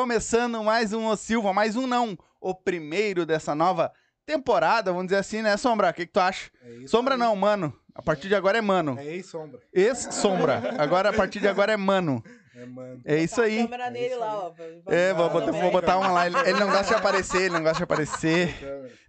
Começando 0.00 0.64
mais 0.64 0.94
um 0.94 1.08
O 1.08 1.14
Silva, 1.14 1.52
mais 1.52 1.76
um 1.76 1.86
não, 1.86 2.16
o 2.40 2.54
primeiro 2.54 3.26
dessa 3.26 3.54
nova 3.54 3.92
temporada, 4.24 4.90
vamos 4.90 5.08
dizer 5.08 5.18
assim, 5.18 5.42
né, 5.42 5.58
Sombra? 5.58 5.90
O 5.90 5.92
que, 5.92 6.06
que 6.06 6.12
tu 6.12 6.18
acha? 6.18 6.50
É 6.62 6.86
Sombra 6.86 7.16
aí. 7.16 7.20
não, 7.20 7.36
mano. 7.36 7.78
A 7.94 8.00
partir 8.00 8.26
de 8.26 8.34
agora 8.34 8.56
é 8.56 8.62
mano. 8.62 8.98
É 8.98 9.04
ex-sombra. 9.04 9.60
Ex-sombra. 9.74 10.74
Agora, 10.78 11.10
a 11.10 11.12
partir 11.12 11.38
de 11.38 11.46
agora 11.46 11.74
é 11.74 11.76
mano. 11.76 12.24
É, 12.56 12.64
mano. 12.64 13.02
É 13.04 13.18
isso 13.22 13.42
a 13.42 13.44
aí. 13.44 13.62
câmera 13.62 13.88
É 13.88 13.90
nele 13.90 14.06
isso 14.06 14.20
lá, 14.20 14.38
ó. 14.38 14.54
É, 14.86 15.12
vou 15.12 15.28
botar, 15.28 15.52
vou 15.52 15.70
botar 15.70 15.98
uma 15.98 16.10
lá. 16.10 16.26
Ele, 16.26 16.38
ele 16.48 16.60
não 16.60 16.70
gosta 16.70 16.86
de 16.86 16.94
aparecer, 16.94 17.42
ele 17.42 17.54
não 17.54 17.62
gosta 17.62 17.76
de 17.76 17.84
aparecer. 17.84 18.56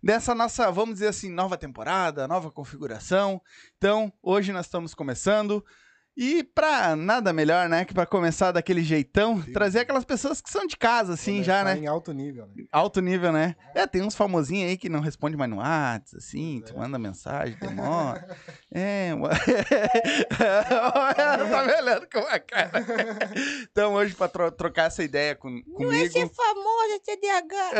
Dessa 0.03 0.35
nossa, 0.35 0.69
vamos 0.71 0.95
dizer 0.95 1.07
assim, 1.07 1.31
nova 1.31 1.57
temporada, 1.57 2.27
nova 2.27 2.51
configuração. 2.51 3.41
Então, 3.77 4.11
hoje 4.21 4.51
nós 4.51 4.65
estamos 4.65 4.93
começando. 4.93 5.63
E 6.15 6.43
pra 6.43 6.93
nada 6.95 7.31
melhor, 7.31 7.69
né, 7.69 7.85
que 7.85 7.93
pra 7.93 8.05
começar 8.05 8.51
daquele 8.51 8.83
jeitão, 8.83 9.41
Sim. 9.41 9.53
trazer 9.53 9.79
aquelas 9.79 10.03
pessoas 10.03 10.41
que 10.41 10.49
são 10.49 10.67
de 10.67 10.75
casa, 10.75 11.13
assim, 11.13 11.41
já, 11.41 11.63
né? 11.63 11.77
Em 11.77 11.87
alto 11.87 12.11
nível, 12.11 12.47
né? 12.47 12.65
Alto 12.71 12.99
nível, 13.01 13.31
né? 13.31 13.55
É, 13.73 13.87
tem 13.87 14.01
uns 14.01 14.13
famosinhos 14.15 14.69
aí 14.69 14.77
que 14.77 14.89
não 14.89 14.99
respondem 14.99 15.37
mais 15.37 15.49
no 15.49 15.57
WhatsApp, 15.57 16.17
assim, 16.17 16.59
Pois 16.59 16.71
tu 16.71 16.75
é. 16.77 16.79
manda 16.81 16.99
mensagem, 16.99 17.57
demora. 17.59 18.27
É, 18.73 19.13
ué. 19.15 19.29
tá 20.37 21.63
me 21.65 21.73
olhando 21.81 22.07
com 22.09 22.19
a 22.19 22.39
cara. 22.39 22.71
Então, 23.69 23.93
hoje, 23.93 24.13
pra 24.15 24.27
tro- 24.27 24.51
trocar 24.51 24.87
essa 24.87 25.03
ideia 25.03 25.35
com, 25.35 25.49
Não 25.49 25.57
é 25.59 26.07
comigo 26.07 26.11
ser 26.11 26.29
famoso, 26.29 26.93
é 26.93 26.99
TDAH. 26.99 27.71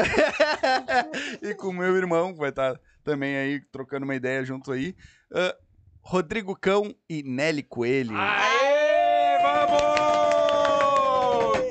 e 1.50 1.54
com 1.56 1.68
o 1.70 1.74
meu 1.74 1.96
irmão, 1.96 2.34
que 2.34 2.40
vai 2.40 2.50
estar 2.50 2.80
também 3.04 3.38
aí 3.38 3.62
trocando 3.72 4.04
uma 4.06 4.16
ideia 4.16 4.44
junto 4.44 4.72
aí. 4.72 4.96
ah, 5.34 5.56
Rodrigo 6.02 6.56
Cão 6.56 6.94
e 7.10 7.24
Nelly 7.24 7.64
Coelho. 7.64 8.16
Aê, 8.18 9.38
vamos! 9.42 9.82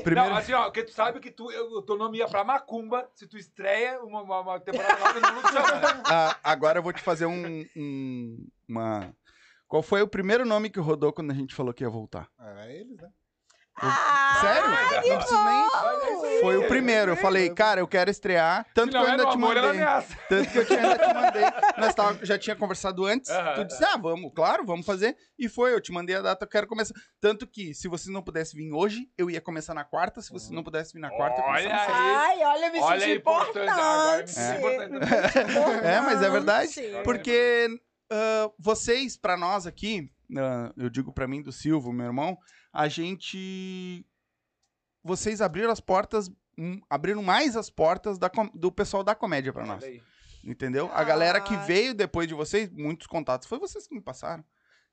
Primeiro- 0.02 0.30
Não, 0.30 0.36
assim, 0.36 0.52
ó, 0.54 0.64
porque 0.64 0.82
tu 0.84 0.92
sabe 0.92 1.20
que 1.20 1.30
tu, 1.30 1.50
eu- 1.50 1.66
o 1.72 1.82
teu 1.82 1.96
nome 1.96 2.18
ia 2.18 2.26
pra 2.28 2.42
Macumba 2.42 3.08
se 3.14 3.26
tu 3.26 3.36
estreia 3.36 4.00
uma, 4.02 4.22
uma, 4.22 4.40
uma 4.40 4.58
temporada 4.60 4.98
nova 4.98 5.20
não 5.20 5.42
te 5.42 5.52
chama. 5.52 5.74
né? 5.80 6.02
Ah, 6.06 6.36
agora 6.42 6.78
eu 6.78 6.82
vou 6.82 6.92
te 6.92 7.02
fazer 7.02 7.26
um, 7.26 7.64
um- 7.76 8.46
uma. 8.68 9.14
Qual 9.68 9.82
foi 9.82 10.00
o 10.02 10.08
primeiro 10.08 10.44
nome 10.46 10.70
que 10.70 10.80
rodou 10.80 11.12
quando 11.12 11.30
a 11.30 11.34
gente 11.34 11.54
falou 11.54 11.72
que 11.74 11.84
ia 11.84 11.90
voltar? 11.90 12.28
Era 12.40 12.66
eles, 12.72 12.96
né? 12.96 13.08
Ah, 13.82 14.38
Sério? 14.40 15.02
que 15.02 15.08
Não 15.08 15.16
preciso 15.18 15.44
nem- 15.44 15.66
Mas 15.70 16.02
é 16.22 16.26
aí, 16.26 16.40
Foi 16.40 16.56
o 16.56 16.62
é 16.64 16.66
primeiro. 16.68 17.10
Eu 17.12 17.14
aí. 17.16 17.20
falei, 17.20 17.50
cara, 17.54 17.80
eu 17.80 17.88
quero 17.88 18.10
estrear. 18.10 18.66
Tanto 18.74 18.86
Se 18.86 18.90
que 18.92 18.96
eu 18.96 19.00
não 19.00 19.08
é 19.08 19.10
ainda 19.12 19.24
te 19.26 19.34
amor, 19.34 19.54
mandei. 19.54 19.70
ameaça. 19.70 20.16
Tanto 20.28 20.50
que 20.50 20.58
eu 20.58 20.66
te- 20.66 20.74
ainda 20.74 20.98
te 20.98 21.14
mandei. 21.14 21.42
Nós 21.78 21.94
tava- 21.94 22.24
já 22.26 22.38
tinha 22.38 22.56
conversado 22.56 23.04
antes. 23.06 23.30
Aham. 23.30 23.54
Tu 23.54 23.64
disse, 23.64 23.84
ah, 23.84 23.96
vamos, 23.96 24.32
claro, 24.34 24.64
vamos 24.66 24.84
fazer. 24.86 25.16
E 25.38 25.48
foi, 25.48 25.72
eu 25.72 25.80
te 25.80 25.92
mandei 25.92 26.16
a 26.16 26.22
data, 26.22 26.44
eu 26.44 26.48
quero 26.48 26.66
começar. 26.66 26.94
Tanto 27.20 27.46
que, 27.46 27.72
se 27.74 27.88
vocês 27.88 28.12
não 28.12 28.22
pudessem 28.22 28.58
vir 28.60 28.72
hoje, 28.72 29.06
eu 29.16 29.30
ia 29.30 29.40
começar 29.40 29.74
na 29.74 29.84
quarta. 29.84 30.20
Se 30.20 30.30
vocês 30.30 30.50
não 30.50 30.62
pudessem 30.62 30.92
vir 30.94 31.00
na 31.00 31.10
quarta, 31.10 31.40
eu 31.40 31.44
ia 31.46 31.50
Olha 31.50 31.62
começar 31.70 31.88
na 31.88 31.98
aí. 31.98 32.14
Ai, 32.40 32.44
olha, 32.44 32.72
me 32.72 32.80
Olha 32.80 32.96
a 32.96 33.00
senti 33.00 33.12
importância. 33.18 33.72
Agora, 33.72 34.22
importante. 34.22 34.38
é 34.40 34.56
importante. 34.58 35.86
É, 35.86 36.00
mas 36.00 36.22
é 36.22 36.30
verdade. 36.30 36.68
Importante. 36.80 37.04
Porque 37.04 37.68
ah, 38.12 38.50
vocês, 38.58 39.16
pra 39.16 39.36
nós 39.36 39.66
aqui, 39.66 40.10
ah, 40.36 40.72
eu 40.76 40.90
digo 40.90 41.12
pra 41.12 41.26
mim 41.28 41.42
do 41.42 41.52
Silvio, 41.52 41.92
meu 41.92 42.06
irmão, 42.06 42.36
a 42.72 42.88
gente. 42.88 44.04
Vocês 45.02 45.40
abriram 45.40 45.70
as 45.70 45.80
portas, 45.80 46.30
hum, 46.58 46.80
abriram 46.88 47.22
mais 47.22 47.56
as 47.56 47.70
portas 47.70 48.18
da 48.18 48.28
com- 48.28 48.50
do 48.54 48.70
pessoal 48.70 49.02
da 49.02 49.14
comédia 49.14 49.52
pra 49.52 49.64
nós. 49.64 49.82
Aí. 49.82 50.02
Entendeu? 50.44 50.90
A 50.94 51.02
galera 51.04 51.40
que 51.40 51.54
Ah. 51.54 51.58
veio 51.60 51.94
depois 51.94 52.26
de 52.28 52.34
vocês, 52.34 52.70
muitos 52.70 53.06
contatos, 53.06 53.46
foi 53.48 53.58
vocês 53.58 53.86
que 53.86 53.94
me 53.94 54.00
passaram. 54.00 54.44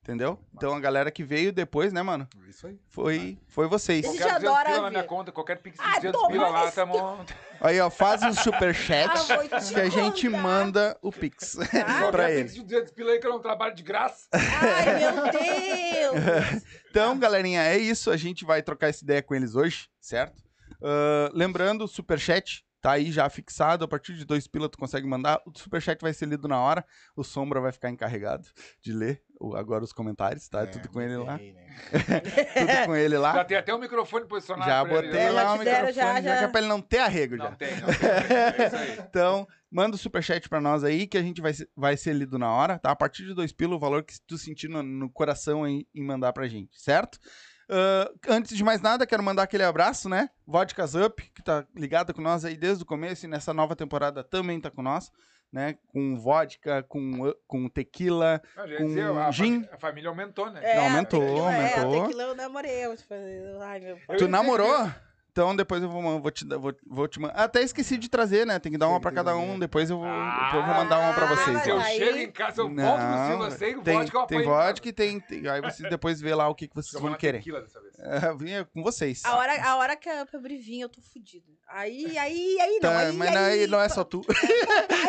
Entendeu? 0.02 0.40
Então 0.54 0.74
a 0.74 0.80
galera 0.80 1.12
que 1.12 1.22
veio 1.24 1.52
depois, 1.52 1.92
né, 1.92 2.02
mano? 2.02 2.26
Isso 2.48 2.66
aí. 2.68 2.80
Foi, 2.88 3.38
foi 3.48 3.68
vocês. 3.68 4.06
Ele 4.06 4.14
Qualquer 4.18 4.30
já 4.34 4.40
200 4.40 4.58
adora 4.62 4.82
na 4.84 4.90
minha 4.90 5.04
conta, 5.04 5.32
qualquer 5.34 5.58
pix 5.62 5.76
de 5.78 5.84
Ah, 5.84 5.96
200 5.96 6.22
toma 6.22 6.32
pila 6.32 6.48
lá, 6.48 6.66
esse- 6.68 6.76
tamo... 6.76 7.26
Aí, 7.60 7.80
ó, 7.82 7.90
faz 7.90 8.22
o 8.24 8.32
superchat 8.42 9.10
Ah, 9.32 9.60
que 9.74 9.80
a 9.82 9.90
gente 9.90 10.30
manda 10.30 10.98
o 11.02 11.12
Pix 11.12 11.56
pra 11.72 12.00
Qualquer 12.12 12.30
ele. 12.32 12.44
pix 12.44 12.54
de 12.56 12.62
200 12.62 12.92
pila 12.94 13.12
aí 13.12 13.20
que 13.20 13.28
eu 13.28 13.32
não 13.32 13.42
trabalho 13.42 13.76
de 13.76 13.84
graça. 13.84 14.28
Ai, 14.32 15.12
meu 15.12 15.24
Deus. 15.32 16.64
Então, 16.98 17.16
galerinha, 17.16 17.62
é 17.62 17.78
isso. 17.78 18.10
A 18.10 18.18
gente 18.18 18.44
vai 18.44 18.64
trocar 18.64 18.88
essa 18.88 19.04
ideia 19.04 19.22
com 19.22 19.36
eles 19.36 19.54
hoje, 19.54 19.88
certo? 20.02 20.42
Ah, 20.82 21.30
lembrando, 21.32 21.88
superchat 21.88 22.66
tá 22.82 22.92
aí 22.92 23.12
já 23.12 23.30
fixado. 23.30 23.84
A 23.84 23.88
partir 23.88 24.14
de 24.16 24.24
dois 24.26 24.48
pila 24.48 24.70
tu 24.70 24.78
consegue 24.78 25.08
mandar. 25.08 25.42
O 25.46 25.52
superchat 25.58 26.02
vai 26.02 26.14
ser 26.14 26.28
lido 26.28 26.48
na 26.48 26.60
hora. 26.60 26.86
O 27.16 27.24
Sombra 27.24 27.60
vai 27.60 27.72
ficar 27.72 27.90
encarregado 27.90 28.48
de 28.82 28.94
ler 28.94 29.22
o- 29.40 29.56
agora 29.56 29.84
os 29.84 29.92
comentários, 29.94 30.48
tá? 30.50 30.62
É, 30.62 30.66
Tudo 30.68 30.90
com 30.90 31.02
ele 31.02 31.18
lá. 31.18 31.38
né? 31.38 31.54
Tudo 32.54 32.86
com 32.88 32.96
ele 32.96 33.16
Já 33.16 33.20
lá. 33.22 33.44
tem 33.46 33.58
até 33.58 33.74
o 33.74 33.80
microfone 33.80 34.26
posicionado 34.28 34.70
Já 34.70 34.82
ele, 34.82 34.90
botei 34.94 35.12
né? 35.12 35.30
Lá 35.32 35.42
já 35.44 35.54
o 35.54 35.58
microfone, 35.60 35.94
já, 35.94 36.22
já, 36.22 36.22
já. 36.22 36.42
é 36.42 36.48
pra 36.48 36.60
ele 36.62 36.70
não 36.70 36.82
ter 36.82 37.00
arrego 37.00 37.38
já. 37.38 37.50
Não 37.50 37.56
tem, 37.58 37.76
não 37.82 37.88
tem. 37.88 38.10
É 38.10 38.68
isso 38.68 38.76
aí. 38.76 38.98
Então, 39.10 39.48
manda 39.72 39.96
o 39.96 40.00
superchat 40.00 40.48
pra 40.50 40.60
nós 40.62 40.84
aí, 40.84 41.08
que 41.08 41.18
a 41.18 41.22
gente 41.22 41.42
vai, 41.42 41.54
ser- 41.54 41.70
vai 41.76 41.96
ser 41.98 42.14
lido 42.14 42.38
na 42.40 42.52
hora, 42.52 42.78
tá? 42.80 42.92
A 42.92 42.96
partir 42.96 43.26
de 43.26 43.34
dois 43.34 43.52
pila, 43.52 43.76
o 43.76 43.80
valor 43.80 44.04
que 44.04 44.14
tu 44.26 44.38
sentir 44.38 44.68
no, 44.70 44.82
no 44.84 45.10
coração 45.10 45.64
aí 45.64 45.86
em 45.94 46.04
mandar 46.04 46.32
pra 46.34 46.48
gente, 46.48 46.80
certo? 46.82 47.20
Ah, 47.70 48.10
antes 48.30 48.56
de 48.56 48.64
mais 48.64 48.82
nada, 48.82 49.06
quero 49.06 49.22
mandar 49.24 49.44
aquele 49.44 49.64
abraço, 49.64 50.08
né? 50.08 50.30
Vodkas 50.46 50.96
Up, 50.96 51.22
que 51.36 51.42
tá 51.44 51.66
ligada 51.76 52.14
com 52.14 52.22
nós 52.22 52.46
aí 52.46 52.56
desde 52.56 52.84
o 52.84 52.86
começo 52.86 53.26
e 53.26 53.30
nessa 53.30 53.54
nova 53.54 53.76
temporada 53.76 54.24
também 54.24 54.60
tá 54.62 54.72
com 54.72 54.82
nós, 54.82 55.12
né? 55.52 55.78
Com 55.88 56.16
vodka, 56.18 56.84
com, 56.84 57.34
com 57.46 57.68
tequila. 57.70 58.42
Não, 58.56 58.68
já 58.68 58.78
Com 58.78 58.86
dizia, 58.86 59.10
a, 59.12 59.32
gin. 59.32 59.66
a 59.72 59.78
família 59.78 60.10
aumentou, 60.10 60.50
né? 60.52 60.62
É, 60.64 60.78
aumentou, 60.86 61.20
tequila, 61.22 61.54
É, 61.54 61.74
aumentou. 61.80 62.00
a 62.02 62.04
tequila 62.06 62.24
eu 62.24 62.36
namorei. 62.36 62.86
Eu, 62.86 62.96
tipo, 62.96 63.14
ai, 63.62 63.80
meu 63.80 63.96
pai. 63.98 64.18
Tu 64.18 64.26
dizer 64.26 64.28
namorou? 64.30 64.92
Então 65.38 65.56
depois 65.56 65.84
eu 65.84 65.88
vou, 65.90 66.20
vou 66.20 66.32
te 66.32 66.44
dar- 66.44 66.58
vou, 66.58 66.74
vou 66.88 67.08
te 67.08 67.20
mandar. 67.20 67.36
Até 67.36 67.62
esqueci 67.62 67.96
de 67.96 68.10
trazer, 68.10 68.44
né? 68.44 68.58
Tem 68.58 68.72
que 68.72 68.78
dar 68.78 68.88
uma 68.88 69.00
pra 69.00 69.12
cada 69.12 69.38
um. 69.38 69.60
Depois 69.60 69.88
eu 69.88 70.00
vou, 70.00 70.08
Ah, 70.08 70.52
eu 70.56 70.66
vou 70.66 70.74
mandar 70.74 70.98
uma 70.98 71.14
pra 71.14 71.28
mas 71.28 71.40
vocês. 71.42 71.62
Se 71.62 71.70
eu 71.70 71.80
aí- 71.80 71.96
chego 72.00 72.18
em 72.18 72.32
casa, 72.32 72.62
eu 72.62 72.68
volto 72.74 73.02
no 73.02 73.28
Silva 73.28 73.52
sem 73.52 73.80
tem, 73.82 73.98
vodka, 74.00 74.18
eu 74.18 74.26
tem 74.26 74.44
vodka 74.44 74.90
e 74.90 74.92
tem, 74.94 75.20
tem- 75.20 75.48
Aí 75.48 75.62
vocês 75.62 75.88
depois 75.92 76.20
vê 76.20 76.34
lá 76.34 76.48
o 76.50 76.56
que, 76.56 76.68
que 76.68 76.74
vocês 76.76 77.00
vão 77.00 77.14
querer. 77.14 77.38
tequila 77.38 77.62
dessa 77.62 77.80
vez. 77.80 77.87
É, 78.00 78.34
vinha 78.36 78.64
com 78.64 78.84
vocês. 78.84 79.26
A 79.26 79.36
hora, 79.36 79.64
a 79.64 79.76
hora 79.78 79.96
que 79.96 80.08
a 80.08 80.24
Up 80.24 80.36
abrir 80.36 80.58
vinho, 80.58 80.86
eu 80.86 80.90
tô 80.90 81.02
fudido. 81.02 81.58
Aí, 81.68 82.16
aí, 82.18 82.60
aí 82.62 82.74
não. 82.74 82.80
Tá, 82.80 83.00
aí, 83.00 83.12
mas 83.12 83.36
aí, 83.36 83.36
aí 83.62 83.68
não 83.68 83.80
é 83.80 83.90
só 83.90 84.04
tu. 84.04 84.22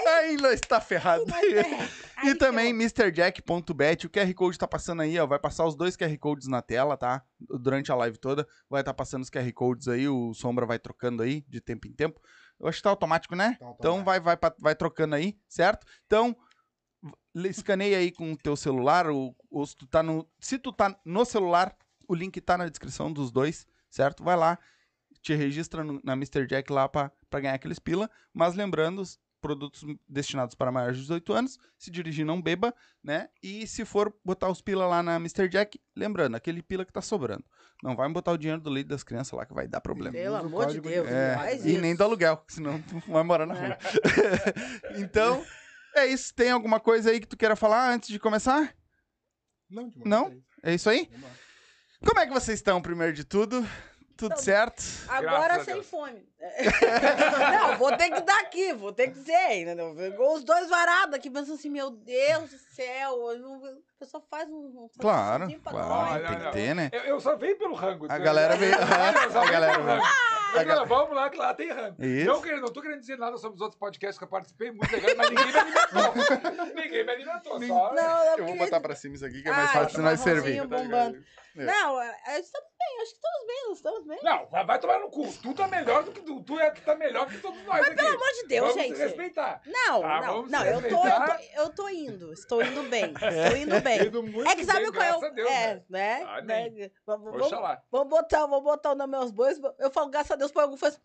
aí 0.07 0.37
não 0.37 0.51
está 0.51 0.81
ferrado. 0.81 1.25
Aí 1.33 1.55
E 2.31 2.35
também 2.35 2.77
que 2.77 3.03
MrJack.bet, 3.03 4.07
o 4.07 4.11
QR 4.11 4.35
Code 4.35 4.59
tá 4.59 4.67
passando 4.67 5.03
aí, 5.03 5.19
ó. 5.19 5.27
Vai 5.27 5.39
passar 5.39 5.67
os 5.67 5.77
dois 5.77 5.97
QR 5.97 6.17
Codes 6.19 6.49
na 6.49 6.63
tela, 6.63 6.97
tá? 6.97 7.23
Durante 7.39 7.93
a 7.93 7.95
live 7.95 8.17
toda. 8.19 8.49
Vai 8.69 8.81
estar 8.81 8.95
passando 8.95 9.23
os 9.23 9.31
QR 9.31 9.53
Codes 9.53 9.87
aí, 9.87 10.09
o 10.09 10.33
Sombra 10.33 10.65
vai 10.65 10.79
trocando 10.79 11.23
aí 11.23 11.45
de 11.47 11.61
tempo 11.61 11.87
em 11.87 11.93
tempo. 11.93 12.21
Eu 12.59 12.67
acho 12.69 12.79
que 12.79 12.83
tá 12.83 12.91
automático, 12.91 13.37
né? 13.37 13.57
Tá 13.61 13.67
automático. 13.67 13.77
Então 13.81 14.05
vai, 14.05 14.19
vai, 14.19 14.37
vai 14.59 14.75
trocando 14.75 15.15
aí, 15.15 15.39
certo? 15.47 15.87
Então, 16.07 16.35
escaneia 17.47 17.99
aí 17.99 18.11
com 18.11 18.33
o 18.33 18.37
teu 18.37 18.57
celular, 18.57 19.09
ou, 19.09 19.37
ou 19.51 19.65
se 19.65 19.77
tu 19.77 19.87
tá 19.87 20.03
no. 20.03 20.29
Se 20.41 20.59
tu 20.59 20.73
tá 20.73 20.99
no 21.05 21.25
celular, 21.25 21.77
o 22.09 22.15
link 22.15 22.41
tá 22.41 22.59
na 22.59 22.69
descrição 22.69 23.13
dos 23.13 23.31
dois, 23.31 23.67
certo? 23.89 24.25
Vai 24.25 24.35
lá, 24.37 24.59
te 25.23 25.35
registra 25.35 25.85
no- 25.85 26.01
na 26.03 26.15
Mr. 26.15 26.47
Jack 26.47 26.73
lá 26.73 26.89
pra, 26.89 27.13
pra 27.31 27.39
ganhar 27.41 27.55
aqueles 27.55 27.79
pila. 27.79 28.11
Mas 28.35 28.55
lembrando, 28.55 29.01
os 29.03 29.21
produtos 29.41 29.85
destinados 30.09 30.57
para 30.57 30.73
maiores 30.73 30.97
de 30.97 31.03
18 31.03 31.33
anos, 31.33 31.59
se 31.79 31.93
dirigir 31.93 32.27
não 32.27 32.43
beba, 32.43 32.75
né? 33.05 33.29
E 33.41 33.69
se 33.69 33.85
for 33.85 34.13
botar 34.25 34.49
os 34.49 34.61
pila 34.61 34.85
lá 34.87 35.01
na 35.01 35.15
Mr. 35.17 35.49
Jack, 35.49 35.81
lembrando, 35.95 36.35
aquele 36.35 36.61
pila 36.63 36.85
que 36.85 36.93
tá 36.93 37.01
sobrando. 37.01 37.45
Não 37.81 37.95
vai 37.95 38.09
botar 38.09 38.33
o 38.33 38.37
dinheiro 38.39 38.61
do 38.61 38.69
leite 38.69 38.89
das 38.89 39.05
crianças 39.05 39.33
lá 39.39 39.47
que 39.47 39.55
vai 39.55 39.69
dar 39.69 39.81
problema. 39.81 40.13
Pelo 40.13 40.35
Usa 40.37 40.45
amor 40.47 40.67
de 40.67 40.81
Deus, 40.81 41.07
de- 41.07 41.15
É, 41.15 41.35
faz 41.37 41.65
e 41.65 41.71
isso. 41.75 41.81
nem 41.81 41.95
do 41.95 42.03
aluguel, 42.03 42.43
senão 42.49 42.83
tu 42.83 42.99
vai 43.07 43.23
morar 43.23 43.47
na 43.47 43.55
rua. 43.55 43.79
então, 44.99 45.45
é 45.95 46.07
isso. 46.07 46.35
Tem 46.35 46.51
alguma 46.51 46.81
coisa 46.81 47.11
aí 47.11 47.21
que 47.21 47.27
tu 47.29 47.37
queira 47.37 47.55
falar 47.55 47.93
antes 47.93 48.09
de 48.09 48.19
começar? 48.19 48.75
Não, 49.71 49.89
de 49.89 50.01
Não? 50.05 50.27
é 50.27 50.35
isso. 50.35 50.45
É 50.63 50.75
isso 50.75 50.91
aí? 50.91 51.09
Vamos 51.13 51.29
lá. 51.29 51.35
Como 52.05 52.21
é 52.21 52.27
que 52.27 52.33
vocês 52.33 52.59
estão, 52.59 52.81
primeiro 52.81 53.13
de 53.13 53.25
tudo? 53.25 53.67
Tudo 54.17 54.31
Não. 54.31 54.37
certo? 54.39 54.83
Agora 55.09 55.55
Graças 55.55 55.65
sem 55.65 55.83
fome. 55.83 56.29
não, 57.53 57.77
vou 57.79 57.97
ter 57.97 58.11
que 58.11 58.21
dar 58.21 58.41
aqui, 58.41 58.73
vou 58.73 58.93
ter 58.93 59.09
que 59.09 59.15
dizer, 59.15 59.61
entendeu? 59.63 59.95
Os 60.33 60.45
dois 60.45 60.69
varados 60.69 61.15
aqui, 61.15 61.29
pensando 61.31 61.55
assim, 61.55 61.69
meu 61.69 61.91
Deus 61.91 62.51
do 62.51 62.59
céu, 62.59 63.33
eu 63.33 63.39
não- 63.41 63.65
a 63.65 63.99
pessoa 63.99 64.23
faz 64.31 64.49
um... 64.49 64.55
um 64.55 64.89
Claro, 65.01 65.45
sacrifíciozinho 65.49 65.61
pra 65.61 65.73
claro, 65.73 66.27
tem 66.29 66.39
que 66.39 66.51
ter, 66.53 66.75
né? 66.75 66.91
Eu, 66.93 67.01
eu 67.01 67.21
só 67.21 67.35
venho 67.37 67.59
pelo 67.59 67.75
rango. 67.75 68.05
A 68.05 68.09
tá 68.09 68.19
galera 68.19 68.57
veio- 68.57 68.75
Eu 68.79 69.41
a 69.41 69.51
galera 69.51 69.73
pelo 69.75 69.87
veio. 69.87 70.03
Eu 70.79 70.87
Vamos 70.87 71.15
lá, 71.15 71.29
que 71.29 71.37
lá 71.37 71.53
tem 71.53 71.71
rango. 71.73 72.03
Isso. 72.03 72.27
Não, 72.27 72.41
querendo, 72.41 72.63
não 72.63 72.73
tô 72.73 72.81
querendo 72.81 73.01
dizer 73.01 73.19
nada 73.19 73.37
sobre 73.37 73.57
os 73.57 73.61
outros 73.61 73.79
podcasts 73.79 74.17
que 74.17 74.25
eu 74.25 74.29
participei, 74.29 74.71
muito 74.71 74.91
legal, 74.93 75.15
mas 75.17 75.31
ninguém 75.31 75.47
me 75.53 75.59
alimentou. 75.59 76.65
ninguém 76.75 77.05
me 77.05 77.13
alimentou, 77.13 77.63
só... 77.67 77.93
Não, 77.95 78.25
eu 78.25 78.31
Eu 78.31 78.37
vou 78.39 78.47
queria- 78.47 78.65
botar 78.65 78.81
pra 78.81 78.95
cima 78.95 79.17
isso 79.17 79.27
aqui, 79.27 79.43
que 79.43 79.49
é 79.49 79.53
mais 79.53 79.71
Ah, 79.71 79.73
fácil 79.73 79.97
de 79.97 80.03
nós 80.03 80.21
servir. 80.21 80.61
bombando. 80.67 81.23
É. 81.57 81.65
Não, 81.65 82.01
é, 82.01 82.39
estamos 82.39 82.69
bem, 82.79 83.03
acho 83.03 83.11
que 83.11 83.17
estamos 83.17 83.47
bem, 83.49 83.65
nós 83.69 83.77
estamos 83.79 84.07
bem. 84.07 84.19
Não, 84.23 84.47
vai, 84.47 84.65
vai 84.65 84.79
tomar 84.79 85.01
no 85.01 85.11
cu. 85.11 85.27
Tu 85.43 85.53
tá 85.55 85.67
melhor 85.67 86.05
do 86.05 86.13
que 86.13 86.21
tu. 86.29 86.43
Tu, 86.43 86.59
é, 86.61 86.71
tu 86.71 86.83
tá 86.83 86.95
melhor 86.95 87.27
que 87.27 87.39
todos 87.39 87.63
nós 87.65 87.81
aqui. 87.87 87.97
Pelo 87.97 88.09
amor 88.09 88.33
de 88.41 88.47
Deus, 88.47 88.69
Vamos 88.69 88.83
gente. 88.83 88.97
se 88.97 89.03
respeitar. 89.03 89.61
Não, 89.67 90.01
Tá, 90.03 90.21
não, 90.21 90.47
não, 90.47 90.65
eu 90.65 90.81
tô, 90.83 91.07
eu 91.07 91.27
tô, 91.27 91.61
eu 91.63 91.71
tô 91.71 91.89
indo, 91.89 92.33
estou 92.33 92.63
indo 92.63 92.83
bem, 92.85 93.13
estou 93.13 93.57
indo 93.57 93.81
bem. 93.83 94.07
Indo 94.07 94.23
muito 94.23 94.49
É 94.49 94.55
que 94.55 94.65
sabe 94.65 94.83
bem, 94.83 94.93
qual 94.93 95.03
é 95.05 95.17
o. 95.17 95.21
graças 95.21 95.31
a 95.31 95.35
Deus, 95.35 95.51
é, 95.51 95.75
né? 95.89 96.43
né? 96.43 96.71
Né? 96.71 96.91
Vamos, 97.07 97.33
vamos, 97.33 97.79
vamos 97.91 98.09
botar, 98.09 98.47
vamos 98.47 98.65
botar 98.65 98.93
o 98.93 98.95
nome 98.95 99.17
aos 99.17 99.31
bois. 99.31 99.59
Eu 99.79 99.91
falo, 99.91 100.11
graças 100.11 100.31
a 100.33 100.37
Deus, 100.37 100.53
por 100.53 100.63
algum 100.63 100.77
faz. 100.77 101.01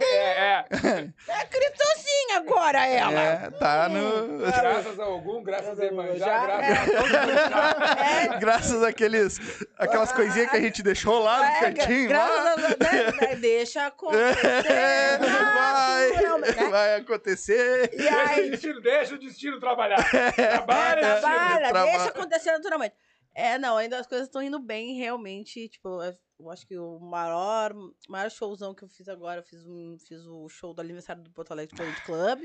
É, 0.00 0.14
é. 0.14 0.64
É 1.28 1.44
Cristocinha 1.46 2.36
agora, 2.38 2.86
ela. 2.86 3.20
É, 3.20 3.50
tá 3.50 3.88
no. 3.88 4.38
Graças 4.38 4.98
a 5.00 5.04
algum, 5.04 5.42
graças 5.42 5.80
a 5.80 5.84
Emanjá, 5.86 6.26
Já, 6.26 6.46
graças 6.46 6.94
a 6.94 6.98
todos 6.98 7.10
os 7.10 8.34
É, 8.34 8.38
Graças 8.38 8.82
àqueles. 8.82 9.38
Aquelas 9.78 10.12
coisinhas 10.12 10.50
que 10.50 10.56
a 10.56 10.60
gente 10.60 10.82
deixou 10.82 11.22
lá 11.22 11.38
no 11.38 11.44
é, 11.44 11.60
cantinho. 11.72 12.08
graças 12.08 12.44
lá. 12.44 12.52
a 12.52 12.56
Deus, 12.56 13.20
né, 13.20 13.36
deixa 13.40 13.86
acontecer. 13.86 14.66
É, 14.70 15.18
vai, 15.18 16.70
vai 16.70 16.94
acontecer. 16.96 17.90
E 17.92 17.96
Deixa 17.96 18.14
o 18.16 18.28
aí, 18.28 18.50
destino, 18.50 18.80
deixa 18.80 19.14
o 19.14 19.18
destino 19.18 19.60
trabalhar. 19.60 19.98
é, 20.14 20.30
trabalha, 20.32 21.18
trabalha. 21.20 21.82
deixa 21.90 22.08
acontecer 22.08 22.52
naturalmente. 22.52 22.94
É, 23.34 23.58
não, 23.58 23.76
ainda 23.76 23.98
as 23.98 24.06
coisas 24.06 24.26
estão 24.26 24.42
indo 24.42 24.58
bem, 24.58 24.96
realmente. 24.96 25.68
Tipo, 25.68 26.02
eu- 26.02 26.18
eu 26.38 26.50
acho 26.50 26.66
que 26.66 26.76
o 26.78 26.98
maior, 26.98 27.72
maior 28.08 28.30
showzão 28.30 28.74
que 28.74 28.82
eu 28.84 28.88
fiz 28.88 29.08
agora, 29.08 29.40
eu 29.40 29.44
fiz, 29.44 29.64
um, 29.66 29.96
fiz 29.98 30.24
o 30.26 30.48
show 30.48 30.74
do 30.74 30.80
aniversário 30.80 31.22
do 31.22 31.30
Porto 31.30 31.52
Alegre 31.52 31.76
Comedy 31.76 32.00
Club. 32.02 32.40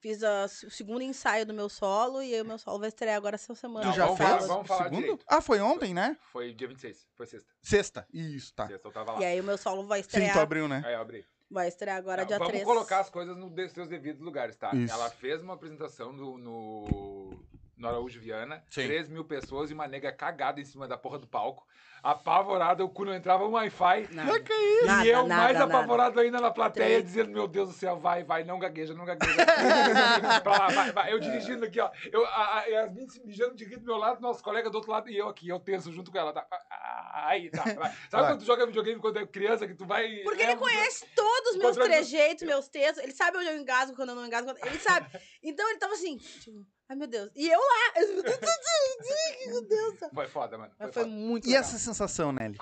Fiz 0.00 0.22
a- 0.22 0.44
o 0.44 0.70
segundo 0.70 1.02
ensaio 1.02 1.46
do 1.46 1.54
meu 1.54 1.68
solo, 1.68 2.22
e 2.22 2.34
aí 2.34 2.40
o 2.42 2.44
meu 2.44 2.58
solo 2.58 2.78
vai 2.78 2.88
estrear 2.88 3.16
agora 3.16 3.36
essa 3.36 3.54
semana. 3.54 3.90
Tu 3.90 3.96
já 3.96 4.04
vamos 4.04 4.18
fez? 4.18 4.28
falar- 4.30 4.46
vamos 4.46 4.66
falar 4.68 4.84
segundo? 4.84 5.00
direito. 5.00 5.24
Ah, 5.28 5.40
foi 5.40 5.60
ontem, 5.60 5.94
né? 5.94 6.16
Foi 6.32 6.52
dia 6.52 6.68
26, 6.68 7.06
foi 7.14 7.26
sexta. 7.26 7.52
Sexta. 7.62 8.06
Isso, 8.12 8.52
tá. 8.54 8.66
Sexta, 8.66 8.88
eu 8.88 8.92
tava 8.92 9.12
lá. 9.12 9.20
E 9.20 9.24
aí 9.24 9.40
o 9.40 9.44
meu 9.44 9.56
solo 9.56 9.86
vai 9.86 10.02
Sim, 10.02 10.08
tu 10.08 10.18
estrear. 10.18 10.38
abriu, 10.38 10.66
né? 10.68 10.82
Aí 10.84 10.94
eu 10.94 11.00
abri. 11.00 11.24
Vai 11.50 11.68
estrear 11.68 11.96
agora 11.98 12.22
Não, 12.22 12.26
dia 12.28 12.38
vamos 12.38 12.52
3. 12.52 12.64
colocar 12.64 13.00
as 13.00 13.08
coisas 13.10 13.36
nos 13.36 13.72
seus 13.72 13.88
devidos 13.88 14.20
lugares, 14.20 14.56
tá? 14.56 14.74
Isso. 14.74 14.92
Ela 14.92 15.08
fez 15.10 15.40
uma 15.42 15.54
apresentação 15.54 16.12
no, 16.12 16.36
no, 16.36 17.38
no 17.76 17.88
Araújo 17.88 18.20
Viana, 18.20 18.62
Sim. 18.70 18.86
3 18.86 19.08
mil 19.08 19.24
pessoas 19.24 19.70
e 19.70 19.74
uma 19.74 19.86
nega 19.86 20.12
cagada 20.12 20.60
em 20.60 20.64
cima 20.64 20.86
da 20.86 20.96
porra 20.96 21.18
do 21.18 21.26
palco, 21.26 21.66
apavorada, 22.02 22.84
o 22.84 22.88
cu 22.88 23.06
não 23.06 23.14
entrava 23.14 23.46
um 23.46 23.52
Wi-Fi. 23.52 24.08
Nada, 24.12 24.40
que 24.40 24.52
é 24.52 24.84
nada, 24.84 25.06
e 25.06 25.08
eu 25.08 25.26
nada, 25.26 25.42
mais 25.42 25.58
nada. 25.58 25.64
apavorado 25.64 26.20
ainda 26.20 26.38
na 26.38 26.50
plateia, 26.50 26.98
Três. 26.98 27.04
dizendo, 27.04 27.30
meu 27.30 27.48
Deus 27.48 27.70
do 27.70 27.74
céu, 27.74 27.98
vai, 27.98 28.22
vai, 28.22 28.44
não 28.44 28.58
gagueja, 28.58 28.92
não 28.92 29.06
gagueja. 29.06 29.34
pra 30.42 30.52
lá, 30.52 30.68
vai, 30.68 30.92
vai. 30.92 31.12
Eu 31.12 31.18
dirigindo 31.18 31.64
aqui, 31.64 31.80
ó. 31.80 31.90
Eu, 32.12 32.24
a, 32.26 32.58
a 32.58 32.64
Yasmin 32.66 33.08
se 33.08 33.24
mijando 33.24 33.54
de 33.54 33.64
rir 33.64 33.78
do 33.78 33.86
meu 33.86 33.96
lado, 33.96 34.20
nosso 34.20 34.42
colega 34.42 34.68
do 34.68 34.74
outro 34.74 34.90
lado, 34.90 35.08
e 35.08 35.16
eu 35.16 35.28
aqui, 35.28 35.48
eu 35.48 35.58
tenso 35.58 35.90
junto 35.92 36.12
com 36.12 36.18
ela. 36.18 36.32
Tá? 36.32 36.46
Ah, 36.50 37.28
Aí, 37.28 37.50
tá. 37.50 37.62
vai. 37.62 37.74
Sabe 38.10 38.22
Vai. 38.22 38.26
quando 38.26 38.40
tu 38.40 38.44
joga 38.44 38.66
videogame 38.66 39.00
quando 39.00 39.18
é 39.18 39.26
criança, 39.26 39.66
que 39.66 39.74
tu 39.74 39.86
vai... 39.86 40.16
Porque 40.24 40.42
é, 40.42 40.50
ele 40.50 40.56
conhece 40.56 41.06
todos 41.14 41.52
os 41.52 41.56
meus 41.56 41.76
trejeitos, 41.76 42.46
meus 42.46 42.68
textos. 42.68 43.02
Ele 43.02 43.12
sabe 43.12 43.38
onde 43.38 43.48
eu 43.48 43.56
engasgo, 43.56 43.96
quando 43.96 44.10
eu 44.10 44.14
não 44.14 44.26
engasgo. 44.26 44.52
Ele 44.64 44.78
sabe. 44.78 45.06
Então 45.42 45.68
ele 45.70 45.78
tava 45.78 45.94
assim, 45.94 46.18
tipo, 46.18 46.66
ai 46.94 46.98
meu 46.98 47.06
Deus. 47.08 47.30
E 47.34 47.48
eu 47.50 47.58
lá. 47.60 47.94
Meu 49.46 49.62
Deus. 49.66 49.98
Foi 50.12 50.26
foda, 50.28 50.56
mano. 50.56 50.72
Foi 50.78 50.92
foi 50.92 51.02
foda. 51.02 51.06
muito 51.14 51.44
E 51.44 51.48
legal. 51.48 51.60
essa 51.62 51.78
sensação, 51.78 52.32
Nelly? 52.32 52.56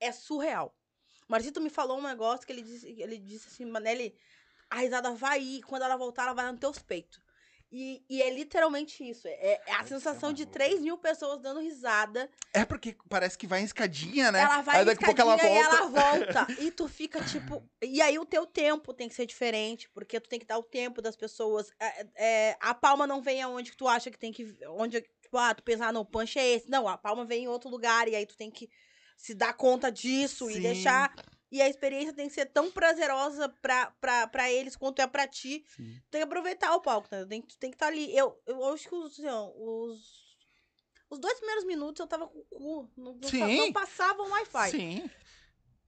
É 0.00 0.10
surreal. 0.12 0.74
O 1.28 1.32
Marcito 1.32 1.60
me 1.60 1.70
falou 1.70 1.98
um 1.98 2.02
negócio 2.02 2.44
que 2.46 2.52
ele 2.52 2.62
disse, 2.62 2.88
ele 3.00 3.18
disse 3.18 3.48
assim, 3.48 3.64
Manelli, 3.64 4.14
a 4.68 4.78
risada 4.80 5.12
vai 5.12 5.40
ir, 5.40 5.62
quando 5.62 5.82
ela 5.82 5.96
voltar, 5.96 6.24
ela 6.24 6.32
vai 6.32 6.50
nos 6.50 6.58
teus 6.60 6.78
peitos. 6.80 7.20
E, 7.72 8.04
e 8.08 8.20
é 8.20 8.28
literalmente 8.28 9.02
isso. 9.02 9.26
É, 9.26 9.62
é 9.66 9.72
a 9.72 9.78
Ai, 9.78 9.86
sensação 9.86 10.28
é 10.28 10.32
de 10.34 10.42
maluco. 10.42 10.58
3 10.58 10.80
mil 10.82 10.98
pessoas 10.98 11.40
dando 11.40 11.60
risada. 11.60 12.30
É 12.52 12.66
porque 12.66 12.94
parece 13.08 13.38
que 13.38 13.46
vai 13.46 13.62
em 13.62 13.64
escadinha, 13.64 14.30
né? 14.30 14.40
Ela 14.40 14.60
vai 14.60 14.80
Aí 14.80 14.84
daqui 14.84 15.02
a 15.02 15.06
pouco 15.06 15.20
ela 15.22 15.36
volta. 15.36 15.46
e 15.46 15.56
ela 15.56 15.86
volta. 15.86 16.46
e 16.60 16.70
tu 16.70 16.86
fica 16.86 17.24
tipo. 17.24 17.66
E 17.80 18.02
aí 18.02 18.18
o 18.18 18.26
teu 18.26 18.44
tempo 18.44 18.92
tem 18.92 19.08
que 19.08 19.14
ser 19.14 19.24
diferente, 19.24 19.88
porque 19.88 20.20
tu 20.20 20.28
tem 20.28 20.38
que 20.38 20.44
dar 20.44 20.58
o 20.58 20.62
tempo 20.62 21.00
das 21.00 21.16
pessoas. 21.16 21.70
É, 21.80 22.06
é, 22.14 22.56
a 22.60 22.74
palma 22.74 23.06
não 23.06 23.22
vem 23.22 23.40
aonde 23.40 23.70
que 23.70 23.76
tu 23.76 23.88
acha 23.88 24.10
que 24.10 24.18
tem 24.18 24.32
que. 24.32 24.54
Onde, 24.68 25.00
tipo, 25.22 25.38
ah, 25.38 25.54
tu 25.54 25.62
pensar, 25.62 25.88
ah, 25.88 25.92
não, 25.92 26.02
o 26.02 26.06
punch 26.06 26.38
é 26.38 26.46
esse. 26.46 26.68
Não, 26.68 26.86
a 26.86 26.98
palma 26.98 27.24
vem 27.24 27.44
em 27.44 27.48
outro 27.48 27.70
lugar, 27.70 28.06
e 28.06 28.14
aí 28.14 28.26
tu 28.26 28.36
tem 28.36 28.50
que 28.50 28.68
se 29.16 29.34
dar 29.34 29.54
conta 29.54 29.90
disso 29.90 30.50
e 30.50 30.54
Sim. 30.54 30.60
deixar. 30.60 31.14
E 31.52 31.60
a 31.60 31.68
experiência 31.68 32.14
tem 32.14 32.28
que 32.28 32.34
ser 32.34 32.46
tão 32.46 32.70
prazerosa 32.72 33.46
pra, 33.60 33.90
pra, 34.00 34.26
pra 34.26 34.50
eles 34.50 34.74
quanto 34.74 35.00
é 35.02 35.06
pra 35.06 35.28
ti. 35.28 35.62
Sim. 35.76 36.00
Tem 36.10 36.20
que 36.20 36.24
aproveitar 36.24 36.74
o 36.74 36.80
palco, 36.80 37.06
né? 37.12 37.26
Tem, 37.26 37.42
tem 37.42 37.70
que 37.70 37.76
estar 37.76 37.88
ali. 37.88 38.16
Eu, 38.16 38.40
eu 38.46 38.64
acho 38.72 38.88
que 38.88 38.94
os, 38.94 39.12
assim, 39.12 39.28
os. 39.56 40.22
Os 41.10 41.18
dois 41.18 41.34
primeiros 41.36 41.64
minutos 41.64 42.00
eu 42.00 42.06
tava 42.06 42.26
com 42.26 42.38
o 42.38 42.44
cu. 42.46 42.90
Não, 42.96 43.12
não, 43.16 43.28
Sim. 43.28 43.58
não 43.58 43.70
passava 43.72 44.22
um 44.22 44.30
Wi-Fi. 44.30 44.70
Sim. 44.70 45.10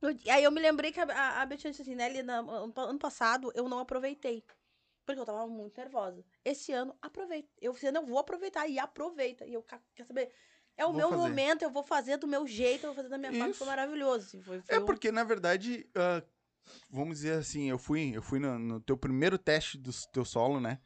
Eu- 0.02 0.18
Aí 0.35 0.44
eu 0.44 0.50
me 0.52 0.61
lembrei 0.61 0.92
que 0.92 1.00
a, 1.00 1.04
a, 1.04 1.40
a 1.40 1.47
Betinha 1.47 1.71
disse 1.71 1.80
assim, 1.80 1.94
né? 1.94 2.04
ali 2.04 2.23
na- 2.23 2.40
ano, 2.40 2.71
pa- 2.71 2.83
ano 2.83 2.99
passado 2.99 3.50
eu 3.54 3.66
não 3.66 3.78
aproveitei. 3.78 4.44
Porque 5.06 5.18
eu 5.18 5.25
tava 5.25 5.47
muito 5.47 5.78
nervosa. 5.78 6.23
Esse 6.44 6.73
ano, 6.73 6.94
aproveita. 7.00 7.49
Eu 7.59 7.73
falei, 7.73 7.92
não, 7.92 8.02
eu 8.02 8.06
vou 8.06 8.18
aproveitar. 8.18 8.68
E 8.68 8.78
aproveita. 8.78 9.47
E 9.47 9.54
eu, 9.54 9.62
ca- 9.62 9.80
quer 9.94 10.04
saber? 10.04 10.30
É 10.76 10.85
o 10.85 10.88
Vou 10.88 10.97
meu 10.97 11.11
fazer. 11.11 11.21
momento, 11.23 11.62
eu 11.62 11.71
vou 11.71 11.83
fazer 11.85 12.16
do 12.16 12.26
meu 12.26 12.47
jeito, 12.47 12.85
eu 12.85 12.88
vou 12.88 12.97
fazer 12.97 13.09
da 13.09 13.19
minha 13.19 13.31
forma. 13.33 13.49
Isso. 13.49 13.59
Foi 13.59 13.66
maravilhoso. 13.66 14.26
assim, 14.26 14.43
foi, 14.43 14.61
foi 14.61 14.76
É 14.76 14.81
um- 14.81 14.85
porque, 14.85 15.12
na 15.12 15.23
verdade, 15.25 15.88
ah, 15.95 16.23
vamos 16.90 17.16
dizer 17.19 17.35
assim, 17.38 17.71
eu 17.71 17.78
fui, 17.78 18.12
eu 18.14 18.23
fui 18.23 18.38
no, 18.38 18.59
no 18.59 18.81
teu 18.81 18.97
primeiro 18.97 19.38
teste 19.38 19.78
do 19.78 19.90
teu 20.12 20.25
solo, 20.25 20.61
né? 20.61 20.78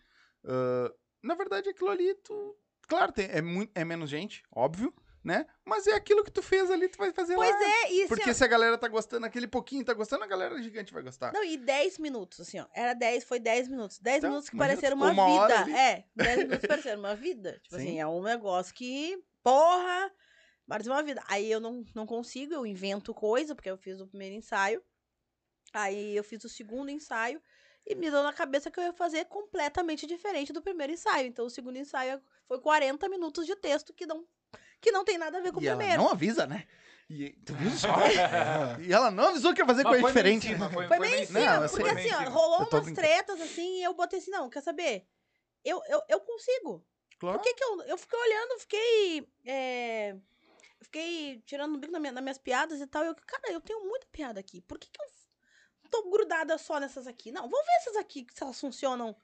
Ah, 0.45 0.93
na 1.23 1.35
verdade, 1.35 1.69
aquilo 1.71 1.91
ali, 1.91 2.15
tu. 2.17 2.57
Claro, 2.87 3.13
tem, 3.13 3.27
é, 3.31 3.43
muito, 3.43 3.71
é 3.75 3.85
menos 3.85 4.09
gente, 4.09 4.43
óbvio, 4.55 4.95
né? 5.23 5.47
Mas 5.65 5.87
é 5.87 5.93
aquilo 5.93 6.25
que 6.25 6.31
tu 6.31 6.41
fez 6.41 6.71
ali, 6.71 6.89
tu 6.89 6.97
vai 6.97 7.13
fazer 7.13 7.35
Pois 7.35 7.51
lá. 7.51 7.63
é, 7.63 7.93
e 7.93 7.99
assim, 8.03 8.09
Porque 8.09 8.33
se 8.33 8.43
a 8.43 8.47
galera 8.47 8.79
tá 8.79 8.89
gostando, 8.89 9.27
aquele 9.27 9.47
pouquinho 9.47 9.85
tá 9.85 9.93
gostando, 9.93 10.25
a 10.25 10.27
galera 10.27 10.61
gigante 10.63 10.93
vai 10.93 11.03
gostar. 11.03 11.33
Não, 11.33 11.45
e 11.45 11.57
10 11.59 11.99
minutos, 11.99 12.41
assim, 12.41 12.59
ó. 12.61 12.67
Era 12.75 12.95
10, 12.95 13.25
foi 13.25 13.39
10 13.39 13.69
minutos. 13.69 13.99
10 13.99 14.19
Então, 14.19 14.31
minutos 14.31 14.49
que 14.49 14.57
pareceram 14.57 14.97
tu 14.97 15.05
uma, 15.05 15.13
uma 15.13 15.49
vida. 15.49 15.71
É, 15.79 16.05
10 16.17 16.39
minutos 16.49 16.61
que 16.61 16.69
pareceram 16.69 16.99
uma 17.01 17.15
vida. 17.15 17.61
Tipo 17.63 17.77
Sim. 17.77 17.83
assim, 17.83 18.01
é 18.01 18.07
um 18.07 18.23
negócio 18.23 18.73
que, 18.75 19.23
porra, 19.43 20.13
parece 20.67 20.89
uma 20.89 21.03
vida. 21.03 21.23
Aí 21.29 21.51
eu 21.51 21.61
não, 21.61 21.85
não 21.95 22.07
consigo, 22.07 22.55
eu 22.55 22.67
invento 22.67 23.15
coisa, 23.15 23.55
porque 23.55 23.71
eu 23.71 23.77
fiz 23.79 24.01
o 24.01 24.07
primeiro 24.07 24.35
ensaio. 24.35 24.83
Aí 25.73 26.17
eu 26.17 26.25
fiz 26.25 26.43
o 26.45 26.49
segundo 26.49 26.91
ensaio 26.91 27.43
e 27.87 27.95
me 27.95 28.11
deu 28.11 28.23
na 28.23 28.33
cabeça 28.33 28.71
que 28.71 28.79
eu 28.81 28.85
ia 28.85 28.93
fazer 28.93 29.25
completamente 29.27 30.07
diferente 30.07 30.53
do 30.53 30.63
primeiro 30.63 30.93
ensaio. 30.93 31.27
Então 31.27 31.47
o 31.47 31.51
segundo 31.51 31.77
ensaio 31.79 32.21
foi 32.47 32.61
40 32.61 33.09
minutos 33.09 33.47
de 33.47 33.55
texto 33.57 33.93
que 33.93 34.07
não, 34.07 34.27
que 34.81 34.91
não 34.91 35.05
tem 35.05 35.19
nada 35.19 35.39
a 35.39 35.41
ver 35.41 35.53
com 35.53 35.61
o 35.61 35.63
E 35.63 35.67
ela 35.69 35.77
primeiro. 35.77 36.03
não 36.03 36.11
avisa, 36.11 36.47
né? 36.47 36.67
E, 37.11 37.31
tu 37.45 37.55
viu 37.55 37.71
só? 37.71 37.89
e 38.81 38.93
ela 38.93 39.11
não 39.11 39.29
avisou 39.29 39.55
que 39.55 39.63
ia 39.63 39.67
fazer 39.67 39.83
Mas 39.83 39.93
coisa 39.93 40.07
diferente. 40.09 40.47
cima, 40.49 40.69
Foi, 40.71 40.87
Foi 40.87 40.99
bem 40.99 41.15
em 41.21 41.23
em 41.23 41.27
cima, 41.27 41.61
Não, 41.61 41.69
porque 41.69 41.89
assim, 41.89 42.13
ó, 42.13 42.29
rolou 42.31 42.59
umas 42.59 42.85
brincando. 42.85 42.95
tretas 42.95 43.41
assim 43.41 43.79
e 43.79 43.83
eu 43.83 43.95
botei 43.95 44.19
assim, 44.19 44.31
não, 44.31 44.51
quer 44.51 44.63
saber? 44.63 45.07
Eu, 45.65 45.81
eu, 45.89 46.03
eu 46.09 46.21
consigo. 46.21 46.87
Claro. 47.19 47.39
Por 47.39 47.45
que 47.45 47.55
que 47.55 47.65
eu... 47.65 47.83
Eu 47.83 47.99
fiquei 47.99 48.19
olhando, 48.19 48.61
fiquei... 48.61 49.29
é, 49.47 50.17
fiquei 50.83 51.43
tirando 51.47 51.75
um 51.75 51.79
bico 51.79 51.93
na 51.93 52.01
minha- 52.01 52.13
nas 52.13 52.23
minhas 52.23 52.39
piadas 52.39 52.81
e 52.81 52.87
tal. 52.87 53.05
E 53.05 53.09
eu, 53.09 53.15
cara, 53.15 53.53
eu 53.53 53.61
tenho 53.61 53.85
muita 53.85 54.07
piada 54.13 54.39
aqui. 54.41 54.61
Por 54.61 54.79
que 54.79 54.89
que 54.89 55.01
eu 55.01 55.91
tô 55.91 56.11
grudada 56.11 56.57
só 56.59 56.79
nessas 56.79 57.07
aqui? 57.07 57.33
Não, 57.33 57.43
vamos 57.49 57.67
ver 57.67 57.73
essas 57.81 57.97
aqui, 57.97 58.27
se 58.33 58.43
elas 58.43 58.61
funcionam 58.61 59.17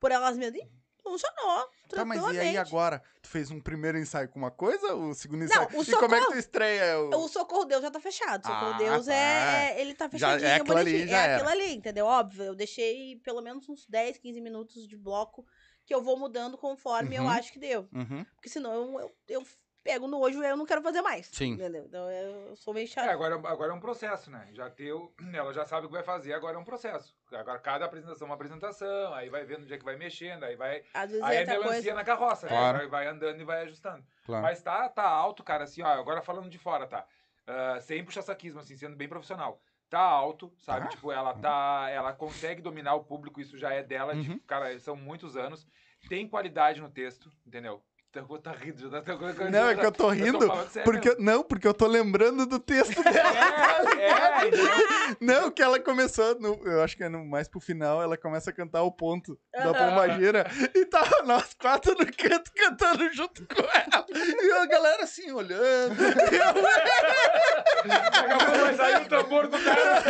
por 0.00 0.10
elas 0.12 0.36
mesmas. 0.36 0.60
E 0.62 0.68
funcionou, 1.02 1.70
Tá, 1.88 2.04
mas 2.04 2.22
e 2.34 2.38
aí 2.38 2.56
agora? 2.58 3.02
Tu 3.22 3.28
fez 3.30 3.50
um 3.50 3.58
primeiro 3.60 3.96
ensaio 3.96 4.28
com 4.28 4.38
uma 4.38 4.50
coisa, 4.50 4.94
o 4.94 5.14
segundo 5.14 5.44
ensaio? 5.44 5.66
o 5.72 5.82
e 5.82 5.92
como 5.96 6.14
é 6.14 6.20
que 6.20 6.26
tu 6.26 6.38
estreia? 6.38 6.98
O... 7.00 7.24
O 7.24 7.28
Socorro 7.28 7.64
Deus 7.64 7.80
já 7.80 7.90
tá 7.90 7.98
fechado. 7.98 8.46
Socorro 8.46 8.74
Ah, 8.74 8.78
Deus 8.78 9.06
tá. 9.06 9.14
é, 9.14 9.80
Ele 9.80 9.94
tá 9.94 10.04
Já- 10.12 10.32
é 10.32 10.38
fechadinho, 10.38 10.62
aquilo 10.62 10.76
ali, 10.76 11.10
é 11.10 11.34
aquilo 11.36 11.48
ali, 11.48 11.74
entendeu? 11.76 12.04
Óbvio, 12.04 12.44
eu 12.44 12.54
deixei 12.54 13.16
pelo 13.24 13.40
menos 13.40 13.66
uns 13.70 13.86
10, 13.86 14.18
15 14.18 14.38
minutos 14.42 14.86
de 14.86 14.96
bloco 14.98 15.46
que 15.88 15.94
eu 15.94 16.02
vou 16.02 16.18
mudando 16.18 16.58
conforme 16.58 17.16
eu 17.16 17.22
Uhum. 17.22 17.30
acho 17.30 17.50
que 17.52 17.58
deu. 17.58 17.88
Uhum. 17.92 18.22
Porque 18.34 18.48
senão 18.50 18.72
eu, 18.74 18.98
eu, 19.00 19.14
eu 19.40 19.46
pego 19.82 20.06
nojo 20.06 20.42
e 20.42 20.46
eu 20.46 20.56
não 20.56 20.66
quero 20.66 20.82
fazer 20.82 21.00
mais. 21.00 21.26
Sim. 21.32 21.52
Entendeu? 21.52 21.86
Então 21.86 22.10
eu 22.10 22.54
sou 22.56 22.74
meio 22.74 22.84
É, 22.84 22.88
chato. 22.88 23.08
agora, 23.08 23.36
agora 23.36 23.72
é 23.72 23.74
um 23.74 23.80
processo, 23.80 24.30
né? 24.30 24.46
Já 24.52 24.68
teu, 24.68 25.14
ela 25.32 25.50
já 25.54 25.64
sabe 25.64 25.86
o 25.86 25.88
que 25.88 25.94
vai 25.94 26.02
fazer, 26.02 26.34
agora 26.34 26.56
é 26.56 26.60
um 26.60 26.64
processo. 26.64 27.16
Agora 27.32 27.58
cada 27.58 27.86
apresentação 27.86 28.26
é 28.26 28.28
uma 28.28 28.34
apresentação, 28.34 29.14
aí 29.14 29.30
vai 29.30 29.46
vendo 29.46 29.62
onde 29.62 29.72
é 29.72 29.78
que 29.78 29.84
vai 29.84 29.96
mexendo, 29.96 30.44
aí 30.44 30.56
vai. 30.56 30.84
Às 30.92 31.10
vezes 31.10 31.24
Aí 31.24 31.38
é 31.38 31.42
entra 31.42 31.54
melancia 31.54 31.74
coisa. 31.82 31.94
na 31.94 32.04
carroça, 32.04 32.46
né? 32.46 32.52
Claro. 32.52 32.78
vai, 32.78 32.86
vai 32.88 33.06
andando 33.06 33.40
e 33.40 33.44
vai 33.44 33.62
ajustando. 33.62 34.04
Claro. 34.26 34.42
Mas 34.42 34.60
tá, 34.62 34.90
tá 34.90 35.04
alto, 35.08 35.42
cara, 35.42 35.64
assim, 35.64 35.80
ó, 35.82 35.86
agora 35.88 36.20
falando 36.20 36.50
de 36.50 36.58
fora, 36.58 36.86
tá? 36.86 37.06
Ah, 37.46 37.80
sem 37.80 38.04
puxar 38.04 38.20
saquismo, 38.20 38.60
assim, 38.60 38.76
sendo 38.76 38.94
bem 38.94 39.08
profissional. 39.08 39.58
Tá 39.90 40.00
alto, 40.00 40.52
sabe? 40.58 40.82
Tá. 40.84 40.88
Tipo, 40.88 41.10
ela 41.10 41.32
tá. 41.34 41.88
Ela 41.90 42.12
consegue 42.12 42.60
dominar 42.60 42.94
o 42.94 43.04
público, 43.04 43.40
isso 43.40 43.56
já 43.56 43.72
é 43.72 43.82
dela, 43.82 44.14
Uhum. 44.14 44.22
tipo, 44.22 44.40
cara, 44.46 44.78
são 44.78 44.94
muitos 44.94 45.36
anos. 45.36 45.66
Tem 46.08 46.28
qualidade 46.28 46.80
no 46.80 46.90
texto, 46.90 47.32
entendeu? 47.46 47.82
Eu 48.18 48.26
vou 48.26 48.36
estar 48.38 48.52
rindo. 48.56 48.90
Já 48.90 49.00
tá, 49.00 49.16
tá, 49.16 49.50
Não, 49.50 49.68
é 49.68 49.76
que 49.76 49.86
eu 49.86 49.92
tô 49.92 50.08
rindo 50.08 50.44
falando 50.44 50.68
sério 50.70 50.90
Porque, 50.90 51.14
não, 51.22 51.44
porque 51.44 51.68
eu 51.68 51.72
tô 51.72 51.86
lembrando 51.86 52.46
do 52.46 52.58
texto 52.58 53.00
dela. 53.00 53.92
É, 53.96 54.10
é? 54.10 55.16
Não, 55.20 55.50
que 55.52 55.62
ela 55.62 55.78
começou, 55.78 56.34
no- 56.40 56.60
eu 56.64 56.82
acho 56.82 56.96
que 56.96 57.04
é 57.04 57.08
no, 57.08 57.24
mais 57.24 57.46
pro 57.48 57.60
final, 57.60 58.02
ela 58.02 58.16
começa 58.16 58.50
a 58.50 58.52
cantar 58.52 58.82
o 58.82 58.90
ponto 58.90 59.38
da 59.52 59.66
Aham. 59.66 59.74
pombagira. 59.74 60.46
E 60.74 60.84
tava 60.86 61.22
nós 61.22 61.54
quatro 61.54 61.92
no 61.94 62.06
canto 62.06 62.50
cantando 62.54 63.08
junto 63.12 63.46
com 63.46 63.62
ela. 63.62 64.04
E 64.12 64.50
a 64.52 64.66
galera 64.66 65.04
assim, 65.04 65.30
olhando. 65.30 65.94
E 66.32 66.36
eu, 66.36 67.88
Daqui 67.88 68.16
a 68.16 68.38
pouco 68.38 68.58
vai 68.60 68.74
sair 68.74 69.02
o 69.02 69.08
tambor 69.08 69.46
do 69.46 69.58
cara. 69.62 70.02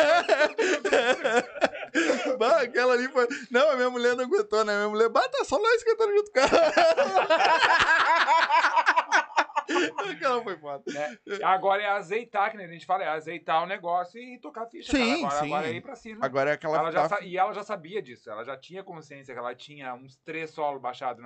Bah, 2.38 2.62
aquela 2.62 2.94
ali 2.94 3.08
foi. 3.08 3.26
Não, 3.50 3.70
a 3.70 3.76
minha 3.76 3.90
mulher 3.90 4.16
não 4.16 4.24
aguentou, 4.24 4.64
né? 4.64 4.74
Minha 4.76 4.88
mulher, 4.88 5.08
bata 5.08 5.44
só 5.44 5.58
nós 5.58 5.82
cantando 5.84 6.12
junto 6.16 6.32
com 6.32 6.40
ela. 6.40 6.48
Aquela 10.10 10.42
foi 10.42 10.56
foda. 10.56 10.82
né? 10.86 11.18
Agora 11.44 11.82
é 11.82 11.88
azeitar, 11.90 12.50
que 12.50 12.56
nem 12.56 12.66
a 12.66 12.70
gente 12.70 12.86
fala, 12.86 13.04
é 13.04 13.08
azeitar 13.08 13.62
o 13.62 13.66
negócio 13.66 14.18
e 14.18 14.38
tocar 14.40 14.62
a 14.62 14.66
ficha. 14.66 14.90
Sim. 14.90 15.24
Agora, 15.24 15.40
sim. 15.40 15.46
agora 15.46 15.68
é 15.68 15.72
ir 15.72 15.80
pra 15.82 15.94
cima. 15.94 16.24
Agora 16.24 16.50
é 16.50 16.52
aquela. 16.54 16.78
Ela 16.78 16.92
tá- 16.92 17.08
sa- 17.08 17.20
E 17.20 17.36
ela 17.36 17.52
já 17.52 17.62
sabia 17.62 18.00
disso, 18.00 18.30
ela 18.30 18.44
já 18.44 18.56
tinha 18.56 18.82
consciência 18.82 19.34
que 19.34 19.38
ela 19.38 19.54
tinha 19.54 19.94
uns 19.94 20.16
três 20.16 20.50
solos 20.50 20.80
baixados 20.80 21.22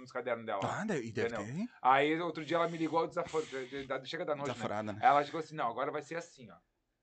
nos 0.00 0.10
cadernos 0.10 0.44
dela. 0.44 0.60
Ah, 0.64 0.84
e 0.96 1.12
deve 1.12 1.36
ter. 1.36 1.68
Aí 1.80 2.20
outro 2.20 2.44
dia 2.44 2.56
ela 2.56 2.68
me 2.68 2.76
ligou, 2.76 3.06
desaforo, 3.06 3.46
chega 3.46 4.24
da 4.24 4.34
noite, 4.34 4.48
né? 4.48 4.54
Desaforada, 4.54 4.92
né? 4.92 4.98
Aí 5.00 5.08
ela 5.08 5.22
chegou 5.24 5.38
assim, 5.40 5.54
não, 5.54 5.68
agora 5.68 5.92
vai 5.92 6.02
ser 6.02 6.16
assim, 6.16 6.50
ó. 6.50 6.56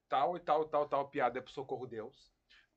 Tal 0.09 0.35
e 0.35 0.39
tal, 0.41 0.65
tal, 0.65 0.85
tal 0.89 1.07
piada 1.07 1.39
é 1.39 1.41
pro 1.41 1.53
Socorro 1.53 1.87
Deus. 1.87 2.29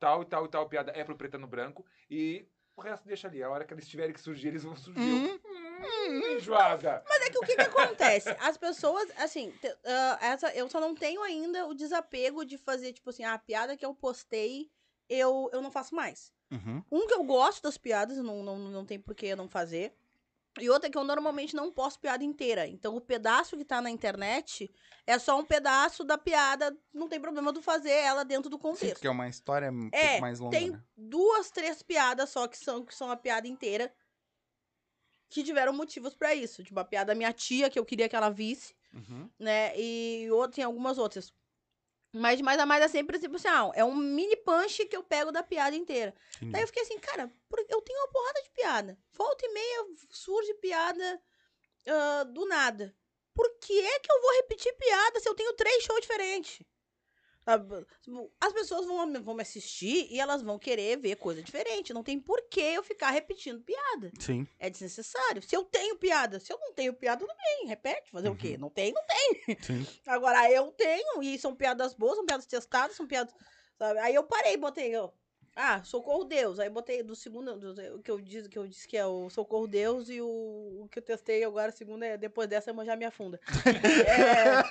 Tal 0.04 0.20
e 0.20 0.26
tal 0.26 0.44
e 0.44 0.48
tal 0.48 0.68
piada 0.68 0.92
é 0.94 1.02
pro 1.02 1.16
Preta 1.16 1.38
no 1.38 1.46
Branco. 1.46 1.82
E 2.10 2.46
o 2.76 2.82
resto 2.82 3.06
deixa 3.06 3.26
ali. 3.26 3.42
A 3.42 3.48
hora 3.48 3.64
que 3.64 3.72
eles 3.72 3.88
tiverem 3.88 4.12
que 4.12 4.20
surgir, 4.20 4.48
eles 4.48 4.62
vão 4.62 4.76
surgir. 4.76 5.00
Hum. 5.00 5.40
Hum, 5.46 6.36
enjoada. 6.36 7.02
Mas 7.08 7.22
é 7.22 7.30
que 7.30 7.38
o 7.38 7.40
que, 7.40 7.56
que 7.56 7.62
acontece? 7.62 8.28
As 8.38 8.58
pessoas, 8.58 9.08
assim, 9.16 9.50
ah, 9.82 10.18
essa, 10.20 10.54
eu 10.54 10.68
só 10.68 10.78
não 10.78 10.94
tenho 10.94 11.22
ainda 11.22 11.66
o 11.66 11.72
desapego 11.72 12.44
de 12.44 12.58
fazer, 12.58 12.92
tipo 12.92 13.08
assim, 13.08 13.24
ah, 13.24 13.32
a 13.32 13.38
piada 13.38 13.78
que 13.78 13.84
eu 13.84 13.94
postei, 13.94 14.70
eu, 15.08 15.48
eu 15.54 15.62
não 15.62 15.70
faço 15.70 15.94
mais. 15.94 16.34
Uhum. 16.50 16.82
Um 16.92 17.06
que 17.06 17.14
eu 17.14 17.24
gosto 17.24 17.62
das 17.62 17.78
piadas, 17.78 18.18
não, 18.18 18.42
não, 18.42 18.58
não 18.58 18.84
tem 18.84 19.00
por 19.00 19.14
que 19.14 19.24
eu 19.24 19.38
não 19.38 19.48
fazer. 19.48 19.94
E 20.60 20.70
outra 20.70 20.88
é 20.88 20.90
que 20.90 20.96
eu 20.96 21.04
normalmente 21.04 21.56
não 21.56 21.72
posto 21.72 21.98
piada 22.00 22.22
inteira. 22.22 22.66
Então 22.66 22.94
o 22.96 23.00
pedaço 23.00 23.56
que 23.56 23.64
tá 23.64 23.80
na 23.80 23.90
internet 23.90 24.72
é 25.06 25.18
só 25.18 25.38
um 25.38 25.44
pedaço 25.44 26.04
da 26.04 26.16
piada, 26.16 26.76
não 26.92 27.08
tem 27.08 27.20
problema 27.20 27.52
do 27.52 27.60
fazer 27.60 27.90
ela 27.90 28.24
dentro 28.24 28.48
do 28.48 28.56
Sim, 28.56 28.62
contexto. 28.62 28.94
porque 28.94 29.06
é 29.08 29.10
uma 29.10 29.28
história 29.28 29.70
um 29.70 29.90
É, 29.90 30.06
pouco 30.08 30.20
mais 30.20 30.38
longa, 30.38 30.56
tem 30.56 30.70
né? 30.70 30.82
duas, 30.96 31.50
três 31.50 31.82
piadas 31.82 32.30
só 32.30 32.46
que 32.46 32.56
são, 32.56 32.84
que 32.84 32.94
são 32.94 33.10
a 33.10 33.16
piada 33.16 33.48
inteira. 33.48 33.92
Que 35.28 35.42
tiveram 35.42 35.72
motivos 35.72 36.14
pra 36.14 36.34
isso. 36.34 36.62
Tipo, 36.62 36.78
a 36.78 36.84
piada 36.84 37.06
da 37.12 37.14
minha 37.14 37.32
tia, 37.32 37.68
que 37.68 37.78
eu 37.78 37.84
queria 37.84 38.08
que 38.08 38.14
ela 38.14 38.30
visse, 38.30 38.74
Uhum. 38.92 39.28
né? 39.38 39.72
E 39.78 40.30
outro, 40.30 40.56
tem 40.56 40.64
algumas 40.64 40.98
outras. 40.98 41.32
Mas 42.14 42.36
de 42.36 42.44
mais 42.44 42.60
a 42.60 42.64
mais 42.64 42.82
é 42.82 42.88
sempre 42.88 43.18
tipo 43.18 43.34
assim, 43.36 43.48
ah, 43.48 43.72
é 43.74 43.84
um 43.84 43.94
mini 43.94 44.36
punch 44.36 44.86
que 44.86 44.96
eu 44.96 45.02
pego 45.02 45.32
da 45.32 45.42
piada 45.42 45.74
inteira. 45.74 46.14
Entendi. 46.36 46.52
Daí 46.52 46.62
eu 46.62 46.66
fiquei 46.68 46.82
assim, 46.84 46.98
cara, 46.98 47.30
eu 47.68 47.82
tenho 47.82 47.98
uma 47.98 48.08
porrada 48.08 48.42
de 48.42 48.50
piada. 48.50 48.98
Volta 49.12 49.44
e 49.44 49.52
meia 49.52 49.86
surge 50.10 50.54
piada 50.54 51.20
ah, 51.88 52.24
do 52.24 52.46
nada. 52.46 52.94
Por 53.34 53.58
que 53.58 53.80
é 53.80 53.98
que 53.98 54.12
eu 54.12 54.20
vou 54.20 54.32
repetir 54.36 54.72
piada 54.74 55.18
se 55.18 55.28
eu 55.28 55.34
tenho 55.34 55.52
três 55.54 55.82
shows 55.82 56.00
diferentes? 56.02 56.64
Sabe? 57.44 57.86
As 58.40 58.52
pessoas 58.52 58.86
vão, 58.86 59.22
vão 59.22 59.34
me 59.34 59.42
assistir 59.42 60.06
e 60.10 60.18
elas 60.18 60.42
vão 60.42 60.58
querer 60.58 60.96
ver 60.98 61.16
coisa 61.16 61.42
diferente. 61.42 61.92
Não 61.92 62.02
tem 62.02 62.18
por 62.18 62.40
que 62.48 62.60
eu 62.60 62.82
ficar 62.82 63.10
repetindo 63.10 63.60
piada. 63.60 64.10
Sim. 64.18 64.46
É 64.58 64.70
desnecessário. 64.70 65.42
Se 65.42 65.54
eu 65.54 65.62
tenho 65.64 65.96
piada, 65.96 66.40
se 66.40 66.50
eu 66.50 66.58
não 66.58 66.72
tenho 66.72 66.94
piada, 66.94 67.20
tudo 67.20 67.36
bem, 67.36 67.66
repete. 67.66 68.10
Fazer 68.10 68.30
o 68.30 68.36
quê? 68.36 68.56
Não 68.56 68.70
tem, 68.70 68.92
não 68.92 69.02
tem. 69.04 69.56
Sim. 69.60 69.86
Agora, 70.06 70.50
eu 70.50 70.72
tenho, 70.72 71.22
e 71.22 71.38
são 71.38 71.54
piadas 71.54 71.92
boas, 71.94 72.16
são 72.16 72.24
piadas 72.24 72.46
testadas, 72.46 72.96
são 72.96 73.06
piadas. 73.06 73.34
Sabe? 73.78 73.98
Aí 74.00 74.14
eu 74.14 74.24
parei, 74.24 74.56
botei, 74.56 74.96
ó. 74.96 75.10
Ah, 75.56 75.82
Socorro 75.84 76.24
Deus. 76.24 76.58
Aí 76.58 76.68
botei 76.68 77.02
do 77.02 77.14
segundo, 77.14 77.56
do, 77.56 77.96
o 77.96 78.02
que 78.02 78.10
eu 78.10 78.20
disse, 78.20 78.48
que 78.48 78.58
eu 78.58 78.66
disse 78.66 78.88
que 78.88 78.96
é 78.96 79.06
o 79.06 79.30
Socorro 79.30 79.68
Deus 79.68 80.08
e 80.08 80.20
o, 80.20 80.26
o 80.26 80.88
que 80.90 80.98
eu 80.98 81.02
testei 81.02 81.44
agora, 81.44 81.70
o 81.70 81.74
segundo 81.74 82.02
é 82.02 82.16
depois 82.16 82.48
dessa 82.48 82.70
eu 82.70 82.84
já 82.84 82.96
me 82.96 83.04
afunda. 83.04 83.40
É, 84.06 84.62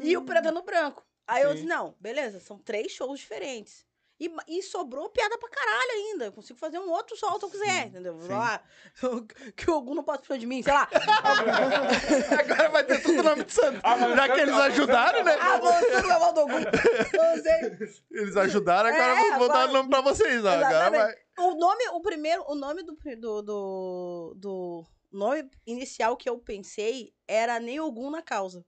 e 0.00 0.16
o 0.16 0.24
Preta 0.24 0.50
no 0.50 0.62
Branco. 0.62 1.04
Aí 1.26 1.42
eu 1.42 1.50
Sim. 1.50 1.54
disse, 1.56 1.66
não, 1.66 1.94
beleza, 2.00 2.40
são 2.40 2.58
três 2.58 2.92
shows 2.92 3.20
diferentes. 3.20 3.84
E, 4.20 4.30
e 4.46 4.62
sobrou 4.62 5.08
piada 5.10 5.36
pra 5.38 5.48
caralho 5.48 5.90
ainda. 5.92 6.24
Eu 6.26 6.32
consigo 6.32 6.58
fazer 6.58 6.78
um 6.78 6.88
outro 6.90 7.16
sol 7.16 7.38
se 7.38 7.44
eu 7.44 7.50
quiser, 7.50 7.86
entendeu? 7.88 8.18
sim. 8.20 8.32
Ah, 8.32 8.60
que 9.56 9.68
o 9.70 9.74
Ogum 9.76 9.94
não 9.94 10.04
pode 10.04 10.18
precisar 10.18 10.38
de 10.38 10.46
mim, 10.46 10.62
sei 10.62 10.72
lá. 10.72 10.88
Agora 12.38 12.68
vai 12.70 12.84
ter 12.84 13.02
tudo 13.02 13.22
nome 13.22 13.44
de 13.44 13.52
santo. 13.52 13.80
Avançando- 13.82 14.16
Já 14.16 14.28
que 14.28 14.40
eles 14.40 14.54
ajudaram, 14.54 15.24
né? 15.24 15.32
Avançando 15.34 16.06
na 16.08 16.18
mão 16.18 16.32
do 16.34 16.40
Ogum. 16.42 16.60
Não 16.60 17.42
sei. 17.42 17.94
Eles 18.12 18.36
ajudaram, 18.36 18.90
agora 18.90 19.26
É, 19.34 19.38
vou 19.38 19.48
dar 19.48 19.68
o 19.68 19.72
nome 19.72 19.88
pra 19.90 20.00
vocês. 20.00 20.44
Agora 20.44 20.90
vai. 20.90 21.14
O 21.38 21.54
nome, 21.56 21.88
o 21.88 22.00
primeiro, 22.00 22.44
o 22.46 22.54
nome 22.54 22.82
do, 22.84 22.96
do, 23.18 23.42
do, 23.42 24.34
do 24.36 24.84
nome 25.12 25.50
inicial 25.66 26.16
que 26.16 26.28
eu 26.28 26.38
pensei 26.38 27.12
era 27.26 27.58
Nem 27.58 27.80
Ogum 27.80 28.10
na 28.10 28.22
Causa. 28.22 28.64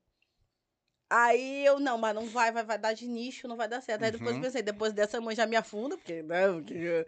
Aí 1.09 1.65
eu, 1.65 1.79
não, 1.79 1.97
mas 1.97 2.15
não 2.15 2.27
vai, 2.27 2.51
vai, 2.51 2.65
vai 2.65 2.79
dar 2.79 2.93
de 2.93 3.07
nicho, 3.07 3.47
não 3.47 3.57
vai 3.57 3.69
dar 3.69 3.81
certo. 3.81 4.03
Aí 4.03 4.11
depois 4.11 4.31
eu 4.31 4.37
Uhum. 4.37 4.43
pensei, 4.43 4.63
depois 4.63 4.93
dessa 4.93 5.21
mãe 5.21 5.37
já 5.37 5.47
me 5.47 5.55
afunda, 5.57 5.97
porque, 5.97 6.23
né, 6.23 6.47
que, 6.67 7.07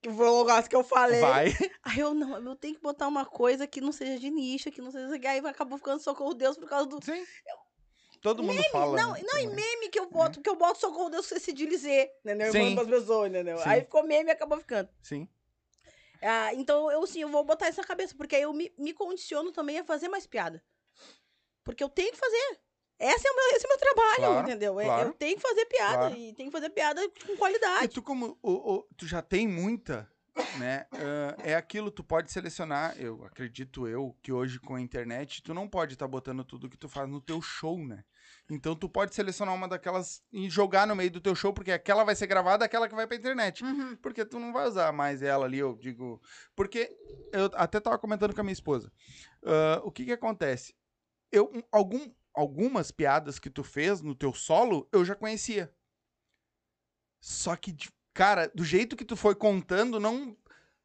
que 0.00 0.10
foi 0.10 0.28
o 0.28 0.44
negócio 0.44 0.70
que 0.70 0.76
eu 0.76 0.84
falei. 0.84 1.20
Vai. 1.20 1.46
Aí 1.82 1.98
eu, 1.98 2.14
não, 2.14 2.36
eu 2.38 2.54
tenho 2.54 2.74
que 2.76 2.80
botar 2.80 3.08
uma 3.08 3.24
coisa 3.26 3.66
que 3.66 3.80
não 3.80 3.90
seja 3.90 4.18
de 4.18 4.30
nicho, 4.30 4.70
que 4.70 4.80
não 4.80 4.90
seja... 4.92 5.08
Aí 5.28 5.38
acabou 5.40 5.76
ficando 5.76 6.00
Socorro 6.00 6.34
Deus 6.34 6.56
por 6.56 6.68
causa 6.68 6.86
do... 6.86 7.04
Sim. 7.04 7.24
Todo 8.20 8.42
mundo 8.42 8.62
fala. 8.70 8.96
Não, 8.96 9.12
né? 9.12 9.22
não, 9.24 9.38
e 9.38 9.46
meme 9.46 9.88
que 9.88 9.98
eu 9.98 10.08
boto, 10.08 10.40
que 10.40 10.48
eu 10.48 10.56
boto 10.56 10.78
Socorro 10.80 11.10
Deus 11.10 11.28
com 11.28 11.36
esse 11.36 11.52
dizer, 11.52 12.10
entendeu? 12.20 12.46
Eu 12.46 12.52
Sim. 12.52 12.74
mando 12.74 12.86
pras 12.86 13.00
pessoas, 13.00 13.30
entendeu? 13.30 13.58
Sim. 13.58 13.64
Aí 13.66 13.80
ficou 13.82 14.02
meme 14.04 14.30
e 14.30 14.32
acabou 14.32 14.58
ficando. 14.58 14.88
Sim. 15.02 15.28
Ah, 16.22 16.52
então, 16.54 16.90
eu 16.90 17.06
sim, 17.06 17.20
eu 17.20 17.28
vou 17.28 17.44
botar 17.44 17.68
isso 17.68 17.80
na 17.80 17.86
cabeça, 17.86 18.14
porque 18.16 18.34
aí 18.34 18.42
eu 18.42 18.52
me, 18.52 18.72
me 18.78 18.92
condiciono 18.92 19.52
também 19.52 19.78
a 19.78 19.84
fazer 19.84 20.08
mais 20.08 20.26
piada. 20.26 20.62
Porque 21.62 21.84
eu 21.84 21.88
tenho 21.88 22.10
que 22.10 22.18
fazer. 22.18 22.58
Esse 22.98 23.28
é 23.28 23.30
o 23.30 23.36
meu, 23.36 23.44
esse 23.56 23.64
é 23.64 23.68
o 23.68 23.70
meu 23.70 23.78
trabalho, 23.78 24.16
Claro, 24.16 24.48
entendeu? 24.48 24.80
É- 24.80 24.84
claro. 24.84 25.08
Eu 25.08 25.12
tenho 25.12 25.36
que 25.36 25.42
fazer 25.42 25.66
piada 25.66 25.96
Claro. 25.98 26.16
e 26.16 26.32
tenho 26.32 26.48
que 26.50 26.56
fazer 26.56 26.70
piada 26.70 27.00
com 27.26 27.32
E 27.32 27.36
qualidade. 27.36 27.88
tu, 27.88 28.02
como 28.02 28.38
o, 28.42 28.74
o- 28.76 28.88
tu 28.96 29.06
já 29.06 29.20
tem 29.20 29.46
muita, 29.46 30.10
né? 30.58 30.86
ah, 30.92 31.36
é 31.44 31.54
aquilo, 31.54 31.90
tu 31.90 32.02
pode 32.02 32.32
selecionar. 32.32 32.96
Eu 32.98 33.22
acredito 33.24 33.86
eu 33.86 34.16
que 34.22 34.32
hoje 34.32 34.58
com 34.58 34.74
a 34.76 34.80
internet 34.80 35.42
tu 35.42 35.52
não 35.52 35.68
pode 35.68 35.92
estar 35.92 36.08
botando 36.08 36.42
tudo 36.44 36.70
que 36.70 36.76
tu 36.78 36.88
faz 36.88 37.06
no 37.08 37.20
teu 37.20 37.42
show, 37.42 37.78
né? 37.78 38.02
Então 38.50 38.74
tu 38.74 38.88
pode 38.88 39.14
selecionar 39.14 39.54
uma 39.54 39.68
daquelas 39.68 40.22
e 40.32 40.48
jogar 40.48 40.86
no 40.86 40.96
meio 40.96 41.10
do 41.10 41.20
teu 41.20 41.34
show, 41.34 41.52
porque 41.52 41.72
aquela 41.72 42.02
vai 42.02 42.14
ser 42.16 42.26
gravada, 42.26 42.64
aquela 42.64 42.88
que 42.88 42.94
vai 42.94 43.06
pra 43.06 43.16
internet. 43.16 43.62
Uhum. 43.62 43.94
Porque 43.96 44.24
tu 44.24 44.38
não 44.40 44.52
vai 44.52 44.66
usar 44.66 44.90
mais 44.92 45.22
ela 45.22 45.44
ali, 45.44 45.58
eu 45.58 45.76
digo. 45.76 46.20
Porque 46.54 46.90
eu 47.32 47.50
até 47.54 47.78
tava 47.78 47.98
comentando 47.98 48.34
com 48.34 48.40
a 48.40 48.44
minha 48.44 48.52
esposa. 48.52 48.90
Ah, 49.44 49.80
o 49.84 49.90
que 49.92 50.04
que 50.04 50.12
acontece? 50.12 50.74
Eu, 51.30 51.50
um- 51.54 51.62
algum, 51.72 52.08
algumas 52.36 52.90
piadas 52.90 53.38
que 53.38 53.48
tu 53.50 53.64
fez 53.64 54.00
no 54.02 54.14
teu 54.14 54.32
solo, 54.32 54.86
eu 54.92 55.04
já 55.04 55.14
conhecia. 55.16 55.72
Só 57.20 57.56
que, 57.56 57.74
cara, 58.14 58.50
do 58.54 58.64
jeito 58.64 58.96
que 58.96 59.04
tu 59.04 59.16
foi 59.16 59.34
contando, 59.34 59.98
não. 59.98 60.36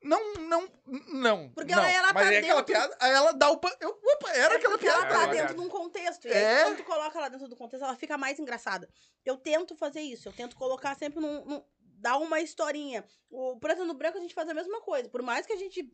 Não, 0.03 0.33
não, 0.35 0.67
não. 1.13 1.49
Porque 1.51 1.75
não. 1.75 1.83
ela- 1.83 1.91
ela 1.91 2.13
Mas 2.13 2.23
tá 2.27 2.33
é 2.33 2.37
aquela 2.39 2.61
dentro- 2.61 2.65
piada, 2.73 2.97
aí 2.99 3.11
ela 3.11 3.31
dá 3.33 3.51
o. 3.51 3.57
pa- 3.57 3.77
Eu, 3.79 3.89
opa, 4.03 4.31
era 4.31 4.55
aquela 4.55 4.71
Porque 4.73 4.87
ela 4.87 5.05
piada. 5.05 5.13
tá 5.15 5.27
É 5.27 5.31
dentro 5.37 5.53
de 5.53 5.59
um 5.61 5.69
contexto. 5.69 6.27
E 6.27 6.31
É. 6.31 6.57
aí, 6.57 6.63
quando 6.63 6.77
tu 6.77 6.83
coloca 6.85 7.17
ela 7.19 7.29
dentro 7.29 7.47
do 7.47 7.55
contexto, 7.55 7.83
ela 7.83 7.95
fica 7.95 8.17
mais 8.17 8.39
engraçada. 8.39 8.89
Eu 9.23 9.37
tento 9.37 9.75
fazer 9.75 10.01
isso. 10.01 10.27
Eu 10.27 10.33
tento 10.33 10.55
colocar 10.55 10.95
sempre 10.95 11.19
num. 11.19 11.45
num- 11.45 11.63
dar 11.83 12.17
uma 12.17 12.39
historinha. 12.41 13.05
O 13.29 13.59
Preto 13.59 13.85
no 13.85 13.93
Branco 13.93 14.17
a 14.17 14.21
gente 14.21 14.33
faz 14.33 14.49
a 14.49 14.55
mesma 14.55 14.81
coisa. 14.81 15.07
Por 15.07 15.21
mais 15.21 15.45
que 15.45 15.53
a 15.53 15.57
gente 15.57 15.87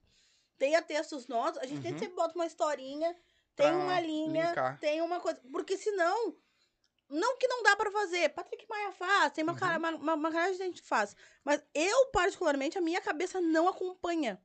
tenha 0.58 0.82
textos 0.82 1.28
nossos, 1.28 1.58
a 1.62 1.66
gente 1.66 1.82
tem 1.82 1.92
Uhum. 1.92 1.98
que 1.98 2.04
sempre 2.06 2.16
bota 2.16 2.34
uma 2.34 2.46
historinha, 2.46 3.14
tem 3.58 3.76
uma 3.76 4.00
linha, 4.00 4.48
linkar. 4.50 4.80
tem 4.80 5.02
uma 5.02 5.20
coisa. 5.20 5.40
Porque 5.52 5.78
senão. 5.78 6.36
Não 7.10 7.38
que 7.38 7.48
não 7.48 7.64
dá 7.64 7.74
pra 7.76 7.90
fazer. 7.90 8.28
Patrick 8.30 8.66
Maia 8.70 8.92
faz, 8.92 9.32
tem 9.32 9.42
uma, 9.44 9.54
Uhum. 9.54 9.60
cara, 9.60 9.78
uma, 9.80 9.92
uma, 9.92 10.14
uma 10.16 10.32
caralho 10.32 10.52
de 10.52 10.58
gente 10.58 10.82
que 10.82 10.88
faz. 10.88 11.16
Mas 11.44 11.64
eu, 11.74 12.08
particularmente, 12.08 12.78
a 12.78 12.82
minha 12.82 13.00
cabeça 13.00 13.40
não 13.40 13.68
acompanha. 13.68 14.38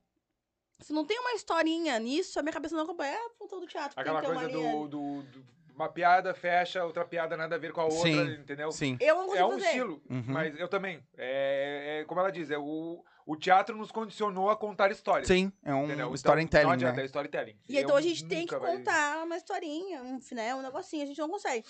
Se 0.79 0.93
não 0.93 1.05
tem 1.05 1.19
uma 1.19 1.33
historinha 1.33 1.99
nisso, 1.99 2.39
a 2.39 2.41
minha 2.41 2.53
cabeça 2.53 2.73
não 2.75 2.83
acompanha. 2.85 3.11
É 3.13 3.25
a 3.25 3.29
função 3.31 3.59
do 3.59 3.67
teatro. 3.67 3.95
tem 3.95 4.01
Aquela 4.01 4.21
que 4.21 4.25
ter 4.27 4.31
uma 4.31 4.41
coisa 4.41 4.57
linha. 4.57 4.71
do, 4.71 4.87
do, 4.87 5.23
do- 5.23 5.45
Uma 5.75 5.89
piada 5.89 6.33
fecha, 6.35 6.83
outra 6.85 7.03
piada 7.03 7.35
nada 7.35 7.55
a 7.55 7.57
ver 7.57 7.71
com 7.73 7.81
a 7.81 7.85
outra, 7.85 8.01
Sim. 8.03 8.33
entendeu? 8.35 8.71
Sim. 8.71 8.95
Eu 9.01 9.15
não 9.27 9.35
É 9.35 9.43
um 9.45 9.51
fazer. 9.53 9.65
estilo, 9.65 10.01
Uhum. 10.09 10.23
mas 10.27 10.59
eu 10.59 10.67
também. 10.67 11.03
É, 11.17 12.01
é 12.01 12.05
como 12.05 12.19
ela 12.19 12.31
diz, 12.31 12.51
é 12.51 12.57
o, 12.59 13.03
o 13.25 13.35
teatro 13.35 13.75
nos 13.75 13.91
condicionou 13.91 14.49
a 14.51 14.55
contar 14.55 14.91
histórias. 14.91 15.27
Sim, 15.27 15.51
é 15.63 15.73
um 15.73 15.85
entendeu? 15.85 16.05
Então, 16.05 16.13
storytelling, 16.15 16.65
não 16.65 16.71
adianta, 16.73 16.97
né? 16.97 17.01
é 17.01 17.05
storytelling. 17.05 17.57
E 17.67 17.77
então 17.77 17.91
Eu 17.91 17.97
a 17.97 18.01
gente 18.01 18.23
tem 18.27 18.45
que 18.45 18.53
nunca 18.53 18.59
vai- 18.65 18.77
contar 18.77 19.23
uma 19.23 19.35
historinha, 19.35 20.03
um, 20.03 20.19
né, 20.33 20.53
um 20.53 20.61
negocinho, 20.61 21.03
a 21.03 21.05
gente 21.07 21.17
não 21.19 21.29
consegue. 21.29 21.65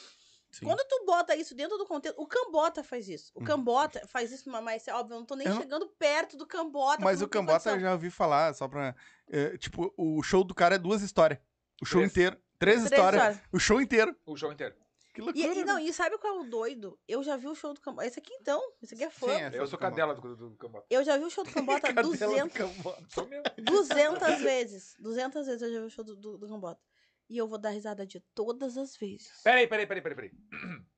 Sim. 0.52 0.66
Quando 0.66 0.86
tu 0.88 1.04
bota 1.06 1.36
isso 1.36 1.56
dentro 1.56 1.78
do 1.80 1.86
contexto. 1.88 2.22
O 2.22 2.28
Cambota 2.28 2.84
faz 2.84 3.08
isso. 3.10 3.32
O 3.34 3.40
Uhum. 3.40 3.46
Cambota 3.46 4.06
faz 4.08 4.32
isso, 4.32 4.48
mas 4.52 4.88
é 4.88 4.94
óbvio, 4.94 5.16
eu 5.16 5.20
não 5.20 5.26
tô 5.26 5.36
nem 5.36 5.48
Eu 5.48 5.54
não- 5.56 5.62
chegando 5.62 5.88
perto 5.98 6.38
do 6.38 6.46
Cambota. 6.46 7.02
Mas 7.04 7.20
o 7.20 7.22
não 7.24 7.30
Cambota 7.30 7.72
eu 7.72 7.80
já 7.80 7.92
ouvi 7.94 8.12
falar, 8.12 8.54
só 8.54 8.68
pra. 8.68 8.94
é, 9.32 9.58
tipo, 9.58 9.92
o 9.98 10.22
show 10.22 10.44
do 10.44 10.54
cara 10.54 10.76
é 10.76 10.78
duas 10.78 11.02
histórias. 11.02 11.40
O 11.82 11.86
show 11.86 12.02
Três. 12.02 12.12
inteiro. 12.12 12.38
Três, 12.64 12.78
Três 12.86 12.92
histórias. 12.92 13.22
histórias. 13.24 13.42
O 13.52 13.60
show 13.60 13.82
inteiro. 13.82 14.16
O 14.26 14.36
show 14.38 14.52
inteiro. 14.52 14.74
Que 15.14 15.22
E, 15.22 15.24
loucura. 15.26 15.54
e 15.60 15.64
não, 15.66 15.76
né? 15.76 15.84
e 15.84 15.94
sabe 15.94 16.18
qual 16.18 16.38
é 16.38 16.40
o 16.40 16.44
doido? 16.44 16.98
Eu 17.08 17.22
já 17.22 17.36
vi 17.38 17.48
o 17.48 17.54
show 17.54 17.74
do 17.74 17.80
Cambota. 17.82 18.08
Esse 18.08 18.20
aqui 18.20 18.34
então, 18.36 18.60
esse 18.82 18.96
aqui 18.96 19.04
é 19.04 19.10
fã. 19.10 19.28
Sim, 19.28 19.42
é. 19.44 19.52
Eu 19.60 19.68
sou 19.68 19.78
cadela 19.78 20.16
do, 20.16 20.22
do, 20.36 20.50
do 20.50 20.56
Cambota. 20.58 20.86
Eu 20.90 21.04
já 21.04 21.18
vi 21.18 21.24
o 21.26 21.30
show 21.30 21.44
do 21.44 21.52
Cambota 21.52 21.82
Cadela 21.94 22.02
do 22.08 22.18
200, 22.18 22.58
Cambota. 22.58 23.06
Sou 23.10 23.28
mesmo. 23.28 23.44
200 23.60 24.42
vezes. 24.42 24.96
200 25.00 25.46
vezes 25.46 25.62
eu 25.62 25.72
já 25.74 25.80
vi 25.82 25.86
o 25.86 25.90
show 25.90 26.04
do, 26.04 26.16
do, 26.16 26.38
do 26.38 26.48
Cambota. 26.48 26.82
E 27.30 27.38
eu 27.38 27.48
vou 27.48 27.58
dar 27.60 27.70
risada 27.70 28.06
de 28.08 28.20
todas 28.34 28.78
as 28.78 28.96
vezes. 28.98 29.30
Peraí, 29.44 29.68
peraí, 29.68 29.86
peraí, 29.86 30.02
peraí, 30.02 30.16
peraí. 30.16 30.32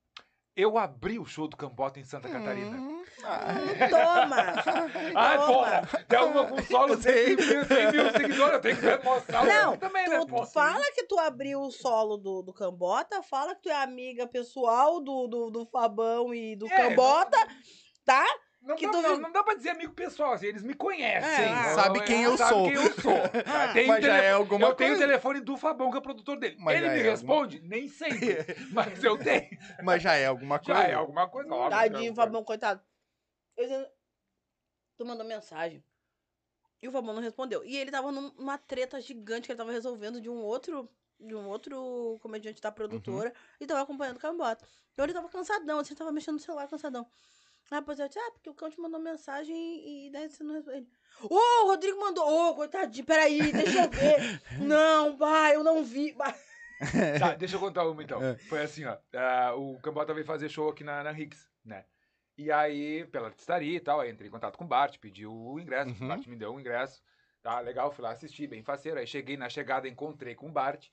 Eu 0.55 0.77
abri 0.77 1.19
o 1.19 1.25
show 1.25 1.49
do 1.49 1.57
Cambota 1.57 1.99
em 1.99 2.05
Santa 2.05 2.29
Catarina. 2.29 2.77
Hum, 2.77 3.03
Toma! 3.89 4.37
Ai, 5.13 5.37
porra! 5.37 5.89
Alguma 6.17 6.45
com 6.45 6.63
solo 6.63 6.95
100 7.01 7.35
mil, 7.35 7.65
100 7.65 7.91
mil 7.91 8.11
seguidores, 8.11 8.53
eu 8.53 8.61
tenho 8.61 8.77
que 8.77 9.05
mostrar 9.05 9.43
o 9.43 9.45
Não, 9.45 9.77
também, 9.77 10.07
né? 10.07 10.19
Tu, 10.19 10.27
pô? 10.27 10.45
fala 10.45 10.83
que 10.93 11.03
tu 11.03 11.19
abriu 11.19 11.59
o 11.59 11.71
solo 11.71 12.15
do, 12.15 12.41
do 12.41 12.53
Cambota, 12.53 13.21
fala 13.21 13.53
que 13.53 13.63
tu 13.63 13.69
é 13.69 13.83
amiga 13.83 14.25
pessoal 14.27 15.01
do, 15.01 15.27
do, 15.27 15.49
do 15.49 15.65
Fabão 15.65 16.33
e 16.33 16.55
do 16.55 16.67
É, 16.67 16.69
Cambota, 16.69 17.37
tá? 18.05 18.25
Não, 18.65 18.75
que 18.75 18.85
dá, 18.87 18.91
tu 18.93 19.17
não, 19.19 19.31
dá 19.31 19.43
pra 19.43 19.53
dizer 19.53 19.69
amigo 19.69 19.93
pessoal, 19.93 20.33
assim, 20.33 20.47
eles 20.47 20.63
me 20.63 20.73
conhecem. 20.73 21.29
É, 21.45 21.73
sabe 21.75 22.01
quem 22.03 22.23
eu 22.23 22.35
sabe 22.35 22.49
sou. 22.53 22.63
quem 22.65 22.73
eu 22.73 22.93
sou. 22.93 23.13
Ah, 23.45 23.71
Tem 23.73 23.87
Mas 23.87 23.99
o 23.99 24.01
já 24.01 24.07
telefone- 24.07 24.25
é 24.25 24.31
alguma 24.31 24.67
eu 24.67 24.73
tenho 24.73 24.89
o 24.89 24.93
coisa. 24.93 25.07
telefone 25.07 25.39
do 25.41 25.55
Fabão, 25.57 25.91
que 25.91 25.97
é 25.97 25.99
o 25.99 26.01
produtor 26.01 26.37
dele. 26.39 26.55
Mas 26.59 26.77
Ele 26.77 26.89
me 26.89 26.99
é 26.99 27.03
responde? 27.03 27.61
Nem 27.61 27.87
sempre. 27.87 28.37
Mas 28.73 29.03
eu 29.03 29.17
tenho. 29.17 29.47
Mas 29.83 30.01
já 30.01 30.15
é 30.15 30.25
alguma 30.25 30.57
coisa. 30.57 30.81
Já 30.81 30.87
é 30.87 30.93
alguma 30.95 31.29
coisa, 31.29 31.53
óbvio. 31.53 31.69
Tadinho, 31.79 32.09
né? 32.09 32.15
Fabão, 32.15 32.43
coitado. 32.43 32.81
Eu 33.55 33.87
tu 34.97 35.05
mandou 35.05 35.25
mensagem. 35.25 35.83
E 36.81 36.87
o 36.87 36.91
Fabão 36.91 37.13
não 37.13 37.21
respondeu. 37.21 37.63
E 37.63 37.77
ele 37.77 37.91
tava 37.91 38.11
num- 38.11 38.31
numa 38.37 38.57
treta 38.57 38.99
gigante 38.99 39.45
que 39.45 39.51
ele 39.51 39.57
tava 39.57 39.71
resolvendo 39.71 40.19
de 40.19 40.29
um 40.29 40.41
outro. 40.41 40.89
De 41.19 41.33
um 41.33 41.47
outro 41.47 42.17
comediante 42.21 42.61
da 42.61 42.71
produtora. 42.71 43.31
E 43.61 43.65
tava 43.65 43.81
acompanhando 43.81 44.17
o 44.17 44.19
Cambota. 44.19 44.67
Então 44.93 45.05
ele 45.05 45.13
tava 45.13 45.29
cansadão, 45.29 45.79
assim, 45.79 45.95
tava 45.95 46.11
mexendo 46.11 46.33
no 46.35 46.39
celular 46.41 46.67
cansadão. 46.67 47.07
Aí 47.71 47.79
depois 47.79 47.99
eu 47.99 48.07
disse, 48.07 48.19
ah, 48.19 48.31
porque 48.31 48.49
o 48.49 48.53
Cão 48.53 48.69
te 48.69 48.79
mandou 48.79 48.99
mensagem 48.99 50.05
e 50.07 50.09
daí 50.11 50.29
você 50.29 50.43
não 50.43 50.53
respondeu. 50.53 50.85
Ô, 51.23 51.63
o 51.63 51.67
Rodrigo 51.67 51.99
mandou. 51.99 52.23
Ô, 52.49 52.55
coitadinho, 52.55 53.05
peraí, 53.05 53.51
deixa 53.51 53.83
eu 53.85 53.89
ver. 53.89 54.41
não, 54.59 55.17
pai, 55.17 55.55
eu 55.55 55.63
não 55.63 55.83
vi. 55.83 56.15
Tá, 57.19 57.33
deixa 57.35 57.55
eu 57.55 57.59
contar 57.59 57.87
uma 57.87 58.03
então. 58.03 58.21
É. 58.21 58.35
Foi 58.35 58.61
assim, 58.61 58.83
ó. 58.83 58.97
ah, 59.13 59.55
o 59.55 59.79
Cambota 59.79 60.13
veio 60.13 60.25
fazer 60.25 60.49
show 60.49 60.67
aqui 60.69 60.83
na, 60.83 61.01
na 61.03 61.11
Higgs, 61.13 61.47
né? 61.63 61.85
E 62.37 62.51
aí, 62.51 63.05
pela 63.05 63.27
artistaria 63.27 63.77
e 63.77 63.79
tal, 63.79 64.01
aí 64.01 64.11
entrei 64.11 64.27
em 64.27 64.31
contato 64.31 64.57
com 64.57 64.65
o 64.65 64.67
Bart, 64.67 64.97
pedi 64.99 65.25
o 65.25 65.57
ingresso, 65.57 65.91
Uhum. 65.91 66.05
o 66.05 66.07
Bart 66.09 66.27
me 66.27 66.35
deu 66.35 66.53
o 66.53 66.59
ingresso. 66.59 67.01
Tá, 67.41 67.61
legal, 67.61 67.91
fui 67.93 68.03
lá 68.03 68.11
assistir, 68.11 68.47
bem 68.47 68.61
faceiro. 68.61 68.99
Aí 68.99 69.07
cheguei 69.07 69.37
na 69.37 69.47
chegada, 69.47 69.87
encontrei 69.87 70.35
com 70.35 70.47
o 70.47 70.51
Bart. 70.51 70.87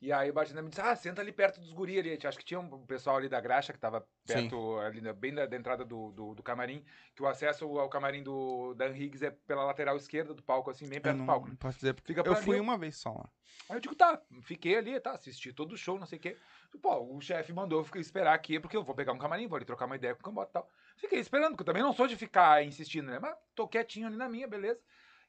E 0.00 0.12
aí 0.12 0.30
o 0.30 0.32
Bart 0.32 0.48
ainda 0.48 0.62
me 0.62 0.68
disse, 0.68 0.80
ah, 0.80 0.94
senta 0.94 1.20
ali 1.20 1.32
perto 1.32 1.60
dos 1.60 1.72
guri 1.72 1.98
ali. 1.98 2.18
Acho 2.24 2.38
que 2.38 2.44
tinha 2.44 2.60
um 2.60 2.86
pessoal 2.86 3.16
ali 3.16 3.28
da 3.28 3.40
graxa 3.40 3.72
que 3.72 3.78
tava 3.78 4.06
perto, 4.26 4.78
ali, 4.78 5.00
na- 5.00 5.12
bem 5.12 5.34
da, 5.34 5.44
da 5.46 5.56
entrada 5.56 5.84
do, 5.84 6.12
do, 6.12 6.34
do 6.34 6.42
camarim, 6.42 6.84
que 7.14 7.22
o 7.22 7.26
acesso 7.26 7.64
ao 7.78 7.88
camarim 7.88 8.22
do 8.22 8.74
Dan 8.74 8.96
Higgs 8.96 9.24
é 9.24 9.30
pela 9.30 9.64
lateral 9.64 9.96
esquerda 9.96 10.32
do 10.32 10.42
palco, 10.42 10.70
assim, 10.70 10.88
bem 10.88 11.00
perto 11.00 11.16
não, 11.16 11.24
do 11.24 11.26
palco. 11.26 11.48
não 11.48 11.56
posso 11.56 11.78
dizer, 11.78 11.94
porque 11.94 12.14
Fica 12.14 12.28
eu 12.28 12.36
fui 12.36 12.56
ali, 12.56 12.60
uma 12.60 12.78
vez 12.78 12.96
só 12.96 13.10
lá. 13.10 13.28
Aí 13.68 13.76
eu 13.76 13.80
digo, 13.80 13.94
tá, 13.94 14.20
fiquei 14.42 14.76
ali, 14.76 14.98
tá, 15.00 15.12
assisti 15.12 15.52
todo 15.52 15.72
o 15.72 15.76
show, 15.76 15.98
não 15.98 16.06
sei 16.06 16.18
o 16.18 16.20
quê. 16.20 16.36
Pô, 16.80 17.16
o 17.16 17.20
chefe 17.20 17.52
mandou 17.52 17.84
eu 17.92 18.00
esperar 18.00 18.34
aqui, 18.34 18.58
porque 18.60 18.76
eu 18.76 18.82
vou 18.84 18.94
pegar 18.94 19.12
um 19.12 19.18
camarim, 19.18 19.46
vou 19.46 19.56
ali 19.56 19.64
trocar 19.64 19.86
uma 19.86 19.96
ideia 19.96 20.14
com 20.14 20.20
o 20.20 20.24
Cambota 20.24 20.50
e 20.50 20.52
tal. 20.54 20.70
Fiquei 20.96 21.18
esperando, 21.18 21.50
porque 21.50 21.62
eu 21.62 21.66
também 21.66 21.82
não 21.82 21.92
sou 21.92 22.06
de 22.06 22.16
ficar 22.16 22.64
insistindo, 22.64 23.10
né? 23.10 23.18
Mas 23.18 23.36
tô 23.54 23.66
quietinho 23.68 24.06
ali 24.06 24.16
na 24.16 24.28
minha, 24.28 24.46
beleza. 24.48 24.80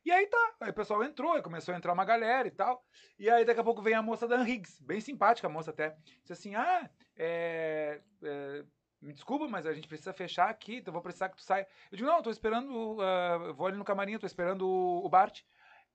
E 0.06 0.12
aí 0.12 0.26
tá, 0.28 0.54
aí 0.62 0.70
o 0.70 0.74
pessoal 0.74 1.04
entrou, 1.04 1.34
aí 1.34 1.42
começou 1.42 1.74
a 1.74 1.78
entrar 1.78 1.94
uma 1.94 2.06
galera 2.06 2.48
e 2.48 2.52
tal. 2.52 2.84
E 3.18 3.30
aí 3.30 3.44
daqui 3.46 3.60
a 3.60 3.64
pouco 3.64 3.82
vem 3.82 3.94
a 3.94 4.02
moça 4.02 4.28
da 4.28 4.38
Higgs, 4.48 4.82
bem 4.84 5.00
simpática 5.02 5.48
a 5.48 5.52
moça 5.52 5.72
até. 5.72 5.96
Disse 6.22 6.34
assim, 6.34 6.56
ah, 6.56 6.90
é... 7.18 8.02
é, 8.24 8.64
me 9.02 9.14
desculpa, 9.14 9.48
mas 9.48 9.66
a 9.66 9.74
gente 9.74 9.88
precisa 9.88 10.14
fechar 10.14 10.50
aqui, 10.50 10.78
então 10.78 10.92
vou 10.94 11.02
precisar 11.02 11.30
que 11.30 11.38
tu 11.38 11.44
saia. 11.44 11.68
Eu 11.92 11.98
digo, 11.98 12.10
não, 12.10 12.18
eu 12.18 12.24
tô 12.24 12.30
esperando, 12.30 13.02
eu 13.02 13.54
vou 13.54 13.68
ali 13.68 13.78
no 13.78 13.86
camarim, 13.86 14.18
tô 14.18 14.26
esperando 14.26 14.68
o, 14.68 15.06
o 15.06 15.10
Bart. 15.10 15.42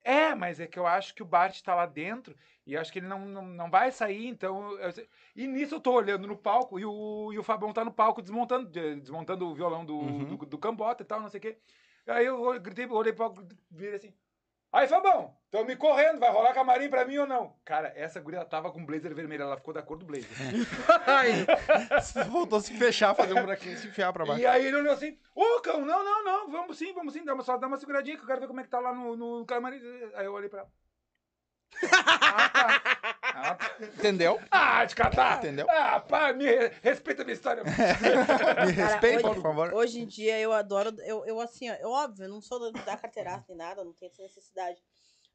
É, 0.03 0.35
mas 0.35 0.59
é 0.59 0.67
que 0.67 0.77
eu 0.77 0.85
acho 0.85 1.15
que 1.15 1.23
o 1.23 1.25
Bart 1.25 1.59
tá 1.63 1.73
lá 1.73 1.87
dentro 1.87 2.35
e 2.65 2.77
acho 2.77 2.91
que 2.93 2.99
ele 2.99 3.07
não, 3.07 3.25
não, 3.25 3.41
não 3.43 3.69
vai 3.71 3.91
sair, 3.91 4.27
então. 4.27 4.71
eu- 4.79 5.07
E 5.35 5.47
nisso 5.47 5.75
eu 5.75 5.79
tô 5.79 5.93
olhando 5.93 6.27
no 6.27 6.37
palco 6.37 6.79
e 6.79 6.85
o, 6.85 7.31
e 7.33 7.39
o 7.39 7.43
Fabão 7.43 7.73
tá 7.73 7.83
no 7.83 7.91
palco 7.91 8.21
desmontando, 8.21 8.69
de- 8.69 8.95
desmontando 8.99 9.47
o 9.47 9.55
violão 9.55 9.83
do, 9.83 9.97
Uhum. 9.97 10.35
do, 10.37 10.45
do 10.45 10.57
Cambota 10.59 11.01
e 11.01 11.05
tal, 11.05 11.19
não 11.21 11.29
sei 11.29 11.39
o 11.39 11.41
quê. 11.41 11.57
Aí 12.07 12.25
eu 12.25 12.59
gritei, 12.59 12.85
olhei 12.87 13.13
palco, 13.13 13.45
virei 13.71 13.95
assim. 13.95 14.13
Aí, 14.71 14.87
Fabão, 14.89 15.33
tão 15.49 15.63
me 15.63 15.75
correndo, 15.75 16.19
vai 16.19 16.29
rolar 16.29 16.53
camarim 16.53 16.89
pra 16.89 17.05
mim 17.05 17.17
ou 17.17 17.25
não? 17.25 17.55
Cara, 17.63 17.93
essa 17.95 18.19
guria 18.19 18.43
tava 18.43 18.69
com 18.71 18.85
blazer 18.85 19.15
vermelho, 19.15 19.43
ela 19.43 19.55
ficou 19.55 19.73
da 19.73 19.81
cor 19.81 19.97
do 19.97 20.05
blazer. 20.05 20.27
Voltou 22.29 22.59
a 22.59 22.61
se 22.61 22.77
fechar, 22.77 23.15
fazer 23.15 23.33
um 23.33 23.41
buraquinho 23.41 23.77
se 23.77 23.87
enfiar 23.87 24.11
pra 24.11 24.25
baixo. 24.25 24.41
E 24.41 24.45
aí 24.45 24.65
ele 24.65 24.75
olhou 24.75 24.91
assim, 24.91 25.17
ô, 25.33 25.61
cão, 25.61 25.85
não, 25.85 26.03
não, 26.03 26.23
não, 26.25 26.51
vamos 26.51 26.77
sim, 26.77 26.91
vamos 26.93 27.13
sim, 27.13 27.23
dá 27.23 27.33
uma, 27.33 27.43
só 27.43 27.55
dá 27.57 27.67
uma 27.67 27.77
seguradinha 27.77 28.17
que 28.17 28.23
eu 28.23 28.27
quero 28.27 28.41
ver 28.41 28.47
como 28.47 28.59
é 28.59 28.63
que 28.63 28.69
tá 28.69 28.81
lá 28.81 28.93
no, 28.93 29.15
no 29.15 29.45
camarim. 29.45 29.79
Aí 30.13 30.25
eu 30.25 30.33
olhei 30.33 30.49
pra 30.49 30.59
ela. 30.59 30.71
Ah, 31.91 32.49
tá. 32.51 33.14
Ah. 33.37 33.57
Entendeu? 33.81 34.39
Ah, 34.49 34.85
de 34.85 34.95
catar! 34.95 35.39
Entendeu? 35.39 35.67
Ah, 35.69 35.99
pá, 35.99 36.31
me 36.31 36.45
re- 36.45 36.71
respeita 36.81 37.21
a 37.21 37.25
minha 37.25 37.33
história. 37.33 37.63
Me 38.65 38.71
respeita, 38.71 39.33
por 39.33 39.41
favor. 39.41 39.73
Hoje 39.73 39.99
em 39.99 40.05
dia 40.07 40.39
eu 40.39 40.53
adoro, 40.53 40.95
eu, 41.01 41.25
eu 41.25 41.41
assim, 41.41 41.69
ó, 41.69 41.73
eu, 41.73 41.89
óbvio, 41.89 42.29
não 42.29 42.39
sou 42.39 42.71
da, 42.71 42.81
da 42.81 42.95
carteiraça 42.97 43.43
nem 43.49 43.57
nada, 43.57 43.83
não 43.83 43.91
tenho 43.91 44.09
essa 44.09 44.21
necessidade. 44.23 44.81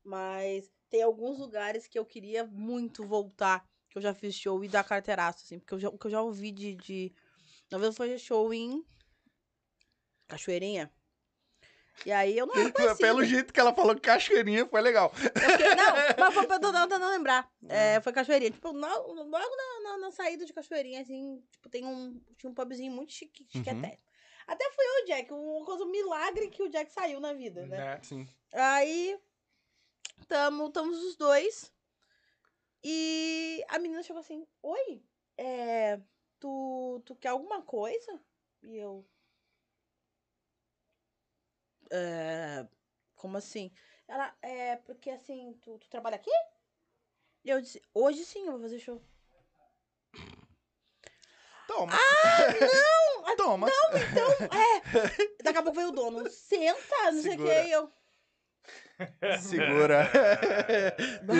Mas 0.02 0.70
tem 0.88 1.02
alguns 1.02 1.38
lugares 1.38 1.86
que 1.86 1.98
eu 1.98 2.06
queria 2.06 2.46
muito 2.46 3.06
voltar, 3.06 3.68
que 3.90 3.98
eu 3.98 4.02
já 4.02 4.14
fiz 4.14 4.34
show 4.34 4.64
e 4.64 4.68
dar 4.68 4.82
carteiraço, 4.82 5.44
assim, 5.44 5.58
porque 5.58 5.74
eu 5.74 5.78
já, 5.78 5.88
o 5.90 5.98
que 5.98 6.06
eu 6.06 6.10
já 6.10 6.22
ouvi 6.22 6.50
de. 6.52 6.74
de... 6.76 7.12
Uma 7.70 7.80
vez 7.80 7.90
eu 7.90 7.96
fui 7.96 8.18
show 8.18 8.52
em 8.54 8.82
Cachoeirinha. 10.26 10.90
E 12.06 12.10
aí 12.12 12.36
eu 12.38 12.46
não 12.46 12.54
era 12.54 12.72
conhecida. 12.72 12.96
Pelo 12.98 13.22
jeito 13.24 13.52
que 13.52 13.60
ela 13.60 13.74
falou 13.74 13.94
que 13.94 14.00
cachoeirinha 14.00 14.66
foi 14.66 14.80
legal. 14.80 15.10
Fiquei- 15.14 15.74
não, 15.74 15.92
mas 16.18 16.34
foi 16.34 16.46
pra 16.46 16.58
tô 16.58 16.72
tentando 16.72 17.06
lembrar. 17.08 17.50
É, 17.68 18.00
foi 18.00 18.12
Cachoeirinha. 18.12 18.50
Tipo, 18.50 18.72
na- 18.72 18.96
logo 18.96 19.28
na, 19.56 19.80
na, 19.90 19.96
na 19.98 20.10
saída 20.10 20.44
de 20.46 20.52
Cachoeirinha, 20.52 21.02
assim, 21.02 21.42
tipo, 21.50 21.68
tem 21.68 21.84
um, 21.84 22.18
tinha 22.38 22.50
um 22.50 22.54
pubzinho 22.54 22.90
muito 22.92 23.12
chique, 23.12 23.46
chiqueté. 23.50 23.98
Até 24.46 24.70
foi 24.72 24.84
eu, 24.84 25.06
Jack, 25.06 25.32
uma 25.32 25.64
coisa, 25.64 25.84
um 25.84 25.90
milagre 25.90 26.48
que 26.48 26.62
o 26.62 26.68
Jack 26.68 26.90
saiu 26.90 27.20
na 27.20 27.32
vida, 27.32 27.66
né? 27.66 27.76
Né? 27.76 28.00
Sim. 28.02 28.26
Aí, 28.52 29.18
tamo, 30.26 30.66
estamos 30.66 30.98
os 31.04 31.16
dois. 31.16 31.70
E 32.82 33.62
a 33.68 33.78
menina 33.78 34.02
chegou 34.02 34.20
assim, 34.20 34.46
oi, 34.62 35.02
é, 35.36 36.00
tu, 36.38 37.02
tu 37.04 37.14
quer 37.14 37.28
alguma 37.28 37.62
coisa? 37.62 38.18
E 38.62 38.76
eu... 38.78 39.06
"É, 41.90 42.66
como 43.14 43.36
assim? 43.36 43.72
Ela, 44.08 44.34
é, 44.42 44.76
porque 44.76 45.10
assim, 45.10 45.58
tu, 45.62 45.78
tu 45.78 45.88
trabalha 45.88 46.16
aqui? 46.16 46.30
E 47.44 47.50
eu 47.50 47.60
disse, 47.60 47.82
hoje 47.94 48.24
sim 48.24 48.46
eu 48.46 48.52
vou 48.52 48.60
fazer 48.60 48.78
show. 48.78 49.02
Toma. 51.66 51.92
Ah, 51.92 52.48
não! 52.60 53.36
Toma. 53.36 53.66
Daqui 55.42 55.58
a 55.58 55.62
pouco 55.62 55.76
veio 55.76 55.88
o 55.88 55.92
dono, 55.92 56.28
senta, 56.28 57.12
não 57.12 57.22
sei 57.22 57.34
o 57.34 57.38
que, 57.38 57.46
Segura. 57.46 57.68
eu... 57.68 57.92
Segura. 59.40 60.08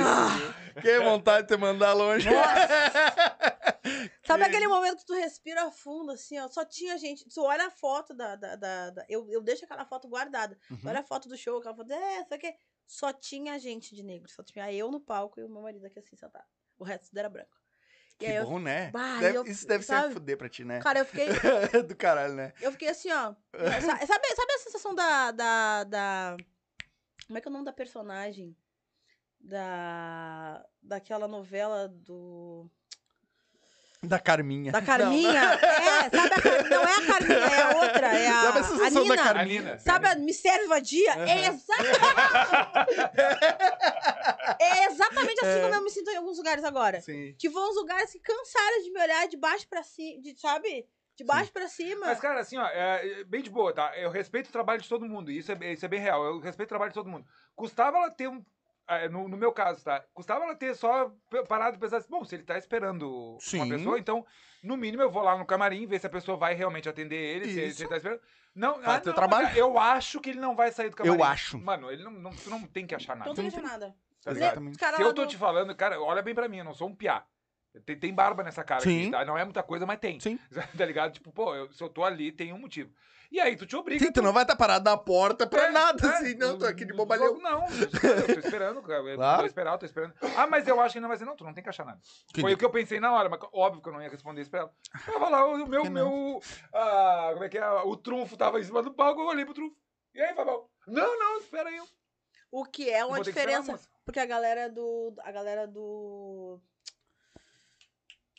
Ah, 0.02 0.80
que 0.80 0.98
vontade 1.00 1.46
de 1.46 1.54
te 1.54 1.60
mandar 1.60 1.92
longe. 1.92 2.28
Sabe 4.24 4.44
Que- 4.44 4.48
aquele 4.50 4.68
momento 4.68 4.98
que 4.98 5.06
tu 5.06 5.14
respira 5.14 5.70
fundo, 5.70 6.12
assim, 6.12 6.38
ó? 6.38 6.48
Só 6.48 6.64
tinha 6.64 6.96
gente. 6.98 7.28
Tu 7.28 7.42
olha 7.42 7.66
a 7.66 7.70
foto 7.70 8.14
da. 8.14 8.36
da, 8.36 8.56
da- 8.56 8.90
da- 8.90 9.06
eu, 9.08 9.28
eu 9.30 9.42
deixo 9.42 9.64
aquela 9.64 9.84
foto 9.84 10.08
guardada. 10.08 10.56
Uhum. 10.70 10.78
Olha 10.86 11.00
a 11.00 11.04
foto 11.04 11.28
do 11.28 11.36
show, 11.36 11.58
aquela 11.58 11.74
foto. 11.74 11.92
É, 11.92 12.24
só 12.24 12.38
que. 12.38 12.54
Só 12.86 13.12
tinha 13.12 13.58
gente 13.58 13.94
de 13.94 14.02
negro. 14.02 14.28
Só 14.30 14.42
tinha 14.42 14.72
eu 14.72 14.90
no 14.90 15.00
palco 15.00 15.38
e 15.40 15.44
o 15.44 15.48
meu 15.48 15.62
marido 15.62 15.86
aqui 15.86 15.98
assim, 15.98 16.16
sentado. 16.16 16.44
O 16.78 16.84
resto 16.84 17.08
tudo 17.08 17.18
era 17.18 17.28
branco. 17.28 17.56
E 18.20 18.24
Que 18.26 18.32
eu. 18.32 18.44
bom, 18.46 18.58
né? 18.58 18.90
Bah, 18.90 19.18
Deve- 19.20 19.38
eu- 19.38 19.44
isso 19.46 19.66
deve 19.66 19.84
sabe? 19.84 20.08
ser 20.08 20.14
fuder 20.14 20.36
pra 20.36 20.48
ti, 20.48 20.64
né? 20.64 20.80
Cara, 20.80 20.98
eu 21.00 21.04
fiquei. 21.04 21.28
Do 21.86 21.96
caralho, 21.96 22.34
né? 22.34 22.52
Eu 22.60 22.72
fiquei 22.72 22.88
assim, 22.88 23.10
ó. 23.12 23.34
Sa- 23.54 24.06
Sabe, 24.06 24.06
sabe 24.06 24.52
a 24.54 24.58
sensação 24.58 24.94
da, 24.94 25.30
da, 25.30 25.84
da. 25.84 26.36
Como 27.30 27.38
é 27.38 27.40
que 27.40 27.46
é 27.46 27.50
o 27.50 27.52
nome 27.52 27.64
da 27.64 27.72
personagem? 27.72 28.56
Da. 29.38 30.66
Daquela 30.82 31.28
novela 31.28 31.86
do. 31.86 32.68
Da 34.02 34.18
Carminha. 34.18 34.72
Da 34.72 34.82
Carminha? 34.82 35.54
É, 35.54 36.10
sabe 36.10 36.34
a 36.34 36.40
Car... 36.42 36.68
Não 36.68 36.82
é 36.82 36.92
a 36.92 37.06
Carminha, 37.06 37.36
é 37.36 37.62
a 37.62 37.68
outra. 37.76 38.06
É 38.18 38.26
a, 38.26 38.42
Sabe 38.42 38.58
a 38.58 38.60
a 38.60 38.64
sensação 38.64 39.06
da 39.06 39.14
Nina. 39.14 39.22
Carminha? 39.22 39.78
Sabe, 39.78 40.08
a 40.08 40.14
me 40.16 40.34
serve 40.34 40.66
vadia? 40.66 41.12
É 41.20 41.46
exatamente. 41.46 42.00
é 44.58 44.86
exatamente 44.86 45.44
assim 45.44 45.60
como 45.62 45.74
eu 45.76 45.84
me 45.84 45.90
sinto 45.90 46.10
em 46.10 46.16
alguns 46.16 46.36
lugares 46.36 46.64
agora. 46.64 47.00
Sim. 47.00 47.32
Que 47.38 47.48
vão 47.48 47.70
uns 47.70 47.76
lugares 47.76 48.10
que 48.10 48.18
cansaram 48.18 48.82
de 48.82 48.90
me 48.90 49.00
olhar 49.00 49.28
de 49.28 49.36
baixo 49.36 49.68
pra 49.68 49.84
cima, 49.84 50.20
de, 50.20 50.36
sabe? 50.36 50.88
De 51.20 51.26
baixo 51.26 51.52
pra 51.52 51.68
cima. 51.68 52.06
Mas, 52.06 52.18
cara, 52.18 52.40
assim, 52.40 52.56
ó, 52.56 52.66
é, 52.66 53.20
é 53.20 53.24
bem 53.24 53.42
de 53.42 53.50
boa, 53.50 53.74
tá? 53.74 53.94
Eu 53.98 54.10
respeito 54.10 54.48
o 54.48 54.52
trabalho 54.52 54.80
de 54.80 54.88
todo 54.88 55.04
mundo, 55.04 55.30
isso 55.30 55.52
é, 55.52 55.72
isso 55.72 55.84
é 55.84 55.88
bem 55.88 56.00
real. 56.00 56.24
Eu 56.24 56.40
respeito 56.40 56.68
o 56.68 56.70
trabalho 56.70 56.90
de 56.90 56.94
todo 56.94 57.10
mundo. 57.10 57.26
Custava 57.54 57.98
ela 57.98 58.10
ter 58.10 58.26
um. 58.26 58.42
é, 58.88 59.06
No, 59.06 59.28
no 59.28 59.36
meu 59.36 59.52
caso, 59.52 59.84
tá? 59.84 60.02
Custava 60.14 60.44
ela 60.44 60.54
ter 60.54 60.74
só 60.74 61.12
parado 61.46 61.76
e 61.76 61.78
pensar 61.78 61.98
assim, 61.98 62.08
bom, 62.08 62.24
se 62.24 62.34
ele 62.36 62.42
tá 62.42 62.56
esperando 62.56 63.36
Sim. 63.38 63.58
uma 63.60 63.76
pessoa, 63.76 63.98
então, 63.98 64.24
no 64.62 64.78
mínimo, 64.78 65.02
eu 65.02 65.10
vou 65.10 65.22
lá 65.22 65.36
no 65.36 65.44
camarim, 65.44 65.86
ver 65.86 66.00
se 66.00 66.06
a 66.06 66.10
pessoa 66.10 66.38
vai 66.38 66.54
realmente 66.54 66.88
atender 66.88 67.16
ele, 67.36 67.44
se, 67.44 67.52
se 67.52 67.66
Isso. 67.66 67.82
ele 67.82 67.88
tá 67.90 67.96
esperando. 67.98 68.22
Não, 68.54 68.74
Faz 68.76 68.86
ah, 68.96 69.00
teu 69.00 69.10
não, 69.10 69.16
trabalho. 69.16 69.56
Eu 69.56 69.78
acho 69.78 70.20
que 70.20 70.30
ele 70.30 70.40
não 70.40 70.56
vai 70.56 70.72
sair 70.72 70.88
do 70.88 70.96
camarim. 70.96 71.18
Eu 71.18 71.22
acho. 71.22 71.58
Mano, 71.58 71.90
ele 71.90 72.02
não, 72.02 72.10
não, 72.10 72.30
tu 72.30 72.48
não 72.48 72.66
tem 72.66 72.86
que 72.86 72.94
achar 72.94 73.14
nada. 73.14 73.30
Então 73.30 73.44
não 73.44 73.50
tem 73.50 73.62
nada. 73.62 73.94
tá 74.24 74.30
Os 74.30 74.34
ligado? 74.38 74.52
Exatamente. 74.52 74.96
Se 74.96 75.02
eu 75.02 75.14
tô 75.14 75.26
te 75.26 75.36
falando, 75.36 75.74
cara, 75.76 76.00
olha 76.00 76.22
bem 76.22 76.34
pra 76.34 76.48
mim, 76.48 76.58
eu 76.58 76.64
não 76.64 76.74
sou 76.74 76.88
um 76.88 76.94
piá. 76.94 77.24
Tem, 77.86 77.98
tem 77.98 78.12
barba 78.14 78.42
nessa 78.42 78.64
cara 78.64 78.80
Sim. 78.80 79.02
aqui, 79.02 79.10
tá? 79.12 79.24
Não 79.24 79.38
é 79.38 79.44
muita 79.44 79.62
coisa, 79.62 79.86
mas 79.86 79.98
tem. 80.00 80.18
Sim. 80.20 80.38
Tá 80.76 80.84
ligado? 80.84 81.12
Tipo, 81.12 81.30
pô, 81.32 81.54
eu- 81.54 81.72
se 81.72 81.82
eu 81.82 81.88
tô 81.88 82.02
ali, 82.04 82.32
tem 82.32 82.52
um 82.52 82.58
motivo. 82.58 82.92
E 83.30 83.38
aí, 83.38 83.54
tu 83.56 83.64
te 83.64 83.76
obriga. 83.76 84.04
Sim, 84.04 84.10
tu 84.10 84.20
não 84.22 84.32
vai 84.32 84.42
estar 84.42 84.56
parado 84.56 84.84
na 84.90 84.96
porta 84.96 85.46
pra 85.46 85.66
É, 85.66 85.70
nada, 85.70 86.04
é. 86.04 86.10
assim. 86.16 86.34
Não, 86.34 86.58
tô 86.58 86.66
aqui 86.66 86.84
de 86.84 86.92
bobalhão. 86.92 87.38
Não, 87.38 87.64
eu 87.68 87.68
tô 87.88 87.96
esperando, 87.96 88.18
eu 88.28 88.34
tô 88.34 88.40
esperando, 88.40 88.82
cara. 88.82 89.02
Eu 89.08 89.14
Claro. 89.16 89.36
Vou 89.38 89.46
esperar, 89.46 89.72
eu 89.74 89.78
tô 89.78 89.86
esperando. 89.86 90.14
Ah, 90.36 90.48
mas 90.48 90.66
eu 90.66 90.80
acho 90.80 90.94
que 90.94 91.00
não 91.00 91.06
vai 91.08 91.16
ser. 91.16 91.24
Não, 91.26 91.36
tu 91.36 91.44
não 91.44 91.54
tem 91.54 91.62
que 91.62 91.68
achar 91.70 91.84
nada. 91.86 92.00
Que 92.34 92.40
Foi 92.40 92.52
o 92.54 92.58
que 92.58 92.64
eu 92.64 92.70
pensei 92.70 92.98
na 92.98 93.12
hora, 93.12 93.28
mas 93.28 93.38
óbvio 93.52 93.80
que 93.80 93.88
eu 93.88 93.92
não 93.92 94.02
ia 94.02 94.08
responder 94.08 94.40
isso 94.40 94.50
pra 94.50 94.60
ela. 94.60 94.74
Tava 95.06 95.28
lá, 95.28 95.46
o 95.46 95.64
meu, 95.64 95.82
que 95.82 95.90
meu. 95.90 96.42
ah, 96.74 97.30
como 97.34 97.44
é 97.44 97.48
que 97.48 97.56
é? 97.58 97.70
O 97.84 97.96
trunfo 97.96 98.36
tava 98.36 98.58
em 98.58 98.64
cima 98.64 98.82
do 98.82 98.92
palco, 98.92 99.20
eu 99.20 99.26
olhei 99.26 99.44
pro 99.44 99.54
trunfo. 99.54 99.76
E 100.12 100.20
aí, 100.20 100.34
Fabão? 100.34 100.66
Não, 100.88 101.16
não, 101.16 101.38
espera 101.38 101.68
aí. 101.68 101.80
O 102.50 102.64
que 102.64 102.90
é 102.90 103.04
uma 103.04 103.14
que 103.14 103.20
a 103.20 103.32
diferença. 103.32 103.78
Porque 104.04 104.18
a 104.18 104.26
galera 104.26 104.68
do. 104.68 105.14
A 105.22 105.30
galera 105.30 105.68
do. 105.68 106.60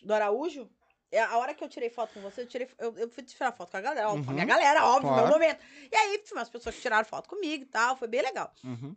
Do 0.01 0.13
Araújo. 0.13 0.69
é 1.11 1.19
A 1.21 1.37
hora 1.37 1.53
que 1.53 1.63
eu 1.63 1.69
tirei 1.69 1.89
foto 1.89 2.13
com 2.13 2.21
você, 2.21 2.41
eu, 2.41 2.47
tirei, 2.47 2.69
eu, 2.79 2.97
eu 2.97 3.09
fui 3.09 3.23
tirar 3.23 3.51
foto 3.51 3.69
com 3.71 3.77
a 3.77 3.81
galera, 3.81 4.09
óbvio, 4.09 4.25
com 4.25 4.31
a 4.31 4.33
minha 4.33 4.45
Uhum. 4.45 4.49
galera, 4.49 4.85
óbvio, 4.85 5.09
Claro. 5.09 5.23
meu 5.27 5.33
momento. 5.33 5.63
E 5.91 5.95
aí, 5.95 6.23
umas 6.31 6.49
pessoas 6.49 6.73
que 6.75 6.81
tiraram 6.81 7.05
foto 7.07 7.27
comigo 7.29 7.63
e 7.63 7.67
tal, 7.67 7.95
foi 7.97 8.07
bem 8.07 8.21
legal. 8.21 8.51
Uhum. 8.63 8.95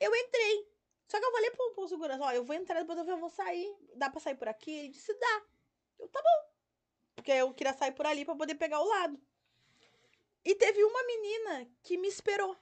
Eu 0.00 0.12
entrei. 0.16 0.68
Só 1.06 1.20
que 1.20 1.24
eu 1.24 1.30
falei 1.30 1.50
pro, 1.52 1.70
pro 1.74 1.86
segurança, 1.88 2.24
ó, 2.24 2.32
eu 2.32 2.42
vou 2.44 2.56
entrar, 2.56 2.80
depois 2.80 2.98
eu 3.06 3.16
vou 3.18 3.30
sair. 3.30 3.72
Dá 3.94 4.10
pra 4.10 4.18
sair 4.18 4.34
por 4.34 4.48
aqui? 4.48 4.72
Ele 4.72 4.88
disse, 4.88 5.14
dá. 5.16 5.42
Eu, 6.00 6.08
tá 6.08 6.20
bom. 6.20 6.50
Porque 7.14 7.30
eu 7.30 7.54
queria 7.54 7.72
sair 7.72 7.92
por 7.92 8.04
ali 8.04 8.24
pra 8.24 8.34
poder 8.34 8.56
pegar 8.56 8.80
o 8.80 8.84
lado. 8.88 9.20
E 10.44 10.56
teve 10.56 10.82
uma 10.82 11.04
menina 11.04 11.70
que 11.84 11.96
me 11.96 12.08
esperou. 12.08 12.56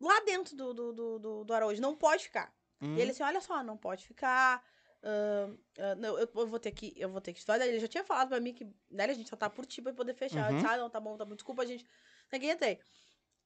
Lá 0.00 0.18
dentro 0.20 0.56
do, 0.56 0.72
do, 0.72 0.92
do, 0.94 1.18
do, 1.18 1.44
do 1.44 1.52
Araújo. 1.54 1.82
Não 1.82 1.94
pode 1.94 2.24
ficar. 2.24 2.50
Hum. 2.80 2.96
E 2.96 3.00
ele 3.02 3.10
assim, 3.10 3.22
olha 3.22 3.40
só, 3.42 3.62
não 3.62 3.76
pode 3.76 4.06
ficar. 4.06 4.64
Ahn, 5.02 5.56
ah, 5.78 5.94
não, 5.96 6.18
eu, 6.18 6.28
eu 6.34 6.46
vou 6.46 6.58
ter 6.58 6.70
que. 6.72 6.92
Eu 6.96 7.08
vou 7.08 7.20
ter 7.20 7.32
que 7.32 7.38
estudar. 7.38 7.66
Ele 7.66 7.78
já 7.78 7.88
tinha 7.88 8.04
falado 8.04 8.28
pra 8.28 8.40
mim 8.40 8.52
que 8.52 8.66
né, 8.90 9.04
a 9.04 9.12
gente 9.12 9.28
só 9.28 9.36
tá 9.36 9.48
por 9.48 9.66
ti 9.66 9.80
pra 9.82 9.92
poder 9.92 10.14
fechar. 10.14 10.50
Uhum. 10.50 10.56
disse, 10.56 10.66
ah, 10.66 10.76
não, 10.76 10.90
tá 10.90 11.00
bom, 11.00 11.16
tá 11.16 11.24
bom. 11.24 11.34
Desculpa, 11.34 11.66
gente. 11.66 11.86
Ninguém 12.32 12.50
entrei. 12.50 12.78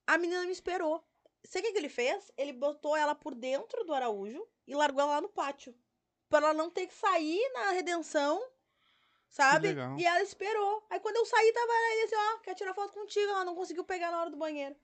A 0.07 0.17
menina 0.17 0.43
me 0.45 0.51
esperou. 0.51 1.03
Sei 1.43 1.61
o 1.61 1.63
que, 1.63 1.71
que 1.73 1.77
ele 1.77 1.89
fez? 1.89 2.31
Ele 2.37 2.53
botou 2.53 2.95
ela 2.95 3.13
por 3.13 3.35
dentro 3.35 3.83
do 3.83 3.93
Araújo 3.93 4.45
e 4.67 4.75
largou 4.75 5.01
ela 5.01 5.13
lá 5.13 5.21
no 5.21 5.29
pátio. 5.29 5.75
Pra 6.29 6.39
ela 6.39 6.53
não 6.53 6.69
ter 6.69 6.87
que 6.87 6.93
sair 6.93 7.51
na 7.53 7.71
redenção, 7.71 8.41
sabe? 9.29 9.69
E 9.97 10.05
ela 10.05 10.21
esperou. 10.23 10.85
Aí 10.89 10.99
quando 10.99 11.17
eu 11.17 11.25
saí, 11.25 11.53
tava 11.53 11.71
ela 11.71 11.87
aí 11.87 12.03
assim, 12.03 12.15
ó, 12.15 12.39
quer 12.39 12.55
tirar 12.55 12.73
foto 12.73 12.93
contigo. 12.93 13.31
Ela 13.31 13.45
não 13.45 13.55
conseguiu 13.55 13.83
pegar 13.83 14.11
na 14.11 14.21
hora 14.21 14.29
do 14.31 14.37
banheiro. 14.37 14.75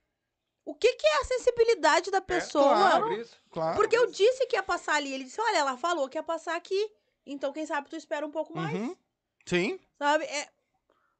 O 0.64 0.76
que, 0.76 0.94
que 0.94 1.08
é 1.08 1.22
a 1.22 1.26
sensibilidade 1.26 2.12
da 2.12 2.22
pessoa? 2.22 2.70
claro. 2.76 3.04
Sobre 3.04 3.22
isso. 3.22 3.36
Claro. 3.52 3.76
Porque 3.76 3.98
eu 3.98 4.08
disse 4.12 4.46
que 4.46 4.56
ia 4.56 4.64
passar 4.64 4.96
ali. 4.96 5.12
Ele 5.14 5.24
disse, 5.24 5.42
olha, 5.42 5.58
ela 5.58 5.76
falou 5.78 6.08
que 6.08 6.18
ia 6.18 6.24
passar 6.24 6.56
aqui. 6.56 6.92
Então, 7.26 7.52
quem 7.52 7.66
sabe 7.66 7.90
tu 7.90 7.96
espera 7.96 8.26
um 8.26 8.32
pouco 8.32 8.56
mais. 8.56 8.76
Uhum. 8.76 8.96
Sim. 9.46 9.80
Sabe? 9.98 10.24
É, 10.26 10.48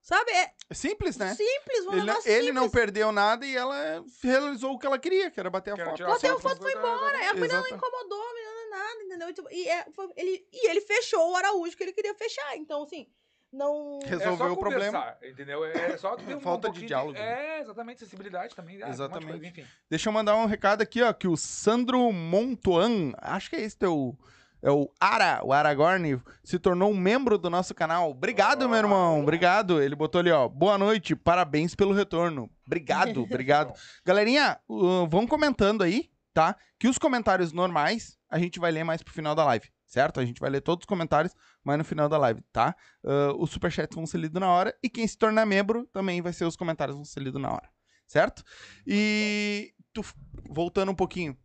sabe? 0.02 0.32
É 0.32 0.54
É 0.70 0.74
simples, 0.74 1.18
né? 1.18 1.34
simples, 1.36 1.86
um 1.88 1.94
Ele, 1.94 2.06
não- 2.06 2.22
ele 2.26 2.52
não 2.52 2.70
perdeu 2.70 3.12
nada 3.12 3.46
e 3.46 3.56
ela 3.56 4.04
realizou 4.22 4.74
o 4.74 4.80
que 4.80 4.86
ela 4.86 5.00
queria, 5.00 5.32
que 5.32 5.40
era 5.40 5.50
bater 5.50 5.74
a 5.74 5.76
Quero 5.76 5.90
foto. 5.92 6.04
Bateu 6.06 6.36
a 6.36 6.40
foto, 6.40 6.58
foto, 6.58 6.62
foi 6.62 6.72
embora. 6.74 7.30
A 7.30 7.34
menina 7.34 7.60
não 7.62 7.68
incomodou, 7.68 8.22
a 8.22 8.34
menina 8.34 8.70
nada, 8.70 9.04
entendeu? 9.04 9.30
E, 9.30 9.34
tipo, 9.34 9.50
E, 9.52 9.68
é, 9.68 9.86
foi- 9.92 10.12
ele, 10.16 10.48
e 10.54 10.68
ele 10.70 10.82
fechou 10.82 11.32
o 11.32 11.36
Araújo 11.36 11.76
que 11.76 11.84
ele 11.84 11.94
queria 11.94 12.14
fechar. 12.16 12.56
Então, 12.58 12.84
assim, 12.84 13.08
não... 13.52 14.00
Resolveu 14.06 14.34
é 14.34 14.50
só 14.50 14.54
o 14.54 14.58
problema. 14.58 15.18
Entendeu? 15.24 15.66
É 15.66 15.98
só 15.98 16.16
tu 16.16 16.24
ter 16.24 16.36
um, 16.38 16.40
Falta 16.40 16.70
um 16.70 16.72
de 16.72 16.86
diálogo. 16.86 17.18
É, 17.18 17.60
exatamente, 17.60 18.00
sensibilidade 18.00 18.56
também. 18.56 18.82
ah, 18.82 18.86
um 18.86 18.90
de 18.90 18.96
Exatamente. 18.96 19.30
coisa, 19.30 19.46
enfim. 19.48 19.66
Deixa 19.90 20.10
eu 20.10 20.14
mandar 20.14 20.36
um 20.36 20.46
recado 20.46 20.82
aqui, 20.82 21.02
ó, 21.02 21.12
que 21.12 21.28
o 21.28 21.36
Sandro 21.36 22.12
Montoan, 22.12 23.12
acho 23.18 23.50
que 23.50 23.56
é 23.56 23.62
esse 23.62 23.78
teu, 23.78 24.18
é 24.62 24.70
o 24.70 24.90
Ara, 25.00 25.42
o 25.44 25.52
Aragorn, 25.52 26.22
se 26.44 26.60
tornou 26.60 26.92
um 26.92 26.98
membro 26.98 27.38
do 27.38 27.50
nosso 27.50 27.74
canal. 27.74 28.12
Obrigado, 28.12 28.70
meu 28.70 28.78
irmão, 28.78 29.22
obrigado. 29.22 29.82
Ele 29.82 29.96
botou 29.96 30.20
ali, 30.20 30.32
ó, 30.32 30.48
boa 30.48 30.78
noite, 30.78 31.16
parabéns 31.16 31.76
pelo 31.76 31.94
retorno. 31.94 32.50
Obrigado, 32.66 33.24
obrigado. 33.24 33.74
Galerinha, 34.06 34.60
uh, 34.70 35.08
vão 35.08 35.26
comentando 35.26 35.82
aí, 35.82 36.10
tá? 36.34 36.56
Que 36.80 36.88
os 36.88 36.98
comentários 36.98 37.52
normais 37.52 38.18
a 38.30 38.40
gente 38.40 38.60
vai 38.60 38.72
ler 38.72 38.84
mais 38.84 39.02
pro 39.04 39.14
final 39.14 39.36
da 39.36 39.44
live, 39.46 39.70
certo? 39.92 40.22
A 40.22 40.26
gente 40.26 40.40
vai 40.40 40.50
ler 40.50 40.62
todos 40.62 40.84
os 40.84 40.88
comentários, 40.88 41.36
mas 41.64 41.78
no 41.78 41.84
final 41.84 42.08
da 42.08 42.18
live, 42.18 42.42
tá? 42.52 42.74
Uh, 43.04 43.36
os 43.38 43.50
superchats 43.50 43.94
vão 43.94 44.08
ser 44.08 44.20
lidos 44.20 44.40
na 44.40 44.50
hora 44.50 44.74
e 44.82 44.90
quem 44.90 45.06
se 45.06 45.18
tornar 45.18 45.46
membro 45.46 45.86
também 45.88 46.22
vai 46.22 46.32
ser 46.32 46.46
os 46.46 46.56
comentários 46.56 46.96
vão 46.96 47.04
ser 47.04 47.20
lidos 47.20 47.42
na 47.42 47.52
hora, 47.52 47.70
certo? 48.08 48.42
E 48.88 49.74
tu, 49.92 50.02
voltando 50.50 50.94
um 50.94 50.96
pouquinho, 50.96 51.38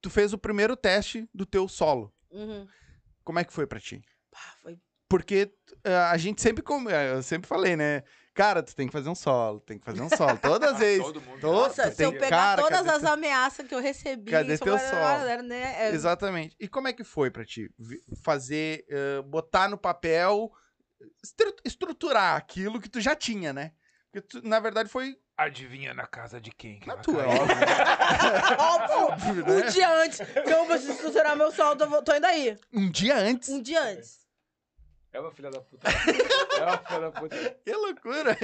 tu 0.00 0.08
fez 0.08 0.32
o 0.32 0.38
primeiro 0.38 0.74
teste 0.74 1.28
do 1.34 1.44
teu 1.44 1.68
solo. 1.68 2.14
Uhum. 2.30 2.66
Como 3.22 3.38
é 3.38 3.44
que 3.44 3.52
foi 3.52 3.66
pra 3.66 3.78
ti? 3.78 4.02
Pá, 4.30 4.40
foi... 4.62 4.78
Porque 5.06 5.54
uh, 5.86 6.10
a 6.10 6.16
gente 6.16 6.40
sempre, 6.40 6.62
com- 6.62 6.84
uh, 6.84 6.90
eu 6.90 7.22
sempre 7.22 7.46
falei, 7.46 7.76
né? 7.76 8.02
Cara, 8.34 8.62
tu 8.64 8.74
tem 8.74 8.86
que 8.88 8.92
fazer 8.92 9.08
um 9.08 9.14
solo, 9.14 9.60
tem 9.60 9.78
que 9.78 9.84
fazer 9.84 10.02
um 10.02 10.08
solo, 10.08 10.36
todas 10.38 10.72
as 10.72 10.78
vezes. 10.80 11.04
Todo 11.04 11.20
mundo. 11.20 11.40
Todo- 11.40 11.52
Nossa, 11.68 11.90
se 11.92 12.02
eu 12.02 12.12
pegar 12.12 12.28
cara, 12.30 12.62
todas 12.62 12.86
as 12.88 13.00
teu- 13.02 13.12
ameaças 13.12 13.66
que 13.68 13.74
eu 13.74 13.80
recebi... 13.80 14.30
Cadê 14.32 14.58
teu 14.58 14.74
a 14.74 14.78
solo? 14.78 14.90
galera, 15.00 15.42
né? 15.42 15.86
é- 15.86 15.90
Exatamente. 15.94 16.56
E 16.58 16.66
como 16.66 16.88
é 16.88 16.92
que 16.92 17.04
foi 17.04 17.30
pra 17.30 17.44
ti? 17.44 17.70
Fazer, 18.24 18.84
eh, 18.90 19.22
botar 19.22 19.68
no 19.68 19.78
papel, 19.78 20.50
estru- 21.22 21.54
estruturar 21.64 22.36
aquilo 22.36 22.80
que 22.80 22.88
tu 22.88 23.00
já 23.00 23.14
tinha, 23.14 23.52
né? 23.52 23.70
Porque 24.10 24.26
tu, 24.28 24.46
na 24.48 24.58
verdade 24.60 24.88
foi 24.88 25.16
Adivinha 25.36 25.92
na 25.92 26.06
casa 26.06 26.40
de 26.40 26.52
quem? 26.52 26.78
que 26.78 26.86
na 26.86 26.96
tua, 26.96 27.24
cair? 27.24 27.40
Óbvio! 28.58 29.06
óbvio, 29.06 29.46
né? 29.46 29.66
Um 29.66 29.70
dia 29.70 29.90
antes. 30.02 30.18
Não, 30.48 30.66
preciso 30.66 30.92
estruturar 30.92 31.36
meu 31.36 31.50
sol, 31.50 31.74
tô, 31.76 32.02
tô 32.02 32.14
indo 32.14 32.26
aí. 32.26 32.56
Um 32.72 32.88
dia 32.90 33.16
antes. 33.16 33.48
Um 33.48 33.60
dia 33.60 33.82
antes. 33.82 34.23
É 35.14 35.20
uma 35.20 35.30
filha 35.30 35.48
da 35.48 35.60
puta. 35.60 35.88
É 35.88 36.62
uma 36.64 36.78
filha 36.78 37.00
da 37.00 37.10
puta. 37.12 37.36
Que 37.64 37.72
loucura. 37.72 38.36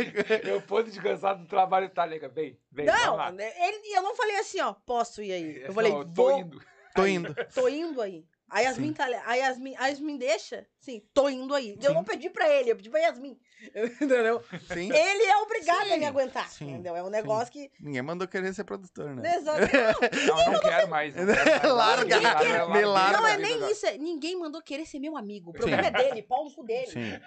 Eu 0.49 0.63
ponto 0.63 0.89
de 0.89 1.01
cansado 1.03 1.41
do 1.43 1.49
trabalho, 1.49 1.91
tá, 1.91 2.07
nega? 2.07 2.29
Vem, 2.29 2.57
vem, 2.71 2.87
Não, 2.87 3.17
lá. 3.17 3.33
né, 3.33 3.53
ele, 3.67 3.93
eu 3.93 4.03
não 4.03 4.15
falei 4.15 4.37
assim, 4.37 4.61
ó, 4.61 4.73
posso 4.87 5.21
ir 5.21 5.33
aí. 5.33 5.63
Eu 5.63 5.67
Não, 5.69 5.75
falei, 5.75 5.91
tô 5.93 6.05
vou, 6.05 6.39
indo. 6.39 6.63
Tô 6.95 7.07
indo. 7.07 7.35
tô 7.53 7.69
indo 7.69 8.01
aí. 8.01 8.25
A 8.51 8.61
Yasmin, 8.61 8.93
tá, 8.93 9.05
ali- 9.05 9.15
a 9.25 9.35
Yasmin, 9.35 9.75
a 9.79 9.87
Yasmin 9.89 10.17
deixa? 10.19 10.67
Sim, 10.81 11.03
tô 11.15 11.29
indo 11.29 11.55
aí. 11.55 11.79
Eu 11.83 11.95
não 11.95 12.03
pedi 12.03 12.29
pra 12.29 12.49
ele, 12.49 12.73
eu 12.73 12.77
pedi 12.77 12.91
pra 12.91 12.99
Yasmin. 13.01 13.39
Entendeu? 14.01 14.43
Sim. 14.73 14.91
Ele 14.93 15.25
é 15.25 15.37
obrigado 15.39 15.85
Sim, 15.87 15.93
a 15.93 15.97
me 15.99 16.05
aguentar. 16.07 16.49
sim, 16.51 16.71
Entendeu? 16.71 16.97
É 16.97 17.03
um 17.03 17.11
negócio 17.11 17.53
que. 17.53 17.71
Ninguém 17.79 18.03
mandou 18.03 18.27
querer 18.27 18.53
ser 18.55 18.65
produtor, 18.65 19.15
né? 19.15 19.37
Exato. 19.37 19.61
Não, 20.27 20.53
não 20.53 20.61
quero 20.61 20.89
mais. 20.89 21.15
Não 21.15 21.27
quero 21.33 21.61
mais. 21.61 21.73
Larga, 21.75 22.21
Larga, 22.21 22.69
me 22.69 22.85
larga. 22.85 23.19
Não 23.19 23.29
é 23.29 23.37
nem 23.37 23.71
isso, 23.71 23.87
é, 23.87 23.97
ninguém 23.99 24.37
mandou 24.39 24.61
querer 24.63 24.87
ser 24.87 24.99
meu 24.99 25.17
amigo. 25.17 25.51
O 25.51 25.53
problema 25.53 25.87
é 25.87 25.91
dele, 25.91 26.23
pau 26.23 26.45
no 26.45 26.51
cu 26.53 26.65
dele. 26.65 26.87
Sim. 26.91 27.21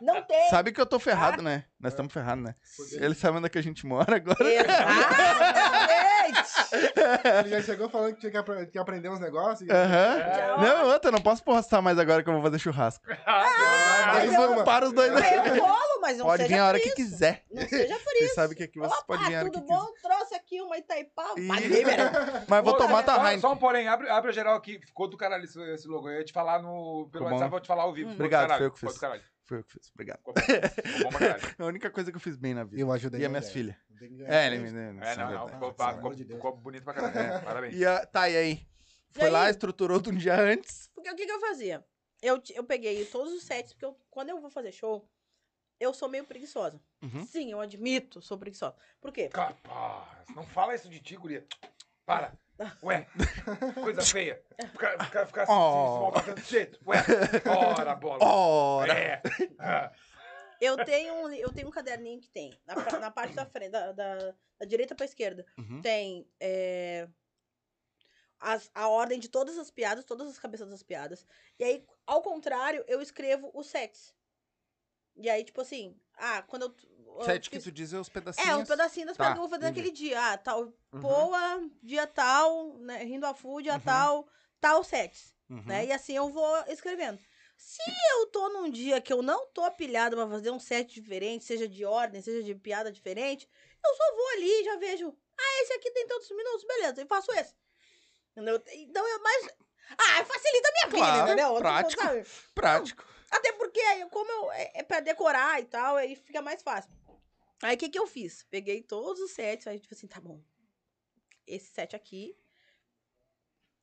Não 0.00 0.22
tem. 0.22 0.48
Sabe 0.50 0.70
que 0.72 0.80
eu 0.80 0.86
tô 0.86 0.98
ferrado, 1.00 1.42
né? 1.42 1.64
Nós 1.80 1.92
estamos 1.92 2.12
ferrados, 2.12 2.44
né? 2.44 2.54
Ele 2.92 3.14
sabe 3.14 3.38
onde 3.38 3.46
é 3.46 3.50
que 3.50 3.58
a 3.58 3.62
gente 3.62 3.84
mora 3.86 4.16
agora. 4.16 4.44
Exatamente! 4.52 6.01
Ele 7.40 7.48
já 7.50 7.62
chegou 7.62 7.88
falando 7.88 8.14
que 8.14 8.20
tinha 8.20 8.32
que, 8.32 8.38
apre- 8.38 8.66
que 8.66 8.78
aprender 8.78 9.08
uns 9.08 9.20
negócios. 9.20 9.68
e- 9.68 9.72
Aham. 9.72 10.18
Já- 10.18 10.56
Não, 10.58 10.86
outra, 10.88 11.08
eu 11.08 11.12
não 11.12 11.20
posso 11.20 11.42
postar 11.44 11.82
mais 11.82 11.98
agora 11.98 12.22
que 12.22 12.28
eu 12.28 12.34
vou 12.34 12.42
fazer 12.42 12.58
churrasco. 12.58 13.04
Ah, 14.04 14.14
mais 14.14 14.30
uma. 14.32 14.64
para 14.64 14.86
os 14.86 14.92
dois. 14.92 15.10
Eu 15.12 15.60
colo, 15.60 16.00
mas 16.00 16.18
não 16.18 16.26
Pode 16.26 16.42
seja 16.42 16.54
vir 16.54 16.60
a 16.60 16.66
hora 16.66 16.80
que 16.80 16.90
quiser. 16.90 17.44
Não 17.52 17.66
seja 17.68 17.96
por 17.98 18.12
isso. 18.16 18.34
sabem 18.34 18.56
que 18.56 18.64
aqui 18.64 18.78
vocês 18.78 18.92
Opa, 18.92 19.04
podem 19.06 19.26
vir 19.28 19.34
a 19.36 19.38
hora 19.40 19.50
que 19.50 19.56
tudo 19.60 19.66
quiser. 19.68 19.78
bom? 19.80 19.86
Trouxe 20.02 20.34
aqui 20.34 20.60
uma 20.60 20.76
Itaipava. 20.76 21.38
Ih. 21.38 21.48
Mas 22.48 22.64
vou 22.64 22.74
Ô, 22.74 22.76
tomar 22.76 23.04
só- 23.04 23.14
tua 23.18 23.38
só, 23.38 23.52
um 23.52 23.56
porém, 23.56 23.86
abre, 23.88 24.08
abre 24.10 24.30
a 24.30 24.32
geral 24.32 24.56
aqui. 24.56 24.80
Ficou 24.84 25.06
do 25.08 25.16
caralho 25.16 25.44
esse, 25.44 25.60
esse 25.72 25.86
logo. 25.86 26.08
Eu 26.10 26.18
ia 26.18 26.24
te 26.24 26.32
falar 26.32 26.60
no, 26.60 27.08
pelo 27.12 27.24
Ficou 27.24 27.28
bom. 27.28 27.34
WhatsApp, 27.34 27.50
vou 27.50 27.60
te 27.60 27.66
falar 27.68 27.82
ao 27.84 27.92
vivo. 27.92 28.10
Hum. 28.10 28.14
Obrigado, 28.14 28.42
caralho, 28.42 28.58
foi 28.58 28.66
eu 28.66 28.70
que 28.72 28.78
ficou 28.80 28.92
fiz. 28.92 29.00
Foi 29.52 29.58
eu 29.58 29.64
que 29.64 29.72
fiz, 29.72 29.90
obrigado. 29.92 30.16
Ficou 30.18 30.32
bom, 30.32 30.40
ficou 30.40 31.02
bom 31.02 31.10
pra 31.10 31.18
caralho. 31.18 31.54
É 31.58 31.62
a 31.62 31.66
única 31.66 31.90
coisa 31.90 32.10
que 32.10 32.16
eu 32.16 32.20
fiz 32.20 32.36
bem 32.38 32.54
na 32.54 32.64
vida. 32.64 32.80
Eu 32.80 32.90
ajudei 32.90 33.20
E 33.20 33.22
na 33.22 33.26
as 33.26 33.30
minhas 33.30 33.44
ideia. 33.50 33.76
filhas. 33.84 33.98
Tem 33.98 34.08
que 34.08 34.14
ganhar 34.16 34.32
É, 34.32 34.46
ele 34.46 34.58
me 34.60 34.68
É, 34.68 34.72
não, 34.72 34.78
é 34.80 34.92
não. 34.92 35.02
verdade. 35.28 35.52
Ficou, 35.52 35.58
pelo 35.58 35.72
ficou, 35.72 35.86
amor 35.86 36.14
de 36.14 36.24
Deus. 36.24 36.36
ficou 36.38 36.56
bonito 36.56 36.84
pra 36.84 36.94
caralho. 36.94 37.44
Parabéns. 37.44 37.74
E 37.74 37.84
a, 37.84 38.06
tá, 38.06 38.30
e 38.30 38.36
aí? 38.38 38.66
Foi 39.10 39.24
aí? 39.24 39.30
lá, 39.30 39.50
estruturou 39.50 40.00
de 40.00 40.08
um 40.08 40.14
dia 40.16 40.40
antes. 40.40 40.88
Porque 40.94 41.10
o 41.10 41.14
que, 41.14 41.26
que 41.26 41.32
eu 41.32 41.40
fazia? 41.40 41.84
Eu, 42.22 42.38
ti- 42.40 42.54
eu 42.56 42.64
peguei 42.64 43.04
todos 43.04 43.30
os 43.30 43.42
sets, 43.44 43.74
porque 43.74 43.84
eu- 43.84 43.98
quando 44.10 44.30
eu 44.30 44.40
vou 44.40 44.48
fazer 44.48 44.72
show, 44.72 45.06
eu 45.78 45.92
sou 45.92 46.08
meio 46.08 46.24
preguiçosa. 46.24 46.80
Uhum. 47.02 47.26
Sim, 47.26 47.52
eu 47.52 47.60
admito, 47.60 48.22
sou 48.22 48.38
preguiçosa. 48.38 48.74
Por 49.02 49.12
quê? 49.12 49.28
Capaz. 49.28 50.26
Não 50.34 50.44
fala 50.46 50.74
isso 50.74 50.88
de 50.88 50.98
ti, 50.98 51.14
guria. 51.16 51.46
Para. 52.06 52.32
Ué, 52.82 53.06
coisa 53.82 54.02
feia. 54.02 54.42
Ficar, 54.72 55.04
ficar, 55.04 55.26
ficar 55.26 55.42
assim, 55.42 55.52
Oh. 55.52 56.12
se 56.24 56.32
desse 56.32 56.50
jeito. 56.50 56.78
Ué, 56.86 56.98
ora, 57.78 57.94
bola. 57.94 58.24
Ora! 58.24 58.92
É. 58.92 59.22
Ah. 59.58 59.92
Eu 60.60 60.76
tenho, 60.84 61.14
um, 61.14 61.32
eu 61.32 61.52
tenho 61.52 61.66
um 61.68 61.72
caderninho 61.72 62.20
que 62.20 62.28
tem, 62.30 62.56
na, 62.64 62.74
na 63.00 63.10
parte 63.10 63.34
da 63.34 63.44
frente, 63.44 63.70
da, 63.72 63.90
da, 63.92 64.14
da 64.60 64.66
direita 64.66 64.94
pra 64.94 65.04
esquerda, 65.06 65.44
Uhum. 65.58 65.80
tem 65.80 66.24
é, 66.38 67.08
as- 68.38 68.70
a 68.74 68.88
ordem 68.88 69.18
de 69.18 69.28
todas 69.28 69.58
as 69.58 69.70
piadas, 69.70 70.04
todas 70.04 70.28
as 70.28 70.38
cabeças 70.38 70.68
das 70.70 70.82
piadas. 70.82 71.26
E 71.58 71.64
aí, 71.64 71.84
ao 72.06 72.22
contrário, 72.22 72.84
eu 72.86 73.00
escrevo 73.02 73.50
os 73.54 73.66
sets. 73.68 74.14
E 75.16 75.28
aí, 75.28 75.44
tipo 75.44 75.60
assim, 75.60 75.96
ah, 76.14 76.42
quando 76.42 76.62
eu. 76.62 76.74
Eu 77.18 77.24
Sete 77.24 77.50
que 77.50 77.56
fiz- 77.56 77.64
tu 77.64 77.72
diz 77.72 77.92
é 77.92 77.98
os 77.98 78.08
pedacinhos. 78.08 78.48
É, 78.48 78.56
um 78.56 78.64
pedacinho 78.64 79.06
das 79.06 79.16
Tá, 79.16 79.32
que 79.34 79.38
eu 79.38 79.48
fazer 79.48 79.64
entendi. 79.66 79.80
naquele 79.80 79.90
dia. 79.94 80.32
Ah, 80.32 80.38
tal, 80.38 80.62
Uhum. 80.92 81.00
Poa, 81.00 81.62
dia 81.82 82.06
tal, 82.06 82.74
né, 82.78 83.02
rindo 83.04 83.26
a 83.26 83.34
full, 83.34 83.62
dia 83.62 83.74
Uhum. 83.74 83.80
tal, 83.80 84.28
tal 84.60 84.84
sets. 84.84 85.34
Uhum. 85.50 85.62
Né? 85.66 85.86
E 85.86 85.92
assim 85.92 86.14
eu 86.16 86.28
vou 86.30 86.56
escrevendo. 86.68 87.18
Se 87.56 87.82
eu 88.14 88.26
tô 88.26 88.48
num 88.48 88.68
dia 88.70 89.00
que 89.00 89.12
eu 89.12 89.22
não 89.22 89.46
tô 89.48 89.70
pilhada 89.72 90.16
pra 90.16 90.26
fazer 90.28 90.50
um 90.50 90.58
set 90.58 91.00
diferente, 91.00 91.44
seja 91.44 91.68
de 91.68 91.84
ordem, 91.84 92.20
seja 92.20 92.42
de 92.42 92.54
piada 92.54 92.90
diferente, 92.90 93.48
eu 93.84 93.94
só 93.94 94.14
vou 94.16 94.28
ali 94.30 94.60
e 94.60 94.64
já 94.64 94.76
vejo. 94.76 95.16
Ah, 95.38 95.62
esse 95.62 95.72
aqui 95.74 95.90
tem 95.92 96.06
tantos 96.06 96.28
minutos, 96.30 96.64
beleza, 96.64 97.02
e 97.02 97.06
faço 97.06 97.30
esse. 97.32 97.54
Entendeu? 98.32 98.60
Então 98.72 99.06
eu 99.06 99.22
mais. 99.22 99.48
Ah, 99.98 100.24
facilita 100.24 100.68
a 100.68 100.72
minha 100.72 100.88
Claro, 100.90 101.12
vida, 101.20 101.32
entendeu? 101.42 101.54
Prático. 101.58 102.02
Prático. 102.54 103.04
Até 103.30 103.52
porque, 103.52 103.80
como 104.10 104.30
eu, 104.30 104.52
é, 104.52 104.72
é 104.76 104.82
pra 104.82 105.00
decorar 105.00 105.60
e 105.60 105.64
tal, 105.64 105.96
aí 105.96 106.16
fica 106.16 106.40
mais 106.42 106.62
fácil. 106.62 106.90
Aí 107.62 107.76
o 107.76 107.78
que 107.78 107.88
que 107.88 107.98
eu 107.98 108.06
fiz? 108.06 108.42
Peguei 108.50 108.82
todos 108.82 109.20
os 109.22 109.30
sets, 109.32 109.66
aí 109.66 109.78
tipo 109.78 109.94
assim, 109.94 110.06
tá 110.06 110.20
bom. 110.20 110.42
Esse 111.46 111.70
set 111.72 111.94
aqui. 111.96 112.36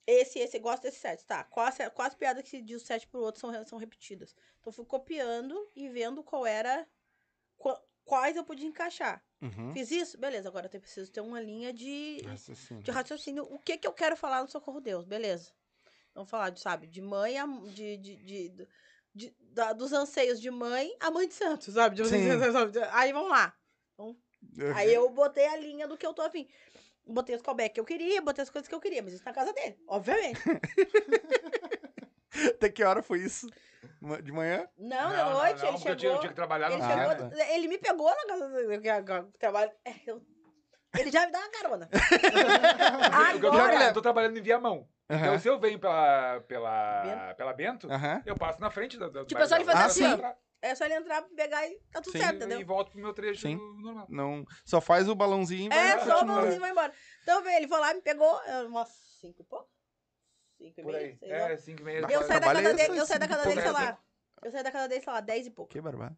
Esse, 0.06 0.40
esse, 0.40 0.58
gosto 0.60 0.84
desse 0.84 1.00
set. 1.00 1.24
Tá, 1.26 1.44
quais, 1.44 1.78
quais 1.94 2.16
piadas 2.16 2.44
que 2.50 2.62
de 2.62 2.76
um 2.76 2.80
set 2.80 3.08
pro 3.08 3.22
outro 3.22 3.40
são, 3.40 3.66
são 3.66 3.78
repetidas? 3.78 4.32
Então 4.60 4.70
eu 4.70 4.74
fui 4.74 4.86
copiando 4.86 5.56
e 5.76 5.88
vendo 5.88 6.24
qual 6.24 6.46
era. 6.46 6.88
qua- 7.58 7.82
quais 8.04 8.36
eu 8.36 8.44
podia 8.44 8.68
encaixar. 8.68 9.24
Uhum. 9.42 9.72
Fiz 9.72 9.92
isso? 9.92 10.18
Beleza, 10.18 10.50
agora 10.50 10.70
eu 10.74 10.82
preciso 10.82 11.12
ter 11.12 11.22
uma 11.22 11.40
linha 11.40 11.72
de, 11.72 12.22
Raciocínio. 12.26 12.84
de 12.84 12.92
raciocínio. 12.92 13.44
O 13.54 13.60
que 13.60 13.78
que 13.78 13.88
eu 13.88 13.94
quero 13.94 14.18
falar 14.18 14.42
no 14.42 14.50
Socorro 14.50 14.82
Deus? 14.82 15.06
Beleza. 15.06 15.54
Vamos 16.16 16.30
falar, 16.30 16.50
de, 16.50 16.60
sabe, 16.60 16.88
de 16.88 17.02
mãe 17.02 17.38
a. 17.38 17.46
De, 17.46 17.98
de, 17.98 18.16
de, 18.18 18.68
de- 19.14 19.36
da- 19.40 19.74
dos 19.74 19.94
anseios 19.94 20.42
de 20.42 20.50
mãe 20.50 20.92
a 21.00 21.12
mãe 21.12 21.28
de 21.28 21.36
santo, 21.36 21.72
sabe? 21.72 21.96
De- 21.98 22.06
Sim. 22.10 22.26
Aí 22.94 23.14
vamos 23.14 23.30
lá. 23.30 23.56
Uhum. 24.04 24.18
Aí 24.76 24.94
eu 24.94 25.10
botei 25.10 25.46
a 25.48 25.56
linha 25.58 25.88
do 25.88 25.98
que 25.98 26.06
eu 26.06 26.14
tô 26.14 26.22
afim. 26.22 26.48
Botei 27.06 27.36
os 27.36 27.42
callbacks 27.42 27.74
que 27.74 27.80
eu 27.80 27.86
queria, 27.86 28.22
botei 28.22 28.44
as 28.44 28.50
coisas 28.50 28.68
que 28.68 28.76
eu 28.76 28.80
queria, 28.80 29.02
mas 29.02 29.14
isso 29.14 29.26
na 29.26 29.34
casa 29.34 29.52
dele, 29.54 29.78
obviamente. 29.88 30.40
Até 32.56 32.70
que 32.70 32.84
hora 32.84 33.02
foi 33.02 33.20
isso? 33.20 33.48
De 34.24 34.32
manhã? 34.32 34.68
Não, 34.78 35.10
na 35.10 35.30
noite, 35.32 35.66
ele 35.66 35.72
porque 35.74 35.90
eu 35.90 35.96
tinha, 35.96 35.98
chegou. 35.98 36.14
eu 36.16 36.20
tinha 36.20 36.30
que 36.30 36.36
trabalhar 36.36 36.72
Ele, 36.72 36.82
chegou 36.82 37.54
ele 37.54 37.68
me 37.68 37.78
pegou 37.78 38.10
na 38.10 38.26
casa 38.28 38.46
eu 38.46 39.32
trabalho. 39.40 39.72
é, 39.84 39.94
eu- 40.06 40.22
ele 40.98 41.12
já 41.12 41.26
me 41.26 41.32
dá 41.32 41.40
uma 41.40 41.50
carona. 41.50 41.90
Agora- 43.34 43.86
eu 43.86 43.94
tô 43.94 44.02
trabalhando 44.02 44.38
em 44.38 44.42
Viamão. 44.42 44.88
Então, 45.10 45.30
Aham. 45.30 45.40
se 45.40 45.48
eu 45.48 45.60
venho 45.60 45.80
pela, 45.80 46.40
pela, 46.42 47.02
Bento? 47.02 47.36
pela 47.38 47.54
Bento, 47.54 47.92
Aham. 47.92 48.22
eu 48.26 48.36
passo 48.36 48.62
na 48.62 48.70
frente 48.70 48.98
da. 48.98 49.10
da 49.10 49.26
Tipo, 49.26 49.42
é 49.42 49.48
só 49.48 49.56
ele 49.56 49.66
fazer 49.66 49.84
assim, 49.84 50.22
ó. 50.24 50.34
É 50.62 50.76
só 50.76 50.86
ele 50.86 50.96
entrar, 50.96 51.22
pegar 51.36 51.66
e 51.68 51.80
tá 51.92 52.02
tudo 52.02 52.12
Sim. 52.14 52.20
certo, 52.20 52.34
E, 52.34 52.38
entendeu? 52.38 52.60
e 52.60 52.64
volto 52.64 52.92
pro 52.92 53.00
meu 53.00 53.14
trecho 53.14 53.42
Sim. 53.42 53.56
normal. 53.82 54.06
Não, 54.10 54.46
só 54.66 54.82
faz 54.82 55.08
o 55.08 55.16
balãozinho 55.16 55.68
e 55.68 55.70
vai 55.70 55.92
É, 55.92 56.00
só 56.00 56.22
o 56.22 56.26
balãozinho 56.26 56.60
vai 56.60 56.72
embora. 56.72 56.94
Então, 57.24 57.48
ele 57.50 57.68
foi 57.68 57.80
lá, 57.80 57.94
me 57.94 58.02
pegou, 58.02 58.42
é, 58.44 58.64
umas 58.64 58.90
cinco 59.22 59.42
e 59.42 59.46
pouco. 59.46 59.70
Cinco 60.58 60.82
e 60.82 60.84
Por 60.84 60.94
meia, 60.94 61.18
aí. 61.22 61.32
É. 61.32 61.58
5 61.58 61.82
e 61.82 61.84
meia. 61.84 62.08
Eu 62.10 62.24
saí 62.24 62.40
da 62.40 62.54
casa 62.54 62.60
essas 62.60 62.76
dele, 62.76 63.00
eu 63.00 63.06
saí 63.06 63.20
da 63.20 63.26
cinco 63.26 63.34
e 63.34 63.38
casa 63.38 63.50
dele, 63.50 63.62
sei 63.62 63.72
lá. 63.72 64.04
Eu 64.42 64.52
saí 64.52 64.64
da 64.64 64.72
casa 64.72 64.88
dele, 64.90 65.02
sei 65.02 65.14
lá, 65.14 65.22
dez 65.22 65.48
e 65.48 65.52
pouco. 65.52 65.72
Que 65.72 65.82
barbado. 65.82 66.18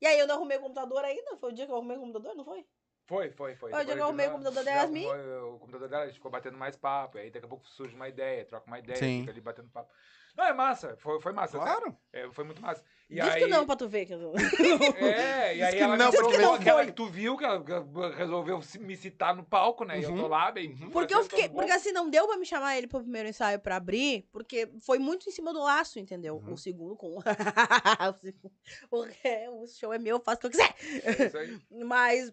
E 0.00 0.06
aí 0.06 0.18
eu 0.18 0.26
não 0.26 0.36
arrumei 0.36 0.58
o 0.58 0.60
computador 0.60 1.04
ainda? 1.04 1.36
Foi 1.38 1.50
o 1.50 1.54
dia 1.54 1.66
que 1.66 1.72
eu 1.72 1.76
arrumei 1.76 1.96
o 1.96 2.00
computador, 2.00 2.34
não 2.34 2.44
foi? 2.44 2.66
Foi, 3.10 3.28
foi, 3.32 3.56
foi. 3.56 3.70
Depois 3.72 3.88
eu 3.88 4.04
arrumei 4.04 4.28
o 4.28 4.30
computador 4.30 4.62
da 4.62 4.70
Yasmin. 4.70 5.04
O 5.04 5.58
computador 5.58 5.88
dela, 5.88 6.04
a 6.04 6.06
gente 6.06 6.14
ficou 6.14 6.30
batendo 6.30 6.56
mais 6.56 6.76
papo. 6.76 7.18
Aí 7.18 7.28
daqui 7.28 7.44
a 7.44 7.48
pouco 7.48 7.66
surge 7.66 7.92
uma 7.96 8.08
ideia, 8.08 8.44
troca 8.44 8.68
uma 8.68 8.78
ideia, 8.78 8.96
Sim. 9.00 9.22
fica 9.22 9.32
ali 9.32 9.40
batendo 9.40 9.68
papo. 9.68 9.90
Não, 10.36 10.44
é 10.44 10.52
massa. 10.52 10.96
Foi, 10.98 11.20
foi 11.20 11.32
massa. 11.32 11.58
Claro. 11.58 11.96
É, 12.12 12.30
foi 12.30 12.44
muito 12.44 12.62
massa. 12.62 12.84
E 13.08 13.16
Diz 13.16 13.24
aí, 13.24 13.42
que 13.42 13.48
não 13.48 13.66
pra 13.66 13.74
tu 13.74 13.88
ver. 13.88 14.06
Que 14.06 14.12
eu... 14.12 14.32
É, 14.96 15.56
e 15.56 15.62
aí 15.62 15.76
que 15.76 15.82
ela 15.82 15.96
não 15.96 16.08
que, 16.12 16.18
não 16.18 16.54
ela, 16.54 16.62
foi. 16.62 16.86
que 16.86 16.92
tu 16.92 17.06
viu 17.06 17.36
que 17.36 17.44
ela 17.44 17.56
ela 17.68 18.14
resolveu 18.14 18.60
me 18.78 18.96
citar 18.96 19.34
no 19.34 19.42
palco, 19.42 19.84
né? 19.84 19.98
E 19.98 20.04
eu 20.04 20.10
Uhum. 20.10 20.20
tô 20.20 20.28
lá, 20.28 20.52
bem. 20.52 20.76
Porque 20.92 21.12
eu 21.12 21.24
fiquei. 21.24 21.48
Porque 21.48 21.72
assim, 21.72 21.90
não 21.90 22.08
deu 22.08 22.28
pra 22.28 22.38
me 22.38 22.46
chamar 22.46 22.78
ele 22.78 22.86
pro 22.86 23.00
primeiro 23.00 23.28
ensaio 23.28 23.58
pra 23.58 23.74
abrir, 23.74 24.28
porque 24.30 24.70
foi 24.80 25.00
muito 25.00 25.28
em 25.28 25.32
cima 25.32 25.52
do 25.52 25.60
laço, 25.60 25.98
entendeu? 25.98 26.36
Uhum. 26.36 26.52
O 26.52 26.56
segundo 26.56 26.94
com. 26.94 27.18
o 28.92 29.66
show 29.66 29.92
é 29.92 29.98
meu, 29.98 30.18
eu 30.18 30.20
faço 30.22 30.36
o 30.36 30.40
que 30.42 30.46
eu 30.46 30.50
quiser. 30.52 30.74
É 31.02 31.26
isso 31.26 31.36
aí. 31.38 31.58
Mas. 31.84 32.32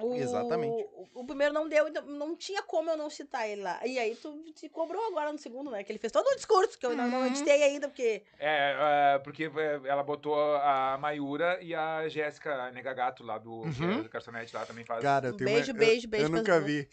O, 0.00 0.14
Exatamente. 0.14 0.82
O, 0.92 1.20
o 1.20 1.24
primeiro 1.26 1.52
não 1.52 1.68
deu, 1.68 1.88
então 1.88 2.02
não 2.06 2.36
tinha 2.36 2.62
como 2.62 2.90
eu 2.90 2.96
não 2.96 3.10
citar 3.10 3.48
ele 3.48 3.62
lá. 3.62 3.84
E 3.86 3.98
aí 3.98 4.14
tu 4.16 4.42
te 4.52 4.68
cobrou 4.68 5.04
agora 5.08 5.32
no 5.32 5.38
segundo, 5.38 5.70
né? 5.70 5.82
Que 5.82 5.90
ele 5.92 5.98
fez 5.98 6.12
todo 6.12 6.26
o 6.26 6.36
discurso, 6.36 6.78
que 6.78 6.86
eu 6.86 6.96
não, 6.96 7.10
não 7.10 7.18
Uhum. 7.20 7.26
editei 7.26 7.62
ainda, 7.62 7.88
porque. 7.88 8.22
É, 8.38 9.14
é, 9.14 9.18
porque 9.18 9.44
é, 9.44 9.80
ela 9.88 10.02
botou 10.02 10.34
a 10.56 10.96
Mayura 10.98 11.60
e 11.62 11.74
a 11.74 12.08
Jéssica 12.08 12.70
Negagato 12.70 13.22
lá 13.24 13.38
do, 13.38 13.62
Uhum. 13.62 13.98
é 14.00 14.02
do 14.02 14.08
Garçonete 14.08 14.54
lá 14.54 14.64
também 14.64 14.84
faz. 14.84 15.02
Cara, 15.02 15.28
eu 15.28 15.34
Um 15.34 15.36
tenho 15.36 15.50
beijo, 15.50 15.72
uma, 15.72 15.78
beijo, 15.78 16.06
eu, 16.06 16.10
beijo 16.10 16.26
Eu 16.26 16.28
nunca 16.30 16.60
vi. 16.60 16.88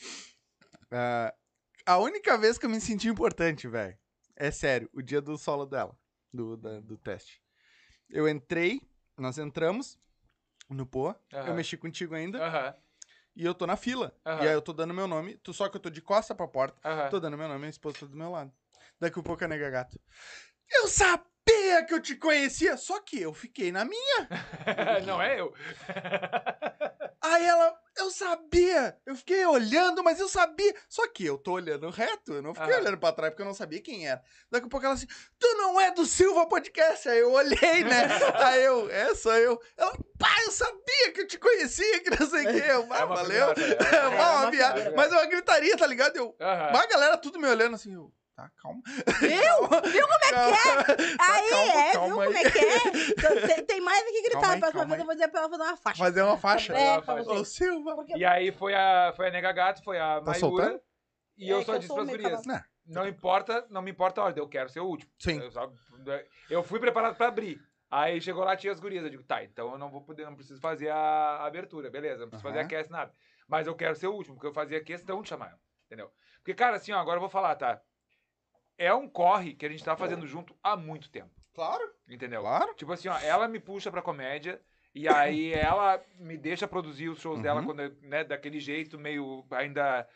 Ah, 0.92 1.34
a 1.86 1.98
única 2.00 2.38
vez 2.38 2.58
que 2.58 2.66
eu 2.66 2.70
me 2.70 2.82
senti 2.82 3.08
importante, 3.08 3.68
velho, 3.68 3.98
é 4.36 4.50
sério, 4.52 4.90
o 4.94 5.02
dia 5.02 5.22
do 5.22 5.38
solo 5.38 5.66
dela, 5.66 5.96
do, 6.34 6.58
da- 6.58 6.80
do 6.80 6.98
teste. 6.98 7.42
Eu 8.10 8.28
entrei, 8.28 8.82
nós 9.18 9.38
entramos 9.38 9.98
no 10.70 10.86
Poa, 10.86 11.20
eu 11.32 11.40
Aham. 11.40 11.54
mexi 11.54 11.78
contigo 11.78 12.16
ainda, 12.16 12.44
Aham, 12.44 12.76
e 13.36 13.46
eu 13.46 13.54
tô 13.54 13.68
na 13.68 13.76
fila. 13.76 14.16
Aham. 14.26 14.44
E 14.44 14.48
aí 14.48 14.54
eu 14.54 14.62
tô 14.62 14.74
dando 14.74 14.94
meu 14.94 15.08
nome, 15.08 15.38
tu, 15.38 15.54
só 15.54 15.68
que 15.68 15.78
eu 15.78 15.82
tô 15.82 15.90
de 15.90 16.02
costa 16.02 16.34
pra 16.34 16.48
porta, 16.48 16.78
aham. 16.88 17.10
tô 17.10 17.20
dando 17.20 17.38
meu 17.38 17.48
nome, 17.48 17.60
minha 17.60 17.70
esposa 17.70 18.00
tá 18.00 18.06
do 18.06 18.16
meu 18.16 18.32
lado. 18.32 18.52
Daqui 19.00 19.20
a 19.20 19.24
pouco 19.24 19.44
a 19.44 19.48
nega 19.48 19.70
gato. 19.70 20.00
Eu 20.72 20.88
sabia 20.88 21.86
que 21.88 21.94
eu 21.94 22.02
te 22.02 22.16
conhecia, 22.16 22.78
só 22.78 23.00
que 23.02 23.22
eu 23.22 23.34
fiquei 23.34 23.72
na 23.72 23.86
minha. 23.86 24.30
não 25.06 25.22
é 25.22 25.40
eu. 25.40 25.54
Aí 27.22 27.46
ela, 27.46 27.78
eu 27.98 28.10
sabia, 28.12 28.98
eu 29.06 29.16
fiquei 29.16 29.46
olhando, 29.46 30.04
mas 30.04 30.20
eu 30.20 30.28
sabia. 30.28 30.74
Só 30.90 31.08
que 31.08 31.26
eu 31.26 31.38
tô 31.38 31.54
olhando 31.54 31.90
reto, 31.90 32.34
eu 32.34 32.42
não 32.42 32.54
fiquei 32.54 32.72
Aham. 32.74 32.82
olhando 32.82 32.98
pra 32.98 33.12
trás 33.12 33.32
porque 33.32 33.42
eu 33.42 33.46
não 33.48 33.54
sabia 33.54 33.82
quem 33.82 34.08
era. 34.08 34.22
Daqui 34.52 34.66
a 34.68 34.70
pouco 34.70 34.86
ela 34.86 34.96
assim, 34.96 35.08
tu 35.40 35.48
não 35.58 35.80
é 35.80 35.92
do 35.92 36.06
Silva 36.06 36.46
Podcast? 36.48 37.08
Aí 37.08 37.20
eu 37.20 37.32
olhei, 37.32 37.84
né? 37.84 38.08
Aí 38.46 38.64
eu, 38.64 38.90
é, 38.90 39.14
sou 39.16 39.34
eu. 39.36 39.60
Ela, 39.78 39.92
pá, 40.18 40.30
eu 40.46 40.52
sabia 40.52 41.12
que 41.14 41.22
eu 41.22 41.28
te 41.28 41.38
conhecia, 41.38 42.00
que 42.02 42.10
não 42.10 42.30
sei 42.30 42.46
o 42.46 42.52
que. 42.52 42.58
Eu, 42.58 42.82
É 42.94 43.02
ah, 43.02 43.06
uma 43.06 43.16
valeu. 43.16 43.56
figuraça, 43.56 43.86
É, 43.88 43.96
é. 44.76 44.86
uma. 44.86 44.96
Mas 44.96 45.12
é 45.12 45.16
uma 45.16 45.26
gritaria, 45.28 45.78
tá 45.78 45.88
ligado? 45.88 46.16
Eu, 46.18 46.36
Aham. 46.40 46.78
a 46.78 46.86
galera 46.88 47.18
tudo 47.18 47.40
me 47.40 47.48
olhando 47.48 47.76
assim, 47.76 47.94
eu, 47.94 48.12
tá, 48.36 48.52
calma. 48.62 48.82
Viu? 48.86 49.82
Viu 49.92 50.08
como 50.08 50.26
é 50.26 50.30
que 50.30 50.36
é? 50.36 51.18
Aí, 51.20 51.50
calma, 51.50 51.82
é, 51.82 51.92
calma 51.94 52.08
viu 52.08 52.22
aí. 52.22 52.28
como 52.28 52.38
é 52.38 52.52
que 52.52 52.60
é? 52.60 53.46
Tem, 53.56 53.66
tem 53.66 53.82
mais 53.82 54.04
do 54.06 54.12
que 54.12 54.22
gritar. 54.24 54.50
Aí, 54.52 54.58
a 54.58 54.60
próxima 54.60 54.72
calma 54.82 54.88
vez 54.96 55.00
eu 55.00 55.06
vou 55.06 55.16
dizer 55.16 55.28
pra 55.30 55.40
ela 55.42 55.50
fazer 55.50 55.64
uma 55.64 55.78
faixa. 55.78 55.98
Fazer 56.04 56.22
uma 56.22 56.38
faixa. 56.38 56.74
É. 56.74 56.98
Ô. 57.00 57.46
Silva. 57.46 57.96
Porque 57.96 58.18
E 58.18 58.26
aí 58.26 58.52
foi 58.52 58.74
a, 58.76 59.14
foi 59.16 59.28
a 59.28 59.32
Nega 59.32 59.52
Gato, 59.52 59.84
foi 59.84 60.00
a 60.00 60.22
Tá 60.22 60.34
soltando? 60.34 60.80
E 61.38 61.50
É, 61.50 61.54
eu 61.54 61.60
que 61.60 61.66
só 61.66 61.74
eu 61.74 61.78
disse 61.80 61.88
sou 61.88 61.96
pras 61.98 62.10
gurias. 62.10 62.46
Não, 62.46 62.62
Não 62.86 63.08
importa, 63.08 63.66
não 63.70 63.82
me 63.82 63.92
importa 63.92 64.22
a 64.22 64.26
ordem, 64.26 64.44
eu 64.44 64.48
quero 64.50 64.70
ser 64.70 64.80
o 64.80 64.86
último. 64.86 65.12
Sim. 65.20 65.40
Eu, 65.42 65.52
só- 65.52 65.72
eu 66.50 66.64
fui 66.64 66.80
preparado 66.80 67.16
pra 67.16 67.28
abrir. 67.28 67.60
Aí 67.90 68.20
chegou 68.20 68.44
lá, 68.44 68.56
tinha 68.58 68.72
as 68.74 68.80
gurias. 68.80 69.04
Eu 69.04 69.10
digo, 69.10 69.24
tá, 69.24 69.44
então 69.44 69.72
eu 69.72 69.78
não 69.78 69.90
vou 69.90 70.02
poder, 70.02 70.26
não 70.26 70.36
preciso 70.36 70.60
fazer 70.60 70.90
a, 70.90 70.96
a 70.98 71.46
abertura, 71.46 71.90
beleza? 71.90 72.22
Não 72.22 72.30
preciso 72.30 72.44
fazer 72.44 72.60
Aham. 72.60 72.66
a 72.66 72.70
cast, 72.70 72.92
nada. 72.92 73.12
Mas 73.48 73.68
eu 73.68 73.76
quero 73.76 73.96
ser 73.96 74.08
o 74.08 74.14
último, 74.14 74.36
porque 74.36 74.48
eu 74.48 74.54
fazia 74.54 74.84
questão 74.84 75.22
de 75.22 75.30
chamar 75.30 75.50
ela, 75.50 75.60
entendeu? 75.86 76.12
Porque, 76.38 76.54
cara, 76.54 76.78
assim, 76.78 76.92
ó, 76.92 77.00
agora 77.00 77.18
eu 77.18 77.22
vou 77.22 77.30
falar, 77.30 77.56
tá? 77.56 77.80
É 78.78 78.94
um 78.94 79.08
corre 79.08 79.54
que 79.54 79.66
a 79.66 79.70
gente 79.70 79.84
tá 79.84 79.96
fazendo 79.96 80.28
junto 80.28 80.56
há 80.64 80.76
muito 80.76 81.10
tempo, 81.10 81.32
Claro, 81.54 81.84
entendeu? 82.10 82.42
claro. 82.42 82.74
Tipo 82.76 82.92
assim, 82.92 83.08
ó, 83.08 83.18
ela 83.20 83.48
me 83.48 83.60
puxa 83.60 83.90
pra 83.90 84.02
comédia 84.02 84.62
e 84.94 85.08
aí 85.08 85.54
ela 85.80 86.04
me 86.20 86.38
deixa 86.38 86.68
produzir 86.68 87.10
os 87.10 87.20
shows 87.20 87.42
dela 87.42 87.62
Uhum. 87.62 87.66
quando, 87.68 87.82
eu- 87.82 87.96
né, 88.02 88.24
daquele 88.24 88.60
jeito 88.60 89.00
meio 89.00 89.46
ainda 89.52 90.08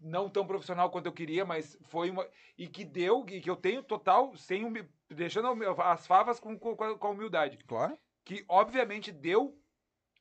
não 0.00 0.28
tão 0.30 0.46
profissional 0.46 0.90
quanto 0.90 1.06
eu 1.06 1.12
queria, 1.12 1.44
mas 1.44 1.76
foi 1.88 2.10
uma 2.10 2.26
e 2.56 2.66
que 2.68 2.84
deu 2.84 3.24
e 3.28 3.40
que 3.40 3.50
eu 3.50 3.56
tenho 3.56 3.82
total 3.82 4.34
sem 4.36 4.64
deixando 5.10 5.48
as 5.82 6.06
favas 6.06 6.38
com, 6.40 6.58
com, 6.58 6.74
com 6.76 7.06
a 7.06 7.10
humildade, 7.10 7.58
Claro. 7.66 7.98
que 8.24 8.44
obviamente 8.48 9.10
deu 9.12 9.58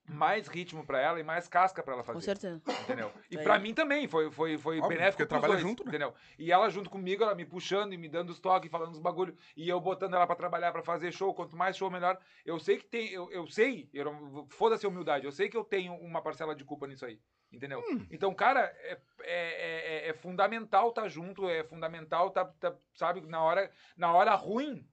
mais 0.07 0.47
ritmo 0.47 0.85
pra 0.85 0.99
ela 0.99 1.19
e 1.19 1.23
mais 1.23 1.47
casca 1.47 1.81
pra 1.81 1.93
ela 1.93 2.03
Com 2.03 2.13
fazer. 2.13 2.25
certeza. 2.25 2.61
Entendeu? 2.83 3.11
E 3.29 3.37
pra 3.37 3.57
mim 3.57 3.73
também 3.73 4.07
foi, 4.07 4.31
foi, 4.31 4.57
foi 4.57 4.77
Óbvio, 4.79 4.97
benéfico 4.97 5.25
trabalha 5.25 5.53
dois, 5.53 5.61
junto, 5.61 5.83
né? 5.83 5.89
entendeu? 5.89 6.13
E 6.37 6.51
ela 6.51 6.69
junto 6.69 6.89
comigo, 6.89 7.23
ela 7.23 7.33
me 7.33 7.45
puxando 7.45 7.93
e 7.93 7.97
me 7.97 8.07
dando 8.07 8.29
os 8.29 8.39
toques, 8.39 8.69
falando 8.69 8.91
os 8.91 8.99
bagulho, 8.99 9.35
e 9.55 9.67
eu 9.67 9.79
botando 9.79 10.13
ela 10.13 10.27
pra 10.27 10.35
trabalhar, 10.35 10.71
pra 10.71 10.83
fazer 10.83 11.11
show, 11.11 11.33
quanto 11.33 11.55
mais 11.55 11.75
show, 11.75 11.89
melhor. 11.89 12.19
Eu 12.45 12.59
sei 12.59 12.77
que 12.77 12.85
tem, 12.85 13.11
eu, 13.11 13.31
eu 13.31 13.47
sei, 13.47 13.89
eu 13.93 14.47
foda-se 14.49 14.85
a 14.85 14.89
humildade, 14.89 15.25
eu 15.25 15.31
sei 15.31 15.49
que 15.49 15.57
eu 15.57 15.63
tenho 15.63 15.93
uma 15.95 16.21
parcela 16.21 16.55
de 16.55 16.63
culpa 16.63 16.85
nisso 16.87 17.05
aí, 17.05 17.19
entendeu? 17.51 17.83
Hum. 17.89 18.05
Então, 18.11 18.33
cara, 18.33 18.61
é, 18.61 18.99
é, 19.21 20.05
é, 20.05 20.09
é 20.09 20.13
fundamental 20.13 20.91
tá 20.91 21.07
junto, 21.07 21.49
é 21.49 21.63
fundamental 21.63 22.29
tá, 22.29 22.45
tá, 22.45 22.75
sabe, 22.93 23.21
na 23.21 23.41
hora, 23.41 23.71
na 23.97 24.13
hora 24.13 24.35
ruim, 24.35 24.87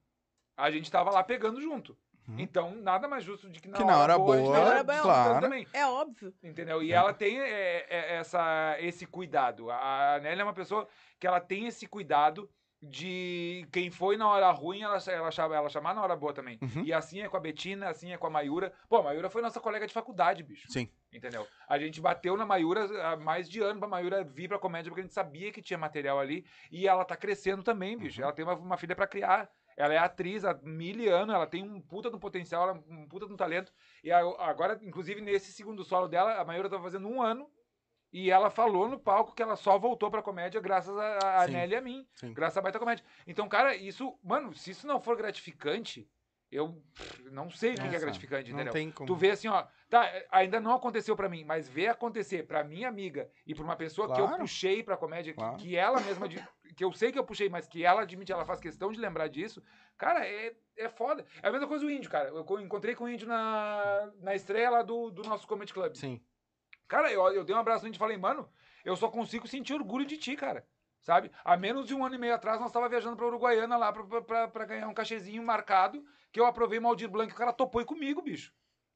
a 0.57 0.71
gente 0.71 0.91
tava 0.91 1.11
lá 1.11 1.23
pegando 1.23 1.61
junto. 1.61 1.97
Uhum. 2.27 2.39
Então, 2.39 2.75
nada 2.75 3.07
mais 3.07 3.23
justo 3.23 3.49
de 3.49 3.59
que 3.59 3.67
na, 3.67 3.77
Que 3.77 3.83
na 3.83 3.97
hora 3.97 4.13
a 4.13 4.17
gente 4.17 4.25
boa, 4.25 4.37
esteja 4.37 4.59
Na 4.59 4.65
hora 4.65 4.83
boa, 4.83 5.01
claro. 5.01 5.41
também. 5.41 5.67
É 5.73 5.85
óbvio. 5.85 6.33
Entendeu? 6.41 6.81
E 6.81 6.93
ela 6.93 7.13
tem 7.13 7.39
é, 7.39 7.85
é, 7.89 8.15
essa, 8.15 8.77
esse 8.79 9.05
cuidado. 9.05 9.69
A 9.69 10.19
Nelly 10.21 10.41
é 10.41 10.43
uma 10.43 10.53
pessoa 10.53 10.87
que 11.19 11.27
ela 11.27 11.39
tem 11.39 11.67
esse 11.67 11.85
cuidado 11.85 12.49
de 12.85 13.65
quem 13.71 13.89
foi 13.89 14.17
na 14.17 14.27
hora 14.27 14.51
ruim, 14.51 14.81
ela, 14.81 14.97
ela, 15.07 15.31
chama, 15.31 15.55
ela 15.55 15.69
chamar 15.69 15.95
na 15.95 16.01
hora 16.01 16.15
boa 16.17 16.33
também. 16.33 16.59
Uhum. 16.61 16.83
E 16.83 16.91
assim 16.91 17.21
é 17.21 17.29
com 17.29 17.37
a 17.37 17.39
Betina, 17.39 17.87
assim 17.87 18.11
é 18.11 18.17
com 18.17 18.27
a 18.27 18.29
Mayura. 18.29 18.73
Pô, 18.89 18.97
a 18.97 19.03
Mayura 19.03 19.29
foi 19.29 19.41
nossa 19.41 19.59
colega 19.61 19.87
de 19.87 19.93
faculdade, 19.93 20.43
bicho. 20.43 20.69
Sim. 20.69 20.89
Entendeu? 21.11 21.47
A 21.69 21.79
gente 21.79 22.01
bateu 22.01 22.35
na 22.35 22.45
Mayura 22.45 22.85
há 23.07 23.15
mais 23.15 23.49
de 23.49 23.61
ano 23.61 23.79
pra 23.79 23.87
Mayura 23.87 24.23
vir 24.23 24.49
pra 24.49 24.59
comédia, 24.59 24.89
porque 24.89 24.99
a 24.99 25.03
gente 25.03 25.13
sabia 25.13 25.51
que 25.51 25.61
tinha 25.61 25.77
material 25.77 26.19
ali. 26.19 26.45
E 26.69 26.85
ela 26.85 27.05
tá 27.05 27.15
crescendo 27.15 27.63
também, 27.63 27.97
bicho. 27.97 28.19
Uhum. 28.19 28.25
Ela 28.25 28.33
tem 28.33 28.43
uma, 28.43 28.55
uma 28.55 28.77
filha 28.77 28.95
pra 28.95 29.07
criar. 29.07 29.49
Ela 29.77 29.93
é 29.93 29.97
atriz 29.97 30.43
há 30.45 30.53
mil 30.61 31.13
anos, 31.15 31.33
ela 31.35 31.47
tem 31.47 31.63
um 31.63 31.81
puta 31.81 32.09
do 32.09 32.19
potencial, 32.19 32.69
ela 32.69 32.77
é 32.77 32.93
um 32.93 33.07
puta 33.07 33.25
do 33.27 33.35
talento. 33.37 33.71
E 34.03 34.11
agora, 34.11 34.79
inclusive, 34.83 35.21
nesse 35.21 35.51
segundo 35.51 35.83
solo 35.83 36.07
dela, 36.07 36.35
a 36.39 36.45
Mayura 36.45 36.69
tá 36.69 36.79
fazendo 36.79 37.07
um 37.07 37.21
ano. 37.21 37.49
E 38.11 38.29
ela 38.29 38.51
falou 38.51 38.87
no 38.87 38.99
palco 38.99 39.33
que 39.33 39.41
ela 39.41 39.55
só 39.55 39.79
voltou 39.79 40.11
pra 40.11 40.21
comédia 40.21 40.61
graças 40.61 40.95
a, 40.95 41.37
a 41.39 41.45
Sim. 41.47 41.53
Nelly 41.53 41.73
e 41.73 41.75
a 41.75 41.81
mim. 41.81 42.07
Sim. 42.13 42.31
Graças 42.31 42.55
a 42.57 42.61
Baita 42.61 42.77
Comédia. 42.77 43.03
Então, 43.25 43.49
cara, 43.49 43.75
isso... 43.75 44.19
Mano, 44.23 44.53
se 44.53 44.69
isso 44.69 44.85
não 44.85 45.01
for 45.01 45.17
gratificante, 45.17 46.07
eu 46.51 46.79
não 47.31 47.49
sei 47.49 47.71
o 47.71 47.81
que 47.81 47.89
que 47.89 47.95
é 47.95 47.99
gratificante, 47.99 48.51
Não 48.51 48.57
entendeu? 48.57 48.73
tem 48.73 48.91
como. 48.91 49.07
Tu 49.07 49.15
vê 49.15 49.31
assim, 49.31 49.47
ó, 49.47 49.65
tá, 49.89 50.07
ainda 50.29 50.59
não 50.59 50.75
aconteceu 50.75 51.15
pra 51.15 51.27
mim, 51.27 51.43
mas 51.43 51.67
ver 51.67 51.87
acontecer 51.87 52.45
pra 52.45 52.63
minha 52.63 52.87
amiga 52.87 53.27
e 53.47 53.55
pra 53.55 53.63
uma 53.63 53.75
pessoa 53.75 54.05
que 54.13 54.21
eu 54.21 54.27
Claro. 54.27 54.41
puxei 54.43 54.83
pra 54.83 54.95
comédia, 54.95 55.33
que- 55.33 55.39
Claro. 55.39 55.57
que, 55.57 55.75
ela 55.75 55.99
mesma, 56.01 56.29
de- 56.29 56.47
que 56.75 56.83
eu 56.83 56.91
sei 56.93 57.11
que 57.11 57.19
eu 57.19 57.23
puxei, 57.23 57.49
mas 57.49 57.67
que 57.67 57.83
ela 57.85 58.01
admite, 58.01 58.31
ela 58.31 58.45
faz 58.45 58.59
questão 58.59 58.91
de 58.91 58.99
lembrar 58.99 59.27
disso, 59.27 59.61
cara, 59.97 60.25
é, 60.27 60.55
é 60.77 60.89
foda. 60.89 61.25
É 61.41 61.47
a 61.47 61.51
mesma 61.51 61.67
coisa 61.67 61.85
o 61.85 61.89
índio, 61.91 62.09
cara. 62.09 62.29
Eu 62.29 62.43
co- 62.43 62.59
encontrei 62.59 62.95
com 62.95 63.03
o 63.05 63.09
índio 63.09 63.27
na, 63.27 64.11
na 64.19 64.35
estreia 64.35 64.69
lá 64.69 64.81
do, 64.81 65.09
do 65.11 65.23
nosso 65.23 65.47
Comedy 65.47 65.73
Club. 65.73 65.95
Sim. 65.95 66.21
Cara, 66.87 67.11
eu, 67.11 67.21
eu 67.33 67.43
dei 67.43 67.55
um 67.55 67.59
abraço 67.59 67.83
no 67.83 67.87
índio 67.89 67.97
e 67.97 67.99
falei, 67.99 68.17
mano, 68.17 68.49
eu 68.83 68.95
só 68.95 69.09
consigo 69.09 69.47
sentir 69.47 69.73
orgulho 69.73 70.05
de 70.05 70.17
ti, 70.17 70.35
cara. 70.35 70.65
Sabe? 71.01 71.29
Há 71.43 71.57
menos 71.57 71.85
de 71.85 71.93
um 71.93 72.05
ano 72.05 72.15
e 72.15 72.17
meio 72.17 72.33
atrás, 72.33 72.61
nós 72.61 72.71
tava 72.71 72.87
viajando 72.87 73.17
pra 73.17 73.25
Uruguaiana 73.27 73.75
lá 73.75 73.91
pra, 73.91 74.03
pra- 74.05 74.21
pra, 74.21 74.47
pra 74.47 74.65
ganhar 74.65 74.87
um 74.87 74.93
cachezinho 74.93 75.43
marcado, 75.43 76.01
que 76.31 76.39
eu 76.39 76.45
aprovei 76.45 76.79
Maldir 76.79 77.09
Blanc 77.09 77.29
e 77.29 77.35
o 77.35 77.37
cara 77.37 77.51
topou 77.51 77.81
ir 77.81 77.85
comigo, 77.85 78.21
bicho. 78.21 78.53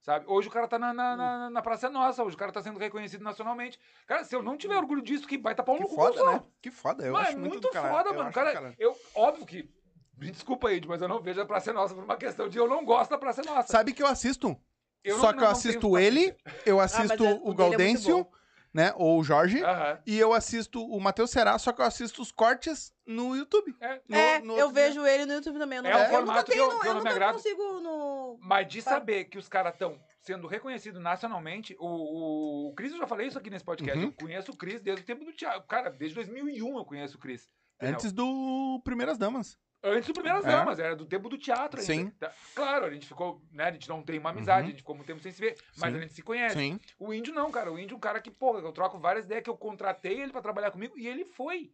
Sabe? 0.08 0.24
Hoje 0.26 0.48
o 0.48 0.52
cara 0.52 0.70
tá 0.70 0.80
na, 0.80 0.93
na, 0.93 1.17
na, 1.17 1.50
na 1.50 1.62
Praça 1.62 1.89
Nossa, 1.89 2.24
hoje 2.24 2.34
o 2.34 2.39
cara 2.39 2.50
tá 2.50 2.62
sendo 2.62 2.80
reconhecido 2.80 3.22
nacionalmente. 3.26 3.78
Cara, 4.06 4.24
se 4.24 4.34
eu 4.34 4.41
não 4.41 4.56
tiver 4.56 4.78
orgulho 4.78 5.02
disso, 5.02 5.28
que 5.28 5.38
vai 5.38 5.54
tapar 5.54 5.76
um 5.76 5.80
Que 5.80 5.84
no 5.84 5.89
cu, 5.89 5.96
foda, 5.96 6.17
eu 6.17 6.26
né? 6.32 6.43
Que 6.62 6.72
foda. 6.72 7.06
Eu 7.06 7.12
Mas 7.12 7.24
acho 7.28 7.36
é 7.36 7.39
muito, 7.41 7.52
muito 7.62 7.74
foda, 7.74 8.10
Eu 8.12 8.15
mano. 8.15 8.30
do 8.30 8.34
Cara, 8.34 8.54
caralho. 8.54 8.76
eu, 8.80 8.96
óbvio 9.13 9.46
que. 9.46 9.70
Me 10.17 10.32
desculpa 10.32 10.70
aí, 10.70 10.82
mas 10.88 11.02
eu 11.02 11.10
não 11.10 11.22
vejo 11.22 11.41
a 11.41 11.46
Praça 11.46 11.74
Nossa 11.74 11.93
por 11.93 12.06
uma 12.06 12.15
questão 12.15 12.48
de 12.48 12.58
eu 12.58 12.70
não 12.70 12.86
gosto 12.86 13.10
da 13.10 13.17
Praça 13.17 13.41
Nossa. 13.43 13.67
Sabe 13.67 13.91
que 13.91 14.02
eu 14.02 14.08
assisto? 14.08 14.56
Eu 15.04 15.17
Só 15.17 15.24
não- 15.28 15.34
que 15.34 15.39
eu 15.39 15.43
não 15.43 15.52
assisto 15.52 15.98
ele, 15.98 16.34
eu 16.65 16.78
mas 16.78 16.93
assisto 16.96 17.26
é- 17.26 17.39
o 17.43 17.52
é 17.52 17.54
Gaudêncio, 17.56 18.24
bom. 18.24 18.32
Né? 18.73 18.93
Ou 18.95 19.19
o 19.19 19.23
Jorge. 19.23 19.63
Aham. 19.63 19.99
E 20.06 20.17
eu 20.17 20.34
assisto 20.34 20.84
o 20.86 20.99
Matheus 20.99 21.32
Será, 21.32 21.58
só 21.58 21.71
que 21.71 21.82
eu 21.82 21.86
assisto 21.86 22.21
os 22.21 22.32
cortes 22.32 22.93
no 23.06 23.36
YouTube. 23.36 23.75
É. 23.80 24.01
No- 24.08 24.15
é, 24.17 24.39
no 24.39 24.53
eu 24.53 24.65
outro 24.67 24.73
vejo 24.73 25.06
ele 25.06 25.25
no 25.25 25.34
YouTube 25.34 25.58
também. 25.60 25.77
Eu, 25.77 25.84
não, 25.84 25.89
É 25.89 25.95
um 25.95 25.97
eu 25.97 26.03
nunca 26.06 26.17
formato 26.17 26.45
que 26.45 26.51
tenho, 26.58 26.63
eu- 26.71 26.80
que 26.80 26.88
eu 26.88 26.91
eu 26.91 26.93
não 26.95 27.01
me 27.03 27.10
nunca 27.10 27.10
agrado. 27.12 27.34
consigo 27.36 27.80
no... 27.82 28.38
Mas 28.41 28.67
de 28.67 28.82
saber 28.82 29.25
que 29.25 29.38
os 29.38 29.47
caras 29.49 29.73
estão 29.73 29.99
sendo 30.21 30.45
reconhecidos 30.47 31.01
nacionalmente, 31.01 31.75
o, 31.80 31.86
o, 31.88 32.69
o 32.69 32.75
Cris, 32.75 32.91
eu 32.91 32.97
já 32.97 33.08
falei 33.08 33.27
isso 33.27 33.38
aqui 33.38 33.49
nesse 33.49 33.63
podcast, 33.63 33.97
Uhum. 33.97 34.06
eu 34.08 34.13
conheço 34.13 34.51
o 34.51 34.58
Cris 34.58 34.82
desde 34.82 35.03
o 35.03 35.06
tempo 35.06 35.23
do 35.23 35.32
teatro. 35.34 35.63
Cara, 35.67 35.89
desde 35.89 36.15
2001 36.15 36.77
eu 36.77 36.86
conheço 36.86 37.15
o 37.17 37.19
Cris. 37.19 37.49
Antes 37.82 38.12
do 38.12 38.82
Primeiras 38.84 39.17
Damas. 39.17 39.58
Antes 39.84 40.08
do 40.08 40.13
Primeiras 40.13 40.44
É. 40.46 40.50
Damas, 40.50 40.80
era 40.80 40.96
do 40.96 41.06
tempo 41.06 41.30
do 41.30 41.38
teatro 41.38 41.80
ainda. 41.80 41.94
Sim. 41.94 42.10
Tá? 42.20 42.34
Claro, 42.56 42.86
a 42.86 42.90
gente 42.90 43.06
ficou, 43.08 43.42
né, 43.52 43.66
a 43.66 43.72
gente 43.72 43.88
não 43.88 44.02
tem 44.02 44.18
uma 44.20 44.32
amizade, 44.32 44.62
Uhum. 44.62 44.68
a 44.68 44.70
gente 44.72 44.80
ficou 44.80 44.96
muito 44.96 45.08
tempo 45.08 45.22
sem 45.22 45.32
se 45.32 45.40
ver, 45.40 45.56
mas 45.78 45.92
Sim. 45.92 45.98
a 45.98 46.02
gente 46.02 46.13
se 46.13 46.22
conhece. 46.24 46.56
Sim. 46.58 46.80
O 47.00 47.13
índio 47.13 47.34
não, 47.34 47.52
cara, 47.52 47.72
o 47.72 47.78
índio 47.80 47.94
é 47.94 47.98
um 47.98 48.02
cara 48.02 48.20
que, 48.20 48.32
porra, 48.32 48.60
eu 48.60 48.72
troco 48.72 48.98
várias 48.98 49.26
ideias 49.26 49.44
que 49.44 49.50
eu 49.50 49.56
contratei 49.58 50.20
ele 50.20 50.32
pra 50.32 50.42
trabalhar 50.42 50.72
comigo 50.72 50.98
e 50.98 51.08
ele 51.08 51.24
foi. 51.26 51.72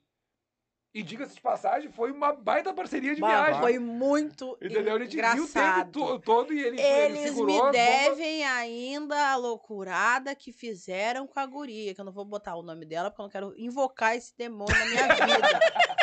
E 0.96 1.02
diga-se 1.02 1.34
de 1.34 1.42
passagem, 1.42 1.92
foi 1.92 2.12
uma 2.12 2.34
baita 2.34 2.72
parceria 2.72 3.16
de 3.16 3.22
Bah, 3.22 3.28
viagem. 3.28 3.62
Foi 3.62 3.80
muito 3.80 4.56
Entendeu? 4.62 4.96
A 4.96 5.00
gente 5.00 5.16
viu 5.16 5.24
o 5.24 5.48
tempo 5.48 5.50
engraçado. 5.50 5.92
to- 5.92 6.20
todo 6.20 6.54
e 6.54 6.60
ele, 6.60 6.80
ele 6.80 7.18
Eles 7.18 7.20
segurou 7.22 7.66
me 7.66 7.72
devem 7.72 8.44
ainda 8.46 9.32
a 9.32 9.36
loucurada 9.36 10.36
que 10.36 10.52
fizeram 10.52 11.26
com 11.26 11.40
a 11.40 11.46
guria, 11.48 11.96
que 11.96 12.00
eu 12.02 12.06
não 12.06 12.12
vou 12.12 12.24
botar 12.26 12.56
o 12.56 12.62
nome 12.62 12.86
dela, 12.86 13.10
porque 13.10 13.22
eu 13.22 13.24
não 13.24 13.32
quero 13.32 13.54
invocar 13.58 14.16
esse 14.16 14.38
demônio 14.38 14.78
na 14.78 14.86
minha 14.86 15.08
vida. 15.16 15.60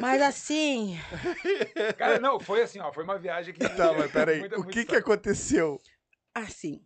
Mas 0.00 0.20
assim, 0.22 0.98
Cara, 1.96 2.18
não, 2.20 2.38
foi 2.38 2.62
assim, 2.62 2.80
ó, 2.80 2.92
foi 2.92 3.04
uma 3.04 3.18
viagem 3.18 3.54
que... 3.54 3.60
Tá, 3.68 3.92
mas 3.92 4.10
peraí. 4.10 4.40
Muita- 4.40 4.58
o 4.60 4.66
que 4.66 4.84
que 4.84 4.96
aconteceu? 4.96 5.80
assim. 6.34 6.84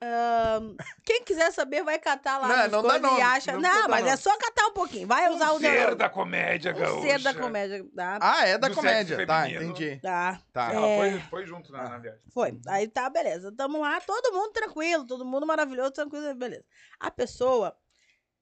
ahn, 0.00 0.76
quem 1.04 1.24
quiser 1.24 1.50
saber, 1.52 1.82
vai 1.82 1.98
catar 1.98 2.38
lá 2.38 2.48
Não, 2.48 2.56
nos 2.64 2.72
não 2.72 2.82
dá 2.82 2.88
coisas 2.90 3.08
e 3.08 3.10
nome, 3.12 3.22
acha. 3.22 3.52
não 3.52 3.60
Não, 3.60 3.88
mas 3.88 4.00
é 4.04 4.10
nome. 4.10 4.16
só 4.18 4.36
catar 4.38 4.66
um 4.66 4.72
pouquinho. 4.72 5.06
Vai 5.08 5.28
usar 5.30 5.52
o 5.52 5.58
ser 5.60 5.94
da 5.94 6.08
comédia 6.08 6.72
gaúcha. 6.72 7.02
ser 7.08 7.18
da 7.20 7.34
comédia. 7.34 7.84
Tá? 7.96 8.18
Ah, 8.20 8.46
é 8.46 8.58
da 8.58 8.68
Do 8.68 8.74
comédia. 8.74 9.26
Tá, 9.26 9.48
entendi. 9.48 9.98
Tá. 10.00 10.40
Tá. 10.52 10.72
Ela 10.72 10.86
É. 10.88 10.98
foi, 10.98 11.20
foi 11.30 11.46
junto 11.46 11.72
na, 11.72 11.88
na 11.88 11.98
viagem. 11.98 12.20
Foi. 12.32 12.60
Aí 12.68 12.86
tá, 12.88 13.08
beleza. 13.10 13.50
Tamo 13.56 13.80
lá, 13.80 14.00
todo 14.00 14.32
mundo 14.32 14.52
tranquilo, 14.52 15.06
todo 15.06 15.24
mundo 15.24 15.46
maravilhoso, 15.46 15.92
tranquilo, 15.92 16.32
beleza. 16.34 16.64
A 17.00 17.10
pessoa, 17.10 17.76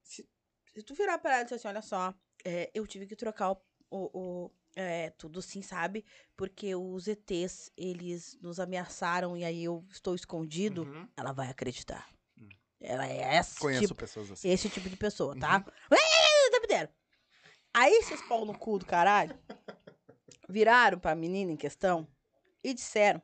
se, 0.02 0.26
se 0.74 0.82
tu 0.82 0.94
virar 0.94 1.18
pra 1.18 1.32
ela 1.32 1.40
e 1.42 1.44
dizer 1.44 1.56
assim, 1.56 1.68
olha 1.68 1.82
só, 1.82 2.12
é, 2.44 2.70
eu 2.74 2.86
tive 2.86 3.06
que 3.06 3.16
trocar 3.16 3.52
o, 3.52 3.56
o- 3.90 4.10
o, 4.46 4.50
é, 4.76 5.10
tudo 5.10 5.40
sim, 5.42 5.62
sabe? 5.62 6.04
Porque 6.36 6.74
os 6.74 7.06
ETs, 7.08 7.70
eles 7.76 8.38
nos 8.40 8.58
ameaçaram 8.60 9.36
e 9.36 9.44
aí 9.44 9.64
eu 9.64 9.84
estou 9.90 10.14
escondido, 10.14 10.82
Uhum. 10.84 11.08
ela 11.16 11.32
vai 11.32 11.48
acreditar. 11.48 12.08
Ela 12.82 13.06
é 13.06 13.36
esse 13.38 13.58
Conheço 13.60 13.88
tipo, 13.88 13.94
pessoas 14.00 14.30
assim. 14.30 14.48
esse 14.48 14.70
tipo 14.70 14.88
de 14.88 14.96
pessoa, 14.96 15.38
tá? 15.38 15.60
Tempo 16.50 16.64
inteiro. 16.64 16.88
Aí 17.74 17.92
esses 17.92 18.22
pau 18.22 18.44
no 18.46 18.56
cu 18.58 18.78
do 18.78 18.86
caralho 18.86 19.38
viraram 20.48 20.98
pra 20.98 21.14
menina 21.14 21.52
em 21.52 21.56
questão 21.56 22.08
e 22.64 22.72
disseram 22.74 23.20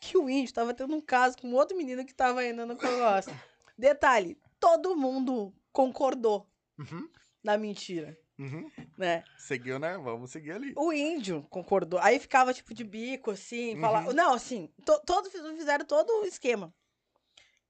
que 0.00 0.16
o 0.18 0.28
índio 0.28 0.52
tava 0.52 0.74
tendo 0.74 0.94
um 0.94 1.00
caso 1.00 1.36
com 1.38 1.52
outro 1.54 1.76
menino 1.76 2.04
que 2.04 2.12
tava 2.14 2.40
ainda 2.40 2.66
no 2.66 2.74
negócio. 2.74 3.32
Detalhe, 3.78 4.36
todo 4.58 4.96
mundo 4.96 5.54
concordou 5.72 6.50
Uhum. 6.78 7.08
Na 7.46 7.56
mentira, 7.56 8.18
Uhum. 8.38 8.68
né? 8.98 9.22
Seguiu, 9.38 9.78
né? 9.78 9.96
Vamos 9.96 10.32
seguir 10.32 10.50
ali. 10.52 10.72
O 10.76 10.92
índio 10.92 11.46
concordou. 11.48 11.98
Aí 12.00 12.18
ficava 12.18 12.52
tipo 12.52 12.74
de 12.74 12.82
bico, 12.84 13.30
assim, 13.30 13.74
Uhum. 13.76 13.80
falava. 13.80 14.12
Não, 14.12 14.34
assim, 14.34 14.68
to- 14.84 15.00
todos 15.06 15.30
fiz- 15.30 15.40
fizeram 15.56 15.84
todo 15.86 16.10
o 16.22 16.26
esquema. 16.26 16.74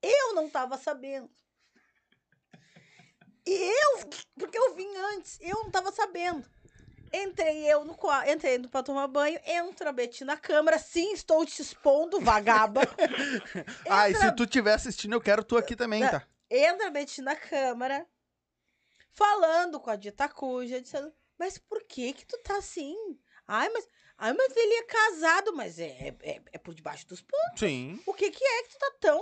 Eu 0.01 0.33
não 0.33 0.49
tava 0.49 0.77
sabendo. 0.77 1.29
E 3.45 3.53
eu, 3.53 4.09
porque 4.37 4.57
eu 4.57 4.75
vim 4.75 4.93
antes, 5.15 5.37
eu 5.41 5.55
não 5.63 5.71
tava 5.71 5.91
sabendo. 5.91 6.43
Entrei 7.13 7.71
eu 7.71 7.85
no 7.85 7.95
quarto, 7.95 8.29
entrei 8.29 8.59
pra 8.67 8.83
tomar 8.83 9.07
banho, 9.07 9.39
entra 9.45 9.89
a 9.91 9.93
Betina 9.93 10.33
na 10.33 10.37
câmera, 10.39 10.77
sim, 10.77 11.13
estou 11.13 11.45
te 11.45 11.61
expondo, 11.61 12.19
vagaba. 12.19 12.81
Ah, 13.89 14.09
e 14.09 14.13
Entra- 14.13 14.29
se 14.29 14.35
tu 14.35 14.43
estiver 14.43 14.73
assistindo, 14.73 15.13
eu 15.13 15.21
quero 15.21 15.43
tu 15.43 15.55
aqui 15.55 15.75
também, 15.75 16.01
tá? 16.01 16.23
entra 16.51 16.87
a 16.87 16.91
Betina 16.91 17.31
na 17.31 17.37
câmara, 17.37 18.05
falando 19.17 19.79
com 19.79 19.89
a 19.89 19.95
Dita 19.95 20.29
Cuja, 20.29 20.79
dizendo, 20.79 21.11
mas 21.39 21.57
por 21.57 21.83
que 21.83 22.13
que 22.13 22.25
tu 22.25 22.37
tá 22.43 22.57
assim? 22.57 22.95
Ai, 23.47 23.67
mas, 23.69 23.87
ai, 24.17 24.33
mas 24.33 24.55
ele 24.55 24.73
é 24.75 24.83
casado, 24.83 25.55
mas 25.55 25.79
é, 25.79 26.15
é, 26.21 26.41
é 26.53 26.57
por 26.59 26.73
debaixo 26.75 27.07
dos 27.07 27.21
panos. 27.21 27.59
Sim. 27.59 27.99
O 28.05 28.13
que 28.13 28.29
que 28.29 28.43
é 28.43 28.63
que 28.63 28.69
tu 28.69 28.77
tá 28.79 28.91
tão? 28.99 29.21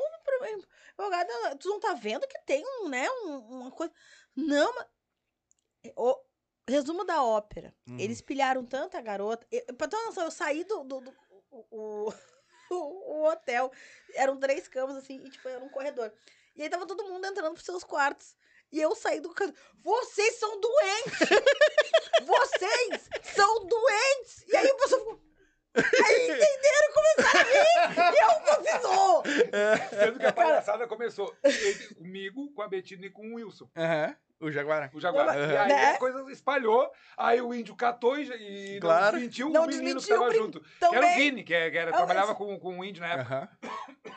Tu 1.59 1.69
não 1.69 1.79
tá 1.79 1.93
vendo 1.93 2.27
que 2.27 2.37
tem 2.45 2.63
um, 2.81 2.89
né, 2.89 3.09
um- 3.09 3.37
uma 3.61 3.71
coisa... 3.71 3.93
Não, 4.35 4.73
mas... 4.75 4.85
O 5.95 6.19
resumo 6.67 7.03
da 7.05 7.23
ópera. 7.23 7.73
Uhum. 7.87 7.99
Eles 7.99 8.19
pilharam 8.21 8.65
tanto 8.65 8.97
a 8.97 9.01
garota... 9.01 9.45
Eu, 9.51 9.73
pra 9.75 9.87
ter 9.87 9.95
uma 9.95 10.05
noção, 10.07 10.23
eu 10.25 10.31
saí 10.31 10.63
do... 10.63 10.83
do, 10.83 11.01
do- 11.01 11.15
o, 11.51 12.11
o, 12.71 12.75
o 12.75 13.25
hotel. 13.29 13.71
Eram 14.15 14.37
três 14.39 14.67
camas, 14.67 14.97
assim, 14.97 15.23
e 15.23 15.29
tipo, 15.29 15.47
era 15.47 15.63
um 15.63 15.69
corredor. 15.69 16.11
E 16.55 16.63
aí 16.63 16.69
tava 16.69 16.87
todo 16.87 17.03
mundo 17.07 17.25
entrando 17.27 17.53
pros 17.53 17.65
seus 17.65 17.83
quartos. 17.83 18.35
E 18.71 18.81
eu 18.81 18.95
saí 18.95 19.19
do 19.19 19.29
canto. 19.33 19.57
Vocês 19.83 20.35
são 20.35 20.59
doentes! 20.59 21.19
Vocês 22.25 23.09
são 23.23 23.65
doentes! 23.67 24.43
E 24.47 24.55
aí 24.57 24.67
o 24.67 24.77
pessoal 24.77 25.01
ficou. 25.01 25.21
Aí 25.77 26.23
entenderam 26.23 26.89
e 26.89 26.93
começaram 26.93 27.39
a 27.39 27.43
rir. 27.43 28.15
E 28.15 28.23
eu, 28.23 28.63
fiz, 28.63 28.85
"Ô, 28.85 29.23
Sendo 30.05 30.19
que 30.19 30.25
a 30.25 30.31
palhaçada 30.33 30.87
começou 30.87 31.35
ele- 31.43 31.95
comigo, 31.95 32.51
com 32.53 32.61
a 32.61 32.67
Betina 32.67 33.05
e 33.05 33.09
com 33.09 33.27
o 33.31 33.35
Wilson, 33.35 33.69
Aham. 33.75 34.15
O 34.39 34.51
Jaguará. 34.51 34.89
o 34.93 34.99
Jaguar. 34.99 35.29
Aham. 35.29 35.51
E 35.53 35.57
aí 35.57 35.67
Né? 35.69 35.85
a 35.91 35.97
coisa 35.97 36.29
espalhou, 36.31 36.91
aí 37.17 37.41
o 37.41 37.53
índio 37.53 37.75
catou 37.75 38.17
e, 38.17 38.23
e 38.75 38.79
Claro. 38.79 39.05
não 39.05 39.11
desmentiu 39.13 39.49
Não 39.49 39.63
o 39.63 39.67
menino 39.67 39.83
que 40.01 40.07
desmentiu, 40.07 40.17
tava 40.17 40.29
brin- 40.29 40.37
junto. 40.39 40.59
Que 40.61 40.67
era 40.85 40.89
o 40.89 40.93
também. 40.93 41.15
Vini, 41.17 41.43
que, 41.43 41.53
é- 41.53 41.71
que 41.71 41.77
era, 41.77 41.91
Ah, 41.91 41.97
trabalhava 41.97 42.35
com, 42.35 42.57
com 42.59 42.79
o 42.79 42.83
índio 42.85 43.01
na 43.01 43.13
época. 43.13 43.35
Aham. 43.63 44.15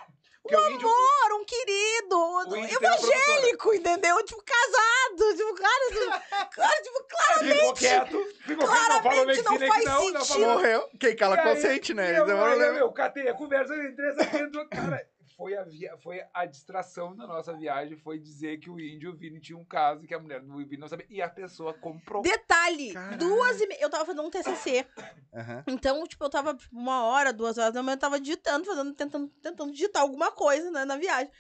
Porque 0.48 0.56
o 0.56 0.70
índio, 0.70 0.88
Amor, 0.88 1.40
um 1.40 1.44
querido, 1.44 2.74
evangélico, 2.74 3.74
entendeu? 3.74 4.24
Tipo, 4.24 4.42
casado, 4.42 5.36
tipo, 5.36 5.54
cara, 5.54 5.88
tipo, 5.90 6.50
cara, 6.56 6.82
tipo, 6.82 7.04
claramente. 7.08 7.58
ficou 7.58 7.74
quieto, 7.74 8.26
ficou 8.46 8.66
não 8.66 8.74
Claramente 9.02 9.42
não 9.42 9.58
que 9.58 9.66
faz 9.66 9.84
não, 9.84 9.94
não 9.94 10.02
sentido. 10.20 10.24
falou. 10.26 10.48
Morreu. 10.54 10.88
Quem 10.98 11.16
cala 11.16 11.36
consente, 11.42 11.92
né? 11.94 12.18
Eu, 12.18 12.26
eu, 12.26 12.36
eu, 12.36 12.60
eu- 12.62 12.74
eu 12.76 12.92
catei 12.92 13.28
a 13.28 13.34
conversa, 13.34 13.74
eu 13.74 13.84
entrei 13.90 14.08
essa 14.10 14.24
dentro. 14.24 14.66
Cara, 14.70 15.06
foi 15.38 15.56
a, 15.56 15.62
via, 15.62 15.96
foi 15.98 16.20
a 16.34 16.44
distração 16.44 17.14
da 17.14 17.24
nossa 17.24 17.56
viagem, 17.56 17.96
foi 17.96 18.18
dizer 18.18 18.58
que 18.58 18.68
o 18.68 18.80
índio 18.80 19.10
e 19.10 19.12
o 19.12 19.16
Vini 19.16 19.40
tinha 19.40 19.56
um 19.56 19.64
caso 19.64 20.04
que 20.04 20.12
a 20.12 20.18
mulher 20.18 20.40
do 20.40 20.56
Vini 20.56 20.78
não 20.78 20.88
sabia. 20.88 21.06
E 21.08 21.22
a 21.22 21.28
pessoa 21.28 21.72
comprou. 21.72 22.22
Detalhe, 22.22 22.92
Caralho. 22.92 23.18
duas 23.18 23.60
e 23.60 23.66
meia. 23.68 23.80
Eu 23.80 23.88
tava 23.88 24.04
fazendo 24.04 24.26
um 24.26 24.30
TCC. 24.30 24.84
Aham. 25.32 25.62
Então, 25.68 26.04
tipo, 26.08 26.24
eu 26.24 26.28
tava 26.28 26.56
tipo, 26.56 26.76
uma 26.76 27.04
hora, 27.04 27.32
duas 27.32 27.56
horas 27.56 27.72
da 27.72 27.84
manhã, 27.84 27.94
eu 27.94 28.00
tava 28.00 28.18
digitando, 28.18 28.66
fazendo, 28.66 28.92
tentando, 28.94 29.28
tentando 29.40 29.70
digitar 29.70 30.02
alguma 30.02 30.32
coisa 30.32 30.72
né, 30.72 30.84
na 30.84 30.96
viagem. 30.96 31.30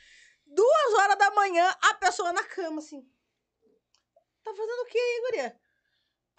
Duas 0.46 0.94
horas 0.94 1.18
da 1.18 1.32
manhã, 1.32 1.68
a 1.82 1.94
pessoa 1.94 2.32
na 2.32 2.44
cama, 2.44 2.78
assim. 2.78 3.02
Tá 4.44 4.54
fazendo 4.54 4.80
o 4.80 4.86
quê 4.86 4.98
aí, 4.98 5.22
guria? 5.26 5.56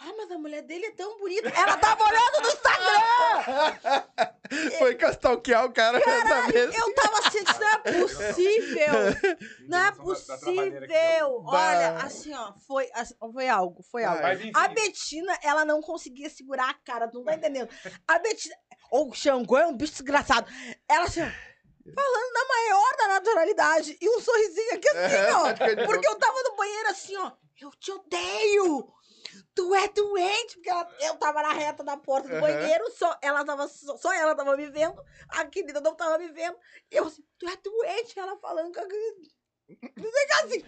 Ah, 0.02 0.14
mas 0.16 0.32
a 0.32 0.38
mulher 0.38 0.62
dele 0.62 0.86
é 0.86 0.92
tão 0.92 1.18
bonita. 1.18 1.50
Ela 1.50 1.76
tava 1.76 2.06
olhando 2.06 2.42
no 2.42 2.48
Instagram! 2.48 4.30
Foi 4.80 4.96
castalquear 4.96 5.66
o 5.66 5.74
cara 5.74 6.00
dessa 6.00 6.48
vez. 6.48 6.74
Eu 6.74 6.96
tava 6.96 7.20
assim, 7.20 7.38
isso 7.38 7.60
não 7.60 7.68
é 7.68 7.78
possível. 7.78 8.94
Não 9.68 9.78
é 9.78 9.92
possível. 9.92 11.42
Bah. 11.42 11.52
Olha, 11.52 11.98
assim, 11.98 12.34
ó, 12.34 12.54
foi, 12.68 12.90
assim, 12.94 13.14
foi 13.32 13.48
algo, 13.48 13.84
foi 13.84 14.04
algo. 14.04 14.24
A 14.56 14.68
Betina, 14.70 15.38
ela 15.44 15.66
não 15.66 15.82
conseguia 15.82 16.30
segurar 16.30 16.70
a 16.70 16.74
cara, 16.74 17.08
tu 17.08 17.20
não 17.20 17.26
tá 17.26 17.36
entendendo? 17.36 17.70
A 18.08 18.18
Betina. 18.18 18.56
Ô, 18.92 19.10
o 19.10 19.14
Xangô 19.14 19.58
é 19.58 19.68
um 19.68 19.76
bicho 19.76 19.92
desgraçado. 19.94 20.52
Ela 20.88 21.06
assim, 21.06 21.22
ó, 21.22 21.30
falando 21.94 22.34
na 22.34 22.48
maior 22.48 22.98
da 22.98 23.08
naturalidade. 23.10 23.98
E 24.02 24.10
um 24.10 24.20
sorrisinho 24.20 24.74
aqui 24.74 24.90
assim, 24.90 25.32
ó. 25.32 25.86
Porque 25.86 26.08
eu 26.08 26.16
tava 26.16 26.42
no 26.44 26.56
banheiro 26.56 26.90
assim, 26.90 27.16
ó. 27.18 27.32
Eu 27.62 27.70
te 27.72 27.92
odeio! 27.92 28.88
Tu 29.54 29.76
é 29.76 29.88
doente! 29.90 30.56
Porque 30.56 30.70
ela- 30.70 30.90
eu 31.02 31.16
tava 31.18 31.42
na 31.42 31.54
reta 31.54 31.84
da 31.84 31.98
porta 31.98 32.28
do 32.28 32.36
Aham. 32.36 32.42
banheiro, 32.42 32.90
só 32.92 33.18
ela 33.22 33.44
tava, 33.46 33.68
só, 33.68 33.98
só 33.98 34.14
ela 34.14 34.36
tava 34.36 34.56
me 34.56 34.70
vendo, 34.70 35.02
a 35.30 35.46
querida 35.46 35.82
não 35.82 35.96
tava 35.96 36.18
me 36.18 36.30
vendo. 36.30 36.58
E 36.92 36.96
eu 36.96 37.06
assim, 37.06 37.24
tu 37.38 37.48
é 37.48 37.56
doente! 37.58 38.18
Ela 38.20 38.38
falando 38.38 38.74
com 38.74 38.80
a 38.80 38.84
Não 38.86 40.12
sei 40.12 40.28
assim. 40.44 40.64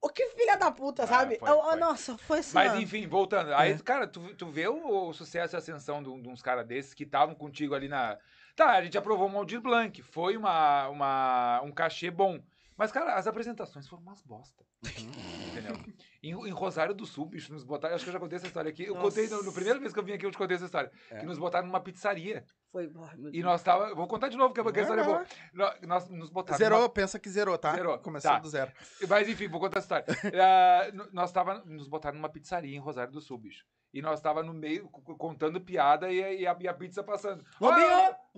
O 0.00 0.08
que 0.08 0.24
filha 0.30 0.56
da 0.56 0.70
puta, 0.70 1.02
Ah, 1.04 1.06
sabe? 1.06 1.38
foi, 1.38 1.50
Eu- 1.50 1.62
foi. 1.62 1.76
Nossa, 1.76 2.18
foi 2.18 2.38
assim. 2.38 2.54
Mas 2.54 2.74
enfim, 2.74 3.06
voltando. 3.06 3.52
Aí, 3.54 3.72
É. 3.72 3.78
cara, 3.78 4.06
tu, 4.06 4.34
tu 4.36 4.46
vê 4.50 4.68
o, 4.68 5.08
o 5.08 5.12
sucesso 5.12 5.54
e 5.54 5.56
a 5.56 5.58
ascensão 5.58 6.02
de, 6.02 6.22
de 6.22 6.28
uns 6.28 6.42
caras 6.42 6.66
desses 6.66 6.94
que 6.94 7.04
estavam 7.04 7.34
contigo 7.34 7.74
ali 7.74 7.88
na. 7.88 8.18
Tá, 8.54 8.70
a 8.72 8.82
gente 8.84 8.96
aprovou 8.96 9.28
o 9.30 9.36
Aldir 9.36 9.60
Blanc. 9.60 10.00
Foi 10.02 10.36
uma, 10.36 10.88
uma, 10.88 11.60
um 11.62 11.72
cachê 11.72 12.10
bom. 12.10 12.40
Mas, 12.76 12.92
cara, 12.92 13.14
as 13.14 13.26
apresentações 13.26 13.88
foram 13.88 14.02
umas 14.02 14.22
bosta. 14.22 14.64
Entendeu? 14.84 15.76
Em, 16.22 16.30
em 16.30 16.50
Rosário 16.50 16.94
do 16.94 17.06
Sul, 17.06 17.26
bicho, 17.26 17.52
nos 17.52 17.64
botaram. 17.64 17.94
Acho 17.94 18.04
que 18.04 18.10
eu 18.10 18.12
já 18.12 18.20
contei 18.20 18.36
essa 18.36 18.46
história 18.46 18.68
aqui. 18.70 18.84
Eu 18.84 18.94
Nossa. 18.94 19.06
contei 19.08 19.28
no, 19.28 19.42
no 19.42 19.52
primeira 19.52 19.78
vez 19.78 19.92
que 19.92 19.98
eu 19.98 20.02
vim 20.04 20.12
aqui, 20.12 20.26
eu 20.26 20.30
te 20.30 20.36
contei 20.38 20.56
essa 20.56 20.66
história. 20.66 20.90
É. 21.10 21.20
Que 21.20 21.26
nos 21.26 21.38
botaram 21.38 21.66
numa 21.66 21.80
pizzaria. 21.80 22.44
Foi. 22.70 22.88
meu 23.16 23.34
E 23.34 23.42
nós 23.42 23.62
tava. 23.62 23.94
Vou 23.94 24.06
contar 24.06 24.28
de 24.28 24.36
novo, 24.36 24.52
que 24.52 24.60
a 24.60 24.62
porque 24.62 24.80
a 24.80 24.82
história 24.82 25.00
é 25.00 25.04
boa. 25.04 25.24
Nó- 25.52 25.74
Nós 25.82 26.08
nos 26.10 26.28
botaram. 26.30 26.58
Zerou, 26.58 26.78
numa- 26.80 26.88
pensa 26.90 27.18
que 27.18 27.30
zerou, 27.30 27.56
tá? 27.56 27.74
Zerou, 27.74 27.98
Começou 27.98 28.30
tá. 28.30 28.38
do 28.40 28.48
zero. 28.48 28.70
Mas 29.08 29.28
enfim, 29.28 29.48
vou 29.48 29.60
contar 29.60 29.78
essa 29.78 30.02
história. 30.02 30.06
N- 30.92 31.08
nós 31.12 31.32
tava, 31.32 31.62
nos 31.64 31.88
botaram 31.88 32.16
numa 32.16 32.28
pizzaria 32.28 32.76
em 32.76 32.80
Rosário 32.80 33.12
do 33.12 33.20
Sul, 33.20 33.38
bicho. 33.38 33.64
E 33.94 34.02
nós 34.02 34.20
tava 34.20 34.42
no 34.42 34.52
meio, 34.52 34.88
contando 35.18 35.60
piada 35.60 36.10
e, 36.10 36.22
a- 36.22 36.32
e 36.32 36.46
a, 36.46 36.56
e 36.60 36.68
a 36.68 36.74
pizza 36.74 37.02
passando. 37.02 37.42
Ô, 37.58 37.66
Ó, 37.66 37.72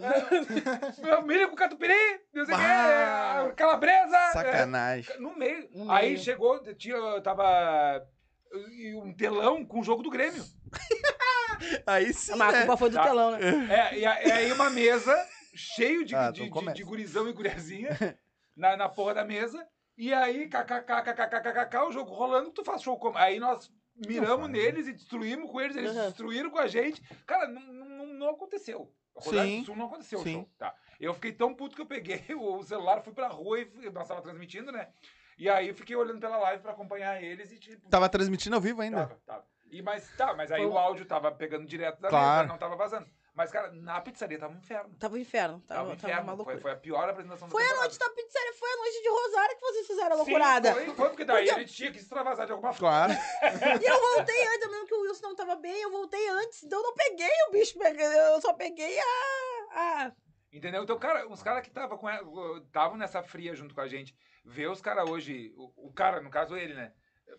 é, 0.01 1.23
milho 1.23 1.49
com 1.51 1.57
catupiry, 1.57 1.95
não 2.33 2.45
sei 2.47 2.55
o 2.55 2.59
que, 2.59 2.65
é, 2.65 3.53
calabresa. 3.57 4.17
é, 4.17 4.33
Sacanagem. 4.33 5.19
no 5.21 5.37
meio. 5.37 5.69
No 5.73 5.91
Aí 5.91 6.11
meio. 6.11 6.19
chegou, 6.21 6.63
tinha, 6.75 7.21
tava 7.23 8.07
e 8.71 8.95
um 8.95 9.13
telão 9.13 9.65
com 9.65 9.81
o 9.81 9.85
jogo 9.85 10.03
do 10.03 10.11
Grêmio. 10.11 10.45
Aí 11.87 12.13
sim, 12.13 12.37
Mas 12.37 12.49
a 12.49 12.53
né? 12.53 12.59
culpa 12.61 12.77
foi 12.77 12.91
do 12.91 12.97
Tá. 12.97 13.03
telão, 13.05 13.31
né? 13.33 13.39
É, 13.71 13.99
e, 13.99 14.07
a- 14.07 14.23
e 14.25 14.31
aí 14.31 14.53
uma 14.53 14.71
mesa 14.71 15.15
cheio 15.55 16.05
de, 16.05 16.15
Ah, 16.15 16.31
de, 16.31 16.45
então 16.45 16.63
de- 16.65 16.73
de 16.75 16.85
gurizão 16.85 17.29
e 17.29 17.33
guriazinha 17.33 17.91
na, 18.57 18.77
na 18.77 18.89
porra 18.89 19.15
da 19.15 19.25
mesa. 19.25 19.67
E 19.97 20.15
aí, 20.15 20.49
kkkkkkk, 20.49 21.77
o 21.89 21.91
jogo 21.93 22.15
rolando, 22.15 22.53
tu 22.53 22.65
faz 22.65 22.81
show 22.83 22.97
como? 22.97 23.19
Aí 23.19 23.41
nós 23.41 23.69
miramos 24.07 24.49
neles 24.49 24.87
e 24.87 24.93
destruímos 24.93 25.51
com 25.51 25.61
eles, 25.61 25.77
eles 25.77 25.95
Uhum. 25.95 26.05
destruíram 26.07 26.51
com 26.51 26.59
a 26.59 26.67
gente. 26.67 27.03
Cara, 27.27 27.49
não, 27.49 27.61
não, 27.73 28.07
não 28.07 28.31
aconteceu. 28.31 28.93
Rodada 29.15 29.45
Sim. 29.47 29.61
do 29.61 29.67
Sul 29.67 29.77
não 29.77 29.87
aconteceu 29.87 30.19
Sim. 30.21 30.33
show. 30.35 30.51
Tá. 30.59 30.75
Eu 31.01 31.13
fiquei 31.15 31.33
tão 31.33 31.53
puto 31.55 31.75
que 31.75 31.83
eu 31.83 31.87
peguei 31.87 32.23
o 32.39 32.63
celular, 32.63 33.03
fui 33.03 33.13
pra 33.13 33.29
rua 33.29 33.61
e 33.61 33.91
nós 33.91 34.07
tava 34.07 34.23
transmitindo, 34.23 34.71
né? 34.71 34.89
E 35.37 35.49
aí 35.49 35.69
eu 35.69 35.75
fiquei 35.75 35.95
olhando 35.97 36.21
pela 36.21 36.37
live 36.39 36.63
pra 36.63 36.73
acompanhar 36.73 37.23
eles 37.23 37.53
e 37.53 37.59
tipo. 37.59 37.89
Tava 37.89 38.09
transmitindo 38.09 38.55
ao 38.57 38.61
vivo 38.63 38.81
ainda. 38.83 39.07
Tava, 39.07 39.21
tava. 39.27 39.45
E, 39.71 39.83
mas, 39.83 40.11
tá, 40.17 40.35
mas 40.35 40.51
aí 40.51 40.63
Foi 40.63 40.71
o 40.71 40.79
áudio 40.79 41.05
tava 41.05 41.31
pegando 41.31 41.67
direto 41.67 42.01
da 42.01 42.09
Claro. 42.09 42.39
mesa, 42.43 42.49
não 42.53 42.59
tava 42.59 42.75
vazando. 42.75 43.07
Mas, 43.39 43.53
cara, 43.53 43.71
na 43.71 44.01
pizzaria 44.01 44.37
tava 44.37 44.53
um 44.53 44.59
inferno. 44.59 44.93
Tava 44.99 45.15
um 45.15 45.19
inferno. 45.19 45.61
Tava, 45.61 45.81
Tava, 45.81 45.93
um 45.93 45.97
tava 45.97 46.09
inferno. 46.13 46.23
uma 46.29 46.33
loucura. 46.35 46.57
foi, 46.57 46.63
foi 46.63 46.73
a 46.73 46.77
pior 46.77 47.09
apresentação 47.09 47.49
Foi 47.49 47.63
a 47.63 47.67
temporada. 47.69 47.87
noite 47.89 47.99
da 48.01 48.11
pizzaria, 48.11 48.53
foi 48.55 48.69
a 48.69 48.77
noite 48.77 49.03
de 49.03 49.09
Rosário 49.09 49.55
que 49.55 49.61
vocês 49.63 49.87
fizeram 49.87 50.07
a 50.07 50.11
Sim, 50.11 50.17
loucurada. 50.17 50.73
Foi, 50.75 50.87
foi, 50.87 51.09
porque 51.11 51.25
daí 51.25 51.45
Porque- 51.47 51.55
a 51.61 51.63
gente 51.63 51.73
tinha 51.73 51.93
que 51.93 51.99
extravasar 51.99 52.47
de 52.47 52.53
alguma 52.53 52.73
forma. 52.73 53.07
Claro. 53.07 53.13
E 53.81 53.87
eu 53.87 54.01
voltei 54.17 54.47
antes, 54.49 54.63
eu 54.63 54.71
lembro 54.73 54.87
que 54.89 54.95
o 54.95 55.01
Wilson 55.03 55.29
não 55.29 55.37
tava 55.37 55.55
bem, 55.55 55.81
eu 55.83 55.91
voltei 55.93 56.29
antes, 56.31 56.65
então 56.65 56.81
eu 56.81 56.83
não 56.83 56.95
peguei 56.95 57.31
o 57.49 57.53
bicho, 57.53 57.79
peguei- 57.79 58.07
eu 58.07 58.41
só 58.41 58.53
peguei 58.55 58.99
a. 58.99 59.05
a... 59.73 60.13
Entendeu? 60.53 60.83
Então, 60.83 60.99
cara, 60.99 61.29
uns 61.29 61.41
caras 61.43 61.63
que 61.63 61.69
estavam 61.69 61.97
com 61.97 62.09
estavam 62.59 62.97
nessa 62.97 63.23
fria 63.23 63.55
junto 63.55 63.73
com 63.73 63.81
a 63.81 63.87
gente, 63.87 64.17
ver 64.45 64.69
os 64.69 64.81
caras 64.81 65.09
hoje, 65.09 65.55
o, 65.57 65.89
o 65.89 65.93
cara, 65.93 66.21
no 66.21 66.29
caso 66.31 66.57
ele, 66.57 66.75
né? 66.75 66.93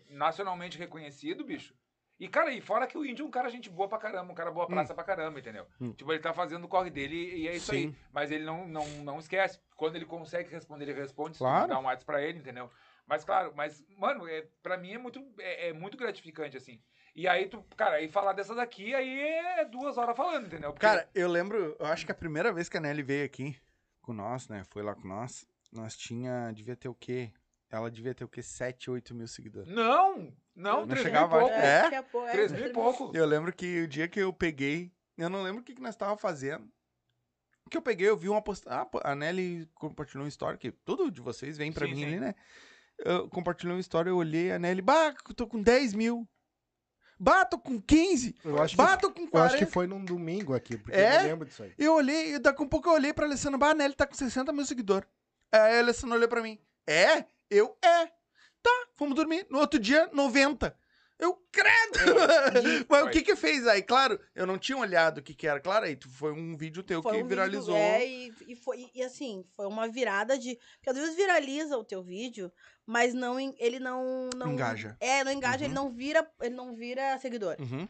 Nacionalmente 0.08 0.78
reconhecido, 0.78 1.44
bicho. 1.44 1.74
E, 2.20 2.28
cara, 2.28 2.52
e 2.52 2.60
fora 2.60 2.86
que 2.86 2.98
o 2.98 3.04
índio 3.04 3.24
é 3.24 3.26
um 3.26 3.30
cara 3.30 3.48
gente 3.48 3.70
boa 3.70 3.88
pra 3.88 3.96
caramba, 3.98 4.30
um 4.30 4.34
cara 4.34 4.50
boa 4.50 4.66
praça 4.66 4.92
pra 4.94 5.02
caramba, 5.02 5.38
entendeu? 5.40 5.66
Hum. 5.80 5.92
Tipo, 5.94 6.12
ele 6.12 6.20
tá 6.20 6.34
fazendo 6.34 6.62
o 6.64 6.68
corre 6.68 6.90
dele 6.90 7.16
e 7.34 7.48
é 7.48 7.56
isso 7.56 7.72
Sim. 7.72 7.88
aí. 7.88 7.94
Mas 8.12 8.30
ele 8.30 8.44
não, 8.44 8.68
não, 8.68 8.86
não 9.02 9.18
esquece. 9.18 9.58
Quando 9.74 9.96
ele 9.96 10.04
consegue 10.04 10.50
responder, 10.50 10.84
ele 10.84 10.92
responde. 11.00 11.36
Se 11.36 11.38
Claro. 11.38 11.68
dá 11.68 11.78
um 11.78 11.84
WhatsApp 11.84 12.04
pra 12.04 12.22
ele, 12.22 12.38
entendeu? 12.38 12.70
Mas, 13.06 13.24
claro, 13.24 13.54
mas, 13.56 13.82
mano, 13.96 14.28
é, 14.28 14.46
pra 14.62 14.76
mim 14.76 14.92
é 14.92 14.98
muito, 14.98 15.26
é, 15.38 15.68
é 15.68 15.72
muito 15.72 15.96
gratificante, 15.96 16.58
assim. 16.58 16.78
E 17.16 17.26
aí, 17.26 17.48
tu, 17.48 17.64
cara, 17.74 17.96
aí 17.96 18.06
falar 18.08 18.34
dessa 18.34 18.54
daqui, 18.54 18.94
aí 18.94 19.20
é 19.20 19.64
duas 19.64 19.96
horas 19.96 20.14
falando, 20.16 20.46
entendeu? 20.46 20.72
Porque- 20.72 20.86
Cara, 20.86 21.08
eu 21.14 21.26
lembro, 21.26 21.74
eu 21.80 21.86
acho 21.86 22.04
que 22.04 22.12
a 22.12 22.14
primeira 22.14 22.52
vez 22.52 22.68
que 22.68 22.76
a 22.76 22.80
Nelly 22.80 23.02
veio 23.02 23.24
aqui 23.24 23.56
com 24.02 24.12
nós, 24.12 24.46
né? 24.46 24.62
Foi 24.68 24.82
lá 24.82 24.94
com 24.94 25.08
nós. 25.08 25.44
Nós 25.72 25.96
tinha, 25.96 26.52
devia 26.52 26.76
ter 26.76 26.88
o 26.88 26.94
quê? 26.94 27.32
Ela 27.70 27.90
devia 27.90 28.14
ter 28.14 28.24
o 28.24 28.28
quê? 28.28 28.42
7, 28.42 28.90
8 28.90 29.14
mil 29.14 29.28
seguidores. 29.28 29.72
Não, 29.72 30.32
não, 30.54 30.80
Não 30.80 30.88
três 30.88 31.02
chegava, 31.02 31.36
mil 31.38 31.46
e 31.46 31.50
pouco. 31.50 31.64
É? 31.64 31.82
daqui 31.82 31.94
a 31.94 32.02
pouco- 32.02 32.26
é, 32.28 32.32
Três 32.32 32.52
mil 32.52 32.66
e 32.66 32.72
pouco. 32.72 33.12
Eu 33.14 33.24
lembro 33.26 33.52
que 33.52 33.82
o 33.82 33.88
dia 33.88 34.08
que 34.08 34.18
eu 34.20 34.32
peguei, 34.32 34.92
eu 35.16 35.30
não 35.30 35.42
lembro 35.42 35.60
o 35.60 35.64
que, 35.64 35.74
que 35.74 35.80
nós 35.82 35.94
tava 35.94 36.16
fazendo. 36.16 36.68
Que 37.70 37.76
eu 37.76 37.82
peguei, 37.82 38.08
eu 38.08 38.16
vi 38.16 38.28
uma 38.28 38.42
postagem. 38.42 38.80
Ah, 39.04 39.12
a 39.12 39.14
Nelly 39.14 39.68
compartilhou 39.74 40.24
uma 40.24 40.28
história, 40.28 40.58
que 40.58 40.72
tudo 40.72 41.08
de 41.08 41.20
vocês 41.20 41.56
vem 41.56 41.70
pra 41.72 41.86
Sim, 41.86 41.92
mim 41.92 41.98
sim. 42.00 42.06
ali, 42.06 42.18
né? 42.20 42.34
Eu 42.98 43.28
compartilhei 43.28 43.72
uma 43.74 43.80
história, 43.80 44.10
eu 44.10 44.16
olhei 44.16 44.50
a 44.50 44.58
Nelly, 44.58 44.82
bah, 44.82 45.14
eu 45.28 45.34
tô 45.34 45.46
com 45.46 45.62
10 45.62 45.94
mil. 45.94 46.28
Bah, 47.18 47.44
tô 47.44 47.58
com 47.58 47.80
15. 47.80 48.34
Eu 48.44 48.60
acho, 48.60 48.76
Bah, 48.76 48.96
que, 48.96 49.08
com 49.08 49.20
eu 49.20 49.24
acho 49.24 49.30
40. 49.30 49.56
que 49.58 49.66
foi 49.70 49.86
num 49.86 50.04
domingo 50.04 50.54
aqui, 50.54 50.76
porque 50.76 50.98
É? 50.98 51.16
eu 51.16 51.20
não 51.20 51.28
lembro 51.28 51.46
disso 51.46 51.62
aí. 51.62 51.72
Eu 51.78 51.94
olhei, 51.94 52.38
daqui 52.40 52.60
a 52.60 52.64
um 52.64 52.68
pouco 52.68 52.88
eu 52.88 52.94
olhei 52.94 53.12
pra 53.12 53.26
Alessandra, 53.26 53.56
bah, 53.58 53.70
a 53.70 53.74
Nelly 53.74 53.94
tá 53.94 54.06
com 54.06 54.14
60 54.14 54.52
mil 54.52 54.64
seguidores. 54.66 55.08
Aí 55.52 55.76
a 55.76 55.78
Alessandra 55.80 56.16
olhou 56.16 56.28
pra 56.28 56.42
mim, 56.42 56.58
é? 56.88 57.24
Eu, 57.50 57.76
é. 57.82 58.06
Tá, 58.62 58.86
fomos 58.96 59.14
dormir. 59.16 59.46
No 59.50 59.58
outro 59.58 59.78
dia, 59.80 60.08
90. 60.12 60.76
Eu, 61.18 61.34
credo! 61.52 61.98
Mas 62.88 63.04
o 63.06 63.10
que 63.10 63.20
que 63.22 63.36
fez 63.36 63.66
aí? 63.66 63.82
Claro, 63.82 64.18
eu 64.34 64.46
não 64.46 64.56
tinha 64.58 64.78
olhado 64.78 65.18
o 65.18 65.22
que 65.22 65.34
que 65.34 65.46
era. 65.46 65.60
Claro, 65.60 65.84
aí 65.84 65.94
tu- 65.96 66.08
foi 66.08 66.32
um 66.32 66.56
vídeo 66.56 66.82
teu 66.82 67.02
Foi 67.02 67.12
que 67.12 67.16
um 67.18 67.20
vídeo 67.20 67.28
viralizou. 67.28 67.74
do- 67.74 67.76
é, 67.76 68.06
e, 68.06 68.32
e 68.48 68.56
foi, 68.56 68.90
e 68.94 69.02
assim, 69.02 69.44
foi 69.54 69.66
uma 69.66 69.86
virada 69.86 70.38
de. 70.38 70.58
Porque 70.76 70.88
às 70.90 70.96
vezes 70.96 71.16
viraliza 71.16 71.76
o 71.76 71.84
teu 71.84 72.02
vídeo, 72.02 72.50
mas 72.86 73.12
não, 73.12 73.38
ele 73.58 73.78
não. 73.78 74.30
não 74.34 74.52
Engaja. 74.52 74.96
É, 74.98 75.22
não 75.22 75.32
engaja, 75.32 75.58
Uhum. 75.58 75.64
ele 75.66 75.74
não 75.74 75.90
vira, 75.90 76.30
ele 76.40 76.54
não 76.54 76.74
vira 76.74 77.18
seguidor. 77.18 77.56
Uhum. 77.60 77.86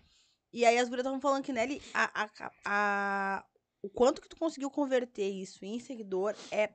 E 0.53 0.65
aí 0.65 0.77
as 0.79 0.89
gurias 0.89 1.05
estavam 1.05 1.21
falando 1.21 1.45
que 1.45 1.53
nele, 1.53 1.81
a, 1.95 2.25
a, 2.25 2.51
a- 2.65 3.45
o 3.81 3.89
quanto 3.89 4.21
que 4.21 4.29
tu 4.29 4.37
conseguiu 4.37 4.71
converter 4.71 5.29
isso 5.31 5.65
em 5.65 5.79
seguidor 5.79 6.35
é 6.51 6.63
É 6.65 6.73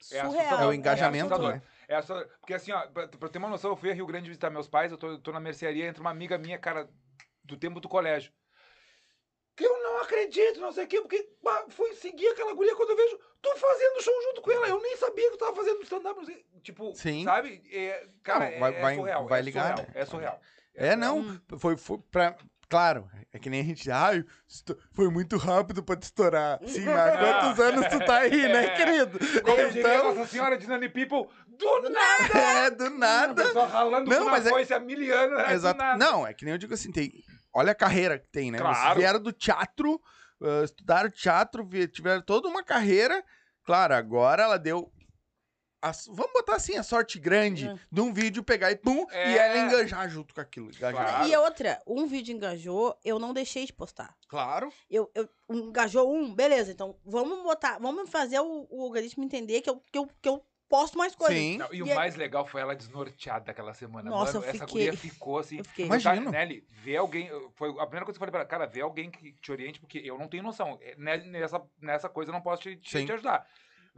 surreal. 0.00 0.28
assustador. 0.30 0.62
É 0.62 0.66
o 0.68 0.72
engajamento, 0.72 1.34
assustador. 1.34 1.56
né? 1.56 1.62
É 1.88 1.96
assustador. 1.96 2.28
Porque 2.40 2.54
assim, 2.54 2.70
ó, 2.72 2.86
pra, 2.88 3.08
pra 3.08 3.28
ter 3.28 3.38
uma 3.38 3.48
noção, 3.48 3.70
eu 3.70 3.76
fui 3.76 3.90
a 3.90 3.94
Rio 3.94 4.06
Grande 4.06 4.28
visitar 4.28 4.50
meus 4.50 4.68
pais, 4.68 4.92
eu 4.92 4.98
tô, 4.98 5.18
tô 5.18 5.32
na 5.32 5.40
mercearia, 5.40 5.86
entra 5.86 6.00
uma 6.02 6.10
amiga 6.10 6.36
minha, 6.38 6.58
cara, 6.58 6.88
do 7.42 7.56
tempo 7.56 7.80
do 7.80 7.88
colégio. 7.88 8.30
que 9.56 9.64
eu 9.64 9.82
não 9.82 10.02
acredito, 10.02 10.60
não 10.60 10.70
sei 10.70 10.84
o 10.84 10.86
quê, 10.86 11.00
porque 11.00 11.28
bah, 11.42 11.64
fui 11.70 11.92
seguir 11.94 12.28
aquela 12.28 12.52
guria 12.54 12.76
quando 12.76 12.90
eu 12.90 12.96
vejo 12.96 13.18
tu 13.42 13.56
fazendo 13.56 14.02
show 14.02 14.14
junto 14.22 14.42
com 14.42 14.52
ela. 14.52 14.68
Eu 14.68 14.80
nem 14.82 14.96
sabia 14.96 15.30
que 15.30 15.36
tu 15.36 15.40
tava 15.40 15.56
fazendo 15.56 15.82
stand-up. 15.82 16.16
não 16.16 16.24
sei. 16.26 16.44
Tipo, 16.62 16.94
Sim. 16.94 17.24
sabe? 17.24 17.62
É, 17.72 18.06
cara, 18.22 18.50
Não, 18.50 18.58
vai- 18.60 18.74
é, 18.74 18.78
é 18.78 18.82
vai- 18.82 18.94
surreal. 18.96 19.26
vai 19.26 19.38
é 19.40 19.42
ligar, 19.42 19.68
surreal, 19.76 19.86
né? 19.94 20.00
É 20.00 20.04
surreal. 20.04 20.40
É, 20.74 20.94
não. 20.94 21.18
Hum. 21.20 21.40
Foi, 21.58 21.76
foi 21.76 21.98
pra. 22.10 22.36
Claro, 22.70 23.10
é 23.32 23.38
que 23.38 23.48
nem 23.48 23.62
a 23.62 23.64
gente. 23.64 23.90
Ai, 23.90 24.22
foi 24.92 25.08
muito 25.08 25.38
rápido 25.38 25.82
pra 25.82 25.96
te 25.96 26.02
estourar. 26.02 26.60
Sim, 26.66 26.84
mas 26.84 26.98
há 26.98 27.16
quantos 27.18 27.60
anos 27.60 27.86
tu 27.88 27.98
tá 28.04 28.18
aí, 28.18 28.42
né, 28.46 28.66
É. 28.66 28.76
querido? 28.76 29.18
Como 29.42 29.56
diria 29.70 29.80
Então. 29.80 30.14
Nossa 30.14 30.26
Senhora 30.30 30.58
de 30.58 30.66
Nani 30.68 30.88
People, 30.90 31.26
do 31.58 31.90
nada! 31.90 32.28
É, 32.66 32.70
do 32.70 32.90
nada. 32.90 33.42
pessoa 33.44 33.66
ralando 33.66 34.08
Não, 34.10 34.24
com 34.24 34.30
mas 34.30 34.46
uma 34.46 34.60
é- 34.60 34.78
mil 34.80 35.14
anos. 35.16 35.38
é 35.40 35.44
do 35.46 35.52
Exato. 35.52 35.98
Não, 35.98 36.26
é 36.26 36.32
que 36.34 36.44
nem 36.44 36.52
eu 36.54 36.58
digo 36.58 36.74
assim, 36.74 36.90
tem. 36.92 37.12
Olha 37.52 37.72
a 37.72 37.74
carreira 37.74 38.18
que 38.18 38.28
tem, 38.28 38.50
né? 38.50 38.58
Vocês 38.58 38.76
Claro. 38.78 38.98
vieram 38.98 39.20
do 39.20 39.32
teatro, 39.32 40.00
ah, 40.42 40.62
estudaram 40.64 41.10
teatro, 41.10 41.68
tiveram 41.92 42.22
toda 42.22 42.48
uma 42.48 42.62
carreira. 42.62 43.24
Claro, 43.64 43.94
agora 43.94 44.42
ela 44.42 44.58
deu. 44.58 44.92
a 45.80 45.92
vamos 46.08 46.32
botar 46.32 46.56
assim, 46.56 46.76
a 46.76 46.82
sorte 46.82 47.20
grande 47.20 47.68
Hum. 47.68 47.78
de 47.92 48.00
um 48.00 48.12
vídeo 48.12 48.42
pegar 48.42 48.72
e 48.72 48.74
pum, 48.76 49.06
É. 49.12 49.30
e 49.30 49.38
ela 49.38 49.58
enganjar 49.58 50.08
junto 50.10 50.34
com 50.34 50.40
aquilo. 50.40 50.70
engajar. 50.70 50.92
Claro. 51.08 51.28
E 51.28 51.36
outra, 51.36 51.80
um 51.86 52.04
vídeo 52.06 52.34
engajou, 52.34 52.98
eu 53.04 53.16
não 53.20 53.32
deixei 53.32 53.64
de 53.64 53.72
postar. 53.72 54.12
Claro. 54.28 54.72
Eu, 54.90 55.08
eu 55.14 55.28
engajou 55.48 56.12
um, 56.12 56.34
beleza, 56.34 56.72
então 56.72 56.98
vamos 57.06 57.44
botar, 57.44 57.78
vamos 57.78 58.10
fazer 58.10 58.40
o, 58.40 58.66
o 58.68 58.82
algoritmo 58.82 59.22
entender 59.22 59.60
que 59.60 59.70
eu, 59.70 59.80
que, 59.92 59.98
eu, 59.98 60.08
que 60.20 60.28
eu 60.28 60.44
posto 60.68 60.96
mais 60.98 61.14
coisas. 61.14 61.36
Sim. 61.36 61.58
Não, 61.58 61.68
e 61.72 61.82
o 61.82 61.86
E 61.86 61.90
é- 61.90 61.94
mais 61.94 62.14
legal 62.16 62.46
foi 62.46 62.60
ela 62.60 62.74
desnorteada 62.76 63.50
aquela 63.50 63.72
semana. 63.74 64.08
Nossa, 64.10 64.34
Mano, 64.34 64.44
eu 64.44 64.50
essa 64.50 64.66
fiquei- 64.66 64.86
guria 64.86 64.96
ficou 64.96 65.38
assim. 65.38 65.58
Eu 65.58 65.64
fiquei. 65.64 65.86
Mas- 65.86 66.02
Tá. 66.02 66.14
Nelly, 66.14 66.64
vê 66.68 66.96
alguém. 66.96 67.28
Foi 67.54 67.70
a 67.70 67.86
primeira 67.86 68.04
coisa 68.04 68.12
que 68.12 68.16
eu 68.16 68.18
falei 68.18 68.30
pra 68.30 68.40
ela, 68.40 68.48
cara, 68.48 68.66
vê 68.66 68.80
alguém 68.80 69.10
que 69.10 69.32
te 69.32 69.50
oriente, 69.52 69.80
porque 69.80 69.98
eu 69.98 70.18
não 70.18 70.28
tenho 70.28 70.42
noção. 70.42 70.78
É, 70.82 70.94
ne- 70.96 71.18
Nessa, 71.38 71.62
nessa 71.80 72.08
coisa 72.08 72.30
eu 72.30 72.34
não 72.34 72.40
posso 72.42 72.62
te, 72.62 72.76
te, 72.76 73.04
te 73.06 73.12
ajudar. 73.12 73.46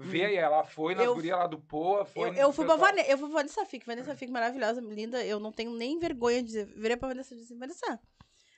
Vê 0.03 0.25
aí, 0.25 0.37
ela 0.37 0.65
foi 0.65 0.95
nas 0.95 1.05
Eu- 1.05 1.15
gurias 1.15 1.37
lá 1.39 1.47
do 1.47 1.59
Poa, 1.59 2.07
foi. 2.07 2.29
Eu, 2.29 2.33
no 2.33 2.39
eu 2.39 2.53
fui 2.55 2.65
pra. 2.65 2.77
Vanessa, 2.77 3.11
eu 3.11 3.19
fui 3.19 3.29
pra 3.29 3.37
Vanessa 3.39 3.67
Fique, 3.67 3.85
Vanessa 3.85 4.17
Fique 4.17 4.33
maravilhosa, 4.33 4.81
linda, 4.81 5.23
eu 5.27 5.39
não 5.39 5.53
tenho 5.53 5.73
nem 5.73 5.99
vergonha 5.99 6.41
de 6.41 6.47
dizer, 6.47 6.67
virei 6.75 6.97
pra 6.97 7.09
Vanessa 7.09 7.35
e 7.35 7.37
disse, 7.37 7.55
Vanessa, 7.55 8.01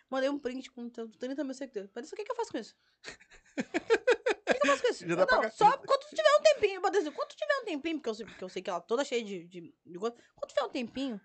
mandei 0.09 0.29
um 0.31 0.39
print 0.39 0.71
com 0.71 0.89
30 0.89 1.43
mil 1.43 1.55
seguidores, 1.55 1.91
Vanessa, 1.93 2.15
o 2.15 2.17
que 2.17 2.23
que 2.25 2.31
eu 2.31 2.37
faço 2.37 2.53
com 2.53 2.59
isso? 2.59 2.77
Eu 4.63 4.71
faço 4.71 4.83
com 4.83 4.89
isso? 4.89 5.09
Já 5.09 5.15
dá 5.15 5.23
Eu, 5.23 5.27
pra 5.27 5.37
não, 5.37 5.43
ga- 5.43 5.51
só 5.51 5.77
quando 5.79 6.01
tu 6.01 6.15
tiver 6.15 6.37
um 6.39 6.43
tempinho, 6.43 6.81
eu 6.81 6.87
assim, 6.87 7.11
quando 7.13 7.29
tu 7.29 7.37
tiver 7.37 7.55
um 7.61 7.65
tempinho, 7.65 7.97
porque 7.99 8.09
eu 8.11 8.15
sei, 8.15 8.27
porque 8.27 8.45
eu 8.45 8.49
sei 8.49 8.63
que 8.63 8.71
ela 8.71 8.79
é 8.79 8.83
toda 8.83 9.05
cheia 9.05 9.25
de, 9.25 9.45
de, 9.45 9.75
de 9.85 9.99
coisa, 9.99 10.17
quando 10.37 10.51
tu 10.51 10.55
tiver 10.55 10.67
um 10.67 10.71
tempinho, 10.71 11.21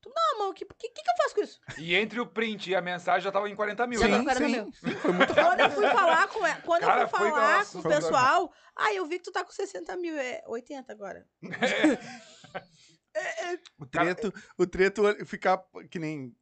tu, 0.00 0.12
não, 0.14 0.38
mano, 0.38 0.50
o 0.50 0.54
que, 0.54 0.64
que, 0.64 0.88
que 0.88 1.00
eu 1.00 1.16
faço 1.16 1.34
com 1.34 1.42
isso? 1.42 1.60
E 1.78 1.94
entre 1.94 2.20
o 2.20 2.26
print 2.26 2.70
e 2.70 2.74
a 2.74 2.80
mensagem 2.80 3.22
já 3.22 3.32
tava 3.32 3.48
em 3.48 3.56
40 3.56 3.86
mil. 3.86 4.00
Já 4.00 4.08
né? 4.08 4.18
Sim, 4.18 4.24
40 4.24 4.44
sim. 4.46 4.52
mil. 4.52 4.72
sim, 4.72 5.00
Foi 5.00 5.12
muito 5.12 5.34
Quando 5.34 5.60
eu 5.60 5.70
fui 5.70 5.88
falar 5.88 6.28
com 6.28 6.46
ela, 6.46 6.60
quando 6.62 6.80
Cara, 6.82 7.02
eu 7.02 7.08
fui 7.08 7.18
falar 7.18 7.58
nossa, 7.58 7.82
com 7.82 7.88
o 7.88 7.90
pessoal, 7.90 8.52
ah, 8.76 8.92
eu 8.92 9.06
vi 9.06 9.18
que 9.18 9.24
tu 9.24 9.32
tá 9.32 9.44
com 9.44 9.52
60 9.52 9.96
mil, 9.96 10.16
é 10.16 10.42
80 10.46 10.92
agora. 10.92 11.26
O 13.78 13.86
treto, 13.86 14.32
o 14.58 14.66
treto 14.66 15.06
é 15.06 15.24
ficar 15.24 15.62
que 15.90 15.98
nem. 15.98 16.34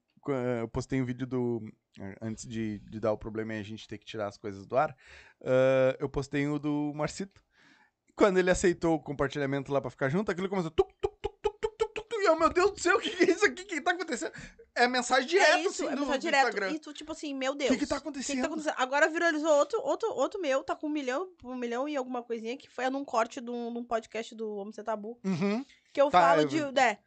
Eu 0.61 0.69
postei 0.69 1.03
um 1.03 1.05
vídeo 1.05 1.27
do. 1.27 1.61
Eh, 2.01 2.17
Antes 2.21 2.47
de, 2.47 2.79
de 2.81 3.01
dar 3.01 3.13
o 3.13 3.19
problema 3.19 3.55
e 3.55 3.61
a 3.61 3.63
gente 3.63 3.87
ter 3.89 3.99
que 3.99 4.05
tirar 4.05 4.27
as 4.29 4.37
coisas 4.39 4.67
do 4.67 4.77
ar. 4.77 4.97
eh, 5.43 5.97
eu 6.01 6.09
postei 6.09 6.47
o 6.47 6.59
do 6.59 6.93
Marcito. 6.95 7.43
Quando 8.15 8.39
ele 8.39 8.51
aceitou 8.51 8.95
o 8.97 9.01
compartilhamento 9.01 9.73
lá 9.73 9.81
pra 9.81 9.91
ficar 9.91 10.09
junto, 10.11 10.31
aquilo 10.31 10.49
começou. 10.49 10.71
Tuc, 10.71 10.91
tuc, 11.01 11.15
tuc, 11.23 11.35
tuc, 11.41 11.59
tuc, 11.61 11.77
tuc, 11.79 11.95
tuc, 11.95 12.13
e 12.13 12.27
eu, 12.27 12.39
meu 12.39 12.51
Deus 12.51 12.71
do 12.73 12.79
céu, 12.81 12.97
o 12.99 13.01
que, 13.01 13.09
que 13.11 13.25
é 13.25 13.31
isso 13.31 13.45
aqui? 13.47 13.63
O 13.63 13.67
que, 13.67 13.75
que 13.77 13.81
tá 13.81 13.93
acontecendo? 13.93 14.33
É 14.75 14.87
mensagem 14.87 15.27
direta, 15.29 15.51
é 15.57 15.61
isso, 15.61 15.69
assim, 15.85 15.87
é 15.87 15.97
do, 15.97 16.01
mensagem 16.03 16.19
do 16.19 16.23
direto. 16.23 16.49
Instagram. 16.49 16.71
E 16.73 16.79
tu, 16.79 16.93
tipo 16.93 17.13
assim, 17.13 17.35
meu 17.35 17.53
O 17.53 17.55
Deus. 17.55 17.71
que, 17.71 17.79
que 17.79 17.87
tá 17.87 17.97
O 17.97 17.99
que 17.99 18.03
que 18.05 18.09
acontecendo? 18.09 18.41
tá 18.41 18.47
acontecendo? 18.47 18.75
Agora 18.79 19.09
viralizou 19.09 19.51
outro, 19.51 19.81
outro, 19.83 20.09
outro 20.15 20.41
meu, 20.41 20.63
tá 20.63 20.77
com 20.77 20.87
um 20.87 20.91
milhão, 20.91 21.31
um 21.43 21.55
milhão 21.57 21.89
e 21.89 21.97
alguma 21.97 22.23
coisinha, 22.23 22.57
que 22.57 22.69
foi 22.69 22.89
num 22.91 23.05
corte 23.05 23.41
de 23.41 23.51
um, 23.51 23.73
de 23.73 23.79
um 23.79 23.85
podcast 23.85 24.35
do 24.35 24.57
Homem 24.57 24.73
Ser 24.73 24.85
Tabu. 24.85 25.19
Uhum. 25.25 25.65
Que 25.93 26.01
eu 26.01 26.11
Tá, 26.11 26.21
falo 26.21 26.43
eu 26.43 26.49
de. 26.49 26.61
né, 26.73 26.99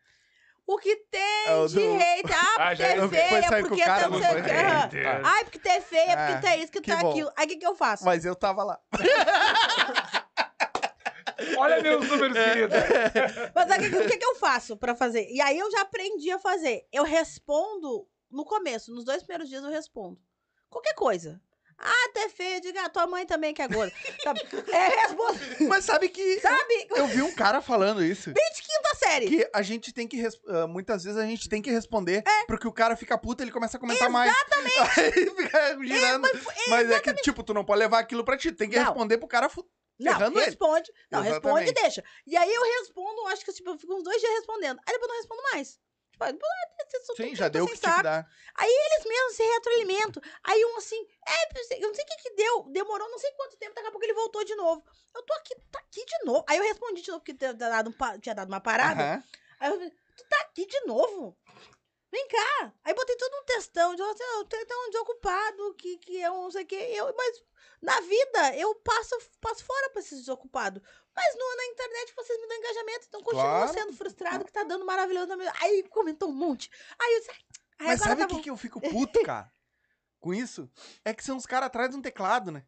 o 0.68 0.78
que 0.78 0.95
tem 1.11 1.45
É 1.47 1.55
o 1.55 1.68
de 1.68 1.76
do- 1.76 1.95
hate? 1.95 2.34
Ah, 2.34 2.55
Ah, 2.57 2.70
porque 2.70 2.84
é 2.84 3.07
feia, 3.07 3.61
porque 3.68 3.82
cara, 3.84 4.01
tá 4.03 4.09
não 4.09 4.20
não 4.20 4.20
sei 4.20 4.30
foi? 4.32 4.41
o 4.41 4.43
que. 4.43 4.51
aham. 4.51 4.80
Hater. 4.82 5.22
Ai, 5.26 5.43
porque 5.43 5.59
tu 5.59 5.68
é 5.70 5.82
feia, 5.82 6.13
Ah, 6.13 6.28
porque 6.28 6.41
tu 6.41 6.47
é 6.47 6.57
isso, 6.57 6.72
que 6.72 6.82
que 6.82 6.91
tu 6.91 6.97
é 6.97 7.01
bom. 7.01 7.09
aquilo. 7.11 7.32
Aí 7.38 7.45
o 7.45 7.49
que, 7.49 7.55
que 7.57 7.68
eu 7.68 7.76
faço? 7.76 8.03
Mas 8.05 8.26
eu 8.26 8.36
tava 8.36 8.63
lá. 8.63 8.80
Olha 11.57 11.82
meus 11.82 12.07
números, 12.07 12.34
querida. 12.38 12.76
Mas 13.53 13.72
aí, 13.72 13.88
o 13.88 13.91
que, 13.91 13.97
o 13.97 14.07
que 14.07 14.18
que 14.18 14.26
eu 14.26 14.36
faço 14.36 14.78
pra 14.78 14.95
fazer? 14.95 15.28
E 15.30 15.41
aí 15.41 15.57
eu 15.59 15.70
já 15.72 15.82
aprendi 15.82 16.32
a 16.32 16.39
fazer. 16.39 16.88
Eu 16.91 17.03
respondo 17.03 18.07
no 18.32 18.43
começo, 18.45 18.93
nos 18.93 19.03
dois 19.05 19.22
primeiros 19.24 19.49
dias 19.49 19.63
eu 19.63 19.70
respondo. 19.70 20.20
Qualquer 20.70 20.93
coisa. 20.95 21.41
Ah, 21.78 22.09
tu 22.13 22.19
é 22.19 22.30
feio, 22.30 22.61
diga, 22.61 22.84
a 22.86 22.89
tua 22.89 23.05
mãe 23.05 23.26
também 23.26 23.53
que 23.53 23.61
é 23.61 23.67
gorda. 23.67 23.93
É, 24.71 24.88
respondo. 25.01 25.39
Mas 25.67 25.84
sabe 25.84 26.09
que. 26.09 26.39
Sabe? 26.39 26.88
Eu 26.89 27.07
vi 27.07 27.21
um 27.21 27.34
cara 27.34 27.61
falando 27.61 28.03
isso. 28.03 28.32
Desde 28.32 28.61
quinta 28.61 28.95
série. 28.95 29.28
Que 29.28 29.49
a 29.53 29.61
gente 29.61 29.93
tem 29.93 30.07
que. 30.07 30.26
ah, 30.47 30.67
muitas 30.67 31.03
vezes 31.03 31.19
a 31.19 31.26
gente 31.26 31.49
tem 31.49 31.61
que 31.61 31.69
responder. 31.69 32.23
É. 32.26 32.45
Porque 32.45 32.67
o 32.67 32.71
cara 32.71 32.95
fica 32.95 33.17
puto 33.17 33.43
ele 33.43 33.51
começa 33.51 33.78
a 33.78 33.80
comentar 33.80 34.09
mais. 34.09 34.32
Exatamente. 34.32 34.76
Aí 34.99 35.11
fica 35.11 35.78
girando. 35.84 36.30
mas 36.69 36.89
é 36.89 36.99
que, 36.99 37.13
tipo, 37.15 37.43
tu 37.43 37.53
não 37.53 37.65
pode 37.65 37.80
levar 37.80 37.99
aquilo 37.99 38.23
pra 38.23 38.38
ti. 38.38 38.51
Tem 38.51 38.69
que 38.69 38.78
Não. 38.78 38.86
responder 38.86 39.17
pro 39.17 39.28
cara. 39.28 39.49
Não, 39.99 40.13
ferrando 40.13 40.38
ele. 40.39 40.45
responde. 40.45 40.91
Não, 41.11 41.21
responde 41.21 41.65
e 41.65 41.69
Exatamente. 41.69 41.82
deixa. 41.82 42.03
E 42.28 42.36
aí 42.38 42.53
eu 42.53 42.61
respondo, 42.80 43.28
acho 43.28 43.45
que 43.45 43.53
tipo, 43.53 43.69
eu 43.69 43.78
fico 43.78 43.93
uns 43.95 44.03
dois 44.03 44.19
dias 44.19 44.34
respondendo. 44.34 44.80
Aí 44.86 44.93
depois 44.93 45.03
eu 45.03 45.07
não 45.07 45.17
respondo 45.17 45.41
mais. 45.53 45.80
Tipo, 46.16 46.24
aí 46.24 46.34
vocês 46.89 47.18
Sim, 47.18 47.36
já 47.36 47.45
tudo 47.45 47.53
deu 47.53 47.66
o 47.66 47.68
que 47.68 47.78
tinha 47.78 47.97
que 47.97 48.03
dar. 48.03 48.30
Eles 48.57 49.05
mesmos 49.05 49.36
se 49.36 49.43
retroalimentam. 49.43 50.24
Aí 50.43 50.66
um 50.66 50.78
assim, 50.78 51.07
é, 51.28 51.76
eu 51.82 51.88
não 51.89 51.95
sei 51.95 52.03
o 52.05 52.07
que 52.07 52.16
que 52.18 52.30
deu. 52.36 52.63
Demorou 52.72 53.09
não 53.09 53.20
sei 53.20 53.32
quanto 53.32 53.57
tempo, 53.57 53.76
daqui 53.76 53.88
a 53.88 53.91
pouco 53.91 54.05
ele 54.05 54.13
voltou 54.13 54.43
de 54.45 54.55
novo. 54.55 54.82
Eu 55.13 55.22
tô 55.24 55.34
aqui, 55.34 55.55
tá 55.70 55.80
aqui 55.80 56.05
de 56.05 56.26
novo. 56.26 56.45
Aí 56.47 56.57
eu 56.57 56.63
respondi 56.63 57.01
de 57.01 57.09
novo, 57.09 57.20
porque 57.20 57.34
tinha 57.34 57.53
dado, 57.53 57.89
um 57.89 58.20
tinha 58.20 58.34
dado 58.34 58.47
uma 58.47 58.61
parada. 58.61 59.03
Aham. 59.03 59.24
Aí 59.59 59.70
eu 59.70 59.76
falei, 59.76 59.91
tu 60.16 60.24
tá 60.30 60.39
aqui 60.41 60.66
de 60.66 60.80
novo? 60.86 61.38
Vem 62.11 62.28
cá. 62.30 62.74
Aí 62.86 62.93
botei 62.93 63.16
todo 63.18 63.36
um 63.36 63.45
textão. 63.45 63.93
De, 63.93 64.01
assim, 64.01 64.24
eu 64.24 64.45
tô 64.45 64.66
tão 64.66 64.89
desocupado 64.89 65.74
que, 65.74 65.97
que 65.97 66.22
eu 66.22 66.34
não 66.34 66.51
sei 66.51 66.63
o 66.63 66.66
que. 66.66 66.76
Eu, 66.76 67.13
mas 67.18 67.43
na 67.82 67.99
vida 67.99 68.55
eu 68.55 68.74
passo, 68.76 69.18
passo 69.41 69.66
fora 69.66 69.89
pra 69.89 69.99
esses 69.99 70.20
desocupados. 70.20 70.82
Mas 71.16 71.36
no, 71.36 71.55
na 71.57 71.66
internet 71.68 72.13
vocês 72.16 72.39
me 72.41 72.47
dão 72.47 72.57
engajamento. 72.57 73.05
Então 73.07 73.24
continuo 73.24 73.43
Claro. 73.45 73.74
sendo 73.74 73.93
frustrado 73.93 74.45
que 74.45 74.51
tá 74.51 74.63
dando 74.63 74.86
maravilhoso. 74.86 75.28
na 75.28 75.38
minha- 75.38 75.53
Aí 75.61 75.84
comentou 75.89 76.30
um 76.30 76.34
monte. 76.34 76.70
Aí 76.99 77.13
eu 77.13 77.20
disse, 77.20 77.32
"Ai, 77.32 77.88
Mas 77.88 78.01
agora 78.01 78.09
sabe 78.09 78.20
tá 78.22 78.26
o 78.26 78.28
que, 78.30 78.36
bom." 78.36 78.41
que 78.43 78.49
eu 78.49 78.57
fico 78.57 78.80
puto, 79.07 79.22
cara? 79.24 79.49
Com 80.20 80.34
isso? 80.34 80.70
É 81.03 81.13
que 81.13 81.24
são 81.24 81.38
os 81.38 81.45
caras 81.45 81.68
atrás 81.68 81.89
de 81.91 81.95
um 81.97 82.01
teclado, 82.01 82.51
né? 82.51 82.66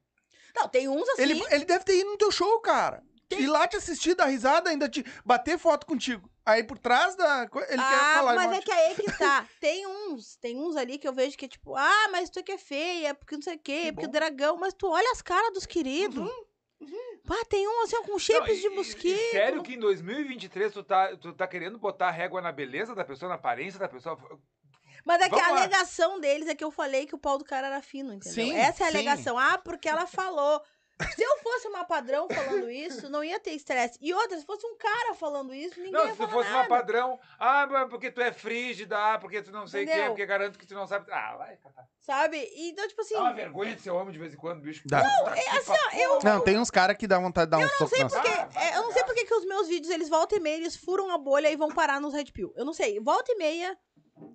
Não, 0.55 0.67
tem 0.69 0.87
uns 0.87 1.07
assim. 1.09 1.21
Ele, 1.23 1.43
ele 1.51 1.65
deve 1.65 1.83
ter 1.83 1.97
ido 1.99 2.09
no 2.11 2.17
teu 2.17 2.31
show, 2.31 2.59
cara. 2.61 3.03
Tem- 3.29 3.41
Ir 3.41 3.47
lá 3.47 3.67
te 3.67 3.75
assistir, 3.75 4.15
dar 4.15 4.27
risada, 4.27 4.69
ainda 4.69 4.87
te 4.87 5.03
bater 5.25 5.57
foto 5.59 5.85
contigo. 5.85 6.29
Aí 6.45 6.63
por 6.63 6.77
trás 6.79 7.13
da. 7.15 7.41
Ele 7.43 7.49
quer 7.51 7.77
ah, 7.79 8.13
falar. 8.15 8.35
mas 8.35 8.43
é 8.43 8.47
irmão. 8.47 8.61
que 8.61 8.71
aí 8.71 8.95
que 8.95 9.17
tá. 9.17 9.45
Tem 9.59 9.85
uns, 9.85 10.37
tem 10.37 10.57
uns 10.57 10.77
ali 10.77 10.97
que 10.97 11.05
eu 11.07 11.11
vejo 11.13 11.37
que 11.37 11.43
é 11.45 11.47
tipo, 11.49 11.75
ah, 11.75 12.07
mas 12.09 12.29
tu 12.29 12.41
que 12.41 12.53
é 12.53 12.57
feia, 12.57 13.13
porque 13.13 13.35
não 13.35 13.41
sei 13.41 13.55
o 13.55 13.59
quê, 13.59 13.81
Que 13.87 13.91
porque 13.91 14.05
bom. 14.07 14.11
dragão, 14.13 14.55
mas 14.55 14.73
tu 14.73 14.87
olha 14.87 15.11
as 15.11 15.21
caras 15.21 15.51
dos 15.51 15.65
queridos. 15.65 16.25
Pá, 17.27 17.35
tem 17.49 17.67
um 17.67 17.83
assim, 17.83 18.01
com 18.03 18.17
shapes 18.17 18.47
Não, 18.47 18.55
e- 18.55 18.61
de 18.61 18.69
mosquito. 18.69 19.19
e 19.19 19.31
Sério 19.31 19.61
que 19.61 19.73
em 19.75 19.79
2023 19.79 20.71
tu 20.73 20.81
tá, 20.81 21.15
tu 21.17 21.33
tá 21.33 21.45
querendo 21.45 21.77
botar 21.77 22.09
régua 22.09 22.41
na 22.41 22.51
beleza 22.51 22.95
da 22.95 23.03
pessoa, 23.03 23.27
na 23.29 23.35
aparência 23.35 23.77
da 23.79 23.89
pessoa? 23.89 24.17
Mas 25.03 25.21
é 25.21 25.29
que 25.29 25.39
a 25.39 25.47
alegação 25.49 26.19
deles 26.19 26.47
é 26.47 26.55
que 26.55 26.63
eu 26.63 26.71
falei 26.71 27.05
que 27.05 27.15
o 27.15 27.19
pau 27.19 27.37
do 27.37 27.45
cara 27.45 27.67
era 27.67 27.81
fino, 27.81 28.13
entendeu? 28.13 28.45
Sim, 28.45 28.53
Essa 28.55 28.83
é 28.83 28.87
a 28.87 28.89
sim. 28.91 28.95
alegação. 28.95 29.37
Ah, 29.37 29.57
porque 29.57 29.87
ela 29.87 30.07
falou. 30.07 30.61
Se 31.15 31.21
eu 31.23 31.37
fosse 31.43 31.67
uma 31.67 31.83
padrão 31.85 32.27
falando 32.27 32.71
isso, 32.71 33.07
não 33.09 33.23
ia 33.23 33.39
ter 33.39 33.51
estresse. 33.51 33.99
E 34.01 34.11
outra, 34.13 34.37
se 34.39 34.45
fosse 34.45 34.65
um 34.65 34.75
cara 34.75 35.13
falando 35.13 35.53
isso, 35.53 35.75
ninguém 35.79 35.91
Não, 35.93 36.05
ia 36.05 36.11
se 36.11 36.17
falar 36.17 36.31
fosse 36.31 36.49
nada. 36.49 36.61
uma 36.61 36.67
padrão, 36.67 37.19
ah, 37.39 37.67
mas 37.69 37.89
porque 37.89 38.09
tu 38.09 38.19
é 38.19 38.31
frígida, 38.31 38.97
ah, 38.97 39.19
porque 39.19 39.41
tu 39.43 39.51
não 39.51 39.67
sei 39.67 39.83
o 39.83 39.87
quê, 39.87 40.03
porque 40.07 40.25
garanto 40.25 40.57
que 40.57 40.65
tu 40.65 40.73
não 40.73 40.87
sabe. 40.87 41.11
Ah, 41.11 41.35
vai, 41.37 41.55
catar. 41.57 41.87
Sabe? 41.99 42.37
E, 42.37 42.69
Então, 42.71 42.87
tipo 42.87 43.01
assim, 43.01 43.13
Dá 43.13 43.21
uma 43.21 43.33
vergonha 43.33 43.75
de 43.75 43.81
ser 43.81 43.91
homem 43.91 44.11
de 44.11 44.17
vez 44.17 44.33
em 44.33 44.37
quando, 44.37 44.61
bicho. 44.61 44.81
Dá. 44.87 45.03
Não, 45.03 45.29
é 45.29 45.49
assim, 45.57 45.71
ó, 45.71 45.95
eu- 45.97 46.19
Não, 46.23 46.39
tem 46.41 46.57
uns 46.57 46.71
caras 46.71 46.97
que 46.97 47.05
dá 47.05 47.19
vontade 47.19 47.51
de 47.51 47.57
dar 47.57 47.63
um 47.63 47.69
soco 47.69 47.89
sei 47.95 48.03
porque, 48.05 48.27
Ah, 48.29 48.45
vai 48.45 48.67
é, 48.71 48.77
eu 48.77 48.81
não 48.83 48.91
sei 48.91 49.03
porque 49.03 49.25
que 49.25 49.33
os 49.35 49.45
meus 49.45 49.67
vídeos, 49.67 49.91
eles 49.93 50.09
voltam 50.09 50.37
e 50.39 50.41
meia, 50.41 50.55
eles 50.55 50.75
furam 50.75 51.11
a 51.11 51.17
bolha 51.17 51.49
e 51.51 51.55
vão 51.55 51.69
parar 51.69 52.01
nos 52.01 52.13
Red 52.13 52.31
Pill. 52.31 52.53
Eu 52.55 52.65
não 52.65 52.73
sei. 52.73 52.99
Volta 52.99 53.31
e 53.31 53.35
meia, 53.35 53.77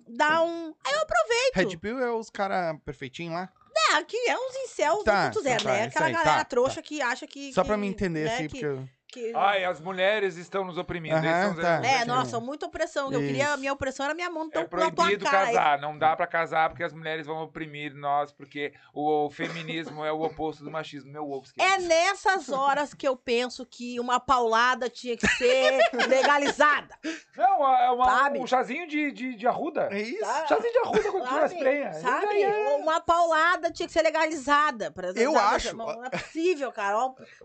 dá 0.07 0.41
um... 0.43 0.73
Aí 0.85 0.93
eu 0.93 1.01
aproveito. 1.01 1.55
Red 1.55 1.77
Pill 1.77 1.99
é 1.99 2.09
os 2.11 2.29
caras 2.29 2.77
perfeitinhos 2.85 3.33
lá. 3.33 3.51
É, 3.99 4.03
que 4.03 4.17
é 4.29 4.37
uns 4.37 4.55
incel 4.65 5.03
Tá, 5.03 5.29
2.0, 5.31 5.63
tá, 5.63 5.71
né? 5.71 5.83
Aquela 5.83 6.05
aí, 6.07 6.13
galera 6.13 6.37
tá, 6.39 6.45
trouxa 6.45 6.81
que 6.81 7.01
acha 7.01 7.27
que... 7.27 7.53
Só 7.53 7.61
que, 7.61 7.67
pra 7.67 7.77
me 7.77 7.87
entender, 7.87 8.25
né, 8.25 8.33
assim, 8.35 8.43
que, 8.47 8.49
porque. 8.49 8.65
eu- 8.65 8.87
que... 9.13 9.31
Ai, 9.35 9.63
as 9.63 9.79
mulheres 9.79 10.37
estão 10.37 10.65
nos 10.65 10.77
oprimindo. 10.77 11.15
Aham, 11.15 11.55
tá. 11.55 11.81
É, 11.85 12.03
nossa, 12.05 12.39
muita 12.39 12.65
opressão. 12.65 13.11
Eu 13.11 13.19
queria, 13.19 13.43
Isso. 13.45 13.53
a 13.53 13.57
minha 13.57 13.73
opressão 13.73 14.05
era 14.05 14.15
minha 14.15 14.29
mão 14.29 14.49
tão 14.49 14.63
É 14.63 14.65
proibido 14.65 15.25
casar, 15.25 15.79
não 15.79 15.97
dá 15.97 16.15
pra 16.15 16.25
casar 16.27 16.69
porque 16.69 16.83
as 16.83 16.93
mulheres 16.93 17.25
vão 17.27 17.43
oprimir 17.43 17.93
nós, 17.95 18.31
porque 18.31 18.73
o 18.93 19.29
feminismo 19.29 20.03
é 20.03 20.11
o 20.11 20.21
oposto 20.21 20.63
do 20.63 20.71
machismo. 20.71 21.11
Meu 21.11 21.29
ovo, 21.29 21.45
É 21.59 21.77
nessas 21.77 22.49
horas 22.49 22.93
que 22.93 23.07
eu 23.07 23.15
penso 23.15 23.65
que 23.65 23.99
uma 23.99 24.19
paulada 24.19 24.89
tinha 24.89 25.15
que 25.15 25.27
ser 25.27 25.79
legalizada. 26.07 26.97
Não, 27.37 27.67
é 27.77 27.91
uma- 27.91 28.05
Sabe? 28.05 28.39
um 28.39 28.47
chazinho 28.47 28.87
de, 28.87 29.11
de, 29.11 29.35
de 29.35 29.47
arruda. 29.47 29.89
É 29.91 30.01
isso. 30.01 30.25
Chazinho 30.47 30.71
de 30.71 30.79
arruda 30.79 31.11
quando 31.11 31.27
tiver 31.27 31.43
as 31.43 31.51
Sabe? 31.51 31.59
prenhas. 31.63 31.95
Sabe? 31.97 32.41
É. 32.43 32.75
Uma 32.77 32.99
paulada 33.01 33.71
tinha 33.71 33.87
que 33.87 33.93
ser 33.93 34.01
legalizada. 34.01 34.91
pra- 34.91 35.11
Eu 35.15 35.37
acho. 35.37 35.75
Não 35.75 36.03
é 36.05 36.09
possível, 36.09 36.71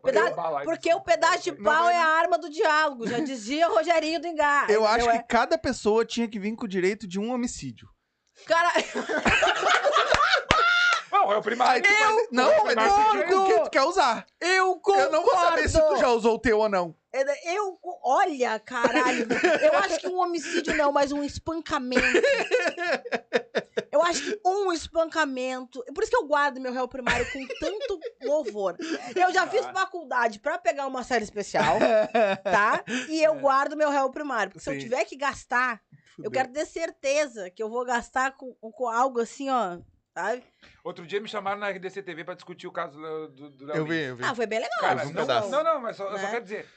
peda- 0.03 0.35
lá, 0.37 0.62
Porque 0.62 0.93
o 0.95 1.01
pedaço 1.01 1.43
de 1.43 1.53
Não 1.59 1.72
pau 1.72 1.88
é 1.90 1.96
a 1.96 2.06
arma 2.06 2.38
do 2.38 2.48
diálogo. 2.48 3.06
Já 3.06 3.18
dizia 3.18 3.68
o 3.68 3.74
Rogerinho 3.74 4.20
do 4.20 4.26
Engar. 4.26 4.70
Eu 4.70 4.86
acho 4.86 5.11
que 5.11 5.22
cada 5.24 5.59
pessoa 5.59 6.04
tinha 6.04 6.28
que 6.28 6.38
vir 6.38 6.54
com 6.56 6.64
o 6.64 6.68
direito 6.68 7.06
de 7.06 7.18
um 7.18 7.32
homicídio. 7.32 7.88
É- 8.40 8.44
Cara, 8.44 8.72
Não, 11.11 11.32
é 11.32 11.36
o 11.36 11.42
primário. 11.42 11.82
Eu 11.84 12.28
não, 12.30 12.64
Mas 12.64 12.74
concordo. 12.92 13.42
o 13.42 13.46
que 13.46 13.61
tu 13.64 13.70
quer 13.70 13.82
usar. 13.82 14.26
eu 14.40 14.74
concordo. 14.76 15.02
Eu 15.02 15.11
não 15.12 15.24
vou 15.24 15.34
saber 15.34 15.68
se 15.68 15.80
tu 15.80 15.96
já 15.96 16.09
usou 16.09 16.34
o 16.34 16.38
teu 16.38 16.59
ou 16.59 16.68
não. 16.68 16.94
É, 17.12 17.56
Eu, 17.56 17.78
olha, 18.04 18.59
caralho. 18.61 19.26
Eu 19.62 19.78
acho 19.78 19.98
que 19.98 20.06
um 20.06 20.18
homicídio 20.20 20.76
não, 20.76 20.92
mas 20.92 21.11
um 21.11 21.22
espancamento. 21.24 22.02
Eu 23.99 24.05
acho 24.05 24.22
que 24.22 24.40
um 24.46 24.72
espancamento. 24.72 25.82
Por 25.94 26.03
isso 26.03 26.11
que 26.11 26.16
eu 26.16 26.26
guardo 26.26 26.61
meu 26.61 26.72
réu 26.72 26.86
primário 26.88 27.26
com 27.32 27.46
tanto 27.61 27.99
louvor. 28.22 28.76
Eu 29.16 29.32
já 29.32 29.46
fiz 29.46 29.64
Ah. 29.66 29.72
faculdade 29.72 30.38
pra 30.38 30.57
pegar 30.59 30.86
uma 30.86 31.03
série 31.03 31.24
especial, 31.24 31.78
tá? 32.44 32.84
E 33.09 33.22
eu 33.22 33.34
É. 33.34 33.38
guardo 33.38 33.76
meu 33.76 33.90
réu 33.90 34.11
primário. 34.11 34.53
Porque 34.53 34.62
se 34.64 34.70
eu 34.70 34.78
tiver 34.78 35.05
que 35.05 35.16
gastar, 35.16 35.80
eu 36.22 36.30
quero 36.30 36.53
ter 36.53 36.66
certeza 36.66 37.51
que 37.51 37.62
eu 37.62 37.68
vou 37.68 37.84
gastar 37.84 38.36
com, 38.36 38.55
com 38.55 38.88
algo 38.88 39.20
assim, 39.20 39.51
ó. 39.51 39.78
Sabe? 40.14 40.42
Outro 40.82 41.07
dia 41.07 41.20
me 41.20 41.28
chamaram 41.28 41.61
na 41.61 41.68
RDC 41.70 42.03
TV 42.03 42.24
pra 42.24 42.34
discutir 42.34 42.66
o 42.66 42.72
caso 42.72 43.01
do, 43.01 43.28
do, 43.28 43.51
do 43.51 43.66
Léo 43.66 43.76
Eu 43.76 43.86
vi, 43.86 44.01
eu 44.03 44.16
vi. 44.16 44.24
Ah, 44.24 44.34
foi 44.34 44.46
bem 44.46 44.59
legal. 44.59 44.80
Cara, 44.80 45.07
um 45.07 45.12
não, 45.12 45.51
não, 45.51 45.64
não, 45.64 45.80
mas 45.80 45.96
só, 45.96 46.05
eu 46.07 46.16
só 46.18 46.24
Né? 46.24 46.30
quero 46.30 46.42
dizer. 46.42 46.68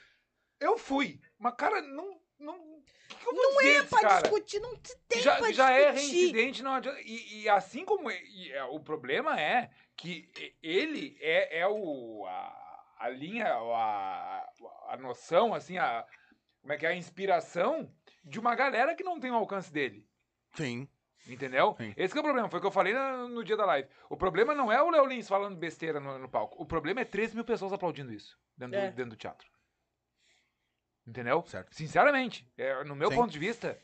Eu 0.59 0.77
fui, 0.77 1.19
mas, 1.39 1.55
cara, 1.55 1.81
não. 1.81 2.19
não 2.39 2.70
que, 3.21 3.27
eu 3.29 3.33
vou 3.35 3.43
Não 3.43 3.57
dizer 3.61 3.75
é 3.77 3.83
pra 3.83 4.01
cara? 4.01 4.21
discutir, 4.21 4.59
não 4.59 4.75
se 4.83 4.97
tem 5.07 5.21
já, 5.21 5.35
pra 5.37 5.51
já 5.51 5.71
é 5.71 5.91
discutir. 5.91 6.15
reincidente, 6.15 6.63
não 6.63 6.73
adianta. 6.73 6.99
E, 7.01 7.41
e 7.43 7.49
assim 7.49 7.85
como. 7.85 8.09
e, 8.11 8.51
é, 8.51 8.63
o 8.65 8.79
problema 8.79 9.39
é 9.39 9.69
que 9.95 10.29
ele 10.61 11.17
é, 11.21 11.59
é 11.59 11.67
o. 11.67 12.25
A, 12.27 12.83
a 12.99 13.09
linha, 13.09 13.47
a, 13.47 14.49
a 14.89 14.97
noção, 14.97 15.53
assim, 15.53 15.77
a. 15.77 16.05
Como 16.61 16.73
é 16.73 16.77
que 16.77 16.85
é? 16.85 16.89
A 16.89 16.95
inspiração 16.95 17.91
de 18.23 18.39
uma 18.39 18.53
galera 18.55 18.93
que 18.95 19.03
não 19.03 19.19
tem 19.19 19.31
o 19.31 19.35
alcance 19.35 19.71
dele. 19.73 20.07
Sim. 20.55 20.87
Entendeu? 21.27 21.75
Sim. 21.77 21.93
Esse 21.97 22.13
que 22.13 22.17
é 22.17 22.21
o 22.21 22.23
problema. 22.23 22.49
Foi 22.49 22.57
o 22.57 22.61
que 22.61 22.67
eu 22.67 22.71
falei 22.71 22.93
na- 22.93 23.27
no, 23.27 23.43
dia 23.43 23.55
da 23.57 23.65
live. 23.65 23.87
O 24.09 24.17
problema 24.17 24.53
não 24.55 24.71
é 24.71 24.81
o 24.81 24.89
Léo 24.89 25.05
Lins 25.05 25.27
falando 25.27 25.55
besteira 25.55 25.99
no, 25.99 26.17
no 26.17 26.27
palco. 26.29 26.61
O 26.61 26.65
problema 26.65 27.01
é 27.01 27.05
13 27.05 27.35
mil 27.35 27.45
pessoas 27.45 27.71
aplaudindo 27.73 28.11
isso 28.11 28.37
dentro, 28.57 28.77
É. 28.79 28.89
do, 28.89 28.95
dentro 28.95 29.11
do 29.11 29.15
teatro. 29.15 29.47
Entendeu? 31.11 31.43
Certo. 31.45 31.75
Sinceramente, 31.75 32.47
é, 32.57 32.85
no 32.85 32.95
meu 32.95 33.09
Sim. 33.09 33.15
ponto 33.15 33.31
de 33.31 33.37
vista, 33.37 33.77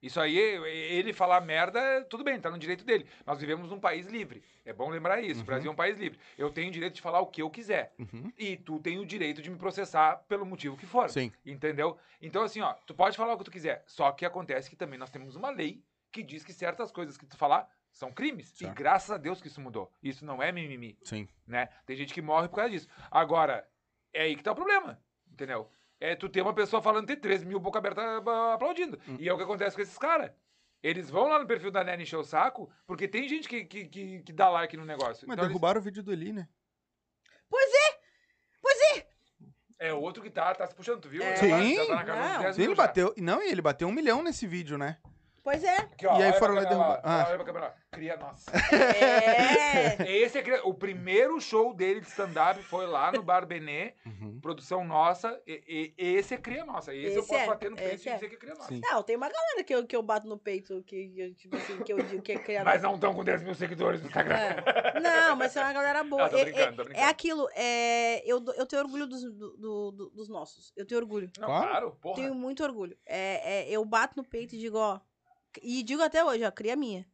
isso 0.00 0.18
aí, 0.18 0.34
ele 0.34 1.12
falar 1.12 1.42
merda, 1.42 2.02
tudo 2.08 2.24
bem, 2.24 2.40
tá 2.40 2.50
no 2.50 2.58
direito 2.58 2.86
dele. 2.86 3.06
Nós 3.26 3.38
vivemos 3.38 3.68
num 3.68 3.78
país 3.78 4.06
livre. 4.06 4.42
É 4.64 4.72
bom 4.72 4.88
lembrar 4.88 5.20
isso. 5.20 5.40
Uhum. 5.40 5.42
O 5.42 5.44
Brasil 5.44 5.70
é 5.70 5.72
um 5.74 5.76
país 5.76 5.98
livre. 5.98 6.18
Eu 6.38 6.50
tenho 6.50 6.70
o 6.70 6.72
direito 6.72 6.94
de 6.94 7.02
falar 7.02 7.20
o 7.20 7.26
que 7.26 7.42
eu 7.42 7.50
quiser. 7.50 7.92
Uhum. 7.98 8.32
E 8.38 8.56
tu 8.56 8.80
tem 8.80 8.98
o 8.98 9.04
direito 9.04 9.42
de 9.42 9.50
me 9.50 9.58
processar 9.58 10.24
pelo 10.26 10.46
motivo 10.46 10.74
que 10.74 10.86
for. 10.86 11.10
Sim. 11.10 11.30
Entendeu? 11.44 11.98
Então, 12.18 12.42
assim, 12.42 12.62
ó, 12.62 12.72
tu 12.86 12.94
pode 12.94 13.14
falar 13.14 13.34
o 13.34 13.38
que 13.38 13.44
tu 13.44 13.50
quiser. 13.50 13.84
Só 13.86 14.10
que 14.10 14.24
acontece 14.24 14.70
que 14.70 14.76
também 14.76 14.98
nós 14.98 15.10
temos 15.10 15.36
uma 15.36 15.50
lei 15.50 15.84
que 16.10 16.22
diz 16.22 16.42
que 16.42 16.54
certas 16.54 16.90
coisas 16.90 17.18
que 17.18 17.26
tu 17.26 17.36
falar 17.36 17.70
são 17.92 18.10
crimes. 18.10 18.48
Certo. 18.48 18.72
E 18.72 18.74
graças 18.74 19.10
a 19.10 19.18
Deus 19.18 19.42
que 19.42 19.48
isso 19.48 19.60
mudou. 19.60 19.92
Isso 20.02 20.24
não 20.24 20.42
é 20.42 20.50
mimimi, 20.50 20.96
Sim. 21.02 21.28
né? 21.46 21.68
Tem 21.84 21.94
gente 21.94 22.14
que 22.14 22.22
morre 22.22 22.48
por 22.48 22.56
causa 22.56 22.70
disso. 22.70 22.88
Agora, 23.10 23.68
é 24.14 24.22
aí 24.22 24.34
que 24.34 24.42
tá 24.42 24.52
o 24.52 24.56
problema, 24.56 24.98
entendeu? 25.30 25.70
É 26.00 26.16
tu 26.16 26.28
ter 26.28 26.40
uma 26.40 26.54
pessoa 26.54 26.80
falando, 26.82 27.06
ter 27.06 27.16
13 27.16 27.44
mil 27.44 27.60
boca 27.60 27.78
aberta 27.78 28.00
ah, 28.00 28.54
aplaudindo. 28.54 28.98
Hum. 29.06 29.16
E 29.20 29.28
é 29.28 29.32
o 29.32 29.36
que 29.36 29.42
acontece 29.44 29.76
com 29.76 29.82
esses 29.82 29.98
caras. 29.98 30.32
Eles 30.82 31.10
vão 31.10 31.28
lá 31.28 31.38
no 31.38 31.46
perfil 31.46 31.70
da 31.70 31.84
Nene 31.84 32.04
encher 32.04 32.16
o 32.16 32.24
saco, 32.24 32.70
porque 32.86 33.06
tem 33.06 33.28
gente 33.28 33.46
que, 33.46 33.64
que, 33.66 33.84
que, 33.84 34.22
que 34.22 34.32
dá 34.32 34.48
like 34.48 34.76
no 34.78 34.84
negócio. 34.86 35.28
Mas 35.28 35.34
Então 35.34 35.44
eles- 35.44 35.48
derrubaram 35.48 35.78
o 35.78 35.84
vídeo 35.84 36.02
do 36.02 36.10
Eli, 36.10 36.32
né? 36.32 36.48
É 39.78 39.94
outro 39.94 40.22
que 40.22 40.28
tá, 40.28 40.54
tá 40.54 40.66
se 40.66 40.74
puxando, 40.74 41.00
tu 41.00 41.08
viu? 41.08 41.22
É. 41.22 41.36
Já 41.36 41.48
tá- 41.48 41.62
Sim. 41.62 41.86
tá 41.86 41.94
na 41.96 42.04
casa 42.04 42.20
dos 42.22 42.32
Não. 42.34 42.42
10 42.42 42.56
Sim, 42.56 42.62
ele 42.62 42.74
já. 42.74 42.82
bateu. 42.82 43.14
Não, 43.16 43.42
e 43.42 43.50
ele 43.50 43.62
bateu 43.62 43.88
um 43.88 43.92
milhão 43.92 44.22
nesse 44.22 44.46
vídeo, 44.46 44.76
né? 44.76 44.98
Pois 45.42 45.64
é. 45.64 45.76
Aqui, 45.78 46.06
ó, 46.06 46.18
E 46.18 46.22
aí 46.22 46.32
foram 46.34 46.54
lá 46.54 46.62
e 46.62 46.66
derrubaram. 46.66 47.00
Ah. 47.02 47.24
Olha 47.28 47.36
pra 47.36 47.44
câmera 47.46 47.66
lá. 47.66 47.74
Cria 47.90 48.16
nossa. 48.18 48.50
É. 49.04 50.10
Esse 50.18 50.38
é 50.38 50.42
cria- 50.42 50.64
o 50.66 50.74
primeiro 50.74 51.40
show 51.40 51.74
dele 51.74 52.00
de 52.00 52.06
stand-up 52.08 52.62
foi 52.62 52.86
lá 52.86 53.10
no 53.12 53.22
Bar 53.22 53.46
Benê, 53.46 53.94
Uhum. 54.06 54.38
produção 54.40 54.84
nossa. 54.84 55.40
E, 55.46 55.92
e- 55.98 56.14
esse 56.16 56.34
é 56.34 56.36
cria 56.36 56.64
nossa. 56.64 56.94
Esse, 56.94 57.14
eu 57.16 57.20
Esse 57.20 57.28
posso 57.28 57.40
é, 57.40 57.46
bater 57.46 57.70
no 57.70 57.76
peito 57.76 57.94
esse 57.94 58.08
e 58.08 58.12
é. 58.12 58.14
dizer 58.14 58.28
que 58.28 58.34
é 58.34 58.38
cria 58.38 58.54
nossa. 58.54 58.68
Sim. 58.68 58.80
Não, 58.82 59.02
tem 59.02 59.16
uma 59.16 59.28
galera 59.28 59.64
que 59.64 59.74
eu, 59.74 59.86
que 59.86 59.96
eu 59.96 60.02
bato 60.02 60.26
no 60.28 60.38
peito, 60.38 60.82
que, 60.84 61.08
que, 61.08 61.34
tipo 61.34 61.56
assim, 61.56 61.78
que 61.82 61.92
eu 61.92 62.02
digo 62.02 62.22
que 62.22 62.32
é 62.32 62.38
criador. 62.38 62.72
Mas 62.72 62.82
não 62.82 62.94
estão 62.94 63.14
com 63.14 63.24
10 63.24 63.42
mil 63.42 63.54
seguidores 63.54 64.00
no 64.00 64.06
Instagram. 64.08 64.36
É. 64.36 65.00
Não, 65.00 65.36
mas 65.36 65.56
é 65.56 65.62
uma 65.62 65.72
galera 65.72 66.04
boa. 66.04 66.26
Ah, 66.26 66.28
tô 66.28 66.36
É- 66.38 66.44
brincando, 66.44 66.76
tô 66.76 66.82
é, 66.82 66.84
brincando. 66.84 67.06
é 67.06 67.08
aquilo, 67.10 67.48
é, 67.54 68.30
eu, 68.30 68.44
eu 68.56 68.66
tenho 68.66 68.82
orgulho 68.82 69.06
dos, 69.06 69.22
do- 69.22 69.56
do- 69.56 69.90
do- 69.90 70.10
dos 70.10 70.28
nossos. 70.28 70.72
Eu 70.76 70.86
tenho 70.86 71.00
orgulho. 71.00 71.30
Não, 71.38 71.46
Claro. 71.48 71.68
claro, 71.68 71.98
porra. 72.00 72.16
Tenho 72.16 72.34
muito 72.34 72.62
orgulho. 72.62 72.96
É, 73.06 73.62
é, 73.62 73.70
eu 73.70 73.84
bato 73.84 74.14
no 74.16 74.24
peito 74.24 74.54
e 74.54 74.58
digo, 74.58 74.78
ó. 74.78 75.00
E 75.62 75.82
digo 75.82 76.02
até 76.02 76.24
hoje, 76.24 76.44
ó, 76.44 76.50
cria 76.50 76.76
minha. 76.76 77.06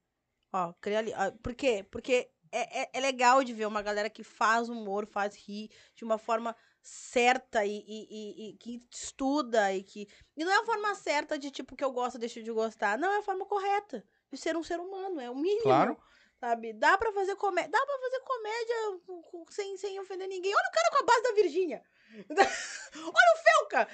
Ó, 0.52 0.72
cria 0.80 0.98
ali. 0.98 1.12
ó, 1.14 1.30
por 1.42 1.54
quê? 1.54 1.84
Porque 1.90 2.30
é, 2.52 2.82
é, 2.82 2.90
é 2.94 3.00
legal 3.00 3.42
de 3.44 3.52
ver 3.52 3.66
uma 3.66 3.82
galera 3.82 4.08
que 4.10 4.22
faz 4.22 4.68
humor, 4.68 5.06
faz 5.06 5.34
rir 5.36 5.70
de 5.94 6.04
uma 6.04 6.18
forma 6.18 6.54
certa 6.82 7.64
e, 7.66 7.78
e- 7.86 8.06
e- 8.10 8.50
e 8.50 8.52
que 8.58 8.80
estuda 8.92 9.72
e 9.74 9.82
que. 9.82 10.06
E 10.36 10.44
não 10.44 10.52
é 10.52 10.56
a 10.58 10.64
forma 10.64 10.94
certa 10.94 11.38
de 11.38 11.50
tipo 11.50 11.74
que 11.76 11.84
eu 11.84 11.90
gosto, 11.90 12.18
deixo 12.18 12.42
de 12.42 12.52
gostar. 12.52 12.96
Não, 12.98 13.10
é 13.12 13.18
a 13.18 13.22
forma 13.22 13.44
correta 13.46 14.04
de 14.30 14.38
ser 14.38 14.56
um 14.56 14.62
ser 14.62 14.78
humano. 14.78 15.20
É 15.20 15.28
o 15.30 15.34
mínimo. 15.34 15.62
Claro. 15.62 15.96
Sabe? 16.38 16.72
Dá 16.74 16.96
pra 16.98 17.12
fazer 17.12 17.34
comédia. 17.36 17.70
Dá 17.70 17.84
pra 17.84 17.98
fazer 17.98 18.20
comédia 18.20 18.76
com- 19.06 19.22
com- 19.22 19.44
sem, 19.50 19.76
sem 19.78 19.98
ofender 19.98 20.28
ninguém. 20.28 20.54
Olha 20.54 20.68
o 20.68 20.72
cara 20.72 20.90
com 20.90 20.98
a 21.02 21.06
base 21.06 21.22
da 21.22 21.32
Virgínia. 21.32 21.82
Olha 22.28 23.34
o 23.34 23.38
Felca! 23.42 23.88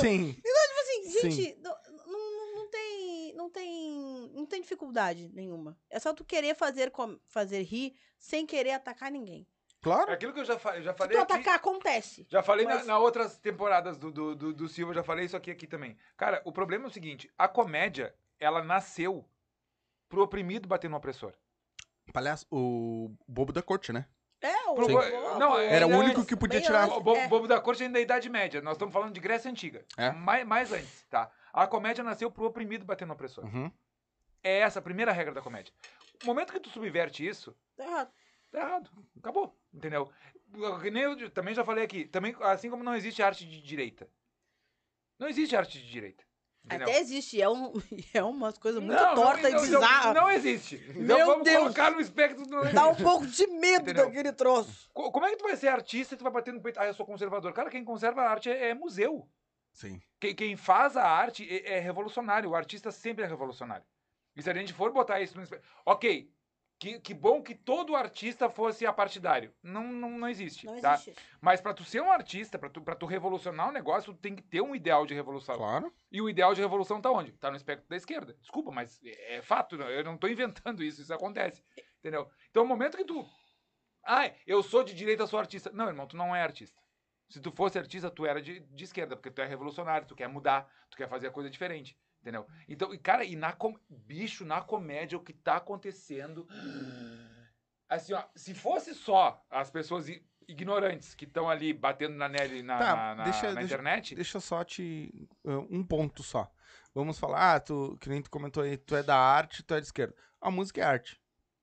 Sim. 0.00 0.32
Tipo 0.34 0.80
assim, 0.80 1.10
Sim. 1.10 1.30
gente, 1.30 1.60
não, 1.62 1.76
não, 2.06 2.32
não 2.36 2.41
tem. 2.72 3.34
Não 3.34 3.48
tem. 3.50 4.30
Não 4.34 4.46
tem 4.46 4.60
dificuldade 4.62 5.28
nenhuma. 5.32 5.78
É 5.90 6.00
só 6.00 6.12
tu 6.12 6.24
querer 6.24 6.54
fazer, 6.56 6.90
com- 6.90 7.18
fazer 7.26 7.62
rir 7.62 7.94
sem 8.18 8.44
querer 8.46 8.72
atacar 8.72 9.10
ninguém. 9.10 9.46
É 9.46 9.84
Claro. 9.84 10.12
aquilo 10.12 10.32
que 10.32 10.40
eu 10.40 10.44
já, 10.44 10.58
fa- 10.58 10.80
já 10.80 10.92
Se 10.92 10.98
falei 10.98 11.16
tu 11.16 11.22
aqui. 11.22 11.32
atacar, 11.32 11.54
acontece. 11.56 12.26
Já 12.30 12.42
falei 12.42 12.64
na, 12.66 12.76
Mas- 12.76 12.86
na 12.86 12.98
outras 12.98 13.36
temporadas 13.38 13.96
do, 13.98 14.10
do, 14.12 14.34
do, 14.34 14.52
do 14.54 14.68
Silva, 14.68 14.94
já 14.94 15.02
falei 15.02 15.24
isso 15.26 15.36
aqui, 15.36 15.50
aqui 15.50 15.66
também. 15.66 15.96
Cara, 16.16 16.40
o 16.44 16.52
problema 16.52 16.84
é 16.84 16.88
o 16.88 16.90
seguinte: 16.90 17.28
a 17.36 17.48
comédia, 17.48 18.14
ela 18.38 18.62
nasceu 18.62 19.28
pro 20.08 20.22
oprimido 20.22 20.68
bater 20.68 20.88
no 20.90 20.96
opressor. 20.96 21.32
Palhaço, 22.12 22.46
o 22.50 23.14
bobo 23.26 23.52
da 23.52 23.62
corte, 23.62 23.92
né? 23.92 24.06
É, 24.42 24.70
o. 24.70 24.84
Sim. 24.84 24.94
o- 24.96 25.38
Não, 25.38 25.52
o- 25.52 25.58
Era 25.60 25.86
o 25.86 25.88
bem 25.90 25.98
único 25.98 26.24
que 26.26 26.36
podia 26.36 26.60
tirar- 26.60 26.84
antes, 26.84 26.96
O 26.96 27.00
Bobo, 27.00 27.16
é. 27.18 27.28
Bobo 27.28 27.46
da 27.46 27.60
Corte 27.60 27.82
ainda 27.84 27.94
da 27.94 28.00
Idade 28.00 28.28
Média. 28.28 28.60
Nós 28.60 28.74
estamos 28.74 28.92
falando 28.92 29.14
de 29.14 29.20
Grécia 29.20 29.50
Antiga. 29.50 29.84
É. 29.96 30.10
Mais, 30.10 30.44
mais 30.46 30.72
antes, 30.72 31.04
tá? 31.08 31.30
A 31.52 31.66
comédia 31.66 32.02
nasceu 32.02 32.30
pro 32.30 32.44
oprimido 32.46 32.84
bater 32.84 33.06
no 33.06 33.14
opressor. 33.14 33.44
Uhum. 33.44 33.70
É 34.42 34.58
essa 34.58 34.80
a 34.80 34.82
primeira 34.82 35.12
regra 35.12 35.32
da 35.32 35.40
comédia. 35.40 35.72
O 36.22 36.26
momento 36.26 36.52
que 36.52 36.58
tu 36.60 36.68
subverte 36.70 37.26
isso, 37.26 37.56
Tá 37.76 37.84
errado. 37.84 38.12
tá 38.50 38.58
errado. 38.58 38.90
Acabou. 39.18 39.56
Entendeu? 39.72 40.10
Que 40.82 40.90
nem 40.90 41.04
eu 41.04 41.30
também 41.30 41.54
já 41.54 41.64
falei 41.64 41.84
aqui. 41.84 42.04
Também, 42.06 42.34
assim 42.40 42.68
como 42.68 42.82
não 42.82 42.94
existe 42.96 43.22
arte 43.22 43.46
de 43.46 43.62
direita. 43.62 44.08
Não 45.18 45.28
existe 45.28 45.54
arte 45.56 45.80
de 45.80 45.88
direita. 45.90 46.24
Entendeu? 46.64 46.86
Até 46.88 47.00
existe. 47.00 47.40
É, 47.42 47.48
um, 47.48 47.72
é 48.14 48.22
umas 48.22 48.56
coisas 48.56 48.80
muito 48.82 49.00
Não, 49.00 49.14
tortas 49.14 49.52
não, 49.52 49.58
e 49.58 49.62
bizarras. 49.62 50.14
Não, 50.14 50.22
não 50.22 50.30
existe. 50.30 50.76
Então 50.90 51.02
Meu 51.18 51.26
vamos 51.26 51.44
Deus. 51.44 51.58
colocar 51.58 51.90
no 51.90 52.00
espectro 52.00 52.46
do 52.46 52.72
Dá 52.72 52.86
um 52.88 52.94
pouco 53.02 53.26
de 53.26 53.46
medo 53.48 53.82
Entendeu? 53.82 54.06
daquele 54.06 54.32
troço. 54.32 54.88
Co- 54.92 55.10
Como 55.10 55.26
é 55.26 55.30
que 55.30 55.36
tu 55.36 55.44
vai 55.44 55.56
ser 55.56 55.68
artista 55.68 56.14
e 56.14 56.18
tu 56.18 56.22
vai 56.24 56.32
bater 56.32 56.54
no 56.54 56.60
peito? 56.60 56.78
Ah, 56.78 56.86
eu 56.86 56.94
sou 56.94 57.04
conservador. 57.04 57.52
Cara, 57.52 57.68
quem 57.70 57.84
conserva 57.84 58.22
a 58.22 58.30
arte 58.30 58.48
é, 58.48 58.68
é 58.70 58.74
museu. 58.74 59.28
Sim. 59.72 60.00
Quem, 60.20 60.34
quem 60.34 60.56
faz 60.56 60.96
a 60.96 61.04
arte 61.04 61.46
é, 61.50 61.76
é 61.76 61.80
revolucionário. 61.80 62.50
O 62.50 62.54
artista 62.54 62.92
sempre 62.92 63.24
é 63.24 63.26
revolucionário. 63.26 63.84
E 64.36 64.42
se 64.42 64.48
a 64.48 64.54
gente 64.54 64.72
for 64.72 64.92
botar 64.92 65.20
isso 65.20 65.36
no 65.36 65.42
espectro. 65.42 65.68
Ok. 65.84 66.30
Que, 66.82 66.98
que 66.98 67.14
bom 67.14 67.40
que 67.40 67.54
todo 67.54 67.94
artista 67.94 68.50
fosse 68.50 68.84
apartidário. 68.84 69.54
Não, 69.62 69.84
não, 69.84 70.18
não 70.18 70.28
existe. 70.28 70.66
Não 70.66 70.80
tá? 70.80 70.94
existe. 70.94 71.14
Mas 71.40 71.60
pra 71.60 71.72
tu 71.72 71.84
ser 71.84 72.02
um 72.02 72.10
artista, 72.10 72.58
pra 72.58 72.68
tu, 72.68 72.82
pra 72.82 72.96
tu 72.96 73.06
revolucionar 73.06 73.68
um 73.68 73.72
negócio, 73.72 74.12
tu 74.12 74.18
tem 74.18 74.34
que 74.34 74.42
ter 74.42 74.60
um 74.60 74.74
ideal 74.74 75.06
de 75.06 75.14
revolução. 75.14 75.56
Claro. 75.56 75.94
E 76.10 76.20
o 76.20 76.28
ideal 76.28 76.52
de 76.54 76.60
revolução 76.60 77.00
tá 77.00 77.08
onde? 77.08 77.30
Tá 77.34 77.52
no 77.52 77.56
espectro 77.56 77.88
da 77.88 77.94
esquerda. 77.94 78.36
Desculpa, 78.40 78.72
mas 78.72 79.00
é 79.04 79.36
é 79.36 79.42
fato, 79.42 79.78
não- 79.78 79.88
eu 79.88 80.02
não 80.02 80.18
tô 80.18 80.26
inventando 80.26 80.82
isso, 80.82 81.00
isso 81.00 81.14
acontece. 81.14 81.62
Entendeu? 82.00 82.28
Então, 82.50 82.64
o 82.64 82.66
momento 82.66 82.96
que 82.96 83.04
tu. 83.04 83.24
Ah, 84.04 84.28
eu 84.44 84.60
sou 84.60 84.82
de 84.82 84.92
direita, 84.92 85.24
sou 85.28 85.38
artista. 85.38 85.70
Não, 85.72 85.86
irmão, 85.86 86.08
tu 86.08 86.16
não 86.16 86.34
é 86.34 86.42
artista. 86.42 86.82
Se 87.28 87.40
tu 87.40 87.52
fosse 87.52 87.78
artista, 87.78 88.10
tu 88.10 88.26
era 88.26 88.42
de, 88.42 88.58
de 88.58 88.82
esquerda, 88.84 89.14
porque 89.14 89.30
tu 89.30 89.40
é 89.40 89.46
revolucionário, 89.46 90.08
tu 90.08 90.16
quer 90.16 90.28
mudar, 90.28 90.68
tu 90.90 90.96
quer 90.96 91.08
fazer 91.08 91.28
a 91.28 91.30
coisa 91.30 91.48
diferente. 91.48 91.96
Entendeu? 92.22 92.46
Então, 92.68 92.94
e, 92.94 92.98
cara, 92.98 93.24
e 93.24 93.34
na 93.36 93.52
com... 93.52 93.76
bicho, 93.90 94.44
na 94.44 94.60
comédia, 94.62 95.18
o 95.18 95.22
que 95.22 95.32
tá 95.32 95.56
acontecendo. 95.56 96.46
Assim, 97.88 98.14
ó, 98.14 98.22
se 98.34 98.54
fosse 98.54 98.94
só 98.94 99.44
as 99.50 99.70
pessoas 99.70 100.06
ignorantes 100.48 101.14
que 101.14 101.24
estão 101.24 101.50
ali 101.50 101.72
batendo 101.72 102.14
na 102.14 102.28
neve 102.28 102.62
na, 102.62 102.78
Tá, 102.78 102.94
na- 102.96 103.14
na- 103.16 103.24
deixa- 103.24 103.48
na 103.48 103.60
deixa- 103.60 103.64
internet. 103.74 104.14
Deixa 104.14 104.40
só 104.40 104.64
te. 104.64 105.28
uh, 105.44 105.66
um 105.70 105.84
ponto 105.84 106.22
só. 106.22 106.50
Vamos 106.94 107.18
falar, 107.18 107.54
ah, 107.56 107.60
tu, 107.60 107.96
que 108.00 108.08
nem 108.08 108.22
tu 108.22 108.30
comentou 108.30 108.62
aí, 108.62 108.76
tu 108.76 108.94
é 108.94 109.02
da 109.02 109.16
arte, 109.16 109.62
tu 109.62 109.74
é 109.74 109.80
de 109.80 109.86
esquerda. 109.86 110.14
A 110.40 110.50
música 110.50 110.80
é 110.80 110.84
arte. 110.84 111.20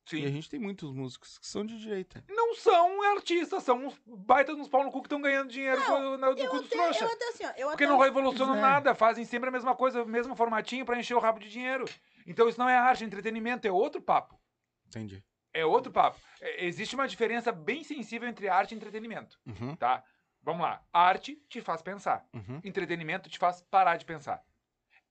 Sim. 0.09 0.21
E 0.23 0.25
a 0.25 0.29
gente 0.31 0.49
tem 0.49 0.59
muitos 0.59 0.91
músicos 0.91 1.37
que 1.37 1.45
são 1.45 1.63
de 1.65 1.77
direita. 1.79 2.23
Não 2.29 2.55
são 2.55 3.01
artistas, 3.15 3.61
são 3.63 3.85
uns 3.85 4.01
baita 4.05 4.53
nos 4.55 4.67
pau 4.67 4.83
no 4.83 4.91
cu 4.91 5.01
que 5.01 5.05
estão 5.05 5.21
ganhando 5.21 5.49
dinheiro 5.51 5.79
na- 6.17 6.31
do 6.31 6.39
Eu 6.41 6.49
cu 6.49 6.61
dos 6.61 6.69
trouxa. 6.69 7.05
eu 7.05 7.11
até 7.11 7.27
assim, 7.29 7.45
ó. 7.45 7.49
Eu 7.55 7.67
Porque 7.69 7.83
até, 7.83 7.93
não 7.93 7.99
revolucionam 7.99 8.55
É. 8.55 8.61
nada, 8.61 8.95
fazem 8.95 9.23
sempre 9.23 9.49
a 9.49 9.51
mesma 9.51 9.75
coisa, 9.75 10.01
o 10.03 10.07
mesmo 10.07 10.35
formatinho 10.35 10.83
pra 10.85 10.97
encher 10.99 11.13
o 11.15 11.19
rabo 11.19 11.39
de 11.39 11.49
dinheiro. 11.49 11.85
Então 12.25 12.49
isso 12.49 12.57
não 12.59 12.67
é 12.67 12.75
arte, 12.75 13.03
é 13.03 13.07
entretenimento, 13.07 13.67
é 13.67 13.71
outro 13.71 14.01
papo. 14.01 14.39
Entendi. 14.87 15.23
É 15.53 15.63
outro 15.65 15.91
papo. 15.91 16.19
É, 16.41 16.65
existe 16.65 16.95
uma 16.95 17.07
diferença 17.07 17.51
bem 17.51 17.83
sensível 17.83 18.27
entre 18.27 18.47
arte 18.49 18.71
e 18.73 18.75
entretenimento, 18.75 19.39
Uhum, 19.45 19.75
tá? 19.75 20.03
Vamos 20.41 20.61
lá. 20.63 20.81
Arte 20.93 21.35
te 21.49 21.61
faz 21.61 21.81
pensar. 21.81 22.25
uhum. 22.33 22.61
Entretenimento 22.63 23.29
te 23.29 23.37
faz 23.37 23.61
parar 23.69 23.97
de 23.97 24.05
pensar. 24.05 24.41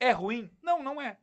É 0.01 0.11
ruim? 0.11 0.51
Não, 0.63 0.83
não 0.83 1.01
é. 1.01 1.19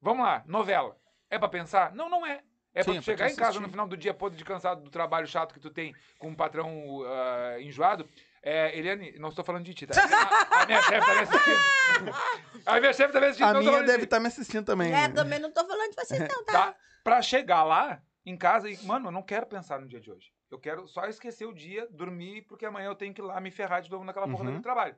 Vamos 0.00 0.24
lá. 0.24 0.44
Novela. 0.46 0.96
É 1.30 1.38
pra 1.38 1.48
pensar? 1.48 1.94
Não, 1.94 2.08
não 2.08 2.24
é. 2.24 2.42
É 2.78 2.84
pra 2.84 2.94
é 2.94 2.98
tu 2.98 3.02
chegar 3.02 3.28
em 3.28 3.34
casa 3.34 3.58
no 3.58 3.68
final 3.68 3.88
do 3.88 3.96
dia 3.96 4.14
podre 4.14 4.38
de 4.38 4.44
cansado 4.44 4.82
do 4.82 4.90
trabalho 4.90 5.26
chato 5.26 5.52
que 5.52 5.58
tu 5.58 5.68
tem 5.68 5.94
com 6.16 6.28
um 6.28 6.34
patrão 6.34 7.02
ah, 7.04 7.60
enjoado. 7.60 8.08
É, 8.40 8.78
Eliane, 8.78 9.18
não 9.18 9.30
estou 9.30 9.44
falando 9.44 9.64
de 9.64 9.74
ti, 9.74 9.84
tá? 9.84 9.94
A, 10.00 10.62
a 10.62 10.66
minha 10.66 10.82
chefe 10.82 11.06
tá 11.06 11.14
me 11.14 11.20
assistindo. 11.22 12.14
A 12.66 12.80
minha 12.80 12.92
chefe 12.92 13.12
tá 13.12 13.20
me 13.20 13.26
assistindo. 13.26 13.46
A 13.46 13.60
minha 13.60 13.82
deve 13.82 14.04
estar 14.04 14.20
me 14.20 14.28
assistindo 14.28 14.64
também. 14.64 14.94
É, 14.94 15.08
também 15.08 15.40
não 15.40 15.50
tô 15.50 15.66
falando 15.66 15.90
de 15.90 15.96
vocês, 15.96 16.20
não, 16.20 16.44
tá? 16.44 16.52
tá? 16.52 16.74
Pra 17.02 17.20
chegar 17.20 17.64
lá 17.64 18.00
em 18.24 18.36
casa 18.36 18.70
e, 18.70 18.78
mano, 18.84 19.08
eu 19.08 19.12
não 19.12 19.22
quero 19.22 19.46
pensar 19.46 19.80
no 19.80 19.88
dia 19.88 20.00
de 20.00 20.12
hoje. 20.12 20.32
Eu 20.48 20.58
quero 20.58 20.86
só 20.86 21.04
esquecer 21.06 21.46
o 21.46 21.52
dia, 21.52 21.88
dormir, 21.90 22.42
porque 22.42 22.64
amanhã 22.64 22.86
eu 22.86 22.94
tenho 22.94 23.12
que 23.12 23.20
ir 23.20 23.24
lá 23.24 23.40
me 23.40 23.50
ferrar 23.50 23.82
de 23.82 23.90
novo 23.90 24.04
naquela 24.04 24.28
porra 24.28 24.44
Uhum. 24.44 24.56
do 24.56 24.62
trabalho. 24.62 24.94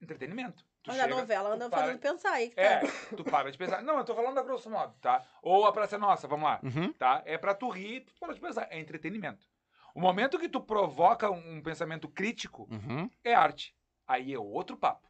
Entretenimento. 0.00 0.64
Tu 0.84 0.88
Mas 0.90 0.98
a 1.00 1.02
chega, 1.04 1.14
novela 1.16 1.48
tu 1.48 1.52
anda 1.54 1.70
para- 1.70 1.80
fazendo 1.80 1.98
pensar 1.98 2.32
aí. 2.32 2.50
Que 2.50 2.60
É, 2.60 2.80
tá. 2.80 2.86
tu 3.16 3.24
para 3.24 3.50
de 3.50 3.56
pensar. 3.56 3.82
Não, 3.82 3.96
eu 3.96 4.04
tô 4.04 4.14
falando 4.14 4.34
da 4.34 4.42
grosso 4.42 4.68
modo, 4.68 4.94
tá? 5.00 5.24
Ou 5.42 5.66
a 5.66 5.72
Praça 5.72 5.96
é 5.96 5.98
Nossa, 5.98 6.28
vamos 6.28 6.44
lá, 6.44 6.60
Uhum. 6.62 6.92
tá? 6.92 7.22
É 7.24 7.38
pra 7.38 7.54
tu 7.54 7.70
rir, 7.70 8.02
tu 8.02 8.12
para 8.20 8.34
de 8.34 8.40
pensar. 8.40 8.68
É 8.70 8.78
entretenimento. 8.78 9.46
O 9.94 10.00
momento 10.00 10.38
que 10.38 10.48
tu 10.48 10.60
provoca 10.60 11.30
um, 11.30 11.56
um 11.56 11.62
pensamento 11.62 12.06
crítico 12.06 12.68
Uhum. 12.70 13.08
é 13.24 13.32
arte. 13.34 13.74
Aí 14.06 14.34
é 14.34 14.38
outro 14.38 14.76
papo. 14.76 15.08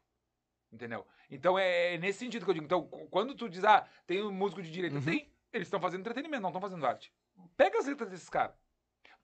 Entendeu? 0.72 1.04
Então 1.28 1.58
é, 1.58 1.94
é 1.94 1.98
nesse 1.98 2.20
sentido 2.20 2.44
que 2.44 2.50
eu 2.50 2.54
digo. 2.54 2.66
Então, 2.66 2.86
quando 3.10 3.34
tu 3.34 3.48
diz, 3.48 3.64
ah, 3.64 3.84
tem 4.06 4.22
um 4.22 4.30
músico 4.32 4.62
de 4.62 4.70
direita, 4.70 4.96
Uhum. 4.96 5.02
tem. 5.04 5.32
Eles 5.52 5.66
estão 5.66 5.80
fazendo 5.80 6.00
entretenimento, 6.00 6.42
não 6.42 6.50
estão 6.50 6.60
fazendo 6.60 6.86
arte. 6.86 7.12
Pega 7.56 7.78
as 7.78 7.86
letras 7.86 8.08
desses 8.10 8.28
caras. 8.28 8.54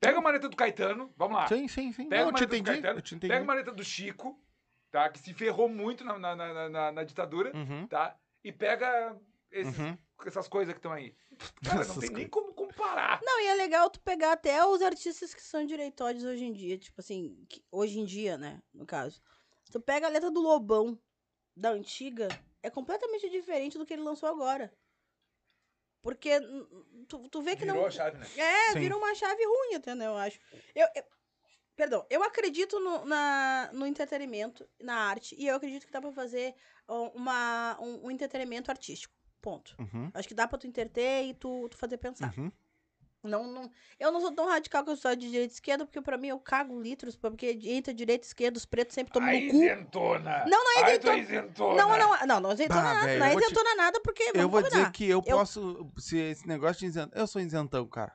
Pega 0.01 0.19
uma 0.19 0.31
letra 0.31 0.49
do 0.49 0.57
Caetano, 0.57 1.13
vamos 1.17 1.37
lá. 1.37 1.47
Sim, 1.47 1.69
sim, 1.69 1.93
sim. 1.93 2.09
Pega 2.09 2.23
Não, 2.23 2.29
eu 2.29 2.29
uma 2.31 2.39
te 2.39 2.41
letra 2.41 2.57
do 2.57 2.61
entendi. 2.61 2.81
Caetano, 2.83 2.99
Eu 2.99 3.03
te 3.03 3.15
entendi. 3.15 3.33
Pega 3.33 3.45
uma 3.45 3.55
letra 3.55 3.73
do 3.73 3.85
Chico, 3.85 4.41
tá? 4.91 5.09
Que 5.09 5.19
se 5.19 5.33
ferrou 5.35 5.69
muito 5.69 6.05
na, 6.05 6.19
na, 6.19 6.35
na, 6.37 6.69
na- 6.69 6.93
na 6.93 7.05
ditadura, 7.05 7.53
Uhum. 7.57 7.87
tá? 7.87 8.19
E 8.45 8.53
pega 8.53 9.19
esses- 9.51 9.79
Uhum. 9.79 9.97
essas 10.27 10.49
coisas 10.49 10.73
que 10.75 10.79
estão 10.79 10.93
aí. 10.93 11.15
Cara, 11.65 11.77
não 11.77 11.81
Essas 11.83 11.99
tem 11.99 12.11
nem 12.11 12.29
como 12.29 12.53
comparar. 12.55 13.21
Não, 13.23 13.41
e 13.41 13.47
é 13.47 13.55
legal 13.55 13.89
tu 13.91 14.01
pegar 14.01 14.33
até 14.33 14.65
os 14.65 14.83
artistas 14.83 15.35
que 15.35 15.43
são 15.43 15.65
direitórios 15.65 16.25
hoje 16.25 16.45
em 16.45 16.53
dia. 16.53 16.77
Tipo 16.79 17.01
assim, 17.01 17.45
que- 17.49 17.65
hoje 17.71 17.99
em 17.99 18.05
dia, 18.05 18.37
né? 18.37 18.63
No 18.75 18.85
caso. 18.87 19.21
Tu 19.71 19.81
pega 19.81 20.07
a 20.07 20.11
letra 20.11 20.31
do 20.31 20.41
Lobão 20.41 20.99
da 21.57 21.71
antiga, 21.71 22.29
é 22.63 22.69
completamente 22.71 23.29
diferente 23.31 23.79
do 23.79 23.87
que 23.87 23.93
ele 23.95 24.03
lançou 24.03 24.29
agora. 24.29 24.73
Porque 26.03 26.31
tu, 27.09 27.29
tu 27.29 27.43
vê 27.43 27.55
que 27.55 27.65
Virou 27.65 27.81
não. 27.83 27.87
a 27.87 27.91
chave, 27.91 28.17
né? 28.19 28.27
É, 28.37 28.73
Sim. 28.73 28.81
virou 28.81 28.99
uma 28.99 29.15
chave 29.15 29.45
ruim, 29.45 29.75
entendeu? 29.75 30.13
Eu 30.13 30.17
acho. 30.17 30.39
Eu, 30.75 30.89
eu- 30.95 31.05
perdão, 31.81 32.05
eu 32.11 32.23
acredito 32.23 32.79
no, 32.79 33.07
na, 33.07 33.71
no 33.73 33.87
entretenimento, 33.87 34.69
na 34.83 34.95
arte, 34.95 35.35
e 35.39 35.47
eu 35.47 35.57
acredito 35.57 35.87
que 35.87 35.93
dá 35.93 36.01
pra 36.01 36.13
fazer 36.13 36.55
uma, 37.15 37.79
um, 37.81 38.07
um 38.07 38.11
entretenimento 38.11 38.71
artístico. 38.71 39.15
Ponto. 39.41 39.75
Uhum. 39.79 40.11
Acho 40.13 40.29
que 40.29 40.35
dá 40.35 40.47
pra 40.47 40.59
tu 40.59 40.67
entreter 40.67 41.25
e 41.25 41.33
tu, 41.33 41.67
tu 41.71 41.79
fazer 41.79 41.97
pensar. 41.97 42.35
Uhum. 42.37 42.53
Não, 43.23 43.47
não, 43.47 43.71
eu 43.99 44.11
não 44.13 44.21
sou 44.21 44.33
tão 44.33 44.47
radical 44.47 44.83
que 44.85 44.91
eu 44.91 44.97
sou 44.97 45.15
de 45.17 45.31
direita 45.31 45.53
e 45.53 45.55
esquerda, 45.55 45.85
porque 45.87 46.01
pra 46.03 46.19
mim 46.19 46.29
eu 46.29 46.39
cago 46.39 46.79
litros, 46.81 47.17
porque 47.17 47.59
entre 47.65 47.93
direita 47.95 48.27
e 48.27 48.29
esquerda 48.29 48.59
os 48.59 48.65
pretos 48.67 48.95
sempre 48.95 49.13
tomam 49.13 49.29
Ai, 49.31 49.43
no 49.47 49.51
cu. 49.53 49.57
isentona. 49.63 50.45
Não, 50.47 50.65
não 50.65 50.79
é 50.79 50.85
Ai, 50.85 50.91
isentona. 50.93 51.17
é 51.17 51.21
isentona. 51.21 51.83
Não, 51.83 51.99
não, 51.99 52.27
não, 52.27 52.41
não, 52.41 52.53
isentona 52.53 52.83
Bah, 52.83 52.95
nada, 52.95 53.07
velho, 53.07 53.19
não 53.21 53.27
é 53.27 53.31
vou 53.33 53.41
te- 53.41 53.45
isentona 53.45 53.75
nada, 53.77 54.01
porque 54.03 54.23
Eu 54.35 54.49
vou 54.49 54.61
dizer 54.63 54.71
combinar. 54.73 54.93
que 54.93 55.05
eu, 55.05 55.23
Eu- 55.27 55.37
posso. 55.37 55.91
Se 55.99 56.19
esse 56.19 56.47
negócio 56.49 56.81
de 56.81 56.87
isentão. 56.87 57.19
Eu 57.21 57.27
sou 57.27 57.41
isentão, 57.43 57.87
cara. 57.87 58.13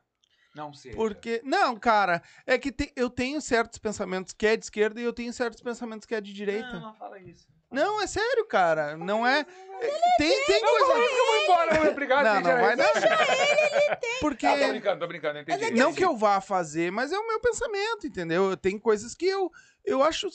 Não 0.56 0.74
sei. 0.74 0.94
Porque. 0.94 1.42
Não, 1.44 1.76
cara. 1.78 2.24
É 2.48 2.58
que 2.58 2.72
te- 2.72 2.94
eu 2.96 3.10
tenho 3.10 3.42
certos 3.42 3.78
pensamentos 3.78 4.34
que 4.34 4.48
é 4.48 4.56
de 4.56 4.64
esquerda 4.64 5.00
e 5.02 5.04
eu 5.04 5.12
tenho 5.14 5.34
certos 5.34 5.62
pensamentos 5.62 6.06
que 6.06 6.16
é 6.16 6.22
de 6.22 6.32
direita. 6.34 6.72
Não, 6.74 6.80
não 6.82 6.94
fala 6.96 7.20
isso. 7.20 7.46
Não, 7.70 8.02
é 8.02 8.08
sério, 8.08 8.46
cara. 8.48 8.96
Não 8.96 9.28
é. 9.28 9.40
é- 9.42 10.16
Tem, 10.18 10.46
tem 10.46 10.62
coisa. 10.62 10.94
Eu 10.94 11.26
vou 11.26 11.44
embora, 11.44 11.76
eu 11.78 11.84
vou 11.84 11.94
brigar. 11.94 12.24
Não, 12.24 12.42
deixa 12.42 12.56
não 12.56 12.62
vai 12.64 12.74
ele. 12.74 12.82
não. 12.82 14.18
Porque. 14.22 14.46
Ah, 14.48 14.58
tô 14.60 14.68
brincando, 14.70 15.00
tô 15.00 15.08
brincando, 15.08 15.40
entendi. 15.40 15.72
Não 15.72 15.94
que 15.94 16.06
eu 16.06 16.16
vá 16.16 16.40
fazer, 16.40 16.92
mas 16.92 17.12
é 17.12 17.18
o 17.20 17.28
meu 17.28 17.40
pensamento, 17.42 18.08
entendeu? 18.08 18.56
Tem 18.56 18.80
coisas 18.80 19.14
que 19.14 19.26
eu, 19.26 19.52
eu 19.84 20.02
acho. 20.02 20.30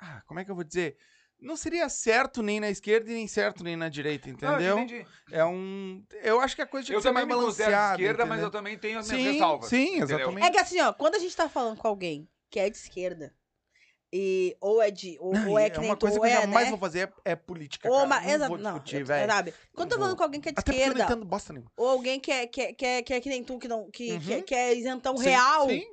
Ah, 0.00 0.22
como 0.26 0.40
é 0.40 0.44
que 0.44 0.50
eu 0.50 0.54
vou 0.54 0.64
dizer? 0.64 0.96
Não 1.40 1.56
seria 1.56 1.88
certo 1.88 2.42
nem 2.42 2.58
na 2.58 2.68
esquerda 2.68 3.10
e 3.10 3.14
nem 3.14 3.28
certo 3.28 3.62
nem 3.62 3.76
na 3.76 3.88
direita, 3.88 4.28
Não, 4.40 4.60
eu 4.60 4.78
entendeu? 4.78 4.78
entendi. 4.80 5.06
é 5.30 5.44
um. 5.44 6.04
Eu 6.22 6.40
acho 6.40 6.56
que 6.56 6.62
a 6.62 6.66
coisa 6.66 6.86
tinha 6.86 6.96
Eu 6.96 6.98
que 6.98 7.02
ser 7.02 7.08
também 7.10 7.24
mais 7.24 7.38
me 7.38 7.44
considero 7.44 7.70
de 7.70 7.76
balanceada. 7.76 8.02
esquerda, 8.02 8.24
mas 8.24 8.28
entendeu? 8.38 8.46
eu 8.46 8.50
também 8.50 8.78
tenho 8.78 8.98
as 8.98 9.06
minhas 9.08 9.22
Sim, 9.22 9.32
ressalvas. 9.32 9.68
sim, 9.68 9.96
entendeu? 9.98 10.16
exatamente. 10.18 10.46
É 10.46 10.50
que 10.50 10.58
assim, 10.58 10.80
ó, 10.80 10.92
quando 10.92 11.14
a 11.14 11.18
gente 11.18 11.36
tá 11.36 11.48
falando 11.48 11.78
com 11.78 11.86
alguém 11.86 12.28
que 12.50 12.58
é 12.58 12.68
de 12.68 12.76
esquerda, 12.76 13.32
e, 14.12 14.56
ou 14.60 14.80
é 14.82 14.90
de. 14.90 15.16
Ou, 15.20 15.32
Não, 15.34 15.50
ou 15.50 15.58
e 15.58 15.62
é 15.62 15.70
que 15.70 15.78
nem 15.78 15.88
uma 15.90 15.96
tu, 15.96 16.00
coisa 16.06 16.18
que 16.18 16.26
eu 16.26 16.30
é, 16.30 16.40
jamais 16.42 16.64
né? 16.64 16.70
vou 16.70 16.78
fazer 16.78 17.12
é, 17.24 17.32
é 17.32 17.36
política. 17.36 17.88
Ou 17.88 17.94
cara. 17.94 18.06
uma, 18.06 18.20
não 18.20 18.30
exa- 18.30 18.48
vou 18.48 18.58
não, 18.58 18.72
discutir, 18.72 19.00
eu- 19.00 19.06
velho. 19.06 19.32
sabe? 19.32 19.54
Quando 19.74 19.86
eu 19.86 19.88
tô 19.90 19.94
Não 19.96 20.02
falando 20.02 20.16
com 20.16 20.22
alguém 20.24 20.40
que 20.40 20.48
é 20.48 20.52
de 20.52 20.58
Até 20.58 20.72
porque 20.72 20.80
eu 20.82 20.86
não 20.86 20.92
esquerda, 20.94 21.12
entendo 21.14 21.26
bosta 21.28 21.52
nenhuma. 21.52 21.70
ou 21.76 21.88
alguém 21.88 22.18
que 22.18 22.32
é, 22.32 22.46
que, 22.46 22.60
é, 22.60 22.72
que, 22.72 22.84
é, 22.86 23.02
que 23.02 23.14
é 23.14 23.20
que 23.20 23.28
nem 23.28 23.44
tu, 23.44 23.58
que, 23.58 23.68
não, 23.68 23.90
que, 23.90 24.18
que, 24.18 24.32
é- 24.32 24.36
Uhum. 24.38 24.42
que 24.42 24.54
é 24.54 24.74
isentão 24.74 25.16
Sim, 25.16 25.24
real, 25.24 25.68
Sim, 25.68 25.84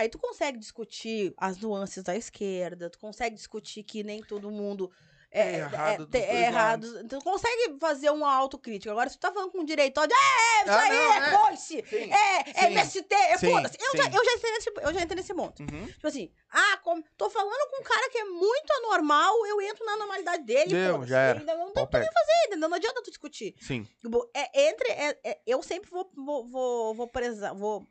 aí 0.00 0.08
tu 0.08 0.18
consegue 0.18 0.58
discutir 0.58 1.32
as 1.36 1.58
nuances 1.58 2.02
da 2.02 2.16
esquerda, 2.16 2.90
tu 2.90 2.98
consegue 2.98 3.34
discutir 3.36 3.82
que 3.82 4.02
nem 4.02 4.22
todo 4.22 4.50
mundo 4.50 4.90
é, 5.32 5.42
É 5.42 5.56
errado 5.58 6.02
é 6.02 6.06
dois 6.06 6.24
errado. 6.24 7.08
Tu 7.08 7.18
consegue 7.20 7.76
fazer 7.78 8.10
uma 8.10 8.34
autocrítica. 8.34 8.90
Agora, 8.90 9.08
se 9.08 9.16
tu 9.16 9.20
tá 9.20 9.32
falando 9.32 9.52
com 9.52 9.60
um 9.60 9.64
direitório, 9.64 10.12
é, 10.12 10.62
isso 10.64 10.72
Ah, 10.72 10.80
aí 10.80 10.88
não, 10.88 11.12
é 11.12 11.18
é. 11.34 11.38
coice, 11.38 11.84
Sim, 11.88 12.10
é, 12.12 12.40
é 12.40 12.44
sim, 12.52 12.66
MST, 12.72 13.14
é 13.14 13.38
foda-se. 13.38 13.76
Eu 13.80 13.96
já, 13.96 14.04
eu, 14.10 14.24
já 14.24 14.32
entrei 14.34 14.52
nesse, 14.52 14.70
eu 14.76 14.92
já 14.94 15.02
entrei 15.02 15.16
nesse 15.16 15.32
ponto. 15.34 15.62
Uhum. 15.62 15.86
Tipo 15.86 16.06
assim, 16.08 16.32
ah, 16.50 16.76
como, 16.82 17.04
tô 17.16 17.30
falando 17.30 17.70
com 17.70 17.80
um 17.80 17.84
cara 17.84 18.10
que 18.10 18.18
é 18.18 18.24
muito 18.24 18.72
anormal, 18.78 19.46
eu 19.46 19.60
entro 19.60 19.86
na 19.86 19.96
normalidade 19.98 20.42
dele, 20.42 20.70
Deu, 20.70 21.06
já 21.06 21.20
era. 21.20 21.38
Ainda 21.38 21.54
Não, 21.54 21.70
tem 21.72 21.84
o 21.84 21.86
que 21.86 21.92
fazer, 21.92 22.46
entendeu? 22.46 22.68
não 22.68 22.76
adianta 22.76 23.00
tu 23.00 23.10
discutir. 23.10 23.54
Sim. 23.60 23.86
Tipo, 24.00 24.28
é, 24.34 24.68
entre, 24.68 24.88
é- 24.88 25.18
é- 25.22 25.40
eu 25.46 25.62
sempre 25.62 25.88
vou, 25.90 26.10
vou, 26.12 26.44
vou, 26.48 26.94
vou, 26.94 27.08
vou 27.54 27.86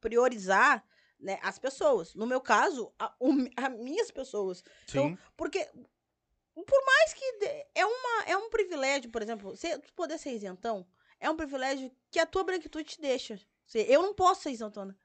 priorizar 0.00 0.84
né, 1.18 1.38
as 1.42 1.58
pessoas. 1.58 2.14
No 2.14 2.26
meu 2.26 2.40
caso, 2.40 2.92
a, 2.98 3.14
o- 3.18 3.32
minhas 3.78 4.10
pessoas. 4.10 4.62
Então, 4.88 5.08
Sim. 5.08 5.18
Porque, 5.36 5.64
por 6.54 6.84
mais 6.86 7.14
que 7.14 7.32
de- 7.38 7.66
é, 7.74 7.84
uma, 7.86 8.24
é 8.26 8.36
um 8.36 8.50
privilégio, 8.50 9.10
por 9.10 9.22
exemplo, 9.22 9.56
você 9.56 9.78
poder 9.94 10.18
ser 10.18 10.32
isentão, 10.32 10.86
é 11.20 11.28
um 11.30 11.36
privilégio 11.36 11.90
que 12.10 12.18
a 12.18 12.26
tua 12.26 12.44
branquitude 12.44 12.84
te 12.88 13.00
deixa. 13.00 13.40
Você- 13.66 13.86
Eu 13.88 14.02
não 14.02 14.14
posso 14.14 14.42
ser 14.42 14.50
isentona. 14.50 14.96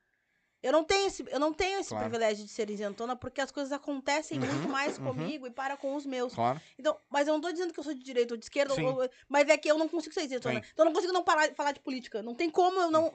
Eu 0.62 0.72
não 0.74 0.84
tenho 0.84 1.08
esse, 1.08 1.26
eu 1.30 1.40
não 1.40 1.54
tenho 1.54 1.80
esse 1.80 1.90
Claro. 1.90 2.04
privilégio 2.10 2.44
de 2.46 2.52
ser 2.52 2.70
isentona 2.70 3.16
porque 3.16 3.40
as 3.40 3.50
coisas 3.52 3.72
acontecem 3.72 4.38
Uhum, 4.40 4.46
muito 4.46 4.68
mais 4.70 4.98
uhum. 4.98 5.06
comigo 5.06 5.48
e 5.48 5.52
para 5.52 5.78
com 5.78 5.96
os 5.96 6.06
meus. 6.06 6.34
Claro. 6.34 6.60
Então, 6.78 6.98
mas 7.10 7.28
eu 7.28 7.34
não 7.34 7.42
tô 7.42 7.52
dizendo 7.52 7.74
que 7.74 7.80
eu 7.80 7.84
sou 7.84 7.94
de 7.94 8.04
direita 8.04 8.34
ou 8.34 8.38
de 8.38 8.44
esquerda, 8.46 8.74
ou- 8.74 9.10
mas 9.28 9.48
é 9.48 9.58
que 9.58 9.70
eu 9.72 9.78
não 9.78 9.88
consigo 9.88 10.14
ser 10.14 10.24
isentona. 10.26 10.56
Sim. 10.62 10.70
Então 10.74 10.84
eu 10.84 10.86
não 10.86 10.94
consigo 10.94 11.14
não 11.14 11.24
parar 11.24 11.48
de 11.48 11.56
falar 11.56 11.72
de 11.72 11.80
política. 11.80 12.22
Não 12.22 12.36
tem 12.36 12.50
como 12.50 12.80
eu 12.82 12.92
não. 12.92 13.12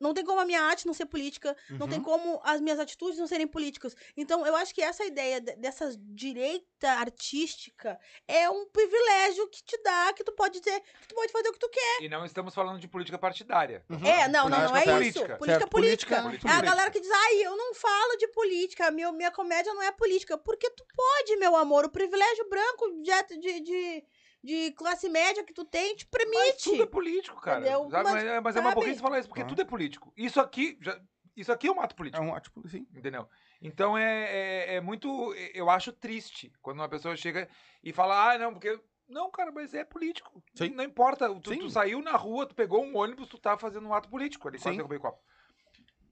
Não 0.00 0.14
tem 0.14 0.24
como 0.24 0.40
a 0.40 0.44
minha 0.46 0.62
arte 0.62 0.86
não 0.86 0.94
ser 0.94 1.06
política. 1.06 1.54
Não 1.70 1.86
tem 1.88 1.98
Uhum. 1.98 2.04
como 2.04 2.40
as 2.42 2.60
minhas 2.60 2.78
atitudes 2.80 3.18
não 3.18 3.26
serem 3.26 3.46
políticas. 3.46 3.94
Então, 4.16 4.46
eu 4.46 4.56
acho 4.56 4.74
que 4.74 4.80
essa 4.82 5.04
ideia 5.04 5.40
de- 5.40 5.56
dessa 5.56 5.92
direita 5.98 6.88
artística 6.90 7.98
é 8.26 8.48
um 8.48 8.66
privilégio 8.66 9.48
que 9.48 9.62
te 9.62 9.76
dá, 9.82 10.12
que 10.14 10.24
tu 10.24 10.32
pode 10.32 10.58
dizer, 10.60 10.80
que 11.00 11.08
tu 11.08 11.14
pode 11.14 11.32
fazer 11.32 11.48
o 11.48 11.52
que 11.52 11.58
tu 11.58 11.68
quer. 11.68 12.02
E 12.02 12.08
não 12.08 12.24
estamos 12.24 12.54
falando 12.54 12.78
de 12.78 12.88
política 12.88 13.18
partidária. 13.18 13.84
Uhum. 13.90 14.04
É, 14.06 14.28
não, 14.28 14.48
não, 14.48 14.58
não 14.68 14.76
é 14.76 14.84
Política 14.84 15.00
isso. 15.00 15.18
política. 15.18 15.36
Política 15.36 15.58
Certo, 15.58 15.68
política. 15.70 16.22
política- 16.22 16.48
É 16.48 16.52
a 16.52 16.58
política. 16.60 16.77
Galera 16.78 16.90
que 16.92 17.00
diz, 17.00 17.10
ai, 17.10 17.42
eu 17.44 17.56
não 17.56 17.74
falo 17.74 18.16
de 18.16 18.28
política, 18.28 18.90
meu, 18.90 19.12
minha 19.12 19.30
comédia 19.30 19.74
não 19.74 19.82
é 19.82 19.90
política. 19.92 20.38
Porque 20.38 20.70
tu 20.70 20.84
pode, 20.94 21.36
meu 21.36 21.56
amor, 21.56 21.84
o 21.84 21.90
privilégio 21.90 22.48
branco 22.48 22.90
de, 23.02 23.38
de, 23.40 23.60
de, 23.60 24.04
de 24.42 24.72
classe 24.72 25.08
média 25.08 25.42
que 25.44 25.52
tu 25.52 25.64
tem 25.64 25.94
te 25.96 26.06
Mas 26.12 26.24
permite. 26.24 26.64
tudo 26.64 26.82
é 26.82 26.86
político, 26.86 27.40
cara. 27.40 27.60
Entendeu? 27.60 27.90
Sabe? 27.90 28.04
Mas, 28.04 28.14
Mas, 28.14 28.24
é- 28.24 28.40
mas 28.40 28.56
é 28.56 28.60
uma 28.60 28.74
burrice 28.74 29.00
falar 29.00 29.18
isso, 29.18 29.28
porque 29.28 29.40
Claro. 29.40 29.54
tudo 29.54 29.62
é 29.62 29.68
político. 29.68 30.12
Isso 30.16 30.40
aqui, 30.40 30.78
já- 30.80 31.00
Isso 31.36 31.52
aqui 31.52 31.68
é 31.68 31.72
um 31.72 31.80
ato 31.80 31.94
É 31.94 31.96
político. 31.96 32.24
um 32.24 32.30
ótimo, 32.30 32.66
sim. 32.68 32.84
Entendeu? 32.92 33.28
Então 33.62 33.96
é, 33.96 34.24
é, 34.24 34.74
é 34.76 34.80
muito. 34.80 35.32
Eu 35.54 35.70
acho 35.70 35.92
triste 35.92 36.52
quando 36.60 36.78
uma 36.80 36.88
pessoa 36.88 37.14
chega 37.16 37.48
e 37.82 37.92
fala, 37.92 38.32
ah, 38.32 38.38
não, 38.38 38.52
porque. 38.52 38.76
Não, 39.08 39.30
cara, 39.30 39.50
mas 39.52 39.72
é 39.72 39.84
político. 39.84 40.42
Sim. 40.54 40.70
Não 40.70 40.82
importa. 40.84 41.32
Tu, 41.40 41.56
tu 41.58 41.70
saiu 41.70 42.02
na 42.02 42.12
rua, 42.16 42.44
tu 42.44 42.54
pegou 42.54 42.84
um 42.84 42.96
ônibus, 42.96 43.28
tu 43.28 43.38
tá 43.38 43.56
fazendo 43.56 43.86
um 43.88 43.94
ato 43.94 44.08
político. 44.08 44.48
Ali 44.48 44.58
quase 44.58 44.70
Sim. 44.72 44.76
derrubei 44.76 44.98
o 44.98 45.00
copo. 45.00 45.22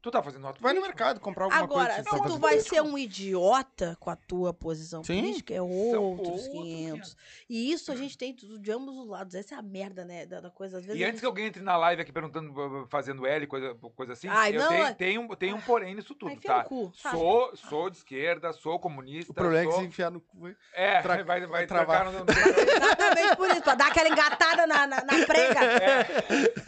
Tu 0.06 0.10
tá 0.12 0.22
fazendo 0.22 0.52
Tu 0.52 0.62
vai 0.62 0.72
no 0.72 0.80
mercado 0.80 1.18
comprar 1.18 1.46
alguma 1.46 1.62
Agora, 1.64 1.94
coisa. 1.94 2.04
se 2.04 2.16
tá 2.16 2.24
tu 2.24 2.38
vai 2.38 2.60
ser 2.60 2.80
um 2.80 2.96
idiota 2.96 3.96
com 3.98 4.08
a 4.08 4.14
tua 4.14 4.54
posição 4.54 5.02
Sim. 5.02 5.20
política, 5.20 5.52
é 5.52 5.60
outros 5.60 6.28
outros 6.28 6.46
500. 6.48 7.16
E 7.50 7.72
isso 7.72 7.90
a 7.90 7.96
gente 7.96 8.16
tem 8.16 8.32
tudo 8.32 8.56
de 8.56 8.70
ambos 8.70 8.96
os 8.96 9.08
lados. 9.08 9.34
Essa 9.34 9.56
é 9.56 9.58
a 9.58 9.62
merda, 9.62 10.04
né, 10.04 10.24
da, 10.24 10.40
da 10.40 10.48
coisa. 10.48 10.78
Às 10.78 10.84
vezes 10.84 11.00
E 11.00 11.02
antes 11.02 11.14
gente- 11.14 11.20
que 11.22 11.26
alguém 11.26 11.46
entre 11.46 11.60
na 11.60 11.76
live 11.76 12.02
aqui 12.02 12.12
perguntando, 12.12 12.86
fazendo 12.88 13.26
L, 13.26 13.46
coisa, 13.48 13.74
coisa 13.96 14.12
assim, 14.12 14.28
Ai, 14.28 14.54
eu 14.54 14.60
não, 14.60 14.68
tenho, 14.68 14.84
é- 14.86 14.94
tenho, 14.94 15.20
um- 15.22 15.28
tenho 15.34 15.56
um 15.56 15.60
porém 15.60 15.96
nisso 15.96 16.12
Ai, 16.12 16.18
tudo, 16.20 16.30
enfia 16.32 16.50
tá? 16.52 16.62
no 16.62 16.68
cu? 16.68 16.92
Sou, 16.94 17.56
sou 17.56 17.90
de 17.90 17.96
esquerda, 17.96 18.52
sou 18.52 18.78
comunista. 18.78 19.32
O 19.32 19.34
problema 19.34 19.64
é 19.64 19.66
que 19.66 19.72
sou... 19.72 19.80
se 19.80 19.86
enfiar 19.88 20.12
no 20.12 20.20
cu. 20.20 20.54
É, 20.72 21.02
tra- 21.02 21.16
vai, 21.24 21.40
vai, 21.40 21.46
vai 21.48 21.66
travar. 21.66 22.12
No... 22.12 22.18
Exatamente 22.30 23.36
por 23.36 23.50
isso, 23.50 23.62
pra 23.62 23.74
dar 23.74 23.88
aquela 23.88 24.08
engatada 24.08 24.68
na, 24.68 24.86
na, 24.86 24.96
na 25.04 25.26
prega. 25.26 25.60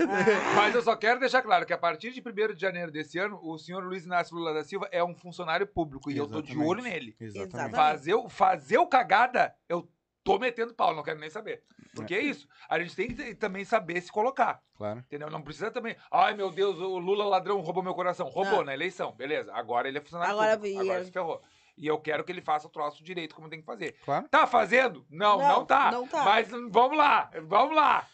Ah, 0.01 0.55
Mas 0.57 0.75
eu 0.75 0.83
só 0.83 0.97
quero 0.97 1.21
deixar 1.21 1.41
claro 1.43 1.65
que 1.65 1.73
a 1.73 1.79
partir 1.79 2.11
de 2.11 2.21
1 2.21 2.55
de 2.55 2.61
janeiro 2.61 2.91
desse 2.91 3.19
ano, 3.19 3.28
o 3.33 3.59
senhor 3.59 3.83
Luiz 3.85 4.05
Inácio 4.05 4.37
Lula 4.37 4.53
da 4.55 4.65
Silva 4.65 4.89
é 4.93 5.03
um 5.03 5.15
funcionário 5.15 5.67
público 5.67 6.11
e 6.11 6.17
eu 6.17 6.27
tô 6.27 6.41
de 6.43 6.53
Exatamente. 6.53 6.69
olho 6.71 6.83
nele. 6.83 7.17
Exatamente. 7.21 7.49
Exatamente. 7.55 7.77
Fazer, 7.77 8.15
o- 8.15 8.29
fazer 8.29 8.79
o 8.79 8.87
cagada, 8.87 9.55
eu 9.69 9.89
tô 10.25 10.39
metendo 10.39 10.75
pau, 10.75 10.95
não 10.95 11.03
quero 11.03 11.19
nem 11.21 11.31
saber. 11.31 11.63
Porque 11.95 12.15
é 12.15 12.21
isso. 12.21 12.47
A 12.69 12.79
gente 12.79 12.95
tem 12.95 13.09
que 13.09 13.35
também 13.35 13.65
saber 13.65 14.01
se 14.01 14.13
colocar. 14.13 14.61
Claro. 14.77 15.01
Entendeu? 15.01 15.31
Não 15.31 15.43
precisa 15.43 15.71
também. 15.71 15.97
Ai, 16.13 16.35
meu 16.35 16.51
Deus, 16.51 16.79
o 16.79 16.99
Lula 16.99 17.25
ladrão 17.25 17.61
roubou 17.61 17.83
meu 17.83 17.95
coração. 17.95 18.29
Roubou 18.29 18.59
Não. 18.59 18.65
na 18.65 18.75
eleição. 18.75 19.13
Beleza. 19.13 19.53
Agora 19.55 19.89
ele 19.89 19.99
é 19.99 20.01
funcionário 20.01 20.35
Agora 20.35 20.57
público. 20.57 20.81
Agora 20.81 21.05
se 21.05 21.11
ferrou. 21.11 21.43
E 21.77 21.87
eu 21.87 21.99
quero 21.99 22.25
que 22.25 22.31
ele 22.33 22.43
faça 22.43 22.67
o 22.67 22.71
troço 22.71 23.03
direito 23.03 23.35
como 23.35 23.49
tem 23.49 23.61
que 23.61 23.65
fazer. 23.67 23.97
Claro. 24.05 24.29
Tá 24.29 24.47
fazendo? 24.47 25.07
Não, 25.11 25.39
não, 25.39 25.49
Não, 25.49 25.65
tá. 25.67 25.91
não 25.93 26.07
tá. 26.07 26.25
Mas 26.25 26.49
vamos 26.51 26.97
lá, 26.99 27.31
vamos 27.45 27.75
lá. 27.75 28.07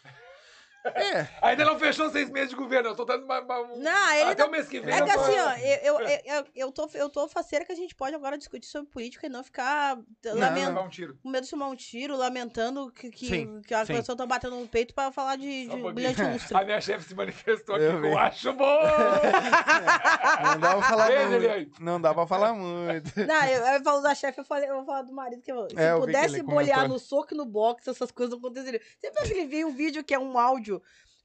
É. 0.93 1.27
Ainda 1.41 1.65
não 1.65 1.79
fechou 1.79 2.09
seis 2.11 2.29
meses 2.29 2.49
de 2.49 2.55
governo. 2.55 2.89
Eu 2.89 2.95
tô 2.95 3.05
dando 3.05 3.23
uma, 3.25 3.39
uma- 3.41 3.59
um- 3.61 3.77
Não, 3.79 4.13
ele 4.13 4.23
até 4.23 4.35
tá- 4.35 4.45
o 4.47 4.51
mês 4.51 4.67
que 4.67 4.79
vem. 4.79 4.93
É 4.93 4.99
eu 5.01 5.05
que 5.05 5.13
tô- 5.13 5.19
assim, 5.19 5.39
ó, 5.39 5.51
eu, 5.57 5.99
eu, 5.99 6.07
eu, 6.25 6.45
eu, 6.55 6.71
tô, 6.71 6.89
eu 6.93 7.09
tô 7.09 7.27
faceira 7.27 7.65
que 7.65 7.71
a 7.71 7.75
gente 7.75 7.95
pode 7.95 8.15
agora 8.15 8.37
discutir 8.37 8.67
sobre 8.67 8.89
política 8.91 9.25
e 9.25 9.29
não 9.29 9.43
ficar 9.43 9.97
lamentando. 10.23 10.67
Levar 10.69 10.81
um 10.81 10.89
tiro. 10.89 11.17
Com 11.23 11.29
medo 11.29 11.43
de 11.43 11.49
tomar 11.49 11.67
um 11.67 11.75
tiro, 11.75 12.15
lamentando 12.15 12.91
que, 12.91 13.09
que, 13.09 13.27
Sim, 13.27 13.61
que 13.65 13.73
a 13.73 13.85
sim. 13.85 13.93
pessoa 13.95 14.15
tá 14.15 14.25
batendo 14.25 14.55
no 14.59 14.67
peito 14.67 14.93
pra 14.93 15.11
falar 15.11 15.35
de, 15.37 15.45
um 15.47 15.49
de 15.49 15.67
pouquinho. 15.69 15.93
brilhante 15.93 16.21
lustre. 16.23 16.57
A 16.57 16.63
minha 16.63 16.79
chefe 16.81 17.07
se 17.09 17.15
manifestou 17.15 17.75
aqui 17.75 17.85
Eu 17.85 18.01
que 18.01 18.07
eu 18.07 18.17
acho 18.17 18.53
bom. 18.53 18.65
Não 20.45 20.59
dá 20.59 20.73
pra 20.75 20.81
falar 20.83 21.09
muito. 21.29 21.83
Não 21.83 22.01
dá 22.01 22.13
pra 22.13 22.27
falar 22.27 22.53
muito. 22.53 23.11
Não, 23.25 23.45
eu, 23.45 23.65
eu 23.65 23.83
falo 23.83 24.01
da 24.01 24.13
chefe, 24.15 24.39
eu, 24.39 24.45
falei, 24.45 24.69
eu 24.69 24.75
vou 24.75 24.85
falar 24.85 25.01
do 25.03 25.13
marido 25.13 25.41
que 25.41 25.51
eu, 25.51 25.67
se 25.69 25.77
É, 25.79 25.91
eu 25.91 25.99
pudesse 25.99 26.41
bolear 26.41 26.77
comentou. 26.79 26.87
no 26.95 26.99
soco 26.99 27.33
e 27.33 27.37
no 27.37 27.45
boxe, 27.45 27.89
essas 27.89 28.11
coisas 28.11 28.31
não 28.31 28.39
aconteceriam. 28.39 28.81
Sempre 28.99 29.23
que 29.23 29.33
ele 29.33 29.45
vê 29.47 29.65
um 29.65 29.73
vídeo 29.73 30.03
que 30.03 30.13
é 30.13 30.19
um 30.19 30.37
áudio. 30.37 30.74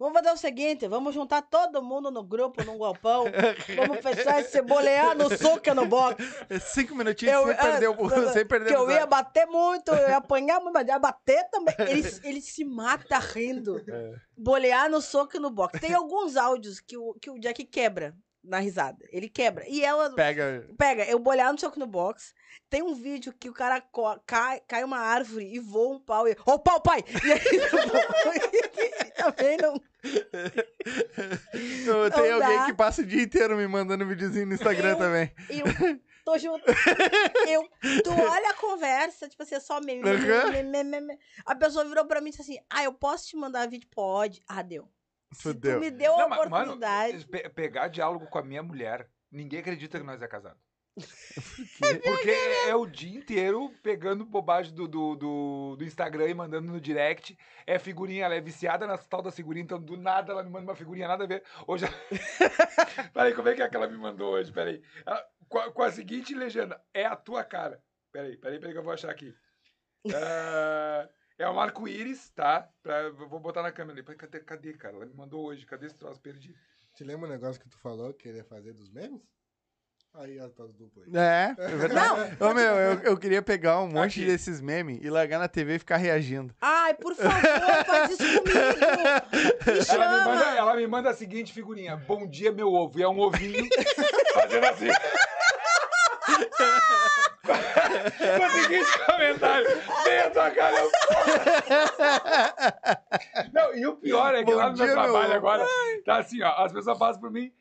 Vamos 0.00 0.14
fazer 0.14 0.32
o 0.32 0.36
seguinte, 0.38 0.88
vamos 0.88 1.14
juntar 1.14 1.42
todo 1.42 1.82
mundo 1.82 2.10
no 2.10 2.24
grupo, 2.24 2.64
num 2.64 2.78
galpão. 2.78 3.24
Vamos 3.76 4.00
fechar 4.00 4.40
esse 4.40 4.62
bolear 4.62 5.14
no 5.14 5.28
soco 5.36 5.74
no 5.74 5.84
boxe. 5.84 6.22
Cinco 6.58 6.94
minutinhos 6.94 7.34
Eu- 7.34 7.46
sem 7.48 7.54
perder 7.54 7.88
o 7.88 8.06
é, 8.10 8.32
sem 8.32 8.46
perder 8.46 8.68
Que 8.70 8.76
eu 8.76 8.90
ia 8.90 9.04
bater 9.04 9.46
muito, 9.46 9.92
eu 9.92 10.08
ia 10.08 10.16
apanhar 10.16 10.58
muito, 10.58 10.72
mas 10.72 10.88
ia 10.88 10.98
bater 10.98 11.44
também. 11.50 11.74
Ele, 11.80 12.02
ele 12.24 12.40
se 12.40 12.64
mata 12.64 13.18
rindo. 13.18 13.84
É. 13.86 14.14
Bolear 14.34 14.88
no 14.88 15.02
soco 15.02 15.38
no 15.38 15.50
boxe. 15.50 15.78
Tem 15.78 15.92
alguns 15.92 16.34
áudios 16.34 16.80
que 16.80 16.96
o, 16.96 17.12
que 17.20 17.28
o 17.30 17.38
Jack 17.38 17.62
quebra 17.66 18.14
na 18.42 18.58
risada. 18.58 18.98
Ele 19.10 19.28
quebra. 19.28 19.64
E 19.68 19.84
ela 19.84 20.10
Pega. 20.14 20.66
pega, 20.78 21.04
eu 21.04 21.18
bolear 21.18 21.52
no 21.52 21.58
soco 21.60 21.78
no 21.78 21.86
boxe. 21.86 22.32
Tem 22.68 22.82
um 22.82 22.94
vídeo 22.94 23.32
que 23.38 23.48
o 23.48 23.52
cara 23.52 23.82
cai, 24.26 24.60
cai 24.66 24.82
uma 24.84 24.98
árvore 24.98 25.44
e 25.54 25.58
voa 25.58 25.96
um 25.96 26.00
pau. 26.00 26.26
E, 26.28 26.36
Ô, 26.46 26.58
pau, 26.58 26.80
pai! 26.80 27.04
E 27.24 27.32
aí 27.32 27.40
também 29.16 29.56
não. 29.58 29.80
Tem 32.10 32.28
Não 32.28 32.34
alguém 32.34 32.58
dá. 32.58 32.66
que 32.66 32.74
passa 32.74 33.02
o 33.02 33.06
dia 33.06 33.22
inteiro 33.22 33.56
me 33.56 33.66
mandando 33.66 34.06
videozinho 34.06 34.46
no 34.46 34.54
Instagram 34.54 34.90
Eu- 34.90 34.98
também. 34.98 35.32
Eu 35.50 36.00
tô 36.24 36.38
junto. 36.38 36.64
Eu, 37.48 37.68
tu 38.02 38.10
olha 38.12 38.50
a 38.50 38.54
conversa, 38.54 39.28
tipo 39.28 39.42
assim, 39.42 39.56
é 39.56 39.60
só 39.60 39.80
meme. 39.80 40.02
meme, 40.62 40.84
meme. 40.84 41.18
A 41.44 41.54
pessoa 41.54 41.84
virou 41.84 42.04
pra 42.06 42.20
mim 42.20 42.28
e 42.28 42.30
disse 42.30 42.42
assim: 42.42 42.58
Ah, 42.70 42.84
eu 42.84 42.92
posso 42.92 43.26
te 43.28 43.36
mandar 43.36 43.68
vídeo? 43.68 43.88
Pode. 43.94 44.42
Ah, 44.48 44.62
deu. 44.62 44.88
Fudeu. 45.34 45.76
tu 45.78 45.80
me 45.80 45.90
deu 45.90 46.14
a 46.14 46.18
Não, 46.18 46.28
mas, 46.28 46.38
mano, 46.48 46.72
oportunidade. 46.72 47.26
pe- 47.26 47.48
pegar 47.50 47.88
diálogo 47.88 48.26
com 48.26 48.38
a 48.38 48.42
minha 48.42 48.62
mulher, 48.62 49.08
ninguém 49.30 49.60
acredita 49.60 49.98
que 49.98 50.04
nós 50.04 50.20
é 50.22 50.26
casado. 50.28 50.58
Porque 52.04 52.30
é 52.66 52.74
o 52.74 52.84
dia 52.84 53.16
inteiro 53.16 53.72
pegando 53.82 54.24
bobagem 54.24 54.74
do, 54.74 54.88
do, 54.88 55.14
do, 55.14 55.76
do 55.76 55.84
Instagram 55.84 56.28
e 56.28 56.34
mandando 56.34 56.70
no 56.72 56.80
direct. 56.80 57.38
É 57.66 57.78
figurinha, 57.78 58.24
ela 58.24 58.34
é 58.34 58.40
viciada 58.40 58.86
nessa 58.86 59.08
tal 59.08 59.22
da 59.22 59.30
figurinha, 59.30 59.62
então 59.64 59.80
do 59.80 59.96
nada 59.96 60.32
ela 60.32 60.42
me 60.42 60.50
manda 60.50 60.64
uma 60.70 60.74
figurinha, 60.76 61.06
nada 61.08 61.24
a 61.24 61.26
ver. 61.26 61.42
Hoje. 61.66 61.86
Peraí, 63.14 63.32
como 63.34 63.48
é 63.48 63.54
que 63.54 63.62
é 63.62 63.68
que 63.68 63.76
ela 63.76 63.86
me 63.88 63.96
mandou 63.96 64.32
hoje? 64.34 64.52
Peraí. 64.52 64.82
Ela- 65.06 65.24
Com 65.48 65.58
a, 65.58 65.72
com 65.72 65.82
a 65.82 65.90
seguinte 65.92 66.34
legenda: 66.34 66.82
É 66.92 67.06
a 67.06 67.16
tua 67.16 67.44
cara. 67.44 67.82
Peraí, 68.12 68.36
peraí, 68.36 68.58
peraí 68.58 68.72
que 68.72 68.78
eu 68.78 68.84
vou 68.84 68.92
achar 68.92 69.10
aqui. 69.10 69.32
Ah, 70.14 71.08
é 71.42 71.48
o 71.48 71.54
Marco 71.54 71.88
Íris, 71.88 72.30
tá? 72.30 72.68
Pra, 72.82 73.10
vou 73.10 73.40
botar 73.40 73.62
na 73.62 73.72
câmera 73.72 73.98
ali. 74.00 74.16
Cadê, 74.16 74.40
cadê, 74.40 74.72
cara? 74.74 74.96
Ela 74.96 75.06
me 75.06 75.14
mandou 75.14 75.44
hoje. 75.46 75.64
Cadê 75.66 75.86
esse 75.86 75.96
troço? 75.96 76.20
Perdi. 76.20 76.54
Te 76.94 77.04
lembra 77.04 77.26
um 77.28 77.30
negócio 77.30 77.60
que 77.60 77.68
tu 77.68 77.78
falou 77.78 78.12
que 78.12 78.24
queria 78.24 78.44
fazer 78.44 78.72
dos 78.72 78.90
memes? 78.90 79.20
Aí, 80.12 80.40
ó, 80.40 80.48
tá 80.48 80.64
aí. 80.64 81.16
É, 81.16 81.54
é 81.56 81.68
verdade. 81.76 82.36
Ô, 82.42 82.52
meu, 82.52 82.74
eu, 82.74 83.00
eu 83.02 83.16
queria 83.16 83.40
pegar 83.40 83.80
um 83.80 83.86
monte 83.86 84.18
Aqui. 84.20 84.26
desses 84.26 84.60
memes 84.60 84.98
e 85.00 85.08
largar 85.08 85.38
na 85.38 85.46
TV 85.46 85.76
e 85.76 85.78
ficar 85.78 85.98
reagindo. 85.98 86.52
Ai, 86.60 86.94
por 86.94 87.14
favor, 87.14 87.40
faz 87.86 88.10
isso 88.10 88.24
comigo. 88.40 88.58
Me 89.64 89.72
Ela 89.72 89.84
chama. 89.84 90.18
me, 90.18 90.24
manda, 90.24 90.44
ela 90.56 90.74
me 90.74 90.86
manda 90.88 91.10
a 91.10 91.14
seguinte 91.14 91.52
figurinha: 91.52 91.96
Bom 91.96 92.26
dia, 92.26 92.50
meu 92.50 92.72
ovo. 92.72 92.98
E 92.98 93.02
é 93.04 93.08
um 93.08 93.20
ovinho 93.20 93.68
fazendo 94.34 94.64
assim. 94.66 94.88
Com 97.50 98.46
o 98.46 98.50
seguinte 98.62 98.98
comentário: 99.06 99.66
Vem 100.04 100.18
a 100.20 100.30
tua 100.30 100.50
cara. 100.50 100.76
eu- 100.80 100.90
Não, 103.52 103.74
e 103.74 103.86
o 103.86 103.96
pior 103.96 104.34
é 104.34 104.38
que 104.44 104.50
Bom 104.50 104.56
lá 104.56 104.70
no 104.70 104.76
meu 104.76 104.86
dia, 104.86 104.86
meu 104.86 104.94
trabalho 104.94 105.26
ovo. 105.28 105.34
agora, 105.36 105.66
tá 106.04 106.18
assim, 106.18 106.42
ó. 106.42 106.50
As 106.64 106.72
pessoas 106.72 106.98
passam 106.98 107.20
por 107.20 107.30
mim. 107.30 107.52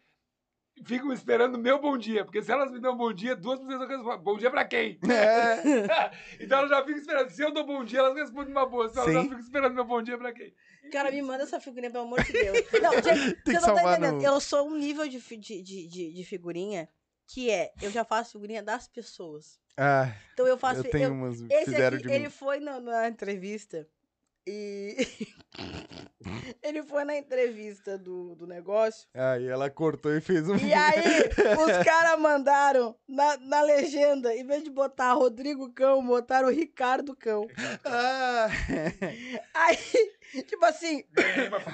Ficam 0.86 1.12
esperando 1.12 1.56
o 1.56 1.60
meu 1.60 1.78
bom 1.78 1.98
dia, 1.98 2.24
porque 2.24 2.42
se 2.42 2.50
elas 2.50 2.72
me 2.72 2.80
dão 2.80 2.96
bom 2.96 3.12
dia, 3.12 3.36
duas 3.36 3.60
pessoas 3.60 3.90
respondem. 3.90 4.20
Bom 4.24 4.38
dia 4.38 4.50
pra 4.50 4.64
quem? 4.64 4.98
É. 5.12 6.10
então 6.40 6.60
elas 6.60 6.70
já 6.70 6.80
ficam 6.86 6.98
esperando. 6.98 7.30
Se 7.32 7.42
eu 7.44 7.52
dou 7.52 7.66
bom 7.66 7.84
dia, 7.84 8.00
elas 8.00 8.16
respondem 8.16 8.52
uma 8.54 8.66
boa. 8.66 8.88
Se 8.88 8.98
elas 8.98 9.12
já 9.14 9.24
ficam 9.24 9.40
esperando 9.40 9.74
meu 9.76 9.84
bom 9.84 10.02
dia 10.02 10.18
pra 10.18 10.32
quem? 10.32 10.54
Cara, 10.90 11.12
me 11.12 11.22
manda 11.22 11.44
essa 11.44 11.60
figurinha, 11.60 11.92
pelo 11.92 12.06
amor 12.06 12.24
de 12.24 12.32
Deus. 12.32 12.60
Não, 12.82 12.94
gente, 13.04 13.34
Tem 13.44 13.56
que 13.56 13.60
você 13.60 13.68
não 13.68 13.76
tá 13.76 13.92
entendendo. 13.92 14.16
no- 14.22 14.24
Eu 14.26 14.40
sou 14.40 14.70
um 14.70 14.78
nível 14.78 15.06
de, 15.10 15.20
de, 15.20 15.62
de, 15.62 16.14
de 16.14 16.24
figurinha 16.24 16.88
que 17.32 17.52
é, 17.52 17.72
eu 17.80 17.92
já 17.92 18.04
faço 18.04 18.32
figurinha 18.32 18.64
das 18.64 18.88
pessoas. 18.88 19.60
Ah, 19.78 20.12
Então 20.34 20.48
eu 20.48 20.58
faço. 20.58 20.80
eu 20.82 20.90
tenho 20.92 21.10
eu- 21.10 21.14
umas 21.14 21.40
esse 21.42 21.76
aqui, 21.76 22.12
ele 22.12 22.30
foi 22.30 22.60
na, 22.60 22.80
na 22.80 23.08
entrevista 23.08 23.88
e. 24.50 24.98
ele 26.64 26.84
foi 26.84 27.04
na 27.04 27.18
entrevista 27.18 27.98
do, 27.98 28.36
do 28.36 28.48
negócio. 28.48 29.08
Aí 29.14 29.48
ela 29.48 29.70
cortou 29.70 30.12
e 30.16 30.22
fez 30.22 30.48
um. 30.50 30.56
E 30.56 30.74
aí, 30.74 31.30
os 31.80 31.84
caras 31.84 32.20
mandaram 32.20 32.96
na, 33.08 33.38
na 33.38 33.62
legenda, 33.62 34.36
em 34.36 34.46
vez 34.46 34.64
de 34.64 34.70
botar 34.70 35.14
Rodrigo 35.14 35.72
Cão, 35.74 36.06
botaram 36.06 36.50
Ricardo 36.50 37.16
Cão. 37.16 37.48
Ah, 37.86 38.48
Aí, 39.54 39.78
tipo 40.44 40.66
assim, 40.66 41.04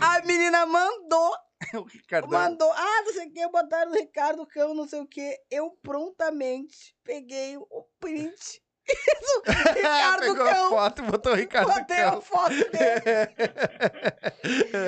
a 0.01 0.25
menina 0.25 0.65
mandou 0.65 1.35
o 1.73 1.83
Ricardo. 1.83 2.27
Mandou, 2.29 2.71
ah, 2.71 3.01
não 3.05 3.13
sei 3.13 3.27
o 3.27 3.31
que, 3.31 3.47
botaram 3.47 3.91
o 3.91 3.95
Ricardo 3.95 4.45
Cão, 4.45 4.73
não 4.73 4.87
sei 4.87 4.99
o 4.99 5.07
que. 5.07 5.37
Eu 5.49 5.71
prontamente 5.81 6.95
peguei 7.03 7.57
o 7.57 7.83
print. 7.99 8.61
Isso, 8.87 9.41
Ricardo 9.75 10.19
Pegou 10.25 10.47
a 10.47 10.53
Cão. 10.53 10.69
foto 10.69 11.03
botou 11.03 11.31
o 11.31 11.35
Ricardo 11.35 11.73
Botei 11.73 11.97
a 12.01 12.11
Cão. 12.11 12.21
foto 12.21 12.49
dele. 12.49 13.35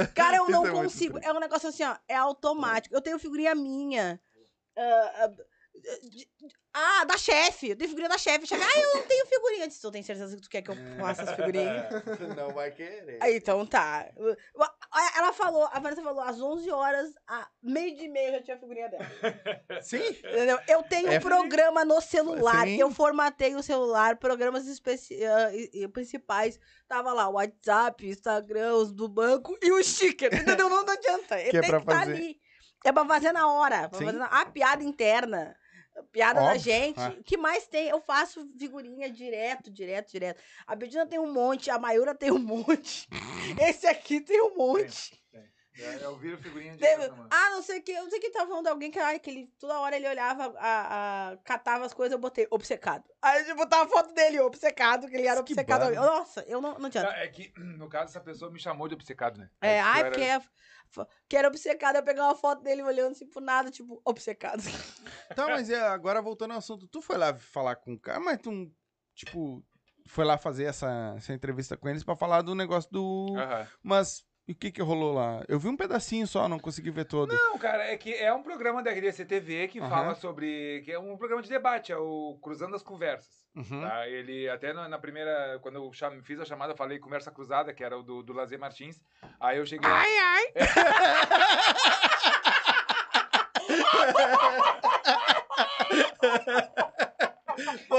Cara, 0.14 0.38
eu 0.38 0.44
Isso 0.44 0.52
não 0.52 0.66
é 0.66 0.72
muito 0.72 0.84
consigo. 0.84 1.20
É 1.22 1.34
um 1.34 1.40
negócio 1.40 1.70
assim, 1.70 1.84
ó. 1.84 1.96
É 2.08 2.16
automático. 2.16 2.94
Eu 2.96 3.02
tenho 3.02 3.18
figurinha 3.20 3.56
minha. 3.56 4.20
ah, 4.78 5.12
ah, 5.26 5.32
ah, 6.74 7.04
da 7.06 7.18
chefe. 7.18 7.70
Eu 7.70 7.76
tenho 7.76 7.90
figurinha 7.90 8.10
da 8.10 8.18
chefe. 8.18 8.46
Chefe, 8.48 8.64
Ah, 8.64 8.80
eu 8.80 8.96
não 8.96 9.08
tenho 9.08 9.26
figurinha. 9.26 9.64
Eu 9.64 9.68
disse, 9.68 9.82
Tu 9.82 9.92
tem 9.92 10.04
certeza 10.04 10.36
que 10.36 10.42
tu 10.42 10.50
quer 10.50 10.62
que 10.62 10.70
eu 10.72 10.76
faça 11.00 11.24
as 11.24 11.36
figurinhas? 11.36 11.86
Não 12.38 12.50
vai 12.52 12.72
querer. 12.72 13.18
Aí, 13.22 13.38
então 13.38 13.66
tá. 13.66 14.08
Ela 15.16 15.34
falou, 15.34 15.68
a 15.72 15.80
Vanessa 15.80 16.02
falou, 16.04 16.22
às 16.22 16.40
11 16.40 16.70
horas, 16.72 17.14
a 17.28 17.48
meio 17.64 17.96
de 17.96 18.08
meia 18.08 18.28
eu 18.28 18.34
já 18.34 18.42
tinha 18.44 18.58
a 18.58 18.60
figurinha 18.60 18.90
dela. 18.90 19.06
Sim. 19.82 19.98
Entendeu? 20.08 20.60
Eu 20.68 20.84
tenho 20.84 21.12
É- 21.12 21.18
um 21.18 21.22
programa 21.22 21.84
no 21.84 22.00
celular. 22.02 22.66
Sim. 22.66 22.80
Eu 22.80 22.92
formatei 22.92 23.56
o 23.56 23.64
celular, 23.64 24.18
programas 24.18 24.66
especi- 24.68 25.20
e 25.74 25.88
principais. 25.88 26.60
Tava 26.88 27.12
lá, 27.14 27.28
o 27.28 27.34
WhatsApp, 27.34 28.08
Instagram, 28.08 28.74
os 28.76 28.92
do 28.94 29.08
banco 29.08 29.58
e 29.62 29.72
o 29.72 29.84
sticker. 29.84 30.34
Entendeu? 30.34 30.70
Não 30.70 30.80
adianta. 30.88 31.40
Ele 31.40 31.50
Que 31.52 31.58
é 31.58 31.62
tem 31.62 31.70
pra 31.70 31.80
que 31.80 31.86
estar 31.86 32.00
fazer. 32.00 32.14
ali. 32.14 32.40
É 32.86 32.92
pra 32.92 33.06
fazer 33.06 33.32
na 33.32 33.52
hora. 33.52 33.90
Pra 33.90 34.00
fazer 34.00 34.12
na... 34.14 34.26
A 34.28 34.46
piada 34.46 34.84
interna. 34.84 35.56
Piada 36.12 36.40
da 36.40 36.46
Óbvio, 36.48 36.62
gente. 36.62 37.00
é. 37.00 37.10
O 37.10 37.24
que 37.24 37.38
mais 37.38 37.68
tem? 37.68 37.90
Eu 37.90 38.02
faço 38.02 38.48
figurinha 38.58 39.10
direto, 39.10 39.72
direto, 39.72 40.12
direto. 40.12 40.42
A 40.66 40.76
Bedina 40.76 41.06
tem 41.06 41.20
um 41.20 41.32
monte, 41.32 41.70
a 41.70 41.80
Mayura 41.80 42.14
tem 42.14 42.32
um 42.32 42.40
monte. 42.40 43.08
Esse 43.60 43.88
aqui 43.88 44.20
tem 44.22 44.42
um 44.42 44.56
monte. 44.56 45.20
É, 45.80 46.04
eu 46.04 46.18
viro 46.18 46.38
figurinha 46.38 46.74
de 46.74 46.80
Teve-. 46.80 47.12
Ah, 47.30 47.50
não 47.52 47.62
sei 47.62 47.80
o 47.80 47.84
que, 47.84 47.94
não 47.94 48.10
sei 48.10 48.20
o 48.20 48.22
que 48.22 48.30
tava 48.32 48.48
falando 48.48 48.66
de 48.66 48.70
alguém 48.72 48.90
que, 48.92 49.00
ai, 49.00 49.20
que 49.20 49.30
ele, 49.30 49.48
toda 49.60 49.80
hora 49.80 49.96
ele 49.96 50.08
olhava, 50.08 50.56
a, 50.58 51.32
a- 51.32 51.38
catava 51.38 51.86
as 51.86 51.94
coisas, 51.94 52.14
eu 52.14 52.20
botei 52.20 52.48
obcecado. 52.50 53.04
Aí 53.22 53.48
eu 53.50 53.56
botava 53.56 53.84
a 53.86 53.88
foto 53.88 54.14
dele, 54.14 54.40
obcecado, 54.40 55.08
que 55.08 55.16
ele 55.16 55.28
era 55.28 55.44
Que 55.44 55.54
obcecado. 55.54 55.94
Nossa, 55.96 56.42
eu 56.48 56.60
não, 56.62 56.78
não 56.80 56.86
adianta. 56.88 57.10
É 57.12 57.28
que, 57.28 57.54
no 57.58 57.88
caso, 57.90 58.10
essa 58.12 58.22
pessoa 58.22 58.52
me 58.52 58.60
chamou 58.60 58.88
de 58.88 58.96
obcecado, 58.96 59.38
né? 59.40 59.50
É, 59.62 59.80
Aí, 59.80 59.80
ai, 59.80 60.02
eu 60.02 60.06
era- 60.06 60.10
porque 60.10 60.22
é, 60.24 60.36
f- 60.36 61.08
que 61.30 61.38
era 61.38 61.48
obcecado, 61.48 61.96
eu 61.98 62.04
pegar 62.04 62.24
uma 62.26 62.36
foto 62.36 62.62
dele 62.64 62.82
olhando 62.84 63.12
assim 63.12 63.28
por 63.28 63.42
nada, 63.42 63.70
tipo, 63.72 64.02
obcecado. 64.06 64.62
Tá, 65.36 65.48
mas 65.48 65.70
é, 65.70 65.80
agora 65.80 66.22
voltando 66.22 66.52
ao 66.52 66.58
assunto, 66.58 66.88
tu 66.88 67.02
foi 67.02 67.18
lá 67.18 67.34
falar 67.36 67.76
com 67.76 67.94
o 67.94 68.00
cara, 68.00 68.20
mas 68.20 68.40
tu, 68.40 68.72
tipo, 69.14 69.64
foi 70.08 70.26
lá 70.26 70.38
fazer 70.38 70.64
essa, 70.64 71.14
essa 71.18 71.34
entrevista 71.34 71.78
com 71.78 71.88
eles 71.88 72.04
pra 72.04 72.16
falar 72.16 72.42
do 72.42 72.56
negócio 72.56 72.90
do. 72.92 73.36
Aham. 73.38 73.68
Mas 73.84 74.26
e 74.48 74.54
o 74.54 74.56
que 74.56 74.72
que 74.72 74.82
rolou 74.82 75.14
lá? 75.14 75.44
Eu 75.48 75.60
vi 75.60 75.68
um 75.68 75.76
pedacinho 75.76 76.26
só, 76.26 76.48
não 76.48 76.60
consegui 76.60 76.90
ver 76.90 77.06
todo. 77.06 77.34
Não, 77.34 77.58
cara, 77.58 77.84
é 77.92 77.98
que 77.98 78.14
é 78.14 78.34
um 78.34 78.42
programa 78.42 78.82
da 78.82 78.92
RDC 78.92 79.26
TV 79.26 79.68
que 79.68 79.80
Aham. 79.80 79.90
fala 79.90 80.16
sobre. 80.16 80.82
que 80.86 80.92
é 80.92 81.00
um 81.00 81.18
programa 81.18 81.42
de 81.42 81.50
debate, 81.50 81.92
é 81.92 81.98
o 81.98 82.38
Cruzando 82.42 82.76
as 82.76 82.84
Conversas. 82.84 83.46
Uhum. 83.56 83.82
Tá? 83.82 84.08
Ele, 84.08 84.48
até 84.50 84.72
na, 84.72 84.88
na 84.88 85.00
primeira, 85.00 85.60
quando 85.62 85.76
eu 85.76 85.92
cham- 85.92 86.22
fiz 86.24 86.40
a 86.40 86.46
chamada, 86.46 86.74
eu 86.74 86.78
falei 86.78 87.00
Conversa 87.00 87.32
Cruzada, 87.32 87.74
que 87.74 87.84
era 87.84 87.98
o 87.98 88.04
do, 88.04 88.22
do 88.24 88.32
Lazer 88.34 88.60
Martins. 88.60 89.02
Aí 89.40 89.58
eu 89.58 89.66
cheguei. 89.66 89.90
lá- 89.90 90.00
Ai, 90.00 90.18
ai. 90.18 90.54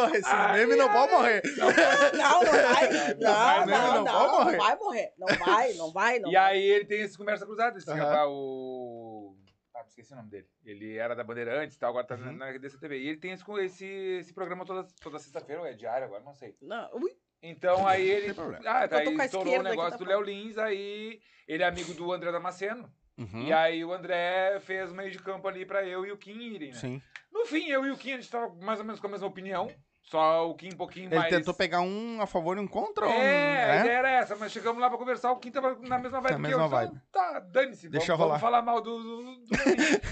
Porra, 0.01 0.16
esse 0.16 0.28
Ai, 0.28 0.59
meme 0.59 0.76
não 0.76 0.92
pode 0.92 1.12
morrer. 1.12 1.42
Não, 1.57 2.40
não 2.42 2.53
vai. 2.53 3.14
Não, 3.14 3.66
Não, 3.66 3.66
não, 3.66 3.94
não 3.94 4.05
não, 4.05 4.38
morrer. 4.44 4.57
vai 4.57 4.76
morrer. 4.76 5.12
Não 5.18 5.26
vai, 5.38 5.72
não 5.74 5.92
vai, 5.92 6.18
não 6.18 6.30
E 6.30 6.36
aí 6.36 6.62
ele 6.62 6.84
tem 6.84 7.01
esse 7.03 7.16
Conversa 7.18 7.44
Cruzada, 7.46 7.78
esse 7.78 7.90
rapaz, 7.90 8.28
o. 8.30 9.34
Ah, 9.74 9.84
esqueci 9.86 10.12
o 10.12 10.16
nome 10.16 10.28
dele. 10.28 10.46
Ele 10.64 10.96
era 10.96 11.14
da 11.14 11.22
Bandeirantes 11.22 11.76
e 11.76 11.78
tal, 11.78 11.90
agora 11.90 12.07
tá 12.07 12.16
na- 12.16 12.30
Uhum. 12.30 12.36
na 12.36 12.51
RDC 12.51 12.78
TV. 12.78 12.99
E 12.99 13.09
ele 13.09 13.18
tem 13.18 13.30
esse, 13.32 13.44
esse, 13.61 13.86
esse 13.86 14.32
programa 14.34 14.64
toda, 14.64 14.86
toda 15.01 15.18
sexta-feira, 15.20 15.61
ou 15.62 15.66
é 15.68 15.72
diário 15.72 16.05
agora, 16.07 16.22
não 16.24 16.34
sei. 16.34 16.57
Não, 16.61 16.88
ui, 16.94 17.12
Então 17.42 17.86
aí 17.86 18.09
ele. 18.09 18.34
Ah, 18.66 18.88
tá, 18.88 19.01
tô 19.03 19.11
aí 19.11 19.16
estourou 19.18 19.61
o 19.61 19.62
negócio 19.62 19.92
tá 19.92 19.96
do 19.99 20.05
Léo 20.05 20.20
Lins, 20.22 20.59
aí 20.59 21.20
ele 21.46 21.62
é 21.62 21.66
amigo 21.66 21.94
do 21.94 22.12
André 22.12 22.32
Damasceno. 22.32 22.90
Uhum. 23.16 23.42
E 23.42 23.53
aí 23.53 23.84
o 23.84 23.92
André 23.92 24.59
fez 24.61 24.92
meio 24.92 25.11
de 25.11 25.18
campo 25.18 25.46
ali 25.49 25.64
pra 25.66 25.84
eu 25.84 26.05
e 26.07 26.12
o 26.12 26.16
Kim 26.16 26.40
irem, 26.55 26.70
né? 26.70 26.74
Sim. 26.78 27.03
No 27.32 27.44
fim, 27.46 27.68
eu 27.68 27.84
e 27.86 27.90
o 27.90 27.96
Kim, 27.96 28.12
a 28.12 28.16
gente 28.16 28.30
tava 28.30 28.53
mais 28.57 28.78
ou 28.80 28.84
menos 28.84 29.01
com 29.01 29.07
a 29.07 29.11
mesma 29.11 29.26
opinião. 29.28 29.70
Só 30.11 30.49
o 30.49 30.55
Kim 30.55 30.69
um 30.73 30.77
pouquinho 30.77 31.09
Ele 31.09 31.17
mais. 31.17 31.29
tentou 31.29 31.53
pegar 31.53 31.83
um 31.83 32.23
a 32.23 32.27
favor 32.27 32.57
e 32.57 32.61
um 32.61 32.67
contra 32.67 33.07
um. 33.07 33.11
É, 33.13 33.65
a 33.65 33.67
né? 33.75 33.81
ideia 33.81 33.99
era 33.99 34.11
essa, 34.11 34.37
mas 34.37 34.51
chegamos 34.51 34.81
lá 34.81 34.89
pra 34.89 34.97
conversar, 34.97 35.31
o 35.33 35.37
Kim 35.37 35.51
tava 35.51 35.77
na 35.83 35.99
mesma 35.99 36.21
vibe 36.23 36.39
Na 36.41 36.49
que 36.49 36.55
eu. 36.55 36.59
mesma 36.59 36.67
então, 36.67 36.69
vibe. 36.71 37.01
Tá, 37.13 37.41
dane-se, 37.41 37.91
Deixa 37.91 38.17
vamos, 38.17 38.21
rolar. 38.21 38.39
vamos 38.39 38.41
falar 38.41 38.63
mal 38.63 38.81
do. 38.81 39.03
do, 39.03 39.23
do 39.45 39.55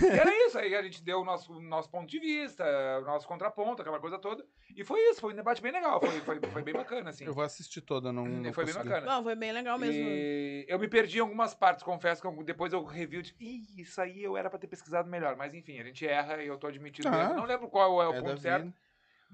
e 0.04 0.18
era 0.18 0.46
isso, 0.46 0.58
aí 0.58 0.74
a 0.74 0.82
gente 0.82 1.02
deu 1.02 1.20
o 1.20 1.24
nosso, 1.24 1.58
nosso 1.62 1.88
ponto 1.88 2.06
de 2.06 2.18
vista, 2.18 2.62
o 3.00 3.06
nosso 3.06 3.26
contraponto, 3.26 3.80
aquela 3.80 3.98
coisa 3.98 4.18
toda. 4.18 4.44
E 4.76 4.84
foi 4.84 5.00
isso, 5.10 5.20
foi 5.22 5.32
um 5.32 5.36
debate 5.36 5.62
bem 5.62 5.72
legal, 5.72 5.98
foi, 5.98 6.20
foi, 6.20 6.40
foi 6.40 6.62
bem 6.62 6.74
bacana, 6.74 7.08
assim. 7.08 7.24
Eu 7.24 7.32
vou 7.32 7.42
assistir 7.44 7.80
toda, 7.80 8.12
não. 8.12 8.26
não 8.26 8.52
foi 8.52 8.66
bem 8.66 8.74
bacana. 8.74 9.00
não, 9.06 9.22
foi 9.22 9.34
bem 9.34 9.52
legal 9.52 9.78
mesmo. 9.78 10.02
E 10.06 10.66
eu 10.68 10.78
me 10.78 10.88
perdi 10.88 11.16
em 11.16 11.22
algumas 11.22 11.54
partes, 11.54 11.82
confesso 11.82 12.20
que 12.20 12.28
eu- 12.28 12.44
depois 12.44 12.72
eu 12.74 12.84
review 12.84 13.22
de. 13.22 13.34
Ih, 13.40 13.80
isso 13.80 13.98
aí 13.98 14.22
eu 14.22 14.36
era 14.36 14.50
pra 14.50 14.58
ter 14.58 14.66
pesquisado 14.66 15.08
melhor. 15.08 15.36
Mas 15.36 15.54
enfim, 15.54 15.80
a 15.80 15.84
gente 15.84 16.06
erra 16.06 16.42
e 16.42 16.46
eu 16.46 16.58
tô 16.58 16.66
admitindo 16.66 17.08
Ah. 17.08 17.32
Não 17.32 17.44
lembro 17.46 17.68
qual 17.68 18.02
é 18.02 18.08
o 18.08 18.12
É 18.12 18.20
ponto 18.20 18.36
vida. 18.36 18.72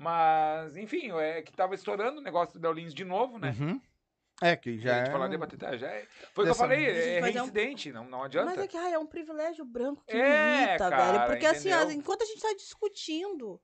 Mas, 0.03 0.77
enfim, 0.77 1.13
é 1.13 1.41
que 1.43 1.53
tava 1.53 1.75
estourando 1.75 2.19
o 2.19 2.23
negócio 2.23 2.59
do 2.59 2.73
Lins 2.73 2.93
de 2.93 3.05
novo, 3.05 3.39
né? 3.39 3.55
Uhum. 3.59 3.81
É, 4.43 4.57
que 4.57 4.77
já 4.81 4.95
a 4.95 4.99
gente 4.99 5.09
é... 5.09 5.13
falar 5.13 5.29
debater, 5.29 5.57
tá, 5.57 5.77
já 5.77 5.87
é. 5.87 6.05
Foi 6.35 6.43
o 6.43 6.47
que 6.47 6.51
eu 6.51 6.55
falei, 6.57 6.85
é 6.85 7.19
é 7.19 7.21
um- 7.21 7.25
reincidente, 7.25 7.93
não, 7.93 8.05
não 8.09 8.25
adianta. 8.25 8.47
Mas 8.51 8.59
é 8.59 8.67
que 8.67 8.77
ai, 8.77 8.93
é 8.93 8.99
um 8.99 9.07
privilégio 9.07 9.65
branco 9.65 10.03
que 10.05 10.17
É, 10.17 10.77
cara, 10.77 11.13
velho. 11.13 11.27
Porque 11.27 11.47
assim, 11.47 11.69
entendeu? 11.69 11.87
ó, 11.87 11.91
enquanto 11.93 12.23
a 12.23 12.25
gente 12.25 12.41
tá 12.41 12.53
discutindo 12.55 13.61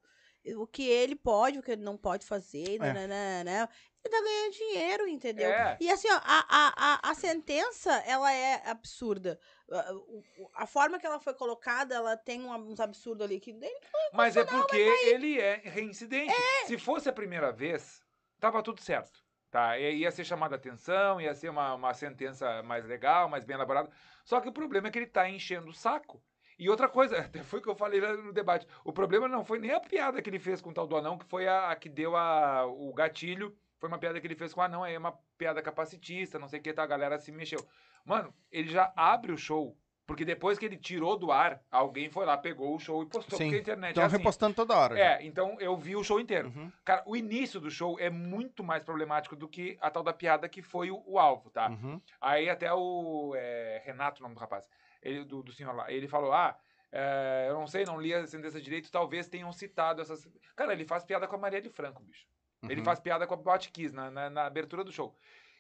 o 0.57 0.67
que 0.69 0.89
ele 0.89 1.17
pode, 1.17 1.59
o 1.59 1.63
que 1.63 1.73
ele 1.73 1.83
não 1.83 1.97
pode 1.97 2.25
fazer, 2.25 2.77
É. 2.77 2.93
né, 2.93 3.07
né, 3.09 3.45
né, 3.45 3.69
ele 4.05 4.15
tá 4.15 4.23
ganhando 4.23 4.53
dinheiro, 4.53 5.09
entendeu? 5.09 5.51
É. 5.51 5.77
E 5.81 5.91
assim, 5.91 6.09
ó, 6.11 6.17
a, 6.23 6.47
a, 6.49 6.75
a, 6.77 7.11
a 7.11 7.15
sentença, 7.15 7.93
ela 8.07 8.33
é 8.33 8.63
absurda. 8.69 9.39
A, 9.71 10.63
a 10.63 10.67
forma 10.67 10.99
que 10.99 11.07
ela 11.07 11.19
foi 11.21 11.35
colocada, 11.35 11.95
ela 11.95 12.17
tem 12.17 12.43
um- 12.43 12.55
uns 12.55 12.81
absurdos 12.81 13.25
ali 13.25 13.41
que 13.41 13.53
nem 13.53 13.75
Mas 14.13 14.37
é 14.37 14.45
porque 14.45 14.77
ele 14.77 15.41
é 15.41 15.57
reincidente. 15.65 16.33
Se 16.67 16.79
fosse 16.79 17.09
a 17.09 17.13
primeira 17.13 17.53
vez, 17.53 18.03
tava 18.41 18.63
tudo 18.63 18.81
certo. 18.81 19.23
Tá? 19.51 19.79
Ia 19.79 20.11
ser 20.11 20.25
chamada 20.25 20.57
atenção, 20.57 21.21
ia 21.21 21.35
ser 21.35 21.49
uma, 21.49 21.75
uma 21.75 21.95
sentença 21.95 22.63
mais 22.63 22.85
legal, 22.85 23.29
mais 23.29 23.45
bem 23.45 23.55
elaborada. 23.57 23.91
Só 24.25 24.41
que 24.41 24.49
o 24.49 24.53
problema 24.53 24.89
é 24.89 24.91
que 24.91 24.99
ele 24.99 25.07
tá 25.07 25.29
enchendo 25.29 25.69
o 25.71 25.75
saco. 25.75 26.23
E 26.59 26.69
outra 26.69 26.89
coisa, 26.89 27.19
até 27.21 27.43
foi 27.43 27.61
o 27.61 27.63
que 27.63 27.69
eu 27.69 27.75
falei 27.77 28.01
lá 28.01 28.13
no 28.15 28.33
debate. 28.33 28.67
O 28.85 28.93
problema 28.93 29.27
não 29.27 29.45
foi 29.45 29.59
nem 29.59 29.73
a 29.73 29.81
piada 29.81 30.21
que 30.21 30.29
ele 30.29 30.39
fez 30.39 30.61
com 30.61 30.71
o 30.71 30.75
tal 30.75 30.87
do 30.87 30.97
anão, 30.97 31.17
que 31.17 31.25
foi 31.25 31.49
a, 31.49 31.71
a 31.71 31.77
que 31.77 31.89
deu 31.89 32.15
a, 32.17 32.67
o 32.67 32.93
gatilho. 32.93 33.57
Foi 33.79 33.89
uma 33.89 33.99
piada 33.99 34.21
que 34.21 34.27
ele 34.27 34.35
fez 34.35 34.53
com 34.53 34.61
o 34.61 34.65
anão, 34.65 34.83
aí 34.83 34.95
é 34.95 34.99
uma 34.99 35.13
piada 35.37 35.63
capacitista, 35.63 36.39
não 36.39 36.49
sei 36.49 36.61
o 36.61 36.63
que, 36.63 36.73
tá? 36.73 36.83
A 36.83 36.87
galera 36.87 37.19
se 37.19 37.31
mexeu. 37.31 37.65
Mano, 38.05 38.35
ele 38.51 38.69
já 38.69 38.93
abre 38.97 39.33
o 39.33 39.39
show. 39.39 39.77
Porque 40.09 40.25
depois 40.25 40.59
que 40.59 40.65
ele 40.65 40.79
tirou 40.79 41.19
do 41.19 41.31
ar, 41.31 41.63
alguém 41.71 42.09
foi 42.09 42.25
lá, 42.25 42.35
pegou 42.39 42.75
o 42.75 42.79
show 42.79 43.03
e 43.03 43.07
postou. 43.07 43.37
Sim. 43.37 43.45
Porque 43.45 43.57
a 43.57 43.61
internet 43.61 43.91
Estão 43.91 44.05
é 44.05 44.07
assim. 44.07 44.17
repostando 44.17 44.55
toda 44.55 44.75
hora. 44.75 44.97
já. 44.97 45.03
É, 45.03 45.27
então 45.27 45.61
eu 45.61 45.77
vi 45.77 45.95
o 45.97 46.03
show 46.03 46.19
inteiro. 46.19 46.49
Uhum. 46.49 46.73
Cara, 46.83 47.03
o 47.05 47.15
início 47.15 47.61
do 47.61 47.71
show 47.71 48.01
é 48.01 48.09
muito 48.09 48.65
mais 48.65 48.83
problemático 48.83 49.37
do 49.37 49.47
que 49.47 49.77
a 49.83 49.91
tal 49.91 50.03
da 50.03 50.15
piada 50.15 50.49
que 50.49 50.63
foi 50.63 50.91
o, 50.91 51.03
o 51.07 51.19
alvo, 51.19 51.51
tá? 51.51 51.69
Uhum. 51.69 52.01
Aí 52.23 52.49
até 52.49 52.73
o 52.73 53.35
é, 53.37 53.83
Renato, 53.85 54.21
o 54.21 54.23
nome 54.23 54.35
do 54.35 54.41
rapaz, 54.41 54.67
ele, 55.03 55.27
do, 55.27 55.43
do 55.43 55.53
senhor 55.53 55.75
lá, 55.75 55.93
ele 55.93 56.09
falou: 56.09 56.33
Ah, 56.33 56.59
é, 56.91 57.49
eu 57.51 57.55
não 57.55 57.67
sei, 57.67 57.85
não 57.85 58.01
li 58.01 58.15
a 58.15 58.27
sentença 58.27 58.59
direito, 58.59 58.91
talvez 58.91 59.29
tenham 59.29 59.53
citado 59.53 60.01
essas. 60.01 60.27
Cara, 60.57 60.73
ele 60.73 60.87
faz 60.87 61.05
piada 61.05 61.29
com 61.29 61.37
a 61.37 61.39
Maria 61.39 61.61
de 61.61 61.69
Franco, 61.69 62.03
bicho. 62.03 62.27
Ele 62.65 62.81
Uhum. 62.81 62.85
faz 62.85 62.99
piada 63.01 63.27
com 63.27 63.35
a 63.35 63.37
Bot 63.37 63.71
Kiss 63.71 63.95
na, 63.95 64.11
na, 64.11 64.31
na 64.31 64.47
abertura 64.47 64.83
do 64.83 64.91
show. 64.93 65.15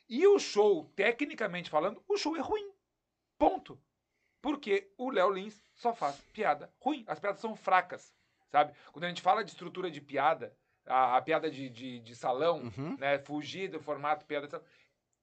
E 0.08 0.26
o 0.26 0.38
show, 0.38 0.84
tecnicamente 0.96 1.70
falando, 1.70 2.02
o 2.08 2.16
show 2.16 2.36
é 2.36 2.40
ruim. 2.40 2.72
Ponto. 3.38 3.80
Porque 4.40 4.90
o 4.96 5.10
Léo 5.10 5.30
Lins 5.30 5.62
só 5.74 5.94
faz 5.94 6.20
piada 6.32 6.72
ruim. 6.80 7.04
As 7.06 7.20
piadas 7.20 7.40
são 7.40 7.54
fracas, 7.54 8.14
sabe? 8.48 8.72
Quando 8.92 9.04
a 9.04 9.08
gente 9.08 9.22
fala 9.22 9.44
de 9.44 9.50
estrutura 9.50 9.90
de 9.90 10.00
piada, 10.00 10.56
a, 10.86 11.16
a 11.16 11.22
piada 11.22 11.50
de, 11.50 11.68
de, 11.68 12.00
de 12.00 12.16
salão, 12.16 12.60
Uhum. 12.76 12.96
né? 12.98 13.18
Fugir 13.18 13.68
do 13.68 13.80
formato 13.80 14.24
piada 14.24 14.46
de 14.46 14.52
salão. 14.52 14.66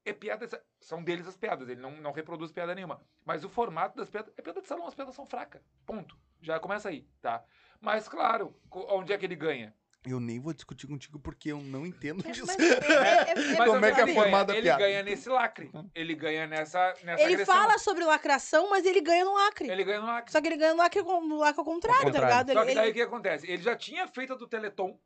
É 0.08 0.14
piada, 0.14 0.48
são 0.80 1.04
deles 1.04 1.28
as 1.28 1.36
piadas, 1.36 1.68
ele 1.68 1.82
não, 1.82 1.92
não 1.98 2.12
reproduz 2.12 2.52
piada 2.52 2.76
nenhuma. 2.76 3.02
Mas 3.26 3.44
o 3.44 3.50
formato 3.50 3.98
das 3.98 4.08
piadas 4.10 4.32
é 4.38 4.42
piada 4.42 4.62
de 4.62 4.68
salão, 4.68 4.86
as 4.86 4.94
piadas 4.94 5.16
são 5.16 5.26
fracas. 5.26 5.62
Ponto. 5.86 6.16
Já 6.42 6.60
começa 6.60 6.90
aí, 6.90 7.08
tá? 7.22 7.44
Mas, 7.82 8.08
claro, 8.08 8.56
onde 8.72 9.12
é 9.12 9.18
que 9.18 9.26
ele 9.26 9.36
ganha? 9.36 9.74
Eu 10.08 10.20
nem 10.20 10.40
vou 10.40 10.54
discutir 10.54 10.88
contigo 10.88 11.20
porque 11.20 11.52
eu 11.52 11.60
não 11.60 11.86
entendo 11.86 12.24
É, 12.28 12.32
disso. 12.32 12.46
mas 12.48 12.60
é- 12.60 12.74
é- 12.74 13.32
é- 13.32 13.58
Mas 13.58 13.70
Como 13.70 13.86
é 13.86 13.92
que 13.92 14.00
é 14.00 14.04
ele 14.04 14.14
formada 14.14 14.54
a 14.54 14.56
Ele 14.56 14.64
piada? 14.64 14.80
ganha 14.84 15.04
nesse 15.04 15.28
lacre. 15.30 15.72
Ele 15.96 16.14
ganha 16.16 16.46
nessa, 16.48 16.94
nessa 17.04 17.24
Ele 17.24 17.34
agressão. 17.34 17.56
fala 17.56 17.78
sobre 17.80 18.04
lacração, 18.06 18.70
mas 18.70 18.86
ele 18.86 19.02
ganha 19.02 19.26
no 19.26 19.34
lacre. 19.34 19.70
Ele 19.70 19.84
ganha 19.84 20.00
no 20.02 20.06
lacre. 20.08 20.32
Só 20.32 20.40
que 20.42 20.48
ele 20.48 20.58
ganha 20.58 20.72
no 20.74 20.78
lacre, 20.78 21.04
com- 21.04 21.22
no 21.22 21.38
lacre 21.38 21.60
ao 21.60 21.66
contrário, 21.66 22.00
Ao 22.00 22.06
tá 22.06 22.12
contrário. 22.12 22.28
ligado? 22.48 22.54
Só 22.54 22.62
Ele- 22.62 22.70
que 22.70 22.76
daí 22.76 22.84
ele- 22.86 22.92
o 22.92 22.94
que 22.96 23.02
acontece? 23.02 23.48
Ele 23.52 23.62
já 23.64 23.76
tinha 23.76 24.08
feito 24.08 24.34
a 24.34 24.36
do 24.36 24.48
Teleton, 24.48 25.00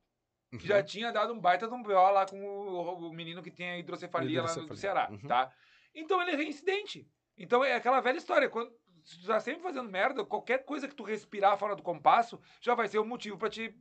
que 0.51 0.55
Uhum. 0.57 0.61
já 0.61 0.83
tinha 0.83 1.11
dado 1.11 1.33
um 1.33 1.39
baita 1.39 1.67
de 1.67 1.73
um 1.73 1.81
BO 1.81 1.93
lá 2.11 2.25
com 2.25 2.43
o, 2.43 3.07
o 3.09 3.13
menino 3.13 3.41
que 3.41 3.51
tem 3.51 3.69
a 3.71 3.77
hidrocefalia, 3.77 4.41
lá 4.41 4.47
no 4.47 4.51
Hidrocefalia. 4.63 4.81
Ceará, 4.81 5.07
Uhum. 5.11 5.27
tá? 5.27 5.51
Então 5.95 6.21
ele 6.21 6.31
é 6.31 6.35
reincidente. 6.35 7.07
Então 7.37 7.63
é 7.63 7.73
aquela 7.75 8.01
velha 8.01 8.17
história, 8.17 8.49
quando 8.49 8.69
tu 8.69 9.25
tá 9.27 9.39
sempre 9.39 9.61
fazendo 9.61 9.89
merda, 9.89 10.25
qualquer 10.25 10.65
coisa 10.65 10.87
que 10.87 10.93
tu 10.95 11.03
respirar 11.03 11.57
fora 11.57 11.75
do 11.75 11.81
compasso 11.81 12.39
já 12.61 12.75
vai 12.75 12.87
ser 12.87 12.99
um 12.99 13.05
motivo 13.05 13.37
pra 13.37 13.49
te, 13.49 13.73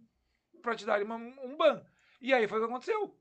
pra 0.59 0.75
te 0.77 0.85
dar 0.85 1.03
uma- 1.03 1.17
um 1.17 1.57
ban. 1.57 1.85
E 2.21 2.33
aí 2.35 2.47
foi 2.49 2.59
o 2.59 2.63
que 2.63 2.69
aconteceu. 2.71 3.17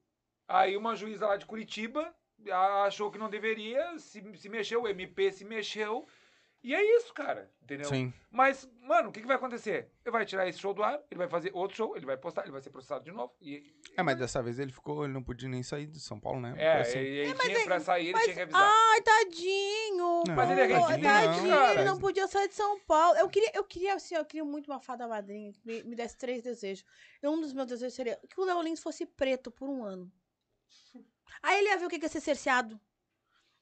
Aí 0.47 0.75
uma 0.77 0.95
juíza 0.95 1.27
lá 1.27 1.37
de 1.37 1.45
Curitiba 1.45 2.13
a- 2.51 2.83
achou 2.83 3.11
que 3.11 3.17
não 3.17 3.29
deveria, 3.29 3.97
se, 3.99 4.21
se 4.37 4.49
mexeu, 4.49 4.83
o 4.83 4.87
MP 4.87 5.31
se 5.31 5.43
mexeu, 5.45 6.07
e 6.67 6.75
é 6.75 6.97
isso, 6.97 7.13
cara, 7.13 7.49
entendeu? 7.63 7.87
Sim. 7.87 8.13
Mas, 8.29 8.69
mano, 8.81 9.07
o 9.07 9.11
que, 9.13 9.21
que 9.21 9.25
vai 9.25 9.37
acontecer? 9.37 9.89
Ele 10.03 10.11
vai 10.11 10.25
tirar 10.25 10.47
esse 10.49 10.59
show 10.59 10.73
do 10.73 10.83
ar, 10.83 11.01
ele 11.09 11.17
vai 11.17 11.29
fazer 11.29 11.49
outro 11.53 11.77
show, 11.77 11.95
ele 11.95 12.05
vai 12.05 12.17
postar, 12.17 12.41
ele 12.41 12.51
vai 12.51 12.61
ser 12.61 12.71
processado 12.71 13.05
de 13.05 13.11
novo. 13.13 13.33
E, 13.41 13.73
É, 13.95 14.03
mas 14.03 14.17
dessa 14.17 14.43
vez 14.43 14.59
ele 14.59 14.73
ficou, 14.73 15.05
ele 15.05 15.13
não 15.13 15.23
podia 15.23 15.47
nem 15.47 15.63
sair 15.63 15.85
de 15.85 15.97
São 16.01 16.19
Paulo, 16.19 16.41
né? 16.41 16.53
é, 16.57 16.81
assim. 16.81 16.99
ele, 16.99 17.29
ele 17.29 17.33
tinha 17.35 17.63
pra 17.63 17.79
sair, 17.79 18.09
ele 18.09 18.19
tinha 18.19 18.35
que 18.35 18.41
avisar. 18.41 18.61
Ai, 18.61 19.01
tadinho. 19.01 20.23
Não, 20.27 20.35
Mas 20.35 20.51
ele 20.51 20.61
é 20.61 20.67
tadinho, 20.67 21.03
tadinho, 21.03 21.55
cara. 21.55 21.73
ele 21.73 21.83
não 21.85 21.99
podia 21.99 22.27
sair 22.27 22.49
de 22.49 22.55
São 22.55 22.77
Paulo. 22.81 23.17
Eu 23.17 23.29
queria, 23.29 23.51
eu 23.53 23.63
queria, 23.63 23.93
assim, 23.93 24.15
eu 24.15 24.25
queria 24.25 24.43
muito 24.43 24.69
uma 24.69 24.81
fada 24.81 25.07
madrinha 25.07 25.53
que 25.53 25.61
me, 25.65 25.83
me 25.83 25.95
desse 25.95 26.17
três 26.17 26.43
desejos. 26.43 26.83
E 27.23 27.27
um 27.29 27.39
dos 27.39 27.53
meus 27.53 27.67
desejos 27.67 27.93
seria 27.95 28.19
que 28.29 28.41
o 28.41 28.43
Léo 28.43 28.61
Lins 28.61 28.81
fosse 28.81 29.05
preto 29.05 29.49
por 29.49 29.69
um 29.69 29.85
ano. 29.85 30.11
Aí 31.41 31.59
ele 31.59 31.69
ia 31.69 31.77
ver 31.77 31.85
o 31.85 31.89
que 31.89 31.99
que 31.99 32.05
é 32.05 32.09
ser 32.09 32.21
cerceado. 32.21 32.79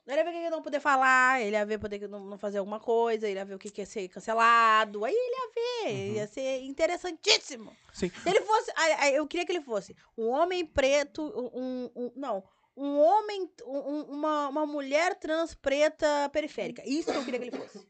Ele 0.08 0.18
ia 0.18 0.24
ver 0.24 0.30
o 0.30 0.34
que 0.34 0.39
ia 0.39 0.49
não 0.51 0.62
poder 0.62 0.80
falar, 0.80 1.41
ele 1.41 1.56
ia 1.56 1.66
ver 1.66 1.80
poder 1.80 2.08
não, 2.08 2.20
não 2.20 2.38
fazer 2.38 2.60
alguma 2.60 2.80
coisa, 2.80 3.28
ele 3.28 3.39
ia 3.39 3.45
ver 3.45 3.56
o 3.56 3.60
que, 3.60 3.72
que 3.72 3.82
ia 3.82 3.86
ser 3.88 4.08
cancelado. 4.08 5.03
Aí 5.03 5.14
ele 5.16 5.36
ia 5.36 5.51
ver, 5.56 6.14
ia 6.18 6.28
ser 6.28 6.62
interessantíssimo. 6.64 7.76
Sim. 7.91 8.10
Se 8.10 8.30
ele 8.30 8.41
fosse. 8.41 8.72
Eu 9.14 9.26
queria 9.28 9.45
que 9.45 9.51
ele 9.51 9.62
fosse 9.62 9.95
um 10.18 10.28
homem 10.30 10.66
preto, 10.66 11.24
um. 11.24 11.89
um- 11.95 12.12
não. 12.16 12.43
Um 12.78 12.99
homem. 12.99 13.49
um- 13.66 14.01
uma, 14.03 14.49
uma 14.49 14.66
mulher 14.66 15.16
trans 15.16 15.56
preta 15.56 16.30
periférica. 16.32 16.84
Isso 16.86 17.12
que 17.12 17.18
eu 17.18 17.24
queria 17.26 17.39
que 17.39 17.45
ele 17.47 17.58
fosse. 17.58 17.88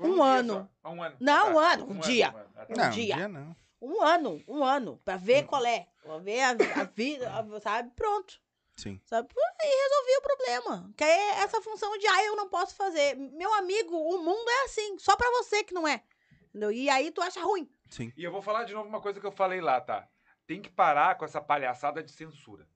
Um 0.00 0.14
dia 0.14 0.24
ano. 0.24 0.70
só. 0.82 0.90
Um 0.90 1.02
ano. 1.02 1.16
Não, 1.20 1.46
Ah, 1.46 1.50
um 1.52 1.58
ano, 1.58 1.90
um 1.90 1.98
dia. 1.98 2.30
um 2.32 2.36
ano. 2.38 2.50
Ah, 2.56 2.66
tá. 2.66 2.74
Não, 2.76 2.90
dia. 2.90 3.14
dia 3.16 3.28
não. 3.28 3.56
Um 3.82 4.02
ano, 4.02 4.42
um 4.48 4.64
ano. 4.64 5.00
Pra 5.04 5.16
ver 5.16 5.44
qual 5.44 5.64
é. 5.66 5.86
Pra 6.02 6.18
ver 6.18 6.40
a, 6.40 6.50
a 6.80 6.84
vida, 6.84 7.28
a- 7.30 7.60
sabe? 7.60 7.90
Pronto. 7.94 8.40
Sim. 8.76 9.00
Sabe? 9.04 9.28
Aí 9.60 9.68
resolvi 9.70 10.16
o 10.18 10.22
problema. 10.22 10.94
Que 10.96 11.04
é 11.04 11.30
essa 11.42 11.60
função 11.62 11.96
de, 11.98 12.06
ah, 12.06 12.24
eu 12.24 12.36
não 12.36 12.48
posso 12.48 12.74
fazer. 12.74 13.14
Meu 13.16 13.52
amigo, 13.54 13.96
o 13.96 14.18
mundo 14.22 14.48
é 14.50 14.64
assim. 14.64 14.98
Só 14.98 15.16
pra 15.16 15.30
você 15.30 15.62
que 15.62 15.72
não 15.74 15.86
é. 15.86 16.02
Entendeu? 16.48 16.72
E 16.72 16.88
aí 16.90 17.10
tu 17.10 17.20
acha 17.22 17.40
ruim. 17.42 17.70
Sim. 17.88 18.12
E 18.16 18.24
eu 18.24 18.32
vou 18.32 18.42
falar 18.42 18.64
de 18.64 18.74
novo 18.74 18.88
uma 18.88 19.00
coisa 19.00 19.20
que 19.20 19.26
eu 19.26 19.32
falei 19.32 19.60
lá, 19.60 19.80
tá? 19.80 20.08
Tem 20.46 20.60
que 20.60 20.70
parar 20.70 21.16
com 21.16 21.24
essa 21.24 21.40
palhaçada 21.40 22.02
de 22.02 22.10
censura. 22.10 22.68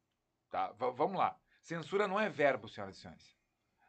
Tá? 0.50 0.68
V- 0.72 0.92
vamos 0.92 1.18
lá. 1.18 1.36
Censura 1.60 2.06
não 2.08 2.18
é 2.18 2.28
verbo, 2.28 2.68
senhoras 2.68 2.96
e 2.96 3.00
senhores. 3.00 3.36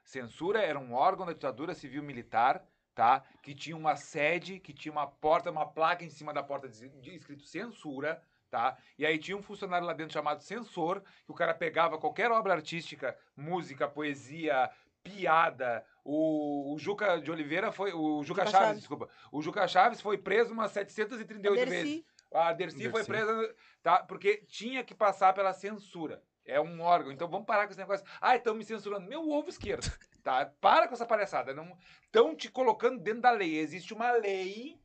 Censura 0.03 0.61
era 0.61 0.79
um 0.79 0.93
órgão 0.93 1.25
da 1.25 1.33
ditadura 1.33 1.73
civil 1.73 2.01
militar, 2.03 2.65
tá? 2.95 3.23
Que 3.43 3.53
tinha 3.53 3.77
uma 3.77 3.95
sede, 3.95 4.59
que 4.59 4.73
tinha 4.73 4.91
uma 4.91 5.07
porta, 5.07 5.51
uma 5.51 5.65
placa 5.65 6.03
em 6.03 6.09
cima 6.09 6.33
da 6.33 6.41
porta 6.43 6.67
de, 6.67 6.89
de- 6.89 7.15
escrito 7.15 7.43
censura, 7.43 8.21
tá? 8.49 8.77
E 8.97 9.05
aí 9.05 9.17
tinha 9.17 9.37
um 9.37 9.41
funcionário 9.41 9.85
lá 9.85 9.93
dentro 9.93 10.13
chamado 10.13 10.41
censor, 10.43 11.01
que 11.01 11.31
o 11.31 11.35
cara 11.35 11.53
pegava 11.53 11.97
qualquer 11.97 12.31
obra 12.31 12.53
artística, 12.53 13.17
música, 13.35 13.87
poesia, 13.87 14.69
piada. 15.03 15.85
O, 16.03 16.73
o 16.73 16.79
Juca 16.79 17.19
de 17.19 17.31
Oliveira 17.31 17.71
foi. 17.71 17.93
O 17.93 18.23
Juca, 18.23 18.41
Juca 18.41 18.45
Chaves, 18.45 18.59
Chaves. 18.67 18.79
desculpa. 18.79 19.09
O 19.31 19.41
Juca 19.41 19.67
Chaves 19.67 20.01
foi 20.01 20.17
preso 20.17 20.53
umas 20.53 20.71
738 20.71 21.55
Dercy. 21.55 21.69
vezes. 21.69 22.05
A 22.31 22.53
Dercy, 22.53 22.89
foi 22.89 23.03
Dercy. 23.03 23.07
presa, 23.07 23.55
tá? 23.81 24.03
Porque 24.03 24.37
tinha 24.47 24.83
que 24.83 24.93
passar 24.93 25.33
pela 25.33 25.53
censura. 25.53 26.21
É 26.45 26.59
um 26.59 26.81
órgão. 26.81 27.11
Então 27.11 27.27
vamos 27.27 27.45
parar 27.45 27.65
com 27.65 27.71
esse 27.71 27.79
negócio. 27.79 28.05
Ah, 28.19 28.35
estão 28.35 28.55
me 28.55 28.63
censurando. 28.63 29.07
Meu 29.07 29.29
ovo 29.29 29.49
esquerdo. 29.49 29.83
Tá? 30.21 30.45
Para 30.59 30.85
com 30.89 30.93
essa 30.93 31.05
palhaçada. 31.05 31.53
Não 31.53 31.77
estão 32.03 32.35
te 32.35 32.51
colocando 32.51 32.99
dentro 32.99 33.21
da 33.21 33.31
lei. 33.31 33.57
Existe 33.57 33.93
uma 33.93 34.11
lei, 34.11 34.77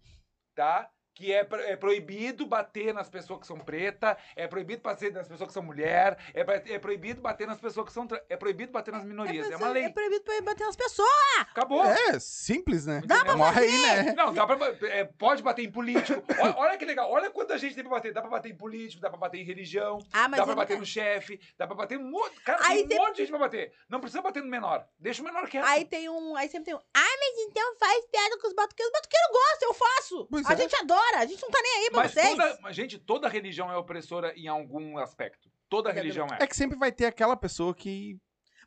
tá? 0.55 0.89
Que 1.15 1.33
é, 1.33 1.45
pro- 1.45 1.61
é 1.61 1.77
proibido 1.77 2.45
bater 2.45 2.93
nas 2.93 3.09
pessoas 3.09 3.41
que 3.41 3.47
são 3.47 3.57
preta, 3.59 4.19
é 4.35 4.49
proibido 4.49 4.83
bater 4.83 5.13
nas 5.13 5.29
pessoas 5.29 5.47
que 5.49 5.55
são 5.55 5.63
mulher, 5.63 6.19
é, 6.35 6.41
é 6.75 6.79
proibido 6.79 7.21
bater 7.21 7.47
nas 7.47 7.61
pessoas 7.61 7.87
que 7.87 7.93
são. 7.93 8.07
tra- 8.07 8.21
É 8.29 8.37
proibido 8.37 8.73
bater 8.73 8.93
nas 8.93 9.05
minorias. 9.05 9.49
É, 9.51 9.57
uma 9.57 9.69
lei. 9.69 9.85
É 9.85 9.91
proibido 9.91 10.25
pra 10.25 10.41
bater 10.43 10.67
nas 10.67 10.75
pessoas. 10.77 11.09
Acabou. 11.41 11.85
É, 11.85 12.19
simples, 12.19 12.85
né? 12.87 13.01
Dá 13.07 13.25
pra 13.25 13.37
Morre 13.37 13.61
aí, 13.63 13.83
né? 13.83 14.13
Não, 14.17 14.35
dá 14.35 14.45
pra, 14.47 14.57
é, 14.89 15.05
pode 15.05 15.43
bater 15.43 15.63
em 15.65 15.71
político. 15.71 16.23
Olha, 16.41 16.55
olha 16.57 16.77
que 16.79 16.85
legal. 16.85 17.11
Olha 17.11 17.31
quanta 17.31 17.57
gente 17.59 17.75
tem 17.75 17.85
pra 17.85 17.93
bater. 17.93 18.13
Dá 18.13 18.21
pra 18.21 18.31
bater 18.31 18.51
em 18.51 18.57
político, 18.57 19.01
dá 19.01 19.09
pra 19.09 19.19
bater 19.19 19.39
em 19.41 19.45
religião, 19.45 19.99
Ah, 20.13 20.29
mas 20.29 20.39
dá 20.41 20.45
pra 20.47 20.55
bater 20.57 20.79
no 20.79 20.85
chefe, 20.87 21.41
dá 21.57 21.67
pra 21.67 21.77
bater 21.77 21.99
em 21.99 22.03
um 22.03 22.11
monte. 22.11 22.41
Cara, 22.41 22.59
Aí 22.67 22.79
tem 22.79 22.85
um 22.85 22.89
tem- 22.89 22.99
monte 22.99 23.13
de 23.17 23.23
gente 23.23 23.31
pra 23.31 23.39
bater. 23.39 23.73
Não 23.89 24.01
precisa 24.01 24.21
bater 24.21 24.43
no 24.43 24.49
menor. 24.51 24.85
Deixa 24.99 25.23
o 25.23 25.25
menor 25.25 25.49
quieto. 25.49 25.65
Aí 25.67 25.85
tem 25.85 26.09
um. 26.09 26.35
Aí 26.37 26.49
sempre 26.49 26.65
tem 26.67 26.75
um. 26.75 26.79
Ah, 26.79 27.17
mas 27.21 27.39
então 27.49 27.77
faz 27.79 28.05
piada 28.07 28.39
com 28.41 28.49
os 28.49 28.55
batuqueiros. 28.55 28.93
Os 28.93 29.01
batuqueiros 29.01 29.29
gostam, 29.33 29.69
eu 29.69 29.75
faço. 29.75 30.27
Pois 30.31 30.47
a 30.47 30.53
é. 30.53 30.57
gente 30.57 30.75
adora, 30.77 31.04
a 31.15 31.27
gente 31.27 31.43
não 31.43 31.51
tá 31.51 31.61
nem 31.63 31.73
aí 31.85 31.91
pra 31.91 32.03
Mas 32.03 32.13
vocês. 32.13 32.29
toda, 32.31 32.59
mas, 32.61 32.77
gente, 32.77 32.99
toda 32.99 33.29
religião 33.29 33.71
é 33.71 33.77
opressora 33.77 34.33
em 34.37 34.49
algum 34.49 34.99
aspecto. 34.99 35.51
Toda 35.69 35.93
religião 35.93 36.27
é. 36.33 36.43
É 36.43 36.47
que 36.47 36.57
sempre 36.57 36.79
vai 36.79 36.91
ter 36.93 37.07
aquela 37.07 37.37
pessoa 37.37 37.75
que. 37.75 38.19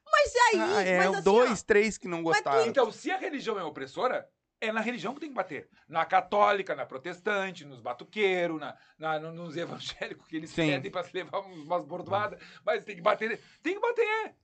Mas 0.09 0.33
aí, 0.35 0.59
Ah, 0.61 0.81
é, 0.83 0.97
mas 0.99 1.13
assim, 1.15 1.23
dois, 1.23 1.61
ó, 1.61 1.65
três 1.65 1.97
que 1.97 2.07
não 2.07 2.21
Mas 2.21 2.37
tu 2.37 2.43
gostaram. 2.43 2.65
Então, 2.67 2.91
se 2.91 3.11
a 3.11 3.17
religião 3.17 3.59
é 3.59 3.63
opressora, 3.63 4.27
é 4.61 4.71
na 4.71 4.79
religião 4.81 5.13
que 5.13 5.19
tem 5.19 5.29
que 5.29 5.35
bater. 5.35 5.69
Na 5.87 6.05
católica, 6.05 6.75
na 6.75 6.85
protestante, 6.85 7.65
nos 7.65 7.79
batuqueiros, 7.81 8.59
na, 8.59 8.75
na- 8.97 9.19
no- 9.19 9.33
nos 9.33 9.55
evangélicos 9.57 10.25
que 10.27 10.37
eles 10.37 10.49
Sim. 10.49 10.67
pedem 10.67 10.89
pra 10.91 11.03
se 11.03 11.13
levar 11.13 11.39
umas 11.39 11.83
bordoadas. 11.85 12.41
Mas 12.65 12.83
tem 12.85 12.95
que 12.95 13.01
bater. 13.01 13.39
Tem 13.61 13.73
que 13.75 13.79
bater. 13.81 14.35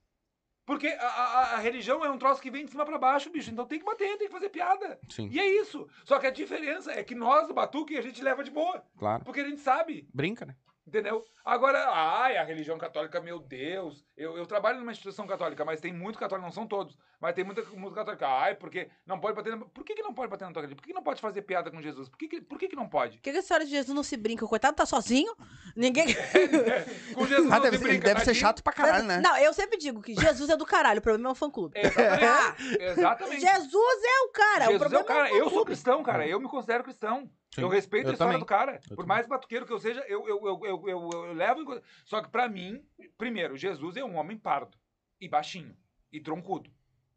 Porque 0.66 0.86
a, 0.88 1.06
a- 1.06 1.54
a 1.54 1.58
religião 1.58 2.04
é 2.04 2.10
um 2.10 2.16
troço 2.18 2.40
que 2.40 2.50
vem 2.50 2.64
de 2.64 2.70
cima 2.70 2.84
pra 2.86 2.96
baixo, 2.98 3.30
bicho. 3.30 3.50
Então 3.50 3.66
tem 3.66 3.78
que 3.78 3.84
bater, 3.84 4.16
tem 4.16 4.26
que 4.28 4.32
fazer 4.32 4.48
piada. 4.48 4.98
Sim, 5.10 5.28
E 5.30 5.38
é 5.38 5.46
isso. 5.60 5.86
Só 6.04 6.18
que 6.18 6.26
a 6.26 6.30
diferença 6.30 6.90
é 6.92 7.04
que 7.04 7.14
nós, 7.14 7.46
do 7.46 7.54
batuque, 7.54 7.96
a 7.96 8.02
gente 8.02 8.22
leva 8.22 8.42
de 8.42 8.50
boa. 8.50 8.82
claro. 8.98 9.24
Porque 9.24 9.40
a 9.40 9.48
gente 9.48 9.60
sabe. 9.60 10.08
Brinca, 10.12 10.46
né? 10.46 10.54
Entendeu? 10.86 11.24
Agora, 11.42 11.78
ai, 11.90 12.36
a 12.36 12.44
religião 12.44 12.76
católica, 12.76 13.18
meu 13.20 13.38
Deus. 13.38 14.04
Eu, 14.16 14.36
eu 14.36 14.44
trabalho 14.46 14.78
numa 14.78 14.92
instituição 14.92 15.26
católica, 15.26 15.64
mas 15.64 15.80
tem 15.80 15.92
muito 15.92 16.18
católico, 16.18 16.44
não 16.46 16.52
são 16.52 16.66
todos, 16.66 16.98
mas 17.18 17.34
tem 17.34 17.42
muita 17.42 17.62
música 17.72 18.00
católica. 18.00 18.28
Ai, 18.28 18.54
porque 18.54 18.88
não 19.06 19.18
pode 19.18 19.34
bater 19.34 19.56
na... 19.56 19.64
Por 19.64 19.82
que, 19.82 19.94
que 19.94 20.02
não 20.02 20.12
pode 20.12 20.30
bater 20.30 20.44
na 20.44 20.52
tua 20.52 20.60
igreja? 20.60 20.76
Por 20.76 20.82
que, 20.82 20.88
que 20.88 20.94
não 20.94 21.02
pode 21.02 21.20
fazer 21.22 21.40
piada 21.42 21.70
com 21.70 21.80
Jesus? 21.80 22.08
Por 22.10 22.18
que, 22.18 22.28
que, 22.28 22.40
por 22.42 22.58
que, 22.58 22.68
que 22.68 22.76
não 22.76 22.86
pode? 22.88 23.16
Por 23.16 23.22
que, 23.22 23.30
que 23.32 23.36
a 23.38 23.40
história 23.40 23.64
de 23.64 23.70
Jesus 23.72 23.94
não 23.94 24.02
se 24.02 24.16
brinca? 24.16 24.44
O 24.44 24.48
coitado 24.48 24.76
tá 24.76 24.84
sozinho. 24.84 25.34
Ninguém. 25.74 26.06
Com 27.14 27.26
Jesus 27.26 27.50
Ah, 27.50 27.56
não 27.56 27.62
deve, 27.62 27.78
se 27.78 27.82
ser- 27.82 27.88
brinca, 27.88 28.04
deve 28.08 28.20
ser 28.20 28.26
tadinho. 28.26 28.40
chato 28.42 28.62
pra 28.62 28.72
caralho, 28.72 29.04
né? 29.06 29.20
Não, 29.24 29.36
eu 29.38 29.52
sempre 29.54 29.78
digo 29.78 30.00
que 30.02 30.14
Jesus 30.14 30.48
é 30.50 30.56
do 30.56 30.66
caralho. 30.66 30.98
O 30.98 31.02
problema 31.02 31.30
é 31.30 31.32
o 31.32 31.34
fã 31.34 31.50
clube. 31.50 31.78
Exatamente. 31.78 32.82
Exatamente. 32.82 33.40
Jesus 33.40 34.02
é 34.04 34.20
o 34.24 34.28
cara. 34.30 34.64
o 34.68 34.72
Jesus 34.72 34.74
é 34.74 34.78
problema 34.78 35.02
o 35.02 35.06
cara. 35.06 35.24
o 35.24 35.30
fã 35.30 35.36
Eu 35.38 35.50
sou 35.50 35.64
cristão, 35.64 36.02
cara. 36.02 36.26
Eu 36.26 36.38
me 36.40 36.48
considero 36.48 36.84
cristão. 36.84 37.28
Sim. 37.54 37.62
Eu 37.62 37.68
respeito 37.68 38.06
Eu 38.06 38.10
a 38.10 38.12
história 38.14 38.32
também. 38.32 38.40
do 38.40 38.46
cara. 38.46 38.72
Eu 38.74 38.80
Por 38.96 39.04
também. 39.04 39.06
mais 39.06 39.26
batuqueiro 39.26 39.64
que 39.66 39.72
eu 39.72 39.78
seja, 39.78 40.00
eu, 40.08 40.28
eu, 40.28 40.46
eu, 40.46 40.60
eu, 40.64 40.88
eu, 40.88 41.10
eu 41.12 41.32
levo. 41.32 41.80
Só 42.04 42.20
que 42.20 42.28
pra 42.28 42.48
mim, 42.48 42.84
primeiro, 43.16 43.56
Jesus 43.56 43.96
é 43.96 44.04
um 44.04 44.16
homem 44.16 44.36
pardo 44.36 44.76
e 45.20 45.28
baixinho 45.28 45.76
e 46.12 46.20
troncudo. 46.20 46.70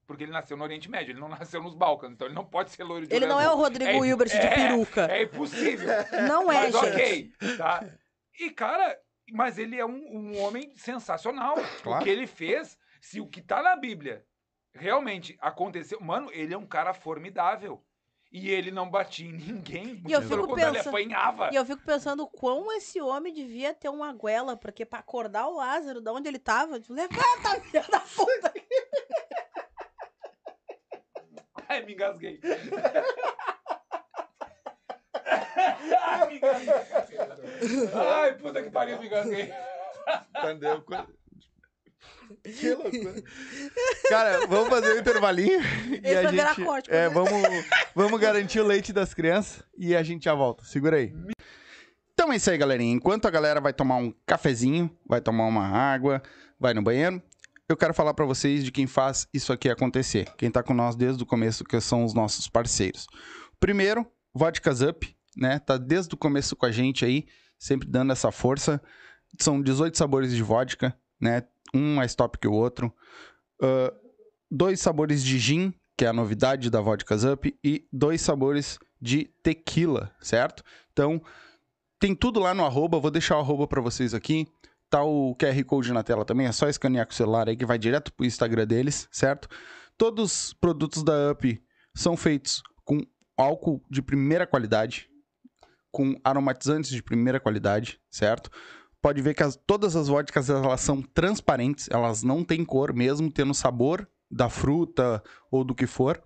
Porque 0.06 0.24
ele 0.24 0.32
nasceu 0.32 0.56
no 0.56 0.64
Oriente 0.64 0.90
Médio, 0.90 1.12
ele 1.12 1.20
não 1.20 1.28
nasceu 1.30 1.62
nos 1.62 1.74
Balcãs, 1.76 2.12
então 2.12 2.28
ele 2.28 2.36
não 2.36 2.45
pode 2.45 2.70
ser 2.72 2.84
loiro 2.84 3.07
de 3.07 3.14
Ele 3.16 3.26
não 3.26 3.41
é 3.41 3.52
o. 3.52 3.56
Rodrigo 3.56 3.90
É- 3.90 4.07
Hilbert 4.07 4.30
de 4.30 4.36
é- 4.38 4.56
peruca. 4.56 5.06
É 5.12 5.24
impossível. 5.24 5.88
Não 6.28 6.52
é, 6.52 6.70
mas 6.72 6.74
gente. 6.74 7.34
ok, 7.41 7.57
tá? 7.57 7.86
E, 8.40 8.49
cara, 8.52 8.98
mas 9.34 9.57
ele 9.57 9.76
é 9.78 9.86
um, 9.86 10.16
um 10.18 10.40
homem 10.40 10.72
sensacional. 10.78 11.56
Claro. 11.84 12.02
O 12.02 12.03
que 12.03 12.10
ele 12.10 12.26
fez, 12.28 12.78
se 13.02 13.20
o 13.20 13.28
que 13.28 13.41
tá 13.41 13.62
na 13.62 13.76
Bíblia 13.76 14.24
realmente 14.74 15.36
aconteceu, 15.41 15.99
mano, 15.99 16.30
ele 16.32 16.53
é 16.53 16.57
um 16.57 16.68
cara 16.68 16.94
formidável. 16.94 17.84
E 18.40 18.50
ele 18.52 18.70
não 18.70 18.88
batia 18.90 19.26
em 19.28 19.34
ninguém. 19.34 20.04
E 20.08 20.12
eu 20.12 20.22
fico 20.22 20.54
pensando- 20.54 20.96
Ele 20.96 21.10
apanhava. 21.10 21.50
E 21.52 21.56
eu 21.56 21.66
fico 21.66 21.82
pensando 21.84 22.22
o 22.24 22.28
quão 22.28 22.72
esse 22.74 23.02
homem 23.02 23.34
devia 23.34 23.74
ter 23.74 23.90
uma 23.90 24.14
goela, 24.14 24.56
porque 24.56 24.86
pra 24.86 25.00
acordar 25.00 25.48
o 25.48 25.56
Lázaro, 25.56 26.00
de 26.02 26.10
onde 26.12 26.28
ele 26.30 26.38
tava, 26.40 26.80
tipo, 26.80 26.94
levanta, 26.94 27.60
filha 27.62 27.84
da 27.90 28.00
puta. 28.00 28.54
Ai, 31.68 31.84
me 31.84 31.94
engasguei. 31.94 32.40
Ai, 35.26 36.28
me 36.28 36.38
engasguei. 36.38 36.74
Ai, 37.94 38.34
puta 38.38 38.64
que 38.64 38.70
pariu, 38.70 39.00
me 39.00 39.08
engasguei. 39.08 39.54
Entendeu? 40.38 40.84
Que 42.44 42.74
loucura. 42.74 43.24
Cara, 44.10 44.48
vamos 44.48 44.70
fazer 44.70 44.95
um 44.95 44.99
intervalinho. 44.99 45.60
e 45.60 46.02
Esse 46.04 46.18
a 46.18 46.22
vai 46.24 46.32
virar 46.32 46.54
gente, 46.54 46.66
corte, 46.66 46.91
é, 46.91 47.10
vamos, 47.10 47.32
vamos 47.95 48.20
garantir 48.20 48.60
o 48.60 48.66
leite 48.66 48.91
das 48.94 49.14
crianças 49.14 49.64
e 49.78 49.95
a 49.95 50.04
gente 50.04 50.26
já 50.26 50.34
volta. 50.34 50.64
Segura 50.66 50.98
aí. 50.98 51.14
Então 52.14 52.32
é 52.32 52.36
isso 52.36 52.49
aí, 52.49 52.58
galerinha. 52.58 52.94
Enquanto 52.95 53.28
a 53.28 53.32
galera 53.32 53.62
vai 53.62 53.74
tomar 53.74 53.98
um 53.98 54.14
cafezinho, 54.26 54.90
vai 55.08 55.22
tomar 55.22 55.45
uma 55.45 55.68
água, 55.68 56.22
vai 56.60 56.74
no 56.74 56.82
banheiro, 56.82 57.22
eu 57.70 57.76
quero 57.76 57.94
falar 57.94 58.14
pra 58.14 58.26
vocês 58.26 58.64
de 58.64 58.72
quem 58.72 58.88
faz 58.88 59.28
isso 59.34 59.52
aqui 59.52 59.70
acontecer. 59.70 60.26
Quem 60.38 60.49
tá 60.49 60.64
com 60.64 60.74
nós 60.74 60.95
desde 60.95 61.22
o 61.22 61.26
começo, 61.26 61.66
que 61.66 61.80
são 61.82 62.06
os 62.06 62.14
nossos 62.14 62.48
parceiros. 62.48 63.08
Primeiro, 63.60 64.10
Vodkas 64.34 64.82
Up, 64.82 65.16
né? 65.36 65.60
Tá 65.60 65.78
desde 65.78 66.16
o 66.16 66.18
começo 66.18 66.56
com 66.56 66.66
a 66.66 66.72
gente 66.72 67.04
aí, 67.04 67.26
sempre 67.60 67.88
dando 67.88 68.14
essa 68.14 68.32
força. 68.32 68.82
São 69.40 69.62
18 69.62 69.98
sabores 69.98 70.32
de 70.32 70.41
vodka, 70.41 70.98
né? 71.19 71.44
Um 71.73 71.95
mais 71.95 72.15
top 72.15 72.38
que 72.38 72.48
o 72.48 72.53
outro. 72.53 72.94
Ah, 73.61 73.94
dois 74.49 74.80
sabores 74.80 75.23
de 75.23 75.38
gin, 75.38 75.73
que 75.98 76.06
é 76.06 76.07
a 76.07 76.14
novidade 76.14 76.69
da 76.69 76.81
Vodkas 76.81 77.23
Up, 77.23 77.57
e 77.64 77.88
dois 77.91 78.22
sabores 78.22 78.80
de 79.02 79.26
tequila, 79.44 80.14
certo? 80.19 80.64
Então, 80.91 81.22
tem 81.99 82.15
tudo 82.15 82.39
lá 82.39 82.53
no 82.53 82.65
arroba, 82.65 82.99
vou 82.99 83.11
deixar 83.11 83.38
o 83.38 83.39
arroba 83.39 83.68
pra 83.68 83.81
vocês 83.81 84.14
aqui. 84.14 84.48
Tá 84.89 85.03
o 85.03 85.35
QR 85.35 85.61
Code 85.65 85.91
na 85.91 86.02
tela 86.02 86.23
também, 86.23 86.48
é 86.48 86.52
só 86.52 86.69
escanear 86.69 87.06
com 87.06 87.11
o 87.11 87.15
celular 87.15 87.49
aí 87.49 87.57
que 87.57 87.65
vai 87.65 87.77
direto 87.77 88.14
pro 88.14 88.26
Instagram 88.26 88.65
deles, 88.65 89.07
certo? 89.11 89.49
Todos 89.98 90.23
os 90.48 90.53
produtos 90.53 91.03
da 91.03 91.31
Up 91.31 91.61
são 91.94 92.15
feitos 92.15 92.64
com 92.85 93.02
álcool 93.35 93.84
de 93.89 94.02
primeira 94.02 94.48
qualidade, 94.48 95.10
com 95.91 96.15
aromatizantes 96.23 96.91
de 96.91 97.03
primeira 97.03 97.39
qualidade, 97.39 97.99
certo? 98.10 98.49
Pode 99.08 99.22
ver 99.22 99.34
que 99.36 99.42
as- 99.42 99.56
todas 99.56 99.96
as 99.96 100.10
vodkas 100.10 100.50
elas 100.50 100.82
são 100.82 101.02
transparentes, 101.02 101.88
elas 101.90 102.24
não 102.24 102.44
têm 102.44 102.66
cor, 102.66 102.92
mesmo 102.92 103.32
tendo 103.32 103.54
sabor 103.54 104.06
da 104.30 104.50
fruta 104.50 105.24
ou 105.50 105.64
do 105.64 105.74
que 105.74 105.88
for. 105.88 106.22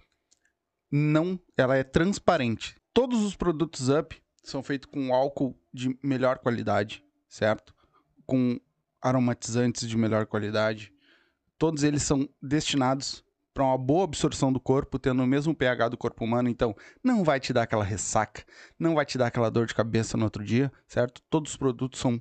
Não, 0.92 1.40
ela 1.56 1.78
é 1.78 1.84
transparente. 1.84 2.76
Todos 2.92 3.24
os 3.24 3.36
produtos 3.36 3.88
Up 3.88 4.20
são 4.44 4.64
feitos 4.64 4.90
com 4.92 5.14
álcool 5.14 5.56
de 5.72 5.96
melhor 6.04 6.40
qualidade, 6.40 7.06
certo? 7.30 7.72
Com 8.26 8.60
aromatizantes 9.00 9.88
de 9.88 9.96
melhor 9.96 10.26
qualidade. 10.26 10.92
Todos 11.60 11.84
eles 11.84 12.02
são 12.02 12.28
destinados 12.42 13.24
para 13.54 13.64
uma 13.64 13.78
boa 13.78 14.06
absorção 14.06 14.52
do 14.52 14.60
corpo, 14.60 14.98
tendo 14.98 15.22
o 15.22 15.28
mesmo 15.28 15.54
pH 15.54 15.90
do 15.90 15.98
corpo 15.98 16.26
humano, 16.26 16.50
então 16.50 16.76
não 17.04 17.24
vai 17.24 17.40
te 17.40 17.54
dar 17.54 17.62
aquela 17.62 17.84
ressaca, 17.84 18.44
não 18.80 18.96
vai 18.96 19.06
te 19.06 19.20
dar 19.20 19.28
aquela 19.28 19.52
dor 19.52 19.68
de 19.68 19.76
cabeça 19.76 20.18
no 20.18 20.24
outro 20.24 20.44
dia, 20.44 20.72
certo? 20.88 21.22
Todos 21.30 21.52
os 21.52 21.58
produtos 21.58 22.00
são 22.00 22.20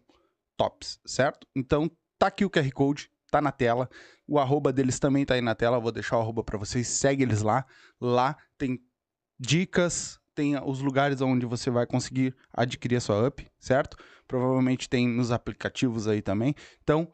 tops, 0.60 1.00
certo? 1.06 1.46
Então 1.56 1.90
tá 2.18 2.26
aqui 2.26 2.44
o 2.44 2.50
QR 2.50 2.70
Code, 2.72 3.10
tá 3.30 3.40
na 3.40 3.50
tela. 3.50 3.88
O 4.28 4.38
arroba 4.38 4.70
deles 4.70 4.98
também 4.98 5.24
tá 5.24 5.32
aí 5.32 5.40
na 5.40 5.54
tela, 5.54 5.80
vou 5.80 5.90
deixar 5.90 6.18
o 6.18 6.20
arroba 6.20 6.44
para 6.44 6.58
vocês, 6.58 6.86
segue 6.86 7.22
eles 7.22 7.40
lá. 7.40 7.64
Lá 7.98 8.36
tem 8.58 8.78
dicas, 9.38 10.20
tem 10.34 10.62
os 10.62 10.82
lugares 10.82 11.22
onde 11.22 11.46
você 11.46 11.70
vai 11.70 11.86
conseguir 11.86 12.36
adquirir 12.52 12.96
a 12.96 13.00
sua 13.00 13.26
up, 13.26 13.50
certo? 13.58 13.96
Provavelmente 14.28 14.86
tem 14.86 15.08
nos 15.08 15.32
aplicativos 15.32 16.06
aí 16.06 16.20
também. 16.20 16.54
Então, 16.82 17.10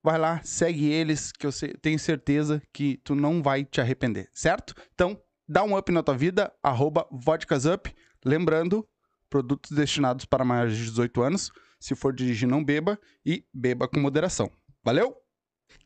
vai 0.00 0.16
lá, 0.16 0.40
segue 0.44 0.92
eles, 0.92 1.32
que 1.32 1.44
eu 1.44 1.50
tenho 1.82 1.98
certeza 1.98 2.62
que 2.72 2.98
tu 2.98 3.16
não 3.16 3.42
vai 3.42 3.64
te 3.64 3.80
arrepender, 3.80 4.30
certo? 4.32 4.74
Então, 4.94 5.20
dá 5.48 5.64
um 5.64 5.76
up 5.76 5.90
na 5.90 6.04
tua 6.04 6.16
vida, 6.16 6.52
arroba 6.62 7.04
vodkasup. 7.10 7.92
Lembrando, 8.24 8.88
produtos 9.28 9.72
destinados 9.72 10.24
para 10.24 10.44
maiores 10.44 10.76
de 10.76 10.84
18 10.84 11.20
anos. 11.20 11.50
Se 11.80 11.94
for 11.94 12.14
dirigir, 12.14 12.46
não 12.46 12.62
beba 12.62 13.00
e 13.24 13.44
beba 13.52 13.88
com 13.88 13.98
moderação. 13.98 14.50
Valeu? 14.84 15.16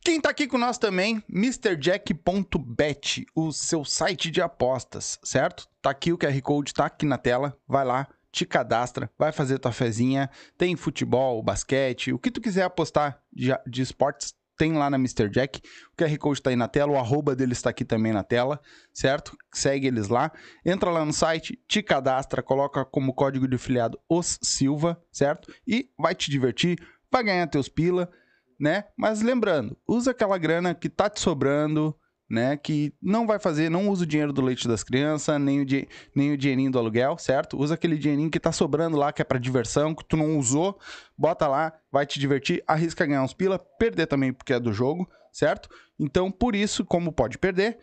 Quem 0.01 0.21
tá 0.21 0.31
aqui 0.31 0.47
com 0.47 0.59
nós 0.59 0.79
também, 0.79 1.23
MrJack.bet, 1.29 3.25
o 3.35 3.53
seu 3.53 3.85
site 3.85 4.31
de 4.31 4.41
apostas, 4.43 5.19
certo? 5.23 5.69
Tá 5.81 5.91
aqui 5.91 6.13
o 6.13 6.19
QR 6.19 6.41
Code, 6.43 6.75
tá 6.75 6.87
aqui 6.87 7.07
na 7.07 7.19
tela. 7.19 7.57
Vai 7.67 7.85
lá, 7.85 8.09
te 8.33 8.45
cadastra, 8.45 9.11
vai 9.19 9.31
fazer 9.33 9.59
tua 9.59 9.73
fezinha. 9.73 10.29
Tem 10.59 10.75
futebol, 10.77 11.43
basquete, 11.43 12.13
o 12.13 12.19
que 12.19 12.31
tu 12.31 12.41
quiser 12.41 12.65
apostar 12.65 13.23
de, 13.33 13.51
de 13.67 13.83
esportes, 13.83 14.35
tem 14.57 14.73
lá 14.73 14.89
na 14.89 14.97
Mr. 14.97 15.29
Jack. 15.29 15.61
O 15.93 15.97
QR 15.97 16.17
Code 16.19 16.43
tá 16.43 16.51
aí 16.51 16.57
na 16.57 16.69
tela, 16.69 16.93
o 16.93 16.97
arroba 16.99 17.35
deles 17.35 17.61
tá 17.61 17.71
aqui 17.71 17.85
também 17.85 18.13
na 18.13 18.23
tela, 18.23 18.61
certo? 18.93 19.37
Segue 19.53 19.87
eles 19.87 20.09
lá. 20.09 20.33
Entra 20.65 20.91
lá 20.91 21.05
no 21.05 21.13
site, 21.13 21.59
te 21.69 21.83
cadastra, 21.83 22.43
coloca 22.43 22.85
como 22.85 23.15
código 23.15 23.49
de 23.49 23.57
afiliado 23.57 23.99
os 24.09 24.39
Silva, 24.43 25.01
certo? 25.11 25.53
E 25.67 25.91
vai 25.99 26.15
te 26.15 26.31
divertir, 26.31 26.79
vai 27.11 27.23
ganhar 27.23 27.47
teus 27.47 27.69
pila, 27.69 28.11
né? 28.59 28.85
Mas 28.97 29.23
lembrando, 29.23 29.77
usa 29.87 30.11
aquela 30.11 30.39
grana 30.39 30.75
que 30.75 30.89
tá 30.89 31.09
te 31.09 31.21
sobrando, 31.21 31.97
né? 32.29 32.57
Que 32.57 32.93
não 33.03 33.27
vai 33.27 33.39
fazer, 33.39 33.71
não 33.71 33.89
usa 33.89 34.05
o 34.05 34.07
dinheiro 34.07 34.33
do 34.33 34.43
leite 34.43 34.67
das 34.67 34.83
crianças, 34.83 35.41
nem 35.41 35.63
o, 35.63 35.67
nem 36.15 36.33
o 36.33 36.37
dinheirinho 36.37 36.71
do 36.71 36.79
aluguel, 36.79 37.19
certo? 37.19 37.59
Usa 37.59 37.75
aquele 37.75 37.97
dinheirinho 37.97 38.31
que 38.31 38.41
tá 38.41 38.53
sobrando 38.53 38.97
lá, 38.97 39.13
que 39.13 39.23
é 39.23 39.25
pra 39.25 39.39
diversão, 39.39 39.95
que 39.95 40.05
tu 40.05 40.17
não 40.17 40.39
usou, 40.39 40.79
bota 41.17 41.47
lá, 41.47 41.73
vai 41.91 42.07
te 42.07 42.19
divertir, 42.19 42.63
arrisca 42.67 43.07
ganhar 43.07 43.23
uns 43.23 43.35
pila, 43.35 43.59
perder 43.59 44.07
também 44.07 44.33
porque 44.33 44.53
é 44.53 44.61
do 44.61 44.73
jogo, 44.73 45.09
certo? 45.33 45.69
Então, 45.99 46.31
por 46.31 46.55
isso, 46.55 46.85
como 46.85 47.13
pode 47.13 47.39
perder, 47.39 47.79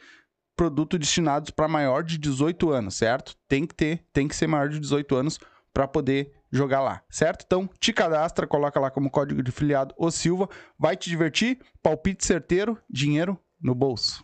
produto 0.55 0.97
destinados 0.97 1.49
para 1.51 1.67
maior 1.67 2.03
de 2.03 2.17
18 2.17 2.71
anos, 2.71 2.95
certo? 2.95 3.35
Tem 3.47 3.65
que 3.65 3.73
ter, 3.73 4.05
tem 4.11 4.27
que 4.27 4.35
ser 4.35 4.47
maior 4.47 4.69
de 4.69 4.79
18 4.79 5.15
anos 5.15 5.39
para 5.73 5.87
poder 5.87 6.33
jogar 6.51 6.81
lá, 6.81 7.01
certo? 7.09 7.43
Então, 7.45 7.69
te 7.79 7.93
cadastra, 7.93 8.45
coloca 8.45 8.79
lá 8.79 8.91
como 8.91 9.09
código 9.09 9.41
de 9.41 9.51
filiado 9.51 9.95
o 9.97 10.11
Silva, 10.11 10.49
vai 10.77 10.97
te 10.97 11.09
divertir, 11.09 11.59
palpite 11.81 12.25
certeiro, 12.25 12.77
dinheiro 12.89 13.39
no 13.61 13.73
bolso. 13.73 14.23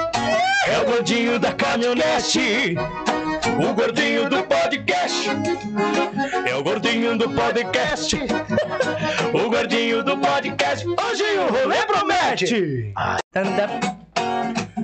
É 0.67 0.79
o 0.79 0.85
gordinho 0.85 1.39
da 1.39 1.51
caminhonete. 1.53 2.75
O 3.59 3.73
gordinho 3.73 4.29
do 4.29 4.43
podcast. 4.43 5.29
É 6.47 6.55
o 6.55 6.63
gordinho 6.63 7.17
do 7.17 7.29
podcast. 7.29 8.17
O 9.33 9.49
gordinho 9.49 10.03
do 10.03 10.17
podcast. 10.17 10.85
Hoje 10.85 11.23
o 11.37 11.53
rolê 11.53 11.85
promete. 11.85 12.93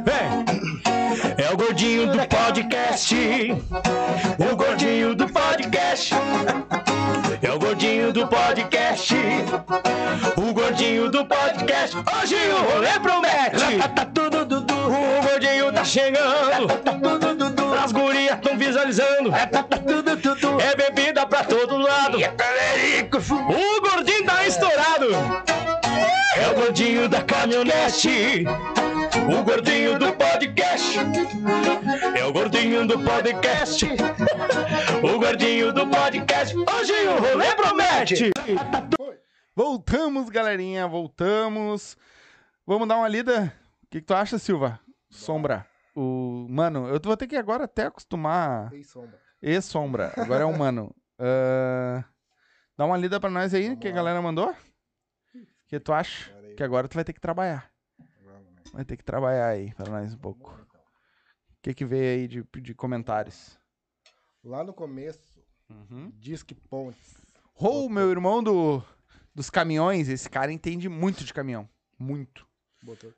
Vem. 0.05 0.47
É 1.37 1.53
o 1.53 1.57
gordinho 1.57 2.07
do 2.07 2.27
podcast. 2.27 3.15
O 4.39 4.55
gordinho 4.55 5.15
do 5.15 5.27
podcast. 5.27 6.15
É 7.41 7.51
o 7.51 7.59
gordinho 7.59 8.13
do 8.13 8.27
podcast. 8.27 9.15
O 10.37 10.53
gordinho 10.53 11.11
do 11.11 11.25
podcast. 11.25 11.97
Hoje 11.97 12.35
o 12.35 12.73
rolê 12.73 12.99
promete. 12.99 13.59
Gordinho 13.59 13.89
tá 13.89 14.05
chegando. 15.87 16.67
As 17.83 17.91
gurias 17.91 18.39
tão 18.41 18.57
visualizando. 18.57 19.31
É 19.33 20.75
bebida 20.75 21.25
pra 21.25 21.43
todo 21.43 21.77
lado. 21.77 22.17
O 22.17 23.81
gordinho 23.81 24.25
tá 24.25 24.45
estourado. 24.45 25.07
É 26.35 26.49
o 26.51 26.55
gordinho 26.55 27.07
da 27.07 27.23
caminhonete. 27.23 28.45
O 29.33 29.43
gordinho 29.43 29.97
do 29.97 30.13
podcast. 30.13 30.97
É 32.15 32.25
o 32.25 32.33
gordinho 32.33 32.85
do 32.85 32.99
podcast. 32.99 33.85
O 35.01 35.19
gordinho 35.19 35.71
do 35.71 35.87
podcast. 35.87 36.55
Hoje 36.55 36.93
o 37.07 37.21
rolê 37.21 37.55
promete. 37.55 38.31
Voltamos, 39.55 40.29
galerinha, 40.29 40.87
voltamos. 40.87 41.97
Vamos 42.65 42.87
dar 42.87 42.97
uma 42.97 43.07
lida. 43.07 43.53
O 43.83 43.87
que, 43.89 44.01
que 44.01 44.05
tu 44.05 44.13
acha, 44.13 44.37
Silva? 44.37 44.79
Sombra. 45.09 45.65
O 45.99 46.45
mano, 46.47 46.87
eu 46.89 46.99
vou 47.03 47.17
ter 47.17 47.25
que 47.25 47.35
agora 47.35 47.63
até 47.63 47.85
acostumar. 47.87 48.71
Ei, 48.71 48.83
sombra. 48.83 49.19
E 49.41 49.61
sombra. 49.61 50.13
Agora 50.15 50.43
é 50.43 50.45
o 50.45 50.57
mano. 50.57 50.95
Ah, 51.19 52.05
dá 52.77 52.85
uma 52.85 52.95
lida 52.95 53.19
pra 53.19 53.27
nós 53.31 53.51
aí 53.51 53.63
Vamos 53.69 53.79
que 53.79 53.87
a 53.87 53.89
lá. 53.89 53.95
galera 53.95 54.21
mandou. 54.21 54.51
O 54.51 54.57
que 55.65 55.79
tu 55.79 55.91
acha? 55.91 56.31
Que 56.55 56.61
agora 56.61 56.87
tu 56.87 56.93
vai 56.93 57.03
ter 57.03 57.11
que 57.11 57.19
trabalhar. 57.19 57.71
Vai 58.71 58.85
ter 58.85 58.95
que 58.97 59.03
trabalhar 59.03 59.47
aí 59.47 59.73
pra 59.73 59.89
nós 59.89 60.13
um 60.13 60.17
pouco. 60.19 60.51
Então. 60.67 60.79
O 60.79 61.57
que 61.63 61.73
que 61.73 61.83
veio 61.85 62.19
aí 62.21 62.27
de, 62.27 62.43
de 62.61 62.75
comentários? 62.75 63.57
Lá 64.43 64.63
no 64.63 64.73
começo, 64.75 65.43
Uhum. 65.67 66.11
Disque 66.19 66.53
Pontes. 66.53 67.19
Rô, 67.55 67.89
meu 67.89 68.11
irmão 68.11 68.43
do, 68.43 68.83
dos 69.33 69.49
caminhões, 69.49 70.07
esse 70.09 70.29
cara 70.29 70.51
entende 70.51 70.87
muito 70.87 71.23
de 71.23 71.33
caminhão. 71.33 71.67
Muito. 71.97 72.47
Botou. 72.83 73.11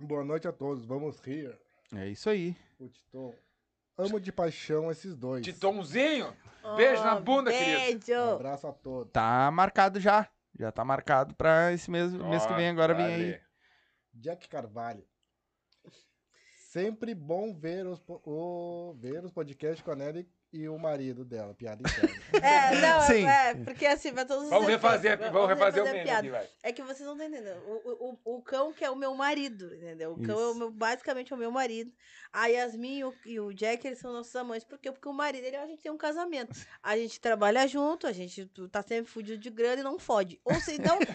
Boa 0.00 0.24
noite 0.24 0.48
a 0.48 0.52
todos, 0.52 0.84
vamos 0.84 1.20
rir. 1.20 1.56
É 1.94 2.08
isso 2.08 2.28
aí. 2.28 2.56
O 2.78 2.88
Titon. 2.88 3.34
Amo 3.96 4.20
de 4.20 4.30
paixão 4.30 4.90
esses 4.90 5.16
dois. 5.16 5.44
Titonzinho, 5.44 6.32
Beijo 6.76 7.02
na 7.02 7.18
bunda, 7.18 7.50
querido. 7.50 7.78
Um 7.78 7.98
Beijo. 7.98 8.14
abraço 8.34 8.66
a 8.66 8.72
todos. 8.72 9.12
Tá 9.12 9.50
marcado 9.50 9.98
já. 9.98 10.28
Já 10.58 10.70
tá 10.72 10.84
marcado 10.84 11.34
pra 11.34 11.72
esse 11.72 11.90
mês, 11.90 12.12
mês 12.12 12.44
que 12.46 12.52
vem, 12.54 12.68
agora 12.68 12.94
vem 12.94 13.06
aí. 13.06 13.40
Jack 14.12 14.48
Carvalho. 14.48 15.04
Sempre 16.70 17.14
bom 17.14 17.54
ver 17.54 17.86
os, 17.86 17.98
po- 18.00 18.20
o, 18.24 18.94
ver 18.98 19.24
os 19.24 19.30
podcasts 19.32 19.82
com 19.82 19.90
a 19.92 19.96
Nelly 19.96 20.28
e 20.52 20.68
o 20.68 20.78
marido 20.78 21.24
dela. 21.24 21.54
Piada 21.54 21.82
interna. 21.88 22.46
É, 22.46 22.80
não, 22.80 23.00
Sim. 23.02 23.26
é, 23.26 23.54
porque 23.64 23.84
assim, 23.86 24.12
vai 24.12 24.24
todos 24.24 24.44
os 24.44 24.50
Vamos 24.50 24.66
refazer, 24.68 25.18
vamos 25.32 25.48
refazer 25.48 25.82
o 25.82 25.86
a 25.86 25.90
meme 25.92 26.04
piada. 26.04 26.18
aqui, 26.20 26.30
vai. 26.30 26.48
É 26.62 26.72
que 26.72 26.82
vocês 26.82 27.00
não 27.06 27.12
estão 27.12 27.28
entendendo. 27.28 27.60
O, 27.66 28.18
o, 28.24 28.36
o 28.38 28.42
cão 28.42 28.72
que 28.72 28.84
é 28.84 28.90
o 28.90 28.96
meu 28.96 29.14
marido, 29.14 29.74
entendeu? 29.74 30.12
O 30.12 30.22
cão 30.22 30.38
é 30.38 30.46
o 30.50 30.54
meu, 30.54 30.70
basicamente 30.70 31.32
é 31.32 31.36
o 31.36 31.38
meu 31.38 31.50
marido. 31.50 31.92
A 32.32 32.46
Yasmin 32.46 32.98
e 32.98 33.04
o, 33.04 33.14
e 33.24 33.40
o 33.40 33.52
Jack, 33.52 33.86
eles 33.86 33.98
são 33.98 34.12
nossos 34.12 34.34
amantes. 34.36 34.64
Por 34.64 34.78
quê? 34.78 34.90
Porque 34.92 35.08
o 35.08 35.12
marido, 35.12 35.44
ele, 35.44 35.56
a 35.56 35.66
gente 35.66 35.82
tem 35.82 35.92
um 35.92 35.96
casamento. 35.98 36.54
A 36.82 36.96
gente 36.96 37.20
trabalha 37.20 37.66
junto, 37.66 38.06
a 38.06 38.12
gente 38.12 38.46
tá 38.70 38.82
sempre 38.82 39.10
fudido 39.10 39.38
de 39.38 39.50
grana 39.50 39.80
e 39.80 39.84
não 39.84 39.98
fode. 39.98 40.40
Ou 40.44 40.54
seja, 40.56 40.80
então, 40.80 40.98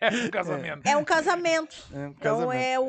É 0.00 0.08
um 0.10 0.30
casamento. 0.30 0.86
é 0.88 0.96
um 0.96 1.04
casamento. 1.04 1.76
É 1.92 1.96
um 1.98 2.10
Então 2.10 2.38
casamento. 2.38 2.60
é 2.64 2.80
o, 2.80 2.84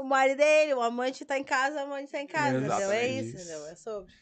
o 0.00 0.04
marido 0.04 0.36
dele, 0.38 0.74
o 0.74 0.82
amante 0.82 1.24
tá 1.24 1.38
em 1.38 1.44
casa, 1.44 1.80
a 1.80 1.82
amante 1.84 2.10
tá 2.10 2.20
em 2.20 2.26
casa, 2.26 2.58
entendeu? 2.58 2.90
É 2.90 3.06
isso, 3.06 3.36
entendeu? 3.36 3.66
É 3.68 3.74
sobre. 3.76 4.12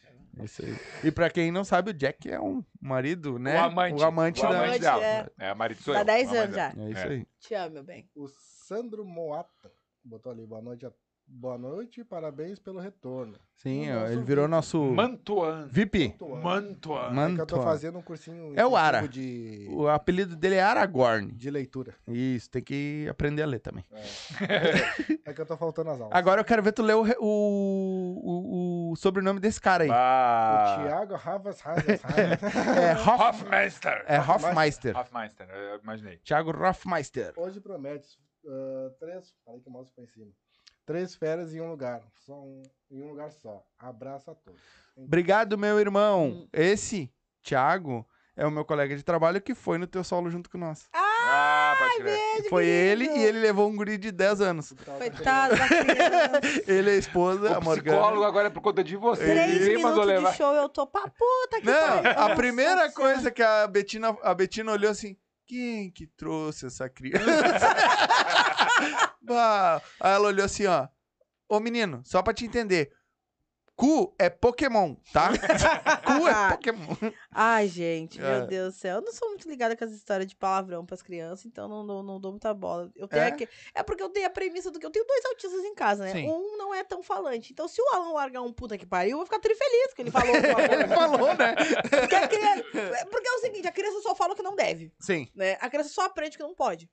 Isso 0.43 0.63
aí. 0.65 0.75
E 1.03 1.11
pra 1.11 1.29
quem 1.29 1.51
não 1.51 1.63
sabe, 1.63 1.91
o 1.91 1.93
Jack 1.93 2.29
é 2.29 2.39
um 2.39 2.63
marido, 2.81 3.39
né? 3.39 3.59
O 3.61 3.63
amante. 3.65 4.01
O 4.01 4.05
amante 4.05 4.39
O 4.45 4.49
da. 4.49 4.63
amante 4.63 4.79
dela. 4.79 5.03
é. 5.03 5.29
É, 5.39 5.53
marido 5.53 5.81
sou 5.81 5.93
Dá 5.93 6.01
eu. 6.01 6.05
10 6.05 6.27
a 6.27 6.31
mãe 6.31 6.41
anos 6.41 6.55
já. 6.55 6.67
É 6.77 6.89
isso 6.91 6.99
É. 7.01 7.07
aí. 7.09 7.27
Te 7.39 7.53
amo, 7.53 7.73
meu 7.75 7.83
bem. 7.83 8.09
O 8.15 8.27
Sandro 8.27 9.05
Moata 9.05 9.71
botou 10.03 10.31
ali. 10.31 10.45
Boa 10.45 10.61
noite, 10.61 10.85
a- 10.85 10.91
boa 11.27 11.57
noite 11.57 12.01
e 12.01 12.03
parabéns 12.03 12.59
pelo 12.59 12.79
retorno. 12.79 13.37
Sim, 13.55 13.89
O 13.91 14.01
ó, 14.01 14.05
ele 14.07 14.21
virou 14.23 14.43
VIP. 14.45 14.51
nosso 14.51 14.83
Mantuan. 14.83 15.67
VIP. 15.71 16.15
Mantuan. 16.43 17.09
Man- 17.11 17.31
É 17.31 17.35
que 17.35 17.41
eu 17.41 17.45
tô 17.45 17.55
Mantuan. 17.57 17.71
fazendo 17.71 17.97
um 17.97 18.01
cursinho 18.01 18.53
É 18.55 18.65
o 18.65 18.75
Ara. 18.75 19.07
De, 19.07 19.65
O 19.71 19.87
apelido 19.87 20.35
dele 20.35 20.55
é 20.55 20.61
Aragorn. 20.61 21.31
de 21.33 21.49
leitura. 21.49 21.95
Isso, 22.07 22.49
tem 22.49 22.61
que 22.61 23.07
aprender 23.09 23.43
a 23.43 23.45
ler 23.45 23.59
também. 23.59 23.85
É 25.23 25.33
que 25.33 25.41
eu 25.41 25.45
tô 25.45 25.55
faltando 25.57 25.89
as 25.91 25.99
aulas. 26.01 26.15
Agora 26.17 26.41
eu 26.41 26.45
quero 26.45 26.61
ver 26.61 26.73
tu 26.73 26.83
ler 26.83 26.95
o, 26.95 27.03
o, 27.19 27.29
o, 27.29 28.91
o 28.91 28.95
sobrenome 28.97 29.39
desse 29.39 29.59
cara 29.59 29.83
aí. 29.83 29.89
O 29.89 29.93
Ah, 29.93 30.81
Thiago 30.83 31.15
Ravas 31.15 31.59
Ravas 31.61 32.01
Ravas. 32.01 32.25
É, 32.77 32.93
Hoff, 32.93 33.43
Hofmeister. 33.43 34.03
é 34.07 34.19
Hoffmeister. 34.19 34.97
Hofmeister, 34.97 35.49
eu 35.49 35.79
imaginei. 35.79 36.17
Thiago 36.17 36.51
Hoffmeister. 36.51 37.33
Hoje 37.37 37.59
promete 37.61 38.19
ah, 38.47 38.91
três. 38.99 39.33
Falei 39.45 39.61
que 39.61 39.69
o 39.69 39.71
mouse 39.71 39.91
foi 39.93 40.03
em 40.03 40.07
cima. 40.07 40.31
Três 40.85 41.15
férias 41.15 41.53
em 41.53 41.61
um 41.61 41.69
lugar. 41.69 42.01
Só 42.25 42.33
um, 42.33 42.61
em 42.91 43.01
um 43.01 43.09
lugar 43.09 43.31
só. 43.31 43.63
Abraço 43.79 44.29
a 44.31 44.35
todos. 44.35 44.59
Obrigado, 44.95 45.57
meu 45.57 45.79
irmão. 45.79 46.47
Esse, 46.53 47.11
Thiago, 47.43 48.07
é 48.35 48.45
o 48.45 48.51
meu 48.51 48.63
colega 48.63 48.95
de 48.95 49.01
trabalho 49.03 49.41
que 49.41 49.55
foi 49.55 49.77
no 49.77 49.87
teu 49.87 50.03
solo 50.03 50.29
junto 50.29 50.49
com 50.49 50.57
nós. 50.57 50.87
Ah, 50.93 51.75
pode 51.79 51.97
crer. 52.03 52.49
Foi 52.49 52.65
ele 52.67 53.05
e 53.05 53.23
ele 53.23 53.39
levou 53.39 53.67
um 53.67 53.75
guri 53.75 53.97
de 53.97 54.11
10 54.11 54.41
anos. 54.41 54.73
Coitado 54.97 55.55
da 55.55 55.67
criança. 55.67 56.39
Ele, 56.71 56.91
a 56.91 56.95
esposa, 56.95 57.55
a 57.55 57.59
O 57.59 57.63
Morgana. 57.63 57.97
psicólogo 57.97 58.23
agora 58.23 58.47
é 58.47 58.51
por 58.51 58.61
conta 58.61 58.83
de 58.83 58.95
você. 58.95 59.23
Três 59.23 59.67
minutos 59.67 60.05
levar. 60.05 60.31
de 60.31 60.37
show, 60.37 60.53
eu 60.53 60.69
tô 60.69 60.85
pra 60.85 61.01
puta 61.09 61.59
que 61.61 61.65
Não, 61.65 61.73
pariu. 62.03 62.11
a 62.11 62.13
Nossa 62.13 62.35
primeira 62.35 62.71
Senhora. 62.75 62.91
coisa 62.93 63.31
que 63.31 63.41
a 63.41 63.65
Betina, 63.65 64.15
a 64.21 64.33
Betina 64.35 64.71
olhou 64.71 64.91
assim, 64.91 65.17
quem 65.47 65.89
que 65.89 66.05
trouxe 66.05 66.67
essa 66.67 66.87
criança? 66.87 67.25
Bah, 69.25 69.81
Aí 69.99 70.13
ela 70.13 70.27
olhou 70.27 70.45
assim, 70.45 70.65
ó, 70.65 70.87
ô 71.49 71.59
menino, 71.59 72.01
só 72.05 72.21
pra 72.21 72.33
te 72.33 72.45
entender, 72.45 72.91
cu 73.75 74.15
é 74.17 74.29
Pokémon, 74.29 74.95
tá? 75.11 75.29
cu 76.05 76.27
é 76.27 76.49
Pokémon. 76.51 76.95
Ai, 77.31 77.67
gente, 77.67 78.19
meu 78.21 78.29
É. 78.43 78.47
Deus 78.47 78.73
do 78.73 78.77
céu. 78.79 78.95
Eu 78.97 79.01
não 79.01 79.11
sou 79.11 79.27
muito 79.29 79.49
ligada 79.49 79.75
com 79.75 79.83
essa 79.83 79.93
história 79.93 80.25
de 80.25 80.33
palavrão 80.35 80.85
pras 80.85 81.01
crianças, 81.01 81.45
então 81.45 81.67
não, 81.67 81.83
não, 81.83 82.01
não 82.01 82.19
dou 82.19 82.31
muita 82.31 82.53
bola. 82.53 82.89
Eu 82.95 83.05
tenho 83.07 83.23
É? 83.23 83.27
aqui- 83.27 83.49
é 83.73 83.83
porque 83.83 84.01
eu 84.01 84.07
tenho 84.09 84.27
a 84.27 84.29
premissa 84.29 84.71
do 84.71 84.79
que 84.79 84.85
eu 84.85 84.91
tenho 84.91 85.05
dois 85.05 85.25
autistas 85.25 85.63
em 85.65 85.75
casa, 85.75 86.05
né? 86.05 86.11
Sim. 86.13 86.29
Um 86.29 86.57
não 86.57 86.73
é 86.73 86.83
tão 86.85 87.03
falante. 87.03 87.51
Então, 87.51 87.67
se 87.67 87.81
o 87.81 87.95
Alan 87.95 88.13
largar 88.13 88.41
um 88.43 88.53
puta 88.53 88.77
que 88.77 88.85
pariu, 88.85 89.11
eu 89.11 89.17
vou 89.17 89.25
ficar 89.25 89.39
trifeliz 89.39 89.93
que 89.93 90.01
ele 90.03 90.11
falou. 90.11 90.33
Ele 90.35 90.45
falou, 90.95 91.33
né? 91.35 91.55
Porque, 91.99 92.15
a 92.15 92.27
criança, 92.29 92.63
é- 93.01 93.05
porque 93.05 93.27
é 93.27 93.31
o 93.33 93.39
seguinte, 93.41 93.67
a 93.67 93.71
criança 93.73 93.99
só 94.01 94.15
fala 94.15 94.31
o 94.33 94.35
que 94.37 94.41
não 94.43 94.55
deve, 94.55 94.93
Sim. 95.01 95.27
né? 95.35 95.57
A 95.59 95.69
criança 95.69 95.89
só 95.89 96.05
aprende 96.05 96.35
o 96.35 96.39
que 96.39 96.43
não 96.43 96.55
pode. 96.55 96.89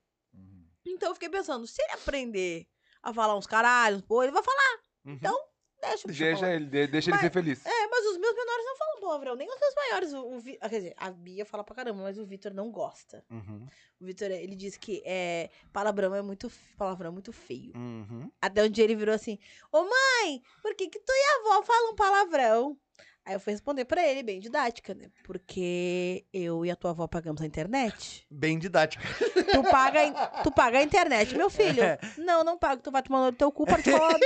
Então 0.85 1.09
eu 1.09 1.13
fiquei 1.13 1.29
pensando, 1.29 1.65
se 1.67 1.81
ele 1.81 1.93
aprender 1.93 2.67
a 3.01 3.13
falar 3.13 3.35
uns 3.35 3.47
caralhos, 3.47 4.01
pô, 4.01 4.23
ele 4.23 4.31
vai 4.31 4.43
falar. 4.43 4.79
Uhum. 5.05 5.13
Então, 5.13 5.37
deixa 5.81 6.07
Deixa 6.07 6.53
ele, 6.53 6.65
de- 6.65 6.87
deixa 6.87 7.09
ele 7.11 7.19
ser 7.19 7.31
feliz. 7.31 7.65
É, 7.65 7.87
mas 7.87 8.05
os 8.05 8.17
meus 8.17 8.33
menores 8.35 8.65
não 8.65 8.77
falam 8.77 8.99
palavrão, 9.01 9.35
nem 9.35 9.49
os 9.49 9.59
meus 9.59 9.75
maiores. 9.75 10.13
O, 10.13 10.35
o 10.35 10.39
Vi- 10.39 10.57
ah, 10.61 10.69
Quer 10.69 10.77
dizer, 10.77 10.93
a 10.97 11.11
Bia 11.11 11.45
fala 11.45 11.63
pra 11.63 11.75
caramba, 11.75 12.03
mas 12.03 12.17
o 12.17 12.25
Vitor 12.25 12.53
não 12.53 12.71
gosta. 12.71 13.25
Uhum. 13.29 13.67
O 13.99 14.05
Vitor, 14.05 14.31
ele 14.31 14.55
diz 14.55 14.77
que 14.77 15.01
é, 15.05 15.49
palavrão 15.73 16.15
é 16.15 16.21
muito, 16.21 16.49
palavrão 16.77 17.09
é 17.09 17.11
muito 17.11 17.33
feio. 17.33 17.73
Uhum. 17.75 18.31
Até 18.41 18.63
um 18.63 18.69
dia 18.69 18.85
ele 18.85 18.95
virou 18.95 19.13
assim, 19.13 19.37
ô 19.71 19.83
mãe, 19.83 20.41
por 20.61 20.73
que 20.75 20.87
que 20.87 20.99
tu 20.99 21.11
e 21.11 21.23
a 21.25 21.39
avó 21.55 21.63
falam 21.63 21.95
palavrão? 21.95 22.77
Aí 23.25 23.35
eu 23.35 23.39
fui 23.39 23.53
responder 23.53 23.85
pra 23.85 24.05
ele, 24.05 24.21
bem 24.21 24.39
didática, 24.39 24.93
né? 24.93 25.09
Porque 25.23 26.25
eu 26.33 26.65
e 26.65 26.71
a 26.71 26.75
tua 26.75 26.91
avó 26.91 27.07
pagamos 27.07 27.41
a 27.41 27.45
internet. 27.45 28.27
Bem 28.29 28.59
didático. 28.59 29.03
Tu 29.33 29.63
paga, 29.63 30.41
tu 30.43 30.51
paga 30.51 30.79
a 30.79 30.83
internet, 30.83 31.35
meu 31.37 31.49
filho. 31.49 31.83
Não, 32.17 32.43
não 32.43 32.57
pago. 32.57 32.81
Tu 32.81 32.91
vai 32.91 33.01
tomar 33.01 33.25
no 33.25 33.31
teu 33.31 33.49
cu 33.49 33.65
particular. 33.65 34.19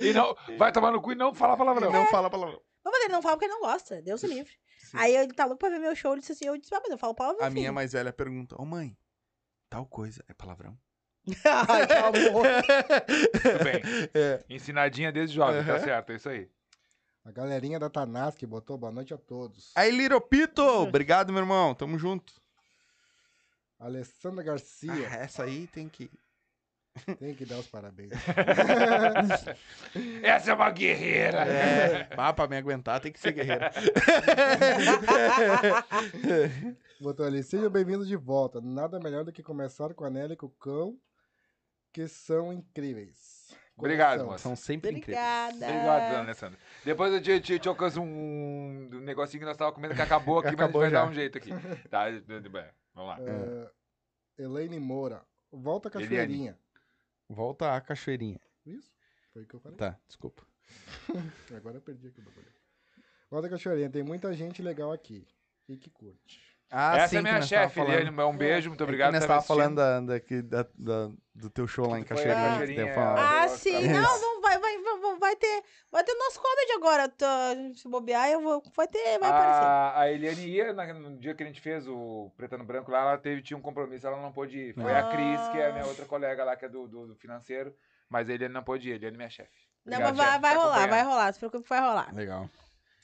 E 0.00 0.12
não, 0.12 0.34
vai 0.58 0.72
tomar 0.72 0.90
no 0.90 1.00
cu 1.00 1.12
e 1.12 1.14
não 1.14 1.32
falar 1.32 1.56
palavrão. 1.56 1.92
Não 1.92 2.06
fala 2.06 2.28
palavrão. 2.28 2.60
Mas 2.84 3.04
ele 3.04 3.12
não 3.12 3.22
fala 3.22 3.36
porque 3.36 3.44
ele 3.44 3.54
não 3.54 3.60
gosta. 3.60 4.02
Deus 4.02 4.22
o 4.22 4.26
livre. 4.26 4.52
Sim. 4.78 4.96
Aí 4.98 5.14
ele 5.14 5.32
tá 5.32 5.44
louco 5.44 5.58
pra 5.60 5.68
ver 5.68 5.78
meu 5.78 5.94
show. 5.94 6.12
Ele 6.12 6.20
disse 6.20 6.32
assim: 6.32 6.46
Eu 6.46 6.56
disse, 6.56 6.74
ah, 6.74 6.80
mas 6.80 6.90
eu 6.90 6.98
falo 6.98 7.14
palavrão. 7.14 7.46
A 7.46 7.50
minha 7.50 7.64
filho." 7.64 7.74
mais 7.74 7.92
velha 7.92 8.12
pergunta, 8.12 8.60
ô 8.60 8.64
mãe, 8.64 8.96
tal 9.70 9.86
coisa 9.86 10.24
é 10.28 10.34
palavrão? 10.34 10.76
Ai, 11.44 11.86
que 11.86 11.92
amor. 11.92 12.46
Tudo 13.42 13.64
bem. 13.64 13.82
É. 14.14 14.44
Ensinadinha 14.48 15.12
desde 15.12 15.36
jovem, 15.36 15.62
tá 15.64 15.74
Aham. 15.74 15.84
certo, 15.84 16.10
é 16.10 16.16
isso 16.16 16.28
aí. 16.28 16.50
A 17.28 17.30
galerinha 17.30 17.78
da 17.78 17.90
Tanaski 17.90 18.46
botou 18.46 18.78
boa 18.78 18.90
noite 18.90 19.12
a 19.12 19.18
todos. 19.18 19.70
Aí, 19.74 19.90
Little 19.90 20.18
Pito, 20.18 20.62
obrigado, 20.62 21.30
meu 21.30 21.42
irmão, 21.42 21.74
tamo 21.74 21.98
junto. 21.98 22.32
Alessandra 23.78 24.42
Garcia. 24.42 25.10
Ah, 25.10 25.16
essa 25.16 25.42
aí 25.42 25.66
tem 25.66 25.90
que. 25.90 26.10
Tem 27.18 27.34
que 27.34 27.44
dar 27.44 27.58
os 27.58 27.66
parabéns. 27.66 28.12
Essa 30.24 30.52
é 30.52 30.54
uma 30.54 30.70
guerreira. 30.70 31.46
É, 31.46 32.08
ah, 32.16 32.32
pra 32.32 32.48
me 32.48 32.56
aguentar 32.56 32.98
tem 32.98 33.12
que 33.12 33.20
ser 33.20 33.32
guerreiro. 33.32 33.66
Botou 36.98 37.26
ali, 37.26 37.42
sejam 37.42 37.68
bem-vindos 37.68 38.08
de 38.08 38.16
volta. 38.16 38.58
Nada 38.62 38.98
melhor 38.98 39.22
do 39.22 39.32
que 39.32 39.42
começar 39.42 39.92
com 39.92 40.04
a 40.04 40.10
Nelly 40.10 40.32
e 40.32 40.36
com 40.36 40.46
o 40.46 40.50
cão, 40.50 40.98
que 41.92 42.08
são 42.08 42.54
incríveis. 42.54 43.37
Obrigado, 43.78 44.24
moça. 44.24 44.38
São 44.38 44.56
sempre 44.56 44.90
incríveis. 44.90 45.16
Obrigada. 45.18 45.66
Obrigado, 45.66 46.10
dona 46.10 46.22
Alessandra. 46.24 46.58
Depois 46.84 47.12
eu 47.12 47.22
te, 47.22 47.40
te, 47.40 47.58
te 47.58 47.68
alcanço 47.68 48.00
um, 48.00 48.88
um 48.92 49.00
negocinho 49.00 49.40
que 49.40 49.46
nós 49.46 49.56
tava 49.56 49.72
comendo 49.72 49.94
que 49.94 50.02
acabou 50.02 50.38
aqui, 50.40 50.48
Acabou 50.48 50.82
mas 50.82 50.82
a 50.82 50.84
gente 50.86 50.90
vai 50.90 50.90
já. 50.90 51.04
dar 51.04 51.10
um 51.10 51.14
jeito 51.14 51.38
aqui. 51.38 51.50
Tá, 51.88 52.10
bem, 52.10 52.64
vamos 52.94 53.10
lá. 53.10 53.18
É, 53.20 54.42
Elaine 54.42 54.78
Moura. 54.80 55.22
Volta 55.50 55.88
Eliane. 55.88 56.08
cachoeirinha. 56.08 56.58
Volta 57.28 57.74
a 57.74 57.80
cachoeirinha. 57.80 58.40
Isso? 58.66 58.90
Foi 59.32 59.42
o 59.42 59.46
que 59.46 59.54
eu 59.54 59.60
falei? 59.60 59.78
Tá, 59.78 59.98
desculpa. 60.06 60.42
Agora 61.56 61.76
eu 61.76 61.80
perdi 61.80 62.08
aqui 62.08 62.20
o 62.20 62.22
bagulho. 62.24 62.46
Volta 63.30 63.48
cachoeirinha. 63.48 63.90
Tem 63.90 64.02
muita 64.02 64.32
gente 64.32 64.62
legal 64.62 64.92
aqui. 64.92 65.26
E 65.68 65.76
que 65.76 65.90
curte. 65.90 66.47
Ah, 66.70 66.98
Essa 66.98 67.08
sim, 67.08 67.16
é 67.18 67.22
minha 67.22 67.40
chefe. 67.40 67.80
Eliane. 67.80 68.10
Um 68.10 68.36
beijo, 68.36 68.68
muito 68.68 68.82
É 68.82 68.84
que 68.84 68.90
obrigado 68.90 69.12
nós 69.14 69.22
por 69.22 69.28
tava 69.28 69.40
estar 69.40 69.54
falando 69.54 69.76
da, 69.76 70.00
daqui- 70.00 70.42
da- 70.42 70.66
da- 70.74 71.10
do 71.34 71.48
teu 71.48 71.66
show 71.66 71.88
lá 71.88 71.98
em 71.98 72.04
Foi 72.04 72.16
a 72.16 72.18
Cachoeirinha. 72.18 72.44
que 72.44 72.50
Cachoeirinha, 72.50 72.84
daí 72.84 72.88
eu 72.88 72.94
falava. 72.94 73.20
é. 73.20 73.24
Ah, 73.24 73.42
Nossa, 73.42 73.56
sim. 73.56 73.78
isso. 73.78 73.88
Não, 73.94 74.20
vamos, 74.20 74.42
vai, 74.42 74.58
vai, 74.58 74.78
vai, 74.82 75.18
vai 75.18 75.36
ter. 75.36 75.62
Vai 75.90 76.04
ter 76.04 76.14
nosso 76.14 76.40
comedy 76.40 76.72
agora. 76.72 77.12
Se 77.74 77.88
bobear, 77.88 78.28
eu 78.28 78.42
vou. 78.42 78.62
Vai 78.76 78.86
ter, 78.86 79.18
vai 79.18 79.30
aparecer. 79.30 79.64
A, 79.64 80.00
a 80.00 80.12
Eliane 80.12 80.46
ia, 80.46 80.72
na- 80.74 80.92
no 80.92 81.16
dia 81.18 81.34
que 81.34 81.42
a 81.42 81.46
gente 81.46 81.60
fez 81.60 81.86
o 81.88 82.30
Preto 82.36 82.58
no 82.58 82.64
Branco 82.64 82.90
lá, 82.90 83.00
ela 83.00 83.18
teve, 83.18 83.40
tinha 83.40 83.56
um 83.56 83.62
compromisso, 83.62 84.06
ela 84.06 84.20
não 84.20 84.30
pôde 84.30 84.58
ir. 84.58 84.74
Foi 84.74 84.94
a 84.94 85.04
Cris, 85.08 85.48
que 85.48 85.58
é 85.58 85.68
a 85.68 85.72
minha 85.72 85.86
outra 85.86 86.04
colega 86.04 86.44
lá, 86.44 86.54
que 86.54 86.66
é 86.66 86.68
do, 86.68 86.86
do, 86.86 87.06
do 87.06 87.14
financeiro, 87.16 87.74
mas 88.10 88.28
a 88.28 88.34
Eliane 88.34 88.52
não 88.52 88.62
pôde 88.62 88.90
ir, 88.90 88.92
a 88.92 88.96
Eliane 88.96 89.14
é 89.14 89.16
minha 89.16 89.30
chefe. 89.30 89.66
Não, 89.86 90.00
mas 90.00 90.14
vai, 90.14 90.38
vai 90.38 90.54
rolar, 90.54 90.86
vai 90.86 91.02
rolar. 91.02 91.32
Se 91.32 91.38
preocupe 91.38 91.62
que 91.62 91.68
vai 91.70 91.80
rolar. 91.80 92.14
Legal. 92.14 92.46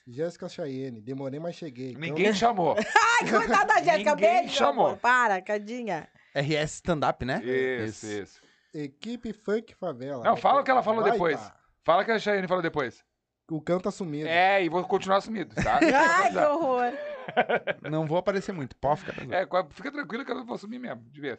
Jéssica 0.06 0.48
Chayenne. 0.48 1.00
Demorei, 1.00 1.40
mas 1.40 1.56
cheguei. 1.56 1.90
Então, 1.90 2.00
Ninguém 2.00 2.32
chamou. 2.32 2.76
Ai, 3.20 3.30
coitada 3.30 3.66
da 3.66 3.82
Jéssica. 3.82 4.14
Ninguém 4.14 4.40
Beijo, 4.42 4.54
chamou. 4.54 4.86
amor. 4.88 4.98
Para, 4.98 5.40
cadinha. 5.40 6.08
RS 6.34 6.74
Stand-Up, 6.74 7.24
né? 7.24 7.42
Isso, 7.42 8.06
isso. 8.06 8.40
Equipe 8.74 9.32
Funk 9.32 9.74
Favela. 9.74 10.24
Não, 10.24 10.36
fala 10.36 10.60
o 10.60 10.64
que 10.64 10.70
ela 10.70 10.82
falou 10.82 11.02
Vai, 11.02 11.12
depois. 11.12 11.40
pá. 11.40 11.56
Fala 11.84 12.04
que 12.04 12.10
a 12.10 12.18
Cheyenne 12.18 12.48
falou 12.48 12.62
depois. 12.62 13.04
O 13.50 13.60
cão 13.60 13.78
tá 13.78 13.90
sumido. 13.90 14.26
É, 14.28 14.64
e 14.64 14.68
vou 14.68 14.82
continuar 14.84 15.20
sumido, 15.20 15.54
tá? 15.54 15.78
Ai, 15.94 16.32
que 16.32 16.38
horror. 16.38 16.92
Não 17.90 18.06
vou 18.06 18.18
aparecer 18.18 18.52
muito. 18.52 18.74
Pode 18.76 19.00
ficar 19.00 19.12
tranquilo. 19.12 19.34
É, 19.34 19.66
fica 19.70 19.92
tranquilo 19.92 20.24
que 20.24 20.30
eu 20.30 20.34
não 20.36 20.44
vou 20.44 20.58
sumir 20.58 20.78
mesmo, 20.78 21.02
de 21.10 21.20
vez. 21.20 21.38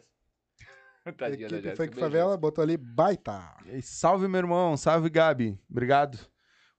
Tadinha 1.16 1.48
da 1.48 1.56
Equipe 1.56 1.62
Jéssica, 1.62 1.76
Funk 1.84 2.00
Favela 2.00 2.36
botou 2.36 2.62
ali 2.62 2.76
baita. 2.76 3.54
E 3.66 3.80
salve, 3.82 4.26
meu 4.26 4.38
irmão. 4.38 4.76
Salve, 4.76 5.08
Gabi. 5.08 5.58
Obrigado 5.70 6.18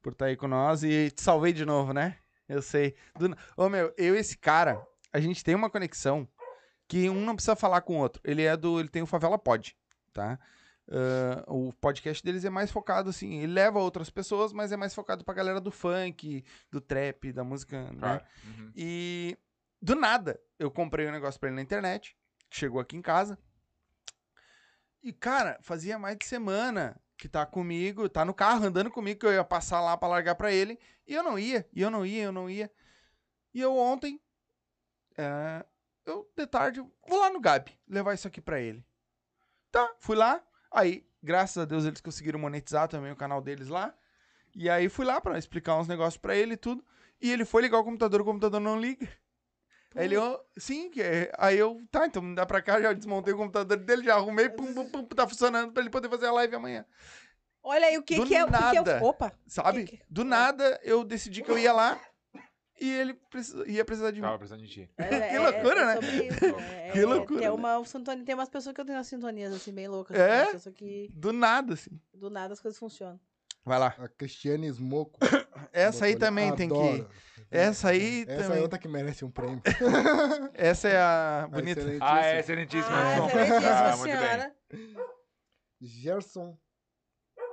por 0.08 0.14
estar 0.14 0.28
aí 0.28 0.38
com 0.38 0.48
nós. 0.48 0.84
E 0.84 1.12
te 1.12 1.22
salvei 1.22 1.52
de 1.52 1.66
novo, 1.66 1.92
né? 1.92 2.18
Eu 2.48 2.62
sei. 2.62 2.96
Do... 3.20 3.36
Ô, 3.58 3.68
meu, 3.68 3.94
eu 3.98 4.16
e 4.16 4.20
esse 4.20 4.38
cara, 4.38 4.82
a 5.12 5.20
gente 5.20 5.44
tem 5.44 5.54
uma 5.54 5.70
conexão 5.70 6.26
que 6.88 7.10
um 7.10 7.26
não 7.26 7.36
precisa 7.36 7.58
falar 7.58 7.82
com 7.82 7.98
o 7.98 8.00
outro. 8.00 8.22
Ele 8.24 8.44
é 8.44 8.56
do. 8.56 8.80
Ele 8.80 8.88
tem 8.88 9.02
o 9.02 9.06
Favela 9.06 9.38
Pod, 9.38 9.76
tá? 10.14 10.40
Ah, 10.90 11.44
o 11.46 11.74
podcast 11.74 12.24
deles 12.24 12.46
é 12.46 12.50
mais 12.50 12.72
focado, 12.72 13.10
assim, 13.10 13.40
ele 13.40 13.52
leva 13.52 13.80
outras 13.80 14.10
pessoas, 14.10 14.54
mas 14.54 14.72
é 14.72 14.78
mais 14.78 14.96
focado 14.96 15.26
pra 15.26 15.34
galera 15.34 15.60
do 15.60 15.72
funk, 15.72 16.46
do 16.72 16.80
trap, 16.80 17.34
da 17.34 17.44
música, 17.44 17.92
né? 17.92 18.22
Uhum. 18.46 18.72
E 18.74 19.38
do 19.82 19.94
nada, 19.94 20.40
eu 20.58 20.72
comprei 20.72 21.06
um 21.06 21.12
negócio 21.12 21.38
pra 21.38 21.50
ele 21.50 21.58
na 21.58 21.62
internet, 21.62 22.16
que 22.50 22.58
chegou 22.58 22.80
aqui 22.80 22.96
em 22.96 23.02
casa. 23.02 23.38
E, 25.04 25.12
cara, 25.12 25.58
fazia 25.62 26.00
mais 26.00 26.18
de 26.18 26.26
semana 26.26 26.98
que 27.18 27.28
tá 27.28 27.46
comigo, 27.46 28.08
tá 28.08 28.24
no 28.24 28.34
carro 28.34 28.66
andando 28.66 28.92
comigo, 28.92 29.20
que 29.20 29.26
eu 29.26 29.34
ia 29.34 29.44
passar 29.44 29.82
lá 29.82 29.98
pra 29.98 30.08
largar 30.08 30.36
pra 30.36 30.52
ele. 30.52 30.80
E 31.06 31.14
eu 31.14 31.24
não 31.24 31.38
ia, 31.40 31.68
e 31.74 31.82
eu 31.82 31.90
não 31.90 32.06
ia, 32.06 32.24
eu 32.24 32.32
não 32.32 32.50
ia. 32.50 32.72
E 33.54 33.62
eu 33.62 33.76
ontem, 33.76 34.22
é, 35.18 35.66
eu 36.06 36.32
de 36.36 36.46
tarde, 36.46 36.80
vou 37.08 37.20
lá 37.20 37.30
no 37.30 37.40
Gabi 37.40 37.78
levar 37.88 38.14
isso 38.14 38.28
aqui 38.28 38.40
pra 38.40 38.60
ele. 38.60 38.86
Tá, 39.72 39.96
fui 40.00 40.16
lá. 40.16 40.44
Aí, 40.72 41.10
graças 41.22 41.58
a 41.58 41.66
Deus, 41.66 41.86
eles 41.86 42.02
conseguiram 42.02 42.40
monetizar 42.40 42.88
também 42.88 43.12
o 43.12 43.16
canal 43.16 43.42
deles 43.42 43.68
lá. 43.68 43.98
E 44.56 44.70
aí 44.70 44.90
fui 44.90 45.06
lá 45.06 45.20
pra 45.20 45.38
explicar 45.38 45.78
uns 45.78 45.88
negócios 45.88 46.18
pra 46.18 46.36
ele 46.36 46.54
e 46.54 46.58
tudo. 46.58 46.86
E 47.20 47.32
ele 47.32 47.46
foi 47.46 47.64
ligar 47.64 47.80
o 47.80 47.84
computador, 47.84 48.22
o 48.22 48.26
computador 48.26 48.60
não 48.60 48.80
liga. 48.80 49.08
Aí 49.98 50.06
ele, 50.06 50.18
ó, 50.18 50.40
sim, 50.58 50.90
que 50.90 51.02
é. 51.02 51.32
Aí 51.38 51.58
eu, 51.58 51.82
tá, 51.92 52.06
então 52.06 52.22
me 52.22 52.36
dá 52.36 52.46
pra 52.46 52.62
cá, 52.62 52.80
já 52.82 52.94
desmontei 52.94 53.34
o 53.34 53.38
computador 53.38 53.78
dele, 53.78 54.04
já 54.04 54.16
arrumei, 54.16 54.48
pum, 54.50 54.74
pum, 54.74 54.86
pum, 54.90 55.04
tá 55.06 55.28
funcionando 55.28 55.72
pra 55.74 55.82
ele 55.82 55.90
poder 55.90 56.10
fazer 56.10 56.28
a 56.28 56.32
live 56.32 56.56
amanhã. 56.56 56.86
Olha 57.64 57.88
aí 57.88 57.98
o 57.98 58.04
que, 58.04 58.16
Do 58.16 58.26
que 58.26 58.36
é 58.36 58.44
o 58.44 58.48
que, 58.48 58.54
que 58.54 58.58
é 58.58 58.74
nada. 58.84 59.04
o. 59.04 59.08
Opa! 59.08 59.34
Sabe? 59.48 59.84
Que 59.86 59.98
que- 59.98 60.04
Do 60.10 60.24
nada 60.24 60.80
eu 60.84 61.04
decidi 61.04 61.42
que 61.42 61.52
eu 61.52 61.58
ia 61.60 61.74
lá 61.74 62.00
e 62.80 62.90
ele 62.90 63.14
precisa- 63.16 63.68
ia 63.68 63.84
precisar 63.84 64.12
de 64.12 64.18
mim. 64.22 64.28
Tava 64.28 64.38
precisando 64.38 64.62
de 64.62 64.70
ti. 64.70 64.90
É, 64.98 65.30
Que 65.30 65.38
loucura, 65.40 65.86
né? 65.86 66.00
isso, 66.00 66.46
é, 66.46 66.92
Que 66.92 67.00
é, 67.00 67.06
loucura, 67.06 67.40
Tem, 67.40 67.48
né? 67.50 67.52
uma 67.54 67.84
sintonia, 67.86 68.24
tem 68.24 68.36
umas 68.36 68.50
pessoas 68.50 68.74
que 68.74 68.80
eu 68.80 68.86
tenho 68.86 68.98
umas 68.98 69.08
sintonias 69.08 69.54
assim, 69.54 69.74
bem 69.74 69.88
loucas. 69.88 70.16
É? 70.18 70.44
assim, 70.44 70.72
que 70.72 71.10
Do 71.12 71.34
nada, 71.34 71.74
assim. 71.74 72.00
do 72.14 72.30
nada 72.30 72.54
as 72.54 72.60
coisas 72.62 72.78
funcionam. 72.80 73.20
Vai 73.68 73.80
lá. 73.80 73.94
A 74.00 74.08
Cristiane 74.08 74.68
Smoco. 74.72 75.20
Essa 75.74 76.06
aí 76.06 76.16
também 76.16 76.56
tem 76.56 76.70
que. 76.70 77.06
Essa 77.52 77.90
aí 77.90 78.24
Essa 78.28 78.44
também. 78.44 78.60
é 78.60 78.62
outra 78.62 78.80
que 78.80 78.88
merece 78.88 79.26
um 79.26 79.30
prêmio. 79.30 79.62
Essa 80.56 80.88
é 80.88 80.98
a 80.98 81.48
bonita. 81.52 81.82
excelente. 81.82 82.02
Ah, 82.02 82.26
é 82.26 82.40
excelentíssimo. 82.40 82.96
Ah, 82.96 83.18
som. 83.18 83.28
excelentíssima 83.28 83.78
Ah, 83.92 83.98
muito 83.98 84.18
bem. 84.18 84.22
senhora. 84.22 84.56
Gerson 85.82 86.58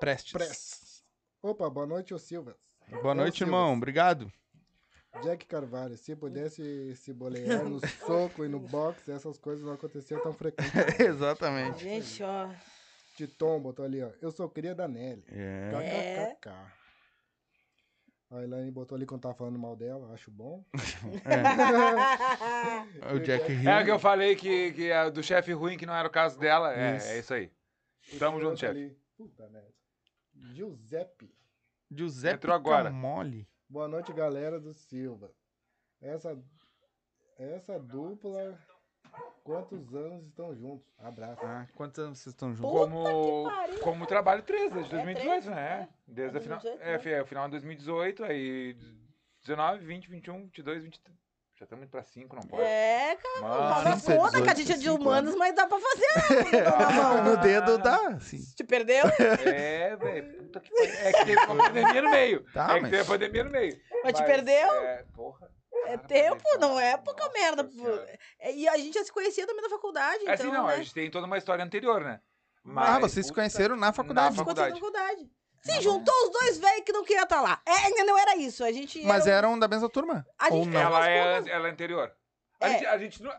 Prestes. 0.01 0.32
Press. 0.32 1.05
Opa, 1.43 1.69
boa 1.69 1.86
noite, 1.86 2.15
ô 2.15 2.19
Silvas. 2.19 2.55
Boa 3.03 3.15
noite, 3.15 3.43
irmão. 3.43 3.73
Obrigado. 3.74 4.32
Jack 5.23 5.47
Carvalho, 5.47 5.97
se 5.97 6.15
pudesse 6.16 6.95
se 6.97 7.12
bolear 7.12 7.65
no 7.65 7.81
soco 8.07 8.45
e 8.45 8.49
no 8.49 8.59
boxe, 8.59 9.12
essas 9.12 9.39
coisas 9.39 9.65
não 9.65 9.74
aconteciam 9.74 10.20
tão 10.20 10.32
frequentemente. 10.32 11.03
Exatamente. 11.03 11.82
Gente, 11.82 12.23
ó. 12.23 12.51
Titon 13.15 13.61
botou 13.61 13.85
ali, 13.85 14.03
ó. 14.03 14.11
Eu 14.20 14.31
sou 14.31 14.49
cria 14.49 14.74
da 14.74 14.89
Nelly. 14.89 15.24
É. 15.28 15.70
KKKK. 16.35 16.51
A 18.31 18.43
Elaine 18.43 18.70
botou 18.70 18.97
ali 18.97 19.07
quando 19.07 19.23
tava 19.23 19.35
falando 19.35 19.59
mal 19.59 19.77
dela, 19.77 20.12
acho 20.12 20.31
bom. 20.31 20.65
O 23.15 23.20
Jack 23.20 23.53
Hill. 23.53 23.70
É 23.70 23.82
o 23.82 23.85
que 23.85 23.91
eu 23.91 23.99
falei 23.99 24.35
que, 24.35 24.73
que 24.73 24.91
é 24.91 25.11
do 25.11 25.23
chefe 25.23 25.53
ruim, 25.53 25.77
que 25.77 25.86
não 25.86 25.95
era 25.95 26.09
o 26.09 26.11
caso 26.11 26.39
dela. 26.39 26.74
É, 26.74 26.97
Isso. 26.97 27.09
é 27.09 27.19
isso 27.19 27.35
aí. 27.35 27.53
Tamo 28.19 28.39
junto, 28.41 28.51
Outro 28.51 28.66
chefe. 28.66 28.97
Puta 29.16 29.49
merda. 29.49 29.73
Giuseppe. 30.53 31.32
Giuseppe 31.91 32.35
Entrou 32.35 32.57
agora. 32.57 32.91
Camoli. 32.91 33.47
Boa 33.69 33.86
noite, 33.86 34.12
galera 34.12 34.59
do 34.59 34.74
Silva. 34.74 35.31
Essa, 36.01 36.36
essa 37.39 37.78
dupla, 37.78 38.59
quantos 39.44 39.94
anos 39.94 40.26
estão 40.26 40.54
juntos? 40.56 40.86
Abraço. 40.98 41.40
Ah, 41.44 41.66
quantos 41.76 41.98
anos 42.00 42.18
vocês 42.18 42.32
estão 42.34 42.52
juntos? 42.54 42.72
Puta 42.72 42.90
Como, 42.90 43.44
pariu. 43.44 43.78
como 43.80 44.06
trabalho 44.06 44.42
13, 44.42 44.70
desde 44.74 44.92
É 44.94 44.96
2018, 44.96 45.30
13, 45.44 45.50
né? 45.50 45.60
é. 45.82 45.88
Desde 46.12 46.36
É 46.36 46.40
o 46.40 46.42
final. 46.42 46.58
2018, 46.58 46.88
É, 46.88 46.92
né? 46.92 46.98
fi- 46.98 47.12
é, 47.12 47.22
o 47.22 47.26
final 47.26 47.44
de 47.44 47.50
2018, 47.52 48.24
aí 48.24 48.76
19, 49.42 49.84
20, 49.84 50.08
21, 50.10 50.42
22, 50.44 50.82
23. 50.82 51.16
Já 51.56 51.64
estamos 51.64 51.84
indo 51.84 51.90
pra 51.92 52.02
5, 52.02 52.34
não 52.34 52.42
pode. 52.42 52.62
É, 52.64 53.14
cara, 53.14 53.40
Mano, 53.42 53.90
não 53.90 53.96
sim, 54.00 54.16
conta 54.16 54.42
que 54.42 54.50
a 54.50 54.54
18, 54.54 54.56
gente 54.56 54.72
é 54.72 54.76
de 54.76 54.84
5 54.90 55.00
humanos, 55.00 55.36
mas 55.36 55.54
dá 55.54 55.68
pra 55.68 55.78
fazer. 55.78 56.50
né? 56.50 56.62
Não. 56.64 57.24
No 57.30 57.36
dedo 57.40 57.78
dá, 57.78 58.18
sim. 58.20 58.40
Te 58.56 58.64
perdeu? 58.64 59.04
É, 59.46 59.94
velho. 59.94 60.38
Puta 60.38 60.58
que 60.60 60.70
pariu. 60.70 60.94
É 60.94 61.12
que 61.12 61.24
teve 61.26 61.44
uma 61.46 61.64
pandemia 61.64 62.02
no 62.02 62.10
meio. 62.10 62.44
Tá, 62.52 62.70
é 62.72 62.74
que 62.74 62.80
mas- 62.80 62.90
teve 62.90 63.02
a 63.02 63.04
pandemia 63.04 63.44
no 63.44 63.50
meio. 63.50 63.80
Mas 64.02 64.14
te 64.14 64.24
perdeu? 64.24 64.72
É, 64.74 65.04
porra. 65.14 65.48
É 65.86 65.97
tempo, 65.98 66.43
mas, 66.52 66.61
não 66.61 66.78
é 66.81 66.93
nossa 66.93 67.02
pouca 67.02 67.31
merda. 67.31 67.69
Senhora. 67.70 68.19
É, 68.40 68.52
E 68.52 68.69
a 68.69 68.77
gente 68.77 68.94
já 68.94 69.05
se 69.05 69.12
conhecia 69.12 69.47
também 69.47 69.62
na 69.62 69.69
faculdade, 69.70 70.27
É 70.27 70.32
assim, 70.32 70.48
então, 70.48 70.55
não, 70.62 70.66
né? 70.69 70.74
a 70.74 70.77
gente 70.78 70.93
tem 70.94 71.11
toda 71.11 71.27
uma 71.27 71.39
história 71.39 71.65
anterior, 71.65 72.01
né? 72.02 72.20
Ah, 72.77 72.98
vocês 72.98 73.27
se 73.27 73.32
conheceram 73.32 73.77
na 73.77 73.93
faculdade. 73.93 74.36
Na 74.36 74.43
Ficou 74.44 74.55
na 74.55 74.62
faculdade. 74.62 74.81
faculdade. 74.81 75.31
Se 75.62 75.81
juntou 75.81 76.15
os 76.24 76.31
dois 76.31 76.59
velhos 76.59 76.82
que 76.85 76.93
não 76.93 77.05
queriam 77.05 77.24
estar 77.24 77.40
lá. 77.40 77.61
É, 77.66 77.86
ainda 77.86 78.05
não 78.05 78.19
era 78.19 78.36
isso. 78.36 78.62
A 78.65 78.70
gente. 78.73 79.02
Mas 79.06 79.27
era... 79.27 79.36
eram 79.39 79.59
da 79.59 79.66
mesma 79.69 79.89
turma? 79.89 80.27
A 80.39 80.48
Ou 80.52 80.65
gente 80.65 80.73
não? 80.73 80.81
era- 80.81 80.89
Ela 80.89 80.98
Mas 81.39 81.47
é, 81.47 81.51
ela 81.51 81.69
é 81.69 81.70
anterior. 81.70 82.12
A, 82.61 82.69
É. 82.69 82.73
gente, 82.73 82.86
a 82.86 82.98
gente 82.98 83.23
não. 83.23 83.32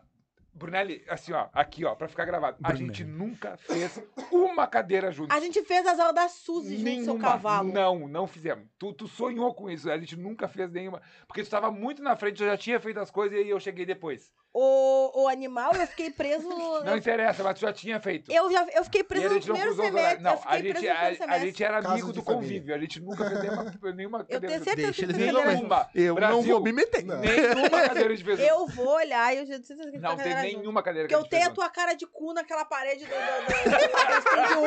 Brunelli, 0.55 1.03
assim, 1.09 1.33
ó, 1.33 1.49
aqui, 1.51 1.83
ó, 1.83 1.93
pra 1.95 2.07
ficar 2.07 2.23
gravado. 2.23 2.57
A 2.63 2.69
Brunelli. 2.69 2.87
gente 2.87 3.03
nunca 3.03 3.57
fez 3.57 4.01
uma 4.31 4.65
cadeira 4.65 5.11
junto. 5.11 5.33
A 5.33 5.39
gente 5.41 5.61
fez 5.63 5.85
as 5.85 5.99
aulas 5.99 6.15
da 6.15 6.29
Suzy 6.29 6.77
junto 6.77 6.95
com 6.95 7.03
seu 7.03 7.19
cavalo. 7.19 7.73
Não, 7.73 8.07
não 8.07 8.25
fizemos. 8.25 8.65
Tu, 8.79 8.93
tu 8.93 9.05
sonhou 9.05 9.53
com 9.53 9.69
isso. 9.69 9.91
A 9.91 9.97
gente 9.97 10.15
nunca 10.15 10.47
fez 10.47 10.71
nenhuma. 10.71 11.01
Porque 11.27 11.43
tu 11.43 11.49
tava 11.49 11.69
muito 11.69 12.01
na 12.01 12.15
frente, 12.15 12.41
eu 12.41 12.47
já 12.47 12.55
tinha 12.57 12.79
feito 12.79 13.01
as 13.01 13.11
coisas 13.11 13.37
e 13.37 13.41
aí 13.41 13.49
eu 13.49 13.59
cheguei 13.59 13.85
depois. 13.85 14.31
O, 14.57 15.23
o 15.23 15.27
animal 15.27 15.75
e 15.75 15.81
eu 15.81 15.87
fiquei 15.87 16.09
preso. 16.09 16.47
Não 16.47 16.95
interessa, 16.95 17.43
mas 17.43 17.55
tu 17.55 17.59
já 17.59 17.73
tinha 17.73 17.99
feito. 17.99 18.31
eu, 18.31 18.49
já, 18.49 18.65
eu 18.73 18.85
fiquei 18.85 19.01
E 19.01 19.03
preso 19.03 19.27
no 19.27 19.33
não 19.35 19.41
primeiro 19.41 19.75
semestre. 19.75 20.23
Não, 20.23 20.31
eu 20.31 20.39
a 20.45 20.59
gente, 20.59 20.87
a, 20.87 21.07
a 21.27 21.39
gente 21.39 21.61
era 21.61 21.77
amigo 21.79 22.07
de 22.13 22.19
do 22.19 22.23
família. 22.23 22.41
convívio. 22.47 22.73
A 22.75 22.79
gente 22.79 23.01
nunca 23.01 23.25
fez 23.29 23.41
nenhuma, 23.41 23.73
nenhuma 23.93 24.19
Eu 24.19 24.25
cadeira. 24.25 24.47
tenho 24.47 24.63
certeza 24.63 24.75
Deixa 24.93 25.05
que 25.05 25.11
eles 25.11 25.33
Nenhuma. 25.33 25.89
Eu 25.93 26.07
não 26.07 26.15
Brasil, 26.15 26.43
vou 26.55 26.63
me 26.63 26.71
meter. 26.71 27.03
Não. 27.03 27.19
Nenhuma 27.19 27.69
cadeira 27.69 28.13
a 28.13 28.15
gente 28.15 28.23
fez. 28.23 28.39
Eu 28.39 28.65
vou 28.67 28.87
olhar 28.95 29.35
e 29.35 29.39
eu 29.39 29.45
já 29.45 29.53
tenho 29.55 29.65
certeza 29.65 29.91
que 29.91 29.97
Não 29.99 30.15
tem 30.15 30.33
nenhuma 30.35 30.81
cadeira 30.81 31.09
Porque 31.09 31.15
que 31.21 31.21
a 31.21 31.25
eu 31.25 31.29
tenho 31.29 31.51
a 31.51 31.53
tua 31.53 31.69
cara 31.69 31.93
de 31.93 32.07
cu 32.07 32.33
naquela 32.33 32.63
parede 32.63 33.05
do, 33.05 33.09
do, 33.09 33.15
do, 33.15 33.69
do 33.69 34.17
estúdio 34.17 34.61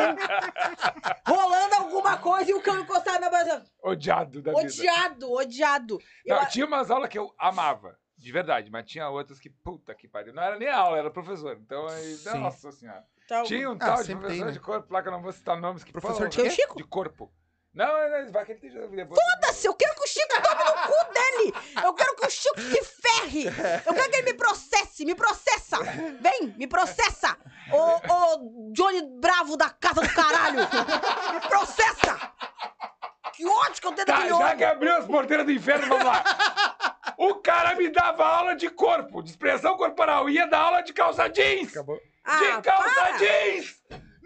1. 1.26 1.34
rolando 1.34 1.74
alguma 1.76 2.18
coisa 2.18 2.50
e 2.50 2.54
o 2.54 2.60
cão 2.60 2.78
encostado 2.80 3.20
na 3.22 3.30
mesa. 3.30 3.64
Odiado 3.82 4.42
da 4.42 4.52
vida. 4.52 4.64
Odiado, 4.66 5.32
odiado. 5.32 5.98
Eu, 6.26 6.36
Não, 6.36 6.46
tinha 6.46 6.66
umas 6.66 6.90
aulas 6.90 7.08
que 7.08 7.18
eu 7.18 7.32
amava, 7.38 7.96
de 8.18 8.32
verdade, 8.32 8.70
mas 8.70 8.84
tinha 8.84 9.08
outras 9.08 9.38
que, 9.38 9.48
puta 9.48 9.94
que 9.94 10.08
pariu. 10.08 10.34
Não 10.34 10.42
era 10.42 10.58
nem 10.58 10.68
aula, 10.68 10.98
era 10.98 11.10
professor. 11.10 11.56
Então, 11.60 11.86
aí, 11.86 12.14
Sim. 12.16 12.38
nossa 12.38 12.72
senhora. 12.72 13.04
então, 13.24 13.44
Tinha 13.44 13.70
um 13.70 13.74
Ah, 13.74 13.78
tal 13.78 14.02
de 14.02 14.12
professor 14.16 14.28
tem, 14.28 14.44
né? 14.44 14.50
de 14.50 14.60
corpo 14.60 14.92
lá, 14.92 15.02
que 15.02 15.08
eu 15.08 15.12
não 15.12 15.22
vou 15.22 15.32
citar 15.32 15.56
nomes. 15.60 15.84
Que, 15.84 15.92
Professor 15.92 16.16
porra, 16.16 16.28
de 16.28 16.36
quê? 16.42 16.50
Chico? 16.50 16.76
De 16.76 16.84
corpo. 16.84 17.32
Não, 17.72 17.86
não, 17.86 18.32
vai 18.32 18.44
que 18.44 18.52
ele 18.52 18.66
esteja 18.66 18.88
depois. 18.88 19.20
Foda-se, 19.20 19.68
eu 19.68 19.74
quero 19.74 19.94
que 19.94 20.02
o 20.02 20.06
Chico 20.08 20.42
tome 20.42 20.64
no 20.64 20.72
cu 20.88 21.12
dele. 21.14 21.54
Eu 21.84 21.94
quero 21.94 22.16
que 22.16 22.26
o 22.26 22.30
Chico 22.30 22.60
se 22.60 22.82
ferre. 22.84 23.44
Eu 23.86 23.94
quero 23.94 24.10
que 24.10 24.16
ele 24.16 24.32
me 24.32 24.34
processe, 24.34 25.04
me 25.04 25.14
processa. 25.14 25.76
Vem, 26.20 26.54
me 26.56 26.66
processa. 26.66 27.36
Ô, 27.70 28.12
ô 28.12 28.72
Johnny 28.72 29.02
Bravo 29.20 29.56
da 29.56 29.70
casa 29.70 30.00
do 30.00 30.12
caralho. 30.12 30.58
Me 31.34 31.40
processa. 31.48 32.32
Que 33.34 33.46
ódio 33.46 33.80
que 33.80 33.86
eu 33.86 33.92
tenho 33.92 34.06
Tá, 34.06 34.12
daquele 34.14 34.28
já 34.30 34.36
homem. 34.36 34.56
que 34.56 34.64
abriu 34.64 34.96
as 34.96 35.06
porteiras 35.06 35.46
do 35.46 35.52
inferno, 35.52 35.86
vamos 35.86 36.04
lá. 36.04 36.24
O 37.16 37.36
cara 37.36 37.74
me 37.74 37.88
dava 37.88 38.24
aula 38.24 38.54
de 38.54 38.68
corpo, 38.68 39.22
de 39.22 39.30
expressão 39.30 39.76
corporal. 39.76 40.28
Ia 40.28 40.46
dar 40.46 40.60
aula 40.60 40.82
de 40.82 40.92
calça 40.92 41.28
jeans. 41.28 41.70
Acabou. 41.70 41.98
Ah, 42.24 42.38
de 42.38 42.62
calça 42.62 42.94
para. 42.94 43.16
jeans. 43.18 43.78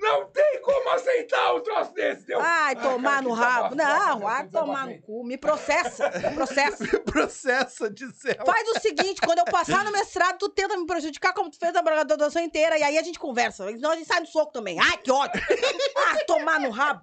Não 0.03 0.27
tem 0.33 0.61
como 0.63 0.91
aceitar 0.91 1.55
um 1.55 1.61
troço 1.61 1.95
desse, 1.95 2.27
teu. 2.27 2.41
Ai, 2.41 2.75
tomar 2.75 3.11
cara, 3.11 3.23
no 3.23 3.33
rabo. 3.33 3.75
Não, 3.77 4.19
vai 4.19 4.49
tomar 4.49 4.85
no 4.85 5.01
cu. 5.01 5.25
Me 5.25 5.39
processa, 5.39 6.11
me 6.11 6.35
processa. 6.35 6.99
Processa 7.07 7.89
de 7.89 8.11
céu. 8.13 8.45
Faz 8.45 8.69
o 8.71 8.81
seguinte, 8.81 9.21
quando 9.21 9.39
eu 9.39 9.45
passar 9.45 9.85
no 9.85 9.93
mestrado, 9.93 10.39
tu 10.39 10.49
tenta 10.49 10.77
me 10.77 10.87
prejudicar 10.87 11.33
como 11.33 11.51
tu 11.51 11.57
fez 11.57 11.75
a 11.77 11.83
graduação 11.83 12.43
inteira, 12.43 12.77
e 12.77 12.83
aí 12.83 12.99
a 12.99 13.03
gente 13.03 13.19
conversa. 13.19 13.65
Senão 13.67 13.93
a 13.93 13.97
gente 13.97 14.09
sai 14.09 14.19
no 14.19 14.27
soco 14.27 14.51
também. 14.51 14.77
Ai, 14.81 14.97
que 14.97 15.13
ódio! 15.13 15.41
Ah, 15.97 16.25
tomar 16.27 16.59
no 16.59 16.71
rabo! 16.71 17.01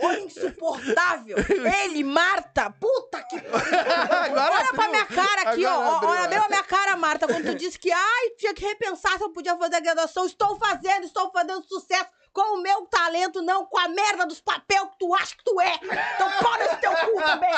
Homem 0.00 0.24
insuportável! 0.26 1.36
Ele, 1.84 2.04
Marta! 2.04 2.70
Puta 2.70 3.22
que 3.24 3.36
Agora 3.36 4.54
Olha 4.54 4.72
pra 4.72 4.88
minha 4.88 5.06
cara 5.06 5.50
aqui, 5.50 5.66
Agora 5.66 5.90
ó. 5.90 5.96
abriu. 5.96 6.10
Olha 6.10 6.28
bem 6.28 6.38
a 6.38 6.48
minha 6.48 6.62
cara, 6.64 6.96
Marta, 6.96 7.26
quando 7.26 7.44
tu 7.44 7.54
disse 7.54 7.78
que, 7.78 7.90
ai, 7.90 8.30
tinha 8.38 8.54
que 8.54 8.64
repensar 8.64 9.16
se 9.16 9.24
eu 9.24 9.30
podia 9.30 9.56
fazer 9.56 9.76
a 9.76 9.80
graduação. 9.80 10.26
Estou 10.26 10.56
fazendo, 10.56 11.04
estou 11.04 11.30
fazendo 11.30 11.64
sucesso 11.64 12.08
com 12.32 12.58
o 12.58 12.62
meu 12.62 12.86
talento, 12.86 13.42
não 13.42 13.66
com 13.66 13.78
a 13.78 13.88
merda 13.88 14.26
dos 14.26 14.40
papéis 14.40 14.82
que 14.82 14.98
tu 14.98 15.14
acha 15.14 15.34
que 15.36 15.44
tu 15.44 15.60
é. 15.60 15.74
Então 15.74 16.30
pau 16.40 16.56
nesse 16.58 16.76
teu 16.76 16.92
cu 16.92 17.22
também. 17.22 17.52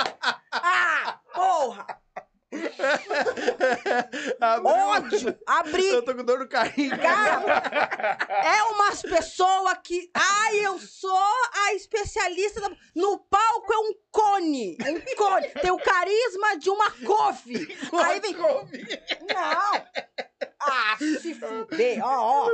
Ah, 0.52 1.18
porra. 1.34 1.86
Ódio. 4.64 5.38
Abri. 5.46 5.86
Eu 5.88 6.02
tô 6.04 6.14
com 6.14 6.24
dor 6.24 6.40
no 6.40 6.48
carrinho. 6.48 6.98
Cara, 6.98 8.18
é 8.28 8.62
umas 8.74 9.02
pessoas 9.02 9.74
que. 9.84 10.10
Ai, 10.14 10.66
eu 10.66 10.78
sou 10.78 11.16
a 11.66 11.74
especialista. 11.74 12.60
da- 12.60 12.70
No 12.94 13.18
palco 13.18 13.72
é 13.72 13.78
um 13.78 13.92
cone. 14.10 14.76
Um 14.80 15.16
cone. 15.16 15.48
Tem 15.60 15.70
o 15.70 15.78
carisma 15.78 16.56
de 16.58 16.70
uma 16.70 16.90
couve. 16.90 17.76
Aí 18.04 18.20
vem. 18.20 18.34
Não! 18.34 18.68
Ah, 20.62 20.96
se 20.98 21.34
fuder. 21.34 22.04
Ó, 22.04 22.46
ó. 22.46 22.50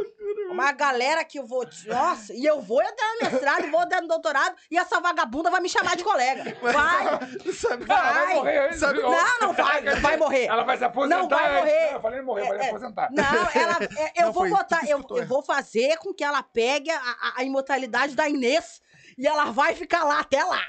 Uma 0.52 0.70
galera 0.72 1.24
que 1.24 1.38
eu 1.38 1.46
vou. 1.46 1.66
Nossa, 1.86 2.32
e 2.32 2.44
eu 2.44 2.60
vou 2.60 2.80
entrar 2.82 3.14
no 3.20 3.30
mestrado, 3.30 3.70
vou 3.70 3.82
entrar 3.82 4.00
no 4.00 4.08
doutorado, 4.08 4.54
e 4.70 4.78
essa 4.78 5.00
vagabunda 5.00 5.50
vai 5.50 5.60
me 5.60 5.68
chamar 5.68 5.96
de 5.96 6.04
colega. 6.04 6.56
Vai! 6.62 7.52
Sabe? 7.52 7.84
Ela 7.88 8.12
vai 8.12 8.24
Vai. 8.26 8.34
morrer. 8.34 8.72
Sabe-? 8.74 9.02
Não, 9.02 9.10
não 9.40 9.52
vai, 9.52 9.80
não 9.80 9.96
vai 10.00 10.16
morrer. 10.16 10.44
Ela 10.46 10.62
vai 10.64 10.76
se 10.78 10.84
aposentar. 10.84 11.18
Não 11.18 11.28
vai 11.28 11.54
morrer. 11.60 11.86
Não, 11.86 11.92
eu 11.92 12.00
falei 12.00 12.22
morrer, 12.22 12.48
vai 12.48 12.58
É, 12.58 12.64
é. 12.64 12.68
aposentar. 12.68 13.08
Não, 13.10 13.24
ela, 13.62 13.78
é, 13.98 14.12
eu 14.22 14.26
Não, 14.26 14.32
vou 14.32 14.48
botar, 14.48 14.80
eu, 14.88 15.04
eu 15.10 15.26
vou 15.26 15.42
fazer 15.42 15.96
com 15.98 16.14
que 16.14 16.22
ela 16.24 16.42
pegue 16.42 16.90
a, 16.90 16.98
a- 16.98 17.32
a 17.38 17.44
imortalidade 17.44 18.14
da 18.14 18.28
Inês 18.28 18.80
e 19.18 19.26
ela 19.26 19.46
vai 19.46 19.74
ficar 19.74 20.04
lá 20.04 20.20
até 20.20 20.44
lá. 20.44 20.62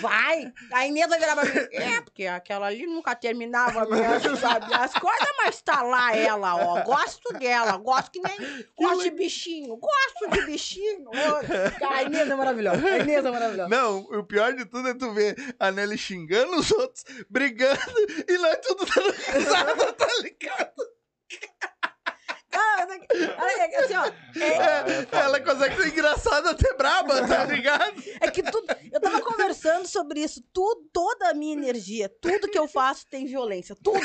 Vai! 0.00 0.52
A 0.72 0.86
Inês 0.86 1.08
vai 1.08 1.18
virar 1.18 1.36
pra 1.36 1.44
mim. 1.44 1.68
É, 1.72 2.00
porque 2.00 2.26
aquela 2.26 2.66
ali 2.66 2.86
nunca 2.86 3.14
terminava 3.14 3.86
mesmo, 3.86 4.36
sabe? 4.36 4.72
As 4.74 4.92
coisas, 4.92 5.28
mas 5.38 5.62
tá 5.62 5.82
lá 5.82 6.16
ela, 6.16 6.54
ó. 6.56 6.82
Gosto 6.82 7.32
dela, 7.34 7.76
gosto 7.76 8.10
que 8.12 8.20
nem. 8.20 8.66
Gosto 8.76 9.02
de 9.04 9.10
bichinho, 9.10 9.76
gosto 9.76 10.30
de 10.30 10.46
bichinho. 10.46 11.10
A 11.88 12.02
Inês 12.02 12.28
é 12.28 12.34
maravilhosa. 12.34 12.86
A 12.86 12.98
Inês 12.98 13.24
é 13.24 13.30
maravilhosa. 13.30 13.68
Não, 13.68 13.98
o 13.98 14.24
pior 14.24 14.52
de 14.54 14.64
tudo 14.64 14.88
é 14.88 14.94
tu 14.94 15.12
ver 15.12 15.36
a 15.58 15.70
Nelly 15.70 15.98
xingando 15.98 16.56
os 16.56 16.70
outros, 16.70 17.04
brigando, 17.28 17.80
e 18.28 18.38
nós 18.38 18.58
tudo 18.58 18.84
dando 18.86 19.12
risada, 19.12 19.92
tá 19.94 20.08
ligado? 20.22 20.94
Cara, 22.54 22.88
olha 23.38 23.64
aqui, 23.64 23.76
assim, 23.76 23.94
ó. 23.96 24.04
é- 24.40 25.06
É, 25.12 25.18
ela 25.18 25.40
consegue 25.40 25.82
ser 25.82 25.88
engraçada 25.88 26.50
até 26.50 26.72
braba, 26.74 27.26
tá 27.26 27.44
ligado? 27.46 28.02
É 28.20 28.30
que 28.30 28.42
tudo. 28.42 28.66
Eu 28.92 29.00
tava 29.00 29.20
conversando 29.20 29.86
sobre 29.88 30.20
isso. 30.20 30.42
Tudo, 30.52 30.82
toda 30.92 31.30
a 31.30 31.34
minha 31.34 31.52
energia, 31.54 32.08
tudo 32.20 32.48
que 32.48 32.58
eu 32.58 32.68
faço 32.68 33.06
tem 33.08 33.26
violência. 33.26 33.74
Tudo. 33.82 33.98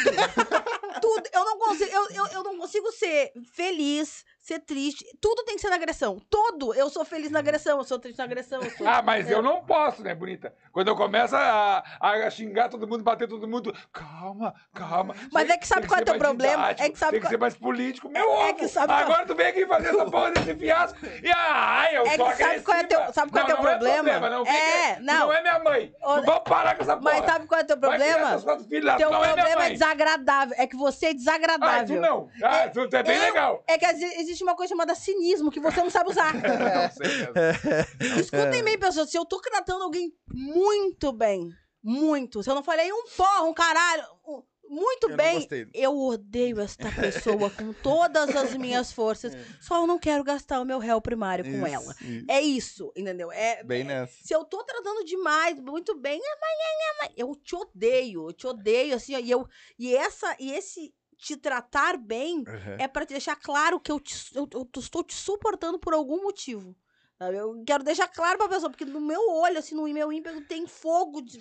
Tudo. 1.02 1.24
Eu 1.34 1.46
não 1.46 1.58
consigo, 1.60 1.92
eu, 1.92 2.10
eu, 2.12 2.28
eu 2.34 2.44
não 2.44 2.58
consigo 2.58 2.92
ser 2.92 3.32
feliz, 3.54 4.24
ser 4.40 4.60
triste. 4.60 5.06
Tudo 5.22 5.44
tem 5.44 5.56
que 5.56 5.62
ser 5.62 5.70
na 5.70 5.76
agressão. 5.76 6.20
Todo. 6.30 6.74
Eu 6.74 6.90
sou 6.90 7.06
feliz 7.06 7.30
na 7.30 7.40
agressão, 7.40 7.78
eu 7.78 7.84
sou 7.84 8.00
triste 8.00 8.18
na 8.18 8.24
agressão. 8.24 8.62
Sou, 8.78 8.88
Ah, 8.88 9.02
mas 9.02 9.30
eu 9.30 9.42
não 9.42 9.64
posso, 9.64 10.02
né, 10.02 10.16
bonita? 10.16 10.54
Quando 10.72 10.88
eu 10.88 10.96
começo 10.96 11.36
a, 11.36 11.84
a 12.00 12.30
xingar 12.30 12.70
todo 12.70 12.88
mundo, 12.88 13.04
bater 13.04 13.28
todo 13.28 13.48
mundo, 13.48 13.76
calma, 13.92 14.54
calma. 14.74 15.16
Mas 15.32 15.46
Tem- 15.48 15.56
é 15.56 15.58
que 15.58 15.68
sabe 15.68 15.88
qual 15.88 16.00
é 16.00 16.04
teu 16.04 16.18
problema? 16.18 16.64
didático, 16.74 16.84
É 16.88 16.90
que 16.90 16.98
sabe 17.00 17.12
Tem 17.12 17.20
que 17.20 17.26
qual- 17.26 17.32
ser 17.32 17.38
mais 17.38 17.56
político. 17.56 18.10
Meu 18.10 18.24
É 18.24 18.46
ovo! 18.50 18.56
que 18.56 18.68
sabe 18.68 18.88
qual- 18.88 19.00
Agora 19.00 19.26
tu 19.26 19.36
vem 19.36 19.48
aqui 19.48 19.66
fazer 19.68 19.90
essa 19.90 20.06
porra 20.06 20.32
desse 20.32 20.56
fiasco 20.56 20.98
e 21.06 21.32
ai, 21.36 21.98
eu 21.98 22.06
É 22.06 22.16
sou 22.18 22.32
sabe 22.34 22.62
qual 22.62 22.78
é 22.78 22.84
teu- 22.84 23.14
sabe 23.14 23.32
qual 23.32 23.44
é 23.46 23.48
não, 23.48 23.56
teu 23.56 23.56
não 23.58 23.64
problema? 23.72 24.10
É, 24.10 24.20
problema 24.20 24.30
não, 24.30 24.46
É, 24.48 24.96
que- 24.96 25.02
não. 25.02 25.20
não 25.20 25.34
é 25.34 25.42
minha 25.42 25.60
mãe. 25.60 25.94
Ô, 26.02 26.16
Não 26.18 26.24
vamos 26.24 26.44
parar 26.46 26.76
com 26.76 26.84
essa 26.84 26.98
porra. 26.98 27.16
Mas 27.16 27.26
sabe 27.26 27.48
qual 27.48 27.62
é 27.62 27.64
teu 27.64 27.78
problema? 27.78 28.40
filhos, 28.70 28.96
Teu 28.98 29.08
é 29.08 29.12
problema 29.12 29.50
é 29.50 29.56
mãe. 29.56 29.74
desagradável. 29.74 30.56
É 30.58 30.68
que 30.68 30.76
você 30.80 31.08
é 31.08 31.10
Ah, 31.10 31.14
tu 31.14 31.18
desagradável. 31.18 32.02
não. 32.02 32.30
Ah, 32.44 32.68
tu, 32.70 32.88
tu 32.90 32.96
é 32.96 33.04
bem 33.04 33.16
Eu- 33.18 33.22
legal. 33.24 33.64
É 33.68 33.78
que 33.78 33.86
exi- 33.86 34.16
existe 34.22 34.44
uma 34.44 34.56
coisa 34.56 34.70
chamada 34.70 34.96
cinismo 34.96 35.52
que 35.52 35.60
você 35.60 35.82
não 35.84 35.90
sabe 35.90 36.10
usar. 36.10 36.34
Não 36.34 36.92
sei 36.92 37.08
mesmo. 37.18 38.20
Escutem 38.20 38.64
bem, 38.64 38.78
pessoas. 38.80 39.10
Se 39.10 39.18
eu 39.18 39.26
tô 39.26 39.40
tratando 39.40 39.84
alguém 39.84 40.12
muito 40.28 41.12
bem, 41.12 41.50
muito, 41.84 42.42
se 42.44 42.50
eu 42.50 42.56
não 42.56 42.64
falei 42.64 42.92
um 42.92 43.06
porra, 43.16 43.44
um 43.44 43.54
caralho, 43.54 44.04
um- 44.28 44.44
muito 44.70 45.10
Eu 45.10 45.18
bem, 45.18 45.48
eu 45.74 45.98
odeio 45.98 46.60
esta 46.62 46.92
pessoa 46.92 47.50
com 47.50 47.74
todas 47.74 48.36
as 48.36 48.56
minhas 48.56 48.92
forças. 48.92 49.34
Só 49.60 49.82
eu 49.82 49.88
não 49.88 49.98
quero 50.00 50.24
gastar 50.24 50.62
o 50.62 50.66
meu 50.66 50.78
réu 50.80 51.02
primário 51.02 51.44
com 51.44 51.66
Isso, 51.66 51.76
ela. 51.76 51.96
isso. 52.02 52.26
É 52.30 52.42
isso, 52.42 52.92
entendeu? 52.96 53.32
É, 53.32 53.64
Bem 53.64 53.82
é- 53.82 53.84
nessa. 53.86 54.14
se 54.24 54.34
eu 54.34 54.46
tô 54.46 54.64
tratando 54.64 55.04
demais, 55.04 55.60
muito 55.60 55.96
bem, 55.98 56.20
é, 56.22 56.24
é, 56.24 56.98
mas, 57.02 57.12
eu 57.18 57.36
te 57.36 57.56
odeio, 57.56 58.28
eu 58.30 58.34
te 58.34 58.46
odeio, 58.48 58.96
assim, 58.96 59.16
e, 59.18 59.32
eu, 59.32 59.48
e, 59.78 59.96
essa, 59.96 60.36
e 60.40 60.52
esse 60.52 60.94
te 61.18 61.36
tratar 61.36 61.98
bem 61.98 62.38
Uhum. 62.40 62.76
é 62.80 62.88
pra 62.88 63.06
te 63.06 63.10
deixar 63.10 63.36
claro 63.36 63.80
que 63.80 63.92
eu, 63.92 64.00
te- 64.00 64.16
eu, 64.36 64.48
eu 64.54 64.70
estou 64.78 65.04
te 65.04 65.14
suportando 65.14 65.78
por 65.80 65.94
algum 65.94 66.22
motivo. 66.24 66.76
Eu 67.22 67.62
quero 67.66 67.84
deixar 67.84 68.08
claro 68.08 68.38
pra 68.38 68.48
pessoa, 68.48 68.70
porque 68.70 68.86
no 68.86 69.02
meu 69.02 69.30
olho, 69.30 69.58
assim, 69.60 69.76
no 69.76 69.84
meu 69.84 70.12
ímpeto, 70.14 70.40
tem 70.40 70.66
fogo 70.66 71.22
de- 71.22 71.38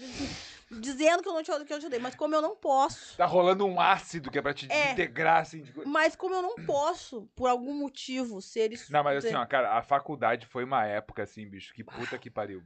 dizendo 0.72 1.22
que 1.22 1.28
eu 1.28 1.32
não 1.32 1.42
te, 1.42 1.52
que 1.64 1.72
eu 1.72 1.78
te 1.78 1.86
odeio. 1.86 2.02
Mas 2.02 2.16
como 2.16 2.34
eu 2.34 2.42
não 2.42 2.56
posso. 2.56 3.16
Tá 3.16 3.24
rolando 3.24 3.64
um 3.64 3.80
ácido 3.80 4.28
que 4.28 4.38
é 4.38 4.42
pra 4.42 4.52
te 4.52 4.66
É. 4.66 4.86
desintegrar, 4.94 5.42
assim. 5.42 5.62
de- 5.62 5.72
Mas 5.86 6.16
como 6.16 6.34
eu 6.34 6.42
não 6.42 6.56
posso, 6.56 7.28
por 7.36 7.48
algum 7.48 7.72
motivo, 7.72 8.42
ser 8.42 8.72
isso. 8.72 8.92
Não, 8.92 9.04
mas 9.04 9.24
assim, 9.24 9.36
ó, 9.36 9.46
cara, 9.46 9.78
a 9.78 9.82
faculdade 9.82 10.46
foi 10.46 10.64
uma 10.64 10.84
época, 10.84 11.22
assim, 11.22 11.48
bicho, 11.48 11.72
que 11.72 11.84
puta 11.84 12.18
que 12.18 12.28
pariu. 12.28 12.60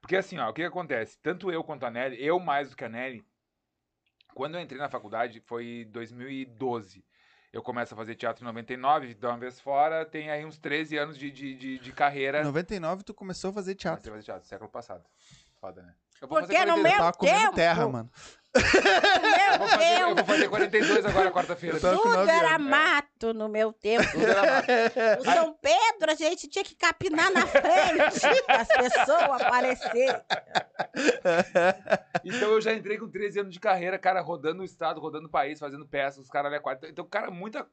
Porque 0.00 0.14
assim, 0.14 0.38
ó, 0.38 0.48
o 0.48 0.52
que, 0.52 0.62
que 0.62 0.68
acontece? 0.68 1.18
Tanto 1.20 1.50
eu 1.50 1.64
quanto 1.64 1.84
a 1.86 1.90
Nelly, 1.90 2.24
eu 2.24 2.38
mais 2.38 2.70
do 2.70 2.76
que 2.76 2.84
a 2.84 2.88
Nelly, 2.88 3.26
quando 4.32 4.54
eu 4.54 4.60
entrei 4.60 4.78
na 4.78 4.88
faculdade, 4.88 5.40
foi 5.40 5.84
2012. 5.90 7.04
Eu 7.52 7.62
começo 7.62 7.94
a 7.94 7.96
fazer 7.96 8.14
teatro 8.14 8.42
em 8.44 8.46
99, 8.46 9.14
de 9.14 9.26
uma 9.26 9.38
vez 9.38 9.58
fora, 9.58 10.04
tem 10.04 10.30
aí 10.30 10.44
uns 10.44 10.58
13 10.58 10.98
anos 10.98 11.18
de, 11.18 11.30
de, 11.30 11.54
de, 11.54 11.78
de 11.78 11.92
carreira. 11.92 12.40
Em 12.42 12.44
99 12.44 13.02
tu 13.04 13.14
começou 13.14 13.50
a 13.50 13.52
fazer 13.54 13.74
Comecei 13.74 13.90
a 13.90 13.94
teatro. 13.96 14.10
fazer 14.12 14.24
teatro, 14.24 14.48
século 14.48 14.70
passado. 14.70 15.04
Foda, 15.60 15.82
né? 15.82 15.94
Eu 16.20 16.28
vou 16.28 16.38
Porque 16.40 16.54
fazer 16.56 16.66
no 16.66 16.74
42 16.74 16.76
Eu 16.76 16.82
meu 16.82 16.96
tava 16.98 17.12
comendo 17.12 17.38
tempo. 17.40 17.54
terra, 17.54 17.88
mano. 17.88 18.10
No 18.54 19.58
Vou 19.58 19.68
fazer, 19.68 19.84
eu 19.84 19.98
meu 19.98 20.06
vou 20.06 20.14
tempo, 20.16 20.26
fazer 20.26 20.48
42 20.48 21.06
agora, 21.06 21.30
quarta-feira. 21.30 21.76
Eu 21.76 21.80
tudo 21.96 22.28
era 22.28 22.54
anos. 22.56 22.66
mato 22.66 23.32
no 23.34 23.48
meu 23.48 23.72
tempo. 23.72 24.10
Tudo 24.10 24.24
era 24.26 24.42
mato. 24.52 24.68
O 25.20 25.24
São 25.24 25.54
Pedro, 25.60 26.10
a 26.10 26.14
gente 26.14 26.48
tinha 26.48 26.64
que 26.64 26.74
capinar 26.74 27.30
na 27.30 27.46
frente 27.46 28.42
para 28.46 28.62
as 28.62 28.68
pessoas 28.68 29.42
aparecerem. 29.42 30.20
Então 32.24 32.50
eu 32.52 32.60
já 32.60 32.72
entrei 32.72 32.98
com 32.98 33.08
13 33.08 33.40
anos 33.40 33.52
de 33.52 33.60
carreira, 33.60 33.98
cara, 33.98 34.20
rodando 34.20 34.62
o 34.62 34.64
estado, 34.64 35.00
rodando 35.00 35.26
o 35.28 35.30
país, 35.30 35.58
fazendo 35.58 35.86
peças, 35.86 36.24
os 36.24 36.30
caras 36.30 36.48
ali 36.48 36.56
a 36.56 36.60
quatro. 36.60 36.88
Então, 36.88 37.04
cara, 37.06 37.30
muita. 37.30 37.66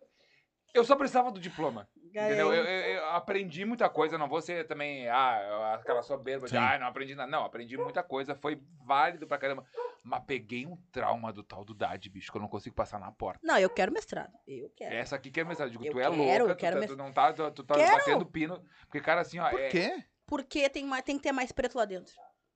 Eu 0.76 0.84
só 0.84 0.96
precisava 0.96 1.32
do 1.32 1.40
diploma. 1.40 1.88
Entendeu? 1.98 2.54
Eu, 2.54 2.64
eu- 2.64 2.96
eu 2.96 3.06
aprendi 3.12 3.66
muita 3.66 3.90
coisa, 3.90 4.18
não 4.18 4.28
vou 4.28 4.42
ser 4.42 4.66
também 4.68 5.08
ah, 5.10 5.76
aquela 5.80 6.02
soberba 6.02 6.48
de 6.48 6.56
ah, 6.58 6.78
não 6.80 6.88
aprendi 6.88 7.16
nada. 7.16 7.30
Não, 7.30 7.44
aprendi 7.44 7.78
muita 7.78 8.04
coisa, 8.04 8.36
foi 8.36 8.62
válido 8.86 9.26
pra 9.28 9.38
caramba. 9.38 9.66
Mas 10.04 10.24
peguei 10.26 10.66
um 10.66 10.78
trauma 10.92 11.34
do 11.34 11.44
tal 11.44 11.66
do 11.66 11.74
DAD, 11.74 12.10
bicho, 12.10 12.32
que 12.32 12.38
eu 12.38 12.42
não 12.42 12.48
consigo 12.48 12.76
passar 12.76 13.00
na 13.00 13.12
porta. 13.12 13.40
Não, 13.44 13.58
eu 13.58 13.70
quero 13.70 13.92
mestrado. 13.92 14.32
Eu 14.48 14.70
quero. 14.76 14.94
Essa 14.96 15.16
aqui 15.16 15.32
que 15.32 15.40
é 15.40 15.44
a 15.44 15.46
mensagem. 15.46 15.72
Digo, 15.72 15.86
Eu 15.86 15.92
tu 15.94 16.00
é 16.00 16.04
quero, 16.04 16.16
louca, 16.16 16.34
eu 16.34 16.48
tu, 16.48 16.56
quero 16.60 16.76
tá- 16.76 16.80
mes- 16.80 16.90
tu 16.92 16.96
não 16.96 17.12
tá, 17.12 17.34
tu, 17.34 17.52
tu 17.52 17.64
tá 17.64 17.76
Quero. 17.76 17.98
batendo 17.98 18.26
pino. 18.26 18.64
Porque, 18.82 19.02
cara, 19.02 19.22
assim, 19.22 19.40
ó. 19.40 19.50
Por 19.50 19.60
é, 19.60 19.70
quê? 19.70 20.04
Porque 20.28 20.70
tem, 20.70 20.86
mais, 20.86 21.04
tem 21.04 21.18
que 21.18 21.24
ter 21.24 21.32
mais 21.32 21.52
preto 21.52 21.76
lá 21.78 21.86
dentro. 21.86 22.14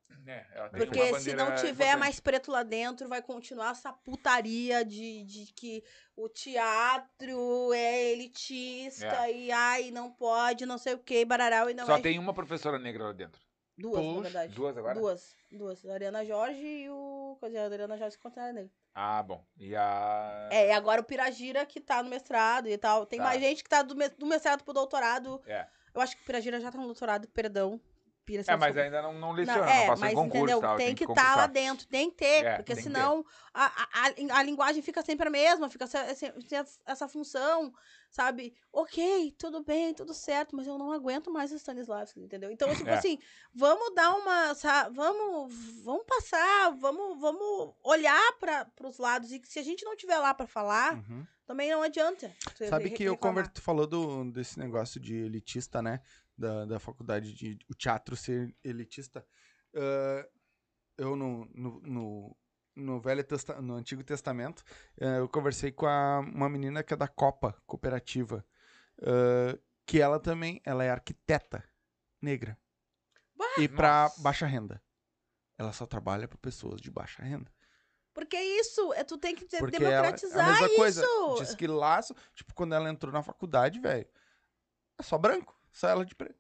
Uma 0.09 0.69
Porque 0.69 1.19
se 1.19 1.33
não 1.33 1.55
tiver 1.55 1.71
importante. 1.85 1.97
mais 1.99 2.19
preto 2.19 2.51
lá 2.51 2.63
dentro, 2.63 3.07
vai 3.07 3.21
continuar 3.21 3.71
essa 3.71 3.91
putaria 3.91 4.83
de, 4.85 5.23
de 5.23 5.51
que 5.53 5.83
o 6.15 6.27
teatro 6.29 7.73
é 7.73 8.11
elitista 8.11 9.29
e 9.29 9.51
ai, 9.51 9.91
não 9.91 10.11
pode, 10.11 10.65
não 10.65 10.77
sei 10.77 10.93
o 10.93 10.99
que, 10.99 11.23
bararau 11.25 11.69
e 11.69 11.73
não 11.73 11.85
Só 11.85 11.97
é. 11.97 12.01
tem 12.01 12.19
uma 12.19 12.33
professora 12.33 12.77
negra 12.77 13.05
lá 13.05 13.13
dentro. 13.13 13.41
Duas, 13.77 14.03
na 14.15 14.21
verdade. 14.21 14.53
Duas 14.53 14.77
agora? 14.77 14.93
Duas. 14.99 15.35
Duas. 15.49 15.85
A 15.85 15.93
Ariana 15.93 16.25
Jorge 16.25 16.61
e 16.61 16.89
o. 16.89 17.37
Quer 17.39 17.45
dizer, 17.47 17.59
a 17.59 17.63
Ariana 17.65 17.97
Jorge 17.97 18.11
se 18.11 18.19
considera 18.19 18.51
nele. 18.51 18.69
Ah, 18.93 19.23
bom. 19.23 19.41
E 19.57 19.73
a. 19.73 20.49
É, 20.51 20.67
e 20.67 20.71
agora 20.73 20.99
o 20.99 21.03
Piragira 21.05 21.65
que 21.65 21.79
tá 21.79 22.03
no 22.03 22.09
mestrado 22.09 22.67
e 22.67 22.77
tal. 22.77 23.05
Tem 23.05 23.19
Tá. 23.19 23.25
mais 23.25 23.39
gente 23.41 23.63
que 23.63 23.69
tá 23.69 23.81
do, 23.81 23.95
do 23.95 24.25
mestrado 24.25 24.63
pro 24.65 24.73
doutorado. 24.73 25.41
É. 25.47 25.65
Eu 25.95 26.01
acho 26.01 26.15
que 26.17 26.21
o 26.23 26.25
Piragira 26.25 26.59
já 26.59 26.69
tá 26.69 26.77
no 26.77 26.85
doutorado, 26.85 27.25
perdão. 27.29 27.79
Pira, 28.25 28.43
É, 28.47 28.53
eu 28.53 28.57
mas 28.59 28.73
sou- 28.75 28.83
ainda 28.83 29.01
não, 29.01 29.13
não 29.13 29.19
Não, 29.29 29.31
leciona, 29.31 29.61
não, 29.65 29.67
é, 29.73 29.87
passou 29.87 30.01
mas 30.01 30.11
em 30.11 30.15
concurso 30.15 30.37
entendeu? 30.43 30.61
tal. 30.61 30.77
tem 30.77 30.93
que 30.95 31.03
estar 31.03 31.13
concursar. 31.15 31.37
lá 31.37 31.47
dentro, 31.47 31.87
tem 31.87 32.09
que 32.11 32.17
ter, 32.17 32.45
É, 32.45 32.55
porque 32.57 32.75
que 32.75 32.75
ter. 32.75 32.83
senão 32.83 33.25
a, 33.53 33.65
a, 33.65 34.37
a, 34.39 34.43
linguagem 34.43 34.81
fica 34.83 35.01
sempre 35.01 35.27
a 35.27 35.31
mesma, 35.31 35.67
fica 35.69 35.87
se- 35.87 35.99
essa 36.85 37.07
função, 37.07 37.73
sabe? 38.11 38.53
Ok, 38.71 39.33
tudo 39.37 39.63
bem, 39.63 39.93
tudo 39.95 40.13
certo, 40.13 40.55
mas 40.55 40.67
eu 40.67 40.77
não 40.77 40.91
aguento 40.91 41.31
mais 41.31 41.51
o 41.51 41.55
Stanislavski, 41.55 42.19
entendeu? 42.19 42.51
Então, 42.51 42.69
tipo 42.75 42.87
É. 42.89 42.93
assim, 42.93 43.17
vamos 43.53 43.95
dar 43.95 44.13
uma, 44.15 44.53
sa- 44.53 44.89
vamos, 44.89 45.53
vamos 45.83 46.03
passar, 46.05 46.71
vamos, 46.77 47.19
vamos 47.19 47.73
olhar 47.83 48.33
para 48.39 48.67
os 48.83 48.97
lados 48.99 49.31
e 49.31 49.39
que 49.39 49.47
se 49.47 49.57
a 49.57 49.63
gente 49.63 49.83
não 49.83 49.95
tiver 49.95 50.19
lá 50.19 50.33
para 50.35 50.45
falar, 50.45 50.93
Uhum. 50.95 51.25
também 51.47 51.71
não 51.71 51.81
adianta. 51.81 52.31
Sabe 52.69 52.91
que 52.91 53.03
eu 53.03 53.13
reclamar. 53.13 53.43
conver... 53.45 53.53
tu 53.53 53.61
falou 53.61 53.87
do, 53.87 54.25
desse 54.31 54.59
negócio 54.59 54.99
de 54.99 55.15
elitista, 55.15 55.81
né? 55.81 55.99
Da, 56.39 56.63
da 56.65 56.79
faculdade 56.79 57.33
de 57.33 57.59
o 57.69 57.73
teatro 57.75 58.15
ser 58.15 58.55
elitista. 58.63 59.25
Ah, 59.75 60.25
eu 60.97 61.15
no, 61.15 61.45
no, 61.53 61.81
no, 61.81 62.37
no 62.75 63.01
Velho 63.01 63.23
Testa... 63.25 63.61
no 63.61 63.73
Antigo 63.73 64.03
Testamento, 64.05 64.63
eh, 64.97 65.19
eu 65.19 65.27
conversei 65.27 65.71
com 65.71 65.85
a- 65.85 66.19
uma 66.21 66.47
menina 66.49 66.81
que 66.81 66.93
é 66.93 66.97
da 66.97 67.07
Copa 67.09 67.61
Cooperativa, 67.65 68.45
ah, 69.01 69.59
que 69.85 69.99
ela 70.01 70.17
também, 70.19 70.61
ela 70.63 70.83
é 70.83 70.89
arquiteta 70.89 71.61
negra. 72.21 72.57
e 73.57 73.67
pra 73.67 74.03
Nossa. 74.03 74.21
baixa 74.21 74.45
renda. 74.45 74.81
Ela 75.57 75.73
só 75.73 75.85
trabalha 75.85 76.25
para 76.27 76.37
pessoas 76.37 76.79
de 76.79 76.89
baixa 76.89 77.21
renda. 77.21 77.51
Porque 78.13 78.35
é 78.37 78.59
isso, 78.61 78.93
é, 78.93 79.03
tu 79.03 79.17
tem 79.17 79.35
que 79.35 79.45
de- 79.45 79.57
Porque 79.57 79.75
ela, 79.75 79.85
é 79.89 79.97
a 79.97 80.01
democratizar 80.01 80.45
mesma 80.51 80.67
isso. 80.67 80.75
coisa. 80.77 81.05
Diz 81.39 81.53
que 81.55 81.67
lá, 81.67 81.99
tipo, 82.33 82.53
quando 82.53 82.75
ela 82.75 82.89
entrou 82.89 83.11
na 83.11 83.21
faculdade, 83.23 83.79
velho, 83.79 84.07
é 84.97 85.03
só 85.03 85.17
branco. 85.17 85.58
Só 85.71 85.87
ela 85.89 86.05
de 86.05 86.15
preto. 86.15 86.35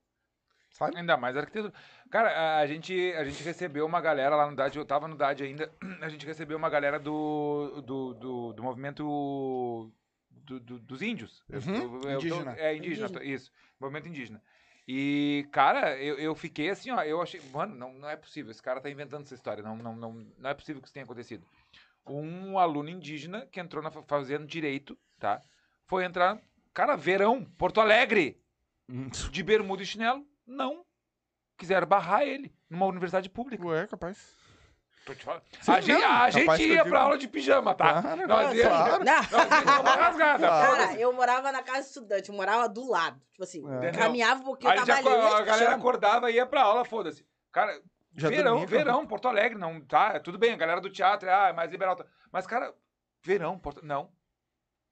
Sabe? 0.71 0.97
Ainda 0.97 1.17
mais 1.17 1.35
arquitetura. 1.35 1.73
Cara, 2.09 2.59
a- 2.59 2.65
gente, 2.67 2.93
a 3.13 3.23
gente 3.25 3.43
recebeu 3.43 3.85
uma 3.85 3.99
galera 3.99 4.35
lá 4.35 4.49
no 4.49 4.55
DAD, 4.55 4.77
eu 4.77 4.85
tava 4.85 5.07
no 5.07 5.15
DAD 5.15 5.43
ainda, 5.43 5.71
a 6.01 6.09
gente 6.09 6.25
recebeu 6.25 6.57
uma 6.57 6.69
galera 6.69 6.99
do, 6.99 7.81
do, 7.85 8.13
do, 8.13 8.53
do 8.53 8.63
movimento 8.63 9.91
do- 10.29 10.59
do- 10.59 10.79
dos 10.79 11.01
índios. 11.01 11.43
Eu- 11.49 11.59
Uhum, 11.59 11.75
eu- 12.03 12.09
eu- 12.11 12.17
indígena. 12.19 12.55
é, 12.57 12.75
indígena, 12.75 13.07
Indígena. 13.07 13.23
isso. 13.35 13.51
Movimento 13.79 14.07
indígena. 14.07 14.41
E, 14.87 15.47
cara, 15.51 15.97
eu, 16.01 16.17
eu 16.17 16.33
fiquei 16.33 16.69
assim, 16.69 16.89
ó, 16.91 17.01
eu 17.03 17.21
achei, 17.21 17.39
mano, 17.51 17.75
não, 17.75 17.93
não 17.93 18.09
é 18.09 18.15
possível, 18.15 18.49
esse 18.49 18.61
cara 18.61 18.81
tá 18.81 18.89
inventando 18.89 19.21
essa 19.23 19.35
história, 19.35 19.61
não, 19.61 19.75
não, 19.77 19.95
não, 19.95 20.13
não 20.37 20.49
é 20.49 20.53
possível 20.53 20.81
que 20.81 20.87
isso 20.87 20.93
tenha 20.93 21.03
acontecido. 21.03 21.45
Um 22.07 22.57
aluno 22.57 22.89
indígena 22.89 23.45
que 23.51 23.59
entrou 23.59 23.83
na, 23.83 23.91
fa- 23.91 24.01
fazendo 24.07 24.47
direito, 24.47 24.97
tá? 25.19 25.43
Foi 25.85 26.03
entrar, 26.05 26.39
cara, 26.73 26.95
verão, 26.95 27.43
Porto 27.43 27.79
Alegre, 27.79 28.41
de 29.31 29.43
bermuda 29.43 29.83
e 29.83 29.85
chinelo? 29.85 30.25
Não. 30.45 30.83
Quiseram 31.57 31.85
barrar 31.87 32.23
ele 32.23 32.53
numa 32.69 32.85
universidade 32.85 33.29
pública. 33.29 33.65
Ué, 33.67 33.85
capaz. 33.87 34.37
Tô 35.05 35.13
te 35.15 35.23
falando. 35.23 35.43
Sim, 35.61 35.71
a 35.71 35.81
gente, 35.81 36.03
a 36.03 36.07
capaz 36.31 36.59
gente 36.59 36.69
ia 36.69 36.77
digo. 36.77 36.89
pra 36.89 37.01
aula 37.01 37.17
de 37.17 37.27
pijama, 37.27 37.73
tá? 37.73 38.01
Claro, 38.01 38.27
Nós 38.27 38.53
ia- 38.57 38.67
claro. 38.67 39.03
Não. 39.03 39.13
Nós 39.15 39.65
ia 39.65 39.79
uma 39.81 39.95
rasgada. 39.95 40.47
Cara, 40.47 40.93
eu 40.95 41.13
morava 41.13 41.51
na 41.51 41.63
casa 41.63 41.81
de 41.81 41.87
estudante, 41.87 42.29
eu 42.29 42.35
morava 42.35 42.69
do 42.69 42.87
lado. 42.89 43.19
Tipo 43.31 43.43
assim, 43.43 43.63
É. 43.83 43.91
Caminhava 43.91 44.41
um 44.41 44.43
pouquinho, 44.45 44.71
Aí 44.71 44.77
já, 44.79 44.85
tava 44.97 45.09
ali. 45.13 45.33
a 45.35 45.41
galera 45.41 45.75
acordava 45.75 46.31
e 46.31 46.35
ia 46.35 46.45
pra 46.45 46.61
aula, 46.63 46.85
foda-se. 46.85 47.25
Cara, 47.51 47.81
Já 48.15 48.29
verão, 48.29 48.59
dormia 48.59 48.67
verão, 48.67 49.07
Porto 49.07 49.27
Alegre, 49.27 49.57
não, 49.57 49.81
tá? 49.81 50.19
Tudo 50.19 50.37
bem, 50.37 50.53
a 50.53 50.57
galera 50.57 50.79
do 50.81 50.89
teatro 50.89 51.27
é, 51.27 51.33
ah, 51.33 51.47
é 51.49 51.53
mais 51.53 51.71
liberal. 51.71 51.95
tá. 51.95 52.05
Mas, 52.31 52.45
cara, 52.45 52.73
verão, 53.23 53.57
Porto... 53.57 53.83
Não. 53.83 54.11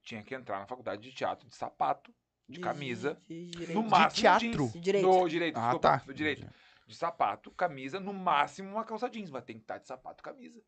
Tinha 0.02 0.24
que 0.24 0.34
entrar 0.34 0.60
na 0.60 0.66
faculdade 0.66 1.02
de 1.02 1.12
teatro 1.14 1.48
de 1.48 1.56
sapato, 1.56 2.12
de 2.48 2.60
camisa, 2.60 3.20
de 3.28 3.74
no 3.74 3.84
máximo 3.84 4.22
teatro? 4.22 4.48
jeans. 4.50 4.74
De 4.74 4.80
direito. 4.80 5.08
No 5.08 5.28
direito, 5.30 5.58
Ah, 5.58 5.62
desculpa, 5.62 5.98
tá. 6.00 6.04
no 6.06 6.14
direito. 6.14 6.48
De 6.88 6.96
sapato, 6.96 7.52
camisa, 7.52 8.00
no 8.00 8.14
máximo 8.14 8.70
uma 8.72 8.84
calça 8.86 9.10
jeans, 9.10 9.30
mas 9.30 9.44
tem 9.44 9.58
que 9.58 9.64
estar 9.64 9.78
de 9.78 9.88
sapato, 9.88 10.24
camisa. 10.24 10.62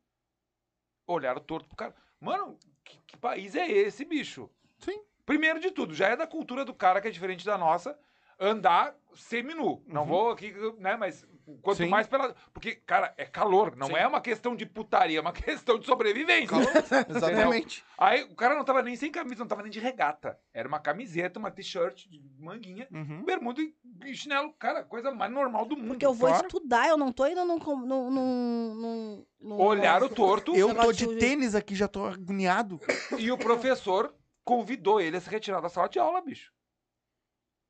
Olharam 1.08 1.42
torto 1.42 1.68
pro 1.68 1.76
cara. 1.78 1.96
Mano, 2.20 2.58
que, 2.84 3.00
que 3.08 3.18
país 3.18 3.56
é 3.56 3.68
esse, 3.70 4.04
bicho? 4.06 4.50
Sim. 4.78 5.02
Primeiro 5.26 5.60
de 5.60 5.72
tudo, 5.72 5.94
já 5.94 6.10
é 6.10 6.16
da 6.16 6.28
cultura 6.28 6.66
do 6.66 6.74
cara 6.74 7.00
que 7.02 7.08
é 7.08 7.12
diferente 7.12 7.46
da 7.46 7.58
nossa, 7.58 7.98
andar 8.40 8.96
seminu. 9.16 9.82
Não 9.88 10.02
Uhum. 10.02 10.08
vou 10.08 10.32
aqui, 10.32 10.54
né, 10.78 10.96
mas 10.98 11.26
quanto 11.62 11.78
Sim. 11.78 11.88
mais 11.88 12.08
pela... 12.08 12.36
Porque, 12.54 12.76
cara, 12.76 13.14
é 13.18 13.26
calor, 13.26 13.76
não 13.76 13.88
Sim. 13.88 13.96
é 13.96 14.08
uma 14.08 14.22
questão 14.22 14.56
de 14.56 14.66
putaria, 14.66 15.18
é 15.20 15.22
uma 15.22 15.32
questão 15.34 15.80
de 15.80 15.86
sobrevivência. 15.86 16.56
Exatamente. 17.10 17.84
Aí 17.98 18.24
o 18.24 18.36
cara 18.36 18.56
não 18.56 18.64
tava 18.64 18.82
nem 18.82 18.96
sem 18.96 19.12
camisa, 19.12 19.40
não 19.40 19.48
tava 19.48 19.62
nem 19.64 19.72
de 19.72 19.80
regata. 19.80 20.40
Era 20.54 20.68
uma 20.68 20.80
camiseta, 20.80 21.40
uma 21.40 21.52
t-shirt 21.52 22.08
de 22.08 22.22
manguinha, 22.40 22.88
Uhum. 22.92 23.24
bermuda 23.24 23.62
e 24.06 24.16
chinelo. 24.16 24.54
Cara, 24.54 24.84
coisa 24.84 25.12
mais 25.12 25.32
normal 25.32 25.66
do 25.66 25.76
mundo. 25.76 25.88
Porque 25.90 26.06
eu 26.06 26.14
vou 26.14 26.30
claro. 26.30 26.46
estudar, 26.48 26.88
eu 26.88 26.98
não 26.98 27.12
tô 27.12 27.26
indo 27.26 27.44
num. 27.46 27.58
num, 27.58 28.10
num, 28.12 28.76
num, 28.76 29.26
num 29.42 29.60
Olharam 29.62 30.08
negócio- 30.08 30.16
torto 30.16 30.56
Eu 30.56 30.74
tô 30.76 30.92
de 30.92 31.08
tênis 31.18 31.56
aqui, 31.56 31.76
já 31.76 31.88
tô 31.88 32.06
agoniado. 32.06 32.80
e 33.18 33.32
o 33.32 33.38
professor 33.38 34.14
convidou 34.44 35.00
ele 35.00 35.18
a 35.18 35.22
se 35.22 35.30
retirar 35.30 35.62
da 35.62 35.70
sala 35.70 35.88
de 35.88 36.00
aula, 36.00 36.22
bicho. 36.22 36.52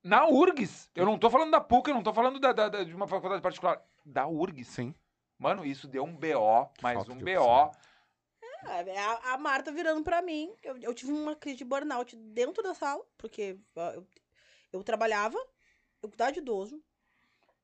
Na 0.04 0.28
URGS. 0.28 0.90
Eu 0.96 1.06
não 1.06 1.18
tô 1.18 1.30
falando 1.30 1.52
da 1.52 1.60
PUC, 1.62 1.90
eu 1.90 1.96
não 1.96 2.04
tô 2.04 2.14
falando 2.14 2.40
da, 2.40 2.52
da- 2.54 2.70
da- 2.70 2.84
de 2.84 2.94
uma 2.96 3.08
faculdade 3.08 3.42
particular. 3.42 3.84
Da 4.06 4.28
URGS. 4.28 4.68
Sim. 4.70 4.96
Mano, 5.38 5.66
isso 5.66 5.88
deu 5.88 6.04
um 6.04 6.16
BO, 6.16 6.70
mais 6.82 6.96
Falta 6.98 7.12
um 7.14 7.18
BO. 7.20 7.32
opção. 7.42 7.72
É, 8.66 9.00
A, 9.00 9.34
a 9.34 9.38
Marta 9.38 9.72
virando 9.72 10.04
pra 10.04 10.22
mim. 10.22 10.54
Eu, 10.64 10.78
eu 10.82 10.94
tive 10.94 11.12
uma 11.12 11.36
crise 11.36 11.58
de 11.58 11.66
burnout 11.66 12.16
dentro 12.16 12.62
da 12.62 12.74
sala, 12.74 13.04
porque 13.18 13.58
eu, 13.76 14.08
eu 14.74 14.84
trabalhava, 14.84 15.38
eu 16.02 16.10
cuidava 16.10 16.32
de 16.34 16.40
idoso, 16.40 16.82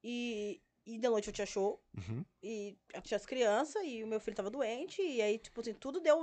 e, 0.03 0.61
e 0.85 0.97
de 0.97 1.07
noite 1.09 1.27
eu 1.27 1.33
tinha 1.33 1.45
show, 1.45 1.81
Uhum. 1.97 2.23
e 2.41 2.77
eu 2.93 3.01
tinha 3.01 3.17
as 3.17 3.25
crianças, 3.25 3.81
e 3.85 4.03
o 4.03 4.07
meu 4.07 4.19
filho 4.21 4.37
tava 4.37 4.49
doente, 4.49 5.01
e 5.01 5.21
aí, 5.21 5.37
tipo 5.37 5.59
assim, 5.61 5.73
tudo 5.73 5.99
deu. 5.99 6.17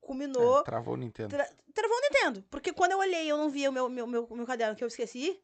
culminou. 0.00 0.60
É, 0.60 0.64
travou 0.64 0.94
o 0.94 0.96
Nintendo. 0.96 1.28
Tra 1.30 1.48
travou 1.74 1.96
o 1.96 2.00
Nintendo. 2.00 2.42
Porque 2.50 2.72
quando 2.72 2.92
eu 2.92 2.98
olhei 2.98 3.26
e 3.26 3.28
eu 3.28 3.36
não 3.36 3.48
via 3.50 3.70
o 3.70 3.72
meu, 3.72 3.88
meu, 3.88 4.06
meu, 4.06 4.26
meu 4.28 4.46
caderno 4.46 4.74
que 4.74 4.82
eu 4.82 4.88
esqueci, 4.88 5.40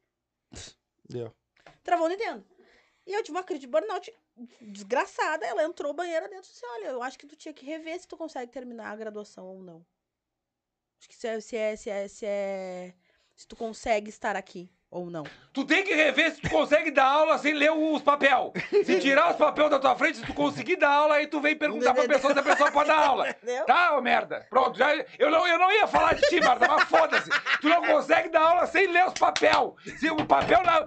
Travou 1.83 2.07
o 2.07 2.09
Nintendo. 2.09 2.45
E 3.07 3.13
eu 3.13 3.23
tive 3.23 3.37
uma 3.37 3.45
crise 3.45 3.61
de 3.61 3.67
burnout 3.67 4.13
desgraçada. 4.61 5.47
Ela 5.47 5.65
entrou 5.65 5.93
banheira 5.93 6.29
dentro 6.29 6.49
e 6.49 6.53
disse: 6.53 6.65
Olha, 6.67 6.87
eu 6.89 7.03
acho 7.03 7.19
que 7.19 7.27
tu 7.27 7.37
tinha 7.37 7.53
que 7.53 7.65
rever 7.65 8.01
se 8.01 8.09
tu 8.09 8.17
consegue 8.17 8.51
terminar 8.51 8.91
a 8.91 8.97
graduação 8.97 9.47
ou 9.47 9.63
não. 9.63 9.85
Acho 10.99 11.09
que 11.09 11.15
se 11.15 11.27
é, 11.27 11.41
se 11.41 11.57
é, 11.57 11.77
se 11.77 11.91
é, 11.91 12.09
se 12.09 12.27
é. 12.27 12.95
Se 13.37 13.47
tu 13.47 13.57
consegue 13.57 14.09
estar 14.09 14.37
aqui 14.37 14.71
ou 14.95 15.11
não. 15.11 15.25
Tu 15.53 15.65
tem 15.65 15.83
que 15.83 15.93
rever 15.93 16.33
se 16.33 16.41
tu 16.41 16.49
consegue 16.49 16.91
dar 16.93 17.07
aula 17.07 17.37
sem 17.37 17.53
ler 17.53 17.73
os 17.73 18.01
papel. 18.01 18.53
Se 18.85 19.01
tirar 19.01 19.33
os 19.33 19.37
papel 19.37 19.69
da 19.69 19.81
tua 19.81 19.97
frente, 19.97 20.19
se 20.19 20.25
tu 20.25 20.33
conseguir 20.33 20.77
dar 20.77 20.91
aula, 20.91 21.17
aí 21.17 21.27
tu 21.27 21.41
vem 21.41 21.57
perguntar 21.57 21.93
pra 21.93 22.07
pessoa 22.07 22.33
se 22.33 22.39
a 22.39 22.43
pessoa 22.43 22.71
pode 22.71 22.89
dar 22.89 22.99
aula. 22.99 23.35
Tá, 23.67 23.99
ô 23.99 24.01
merda? 24.01 24.47
Pronto, 24.49 24.79
já, 24.79 24.95
eu, 25.19 25.31
não, 25.31 25.47
eu 25.49 25.59
não 25.59 25.73
ia 25.73 25.89
falar 25.89 26.15
de 26.15 26.23
ti, 26.29 26.41
Marta, 26.41 26.69
mas 26.69 26.85
foda-se. 26.85 27.29
Tu 27.61 27.69
não 27.69 27.83
consegue 27.83 28.29
dar 28.29 28.43
aula 28.43 28.67
sem 28.67 28.87
ler 28.87 29.07
os 29.07 29.15
papel. 29.15 29.77
Se 29.99 30.09
o 30.11 30.25
papel 30.25 30.63
na. 30.63 30.87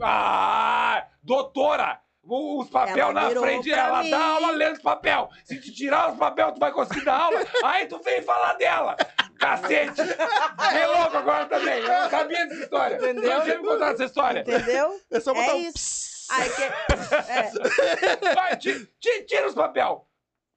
Ah! 0.00 1.06
Doutora! 1.22 2.00
os 2.24 2.70
papel 2.70 3.12
na 3.12 3.28
frente, 3.30 3.72
ela 3.72 4.02
mim. 4.02 4.10
dá 4.10 4.24
aula 4.24 4.52
lendo 4.52 4.76
os 4.76 4.82
papel. 4.82 5.28
Se 5.44 5.60
te 5.60 5.72
tirar 5.72 6.12
os 6.12 6.18
papel, 6.18 6.52
tu 6.52 6.60
vai 6.60 6.70
conseguir 6.70 7.04
dar 7.04 7.20
aula. 7.20 7.40
Aí 7.64 7.86
tu 7.86 7.98
vem 7.98 8.22
falar 8.22 8.54
dela. 8.54 8.96
Cacete! 9.42 10.02
Fiquei 10.02 10.86
louco 10.86 11.16
agora 11.16 11.46
também. 11.46 11.82
Eu 11.82 11.88
não 11.88 12.10
sabia 12.10 12.46
dessa 12.46 12.62
história. 12.62 12.96
Entendeu? 12.96 13.30
Não 13.38 13.42
tinha 13.44 13.58
me 13.58 13.64
contado 13.66 13.94
essa 13.94 14.04
história. 14.04 14.40
Entendeu? 14.40 15.00
É 15.10 15.20
só 15.20 15.34
botar 15.34 15.46
É 15.50 15.54
um 15.54 15.58
isso. 15.58 16.12
Aí 16.30 16.48
que... 16.50 16.62
é. 16.62 18.34
Vai, 18.34 18.56
ti- 18.56 18.88
ti- 19.00 19.24
tira 19.24 19.48
os 19.48 19.54
papel. 19.54 20.06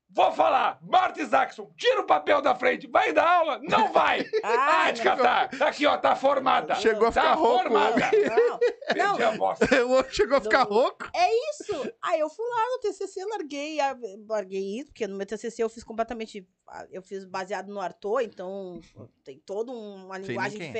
Vou 0.09 0.31
falar, 0.31 0.79
Marta 0.81 1.21
Isaacson, 1.21 1.69
tira 1.75 1.99
o 1.99 2.05
papel 2.05 2.41
da 2.41 2.55
frente. 2.55 2.87
Vai 2.87 3.11
dar 3.11 3.27
aula? 3.27 3.59
Não 3.63 3.91
vai. 3.91 4.25
Ah, 4.43 4.85
Ah, 4.85 4.91
de 4.91 5.01
catar. 5.01 5.49
Tá 5.49 5.67
aqui, 5.67 5.85
ó, 5.85 5.97
tá 5.97 6.15
formada. 6.15 6.75
Chegou 6.75 7.09
a 7.09 7.11
tá 7.11 7.21
ficar 7.21 7.33
rouco. 7.33 7.63
formada. 7.63 7.97
Não, 7.97 8.59
Perdi 9.17 9.23
a 9.23 9.31
voz. 9.31 9.59
O 9.89 10.03
chegou 10.13 10.37
a 10.37 10.41
ficar 10.41 10.63
rouco. 10.63 11.09
é 11.13 11.27
isso. 11.51 11.91
Aí 12.01 12.19
eu 12.21 12.29
fui 12.29 12.45
lá 12.47 12.65
no 12.71 12.79
TCC, 12.79 13.25
larguei, 13.25 13.79
a- 13.81 13.97
larguei 14.29 14.79
isso, 14.79 14.85
porque 14.87 15.05
no 15.05 15.17
meu 15.17 15.25
TCC 15.25 15.61
eu 15.63 15.69
fiz 15.69 15.83
completamente, 15.83 16.47
eu 16.91 17.01
fiz 17.01 17.25
baseado 17.25 17.67
no 17.67 17.81
Arthur, 17.81 18.21
então 18.21 18.79
tem 19.23 19.37
toda 19.39 19.71
uma 19.71 20.17
linguagem 20.17 20.57
quem 20.59 20.69
é. 20.69 20.71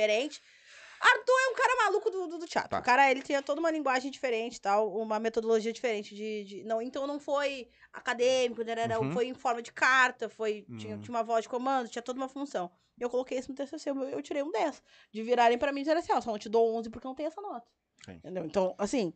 Arthur 1.00 1.32
é 1.32 1.48
um 1.50 1.54
cara 1.54 1.76
maluco 1.84 2.10
do, 2.10 2.26
do, 2.26 2.38
do 2.38 2.46
teatro. 2.46 2.70
Tá. 2.70 2.78
O 2.78 2.82
cara, 2.82 3.10
ele 3.10 3.22
tinha 3.22 3.42
toda 3.42 3.60
uma 3.60 3.70
linguagem 3.70 4.10
diferente, 4.10 4.60
tal, 4.60 4.92
uma 4.96 5.18
metodologia 5.18 5.72
diferente 5.72 6.14
de, 6.14 6.44
de- 6.44 6.64
não, 6.64 6.80
então 6.82 7.06
não 7.06 7.18
foi 7.20 7.68
acadêmico, 7.92 8.62
né, 8.62 8.74
né, 8.86 8.98
Uhum. 8.98 9.12
foi 9.12 9.26
em 9.26 9.34
forma 9.34 9.60
de 9.62 9.72
carta, 9.72 10.28
foi 10.28 10.62
tinha, 10.78 10.96
Hum. 10.96 11.00
tinha 11.00 11.14
uma 11.14 11.22
voz 11.22 11.42
de 11.44 11.48
comando, 11.48 11.88
tinha 11.88 12.02
toda 12.02 12.18
uma 12.18 12.28
função. 12.28 12.70
Eu 12.98 13.10
coloquei 13.10 13.38
isso 13.38 13.50
no 13.50 13.54
TCC, 13.54 13.90
eu, 13.90 14.02
eu 14.04 14.22
tirei 14.22 14.42
um 14.42 14.50
10. 14.50 14.82
De 15.12 15.22
virarem 15.22 15.58
pra 15.58 15.72
mim 15.72 15.80
e 15.80 15.84
dizer 15.84 15.96
assim, 15.96 16.12
ó, 16.12 16.20
só 16.20 16.30
não 16.30 16.38
te 16.38 16.48
dou 16.48 16.74
11 16.76 16.88
porque 16.90 17.06
não 17.06 17.14
tem 17.14 17.26
essa 17.26 17.40
nota. 17.42 17.66
Sim. 18.04 18.12
Entendeu? 18.12 18.44
Então, 18.44 18.74
assim, 18.78 19.12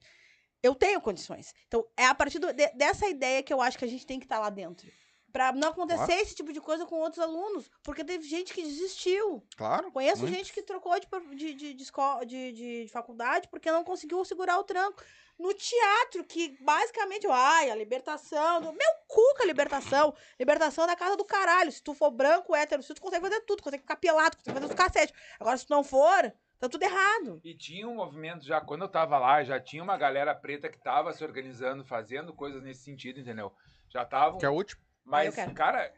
eu 0.63 0.75
tenho 0.75 1.01
condições. 1.01 1.55
Então, 1.67 1.87
é 1.97 2.05
a 2.07 2.15
partir 2.15 2.39
do- 2.39 2.53
de- 2.53 2.71
dessa 2.75 3.09
ideia 3.09 3.43
que 3.43 3.53
eu 3.53 3.61
acho 3.63 3.79
que 3.79 3.85
a 3.85 3.89
gente 3.89 4.07
tem 4.07 4.19
que 4.19 4.27
estar 4.27 4.39
lá 4.39 4.51
dentro. 4.51 4.87
Pra 5.33 5.53
não 5.53 5.69
acontecer 5.69 6.05
Claro. 6.07 6.23
esse 6.23 6.35
tipo 6.35 6.53
de 6.53 6.61
coisa 6.61 6.85
com 6.87 6.97
outros 6.97 7.23
alunos. 7.23 7.71
Porque 7.83 8.05
teve 8.05 8.25
gente 8.25 8.53
que 8.53 8.63
desistiu. 8.63 9.43
Claro. 9.57 9.91
Conheço 9.93 10.23
muito. 10.23 10.35
gente 10.35 10.53
que 10.53 10.63
trocou 10.63 10.93
de, 10.99 11.07
de, 11.37 11.55
de, 11.55 11.75
de, 11.75 11.83
escola, 11.83 12.25
de, 12.27 12.53
de, 12.53 12.85
de 12.85 12.89
faculdade 12.91 13.49
porque 13.49 13.71
não 13.71 13.85
conseguiu 13.85 14.25
segurar 14.25 14.59
o 14.59 14.65
tranco. 14.65 15.03
No 15.39 15.55
teatro, 15.55 16.23
que 16.25 16.59
basicamente, 16.63 17.27
ai, 17.27 17.71
a 17.71 17.75
libertação. 17.75 18.61
do- 18.61 18.73
Meu 18.73 18.93
cu 19.09 19.23
com 19.37 19.43
a 19.43 19.47
libertação. 19.47 20.15
Libertação 20.39 20.87
da 20.87 20.95
casa 20.95 21.17
do 21.17 21.25
caralho. 21.25 21.73
Se 21.73 21.83
tu 21.83 21.95
for 21.95 22.11
branco, 22.11 22.55
hétero, 22.55 22.83
se 22.83 22.93
tu 22.93 23.01
consegue 23.01 23.23
fazer 23.23 23.41
tudo, 23.43 23.63
consegue 23.63 23.83
ficar 23.83 23.97
pelado, 23.97 24.37
consegue 24.37 24.61
fazer 24.61 24.73
os 24.73 24.75
cacete. 24.79 25.15
Agora, 25.39 25.57
se 25.57 25.67
tu 25.67 25.71
não 25.71 25.83
for, 25.83 26.31
tá 26.59 26.69
tudo 26.69 26.83
errado. 26.83 27.41
E 27.43 27.55
tinha 27.57 27.89
um 27.89 27.95
movimento 27.95 28.45
já, 28.45 28.61
quando 28.61 28.83
eu 28.83 28.89
tava 28.89 29.19
lá, 29.19 29.43
já 29.43 29.59
tinha 29.59 29.83
uma 29.83 29.97
galera 29.97 30.35
preta 30.35 30.69
que 30.69 30.79
tava 30.79 31.11
se 31.15 31.25
organizando, 31.25 31.87
fazendo 31.87 32.35
coisas 32.35 32.63
nesse 32.63 32.83
sentido, 32.85 33.19
entendeu? 33.21 33.51
Já 33.89 34.03
estavam. 34.03 34.39
Que 34.39 34.45
é 34.45 34.51
o 34.51 34.53
último. 34.55 34.83
Mas, 35.11 35.27
Eu 35.27 35.33
quero. 35.33 35.55
cara, 35.55 35.93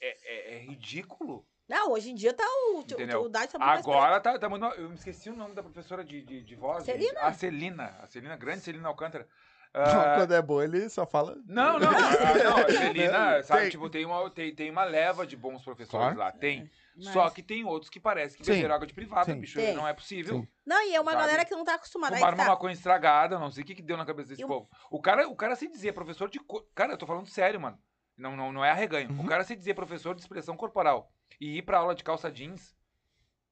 é, 0.00 0.54
é- 0.54 0.56
é 0.56 0.58
ridículo. 0.60 1.46
Não, 1.68 1.92
hoje 1.92 2.10
em 2.10 2.14
dia 2.14 2.34
tá 2.34 2.44
o, 2.44 2.78
o, 2.78 2.80
Entendeu? 2.80 3.22
o 3.22 3.28
Dade 3.28 3.52
tá 3.52 3.58
muito 3.58 3.66
mais 3.68 3.80
Agora 3.80 4.20
tá, 4.20 4.38
tá 4.38 4.48
muito. 4.48 4.64
Eu 4.66 4.88
me 4.90 4.94
esqueci 4.96 5.30
o 5.30 5.36
nome 5.36 5.54
da 5.54 5.62
professora 5.62 6.04
de, 6.04 6.22
de, 6.22 6.42
de 6.42 6.54
voz. 6.56 6.84
Celina? 6.84 7.20
A 7.20 7.32
Celina. 7.32 7.96
A 8.02 8.06
Celina, 8.06 8.36
grande 8.36 8.60
Celina 8.60 8.88
Alcântara. 8.88 9.26
Ah, 9.74 10.16
Quando 10.18 10.34
é 10.34 10.42
bom, 10.42 10.60
ele 10.60 10.86
só 10.90 11.06
fala. 11.06 11.34
Não, 11.46 11.78
não, 11.78 11.88
ah, 11.88 12.44
não, 12.44 12.56
a 12.58 12.68
Celina, 12.70 13.40
sabe, 13.42 13.60
Tem. 13.62 13.70
tipo, 13.70 13.88
tem 13.88 14.04
uma, 14.04 14.28
tem, 14.30 14.54
tem 14.54 14.70
uma 14.70 14.84
leva 14.84 15.26
de 15.26 15.34
bons 15.34 15.64
professores 15.64 15.88
Claro. 16.14 16.18
lá, 16.18 16.30
tem. 16.30 16.70
Mas- 16.94 17.08
Só 17.08 17.30
que 17.30 17.42
tem 17.42 17.64
outros 17.64 17.88
que 17.88 17.98
parece 17.98 18.36
que 18.36 18.44
beberam 18.44 18.74
água 18.74 18.86
de 18.86 18.92
privada, 18.92 19.32
Sim. 19.32 19.40
bicho, 19.40 19.58
Tem. 19.58 19.74
não 19.74 19.88
é 19.88 19.94
possível. 19.94 20.40
Sim. 20.42 20.48
Não, 20.66 20.86
e 20.86 20.94
é 20.94 21.00
uma 21.00 21.12
Sabe? 21.12 21.22
galera 21.22 21.44
que 21.46 21.54
não 21.54 21.64
tá 21.64 21.76
acostumada. 21.76 22.14
Fumaram 22.16 22.34
que 22.36 22.40
uma 22.42 22.44
tá. 22.48 22.50
maconha 22.50 22.74
estragada, 22.74 23.38
não 23.38 23.50
sei 23.50 23.62
o 23.62 23.66
que, 23.66 23.74
que 23.74 23.80
deu 23.80 23.96
na 23.96 24.04
cabeça 24.04 24.28
desse 24.28 24.42
E 24.42 24.44
o- 24.44 24.48
povo. 24.48 24.68
O 24.90 25.00
cara, 25.00 25.26
o 25.26 25.34
cara 25.34 25.56
se 25.56 25.66
dizia 25.66 25.90
professor 25.90 26.28
de. 26.28 26.38
co- 26.38 26.68
Cara, 26.74 26.92
eu 26.92 26.98
tô 26.98 27.06
falando 27.06 27.26
sério, 27.26 27.58
mano. 27.58 27.78
Não, 28.16 28.36
não, 28.36 28.52
não 28.52 28.64
é 28.64 28.70
arreganho. 28.70 29.10
Uhum. 29.10 29.22
O 29.24 29.26
cara 29.26 29.44
se 29.44 29.56
dizia 29.56 29.74
professor 29.74 30.14
de 30.14 30.20
expressão 30.20 30.56
corporal 30.56 31.12
e 31.40 31.58
ir 31.58 31.62
pra 31.62 31.78
aula 31.78 31.94
de 31.94 32.04
calça 32.04 32.30
jeans. 32.30 32.76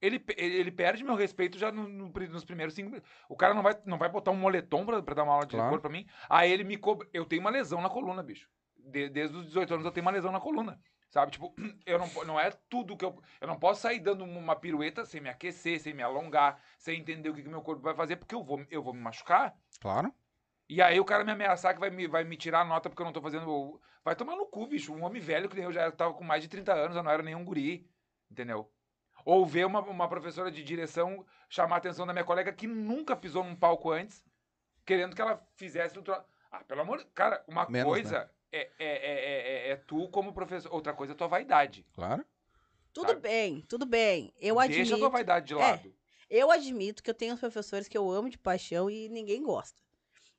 Ele, 0.03 0.23
ele, 0.37 0.57
ele 0.57 0.71
perde 0.71 1.05
meu 1.05 1.15
respeito 1.15 1.59
já 1.59 1.71
no- 1.71 1.87
no 1.89 2.09
nos 2.09 2.45
primeiros 2.45 2.75
cinco. 2.75 2.97
O 3.29 3.37
cara 3.37 3.53
não 3.53 3.63
vai, 3.63 3.79
não 3.85 3.99
vai 3.99 4.09
botar 4.09 4.31
um 4.31 4.37
moletom 4.37 4.87
pra, 4.87 5.03
pra 5.03 5.15
dar 5.15 5.25
uma 5.25 5.35
aula 5.35 5.47
de 5.47 5.57
Claro. 5.57 5.71
cor 5.71 5.81
pra 5.81 5.91
mim. 5.91 6.07
Aí 6.29 6.51
ele 6.51 6.65
me 6.65 6.77
cobra. 6.79 7.07
Eu 7.13 7.27
tenho 7.27 7.41
uma 7.43 7.51
lesão 7.51 7.81
na 7.83 7.91
coluna, 7.91 8.23
bicho. 8.23 8.49
De- 8.77 9.11
desde 9.11 9.37
os 9.37 9.47
18 9.47 9.75
anos 9.75 9.85
eu 9.87 9.93
tenho 9.93 10.05
uma 10.07 10.11
lesão 10.13 10.33
na 10.33 10.41
coluna. 10.41 10.81
Sabe? 11.11 11.33
Tipo, 11.33 11.55
eu 11.85 11.99
não, 11.99 12.25
não 12.25 12.41
é 12.41 12.51
tudo 12.71 12.97
que 12.97 13.05
eu. 13.05 13.21
Eu 13.41 13.49
não 13.49 13.59
posso 13.59 13.83
sair 13.83 13.99
dando 14.01 14.25
uma 14.25 14.57
pirueta 14.57 15.05
sem 15.05 15.21
me 15.21 15.29
aquecer, 15.29 15.79
sem 15.81 15.93
me 15.93 16.03
alongar, 16.03 16.63
sem 16.79 16.99
entender 17.01 17.29
o 17.29 17.35
que, 17.35 17.43
que 17.43 17.49
meu 17.49 17.61
corpo 17.63 17.83
vai 17.83 17.95
fazer, 17.95 18.17
porque 18.17 18.35
eu 18.35 18.43
vou, 18.43 18.65
eu 18.71 18.83
vou 18.83 18.95
me 18.95 19.01
machucar. 19.03 19.55
Claro. 19.81 20.15
E 20.73 20.81
aí 20.81 21.01
o 21.01 21.05
cara 21.05 21.25
me 21.25 21.33
ameaçar 21.33 21.75
que 21.75 21.81
vai 21.81 21.91
me, 21.91 22.07
vai 22.07 22.23
me 22.23 22.37
tirar 22.37 22.61
a 22.61 22.65
nota 22.65 22.89
porque 22.89 23.03
eu 23.03 23.05
não 23.05 23.13
tô 23.13 23.21
fazendo. 23.21 23.81
Vai 24.05 24.15
tomar 24.15 24.37
no 24.37 24.47
cu, 24.47 24.69
bicho. 24.69 24.93
Um 24.95 25.03
homem 25.03 25.21
velho 25.21 25.49
que 25.49 25.57
nem 25.57 25.65
eu 25.65 25.73
já 25.73 25.91
tava 25.91 26.15
com 26.15 26.23
mais 26.23 26.45
de 26.45 26.49
30 26.49 26.73
anos, 26.73 26.97
eu 26.97 27.03
não 27.03 27.11
era 27.11 27.25
nenhum 27.25 27.45
guri. 27.45 27.91
Entendeu? 28.31 28.71
Ou 29.25 29.45
ver 29.45 29.67
uma, 29.67 29.81
uma 29.81 30.09
professora 30.09 30.49
de 30.49 30.63
direção 30.63 31.27
chamar 31.49 31.75
a 31.75 31.79
atenção 31.79 32.07
da 32.07 32.13
minha 32.13 32.25
colega 32.25 32.53
que 32.53 32.69
nunca 32.69 33.17
pisou 33.17 33.43
num 33.43 33.57
palco 33.57 33.91
antes, 33.91 34.25
querendo 34.87 35.17
que 35.17 35.21
ela 35.21 35.45
fizesse 35.57 35.99
o 35.99 36.03
tro... 36.03 36.15
Ah, 36.53 36.63
pelo 36.63 36.83
amor. 36.83 37.05
Cara, 37.17 37.43
uma 37.49 37.69
Menos, 37.69 37.91
coisa 37.93 38.31
é, 38.53 38.61
é, 38.61 38.71
é, 38.79 38.87
é, 38.87 39.69
é- 39.69 39.71
é 39.73 39.77
tu 39.77 40.09
como 40.11 40.33
professor. 40.33 40.73
Outra 40.73 40.93
coisa 40.95 41.15
é 41.15 41.17
tua 41.17 41.27
vaidade. 41.27 41.85
Claro. 41.93 42.25
Tudo 42.93 43.09
sabe? 43.09 43.21
bem, 43.23 43.61
tudo 43.63 43.87
bem. 43.87 44.33
Eu 44.39 44.55
Deixa 44.55 44.79
a 44.79 44.83
admito. 44.83 44.99
tua 44.99 45.09
vaidade 45.11 45.47
de 45.49 45.55
É. 45.55 45.57
lado. 45.57 45.93
Eu 46.31 46.49
admito 46.53 47.03
que 47.03 47.11
eu 47.11 47.15
tenho 47.15 47.35
uns 47.35 47.41
professores 47.41 47.89
que 47.89 47.99
eu 47.99 48.09
amo 48.09 48.31
de 48.31 48.39
paixão 48.39 48.89
e 48.89 49.09
ninguém 49.09 49.43
gosta. 49.43 49.83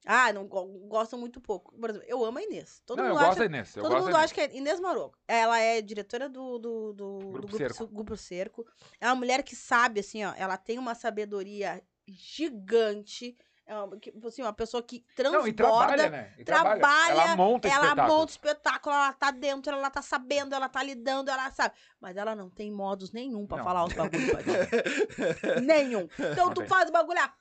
Ah, 0.05 0.33
não 0.33 0.47
go- 0.47 0.65
gostam 0.87 1.19
muito 1.19 1.39
pouco. 1.39 1.73
Por 1.79 1.89
exemplo, 1.89 2.07
eu 2.09 2.25
amo 2.25 2.37
a 2.39 2.41
Inês. 2.43 2.81
Todo 2.85 2.97
não, 2.97 3.05
eu 3.05 3.09
mundo 3.11 3.19
gosto 3.19 3.31
acha, 3.31 3.39
da 3.39 3.45
Inês. 3.45 3.75
Eu 3.75 3.83
todo 3.83 3.91
mundo 3.93 4.09
Inês. 4.09 4.15
acha 4.23 4.33
que 4.33 4.41
é 4.41 4.55
Inês 4.57 4.79
Maroco. 4.79 5.17
Ela 5.27 5.59
é 5.59 5.81
diretora 5.81 6.27
do, 6.27 6.57
do, 6.57 6.93
do, 6.93 6.93
do 6.93 7.19
Grupo 7.31 7.47
grupo, 7.47 7.57
Cerco. 7.57 7.87
Grupo 7.87 8.17
Cerco. 8.17 8.65
É 8.99 9.07
uma 9.07 9.15
mulher 9.15 9.43
que 9.43 9.55
sabe, 9.55 9.99
assim, 9.99 10.23
ó, 10.25 10.33
ela 10.35 10.57
tem 10.57 10.79
uma 10.79 10.95
sabedoria 10.95 11.81
gigante. 12.07 13.37
É 13.63 13.75
uma, 13.75 13.97
assim, 14.27 14.41
uma 14.41 14.51
pessoa 14.51 14.83
que 14.83 15.05
Não, 15.09 15.15
transborda. 15.15 15.49
e 15.49 15.53
trabalha, 15.53 16.09
né? 16.09 16.33
E 16.37 16.43
trabalha. 16.43 16.79
trabalha, 16.81 17.11
Ela 17.21 17.35
monta 17.37 17.67
ela 17.69 17.83
espetáculo. 17.85 18.07
monta 18.17 18.25
o 18.25 18.29
espetáculo, 18.31 18.95
ela 18.95 19.13
tá 19.13 19.31
dentro, 19.31 19.71
ela 19.71 19.89
tá 19.89 20.01
sabendo, 20.01 20.53
ela 20.53 20.67
tá 20.67 20.83
lidando, 20.83 21.29
ela 21.31 21.49
sabe. 21.51 21.75
Mas 22.01 22.17
ela 22.17 22.35
não 22.35 22.49
tem 22.49 22.69
modos 22.69 23.13
nenhum 23.13 23.47
pra 23.47 23.57
Não. 23.59 23.63
falar 23.63 23.85
os 23.85 23.93
bagulhos 23.93 24.25
nenhum. 25.63 26.09
Então 26.19 26.47
Não 26.47 26.53
tu 26.53 26.61
tem. 26.61 26.67
faz 26.67 26.89
o 26.89 26.91
bagulho, 26.91 27.19
ah, 27.21 27.31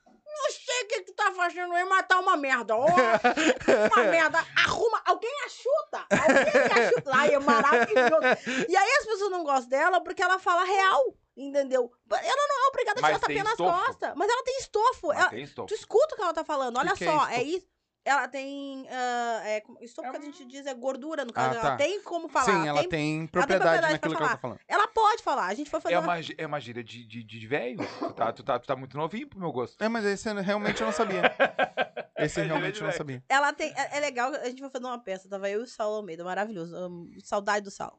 o 0.83 0.87
que 0.87 1.01
que 1.01 1.11
tu 1.11 1.13
tá 1.13 1.31
fazendo 1.33 1.73
aí, 1.73 1.85
mas 1.85 2.05
tá 2.07 2.19
uma 2.19 2.35
merda. 2.37 2.75
Ó, 2.75 2.85
uma 2.85 4.03
merda. 4.09 4.39
Arruma, 4.65 5.01
alguém 5.05 5.31
achuta. 5.45 6.05
Alguém 6.09 6.85
achuta. 6.85 7.11
Ai, 7.13 7.33
é 7.33 7.39
maravilhoso. 7.39 8.67
E 8.69 8.75
aí 8.75 8.91
as 8.99 9.05
pessoas 9.05 9.31
não 9.31 9.43
gostam 9.43 9.69
dela 9.69 10.01
porque 10.03 10.21
ela 10.21 10.39
fala 10.39 10.63
real, 10.63 11.15
entendeu? 11.35 11.91
Ela 12.11 12.47
não 12.47 12.65
é 12.65 12.67
obrigada 12.69 12.99
a 12.99 13.03
tirar 13.03 13.11
tem 13.11 13.19
tapinha 13.19 13.43
nas 13.43 13.57
costas. 13.57 14.13
Mas 14.15 14.29
ela 14.29 14.43
tem 14.43 14.57
estofo. 14.57 15.07
Mas 15.07 15.19
Ela- 15.19 15.29
tem 15.29 15.43
estofo. 15.43 15.67
Tu 15.67 15.73
escuta 15.75 16.13
o 16.13 16.17
que 16.17 16.23
ela 16.23 16.33
tá 16.33 16.43
falando. 16.43 16.77
Olha 16.77 16.93
que 16.95 17.03
é 17.03 17.07
só, 17.07 17.27
é, 17.27 17.41
estofo? 17.43 17.57
isso. 17.57 17.67
Ela 18.03 18.27
tem. 18.27 18.87
ah, 18.89 19.41
é, 19.45 19.63
estofo 19.81 20.07
É 20.07 20.11
que 20.11 20.17
a 20.17 20.19
um- 20.19 20.23
gente 20.23 20.45
diz 20.45 20.65
é 20.65 20.73
gordura, 20.73 21.23
no 21.23 21.31
caso. 21.31 21.55
Ah, 21.57 21.59
Ela 21.59 21.69
tá. 21.71 21.77
tem 21.77 22.01
como 22.01 22.27
falar. 22.27 22.45
Sim, 22.45 22.67
ela 22.67 22.87
tem 22.87 23.27
propriedade 23.27 23.61
propriedade 23.63 23.93
naquilo 23.93 24.15
que 24.15 24.21
ela 24.23 24.31
tá 24.31 24.37
falando. 24.37 24.59
Ela 24.67 24.87
pode 24.87 25.21
falar. 25.21 25.45
A 25.47 25.53
gente 25.53 25.69
foi 25.69 25.79
fazer 25.79 25.93
É 25.95 25.99
uma- 25.99 26.15
é 26.37 26.45
uma 26.47 26.59
gíria 26.59 26.83
de, 26.83 27.05
de, 27.05 27.23
de 27.23 27.47
velho. 27.47 27.77
Tu 27.99 28.13
tá, 28.13 28.33
tu, 28.33 28.43
tá, 28.43 28.57
tu 28.59 28.65
tá 28.65 28.75
muito 28.75 28.97
novinho 28.97 29.27
pro 29.27 29.39
meu 29.39 29.51
gosto. 29.51 29.79
É, 29.83 29.87
mas 29.87 30.03
esse 30.05 30.27
eu 30.27 30.35
realmente 30.35 30.81
eu 30.81 30.87
não 30.87 30.93
sabia. 30.93 31.21
Esse 32.17 32.39
É 32.41 32.43
realmente 32.43 32.79
eu 32.79 32.85
não 32.85 32.93
sabia. 32.93 33.23
Ela 33.27 33.51
tem. 33.51 33.71
É, 33.75 33.97
é 33.97 33.99
legal, 33.99 34.31
a 34.33 34.45
gente 34.45 34.59
foi 34.61 34.69
fazer 34.69 34.85
uma 34.85 34.99
peça, 34.99 35.27
tava 35.27 35.49
eu 35.49 35.61
e 35.61 35.63
o 35.63 35.67
Saulo 35.67 35.95
Almeida, 35.97 36.23
maravilhoso. 36.23 36.75
amo, 36.75 37.09
saudade 37.23 37.63
do 37.65 37.71
Saulo. 37.71 37.97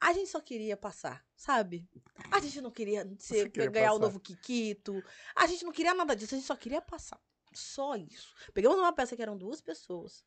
A 0.00 0.12
gente 0.12 0.28
só 0.28 0.38
queria 0.40 0.76
passar, 0.76 1.24
sabe? 1.34 1.88
A 2.30 2.40
gente 2.40 2.60
não 2.60 2.70
queria, 2.70 3.08
ser, 3.18 3.48
queria 3.50 3.70
ganhar 3.70 3.92
o 3.92 3.94
passar. 3.98 4.06
novo 4.06 4.20
Kikito. 4.20 5.02
A 5.34 5.46
gente 5.46 5.64
não 5.64 5.72
queria 5.72 5.94
nada 5.94 6.14
disso, 6.14 6.34
a 6.34 6.38
gente 6.38 6.46
só 6.46 6.56
queria 6.56 6.82
passar. 6.82 7.18
Só 7.54 7.96
isso. 7.96 8.34
Pegamos 8.52 8.78
uma 8.78 8.92
peça 8.92 9.16
que 9.16 9.22
eram 9.22 9.36
duas 9.38 9.60
pessoas. 9.60 10.24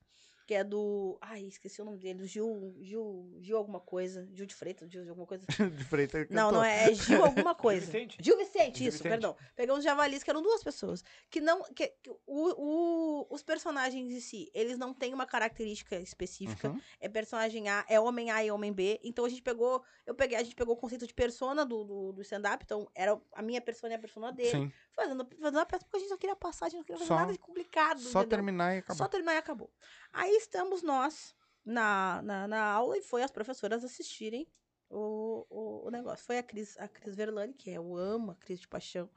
Que 0.47 0.53
é 0.53 0.63
do. 0.63 1.17
Ai, 1.19 1.41
esqueci 1.41 1.81
o 1.81 1.85
nome 1.85 1.97
dele. 1.97 2.25
Gil. 2.25 2.73
Gil. 2.79 3.35
Gil 3.41 3.57
alguma 3.57 3.81
coisa. 3.81 4.25
Gil 4.33 4.45
de 4.45 4.55
Freitas, 4.55 4.89
Gil 4.89 5.03
de 5.03 5.09
alguma 5.09 5.27
coisa. 5.27 5.45
De 5.77 5.83
Freitas 5.83 6.25
Não, 6.29 6.45
cantou. 6.45 6.51
não 6.53 6.63
é, 6.63 6.89
é 6.89 6.93
Gil 6.95 7.25
alguma 7.25 7.53
coisa. 7.55 7.85
Vicente. 7.85 8.17
Gil 8.21 8.37
Vicente, 8.37 8.77
Gil 8.79 8.87
isso, 8.87 8.97
Vicente. 8.99 9.09
perdão. 9.11 9.35
Pegamos 9.57 9.83
javalis 9.83 10.23
que 10.23 10.29
eram 10.29 10.41
duas 10.41 10.63
pessoas. 10.63 11.03
Que 11.29 11.41
não. 11.41 11.61
Que, 11.73 11.89
que 12.01 12.09
o, 12.09 12.17
o- 12.25 13.27
os 13.29 13.43
personagens 13.43 14.09
em 14.13 14.19
si, 14.21 14.49
eles 14.53 14.77
não 14.77 14.93
têm 14.93 15.13
uma 15.13 15.25
característica 15.25 15.97
específica. 15.99 16.69
Uhum. 16.69 16.79
É 17.01 17.09
personagem 17.09 17.67
A, 17.67 17.85
é 17.89 17.99
homem 17.99 18.31
A 18.31 18.41
e 18.45 18.49
homem 18.49 18.71
B. 18.71 19.01
Então 19.03 19.25
a 19.25 19.29
gente 19.29 19.41
pegou. 19.41 19.83
Eu 20.05 20.15
peguei, 20.15 20.37
a 20.37 20.43
gente 20.43 20.55
pegou 20.55 20.75
o 20.75 20.77
conceito 20.77 21.05
de 21.05 21.13
persona 21.13 21.65
do, 21.65 21.83
do, 21.83 22.11
do 22.13 22.21
stand-up. 22.21 22.63
Então, 22.63 22.89
era 22.95 23.19
a 23.33 23.41
minha 23.41 23.59
persona 23.59 23.91
e 23.93 23.95
a 23.97 23.99
persona 23.99 24.31
dele. 24.31 24.49
Sim. 24.51 24.71
Fazendo, 24.93 25.27
fazendo 25.41 25.59
a 25.59 25.65
peça 25.65 25.83
porque 25.83 25.97
a 25.97 25.99
gente 25.99 26.09
só 26.09 26.17
queria 26.17 26.35
passar, 26.37 26.67
a 26.67 26.69
gente 26.69 26.77
não 26.79 26.85
queria 26.85 26.97
fazer 26.99 27.07
Só- 27.09 27.15
nada 27.15 27.33
de 27.33 27.37
complicado. 27.37 27.99
Só 27.99 28.21
entendeu? 28.21 28.29
terminar 28.29 28.73
e 28.75 28.77
acabar. 28.79 28.97
Só 28.97 29.07
terminar 29.09 29.33
e 29.33 29.37
acabou. 29.37 29.69
Aí 30.13 30.36
estamos 30.37 30.81
nós 30.81 31.35
na, 31.65 32.21
na, 32.21 32.47
na 32.47 32.63
aula 32.63 32.97
e 32.97 33.01
foi 33.01 33.23
as 33.23 33.31
professoras 33.31 33.83
assistirem 33.83 34.47
o, 34.89 35.45
o, 35.49 35.87
o 35.87 35.91
negócio. 35.91 36.25
Foi 36.25 36.37
a 36.37 36.43
Cris, 36.43 36.77
a 36.77 36.87
Cris 36.87 37.15
Verlani, 37.15 37.53
que 37.53 37.69
eu 37.69 37.95
amo, 37.95 38.31
a 38.31 38.35
Cris 38.35 38.59
de 38.59 38.67
paixão. 38.67 39.09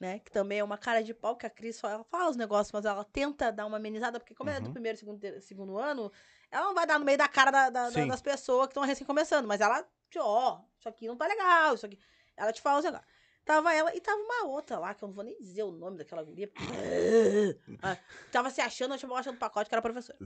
né? 0.00 0.18
Que 0.18 0.30
também 0.30 0.58
é 0.58 0.64
uma 0.64 0.76
cara 0.78 1.02
de 1.02 1.12
pau, 1.14 1.36
que 1.36 1.46
a 1.46 1.50
Cris 1.50 1.76
só 1.76 1.88
ela 1.88 2.04
fala 2.04 2.30
os 2.30 2.36
negócios, 2.36 2.72
mas 2.72 2.84
ela 2.84 3.04
tenta 3.04 3.52
dar 3.52 3.66
uma 3.66 3.76
amenizada, 3.76 4.18
porque 4.18 4.34
como 4.34 4.50
ela 4.50 4.58
é 4.58 4.60
do 4.60 4.66
Uhum. 4.68 4.72
primeiro, 4.72 4.98
segundo, 4.98 5.40
segundo 5.40 5.78
ano, 5.78 6.10
ela 6.50 6.66
não 6.66 6.74
vai 6.74 6.86
dar 6.86 6.98
no 6.98 7.04
meio 7.04 7.18
da 7.18 7.28
cara 7.28 7.50
da- 7.50 7.70
da- 7.70 7.90
das 8.06 8.22
pessoas 8.22 8.66
que 8.66 8.70
estão 8.72 8.82
recém 8.82 9.06
começando, 9.06 9.46
mas 9.46 9.60
ela, 9.60 9.86
ó, 10.18 10.60
isso 10.78 10.88
aqui 10.88 11.06
não 11.06 11.16
tá 11.16 11.26
legal, 11.26 11.74
isso 11.74 11.86
aqui. 11.86 11.98
Ela 12.36 12.52
te 12.52 12.60
fala 12.60 12.78
os 12.78 12.84
negócios. 12.84 13.08
Tava 13.44 13.74
ela 13.74 13.94
e 13.94 14.00
tava 14.00 14.18
uma 14.22 14.46
outra 14.46 14.78
lá, 14.78 14.94
que 14.94 15.04
eu 15.04 15.08
não 15.08 15.14
vou 15.14 15.22
nem 15.24 15.36
dizer 15.38 15.64
o 15.64 15.70
nome 15.70 15.98
daquela 15.98 16.22
guria. 16.22 16.50
Ah, 17.82 17.98
tava 18.32 18.48
se 18.50 18.60
achando, 18.62 18.94
eu 18.94 18.98
tava 18.98 19.14
achando 19.16 19.38
pacote 19.38 19.68
que 19.68 19.74
era 19.74 19.82
professora. 19.82 20.18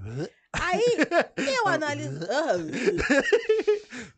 Aí, 0.52 0.84
eu 1.56 1.66
analiso. 1.72 2.20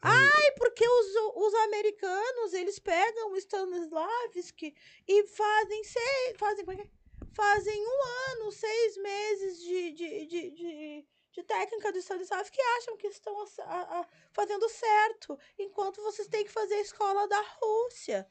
Ai, 0.03 0.51
porque 0.59 0.87
os, 0.87 1.07
os 1.37 1.55
americanos, 1.55 2.53
eles 2.53 2.79
pegam 2.79 3.33
o 3.33 3.37
Stanislavski 3.37 4.75
e 5.09 5.27
fazem 5.29 5.85
seis. 5.85 6.37
Fazem, 6.37 6.65
como 6.65 6.79
é 6.79 6.83
que 6.83 6.89
é? 6.89 6.91
fazem 7.33 7.87
um 7.87 8.03
ano, 8.33 8.53
seis 8.53 8.97
meses 8.99 9.61
de, 9.63 9.93
de, 9.93 10.27
de, 10.27 10.51
de, 10.51 11.07
de 11.33 11.43
técnica 11.45 11.93
do 11.93 11.99
Stanislavski 11.99 12.59
e 12.61 12.79
acham 12.79 12.97
que 12.97 13.07
estão 13.07 13.41
a- 13.61 14.01
a- 14.01 14.07
fazendo 14.33 14.69
certo, 14.69 15.39
enquanto 15.59 16.03
vocês 16.03 16.27
têm 16.29 16.45
que 16.45 16.51
fazer 16.51 16.75
a 16.75 16.81
escola 16.83 17.27
da 17.29 17.41
Rússia. 17.63 18.27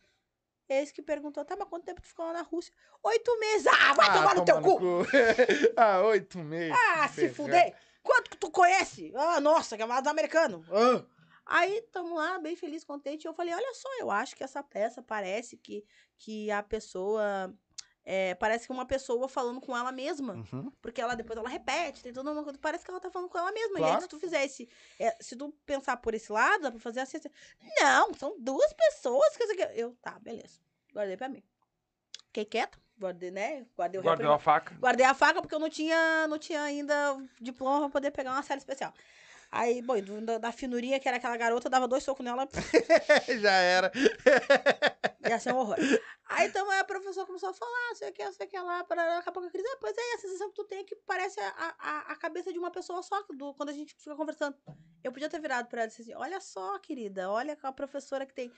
Esse 0.70 0.94
que 0.94 1.02
perguntou, 1.02 1.44
tá, 1.44 1.56
mas 1.58 1.68
quanto 1.68 1.84
tempo 1.84 2.00
tu 2.00 2.08
ficou 2.08 2.26
lá 2.28 2.34
na 2.34 2.42
Rússia? 2.44 2.72
Oito 3.02 3.40
meses. 3.40 3.66
Ah, 3.66 3.94
vai 3.94 4.14
tomar 4.14 4.36
no 4.36 4.46
teu 4.46 4.62
cu! 4.62 4.80
ah, 5.76 6.02
oito 6.04 6.38
meses. 6.38 6.78
Ah, 6.78 7.08
se 7.08 7.16
Ferrado. 7.16 7.34
fuder! 7.34 7.76
Quanto 8.04 8.30
que 8.30 8.38
tu 8.38 8.52
conhece? 8.52 9.12
Ah, 9.16 9.42
nossa, 9.42 9.76
que 9.76 9.82
é 9.82 9.86
mais 9.86 10.06
americano. 10.06 10.64
Ah. 10.72 11.04
Aí, 11.46 11.82
tamo 11.92 12.14
lá, 12.14 12.38
bem 12.38 12.56
feliz, 12.56 12.84
contente. 12.84 13.26
Eu 13.26 13.34
falei, 13.34 13.54
olha 13.56 13.74
só, 13.74 13.90
eu 14.00 14.12
acho 14.12 14.36
que 14.36 14.44
essa 14.44 14.62
peça 14.62 15.02
parece 15.02 15.58
que, 15.58 15.84
que 16.18 16.52
a 16.52 16.62
pessoa... 16.62 17.52
é, 18.12 18.34
parece 18.34 18.66
que 18.66 18.74
uma 18.74 18.88
pessoa 18.88 19.30
falando 19.30 19.62
com 19.62 19.78
ela 19.78 19.92
mesma. 19.92 20.34
Uhum. 20.34 20.72
Porque 20.82 21.00
ela 21.00 21.14
depois 21.14 21.38
ela 21.38 21.48
repete, 21.48 22.02
tem 22.02 22.12
toda 22.12 22.32
uma 22.32 22.44
coisa. 22.44 22.58
Parece 22.58 22.84
que 22.84 22.90
ela 22.90 23.00
tá 23.00 23.12
falando 23.12 23.30
com 23.30 23.38
ela 23.38 23.52
mesma. 23.52 23.78
E 23.78 23.82
Claro. 23.82 23.96
aí, 23.98 24.02
se 24.02 24.08
tu 24.08 24.20
fizesse. 24.20 24.68
é, 25.00 25.16
se 25.22 25.36
tu 25.36 25.54
pensar 25.64 25.96
por 25.98 26.16
esse 26.16 26.32
lado, 26.32 26.64
dá 26.64 26.72
pra 26.72 26.80
fazer 26.80 27.02
assim. 27.02 27.18
assim. 27.18 27.30
Não, 27.80 28.12
são 28.16 28.36
duas 28.40 28.74
pessoas 28.74 29.38
que. 29.38 29.44
Eu, 29.76 29.96
tá, 30.02 30.18
beleza. 30.20 30.60
Guardei 30.92 31.16
pra 31.18 31.30
mim. 31.30 31.44
Fiquei 32.26 32.46
quieta, 32.46 32.80
guardei, 33.00 33.30
né? 33.30 33.68
Guardei 33.78 34.02
Guardou 34.02 34.32
a 34.34 34.40
faca. 34.40 34.76
Guardei 34.80 35.06
a 35.06 35.14
faca 35.14 35.40
porque 35.40 35.54
eu 35.54 35.60
não 35.60 35.70
tinha, 35.70 36.28
não 36.28 36.40
tinha 36.40 36.64
ainda 36.64 37.16
diploma 37.40 37.82
pra 37.82 37.90
poder 37.90 38.10
pegar 38.10 38.32
uma 38.32 38.42
série 38.42 38.58
especial. 38.58 38.92
Aí, 39.52 39.84
bom, 39.84 39.96
da, 40.24 40.38
da 40.40 40.52
finurinha, 40.52 41.00
que 41.00 41.08
era 41.08 41.18
aquela 41.18 41.38
garota, 41.38 41.70
dava 41.70 41.88
dois 41.88 42.04
socos 42.04 42.24
nela, 42.26 42.48
Já 43.42 43.52
era. 43.52 43.92
ia 45.28 45.40
ser 45.40 45.54
um 45.54 45.58
horror. 45.58 45.78
Aí, 46.26 46.48
então, 46.48 46.70
a 46.72 46.84
professora 46.84 47.26
começou 47.26 47.50
a 47.50 47.54
falar, 47.54 47.96
sei 47.96 48.10
o 48.10 48.14
que, 48.14 48.32
sei 48.32 48.46
o 48.46 48.50
que 48.50 48.60
lá, 48.60 48.84
para 48.84 49.16
daqui 49.16 49.30
a 49.30 49.32
pouco 49.32 49.48
a 49.48 49.52
Cris, 49.52 49.66
ah, 49.66 49.78
pois 49.82 49.98
é, 49.98 50.14
a 50.14 50.18
sensação 50.20 50.50
que 50.50 50.56
tu 50.56 50.64
tem 50.66 50.80
é 50.80 50.84
que 50.84 50.96
parece 51.06 51.40
a, 51.40 51.76
a, 51.80 52.00
a 52.12 52.16
cabeça 52.16 52.54
de 52.54 52.60
uma 52.60 52.72
pessoa 52.72 53.02
só, 53.02 53.22
do, 53.36 53.54
quando 53.56 53.70
a 53.70 53.74
gente 53.74 53.96
fica 53.96 54.16
conversando. 54.16 54.56
Eu 55.04 55.12
podia 55.12 55.30
ter 55.30 55.40
virado 55.40 55.68
pra 55.68 55.82
ela 55.82 55.88
e 55.88 55.90
disse 55.90 56.04
assim, 56.04 56.14
olha 56.16 56.40
só, 56.40 56.78
querida, 56.80 57.30
olha 57.30 57.58
a 57.62 57.72
professora 57.72 58.26
que 58.26 58.34
tem 58.34 58.52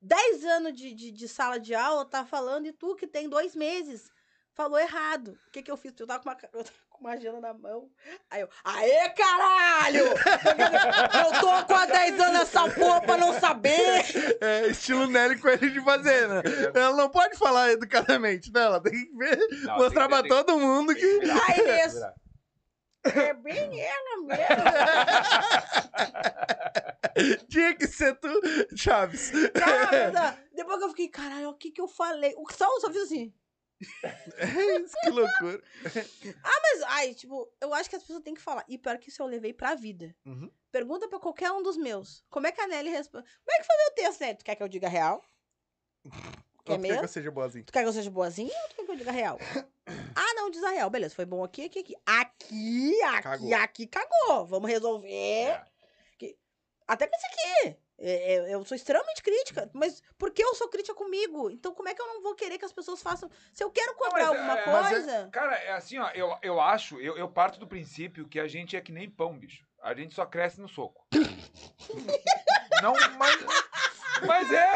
10 0.00 0.44
anos 0.44 0.72
de, 0.74 0.94
de, 0.94 1.10
de 1.10 1.28
sala 1.28 1.58
de 1.58 1.74
aula, 1.74 2.04
tá 2.04 2.24
falando, 2.24 2.66
e 2.66 2.72
tu 2.72 2.94
que 2.94 3.06
tem 3.06 3.28
dois 3.28 3.56
meses, 3.56 4.10
falou 4.56 4.78
errado. 4.78 5.38
O 5.46 5.50
que 5.52 5.62
que 5.62 5.70
eu 5.70 5.76
fiz? 5.76 5.92
Eu 5.98 6.06
tava 6.06 6.20
com 6.22 6.30
uma, 6.30 6.38
eu 6.54 6.64
tava 6.64 6.76
com 6.90 7.00
uma 7.00 7.10
agenda 7.12 7.40
na 7.40 7.52
mão. 7.52 7.90
Aí 8.30 8.40
eu, 8.40 8.48
aê, 8.64 9.10
caralho! 9.10 10.06
Eu 11.26 11.40
tô 11.40 11.64
com 11.66 11.74
há 11.74 11.84
10 11.86 12.20
anos 12.20 12.32
nessa 12.32 12.68
porra 12.70 13.00
pra 13.02 13.16
não 13.18 13.38
saber! 13.38 14.02
É 14.40 14.66
estilo 14.68 15.06
Nelly 15.06 15.38
Coelho 15.38 15.70
de 15.70 15.84
fazer, 15.84 16.26
né? 16.28 16.42
Ela 16.74 16.96
não 16.96 17.10
pode 17.10 17.36
falar 17.36 17.70
educadamente, 17.72 18.50
né? 18.52 18.62
Ela 18.62 18.80
tem 18.82 18.92
que 18.92 19.12
ver, 19.16 19.36
Não, 19.64 19.76
mostrar 19.76 20.08
tem 20.08 20.08
pra 20.08 20.22
tem 20.22 20.30
todo 20.30 20.58
mundo 20.58 20.94
que 20.94 21.00
que. 21.00 21.20
virar. 21.20 21.34
Aí, 21.48 21.54
Tem 21.54 21.64
que 21.64 21.72
nesse- 21.72 21.94
virar. 21.96 22.14
É 23.04 23.34
bem 23.34 23.80
ela 23.80 24.16
mesmo. 24.22 24.64
Tinha 27.48 27.74
que 27.74 27.86
ser 27.86 28.14
tu, 28.16 28.28
Chaves. 28.76 29.30
Cara, 29.54 30.36
depois 30.54 30.78
que 30.78 30.84
eu 30.84 30.88
fiquei, 30.90 31.08
caralho, 31.08 31.50
o 31.50 31.54
que 31.54 31.70
que 31.70 31.80
eu 31.80 31.86
falei? 31.88 32.34
O 32.36 32.50
só, 32.52 32.68
só 32.80 32.90
fiz 32.92 33.02
assim. 33.02 33.32
que 35.02 35.10
loucura. 35.10 35.62
Mas, 36.62 36.82
ai, 36.86 37.14
tipo, 37.14 37.50
eu 37.60 37.74
acho 37.74 37.90
que 37.90 37.96
as 37.96 38.02
pessoas 38.02 38.22
têm 38.22 38.34
que 38.34 38.40
falar. 38.40 38.64
E 38.68 38.78
pior 38.78 38.98
que 38.98 39.08
isso 39.08 39.22
eu 39.22 39.26
levei 39.26 39.52
pra 39.52 39.74
vida. 39.74 40.14
Uhum. 40.24 40.50
Pergunta 40.72 41.08
pra 41.08 41.18
qualquer 41.18 41.50
um 41.52 41.62
dos 41.62 41.76
meus. 41.76 42.24
Como 42.30 42.46
é 42.46 42.52
que 42.52 42.60
a 42.60 42.66
Nelly 42.66 42.90
responde? 42.90 43.24
Como 43.44 43.56
é 43.56 43.60
que 43.60 43.66
foi 43.66 43.76
meu 43.76 43.90
texto, 43.94 44.20
Nelly? 44.20 44.36
Tu 44.36 44.44
quer 44.44 44.54
que 44.54 44.62
eu 44.62 44.68
diga 44.68 44.88
real? 44.88 45.22
Quer 46.02 46.10
tu 46.10 46.64
quer 46.64 46.74
que 46.74 46.78
mesmo? 46.88 47.02
eu 47.02 47.08
seja 47.08 47.30
boazinho? 47.30 47.64
Tu 47.64 47.72
quer 47.72 47.82
que 47.82 47.88
eu 47.88 47.92
seja 47.92 48.10
boazinha 48.10 48.52
ou 48.62 48.68
tu 48.68 48.76
quer 48.76 48.84
que 48.84 48.90
eu 48.90 48.96
diga 48.96 49.12
real? 49.12 49.38
ah, 49.86 50.34
não, 50.34 50.50
diz 50.50 50.62
a 50.64 50.70
real. 50.70 50.90
Beleza, 50.90 51.14
foi 51.14 51.26
bom 51.26 51.44
aqui, 51.44 51.66
aqui, 51.66 51.80
aqui. 51.80 51.94
Aqui, 52.04 53.02
aqui, 53.02 53.22
Cagou. 53.22 53.54
aqui, 53.54 53.86
cagou. 53.86 54.46
Vamos 54.46 54.70
resolver. 54.70 55.10
É. 55.10 55.66
Até 56.88 57.06
com 57.08 57.16
isso 57.16 57.26
aqui. 57.26 57.76
É, 57.98 58.34
é, 58.34 58.54
Eu 58.54 58.64
sou 58.64 58.76
extremamente 58.76 59.22
crítica, 59.22 59.70
mas 59.72 60.02
por 60.18 60.30
que 60.30 60.42
eu 60.42 60.54
sou 60.54 60.68
crítica 60.68 60.94
comigo? 60.94 61.50
Então 61.50 61.74
como 61.74 61.88
é 61.88 61.94
que 61.94 62.02
eu 62.02 62.06
não 62.06 62.22
vou 62.22 62.34
querer 62.34 62.58
que 62.58 62.64
as 62.64 62.72
pessoas 62.72 63.02
façam? 63.02 63.30
Se 63.52 63.64
eu 63.64 63.70
quero 63.70 63.94
cobrar 63.94 64.26
mas, 64.26 64.28
alguma 64.28 64.58
é, 64.58 64.66
mas 64.66 64.86
é- 64.86 64.90
coisa... 64.90 65.28
Cara, 65.32 65.56
é 65.56 65.72
assim, 65.72 65.98
ó, 65.98 66.10
eu, 66.10 66.36
eu 66.42 66.60
acho, 66.60 67.00
eu, 67.00 67.16
eu 67.16 67.28
parto 67.28 67.58
do 67.58 67.66
princípio 67.66 68.28
que 68.28 68.38
a 68.38 68.46
gente 68.46 68.76
é 68.76 68.80
que 68.80 68.92
nem 68.92 69.08
pão, 69.08 69.38
bicho. 69.38 69.64
A 69.82 69.94
gente 69.94 70.14
só 70.14 70.26
cresce 70.26 70.60
no 70.60 70.68
soco. 70.68 71.06
Não, 72.82 72.92
mas. 73.16 73.36
Mas 74.26 74.52
é. 74.52 74.72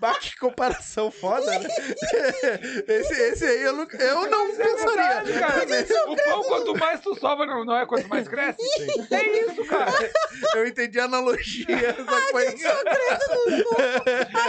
Bah, 0.00 0.14
que 0.18 0.36
comparação 0.38 1.10
foda, 1.10 1.46
né? 1.58 1.66
esse, 2.88 3.12
esse 3.14 3.44
aí 3.44 3.62
eu, 3.62 3.72
nunca, 3.76 3.96
eu 3.96 4.28
não 4.30 4.48
Mas 4.48 4.60
é 4.60 4.62
pensaria. 4.64 5.24
verdade, 5.24 5.32
cara. 5.38 6.10
O 6.12 6.16
pão, 6.16 6.42
quanto 6.44 6.78
mais 6.78 7.00
tu 7.00 7.14
sova, 7.16 7.44
não, 7.46 7.64
não 7.64 7.76
é 7.76 7.84
quanto 7.86 8.08
mais 8.08 8.28
cresce? 8.28 8.58
É 9.12 9.40
isso, 9.40 9.64
cara. 9.66 9.92
Eu 10.54 10.66
entendi 10.66 11.00
a 11.00 11.04
analogia, 11.04 11.66
só 11.96 12.20
que 12.20 12.30
foi. 12.30 12.46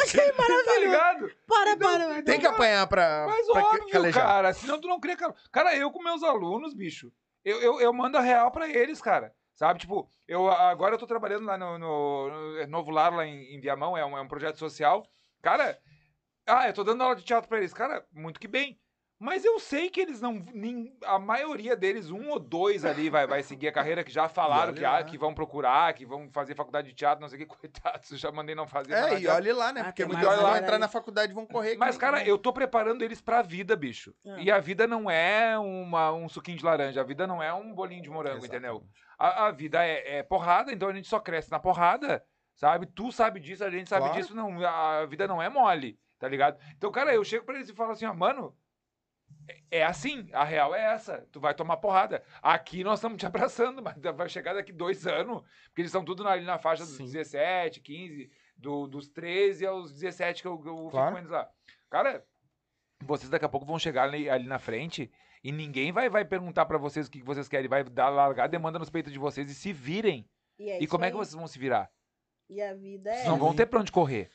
Achei 0.01 0.31
Tá 0.31 0.37
maravilhoso. 0.37 0.79
ligado? 0.79 1.31
Para, 1.47 1.77
para. 1.77 2.21
Tem 2.23 2.39
que 2.39 2.45
apanhar 2.47 2.85
pra, 2.87 3.25
Mas 3.27 3.47
pra 3.47 3.61
óbvio, 3.63 3.89
calejar. 3.89 4.23
cara. 4.25 4.53
Senão 4.53 4.79
tu 4.79 4.87
não 4.87 4.99
cria. 4.99 5.15
Cara, 5.17 5.35
cara 5.51 5.75
eu 5.75 5.91
com 5.91 6.01
meus 6.03 6.23
alunos, 6.23 6.73
bicho, 6.73 7.11
eu, 7.43 7.61
eu, 7.61 7.81
eu 7.81 7.93
mando 7.93 8.17
a 8.17 8.21
real 8.21 8.51
pra 8.51 8.67
eles, 8.69 9.01
cara. 9.01 9.33
Sabe, 9.55 9.79
tipo, 9.79 10.09
eu 10.27 10.49
agora 10.49 10.95
eu 10.95 10.99
tô 10.99 11.05
trabalhando 11.05 11.45
lá 11.45 11.57
no, 11.57 11.77
no- 11.77 12.29
no 12.61 12.67
Novo 12.67 12.91
Lar, 12.91 13.13
lá 13.13 13.25
em, 13.25 13.55
em 13.55 13.59
Viamão, 13.59 13.97
é 13.97 14.05
um, 14.05 14.17
é 14.17 14.21
um 14.21 14.27
projeto 14.27 14.57
social. 14.57 15.05
Cara, 15.41 15.79
ah, 16.47 16.67
eu 16.67 16.73
tô 16.73 16.83
dando 16.83 17.03
aula 17.03 17.15
de 17.15 17.23
teatro 17.23 17.47
pra 17.47 17.59
eles. 17.59 17.73
Cara, 17.73 18.05
muito 18.11 18.39
que 18.39 18.47
bem. 18.47 18.79
Mas 19.21 19.43
eu 19.43 19.59
sei 19.59 19.89
que 19.89 19.99
eles 19.99 20.21
não. 20.21 20.41
nem- 20.53 20.97
a 21.03 21.19
maioria 21.19 21.75
deles, 21.75 22.09
um 22.09 22.29
ou 22.29 22.39
dois 22.39 22.85
ali, 22.85 23.09
vai, 23.09 23.27
vai 23.27 23.43
seguir 23.43 23.67
a 23.67 23.71
carreira, 23.71 24.01
que 24.01 24.11
já 24.11 24.29
falaram 24.29 24.73
que, 24.73 24.85
ah, 24.85 25.03
que 25.03 25.17
vão 25.17 25.33
procurar, 25.33 25.93
que 25.93 26.05
vão 26.05 26.29
fazer 26.31 26.55
faculdade 26.55 26.87
de 26.87 26.93
teatro, 26.93 27.19
não 27.21 27.27
sei 27.27 27.37
o 27.37 27.41
que, 27.41 27.45
coitados, 27.53 28.11
eu 28.11 28.17
já 28.17 28.31
mandei 28.31 28.55
não 28.55 28.65
fazer. 28.65 28.93
É, 28.93 29.19
e 29.19 29.27
olhe 29.27 29.51
lá, 29.51 29.73
né? 29.73 29.81
Ah, 29.81 29.83
Porque 29.85 30.05
vezes 30.05 30.21
vão 30.21 30.55
entrar 30.55 30.75
aí. 30.75 30.79
na 30.79 30.87
faculdade 30.87 31.33
e 31.33 31.35
vão 31.35 31.45
correr. 31.45 31.75
Mas, 31.75 31.97
cara, 31.97 32.23
eu 32.23 32.37
tô 32.37 32.53
preparando 32.53 33.03
eles 33.03 33.19
pra 33.19 33.41
vida, 33.41 33.75
bicho. 33.75 34.15
Ah. 34.25 34.37
E 34.39 34.49
a 34.49 34.57
vida 34.57 34.87
não 34.87 35.11
é 35.11 35.59
uma, 35.59 36.13
um 36.13 36.29
suquinho 36.29 36.57
de 36.57 36.63
laranja, 36.63 37.01
a 37.01 37.03
vida 37.03 37.27
não 37.27 37.43
é 37.43 37.53
um 37.53 37.73
bolinho 37.73 38.01
de 38.01 38.09
morango, 38.09 38.45
entendeu? 38.45 38.85
A, 39.17 39.47
a 39.47 39.51
vida 39.51 39.85
é, 39.85 40.19
é 40.19 40.23
porrada, 40.23 40.71
então 40.71 40.87
a 40.87 40.93
gente 40.93 41.09
só 41.09 41.19
cresce 41.19 41.51
na 41.51 41.59
porrada, 41.59 42.23
sabe? 42.59 42.85
Tu 42.85 43.09
sabe 43.11 43.39
disso, 43.39 43.63
a 43.63 43.69
gente 43.69 43.87
sabe 43.87 44.05
Claro. 44.07 44.21
disso, 44.21 44.35
não, 44.35 44.61
a 44.67 45.05
vida 45.05 45.25
não 45.27 45.41
é 45.41 45.47
mole, 45.49 45.97
tá 46.19 46.27
ligado? 46.27 46.59
Então, 46.75 46.91
cara, 46.91 47.13
eu 47.15 47.23
chego 47.23 47.45
pra 47.45 47.55
eles 47.55 47.69
e 47.69 47.73
falo 47.73 47.91
assim, 47.91 48.05
ó, 48.05 48.13
mano, 48.13 48.53
é, 49.47 49.79
é 49.79 49.83
assim, 49.85 50.27
a 50.33 50.43
real 50.43 50.75
é 50.75 50.81
essa, 50.93 51.25
tu 51.31 51.39
vai 51.39 51.53
tomar 51.53 51.77
porrada. 51.77 52.21
Aqui 52.41 52.83
nós 52.83 52.99
estamos 52.99 53.17
te 53.17 53.25
abraçando, 53.71 53.81
mas 53.81 53.95
vai 54.15 54.27
chegar 54.27 54.53
daqui 54.53 54.73
dois 54.73 55.07
anos, 55.07 55.41
porque 55.67 55.81
eles 55.81 55.89
estão 55.89 56.03
tudo 56.03 56.21
na- 56.23 56.31
ali 56.31 56.45
na 56.45 56.59
faixa 56.59 56.83
dos 56.83 56.97
Sim. 56.97 57.05
17, 57.05 57.79
15, 57.79 58.29
do, 58.57 58.87
dos 58.87 59.07
13 59.07 59.65
aos 59.65 59.93
17 59.93 60.41
que 60.41 60.47
eu, 60.47 60.53
eu 60.53 60.75
fico 60.75 60.89
Claro. 60.91 61.13
com 61.13 61.17
eles 61.19 61.29
lá. 61.29 61.49
Cara, 61.89 62.25
vocês 63.03 63.29
daqui 63.29 63.45
a 63.45 63.49
pouco 63.49 63.65
vão 63.65 63.79
chegar 63.79 64.03
ali, 64.03 64.29
ali 64.29 64.45
na 64.47 64.59
frente 64.59 65.09
e 65.41 65.51
ninguém 65.53 65.93
vai, 65.93 66.09
vai 66.09 66.25
perguntar 66.25 66.65
pra 66.65 66.77
vocês 66.77 67.07
o 67.07 67.11
que 67.11 67.23
vocês 67.23 67.47
querem, 67.47 67.69
vai 67.69 67.85
dar 67.85 68.09
largar 68.09 68.43
a 68.43 68.47
demanda 68.47 68.77
nos 68.77 68.89
peitos 68.89 69.13
de 69.13 69.17
vocês 69.17 69.49
e 69.49 69.55
se 69.55 69.71
virem. 69.71 70.29
E, 70.59 70.69
é 70.69 70.83
e 70.83 70.87
como 70.87 71.05
é 71.05 71.07
que 71.09 71.15
aí. 71.15 71.17
vocês 71.17 71.33
vão 71.35 71.47
se 71.47 71.57
virar? 71.57 71.89
E 72.49 72.61
a 72.61 72.73
vida 72.73 73.11
é. 73.11 73.25
Não 73.27 73.37
vão 73.37 73.53
ter 73.55 73.65
pra 73.67 73.79
onde 73.79 73.91
correr, 73.91 74.29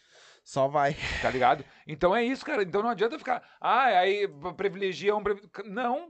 Só 0.45 0.69
vai. 0.69 0.95
tá 1.23 1.31
ligado? 1.31 1.65
Então 1.86 2.15
é 2.15 2.23
isso, 2.23 2.45
cara. 2.45 2.62
Então 2.62 2.82
não 2.82 2.91
adianta 2.91 3.19
ficar, 3.19 3.43
ah, 3.61 3.85
aí 3.85 4.28
privilegia 4.57 5.15
um. 5.16 5.23
privi-" 5.23 5.49
Não, 5.65 6.09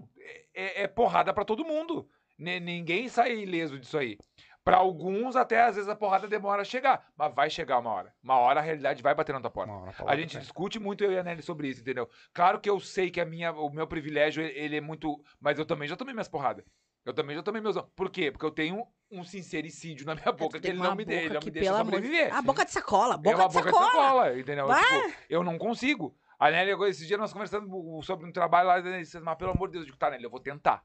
é, 0.55 0.83
é 0.83 0.87
porrada 0.89 1.33
pra 1.33 1.45
todo 1.45 1.65
mundo. 1.65 2.09
Ni- 2.39 2.61
Ninguém 2.61 3.09
sai 3.09 3.33
ileso 3.39 3.79
disso 3.79 3.97
aí. 3.97 4.19
Pra 4.65 4.79
alguns, 4.79 5.37
até 5.37 5.61
às 5.61 5.77
vezes 5.77 5.91
a 5.91 5.95
porrada 5.95 6.27
demora 6.27 6.63
a 6.63 6.65
chegar, 6.65 7.07
mas 7.19 7.35
vai 7.35 7.51
chegar 7.51 7.79
uma 7.79 7.91
hora. 7.91 8.15
Uma 8.23 8.39
hora 8.39 8.61
a 8.61 8.63
realidade 8.63 9.03
vai 9.03 9.15
bater 9.15 9.35
na 9.35 9.41
tua 9.41 9.51
porta. 9.51 9.71
Uma 9.71 9.83
hora 9.83 9.95
A 10.07 10.17
gente 10.17 10.39
discute 10.39 10.79
muito 10.79 11.05
eu 11.05 11.13
e 11.13 11.19
a 11.19 11.23
Nelly 11.23 11.43
sobre 11.43 11.69
isso, 11.69 11.83
entendeu? 11.83 12.09
Claro 12.33 12.59
que 12.59 12.71
eu 12.71 12.81
sei 12.81 13.11
que 13.11 13.21
a 13.21 13.27
minha, 13.27 13.53
o 13.53 13.69
meu 13.69 13.87
privilégio, 13.87 14.43
ele 14.43 14.77
é 14.79 14.81
muito. 14.81 15.23
Mas 15.39 15.59
eu 15.59 15.67
também 15.67 15.87
já 15.87 15.97
tomei 15.97 16.15
minhas 16.15 16.29
porradas. 16.29 16.65
Eu 17.05 17.13
também 17.13 17.37
já 17.37 17.43
tomei 17.43 17.61
meus. 17.61 17.77
Por 17.95 18.11
quê? 18.11 18.31
Porque 18.31 18.47
eu 18.47 18.51
tenho 18.51 18.87
um 19.11 19.23
sincericídio 19.25 20.07
na 20.07 20.15
minha 20.15 20.33
boca 20.33 20.59
tu 20.59 20.63
que 20.63 20.69
ele 20.69 20.79
não 20.79 20.95
me, 20.95 21.05
dê, 21.05 21.25
ele 21.25 21.35
não 21.35 21.41
me 21.45 21.51
deixa 21.51 21.77
sobreviver. 21.77 22.35
A 22.35 22.41
boca 22.43 22.65
de 22.65 22.73
sacola, 22.73 23.17
boca 23.17 23.31
é 23.31 23.35
uma 23.37 23.49
de 23.49 23.55
boca 23.55 23.71
sacola. 23.71 23.87
de 23.91 23.97
sacola, 23.97 24.39
entendeu? 24.39 24.67
Tipo, 24.69 25.15
eu 25.29 25.43
não 25.45 25.59
consigo. 25.59 26.17
A 26.39 26.51
Nelly, 26.51 26.73
esses 26.89 27.07
dias 27.07 27.21
nós 27.21 27.33
conversando 27.33 27.69
sobre 28.03 28.27
um 28.27 28.33
trabalho 28.33 28.69
lá, 28.69 28.79
e 28.81 29.01
disse, 29.01 29.21
mas 29.21 29.37
pelo 29.37 29.53
amor 29.53 29.69
de 29.69 29.73
Deus, 29.75 29.83
eu 29.83 29.87
digo, 29.87 29.97
tá, 29.99 30.11
Nelly, 30.11 30.25
eu 30.25 30.31
vou 30.31 30.41
tentar. 30.41 30.83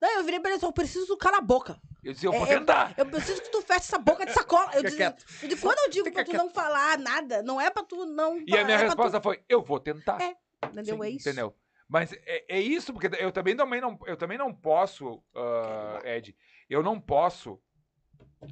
Não, 0.00 0.08
eu 0.18 0.22
virei 0.22 0.38
pra 0.38 0.52
ele, 0.52 0.64
eu 0.64 0.72
preciso 0.72 1.16
calar 1.16 1.38
a 1.40 1.42
boca. 1.42 1.80
Eu 2.04 2.12
disse, 2.12 2.24
eu 2.24 2.30
vou 2.32 2.46
É, 2.46 2.54
eu- 2.54 2.58
tentar. 2.60 2.94
Eu 2.96 3.06
preciso 3.06 3.42
que 3.42 3.50
tu 3.50 3.60
feche 3.62 3.80
essa 3.80 3.98
boca 3.98 4.24
de 4.24 4.32
sacola. 4.32 4.70
Eu 4.74 4.82
disse, 4.84 4.96
quieto. 4.96 5.24
eu 5.42 5.48
disse, 5.48 5.60
quando 5.62 5.78
eu 5.80 5.90
digo 5.90 6.04
Fica 6.04 6.24
pra 6.24 6.32
tu 6.32 6.36
não 6.36 6.48
falar 6.50 6.96
nada, 6.98 7.42
não 7.42 7.60
é 7.60 7.68
pra 7.68 7.82
tu 7.82 8.06
não. 8.06 8.38
E 8.46 8.56
a 8.56 8.64
minha 8.64 8.76
é 8.76 8.80
resposta 8.84 9.20
foi, 9.20 9.42
eu 9.48 9.60
vou 9.60 9.80
tentar. 9.80 10.20
É, 10.22 10.34
Tu, 10.60 10.68
entendeu? 10.72 11.02
é 11.02 11.10
isso. 11.10 11.28
Entendeu? 11.28 11.54
Mas 11.88 12.12
é, 12.12 12.56
é 12.56 12.60
isso, 12.60 12.92
porque 12.92 13.08
eu 13.18 13.32
também, 13.32 13.56
também 13.56 13.80
não, 13.80 13.98
eu 14.06 14.16
também 14.16 14.36
não 14.36 14.54
posso, 14.54 15.22
ah, 15.34 16.00
Ed, 16.04 16.36
eu 16.68 16.82
não 16.82 17.00
posso 17.00 17.60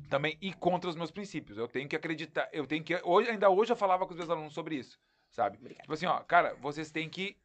também 0.08 0.38
ir 0.40 0.54
contra 0.54 0.88
os 0.88 0.96
meus 0.96 1.10
princípios. 1.10 1.58
Eu 1.58 1.68
tenho 1.68 1.88
que 1.88 1.94
acreditar, 1.94 2.48
eu 2.52 2.66
tenho 2.66 2.82
que. 2.82 2.98
Hoje, 3.04 3.30
ainda 3.30 3.50
hoje 3.50 3.72
eu 3.72 3.76
falava 3.76 4.06
com 4.06 4.12
os 4.12 4.16
meus 4.16 4.30
alunos 4.30 4.54
sobre 4.54 4.76
isso, 4.76 4.98
sabe? 5.30 5.58
Tipo 5.58 5.92
assim, 5.92 6.06
ó, 6.06 6.20
cara, 6.20 6.54
vocês 6.54 6.90
têm 6.90 7.08
que 7.10 7.36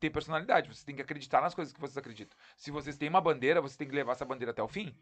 ter 0.00 0.10
personalidade, 0.10 0.68
vocês 0.68 0.82
têm 0.82 0.96
que 0.96 1.02
acreditar 1.02 1.40
nas 1.40 1.54
coisas 1.54 1.72
que 1.72 1.80
vocês 1.80 1.96
acreditam. 1.96 2.36
Se 2.56 2.70
vocês 2.70 2.96
têm 2.96 3.08
uma 3.08 3.20
bandeira, 3.20 3.60
vocês 3.60 3.76
têm 3.76 3.86
que 3.88 3.94
levar 3.94 4.12
essa 4.12 4.24
bandeira 4.24 4.50
até 4.50 4.62
o 4.62 4.68
fim. 4.68 4.96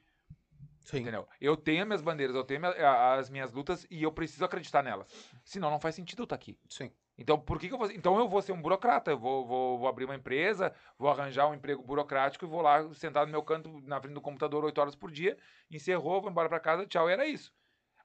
Sim. 0.81 0.99
Entendeu? 1.01 1.27
Eu 1.41 1.57
tenho 1.57 1.83
as 1.83 1.87
minhas 1.87 2.03
bandeiras, 2.03 2.35
eu 2.35 2.45
tenho 2.45 2.61
minha- 2.61 3.15
as 3.15 3.31
minhas 3.31 3.53
lutas 3.53 3.87
e 3.91 4.03
eu 4.03 4.13
preciso 4.13 4.45
acreditar 4.45 4.83
nelas. 4.83 5.07
Senão 5.45 5.71
não 5.71 5.81
faz 5.81 5.95
sentido 5.95 6.21
eu 6.21 6.25
estar 6.25 6.37
aqui. 6.37 6.59
Sim. 6.69 6.91
Então, 7.19 7.39
por 7.39 7.59
que, 7.59 7.69
que 7.69 7.75
eu 7.75 7.79
vou. 7.79 7.91
Então, 7.91 8.17
eu 8.19 8.29
vou 8.29 8.41
ser 8.41 8.53
um 8.53 8.63
burocrata. 8.63 9.11
Eu 9.11 9.19
vou, 9.19 9.45
vou, 9.45 9.79
vou 9.79 9.89
abrir 9.89 10.05
uma 10.05 10.15
empresa, 10.15 10.73
vou 10.97 11.11
arranjar 11.11 11.49
um 11.49 11.55
emprego 11.55 11.83
burocrático 11.83 12.45
e 12.45 12.49
vou 12.49 12.63
lá 12.63 12.89
sentar 12.95 13.27
no 13.27 13.33
meu 13.33 13.43
canto, 13.43 13.81
na 13.83 14.01
frente 14.01 14.15
do 14.15 14.21
computador, 14.21 14.65
oito 14.65 14.81
horas 14.81 14.95
por 14.95 15.11
dia. 15.11 15.37
Encerrou, 15.69 16.23
vou 16.23 16.31
embora 16.31 16.49
pra 16.49 16.61
casa, 16.61 16.87
tchau, 16.87 17.11
e 17.11 17.13
era 17.13 17.27
isso. 17.27 17.53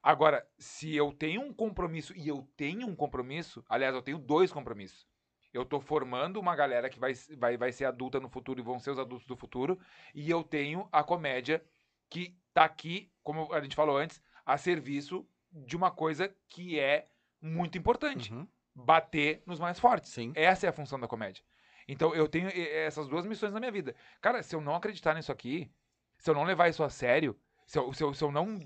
Agora, 0.02 0.46
se 0.58 0.94
eu 0.96 1.14
tenho 1.14 1.42
um 1.42 1.54
compromisso, 1.54 2.14
e 2.18 2.28
eu 2.28 2.50
tenho 2.58 2.88
um 2.88 2.96
compromisso, 2.96 3.64
aliás, 3.70 3.96
eu 3.96 4.02
tenho 4.02 4.18
dois 4.18 4.52
compromissos. 4.52 5.08
Eu 5.54 5.64
tô 5.64 5.80
formando 5.80 6.40
uma 6.40 6.56
galera 6.56 6.90
que 6.90 7.00
vai, 7.00 7.14
vai, 7.38 7.56
vai 7.56 7.72
ser 7.72 7.86
adulta 7.86 8.20
no 8.20 8.28
futuro 8.28 8.60
e 8.60 8.64
vão 8.64 8.80
ser 8.80 8.90
os 8.90 9.00
adultos 9.00 9.28
do 9.28 9.38
futuro. 9.38 9.80
E 10.14 10.30
eu 10.30 10.44
tenho 10.44 10.90
a 10.92 11.04
comédia 11.04 11.64
que 12.10 12.36
tá 12.54 12.66
aqui, 12.66 13.12
como 13.22 13.54
a 13.54 13.62
gente 13.62 13.76
falou 13.76 13.96
antes, 13.96 14.20
a 14.44 14.58
serviço 14.58 15.26
de 15.52 15.76
uma 15.76 15.92
coisa 15.92 16.36
que 16.50 16.80
é 16.80 17.08
muito 17.40 17.78
importante 17.78 18.34
Uhum. 18.34 18.48
Bater 18.76 19.44
nos 19.46 19.60
mais 19.60 19.80
fortes. 19.80 20.12
Sim. 20.12 20.32
Essa 20.36 20.66
é 20.66 20.70
a 20.70 20.74
função 20.74 21.00
da 21.00 21.08
comédia. 21.08 21.44
Então 21.88 22.14
eu 22.16 22.28
tenho 22.28 22.50
essas 22.50 23.08
duas 23.08 23.26
missões 23.26 23.54
na 23.54 23.60
minha 23.60 23.72
vida. 23.72 23.96
Cara, 24.22 24.42
se 24.42 24.56
eu 24.56 24.62
não 24.62 24.76
acreditar 24.76 25.14
nisso 25.14 25.32
aqui, 25.32 25.72
se 26.18 26.30
eu 26.30 26.34
não 26.34 26.44
levar 26.44 26.70
isso 26.70 26.84
a 26.84 26.90
sério, 26.90 27.38
se 27.66 27.78
eu, 27.78 27.92
se 27.94 28.04
eu, 28.04 28.14
se 28.14 28.24
eu 28.24 28.32
não. 28.32 28.60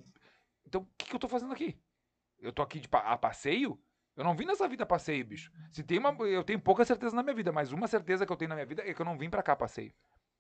Então 0.66 0.82
o 0.82 0.88
que, 0.98 1.08
que 1.10 1.16
eu 1.16 1.20
tô 1.20 1.28
fazendo 1.28 1.52
aqui? 1.54 1.78
Eu 2.40 2.54
tô 2.54 2.62
aqui 2.62 2.80
de 2.80 2.88
pa- 2.88 3.00
a 3.00 3.18
passeio? 3.18 3.80
Eu 4.16 4.24
não 4.24 4.36
vim 4.36 4.46
nessa 4.46 4.68
vida 4.68 4.84
a 4.84 4.88
passeio, 4.88 5.26
bicho. 5.26 5.52
Se 5.72 5.84
tem 5.84 6.00
uma, 6.00 6.10
eu 6.26 6.44
tenho 6.44 6.60
pouca 6.60 6.84
certeza 6.86 7.16
na 7.16 7.22
minha 7.24 7.36
vida, 7.36 7.52
mas 7.52 7.72
uma 7.72 7.88
certeza 7.88 8.26
que 8.26 8.32
eu 8.32 8.38
tenho 8.38 8.50
na 8.50 8.56
minha 8.56 8.66
vida 8.66 8.84
é 8.88 8.94
que 8.94 9.00
eu 9.02 9.06
não 9.06 9.18
vim 9.18 9.30
pra 9.30 9.44
cá 9.44 9.54
a 9.54 9.56
passeio. 9.56 9.94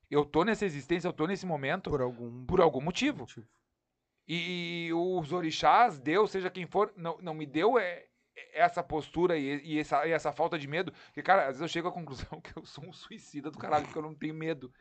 Eu 0.10 0.26
tô 0.26 0.44
nessa 0.44 0.66
existência, 0.66 1.08
eu 1.08 1.14
tô 1.14 1.28
nesse 1.28 1.46
momento 1.46 1.90
Por 1.90 2.02
algum 2.02 2.46
por 2.46 2.62
algum 2.62 2.82
motivo. 2.82 3.20
motivo. 3.20 3.48
E, 4.28 4.90
os 4.94 5.32
orixás, 5.32 6.00
Deus, 6.00 6.32
seja 6.32 6.50
quem 6.50 6.66
for, 6.66 6.92
não, 6.98 7.18
não 7.22 7.34
me 7.34 7.46
deu 7.46 7.80
é 7.80 8.07
essa 8.54 8.84
postura 8.84 9.38
e, 9.38 9.62
e 9.64 9.80
essa, 9.80 10.06
e 10.08 10.12
essa 10.12 10.32
falta 10.32 10.58
de 10.58 10.68
medo. 10.68 10.92
Porque, 11.08 11.22
cara, 11.22 11.44
às 11.44 11.48
vezes 11.48 11.62
eu 11.62 11.68
chego 11.68 11.88
à 11.88 11.92
conclusão 11.92 12.40
que 12.42 12.58
eu 12.58 12.66
sou 12.66 12.84
um 12.86 12.94
suicida 12.94 13.50
do 13.52 13.58
caralho, 13.58 13.86
porque 13.86 13.98
eu 13.98 14.04
não 14.04 14.14
tenho 14.14 14.34
medo. 14.34 14.72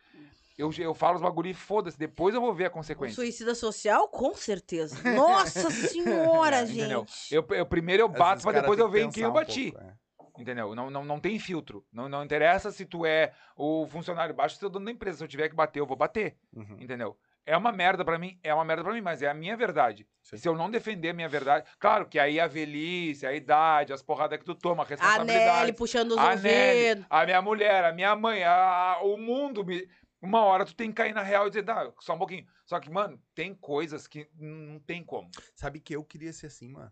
Eu, 0.58 0.70
eu 0.78 0.94
falo 0.94 1.16
os 1.16 1.22
bagulho 1.22 1.50
e 1.50 1.54
foda-se, 1.54 1.98
depois 1.98 2.34
eu 2.34 2.40
vou 2.40 2.54
ver 2.54 2.64
a 2.64 2.68
Um 2.68 2.72
consequência. 2.72 3.14
suicida 3.14 3.54
social, 3.54 4.08
com 4.08 4.34
certeza. 4.34 4.96
Nossa 5.12 5.70
senhora, 5.70 6.60
É, 6.60 6.62
entendeu? 6.62 7.00
gente. 7.06 7.34
Eu, 7.34 7.46
eu 7.50 7.66
primeiro 7.66 8.04
eu 8.04 8.08
bato 8.08 8.42
cara 8.42 8.60
depois 8.62 8.78
eu 8.78 8.86
que 8.86 8.92
ver 8.92 9.02
em 9.04 9.10
quem 9.10 9.22
eu 9.24 9.32
pensar 9.32 9.42
um 9.42 9.46
bati. 9.46 9.72
pouco, 9.72 9.86
é. 9.86 10.06
Entendeu? 10.38 10.74
Não, 10.74 10.90
não, 10.90 11.04
não 11.04 11.20
tem 11.20 11.38
filtro. 11.38 11.84
Não, 11.92 12.08
não 12.08 12.22
interessa 12.24 12.70
se 12.70 12.84
tu 12.84 13.06
é 13.06 13.32
o 13.56 13.86
funcionário 13.88 14.34
baixo, 14.34 14.56
se 14.56 14.64
eu 14.64 14.68
dono 14.68 14.84
da 14.84 14.90
empresa. 14.92 15.18
Se 15.18 15.24
eu 15.24 15.28
tiver 15.28 15.48
que 15.48 15.54
bater, 15.54 15.80
eu 15.80 15.86
vou 15.86 15.96
bater. 15.96 16.36
Uhum. 16.54 16.76
Entendeu? 16.78 17.16
É 17.46 17.56
uma 17.56 17.70
merda 17.70 18.04
pra 18.04 18.18
mim, 18.18 18.38
é 18.42 18.52
uma 18.52 18.64
merda 18.64 18.82
pra 18.82 18.92
mim, 18.92 19.00
mas 19.00 19.22
é 19.22 19.28
a 19.28 19.34
minha 19.34 19.56
verdade. 19.56 20.04
Sim. 20.20 20.36
Se 20.36 20.48
eu 20.48 20.56
não 20.56 20.68
defender 20.68 21.10
a 21.10 21.14
minha 21.14 21.28
verdade, 21.28 21.64
claro 21.78 22.04
que 22.06 22.18
aí 22.18 22.40
a 22.40 22.48
velhice, 22.48 23.24
a 23.24 23.32
idade, 23.32 23.92
as 23.92 24.02
porradas 24.02 24.36
que 24.38 24.44
tu 24.44 24.54
toma, 24.54 24.82
a 24.82 24.86
A 24.86 24.88
responsabilidade. 24.88 25.60
Nelly 25.60 25.72
puxando 25.72 26.10
os 26.12 26.18
a 26.18 26.34
Nelly, 26.34 26.88
ouvidos. 26.88 27.06
a 27.08 27.24
minha 27.24 27.40
mulher, 27.42 27.84
a 27.84 27.92
minha 27.92 28.16
mãe, 28.16 28.42
a- 28.42 28.94
a- 28.94 29.02
o 29.04 29.16
mundo. 29.16 29.64
me- 29.64 29.88
Uma 30.20 30.40
hora 30.42 30.64
tu 30.64 30.74
tem 30.74 30.88
que 30.88 30.94
cair 30.96 31.14
na 31.14 31.22
real 31.22 31.46
e 31.46 31.50
dizer, 31.50 31.62
dá, 31.62 31.92
só 32.00 32.14
um 32.14 32.18
pouquinho. 32.18 32.44
Só 32.64 32.80
que, 32.80 32.90
mano, 32.90 33.22
tem 33.34 33.54
coisas 33.54 34.08
que 34.08 34.28
não 34.34 34.80
tem 34.80 35.04
como. 35.04 35.30
Sabe 35.54 35.78
que 35.78 35.94
eu 35.94 36.02
queria 36.02 36.32
ser 36.32 36.46
assim, 36.46 36.68
mano. 36.70 36.90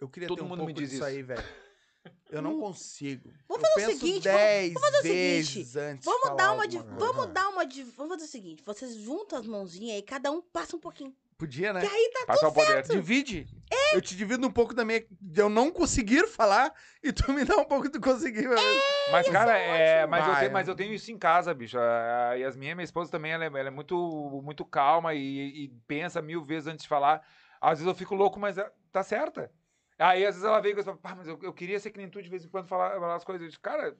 Eu 0.00 0.08
queria 0.08 0.28
Todo 0.28 0.38
ter 0.38 0.44
um 0.44 0.48
mundo 0.48 0.60
me 0.60 0.66
pouco 0.66 0.80
diz 0.80 0.90
disso 0.90 1.02
isso. 1.04 1.16
aí, 1.16 1.20
velho. 1.22 1.42
Eu 2.30 2.42
não 2.42 2.58
consigo. 2.58 3.32
Vamos 3.48 3.64
eu 3.64 3.72
fazer 3.74 3.86
o 3.86 3.98
seguinte, 3.98 4.24
vamos- 4.24 4.40
10 4.40 4.72
vamos 4.74 4.88
fazer 4.90 4.98
o 4.98 5.02
seguinte, 5.02 5.78
antes 5.78 6.04
Vamos 6.04 6.36
dar 6.36 6.52
uma 6.52 6.66
de. 6.68 6.78
Vamos 6.78 7.26
dar 7.28 7.48
uma 7.48 7.64
de. 7.66 7.82
Vamos 7.84 8.12
fazer 8.14 8.24
o 8.24 8.30
seguinte: 8.30 8.62
vocês 8.64 8.94
juntam 8.96 9.38
as 9.38 9.46
mãozinhas 9.46 9.96
aí, 9.96 10.02
cada 10.02 10.30
um 10.30 10.42
passa 10.42 10.76
um 10.76 10.80
pouquinho. 10.80 11.14
Podia, 11.36 11.72
né? 11.72 11.80
Que 11.80 11.86
aí 11.86 12.10
tá 12.12 12.26
Passar 12.26 12.48
o 12.48 12.52
poder. 12.52 12.82
Divide. 12.82 13.46
Eu 13.92 14.00
te 14.00 14.16
divido 14.16 14.46
um 14.46 14.50
pouco 14.50 14.72
da 14.72 14.84
minha. 14.84 15.04
de 15.20 15.40
eu 15.40 15.48
não 15.48 15.70
conseguir 15.70 16.26
falar 16.28 16.72
e 17.02 17.12
tu 17.12 17.32
me 17.32 17.44
dá 17.44 17.56
um 17.56 17.64
pouco 17.64 17.88
de 17.88 17.98
conseguir. 17.98 18.48
Mas, 19.10 19.28
cara, 19.28 19.58
é, 19.58 20.06
mas, 20.06 20.26
eu 20.26 20.34
tenho, 20.36 20.52
mas 20.52 20.66
né? 20.66 20.72
eu 20.72 20.76
tenho 20.76 20.94
isso 20.94 21.10
em 21.10 21.18
casa, 21.18 21.52
bicho. 21.52 21.78
A 21.78 22.30
a 22.30 22.34
Yasmin, 22.34 22.74
minha 22.74 22.84
esposa, 22.84 23.10
também, 23.10 23.32
ela 23.32 23.44
é, 23.44 23.48
ela 23.48 23.68
é 23.68 23.70
muito, 23.70 24.40
muito 24.44 24.64
calma 24.64 25.12
e, 25.14 25.64
e 25.64 25.68
pensa 25.86 26.22
mil 26.22 26.44
vezes 26.44 26.68
antes 26.68 26.84
de 26.84 26.88
falar. 26.88 27.20
Às 27.60 27.78
vezes 27.78 27.86
eu 27.86 27.94
fico 27.94 28.14
louco, 28.14 28.38
mas 28.38 28.56
é- 28.58 28.70
tá 28.92 29.02
certa. 29.02 29.50
Aí, 29.98 30.26
às 30.26 30.34
vezes, 30.34 30.44
ela 30.48 30.60
vem 30.60 30.72
e 30.76 30.82
fala, 30.82 30.96
pá, 30.96 31.14
mas 31.14 31.28
eu, 31.28 31.38
eu 31.42 31.52
queria 31.52 31.78
ser 31.78 31.90
que 31.90 31.98
nem 31.98 32.08
tu 32.10 32.20
de 32.22 32.28
vez 32.28 32.44
em 32.44 32.48
quando 32.48 32.66
falar, 32.66 32.98
falar 32.98 33.14
as 33.14 33.24
coisas. 33.24 33.42
Eu 33.44 33.50
digo, 33.50 33.62
cara, 33.62 33.96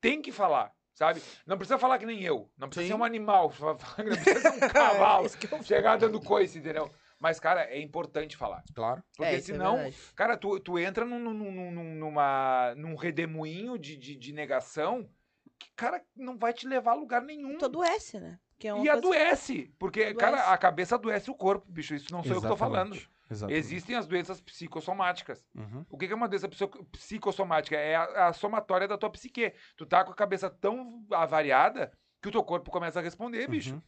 tem 0.00 0.22
que 0.22 0.30
falar, 0.30 0.72
sabe? 0.94 1.20
Não 1.46 1.56
precisa 1.58 1.78
falar 1.78 1.98
que 1.98 2.06
nem 2.06 2.22
eu. 2.22 2.50
Não 2.56 2.68
precisa 2.68 2.86
Sim. 2.86 2.92
ser 2.94 3.00
um 3.00 3.04
animal. 3.04 3.52
Não 3.58 3.76
precisa 3.76 4.40
ser 4.52 4.64
um 4.64 4.68
cavalo. 4.70 5.26
Isso 5.26 5.36
que 5.38 5.52
eu- 5.52 5.62
chegar 5.62 5.96
dando 5.96 6.20
coice, 6.20 6.58
entendeu? 6.58 6.88
Mas, 7.18 7.40
cara, 7.40 7.62
é 7.64 7.80
importante 7.80 8.36
falar. 8.36 8.62
Claro. 8.72 9.02
Porque 9.16 9.32
É, 9.32 9.36
é 9.36 9.40
senão, 9.40 9.74
verdade. 9.74 9.96
cara, 10.14 10.36
tu, 10.36 10.60
tu 10.60 10.78
entra 10.78 11.04
num, 11.04 11.18
num, 11.18 11.32
num, 11.34 11.70
num- 11.72 11.94
numa, 11.96 12.74
num 12.76 12.94
redemoinho 12.94 13.76
de, 13.76 13.96
de, 13.96 14.14
de 14.14 14.32
negação 14.32 15.10
que, 15.58 15.68
cara, 15.74 16.00
não 16.14 16.38
vai 16.38 16.52
te 16.52 16.64
levar 16.68 16.92
a 16.92 16.94
lugar 16.94 17.20
nenhum. 17.22 17.58
Tu 17.58 17.64
adoece, 17.64 18.20
né? 18.20 18.38
Que 18.56 18.68
é 18.68 18.78
E 18.78 18.88
adoece. 18.88 19.74
Porque, 19.80 20.00
Adoece. 20.02 20.18
cara, 20.18 20.52
a 20.52 20.56
cabeça 20.56 20.94
adoece 20.94 21.28
o 21.28 21.34
corpo, 21.34 21.66
bicho. 21.68 21.92
Isso 21.94 22.12
não 22.12 22.22
sou 22.22 22.34
eu 22.34 22.40
que 22.40 22.46
tô 22.46 22.56
falando. 22.56 22.96
Exatamente. 23.30 23.58
Existem 23.58 23.96
as 23.96 24.06
doenças 24.06 24.40
psicossomáticas. 24.40 25.46
Uhum. 25.54 25.84
O 25.90 25.98
que 25.98 26.06
é 26.06 26.14
uma 26.14 26.28
doença 26.28 26.48
psico- 26.48 26.84
psicossomática? 26.86 27.76
É 27.76 27.94
a, 27.96 28.28
a 28.28 28.32
somatória 28.32 28.88
da 28.88 28.96
tua 28.96 29.10
psique. 29.10 29.52
Tu 29.76 29.84
tá 29.86 30.04
com 30.04 30.12
a 30.12 30.14
cabeça 30.14 30.48
tão 30.48 31.04
avariada 31.10 31.92
que 32.22 32.28
o 32.28 32.32
teu 32.32 32.42
corpo 32.42 32.70
começa 32.70 32.98
a 32.98 33.02
responder, 33.02 33.48
bicho. 33.48 33.74
Uhum. 33.74 33.82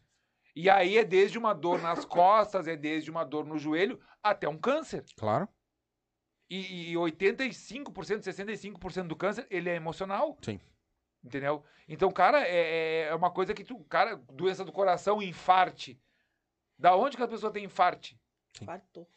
E 0.55 0.69
aí 0.69 0.99
é 0.99 1.05
desde 1.05 1.39
uma 1.39 1.55
dor 1.55 1.81
nas 1.81 2.05
costas, 2.05 2.67
é 2.69 2.77
desde 2.77 3.11
uma 3.11 3.25
dor 3.25 3.47
no 3.47 3.57
joelho, 3.59 4.01
até 4.23 4.49
um 4.49 4.59
câncer. 4.59 5.05
Claro. 5.17 5.49
E, 6.49 6.93
e 6.93 6.95
85%, 6.95 8.21
65% 8.23 9.07
do 9.07 9.17
câncer, 9.17 9.47
ele 9.51 9.71
é 9.71 9.77
emocional. 9.77 10.37
Sim. 10.43 10.61
Entendeu? 11.23 11.65
Então, 11.89 12.11
cara, 12.11 12.43
é, 12.47 13.03
é 13.03 13.15
uma 13.15 13.31
coisa 13.31 13.55
que 13.55 13.63
tu. 13.65 13.79
Cara, 13.85 14.17
doença 14.33 14.65
do 14.65 14.73
coração, 14.73 15.23
infarte. 15.23 16.01
Da 16.79 16.97
onde 16.97 17.17
que 17.17 17.23
a 17.23 17.29
pessoa 17.29 17.53
tem 17.53 17.65
infarte? 17.65 18.19
Infartou. 18.61 19.09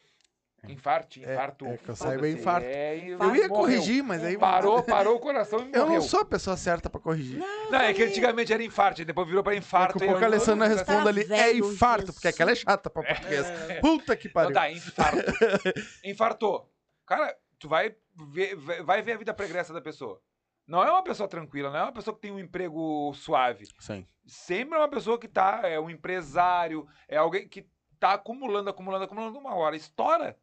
Infarte, 0.68 1.24
É, 1.24 1.32
infarto. 1.32 1.66
é 1.66 1.76
que 1.76 1.88
eu 1.88 1.96
saiba, 1.96 2.26
é 2.26 2.30
infarto. 2.30 2.66
É, 2.66 2.96
Eu 2.96 3.08
ia 3.10 3.16
morreu. 3.18 3.48
corrigir, 3.48 4.02
mas 4.02 4.22
aí. 4.24 4.36
Parou, 4.38 4.82
parou 4.84 5.16
o 5.16 5.20
coração 5.20 5.60
e 5.60 5.62
Eu 5.72 5.82
morreu. 5.84 5.88
não 5.88 6.00
sou 6.02 6.20
a 6.20 6.24
pessoa 6.24 6.56
certa 6.56 6.88
pra 6.90 7.00
corrigir. 7.00 7.38
Não, 7.70 7.78
é 7.80 7.92
que 7.92 8.02
antigamente 8.02 8.52
era 8.52 8.62
infarte, 8.62 9.04
depois 9.04 9.26
virou 9.26 9.42
pra 9.42 9.54
infarto. 9.54 9.94
Daqui 9.98 10.04
a 10.04 10.08
pouco 10.08 10.20
e 10.20 10.24
a 10.24 10.28
eu- 10.28 10.32
Alessandra 10.32 10.68
Tá 10.68 10.74
responde 10.74 11.08
ali, 11.08 11.32
é 11.32 11.56
infarto, 11.56 12.00
Jesus. 12.06 12.14
porque 12.16 12.28
aquela 12.28 12.50
é 12.52 12.54
chata 12.54 12.88
pra 12.90 13.02
português. 13.02 13.46
Puta 13.80 14.16
que 14.16 14.28
pariu. 14.28 14.52
tá, 14.52 14.70
infarto. 14.70 15.18
Infartou. 16.04 16.70
Cara, 17.06 17.36
tu 17.58 17.68
vai 17.68 17.94
ver, 18.32 18.56
vai 18.56 19.02
ver 19.02 19.12
a 19.12 19.16
vida 19.18 19.34
pregressa 19.34 19.72
da 19.72 19.80
pessoa. 19.80 20.20
Não 20.66 20.82
é 20.82 20.90
uma 20.90 21.02
pessoa 21.04 21.28
tranquila, 21.28 21.70
não 21.70 21.78
é 21.78 21.82
uma 21.82 21.92
pessoa 21.92 22.14
que 22.14 22.22
tem 22.22 22.32
um 22.32 22.38
emprego 22.38 23.12
suave. 23.14 23.66
Sim. 23.80 24.06
Sempre 24.26 24.76
é 24.76 24.78
uma 24.80 24.88
pessoa 24.88 25.18
que 25.18 25.28
tá, 25.28 25.60
é 25.64 25.78
um 25.78 25.90
empresário, 25.90 26.86
é 27.06 27.18
alguém 27.18 27.46
que 27.46 27.66
tá 28.00 28.14
acumulando, 28.14 28.70
acumulando, 28.70 29.04
acumulando 29.04 29.38
uma 29.38 29.54
hora. 29.54 29.76
Estoura. 29.76 30.36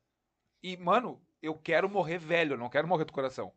E, 0.64 0.78
mano, 0.78 1.22
eu 1.42 1.56
quero 1.56 1.90
morrer 1.90 2.18
velho, 2.18 2.54
eu 2.54 2.58
não 2.58 2.70
quero 2.70 2.88
morrer 2.88 3.06
do 3.06 3.14
coração. 3.14 3.52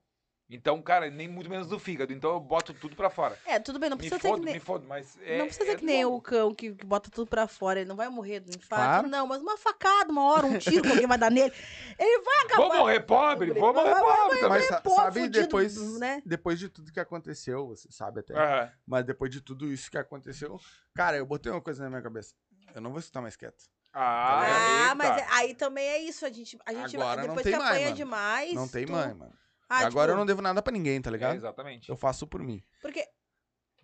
Então, 0.48 0.80
cara, 0.82 1.10
nem 1.10 1.26
muito 1.26 1.48
menos 1.48 1.66
do 1.68 1.78
fígado. 1.78 2.12
Então 2.12 2.30
eu 2.32 2.38
boto 2.40 2.74
tudo 2.74 2.94
pra 2.94 3.08
fora. 3.08 3.38
É, 3.46 3.58
tudo 3.58 3.78
bem, 3.78 3.88
não 3.88 3.96
Me 3.96 4.02
precisa 4.02 4.20
ser 4.20 4.28
fodo, 4.28 4.40
que 4.40 4.44
nem. 4.44 4.54
me 4.54 4.60
fodo, 4.60 4.86
mas. 4.86 5.18
É, 5.22 5.38
não 5.38 5.46
precisa 5.46 5.64
ser 5.64 5.72
é 5.72 5.76
que 5.76 5.84
nem 5.84 6.04
bom. 6.04 6.16
o 6.16 6.20
cão 6.20 6.54
que, 6.54 6.74
que 6.74 6.84
bota 6.84 7.10
tudo 7.10 7.26
pra 7.26 7.48
fora. 7.48 7.80
Ele 7.80 7.88
não 7.88 7.96
vai 7.96 8.08
morrer 8.10 8.40
do 8.40 8.50
infarto. 8.50 8.68
Claro. 8.68 9.08
Não, 9.08 9.26
mas 9.26 9.40
uma 9.40 9.56
facada, 9.56 10.12
uma 10.12 10.22
hora, 10.22 10.46
um 10.46 10.58
tiro 10.58 10.82
que 10.82 10.88
alguém 10.90 11.06
vai 11.06 11.16
dar 11.16 11.30
nele. 11.30 11.52
Ele 11.98 12.22
vai 12.22 12.44
acabar. 12.44 12.68
Vou 12.68 12.76
morrer 12.76 13.00
pobre, 13.00 13.52
vou 13.52 13.72
morrer 13.72 13.90
vai- 13.90 14.02
pobre 14.02 14.40
também. 14.40 14.48
Mas 14.70 14.94
sabe, 14.94 15.20
fudido, 15.20 15.42
depois, 15.42 15.98
né? 15.98 16.22
depois 16.26 16.58
de 16.58 16.68
tudo 16.68 16.92
que 16.92 17.00
aconteceu, 17.00 17.66
você 17.68 17.90
sabe 17.90 18.20
até. 18.20 18.34
Aham. 18.34 18.70
Mas 18.86 19.04
depois 19.06 19.30
de 19.30 19.40
tudo 19.40 19.72
isso 19.72 19.90
que 19.90 19.96
aconteceu, 19.96 20.60
cara, 20.94 21.16
eu 21.16 21.24
botei 21.24 21.50
uma 21.50 21.62
coisa 21.62 21.82
na 21.82 21.88
minha 21.88 22.02
cabeça. 22.02 22.34
Eu 22.74 22.82
não 22.82 22.90
vou 22.90 23.00
estar 23.00 23.22
mais 23.22 23.34
quieto. 23.34 23.64
Ah, 23.94 24.40
Ah, 24.40 24.82
eita. 24.82 24.94
mas 24.96 25.18
é- 25.18 25.26
aí 25.30 25.54
também 25.54 25.86
é 25.86 25.98
isso. 25.98 26.26
A 26.26 26.30
gente, 26.30 26.58
a 26.66 26.72
gente 26.74 26.96
Agora 26.96 27.22
não 27.22 27.28
depois 27.28 27.44
tem 27.44 27.52
que 27.52 27.58
mais, 27.58 27.70
apanha 27.70 27.84
mano. 27.86 27.96
demais. 27.96 28.54
Não 28.54 28.68
tem 28.68 28.86
tu- 28.86 28.92
mãe, 28.92 29.14
mano. 29.14 29.32
Ah, 29.68 29.86
Agora 29.86 30.10
eu 30.10 30.14
tipo, 30.14 30.18
não 30.18 30.26
devo 30.26 30.42
nada 30.42 30.60
pra 30.62 30.72
ninguém, 30.72 31.00
tá 31.00 31.10
É, 31.10 31.12
ligado? 31.12 31.36
exatamente. 31.36 31.88
Eu 31.88 31.96
faço 31.96 32.26
por 32.26 32.42
mim, 32.42 32.62
Porque. 32.82 33.00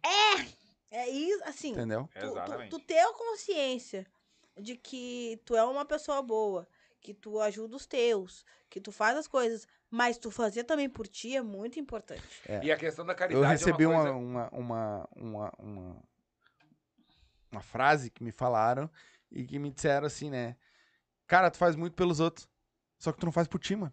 É! 0.04 0.60
É 0.92 1.08
isso, 1.08 1.42
assim. 1.44 1.70
entendeu? 1.70 2.08
tu, 2.12 2.18
tu, 2.20 2.26
Exatamente. 2.26 2.70
tu 2.70 2.80
ter 2.80 2.98
a 2.98 3.12
consciência 3.12 4.04
de 4.58 4.74
que 4.76 5.40
tu 5.44 5.56
é 5.56 5.64
uma 5.64 5.84
pessoa 5.84 6.20
boa, 6.20 6.66
que 7.00 7.14
tu 7.14 7.40
ajuda 7.40 7.76
os 7.76 7.86
teus, 7.86 8.44
que 8.68 8.80
tu 8.80 8.90
faz 8.90 9.16
as 9.16 9.28
coisas, 9.28 9.68
mas 9.88 10.18
tu 10.18 10.30
fazer 10.32 10.64
também 10.64 10.88
por 10.88 11.06
ti 11.06 11.36
é 11.36 11.42
muito 11.42 11.78
importante. 11.78 12.22
E 12.62 12.72
a 12.72 12.76
questão 12.76 13.06
da 13.06 13.12
Eu 13.12 13.16
caridade 13.16 13.46
recebi 13.52 13.84
é 13.84 13.88
uma, 13.88 14.02
uma, 14.10 14.10
coisa... 14.10 14.16
uma, 14.18 14.48
uma, 14.50 15.08
uma, 15.16 15.52
uma, 15.58 15.96
uma 17.52 17.62
frase 17.62 18.10
que 18.10 18.22
me 18.24 18.32
falaram 18.32 18.90
e 19.30 19.44
que 19.44 19.58
me 19.58 19.70
disseram 19.70 20.06
assim, 20.06 20.30
né? 20.30 20.56
Cara, 21.26 21.50
tu 21.50 21.56
faz 21.58 21.76
muito 21.76 21.94
pelos 21.94 22.20
outros, 22.20 22.48
só 22.98 23.12
que 23.12 23.18
tu 23.18 23.26
não 23.26 23.32
faz 23.32 23.46
por 23.48 23.58
ti, 23.60 23.76
mano. 23.76 23.92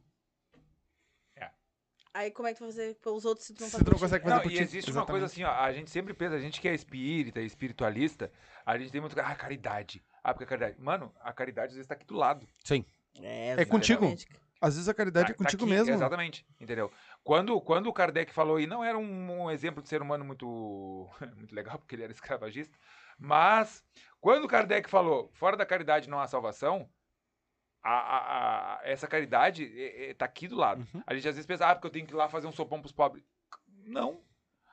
Aí 2.13 2.31
como 2.31 2.47
é 2.47 2.51
que 2.51 2.57
tu 2.57 2.61
vai 2.63 2.71
fazer 2.71 2.95
pelos 2.95 3.25
outros 3.25 3.45
se 3.45 3.53
tu 3.53 3.61
não 3.61 3.67
Se 3.67 3.73
faz 3.73 3.83
tu 3.83 3.91
não 3.91 3.99
consegue 3.99 4.23
fazer 4.23 4.35
Não, 4.35 4.41
por 4.41 4.51
e 4.51 4.57
existe 4.57 4.89
uma 4.91 5.05
coisa 5.05 5.27
assim, 5.27 5.43
ó, 5.43 5.51
a 5.51 5.71
gente 5.71 5.91
sempre 5.91 6.15
pensa, 6.15 6.33
a 6.33 6.39
gente 6.39 6.59
que 6.59 6.67
é 6.67 6.73
espírita, 6.73 7.39
espiritualista, 7.41 8.31
a 8.65 8.75
gente 8.75 8.91
tem 8.91 8.99
muito, 8.99 9.15
ah, 9.19 9.35
caridade. 9.35 10.03
Ah, 10.23 10.33
porque 10.33 10.45
a 10.45 10.47
caridade. 10.47 10.81
Mano, 10.81 11.13
a 11.21 11.31
caridade 11.31 11.67
às 11.67 11.73
vezes 11.75 11.87
tá 11.87 11.93
aqui 11.93 12.07
do 12.07 12.15
lado. 12.15 12.47
Sim. 12.63 12.83
É, 13.21 13.51
É 13.61 13.65
contigo. 13.65 13.99
exatamente. 14.05 14.27
Às 14.59 14.73
vezes 14.73 14.89
a 14.89 14.95
caridade 14.95 15.27
Tá- 15.27 15.33
é 15.33 15.35
tá 15.37 15.43
contigo 15.43 15.63
aqui, 15.65 15.71
mesmo. 15.71 15.93
Exatamente, 15.93 16.43
entendeu? 16.59 16.91
Quando, 17.23 17.61
quando 17.61 17.85
o 17.85 17.93
Kardec 17.93 18.33
falou, 18.33 18.59
e 18.59 18.65
não 18.65 18.83
era 18.83 18.97
um, 18.97 19.43
um 19.43 19.51
exemplo 19.51 19.83
de 19.83 19.87
ser 19.87 20.01
humano 20.01 20.25
muito, 20.25 21.07
muito 21.37 21.53
legal, 21.53 21.77
porque 21.77 21.93
ele 21.93 22.01
era 22.03 22.11
escravagista, 22.11 22.75
mas 23.19 23.83
quando 24.19 24.45
o 24.45 24.47
Kardec 24.47 24.89
falou, 24.89 25.29
fora 25.33 25.55
da 25.57 25.65
caridade 25.65 26.09
não 26.09 26.19
há 26.19 26.27
salvação, 26.27 26.89
a, 27.83 27.91
a- 27.91 28.75
a- 28.75 28.79
essa 28.83 29.07
caridade 29.07 29.63
é, 29.79 30.09
é, 30.09 30.13
tá 30.13 30.25
aqui 30.25 30.47
do 30.47 30.55
lado. 30.55 30.85
Uhum. 30.93 31.01
A 31.05 31.13
gente 31.13 31.27
às 31.27 31.35
vezes 31.35 31.45
pensa, 31.45 31.67
ah, 31.67 31.75
porque 31.75 31.87
eu 31.87 31.91
tenho 31.91 32.05
que 32.05 32.13
ir 32.13 32.17
lá 32.17 32.27
fazer 32.27 32.47
um 32.47 32.51
sopão 32.51 32.79
pros 32.81 32.91
pobres. 32.91 33.23
Não. 33.85 34.21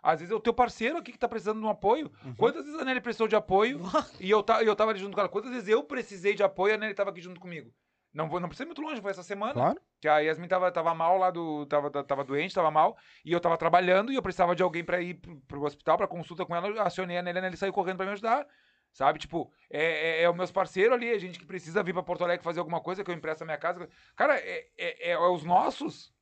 Às 0.02 0.20
vezes 0.20 0.32
é 0.32 0.34
o 0.36 0.40
teu 0.40 0.52
parceiro 0.52 0.98
aqui 0.98 1.12
que 1.12 1.18
tá 1.18 1.28
precisando 1.28 1.60
de 1.60 1.64
um 1.66 1.70
apoio. 1.70 2.12
Uhum. 2.24 2.34
Quantas 2.34 2.64
vezes 2.64 2.78
a 2.80 2.84
Nelly 2.84 3.00
precisou 3.00 3.26
de 3.28 3.36
apoio 3.36 3.80
e 4.20 4.30
eu, 4.30 4.42
ta, 4.42 4.62
e 4.62 4.66
eu 4.66 4.76
tava 4.76 4.90
ali 4.90 4.98
junto 5.00 5.14
com 5.14 5.20
ela? 5.20 5.28
Quantas 5.30 5.50
vezes 5.52 5.68
eu 5.68 5.82
precisei 5.84 6.34
de 6.34 6.42
apoio 6.42 6.72
e 6.72 6.74
a 6.74 6.78
Nelly 6.78 6.94
tava 6.94 7.10
aqui 7.10 7.20
junto 7.22 7.40
comigo? 7.40 7.72
Não, 8.12 8.28
não 8.28 8.48
precisa 8.48 8.64
ir 8.64 8.66
muito 8.66 8.80
longe, 8.82 9.00
foi 9.00 9.10
essa 9.10 9.22
semana. 9.24 9.54
Claro. 9.54 9.80
Que 10.00 10.06
a 10.06 10.18
Yasmin 10.18 10.46
tava, 10.46 10.70
tava 10.70 10.94
mal 10.94 11.16
lá 11.18 11.30
do. 11.32 11.66
Tava, 11.66 11.90
tava 11.90 12.22
doente, 12.22 12.54
tava 12.54 12.70
mal. 12.70 12.96
E 13.24 13.32
eu 13.32 13.40
tava 13.40 13.56
trabalhando 13.56 14.12
e 14.12 14.14
eu 14.14 14.22
precisava 14.22 14.54
de 14.54 14.62
alguém 14.62 14.84
pra 14.84 15.00
ir 15.00 15.14
pro, 15.14 15.36
pro 15.48 15.62
hospital, 15.64 15.96
pra 15.96 16.06
consulta 16.06 16.44
com 16.46 16.54
ela. 16.54 16.68
Eu 16.68 16.80
acionei 16.82 17.16
a 17.18 17.22
Nelly, 17.22 17.38
a 17.38 17.42
Nelly 17.42 17.56
saiu 17.56 17.72
correndo 17.72 17.96
pra 17.96 18.06
me 18.06 18.12
ajudar. 18.12 18.46
Sabe? 18.94 19.18
Tipo, 19.18 19.52
é, 19.68 20.20
é, 20.20 20.22
é 20.22 20.30
os 20.30 20.36
meus 20.36 20.50
parceiros 20.52 20.94
ali, 20.94 21.10
a 21.10 21.18
gente 21.18 21.38
que 21.38 21.44
precisa 21.44 21.82
vir 21.82 21.92
pra 21.92 22.02
Porto 22.02 22.22
Alegre 22.24 22.42
fazer 22.44 22.60
alguma 22.60 22.80
coisa, 22.80 23.02
que 23.04 23.10
eu 23.10 23.14
empresto 23.14 23.42
a 23.42 23.44
minha 23.44 23.58
casa. 23.58 23.86
Cara, 24.16 24.36
é, 24.38 24.66
é, 24.78 25.10
é- 25.10 25.10
é 25.10 25.18
os 25.18 25.42
nossos, 25.44 26.14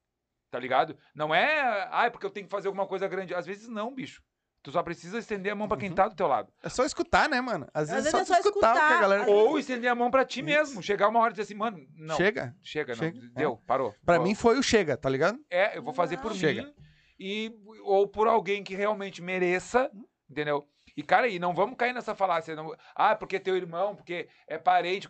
tá 0.50 0.58
ligado? 0.58 0.96
Não 1.14 1.34
é. 1.34 1.86
Ah, 1.92 2.06
é 2.06 2.10
porque 2.10 2.24
eu 2.26 2.30
tenho 2.30 2.46
que 2.46 2.50
fazer 2.50 2.68
alguma 2.68 2.86
coisa 2.86 3.06
grande. 3.06 3.34
Às 3.34 3.44
vezes 3.46 3.68
não, 3.68 3.94
bicho. 3.94 4.22
Tu 4.62 4.70
só 4.70 4.82
precisa 4.82 5.18
estender 5.18 5.52
a 5.52 5.54
mão 5.54 5.68
pra 5.68 5.76
quem 5.76 5.88
Uhum. 5.90 5.94
tá 5.94 6.08
do 6.08 6.14
teu 6.14 6.26
lado. 6.28 6.50
É 6.62 6.68
só 6.70 6.84
escutar, 6.84 7.28
né, 7.28 7.40
mano? 7.42 7.68
Às 7.74 7.90
vezes, 7.90 8.04
vezes 8.04 8.10
só, 8.12 8.18
é 8.18 8.24
tu 8.24 8.28
só 8.28 8.48
escutar, 8.48 8.70
o 8.70 8.74
que 8.74 8.78
a 8.80 8.82
escutar, 8.84 9.00
galera. 9.02 9.22
às 9.24 9.28
Ou 9.28 9.58
estender 9.58 9.90
a 9.90 9.94
mão 9.94 10.10
pra 10.10 10.24
ti 10.24 10.38
Isso. 10.38 10.44
mesmo. 10.46 10.82
Chegar 10.82 11.08
uma 11.08 11.18
hora 11.20 11.30
e 11.30 11.32
dizer 11.32 11.42
assim, 11.42 11.54
mano, 11.54 11.78
não. 11.94 12.16
Chega. 12.16 12.56
Chega, 12.62 12.94
não. 12.94 13.00
Chega, 13.02 13.20
Deu, 13.34 13.56
parou. 13.66 13.92
Pra 14.06 14.18
mim 14.20 14.34
foi 14.34 14.56
o 14.58 14.62
chega, 14.62 14.96
tá 14.96 15.10
ligado? 15.10 15.38
É, 15.50 15.76
eu 15.76 15.82
vou 15.82 15.92
fazer 15.92 16.16
por. 16.18 16.32
Chega. 16.34 16.62
mim 16.62 16.74
e 17.18 17.54
ou 17.84 18.08
por 18.08 18.26
alguém 18.28 18.62
que 18.64 18.74
realmente 18.74 19.20
mereça, 19.20 19.90
entendeu? 20.30 20.66
E 20.96 21.02
cara, 21.02 21.26
e 21.28 21.38
não 21.38 21.54
vamos 21.54 21.76
cair 21.76 21.92
nessa 21.92 22.14
falácia, 22.14 22.54
não, 22.54 22.74
ah, 22.94 23.14
porque 23.16 23.36
é 23.36 23.38
teu 23.38 23.56
irmão, 23.56 23.96
porque 23.96 24.28
é 24.46 24.58
parente, 24.58 25.08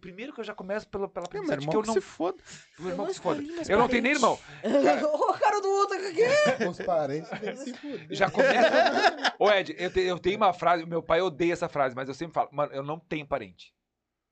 primeiro 0.00 0.32
que 0.32 0.40
eu 0.40 0.44
já 0.44 0.54
começo 0.54 0.88
pela 0.88 1.06
pela 1.08 1.26
É, 1.26 1.28
premissa 1.28 1.52
meu 1.56 1.58
de 1.58 1.64
irmão 1.66 1.82
que 1.82 1.88
eu 1.90 1.94
não, 1.94 1.94
se 1.94 2.00
foda. 2.00 2.38
o 2.78 2.88
irmão 2.88 3.06
que 3.06 3.14
se 3.14 3.20
foda. 3.20 3.42
Eu 3.68 3.78
não 3.78 3.88
tenho 3.88 4.02
nem 4.02 4.12
irmão. 4.12 4.38
parentes. 4.62 5.02
o 5.04 5.32
cara 5.38 5.60
do 5.60 5.68
outro 5.68 5.96
aqui. 6.08 6.22
Os 6.68 6.78
parentes 6.78 7.28
têm 7.30 7.40
que 7.40 7.56
se 7.56 7.74
fuder. 7.74 8.06
Já 8.10 8.30
começa. 8.30 9.34
Ô 9.38 9.50
Ed, 9.50 9.74
eu, 9.78 9.92
te- 9.92 10.00
eu 10.00 10.18
tenho 10.18 10.36
uma 10.38 10.52
frase, 10.52 10.86
meu 10.86 11.02
pai 11.02 11.20
odeia 11.20 11.52
essa 11.52 11.68
frase, 11.68 11.94
mas 11.94 12.08
eu 12.08 12.14
sempre 12.14 12.34
falo, 12.34 12.48
mano, 12.52 12.72
eu 12.72 12.82
não 12.82 12.98
tenho 12.98 13.26
parente. 13.26 13.72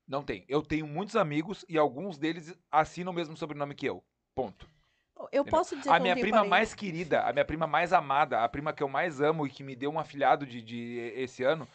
Não 0.07 0.23
tenho. 0.23 0.45
Eu 0.47 0.61
tenho 0.61 0.87
muitos 0.87 1.15
amigos 1.15 1.65
e 1.67 1.77
alguns 1.77 2.17
deles 2.17 2.57
assinam 2.71 3.11
o 3.11 3.15
mesmo 3.15 3.35
sobrenome 3.37 3.75
que 3.75 3.85
eu. 3.85 4.03
Ponto. 4.33 4.67
Eu 5.31 5.43
posso 5.45 5.75
dizer 5.75 5.89
A 5.91 5.99
minha 5.99 6.15
prima 6.15 6.43
mais 6.43 6.73
querida, 6.73 7.21
a 7.21 7.33
minha 7.33 7.45
prima 7.45 7.67
mais 7.67 7.93
amada, 7.93 8.43
a 8.43 8.49
prima 8.49 8.73
que 8.73 8.83
eu 8.83 8.89
mais 8.89 9.19
amo 9.21 9.45
e 9.47 9.49
que 9.49 9.63
me 9.63 9.75
deu 9.75 9.91
um 9.91 9.99
afilhado 9.99 10.45
de, 10.45 10.61
de 10.61 10.97
esse 11.15 11.43
ano, 11.43 11.67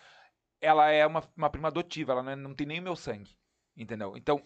ela 0.60 0.90
é 0.90 1.06
uma, 1.06 1.22
uma 1.36 1.50
prima 1.50 1.68
adotiva, 1.68 2.12
ela 2.12 2.22
não, 2.22 2.32
é- 2.32 2.36
não 2.36 2.54
tem 2.54 2.66
nem 2.66 2.80
o 2.80 2.82
meu 2.82 2.96
sangue. 2.96 3.36
Entendeu? 3.76 4.16
Então, 4.16 4.42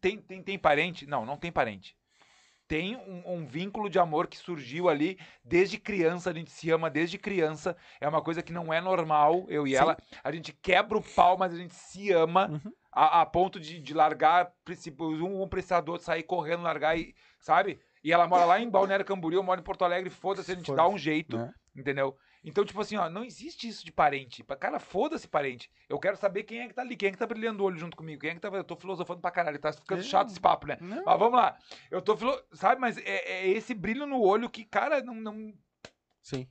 tem, 0.00 0.18
tem, 0.20 0.42
tem 0.42 0.58
parente? 0.58 1.06
Não, 1.06 1.24
não 1.26 1.36
tem 1.36 1.50
parente. 1.50 1.96
Tem 2.66 2.96
um, 2.96 3.22
um 3.34 3.46
vínculo 3.46 3.88
de 3.88 3.98
amor 3.98 4.26
que 4.26 4.36
surgiu 4.36 4.90
ali 4.90 5.18
desde 5.42 5.78
criança, 5.78 6.28
a 6.30 6.34
gente 6.34 6.50
se 6.50 6.70
ama 6.70 6.90
desde 6.90 7.16
criança. 7.16 7.74
É 7.98 8.06
uma 8.06 8.20
coisa 8.20 8.42
que 8.42 8.52
não 8.52 8.70
é 8.72 8.78
normal, 8.80 9.46
eu 9.48 9.66
e 9.66 9.70
Sim. 9.70 9.76
ela. 9.76 9.96
A 10.22 10.30
gente 10.30 10.52
quebra 10.52 10.98
o 10.98 11.02
pau, 11.02 11.38
mas 11.38 11.54
a 11.54 11.56
gente 11.56 11.74
se 11.74 12.12
ama 12.12 12.48
Uhum. 12.48 12.72
a, 12.92 13.22
a 13.22 13.26
ponto 13.26 13.58
de, 13.58 13.80
de 13.80 13.94
largar, 13.94 14.52
um, 15.00 15.42
um 15.42 15.48
prestador, 15.48 15.98
sair 15.98 16.22
correndo, 16.24 16.62
largar 16.62 16.98
e. 16.98 17.14
Sabe? 17.40 17.80
E 18.04 18.12
ela 18.12 18.26
mora 18.26 18.44
lá 18.44 18.60
em 18.60 18.68
Balneário 18.70 19.04
Camboriú, 19.04 19.38
eu 19.38 19.42
moro 19.42 19.60
em 19.60 19.64
Porto 19.64 19.84
Alegre, 19.84 20.10
foda-se, 20.10 20.52
a 20.52 20.54
gente 20.54 20.66
dá 20.70 20.76
Foda-se. 20.82 20.94
um 20.94 20.98
jeito, 20.98 21.36
né? 21.36 21.52
entendeu? 21.76 22.16
Então, 22.44 22.64
tipo 22.64 22.80
assim, 22.80 22.96
ó, 22.96 23.10
não 23.10 23.24
existe 23.24 23.68
isso 23.68 23.84
de 23.84 23.90
parente. 23.92 24.42
Pa- 24.44 24.56
Cara, 24.56 24.78
foda-se 24.78 25.26
parente. 25.28 25.68
Eu 25.88 25.98
quero 25.98 26.16
saber 26.16 26.44
quem 26.44 26.60
é 26.60 26.68
que 26.68 26.74
tá 26.74 26.82
ali, 26.82 26.96
quem 26.96 27.08
é 27.08 27.12
que 27.12 27.18
tá 27.18 27.26
brilhando 27.26 27.62
o 27.62 27.66
olho 27.66 27.76
junto 27.76 27.96
comigo, 27.96 28.20
quem 28.20 28.30
é 28.30 28.34
que 28.34 28.40
tá. 28.40 28.48
Eu 28.48 28.62
tô 28.64 28.76
filosofando 28.76 29.20
pra 29.20 29.30
caralho, 29.30 29.58
tá 29.58 29.72
ficando 29.72 30.00
É. 30.00 30.04
chato 30.04 30.30
esse 30.30 30.40
papo, 30.40 30.66
né? 30.66 30.78
Não. 30.80 31.04
Mas 31.04 31.18
vamos 31.18 31.34
lá. 31.38 31.58
Eu 31.90 32.00
tô 32.00 32.16
filo... 32.16 32.40
Sabe, 32.52 32.80
mas 32.80 32.96
é, 32.98 33.02
é 33.44 33.48
esse 33.48 33.74
brilho 33.74 34.06
no 34.06 34.20
olho 34.20 34.48
que, 34.48 34.64
cara, 34.64 35.02
não, 35.02 35.14
não 35.14 35.52
Sim. 36.22 36.48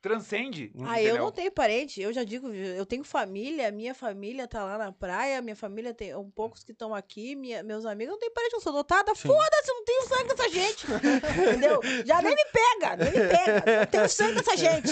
Transcende. 0.00 0.72
Ah, 0.82 1.00
eu 1.00 1.08
entendeu? 1.08 1.24
não 1.24 1.30
tenho 1.32 1.52
parente, 1.52 2.00
eu 2.00 2.12
já 2.12 2.24
digo, 2.24 2.48
eu 2.52 2.86
tenho 2.86 3.04
família, 3.04 3.70
minha 3.70 3.94
família 3.94 4.48
tá 4.48 4.64
lá 4.64 4.78
na 4.78 4.90
praia, 4.92 5.42
minha 5.42 5.56
família 5.56 5.92
tem 5.92 6.14
um 6.16 6.30
poucos 6.30 6.64
que 6.64 6.72
estão 6.72 6.94
aqui, 6.94 7.36
minha- 7.36 7.62
meus 7.62 7.84
amigos, 7.84 8.12
não 8.12 8.18
tem 8.18 8.30
parente, 8.30 8.54
eu 8.54 8.60
sou 8.60 8.72
adotada, 8.72 9.14
Sim. 9.14 9.28
foda-se, 9.28 9.70
eu 9.70 9.74
não 9.74 9.84
tenho 9.84 10.02
sangue 10.08 10.28
dessa 10.28 10.48
gente, 10.48 10.86
entendeu? 11.38 11.80
Já 12.04 12.22
nem 12.22 12.34
me 12.34 12.44
pega, 12.46 12.96
nem 12.96 13.12
me 13.12 13.28
pega, 13.28 13.70
eu 13.82 13.86
tenho 13.86 14.08
sangue 14.08 14.34
dessa 14.36 14.56
gente. 14.56 14.90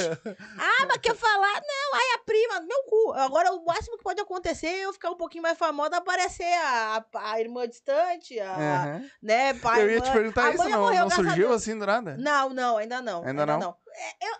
Ah, 0.59 0.87
mas 0.87 0.99
quer 0.99 1.15
falar? 1.15 1.55
Não, 1.61 1.95
ai, 1.95 2.15
a 2.15 2.19
prima, 2.25 2.61
meu 2.61 2.83
cu. 2.85 3.13
Agora, 3.15 3.53
o 3.53 3.65
máximo 3.65 3.97
que 3.97 4.05
pode 4.05 4.21
acontecer 4.21 4.67
é 4.67 4.85
eu 4.85 4.93
ficar 4.93 5.11
um 5.11 5.17
pouquinho 5.17 5.43
mais 5.43 5.57
famosa, 5.57 5.97
aparecer 5.97 6.45
a, 6.45 7.05
a, 7.15 7.33
a 7.33 7.41
irmã 7.41 7.67
distante, 7.67 8.39
a, 8.41 8.53
Aham. 8.55 9.11
né, 9.23 9.55
pai, 9.55 9.83
Eu 9.83 9.91
ia 9.91 10.01
te 10.01 10.11
perguntar 10.13 10.49
A 10.49 10.55
isso, 10.55 10.69
não, 10.69 10.81
morreu, 10.81 11.01
não 11.03 11.11
surgiu 11.11 11.53
assim 11.53 11.79
do 11.79 11.87
nada? 11.87 12.17
Não, 12.19 12.51
não, 12.51 12.77
ainda 12.77 13.01
não. 13.01 13.25
Ainda 13.25 13.47
não? 13.47 13.61
É, 13.61 13.65
eu- 13.65 13.77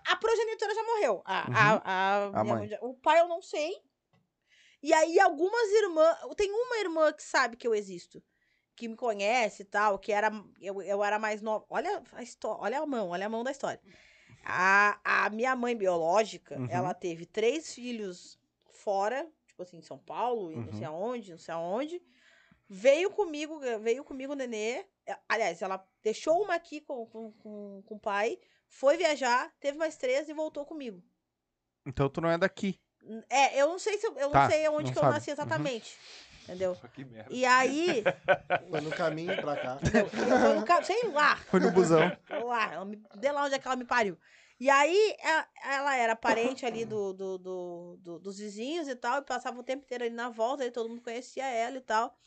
a 0.07 0.17
progenitora 0.17 0.75
já 0.75 0.83
morreu. 0.83 1.23
A, 1.25 1.41
Uhum. 1.49 1.55
a, 1.85 2.41
a 2.41 2.45
minha 2.45 2.79
o 2.83 2.95
pai 2.95 3.21
eu 3.21 3.29
não 3.29 3.43
sei. 3.43 3.73
E 4.83 4.93
aí 4.93 5.19
algumas 5.19 5.69
irmãs. 5.73 6.19
Tem 6.37 6.51
uma 6.53 6.77
irmã 6.79 7.13
que 7.13 7.23
sabe 7.23 7.57
que 7.57 7.67
eu 7.67 7.75
existo. 7.75 8.23
Que 8.77 8.87
me 8.87 8.95
conhece 8.97 9.63
e 9.63 9.65
tal, 9.65 9.99
que 9.99 10.13
era. 10.13 10.31
Eu, 10.61 10.81
eu 10.83 11.03
era 11.03 11.19
mais 11.19 11.43
nova. 11.43 11.67
Olha 11.69 12.03
a 12.13 12.23
história. 12.23 12.63
Olha 12.63 12.79
a 12.81 12.87
mão, 12.87 13.09
olha 13.09 13.27
a 13.27 13.29
mão 13.29 13.43
da 13.43 13.51
história. 13.51 13.81
A, 14.45 15.01
a 15.05 15.31
minha 15.31 15.55
mãe 15.57 15.77
biológica, 15.77 16.57
Uhum. 16.59 16.69
ela 16.71 16.95
teve 16.95 17.27
três 17.27 17.75
filhos 17.75 18.39
fora, 18.71 19.29
tipo 19.47 19.63
assim, 19.63 19.79
em 19.79 19.83
São 19.83 19.99
Paulo, 19.99 20.53
e 20.53 20.57
não 20.57 20.67
Uhum. 20.69 20.73
sei 20.73 20.87
aonde, 20.87 21.31
não 21.33 21.39
sei 21.39 21.55
aonde. 21.55 22.03
Veio 22.69 23.11
comigo, 23.11 23.59
veio 23.81 24.05
comigo 24.05 24.33
o 24.33 24.37
nenê. 24.37 24.87
É, 25.05 25.19
Aliás, 25.29 25.61
ela 25.61 25.85
deixou 26.03 26.43
uma 26.43 26.55
aqui 26.55 26.81
com, 26.81 27.05
com, 27.07 27.33
com, 27.33 27.83
com 27.85 27.95
o 27.97 27.99
pai, 28.01 28.39
foi 28.69 28.97
viajar, 28.97 29.53
teve 29.61 29.79
mais 29.79 29.97
três 29.97 30.29
e 30.29 30.33
voltou 30.33 30.65
comigo. 30.65 31.03
Então 31.87 32.09
tu 32.09 32.21
não 32.21 32.31
é 32.31 32.39
daqui. 32.39 32.81
É, 33.31 33.61
eu 33.61 33.69
não 33.69 33.79
sei 33.79 33.97
se 33.99 34.07
eu, 34.07 34.17
eu 34.19 34.31
Tá, 34.31 34.43
não 34.43 34.51
sei 34.51 34.69
onde 34.69 34.85
não 34.85 34.93
que 34.93 34.99
eu 34.99 35.03
sabe. 35.03 35.15
nasci 35.15 35.31
Uhum. 35.31 35.35
exatamente. 35.35 35.97
Entendeu? 36.45 36.77
Que 36.95 37.05
merda. 37.05 37.33
E 37.33 37.45
aí, 37.45 38.03
Foi 38.71 38.81
no 38.81 38.91
caminho 38.93 39.37
pra 39.39 39.57
cá. 39.57 39.79
eu 40.53 40.61
no 40.61 40.67
ca- 40.67 40.83
sei 40.83 41.09
lá, 41.11 41.37
Foi 41.37 41.61
no 41.61 41.71
busão. 41.71 42.11
lá, 42.31 42.85
me, 42.85 42.97
de 42.97 43.33
lá 43.33 43.45
onde 43.45 43.55
é 43.55 43.59
que 43.59 43.67
ela 43.67 43.77
me 43.77 43.85
pariu. 43.85 44.19
E 44.61 44.69
aí, 44.69 45.17
a- 45.23 45.49
ela 45.65 45.97
era 45.97 46.17
parente 46.17 46.67
ali 46.67 46.85
do, 46.85 47.13
do, 47.13 47.39
do- 47.39 47.97
do- 48.01 48.19
dos 48.19 48.39
vizinhos 48.39 48.89
e 48.89 48.97
tal, 48.97 49.19
e 49.21 49.25
passava 49.25 49.61
o 49.61 49.63
tempo 49.63 49.85
inteiro 49.85 50.05
ali 50.05 50.15
na 50.15 50.29
volta, 50.31 50.65
e 50.65 50.71
todo 50.71 50.89
mundo 50.89 51.01
conhecia 51.03 51.47
ela 51.47 51.77
e 51.77 51.81
tal. 51.81 52.19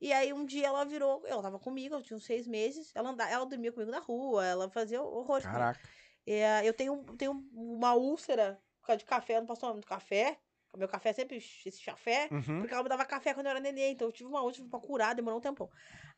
E 0.00 0.12
aí, 0.12 0.32
um 0.32 0.44
dia 0.46 0.66
ela 0.66 0.84
virou, 0.84 1.22
ela 1.26 1.42
tava 1.42 1.58
comigo, 1.58 1.94
eu 1.94 2.02
tinha 2.02 2.16
uns 2.16 2.24
seis 2.24 2.46
meses, 2.46 2.90
ela, 2.94 3.10
andava, 3.10 3.30
ela 3.30 3.44
dormia 3.44 3.70
comigo 3.70 3.90
na 3.90 3.98
rua, 3.98 4.46
ela 4.46 4.70
fazia 4.70 5.00
comigo. 5.00 5.52
Caraca. 5.52 5.80
É, 6.26 6.66
eu 6.66 6.72
tenho, 6.72 7.02
tenho 7.16 7.32
uma 7.52 7.94
úlcera 7.94 8.60
por 8.80 8.86
causa 8.86 8.98
de 8.98 9.04
café, 9.04 9.36
eu 9.36 9.40
não 9.40 9.46
posso 9.46 9.60
tomar 9.60 9.74
muito 9.74 9.86
café. 9.86 10.38
O 10.72 10.78
meu 10.78 10.88
café 10.88 11.10
é 11.10 11.12
sempre 11.12 11.36
esse 11.36 11.80
chafé. 11.80 12.28
Uhum. 12.30 12.60
Porque 12.60 12.72
ela 12.72 12.82
me 12.82 12.88
dava 12.88 13.04
café 13.04 13.34
quando 13.34 13.46
eu 13.46 13.50
era 13.50 13.60
neném, 13.60 13.92
então 13.92 14.08
eu 14.08 14.12
tive 14.12 14.28
uma 14.28 14.40
úlcera 14.42 14.68
pra 14.68 14.78
curar, 14.78 15.14
demorou 15.14 15.38
um 15.38 15.42
tempão. 15.42 15.68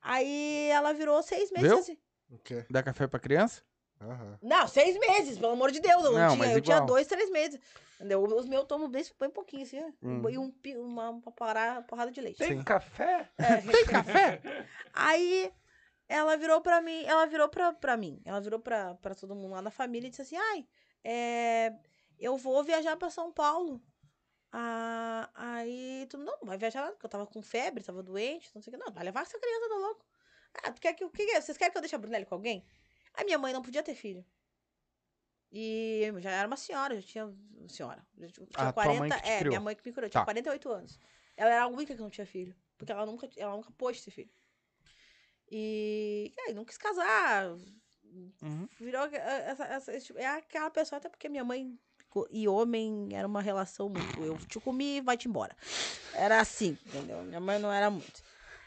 Aí 0.00 0.68
ela 0.70 0.92
virou 0.92 1.22
seis 1.22 1.50
meses 1.50 1.70
Viu? 1.70 1.78
assim. 1.78 1.98
O 2.30 2.38
quê? 2.38 2.64
Dá 2.70 2.82
café 2.82 3.06
pra 3.06 3.18
criança? 3.18 3.62
Aham. 4.02 4.38
Não, 4.42 4.66
seis 4.68 4.98
meses, 4.98 5.38
pelo 5.38 5.52
amor 5.52 5.70
de 5.70 5.80
Deus. 5.80 6.04
Eu, 6.04 6.12
Não, 6.12 6.34
tinha, 6.36 6.52
eu 6.52 6.60
tinha 6.60 6.80
dois, 6.80 7.06
três 7.06 7.30
meses. 7.30 7.60
Entendeu? 7.96 8.22
Os 8.22 8.46
meus 8.46 8.62
eu 8.62 8.66
tomo 8.66 8.88
bem, 8.88 9.04
bem 9.20 9.30
pouquinho, 9.30 9.62
assim. 9.62 9.80
Hum. 10.02 10.28
E 10.28 10.36
um, 10.38 10.52
uma, 10.78 11.10
uma 11.10 11.32
parada- 11.32 11.82
porrada 11.82 12.10
de 12.10 12.20
leite. 12.20 12.38
Tem 12.38 12.58
Sim. 12.58 12.64
café? 12.64 13.30
É, 13.38 13.56
Tem 13.58 13.86
café? 13.86 14.40
Aí 14.92 15.52
ela 16.08 16.36
virou 16.36 16.60
pra 16.60 16.80
mim, 16.80 17.04
ela 17.04 17.26
virou 17.26 17.48
pra, 17.48 17.72
pra 17.72 17.96
mim, 17.96 18.20
ela 18.24 18.40
virou 18.40 18.58
pra, 18.58 18.94
pra 18.96 19.14
todo 19.14 19.34
mundo 19.34 19.52
lá 19.52 19.62
na 19.62 19.70
família 19.70 20.08
e 20.08 20.10
disse 20.10 20.22
assim, 20.22 20.36
ai, 20.36 20.66
é, 21.04 21.72
eu 22.18 22.36
vou 22.36 22.62
viajar 22.64 22.96
pra 22.96 23.08
São 23.08 23.32
Paulo. 23.32 23.80
Ah, 24.50 25.30
aí, 25.34 26.06
tu 26.10 26.18
não, 26.18 26.36
não 26.40 26.46
vai 26.48 26.58
viajar 26.58 26.90
porque 26.90 27.06
eu 27.06 27.10
tava 27.10 27.26
com 27.26 27.40
febre, 27.40 27.82
tava 27.82 28.02
doente, 28.02 28.50
não 28.54 28.60
sei 28.60 28.74
o 28.74 28.76
que. 28.76 28.84
Não, 28.84 28.92
vai 28.92 29.04
levar 29.04 29.22
essa 29.22 29.38
criança, 29.38 29.68
tá 29.68 29.74
louco? 29.76 30.04
Ah, 30.62 30.72
tu 30.72 30.80
quer 30.80 30.92
que, 30.92 31.04
o 31.04 31.10
que 31.10 31.24
que 31.24 31.30
é? 31.32 31.40
Vocês 31.40 31.56
querem 31.56 31.72
que 31.72 31.78
eu 31.78 31.82
deixe 31.82 31.94
a 31.94 31.98
Brunelli 31.98 32.26
com 32.26 32.34
alguém? 32.34 32.62
A 33.14 33.24
minha 33.24 33.38
mãe 33.38 33.52
não 33.52 33.62
podia 33.62 33.82
ter 33.82 33.94
filho. 33.94 34.24
E 35.50 36.02
eu 36.04 36.20
já 36.20 36.30
era 36.30 36.46
uma 36.46 36.56
senhora, 36.56 36.94
já 37.00 37.02
tinha. 37.06 37.34
Senhora. 37.68 38.04
Já 38.18 38.28
tinha 38.28 38.46
Ah, 38.54 38.72
tua 38.72 38.94
mãe 38.94 39.10
que 39.10 39.20
te 39.20 39.28
é, 39.28 39.38
criou. 39.38 39.50
minha 39.50 39.60
mãe 39.60 39.76
que 39.76 39.86
me 39.86 39.92
criou, 39.92 40.08
tinha 40.10 40.20
Tá. 40.20 40.24
48 40.24 40.70
anos. 40.70 40.98
Ela 41.36 41.50
era 41.50 41.62
a 41.64 41.66
única 41.68 41.94
que 41.94 42.00
não 42.00 42.10
tinha 42.10 42.26
filho. 42.26 42.54
Porque 42.78 42.90
ela 42.90 43.04
nunca, 43.06 43.28
ela 43.36 43.54
nunca 43.56 43.70
pôde 43.72 44.02
ter 44.02 44.10
filho. 44.10 44.30
E. 45.50 46.32
aí, 46.46 46.54
não 46.54 46.64
quis 46.64 46.78
casar. 46.78 47.46
Uhum. 48.04 48.68
Virou. 48.80 49.04
eh, 49.06 49.44
Essa, 49.50 49.64
essa- 49.64 49.92
esse 49.94 50.06
tipo- 50.06 50.18
é 50.18 50.26
aquela 50.26 50.70
pessoa, 50.70 50.96
até 50.98 51.08
porque 51.08 51.28
minha 51.28 51.44
mãe 51.44 51.78
e 52.30 52.46
homem 52.48 53.08
era 53.12 53.26
uma 53.26 53.40
relação 53.40 53.88
muito. 53.88 54.20
Eu 54.22 54.36
te 54.46 54.60
comi 54.60 55.00
vai-te 55.00 55.28
embora. 55.28 55.56
Era 56.14 56.40
assim, 56.40 56.76
entendeu? 56.86 57.22
Minha 57.22 57.40
mãe 57.40 57.58
não 57.58 57.72
era 57.72 57.90
muito. 57.90 58.22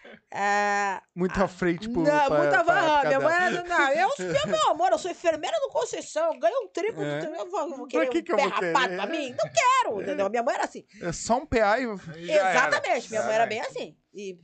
É, 0.38 1.02
Muito 1.16 1.42
à 1.42 1.48
frente, 1.48 1.88
tipo. 1.88 2.02
não, 2.02 2.28
pra- 2.28 2.38
muito 2.38 2.66
pra 2.66 3.04
Minha 3.06 3.20
mãe 3.22 3.34
era. 3.36 3.64
Não, 3.64 3.90
eu, 3.94 4.10
eu, 4.20 4.48
meu 4.48 4.70
amor, 4.72 4.92
eu 4.92 4.98
sou 4.98 5.10
enfermeira 5.10 5.58
do 5.62 5.70
Conceição, 5.70 6.34
eu 6.34 6.40
ganho 6.40 6.64
um 6.64 6.68
triplo 6.68 7.02
É. 7.04 7.20
do 7.26 7.34
eu 7.36 7.50
vou, 7.50 7.60
eu 7.62 7.70
vou 7.70 7.88
Pra 7.88 8.06
querer 8.06 8.10
que 8.10 8.18
um 8.20 8.24
que 8.24 8.32
eu 8.34 8.36
pé 8.36 8.44
vou 8.44 8.52
querer? 8.54 8.74
pra 8.74 9.06
mim? 9.08 9.30
Não 9.30 9.52
quero, 9.52 10.02
entendeu? 10.02 10.30
Minha 10.30 10.44
mãe 10.44 10.56
era 10.56 10.66
assim. 10.66 10.86
É 11.02 11.12
só 11.14 11.38
um 11.38 11.46
PA 11.46 11.80
e. 11.80 11.86
Aí 11.86 12.26
já 12.28 12.34
era. 12.50 12.52
Exatamente, 12.68 13.10
minha 13.10 13.24
mãe 13.24 13.34
era 13.36 13.44
Exatamente. 13.46 13.74
bem 13.74 13.84
assim. 13.84 13.98
E 14.14 14.40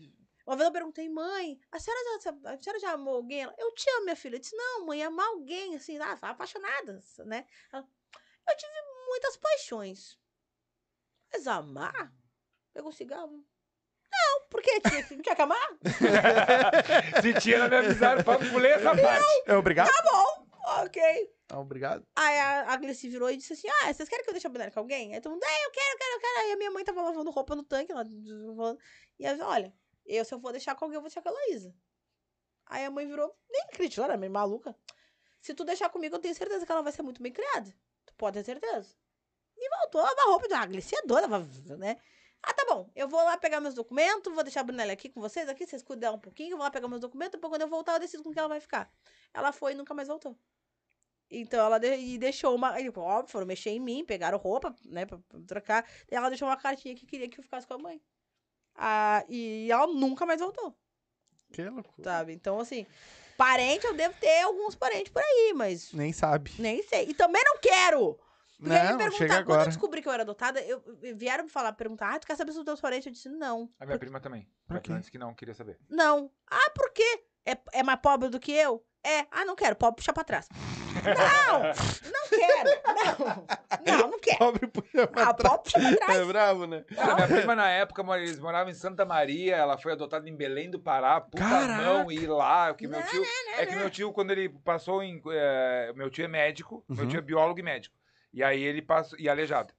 uma 0.47 0.55
vez 0.55 0.67
eu 0.67 0.71
perguntei, 0.73 1.09
mãe, 1.09 1.59
a 1.71 1.79
senhora 1.79 2.01
já, 2.23 2.29
a 2.51 2.57
senhora 2.61 2.79
já 2.79 2.91
amou 2.93 3.15
alguém? 3.15 3.41
Eu 3.57 3.73
te 3.73 3.89
amo, 3.91 4.03
minha 4.05 4.15
filha. 4.15 4.35
Eu 4.35 4.39
disse, 4.39 4.55
não, 4.55 4.85
mãe, 4.85 5.03
amar 5.03 5.25
alguém, 5.27 5.75
assim, 5.75 5.97
ah, 5.99 6.17
apaixonada, 6.21 6.99
né? 7.25 7.45
Eu 7.73 8.57
tive 8.57 8.73
muitas 9.07 9.35
paixões. 9.37 10.17
Mas 11.33 11.47
amar? 11.47 12.13
Pegou 12.73 12.89
um 12.89 12.93
cigarro? 12.93 13.45
Porque 14.51 14.69
tinha, 14.83 15.07
não 15.09 15.21
tinha 15.23 15.35
que 15.35 15.41
amar? 15.41 15.69
Se 17.21 17.33
tinha, 17.39 17.69
me 17.69 17.77
avisaram 17.77 18.21
pra 18.21 18.37
pulei 18.37 18.73
essa 18.73 18.95
parte. 18.95 19.25
É 19.47 19.55
obrigado? 19.55 19.89
Ok. 20.83 21.01
Ah, 21.49 21.59
obrigado. 21.59 22.05
Aí 22.15 22.37
a, 22.37 22.73
a 22.73 22.77
Gleice 22.77 23.09
virou 23.09 23.31
e 23.31 23.37
disse 23.37 23.53
assim: 23.53 23.67
Ah, 23.67 23.93
vocês 23.93 24.07
querem 24.07 24.23
que 24.23 24.29
eu 24.29 24.33
deixe 24.33 24.47
a 24.47 24.49
boneca 24.49 24.71
com 24.71 24.81
alguém? 24.81 25.15
Aí 25.15 25.21
todo 25.21 25.33
mundo, 25.33 25.43
é, 25.43 25.65
eu 25.65 25.71
quero, 25.71 25.93
eu 25.93 25.97
quero, 25.97 26.13
eu 26.13 26.19
quero. 26.19 26.39
Aí 26.39 26.51
a 26.51 26.57
minha 26.57 26.71
mãe 26.71 26.83
tava 26.83 27.01
lavando 27.01 27.31
roupa 27.31 27.55
no 27.55 27.63
tanque, 27.63 27.91
ela, 27.91 28.03
lavando. 28.03 28.79
e 29.17 29.25
ela 29.25 29.35
disse, 29.35 29.47
olha, 29.47 29.73
eu 30.05 30.25
se 30.25 30.33
eu 30.33 30.39
for 30.39 30.51
deixar 30.51 30.75
com 30.75 30.85
alguém, 30.85 30.97
eu 30.97 31.01
vou 31.01 31.09
deixar 31.09 31.21
com 31.21 31.29
a 31.29 31.31
Heloísa. 31.31 31.73
Aí 32.67 32.85
a 32.85 32.91
mãe 32.91 33.07
virou, 33.07 33.33
nem 33.49 33.67
criticou, 33.69 34.05
era 34.05 34.17
meio 34.17 34.31
maluca. 34.31 34.75
Se 35.41 35.53
tu 35.53 35.63
deixar 35.63 35.89
comigo, 35.89 36.15
eu 36.15 36.19
tenho 36.19 36.35
certeza 36.35 36.65
que 36.65 36.71
ela 36.71 36.81
vai 36.81 36.91
ser 36.91 37.01
muito 37.01 37.21
bem 37.21 37.31
criada. 37.31 37.73
Tu 38.05 38.13
pode 38.15 38.37
ter 38.37 38.45
certeza. 38.45 38.95
E 39.57 39.69
voltou 39.77 40.01
a 40.01 40.05
lavar 40.05 40.25
roupa. 40.27 40.47
Ah, 40.53 40.61
a 40.61 40.65
Gleice 40.65 40.95
é 40.95 41.01
doida, 41.03 41.27
né? 41.77 41.97
Ah, 42.43 42.53
tá 42.53 42.65
bom. 42.67 42.89
Eu 42.95 43.07
vou 43.07 43.23
lá 43.23 43.37
pegar 43.37 43.59
meus 43.61 43.75
documentos, 43.75 44.33
vou 44.33 44.43
deixar 44.43 44.61
a 44.61 44.63
Brunella 44.63 44.91
aqui 44.93 45.09
com 45.09 45.21
vocês, 45.21 45.47
aqui, 45.47 45.65
vocês 45.67 45.83
cuidam 45.83 45.99
dela 46.01 46.15
um 46.17 46.19
pouquinho, 46.19 46.51
eu 46.53 46.57
vou 46.57 46.63
lá 46.65 46.71
pegar 46.71 46.87
meus 46.87 47.01
documentos, 47.01 47.33
depois 47.33 47.51
quando 47.51 47.61
eu 47.61 47.67
voltar, 47.67 47.93
eu 47.93 47.99
decido 47.99 48.23
com 48.23 48.31
quem 48.31 48.39
ela 48.39 48.49
vai 48.49 48.59
ficar. 48.59 48.91
Ela 49.33 49.51
foi 49.51 49.73
e 49.73 49.75
nunca 49.75 49.93
mais 49.93 50.07
voltou. 50.07 50.35
Então 51.29 51.63
ela 51.65 51.77
de- 51.77 51.95
e 51.95 52.17
deixou 52.17 52.53
uma. 52.55 52.71
aí, 52.73 52.89
Óbvio, 52.89 53.31
foram 53.31 53.45
mexer 53.45 53.69
em 53.69 53.79
mim, 53.79 54.03
pegaram 54.03 54.37
roupa, 54.37 54.75
né, 54.85 55.05
pra, 55.05 55.17
pra 55.29 55.39
trocar. 55.47 55.87
E 56.11 56.15
ela 56.15 56.27
deixou 56.29 56.47
uma 56.47 56.57
cartinha 56.57 56.95
que 56.95 57.05
queria 57.05 57.29
que 57.29 57.39
eu 57.39 57.43
ficasse 57.43 57.65
com 57.67 57.75
a 57.75 57.77
mãe. 57.77 58.01
Ah, 58.75 59.23
e 59.29 59.69
ela 59.71 59.87
nunca 59.87 60.25
mais 60.25 60.39
voltou, 60.41 60.75
Que 61.53 61.63
loucura. 61.69 62.03
sabe? 62.03 62.33
Então, 62.33 62.59
assim, 62.59 62.85
parente, 63.37 63.85
eu 63.85 63.93
devo 63.93 64.15
ter 64.19 64.41
alguns 64.41 64.75
parentes 64.75 65.11
por 65.11 65.21
aí, 65.21 65.53
mas 65.55 65.93
Nem 65.93 66.11
sabe. 66.11 66.51
nem 66.57 66.81
sei. 66.83 67.09
E 67.09 67.13
também 67.13 67.41
não 67.45 67.57
quero! 67.59 68.19
Porque 68.61 68.75
aí 68.75 68.81
me 68.83 68.89
Não, 68.91 68.97
perguntaram, 68.97 69.11
chega 69.17 69.33
quando 69.33 69.47
eu 69.49 69.53
agora. 69.55 69.69
descobri 69.69 70.01
que 70.03 70.07
eu 70.07 70.13
era 70.13 70.21
adotada, 70.23 70.61
eu, 70.61 70.83
vieram 71.15 71.45
me 71.45 71.49
falar, 71.49 71.73
perguntar, 71.73 72.13
ah, 72.13 72.19
tu 72.19 72.27
quer 72.27 72.35
saber 72.35 72.51
sobre 72.51 72.61
os 72.61 72.65
teus 72.65 72.81
parentes? 72.81 73.07
Eu 73.07 73.11
disse, 73.11 73.27
não. 73.29 73.69
A 73.79 73.85
minha 73.87 73.97
prima 73.97 74.19
também. 74.19 74.47
Por 74.67 74.79
quê? 74.79 74.93
disse 74.93 75.09
que 75.11 75.17
não, 75.17 75.33
queria 75.33 75.55
saber. 75.55 75.79
Não. 75.89 76.29
Ah, 76.49 76.69
por 76.75 76.91
quê? 76.93 77.23
É, 77.43 77.57
é 77.73 77.81
mais 77.83 77.99
pobre 77.99 78.29
do 78.29 78.39
que 78.39 78.51
eu? 78.51 78.85
É. 79.03 79.25
Ah, 79.31 79.43
não 79.45 79.55
quero. 79.55 79.75
Pobre 79.75 79.95
puxa 79.97 80.13
pra 80.13 80.23
trás. 80.23 80.47
Não! 81.01 81.63
Não 82.11 82.29
quero. 82.29 82.69
Não. 82.85 83.97
Não, 83.97 84.11
não 84.11 84.19
quero. 84.19 84.37
Pobre 84.37 84.67
puxa 84.67 85.07
pra 85.07 85.29
Ah, 85.29 85.33
trás. 85.33 85.55
pobre 85.55 85.63
puxa 85.71 85.79
pra 85.79 85.95
trás. 86.05 86.19
É 86.19 86.25
bravo, 86.25 86.67
né? 86.67 86.85
Cara, 86.95 87.15
minha 87.15 87.27
prima 87.27 87.55
na 87.55 87.67
época, 87.69 88.03
eles 88.17 88.39
moravam 88.39 88.69
em 88.71 88.75
Santa 88.75 89.03
Maria, 89.03 89.55
ela 89.55 89.75
foi 89.77 89.93
adotada 89.93 90.29
em 90.29 90.35
Belém 90.35 90.69
do 90.69 90.79
Pará, 90.79 91.19
puta 91.19 91.37
Caraca! 91.43 91.81
mão, 91.81 92.11
e 92.11 92.15
ir 92.19 92.27
lá, 92.27 92.71
que 92.75 92.87
meu 92.87 92.99
Não, 92.99 93.07
tio, 93.07 93.23
é 93.57 93.65
que 93.65 93.75
meu 93.75 93.89
tio, 93.89 94.11
quando 94.13 94.29
ele 94.31 94.49
passou 94.49 95.01
em, 95.01 95.19
é, 95.31 95.91
meu 95.95 96.11
tio 96.11 96.25
é 96.25 96.27
médico, 96.27 96.85
meu 96.87 97.05
Uhum. 97.05 97.09
tio 97.09 97.17
é 97.17 97.21
biólogo 97.21 97.59
e 97.59 97.63
médico, 97.63 97.95
e 98.33 98.43
aí 98.43 98.61
ele 98.61 98.81
passou, 98.81 99.19
e 99.19 99.29
aleijado. 99.29 99.73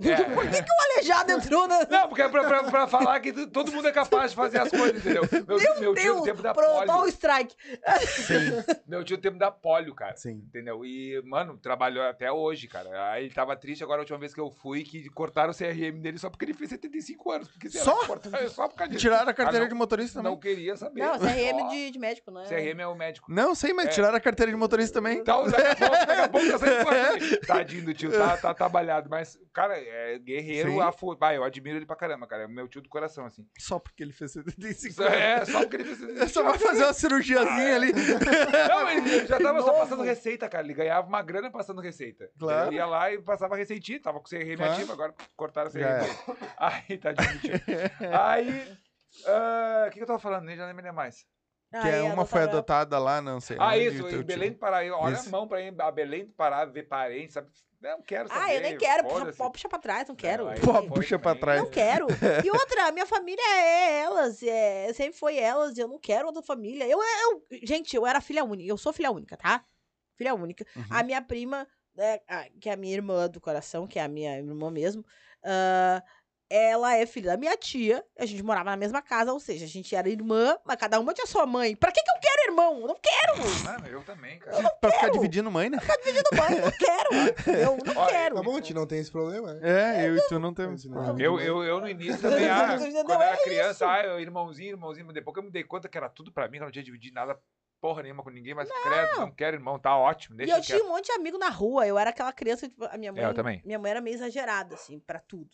É. 0.00 0.16
Por 0.34 0.48
que, 0.50 0.62
que 0.62 0.70
o 0.70 0.92
aleijado 0.92 1.32
entrou 1.32 1.68
na. 1.68 1.86
Não, 1.88 2.08
porque 2.08 2.22
é 2.22 2.28
pra, 2.28 2.44
pra, 2.44 2.64
pra 2.64 2.86
falar 2.88 3.20
que 3.20 3.32
todo 3.46 3.70
mundo 3.70 3.86
é 3.86 3.92
capaz 3.92 4.30
de 4.32 4.36
fazer 4.36 4.58
as 4.60 4.70
coisas, 4.70 4.96
entendeu? 4.98 5.22
Meu, 5.46 5.80
meu 5.80 5.94
tio 5.94 6.14
no 6.16 6.22
tempo 6.24 6.42
da 6.42 6.52
polio, 6.52 7.06
strike. 7.08 7.54
Sim, 8.08 8.34
meu 8.88 9.04
tio 9.04 9.16
no 9.16 9.22
tempo 9.22 9.38
da 9.38 9.50
polio, 9.52 9.94
cara. 9.94 10.16
sim. 10.16 10.42
Entendeu? 10.48 10.84
E, 10.84 11.22
mano, 11.24 11.56
trabalhou 11.58 12.02
até 12.04 12.30
hoje, 12.32 12.66
cara. 12.66 13.12
Aí 13.12 13.24
ele 13.26 13.34
tava 13.34 13.56
triste 13.56 13.84
agora 13.84 14.00
a 14.00 14.02
última 14.02 14.18
vez 14.18 14.34
que 14.34 14.40
eu 14.40 14.50
fui, 14.50 14.82
que 14.82 15.08
cortaram 15.10 15.50
o 15.52 15.54
CRM 15.56 16.00
dele 16.00 16.18
só 16.18 16.28
porque 16.28 16.44
ele 16.44 16.54
fez 16.54 16.70
75 16.70 17.30
anos. 17.30 17.48
Porque, 17.48 17.70
sei 17.70 17.80
lá, 17.80 17.84
Só? 17.84 18.06
cortaram- 18.06 18.48
só 18.48 18.68
por 18.68 18.74
causa 18.76 18.90
disso. 18.92 19.00
Tiraram 19.00 19.28
a 19.30 19.34
carteira 19.34 19.58
Ah, 19.58 19.60
não- 19.60 19.68
de 19.68 19.74
motorista 19.74 20.18
também. 20.18 20.32
Não 20.32 20.40
queria 20.40 20.76
saber. 20.76 21.00
Não, 21.02 21.18
CRM 21.18 21.68
de, 21.70 21.90
de 21.92 21.98
médico, 21.98 22.30
não 22.32 22.42
é? 22.42 22.46
CRM 22.46 22.80
é 22.80 22.86
o 22.86 22.94
médico. 22.96 23.30
Não, 23.32 23.54
sei, 23.54 23.72
mas 23.72 23.86
É. 23.86 23.90
tiraram 23.90 24.16
a 24.16 24.20
carteira 24.20 24.50
de 24.50 24.58
motorista 24.58 24.94
também. 24.94 25.18
Então, 25.18 25.48
daqui 25.48 25.84
a 25.84 25.88
pouco, 25.88 26.06
daqui 26.06 26.20
a 26.20 26.28
pouco 26.28 26.58
tá 26.58 27.12
dele. 27.12 27.36
Tadinho 27.46 27.84
do 27.84 27.94
tio, 27.94 28.10
tá, 28.10 28.36
tá 28.36 28.54
trabalhado. 28.54 29.08
Mas, 29.08 29.38
cara, 29.52 29.83
é 29.88 30.18
guerreiro. 30.18 30.70
Sim. 30.72 30.80
A 30.80 30.92
fu- 30.92 31.16
Vai, 31.16 31.36
eu 31.36 31.44
admiro 31.44 31.76
ele 31.78 31.86
pra 31.86 31.96
caramba, 31.96 32.26
cara. 32.26 32.44
É 32.44 32.48
meu 32.48 32.66
tio 32.68 32.80
do 32.82 32.88
coração, 32.88 33.26
assim. 33.26 33.46
Só 33.58 33.78
porque 33.78 34.02
ele 34.02 34.12
fez 34.12 34.32
75 34.32 34.86
Isso 34.88 35.02
anos. 35.02 35.14
é, 35.18 35.44
só 35.44 35.60
porque 35.60 35.76
ele 35.76 35.84
fez. 35.84 36.16
É 36.20 36.26
só 36.28 36.42
vai 36.42 36.58
fazer 36.58 36.84
uma 36.84 36.92
cirurgiazinha 36.92 37.74
ali. 37.76 37.92
Não, 38.68 38.90
ele, 38.90 39.26
já 39.26 39.38
tava 39.38 39.60
só 39.62 39.72
passando 39.72 40.02
receita, 40.02 40.48
cara. 40.48 40.64
Ele 40.64 40.74
ganhava 40.74 41.06
uma 41.08 41.22
grana 41.22 41.50
passando 41.50 41.80
receita. 41.80 42.30
Claro. 42.38 42.68
Ele 42.70 42.76
ia 42.76 42.86
lá 42.86 43.12
e 43.12 43.20
passava 43.22 43.56
receitinha, 43.56 44.00
tava 44.00 44.18
com 44.20 44.28
CRM 44.28 44.56
Claro. 44.56 44.72
ativo, 44.72 44.92
agora 44.92 45.14
cortaram 45.36 45.68
o 45.68 45.72
CRM. 45.72 46.00
Dele. 46.00 46.38
Aí, 46.56 46.98
tadinho 46.98 47.32
do 47.34 47.38
tio. 47.40 47.52
Aí, 48.22 48.78
ah, 49.26 49.84
o 49.86 49.90
que, 49.90 49.96
que 49.98 50.02
eu 50.02 50.06
tava 50.06 50.18
falando? 50.18 50.44
Nem 50.44 50.56
já 50.56 50.66
nem 50.66 50.74
me 50.74 50.82
lembro 50.82 50.96
mais. 50.96 51.24
Que 51.82 51.88
é 51.88 52.02
uma 52.02 52.24
foi 52.24 52.42
adotada 52.42 52.98
lá, 52.98 53.20
não 53.20 53.40
sei. 53.40 53.56
Ah, 53.58 53.70
onde, 53.70 53.86
isso, 53.86 54.08
em 54.08 54.22
Belém 54.22 54.52
do 54.52 54.58
Pará. 54.58 54.78
Olha 54.96 55.14
Isso. 55.14 55.28
a 55.28 55.30
mão 55.32 55.48
pra 55.48 55.60
ir 55.60 55.74
a 55.78 55.90
Belém 55.90 56.26
do 56.26 56.32
Pará 56.32 56.64
ver 56.64 56.84
parentes, 56.84 57.34
sabe? 57.34 57.48
Não 57.80 58.00
quero 58.00 58.28
saber. 58.28 58.40
Ah, 58.40 58.54
eu 58.54 58.60
nem 58.62 58.78
quero. 58.78 59.04
Puxa, 59.06 59.50
puxar 59.50 59.68
pra 59.68 59.78
trás, 59.78 60.08
não 60.08 60.16
quero. 60.16 60.46
Não, 60.46 60.54
Pô, 60.54 60.82
puxa 60.94 61.18
pra 61.18 61.34
trás. 61.34 61.60
Não 61.60 61.68
quero. 61.68 62.06
E 62.42 62.50
outra, 62.50 62.90
minha 62.92 63.04
família 63.06 63.42
é 63.42 64.00
elas, 64.00 64.42
é, 64.42 64.92
sempre 64.94 65.18
foi 65.18 65.36
elas, 65.36 65.76
eu 65.76 65.86
não 65.86 65.98
quero 65.98 66.26
outra 66.28 66.42
família. 66.42 66.86
Eu, 66.86 66.98
eu, 67.02 67.42
gente, 67.62 67.94
eu 67.94 68.06
era 68.06 68.20
filha 68.22 68.42
única, 68.42 68.70
eu 68.70 68.78
sou 68.78 68.92
filha 68.92 69.10
única, 69.10 69.36
tá? 69.36 69.62
Filha 70.16 70.34
única. 70.34 70.64
Uhum. 70.74 70.84
A 70.88 71.02
minha 71.02 71.20
prima, 71.20 71.66
né, 71.94 72.20
a- 72.26 72.46
que 72.58 72.70
é 72.70 72.72
a 72.72 72.76
minha 72.76 72.94
irmã 72.94 73.28
do 73.28 73.40
coração, 73.40 73.86
que 73.86 73.98
é 73.98 74.02
a 74.02 74.08
minha 74.08 74.38
irmã 74.38 74.70
mesmo, 74.70 75.04
ah, 75.44 76.02
ela 76.48 76.94
é 76.96 77.06
filha 77.06 77.32
da 77.32 77.36
minha 77.36 77.56
tia, 77.56 78.04
a 78.18 78.26
gente 78.26 78.42
morava 78.42 78.70
na 78.70 78.76
mesma 78.76 79.00
casa, 79.02 79.32
ou 79.32 79.40
seja, 79.40 79.64
a 79.64 79.68
gente 79.68 79.94
era 79.96 80.08
irmã, 80.08 80.56
mas 80.64 80.76
cada 80.76 81.00
uma 81.00 81.12
tinha 81.14 81.26
sua 81.26 81.46
mãe. 81.46 81.74
Pra 81.74 81.90
que, 81.90 82.02
que 82.02 82.10
eu 82.10 82.20
quero 82.20 82.50
irmão? 82.50 82.80
Eu 82.80 82.86
não 82.88 82.96
quero! 83.00 83.64
Mano, 83.64 83.86
eu 83.86 84.02
também, 84.02 84.38
cara. 84.38 84.70
Pra 84.80 84.90
ficar 84.90 85.00
quero. 85.06 85.12
dividindo 85.14 85.50
mãe, 85.50 85.70
né? 85.70 85.78
Dividindo 86.04 86.28
mãe, 86.36 86.58
eu 86.58 86.64
não 86.64 86.72
quero! 86.72 87.58
Eu 87.58 87.78
não 87.84 88.02
Olha, 88.02 88.10
quero! 88.10 88.34
Tá 88.36 88.42
bom, 88.42 88.52
a 88.52 88.56
gente 88.56 88.74
não 88.74 88.86
tem 88.86 88.98
esse 88.98 89.10
problema, 89.10 89.54
né? 89.54 90.00
É, 90.02 90.08
eu 90.08 90.16
e 90.16 90.20
tu 90.28 90.38
não 90.38 90.52
temos. 90.54 90.84
Não, 90.84 91.18
Eu, 91.18 91.40
eu, 91.40 91.64
eu 91.64 91.80
no 91.80 91.88
início 91.88 92.20
também, 92.22 92.48
ah, 92.48 92.76
quando 92.78 93.10
eu 93.10 93.20
era 93.22 93.34
É 93.36 93.42
criança, 93.42 93.90
ah, 93.90 94.04
eu, 94.04 94.20
irmãozinho, 94.20 94.70
irmãozinho, 94.70 95.06
mas 95.06 95.14
depois 95.14 95.34
que 95.34 95.40
eu 95.40 95.44
me 95.44 95.50
dei 95.50 95.64
conta 95.64 95.88
que 95.88 95.96
era 95.96 96.08
tudo 96.08 96.30
pra 96.32 96.46
mim, 96.46 96.58
que 96.58 96.62
eu 96.62 96.66
não 96.66 96.72
tinha 96.72 96.84
dividido 96.84 97.14
nada, 97.14 97.38
porra 97.80 98.02
nenhuma 98.02 98.22
com 98.22 98.30
ninguém, 98.30 98.54
mas 98.54 98.68
credo, 98.82 99.20
não 99.20 99.30
quero 99.30 99.56
irmão, 99.56 99.78
tá 99.78 99.96
ótimo, 99.96 100.36
E 100.36 100.38
deixa 100.38 100.52
eu 100.52 100.62
quieto. 100.62 100.78
tinha 100.78 100.84
um 100.84 100.94
monte 100.94 101.06
de 101.06 101.12
amigo 101.12 101.36
na 101.36 101.50
rua. 101.50 101.86
Eu 101.86 101.98
era 101.98 102.10
aquela 102.10 102.32
criança, 102.32 102.66
tipo, 102.68 102.84
a 102.86 102.96
minha 102.96 103.12
mãe. 103.12 103.22
É, 103.22 103.26
eu 103.26 103.34
também. 103.34 103.60
Minha 103.64 103.78
mãe 103.78 103.90
era 103.90 104.00
meio 104.00 104.14
exagerada, 104.14 104.74
assim, 104.74 104.98
pra 105.00 105.18
tudo. 105.18 105.50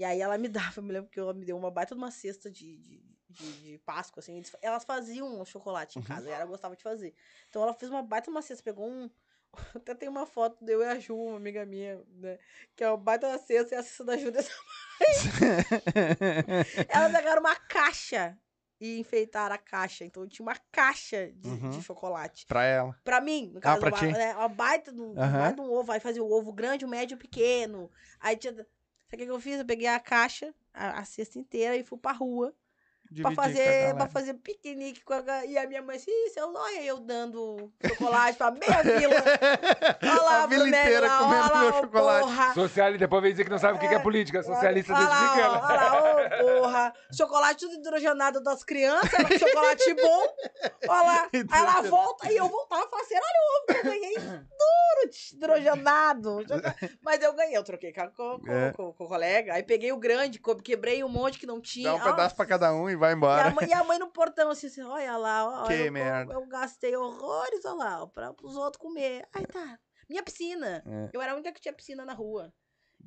E 0.00 0.04
aí 0.04 0.18
ela 0.22 0.38
me 0.38 0.48
dava, 0.48 0.72
eu 0.78 0.82
me 0.82 0.92
lembro 0.94 1.10
que 1.10 1.20
ela 1.20 1.34
me 1.34 1.44
deu 1.44 1.58
uma 1.58 1.70
baita 1.70 1.94
de 1.94 2.00
uma 2.00 2.10
cesta 2.10 2.50
de, 2.50 2.78
de, 2.78 3.02
de, 3.28 3.52
de 3.72 3.78
Páscoa, 3.84 4.20
assim. 4.20 4.34
eles- 4.38 4.56
Elas 4.62 4.82
faziam 4.82 5.44
chocolate 5.44 5.98
Uhum. 5.98 6.02
em 6.02 6.06
casa, 6.08 6.26
e 6.30 6.32
ela 6.32 6.46
gostava 6.46 6.74
de 6.74 6.82
fazer. 6.82 7.14
Então 7.50 7.62
ela 7.62 7.74
fez 7.74 7.90
uma 7.92 8.02
baita 8.02 8.24
de 8.24 8.30
uma 8.30 8.40
cesta, 8.40 8.64
pegou 8.64 8.88
um. 8.88 9.10
Até 9.76 9.94
tem 9.94 10.08
uma 10.08 10.24
foto 10.24 10.64
de 10.64 10.72
eu 10.72 10.80
e 10.80 10.86
a 10.86 10.98
Ju, 10.98 11.14
uma 11.14 11.36
amiga 11.36 11.66
minha, 11.66 12.02
né? 12.14 12.38
Que 12.74 12.82
é 12.82 12.88
uma 12.88 12.96
baita 12.96 13.28
da 13.28 13.36
cesta 13.38 13.74
e 13.74 13.78
a 13.78 13.82
cesta 13.82 14.02
da 14.02 14.16
Ju 14.16 14.30
dessa 14.30 14.50
Elas 16.88 17.12
pegaram 17.12 17.40
uma 17.42 17.56
caixa 17.56 18.38
e 18.80 18.98
enfeitaram 18.98 19.54
a 19.54 19.58
caixa. 19.58 20.02
Então 20.06 20.26
tinha 20.26 20.46
uma 20.46 20.56
caixa 20.72 21.30
de, 21.32 21.46
Uhum. 21.46 21.70
de 21.72 21.82
chocolate. 21.82 22.46
pra 22.46 22.64
ela. 22.64 22.98
Pra 23.04 23.20
mim, 23.20 23.50
no 23.52 23.60
caso, 23.60 23.80
pra 23.80 23.90
uma, 23.90 23.98
ti. 23.98 24.06
né, 24.06 24.34
uma 24.34 24.48
baita 24.48 24.90
de 24.92 25.00
um, 25.02 25.12
Aham. 25.18 25.38
baita 25.40 25.54
de 25.56 25.68
um 25.68 25.70
ovo. 25.70 25.92
Aí 25.92 26.00
fazia 26.00 26.24
o 26.24 26.32
ovo 26.32 26.52
grande, 26.54 26.86
o 26.86 26.88
médio 26.88 27.14
e 27.14 27.16
o 27.16 27.18
pequeno. 27.18 27.90
Aí 28.18 28.34
tinha. 28.36 28.66
Sabe 29.10 29.24
o 29.24 29.26
que 29.26 29.32
eu 29.32 29.40
fiz? 29.40 29.58
Eu 29.58 29.66
peguei 29.66 29.88
a 29.88 29.98
caixa, 29.98 30.54
a, 30.72 31.00
a 31.00 31.04
cesta 31.04 31.36
inteira 31.38 31.76
e 31.76 31.82
fui 31.82 31.98
pra 31.98 32.12
rua. 32.12 32.54
Dividir 33.10 33.34
pra 33.34 33.44
fazer, 33.44 33.64
galera. 33.64 33.94
pra 33.96 34.06
fazer 34.08 34.34
piquenique 34.34 35.02
com 35.02 35.12
a, 35.14 35.44
e 35.44 35.58
a 35.58 35.66
minha 35.66 35.82
mãe 35.82 35.96
assim, 35.96 36.10
"Ih, 36.12 36.30
seu 36.30 36.52
olha 36.54 36.82
eu 36.84 37.00
dando 37.00 37.72
chocolate 37.84 38.38
pra 38.38 38.50
meia 38.52 38.82
vila. 38.84 39.16
Olha 40.02 40.22
lá, 40.22 40.42
A 40.44 40.46
vila 40.46 40.68
inteira 40.68 41.06
lá, 41.08 41.18
comendo 41.18 41.42
olha 41.44 41.52
lá, 41.54 41.60
meu 41.60 41.70
ô, 41.70 41.80
chocolate. 41.80 42.20
Porra. 42.24 42.54
Socialista, 42.54 42.98
depois 42.98 43.22
vem 43.22 43.32
dizer 43.32 43.44
que 43.44 43.50
não 43.50 43.58
sabe 43.58 43.78
o 43.78 43.80
que 43.80 43.88
que 43.88 43.94
é 43.94 43.98
política. 43.98 44.42
Socialista 44.42 44.92
olha 44.94 45.06
desde 45.06 45.20
lá, 45.20 45.28
pequeno. 45.30 45.50
olha 45.50 45.80
lá, 45.80 46.00
ô, 46.02 46.60
porra. 46.60 46.92
Chocolate 47.12 47.60
tudo 47.66 47.74
hidrogenado 47.74 48.40
das 48.42 48.62
crianças, 48.62 49.12
era 49.12 49.26
um 49.34 49.38
chocolate 49.38 49.94
bom. 49.94 50.26
Olha 50.88 51.02
lá. 51.02 51.28
Aí 51.50 51.60
ela 51.62 51.82
volta 51.82 52.32
e 52.32 52.36
eu 52.36 52.48
voltava 52.48 52.84
e 52.84 52.88
falava 52.90 53.02
assim, 53.06 53.14
olha 53.16 53.24
o 53.24 53.56
ovo 53.56 53.66
que 53.66 53.72
eu 53.88 53.90
ganhei 53.90 54.14
duro, 54.18 55.10
hidrogenado. 55.34 56.38
Mas 57.02 57.20
eu 57.22 57.32
ganhei, 57.32 57.56
eu 57.56 57.64
troquei 57.64 57.92
com, 57.92 58.08
com, 58.10 58.38
com- 58.40 58.52
É. 58.52 58.72
com- 58.72 58.92
com 58.92 59.04
o 59.04 59.08
colega. 59.08 59.54
Aí 59.54 59.62
peguei 59.62 59.92
o 59.92 59.96
grande, 59.98 60.40
quebrei 60.62 61.02
um 61.02 61.08
monte 61.08 61.38
que 61.38 61.46
não 61.46 61.60
tinha. 61.60 61.90
Dá 61.90 61.94
um 61.96 62.00
pedaço 62.00 62.34
pra 62.36 62.44
Nossa. 62.44 62.46
cada 62.46 62.72
um 62.74 62.88
e 62.88 62.96
vai 63.00 63.12
E 63.12 63.16
embora. 63.16 63.48
a, 63.48 63.50
mãe, 63.52 63.68
e 63.68 63.72
a 63.72 63.82
mãe 63.82 63.98
no 63.98 64.08
portão, 64.12 64.50
assim, 64.50 64.68
assim, 64.68 64.82
olha 64.82 65.16
lá, 65.16 65.64
ó, 65.64 65.66
Que 65.66 65.72
eu, 65.72 65.86
eu- 65.86 65.92
merda. 65.92 66.32
Eu, 66.34 66.46
gastei 66.46 66.94
horrores, 66.94 67.64
olha 67.64 67.74
lá, 67.74 68.02
ó, 68.02 68.06
pra, 68.06 68.32
pros 68.32 68.54
outros 68.56 68.80
comer. 68.80 69.26
Aí 69.34 69.44
tá, 69.46 69.78
minha 70.08 70.22
piscina. 70.22 70.82
É. 70.86 71.10
Eu 71.12 71.20
era 71.20 71.32
a 71.32 71.34
única 71.34 71.50
que 71.52 71.60
tinha 71.60 71.72
piscina 71.74 72.04
na 72.04 72.12
rua. 72.12 72.52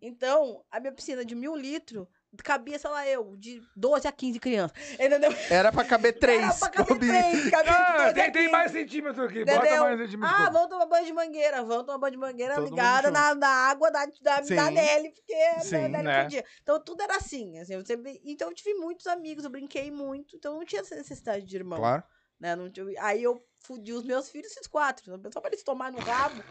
Então, 0.01 0.65
a 0.69 0.79
minha 0.79 0.91
piscina 0.91 1.23
de 1.23 1.35
mil 1.35 1.55
litros 1.55 2.07
cabia, 2.41 2.79
sei 2.79 2.89
lá, 2.89 3.07
eu, 3.07 3.35
de 3.35 3.61
12 3.75 4.07
a 4.07 4.11
15 4.11 4.39
crianças. 4.39 4.75
Entendeu? 4.93 5.31
Era 5.49 5.71
pra 5.71 5.83
caber 5.83 6.13
três. 6.17 6.41
Era 6.41 6.53
pra 6.55 6.69
caber 6.69 6.97
três, 6.99 7.49
cabia 7.51 7.71
de 7.71 7.77
Ah, 7.77 7.97
12 7.97 8.09
a 8.09 8.13
tem, 8.13 8.31
tem 8.31 8.41
15. 8.43 8.51
mais 8.51 8.71
centímetro 8.71 9.23
aqui. 9.25 9.45
Bota 9.45 9.57
Entendeu? 9.57 9.83
mais 9.83 9.99
centímetro. 9.99 10.35
Ah, 10.35 10.49
vamos 10.49 10.69
tomar 10.69 10.85
banho 10.85 11.05
de 11.05 11.13
mangueira. 11.13 11.63
Vamos 11.63 11.85
tomar 11.85 11.97
banho 11.97 12.11
de 12.13 12.17
mangueira 12.17 12.55
Todo 12.55 12.69
ligada 12.69 13.11
na, 13.11 13.35
na 13.35 13.47
água 13.47 13.91
da, 13.91 14.05
da, 14.21 14.43
Sim. 14.43 14.55
da 14.55 14.71
Nelly, 14.71 15.11
porque 15.11 15.33
Sim, 15.61 15.75
a 15.75 15.87
Nelly 15.89 16.03
né? 16.03 16.23
podia. 16.23 16.45
Então 16.61 16.79
tudo 16.83 17.01
era 17.01 17.17
assim. 17.17 17.59
assim 17.59 17.73
eu 17.73 17.85
sempre- 17.85 18.21
então 18.25 18.47
eu 18.49 18.55
tive 18.55 18.73
muitos 18.75 19.05
amigos, 19.07 19.43
eu 19.43 19.49
brinquei 19.51 19.91
muito. 19.91 20.35
Então 20.35 20.55
não 20.55 20.65
tinha 20.65 20.81
essa 20.81 20.95
necessidade 20.95 21.45
de 21.45 21.55
irmão. 21.55 21.77
Claro. 21.79 22.03
né? 22.39 22.55
Não 22.55 22.69
tinha- 22.69 22.85
aí 23.03 23.21
eu 23.23 23.45
fudi 23.59 23.93
os 23.93 24.03
meus 24.03 24.29
filhos, 24.29 24.51
esses 24.51 24.67
quatro. 24.67 25.05
Só 25.31 25.39
pra 25.39 25.49
eles 25.49 25.63
tomarem 25.63 25.97
no 25.97 26.05
rabo. 26.05 26.43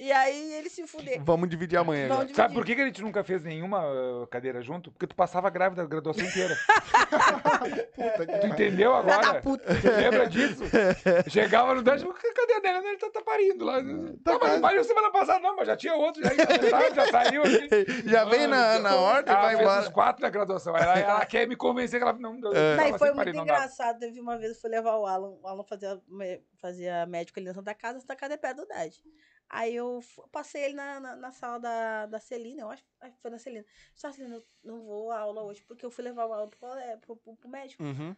E 0.00 0.10
aí 0.10 0.54
eles 0.54 0.72
se 0.72 0.86
fuderam. 0.86 1.22
Vamos 1.24 1.46
dividir 1.48 1.76
amanhã 1.76 2.06
agora. 2.06 2.20
dividir. 2.20 2.36
Sabe 2.36 2.54
por 2.54 2.64
que, 2.64 2.74
que 2.74 2.80
a 2.80 2.86
gente 2.86 3.02
nunca 3.02 3.22
fez 3.22 3.42
nenhuma 3.42 3.82
uh, 3.84 4.26
cadeira 4.28 4.62
junto? 4.62 4.90
Porque 4.90 5.06
tu 5.06 5.14
passava 5.14 5.50
grávida 5.50 5.82
a 5.82 5.86
graduação 5.86 6.24
inteira. 6.24 6.56
Puta 7.94 8.26
que 8.26 8.38
Tu 8.38 8.46
entendeu 8.46 8.92
da 8.92 8.98
agora? 8.98 9.42
puta. 9.42 9.74
Tu 9.74 9.86
lembra 9.88 10.26
disso? 10.26 10.62
Chegava 11.28 11.74
no 11.74 11.82
Dante, 11.82 12.06
cadê 12.34 12.54
a 12.54 12.60
dela? 12.60 12.78
Ele 12.88 12.96
tá, 12.96 13.10
tá 13.10 13.20
parindo 13.22 13.62
lá. 13.62 13.74
Tá, 14.24 14.32
mas 14.32 14.38
quase. 14.38 14.60
pariu 14.60 14.84
semana 14.84 15.10
passada, 15.10 15.40
não, 15.40 15.54
mas 15.54 15.66
já 15.66 15.76
tinha 15.76 15.94
outro, 15.94 16.22
já, 16.22 16.30
já, 16.34 16.90
já 16.94 17.06
saiu 17.10 17.42
aqui. 17.42 17.68
Já 18.10 18.24
vem 18.24 18.46
na, 18.46 18.78
na 18.78 18.96
ordem 18.96 19.32
e 19.32 19.36
Ela 19.36 19.42
vai 19.42 19.56
fez 19.56 19.60
embora. 19.68 19.82
os 19.82 19.88
quatro 19.88 20.22
na 20.22 20.30
graduação. 20.30 20.76
Ela, 20.76 20.98
ela 20.98 21.26
quer 21.26 21.46
me 21.46 21.56
convencer 21.56 22.00
que 22.00 22.04
ela 22.04 22.12
não. 22.14 22.34
não 22.34 22.52
É. 22.52 22.76
Não, 22.76 22.84
e 22.84 22.86
tava 22.86 22.98
foi 22.98 23.08
muito 23.08 23.16
parir, 23.18 23.32
não 23.34 23.42
engraçado. 23.42 23.98
Teve 23.98 24.20
uma 24.20 24.38
vez 24.38 24.54
eu 24.54 24.60
fui 24.60 24.70
levar 24.70 24.96
o 24.96 25.06
Alan. 25.06 25.36
O 25.42 25.46
Alan 25.46 25.64
fazia, 25.64 26.00
fazia 26.56 27.06
médico 27.06 27.38
ali 27.38 27.48
na 27.48 27.54
Santa 27.54 27.74
Casa. 27.74 28.00
Santa 28.00 28.16
Casa 28.16 28.34
é 28.34 28.36
perto 28.36 28.62
do 28.62 28.66
DAD. 28.66 29.02
Aí 29.52 29.74
eu 29.74 30.00
passei 30.30 30.62
ele 30.62 30.74
na, 30.74 31.00
na, 31.00 31.16
na 31.16 31.32
sala 31.32 31.58
da, 31.58 32.06
da 32.06 32.20
Celina. 32.20 32.62
Eu 32.62 32.70
acho, 32.70 32.84
que 32.84 33.20
foi 33.20 33.30
na 33.32 33.38
Celina. 33.38 33.66
Só 33.94 34.12
Celina, 34.12 34.36
eu 34.36 34.46
não 34.62 34.80
vou 34.84 35.10
à 35.10 35.18
aula 35.18 35.42
hoje 35.42 35.60
porque 35.64 35.84
eu 35.84 35.90
fui 35.90 36.04
levar 36.04 36.26
o 36.26 36.48
pro, 36.48 36.58
cole- 36.60 36.96
pro, 36.98 37.16
pro, 37.16 37.36
pro 37.36 37.48
médico. 37.48 37.82
Uhum. 37.82 38.14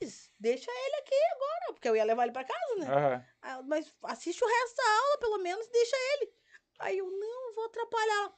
Mas 0.00 0.30
deixa 0.38 0.70
ele 0.70 0.96
aqui 0.96 1.14
agora, 1.34 1.72
porque 1.74 1.88
eu 1.88 1.96
ia 1.96 2.04
levar 2.04 2.24
ele 2.24 2.32
pra 2.32 2.44
casa, 2.44 2.74
né? 2.76 2.86
Aham. 2.86 3.26
Aí 3.42 3.62
mas 3.64 3.94
assiste 4.04 4.42
o 4.42 4.46
resto 4.48 4.76
da 4.76 4.90
aula, 5.00 5.18
pelo 5.18 5.38
menos, 5.38 5.66
deixa 5.68 5.96
ele. 6.14 6.32
Aí 6.78 6.98
eu, 6.98 7.10
não, 7.10 7.54
vou 7.54 7.66
atrapalhar. 7.66 8.32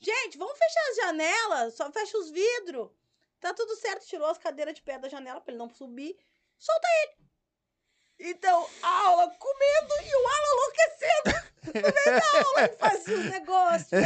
Gente, 0.00 0.38
vamos 0.38 0.56
fechar 0.56 0.88
as 0.90 0.96
janelas, 0.96 1.74
só 1.74 1.90
fecha 1.92 2.16
os 2.16 2.30
vidros. 2.30 2.90
Tá 3.40 3.52
tudo 3.52 3.74
certo, 3.76 4.06
tirou 4.06 4.26
as 4.28 4.38
cadeiras 4.38 4.74
de 4.74 4.82
pé 4.82 4.98
da 4.98 5.08
janela 5.08 5.40
pra 5.40 5.52
ele 5.52 5.58
não 5.58 5.68
subir. 5.68 6.16
Solta 6.56 6.88
ele. 7.02 7.27
Então, 8.20 8.68
a 8.82 9.06
aula 9.06 9.30
comendo 9.38 9.94
e 10.04 10.14
o 10.14 10.26
Alan 10.26 10.52
enlouquecendo. 10.54 11.48
No 11.66 11.72
meio 11.72 12.20
da 12.20 12.48
aula, 12.48 12.68
fazia 12.78 13.18
os 13.18 13.24
negócios. 13.26 14.02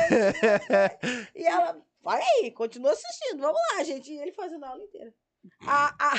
E 1.34 1.46
ela, 1.46 1.80
vai 2.02 2.20
aí, 2.20 2.50
continua 2.50 2.92
assistindo, 2.92 3.40
vamos 3.40 3.60
lá, 3.72 3.84
gente. 3.84 4.12
E 4.12 4.18
ele 4.18 4.32
fazendo 4.32 4.64
a 4.64 4.68
aula 4.68 4.82
inteira. 4.82 5.14
A, 5.66 5.94
a... 5.98 6.12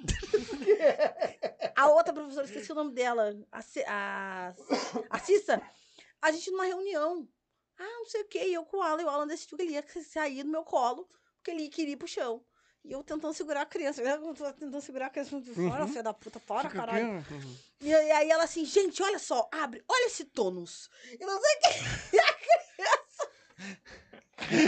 A 1.76 1.88
outra 1.88 2.12
professora, 2.12 2.46
esqueci 2.46 2.72
o 2.72 2.74
nome 2.74 2.92
dela, 2.92 3.34
a, 3.52 3.60
a, 3.86 4.54
a 5.10 5.18
Cissa, 5.18 5.62
a 6.20 6.30
gente 6.30 6.50
numa 6.50 6.64
reunião. 6.64 7.28
Ah, 7.78 7.98
não 7.98 8.06
sei 8.06 8.22
o 8.22 8.28
quê, 8.28 8.44
e 8.48 8.54
eu 8.54 8.64
com 8.64 8.78
o 8.78 8.82
Alan, 8.82 9.00
e 9.00 9.04
o 9.04 9.08
Alan 9.08 9.26
decidiu 9.26 9.56
que 9.56 9.64
ele 9.64 9.72
ia 9.72 9.84
sair 10.02 10.42
do 10.42 10.50
meu 10.50 10.62
colo, 10.62 11.08
porque 11.36 11.50
ele 11.50 11.68
queria 11.68 11.94
ir 11.94 11.96
pro 11.96 12.06
chão. 12.06 12.44
E 12.84 12.92
eu 12.92 13.02
tentando 13.04 13.32
segurar 13.34 13.60
a 13.62 13.66
criança, 13.66 14.02
eu 14.02 14.34
tô 14.34 14.44
tentando 14.52 14.80
segurar 14.80 15.06
a 15.06 15.10
criança, 15.10 15.30
fora, 15.54 15.82
Uhum. 15.82 15.88
filha 15.88 16.02
da 16.02 16.12
puta, 16.14 16.40
fora, 16.40 16.68
Fica 16.68 16.80
caralho. 16.80 17.18
aqui, 17.18 17.34
uhum. 17.34 17.56
E 17.82 17.94
aí 17.94 18.10
aí 18.10 18.30
ela 18.30 18.44
assim, 18.44 18.64
gente, 18.64 19.02
olha 19.02 19.18
só, 19.18 19.46
abre, 19.52 19.82
olha 19.86 20.06
esse 20.06 20.24
tônus. 20.24 20.88
E 21.12 21.18
não 21.24 21.38
sei 21.40 21.56
o 21.56 21.60
quê. 21.60 21.68
E 22.12 22.18
a 22.18 22.32
criança, 22.34 23.30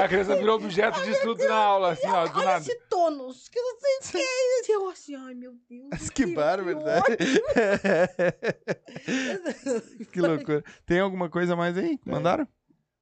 A 0.04 0.08
criança 0.08 0.36
virou 0.36 0.56
objeto 0.56 1.02
de 1.02 1.10
estudo 1.12 1.42
na 1.48 1.54
aula, 1.54 1.92
assim, 1.92 2.06
ó, 2.06 2.26
do 2.28 2.36
olha 2.38 2.44
nada. 2.44 2.60
esse 2.60 2.74
tônus, 2.90 3.48
que 3.48 3.58
não 3.60 3.80
sei 3.80 3.96
o 3.96 4.00
quê. 4.12 4.26
E 4.68 4.72
eu 4.72 4.88
assim, 4.90 5.14
ai 5.16 5.32
meu 5.34 5.54
Deus. 5.68 5.88
Mas 5.90 6.10
que 6.10 6.26
que 6.26 6.34
bárbaro, 6.34 6.78
né? 6.84 7.00
que 10.12 10.20
loucura. 10.20 10.62
Tem 10.84 11.00
alguma 11.00 11.30
coisa 11.30 11.56
mais 11.56 11.76
aí 11.78 11.96
que 11.96 12.04
Tem. 12.04 12.12
mandaram? 12.12 12.46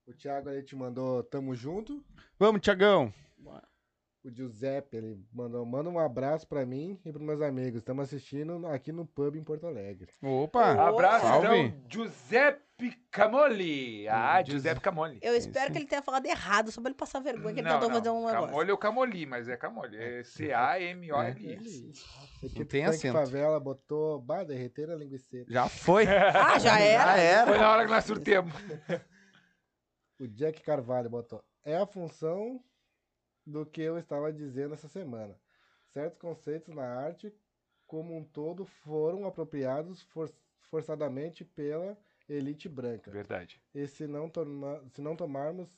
O 0.07 0.13
Thiago 0.15 0.49
ali 0.49 0.63
te 0.63 0.77
mandou 0.77 1.23
tamo 1.25 1.53
junto. 1.55 2.03
Vamos, 2.39 2.61
Tiagão. 2.61 3.13
O 4.23 4.31
Giuseppe, 4.31 4.99
ele 4.99 5.19
mandou, 5.33 5.65
manda 5.65 5.89
um 5.89 5.99
abraço 5.99 6.47
pra 6.47 6.67
mim 6.67 7.01
e 7.07 7.11
pros 7.11 7.25
meus 7.25 7.41
amigos. 7.41 7.79
Estamos 7.79 8.05
assistindo 8.05 8.67
aqui 8.67 8.93
no 8.93 9.07
pub 9.07 9.35
em 9.35 9.43
Porto 9.43 9.67
Alegre. 9.67 10.13
Opa. 10.23 10.73
Abraço, 10.73 11.25
Salve. 11.27 11.47
então, 11.47 11.83
Giuseppe 11.89 12.61
Camoli. 13.11 14.07
Ah, 14.09 14.43
Giuseppe 14.45 14.83
Camoli. 14.83 15.19
Eu 15.23 15.35
espero 15.35 15.65
Isso. 15.65 15.73
que 15.73 15.79
ele 15.79 15.87
tenha 15.87 16.03
falado 16.03 16.27
errado, 16.27 16.71
só 16.71 16.83
pra 16.83 16.91
ele 16.91 16.99
passar 16.99 17.21
vergonha, 17.21 17.55
que 17.55 17.61
ele 17.61 17.69
Não, 17.69 17.77
tentou 17.77 17.89
não. 17.89 17.97
fazer 17.97 18.11
um 18.11 18.27
negócio. 18.27 18.47
Camoli 18.49 18.71
é 18.71 18.75
o 18.75 18.79
Camoli, 18.79 19.25
mas 19.25 19.49
é 19.49 19.57
Camoli. 19.57 19.97
É 19.97 20.23
C-A-M-O-L-I. 20.23 21.93
Aqui 22.45 22.65
tem 22.67 22.85
Tanque 22.85 22.97
acento. 22.97 23.15
favela 23.15 23.59
botou, 23.59 24.21
bah, 24.21 24.45
derreteram 24.45 24.93
a 24.93 24.97
linguiça. 24.97 25.27
Já 25.49 25.67
foi. 25.67 26.05
Ah, 26.35 26.59
já 26.59 26.79
era? 26.79 27.05
Já 27.05 27.17
era. 27.17 27.47
Foi 27.47 27.59
na 27.59 27.71
hora 27.73 27.85
que 27.87 27.91
nós 27.91 28.05
surtemos. 28.05 28.53
O 30.21 30.29
Jack 30.29 30.61
Carvalho 30.63 31.09
botou, 31.09 31.43
é 31.65 31.75
a 31.79 31.87
função 31.87 32.61
do 33.47 33.65
que 33.67 33.81
eu 33.81 33.99
estava 33.99 34.33
dizendo 34.33 34.75
essa 34.75 34.89
semana. 34.89 35.39
Certos 35.89 36.19
conceitos 36.19 36.75
na 36.75 36.85
arte 36.87 37.35
como 37.87 38.17
um 38.17 38.23
todo 38.25 38.65
foram 38.65 39.25
apropriados 39.27 40.03
for- 40.03 40.33
forçadamente 40.71 41.45
pela 41.45 41.99
elite 42.29 42.69
branca. 42.69 43.11
Verdade. 43.11 43.61
E 43.75 43.87
se 43.89 44.07
não, 44.07 44.31
se 44.93 45.01
não 45.03 45.17
tomarmos 45.17 45.69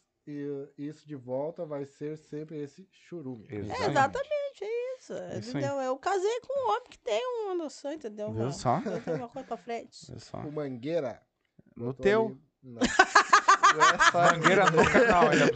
isso 0.77 1.07
de 1.09 1.17
volta, 1.17 1.65
vai 1.65 1.85
ser 1.87 2.17
sempre 2.19 2.61
esse 2.63 2.87
churume. 2.93 3.47
É, 3.49 3.57
exatamente, 3.57 4.63
é 4.63 4.97
isso. 4.97 5.13
Isso 5.15 5.57
aí. 5.57 5.63
entendeu? 5.65 5.81
Eu 5.81 5.97
casei 5.97 6.41
com 6.41 6.53
um 6.53 6.71
homem 6.71 6.89
que 6.91 6.99
tem 6.99 7.27
uma 7.27 7.55
noção, 7.55 7.93
entendeu? 7.93 8.31
Viu 8.33 8.53
só? 8.53 8.79
Eu 8.85 9.03
tenho 9.03 9.17
uma 9.17 9.29
coisa 9.29 9.49
pra 9.49 9.57
frente. 9.57 10.07
Olha 10.11 10.21
só. 10.21 10.39
O 10.39 10.53
Mangueira. 10.53 11.21
No 11.75 11.95
teu. 11.95 12.27
ali- 12.27 12.43
Não, 12.63 12.81
Mangueira 14.15 14.71
no 14.71 14.91
canal, 14.91 15.29
ainda 15.31 15.47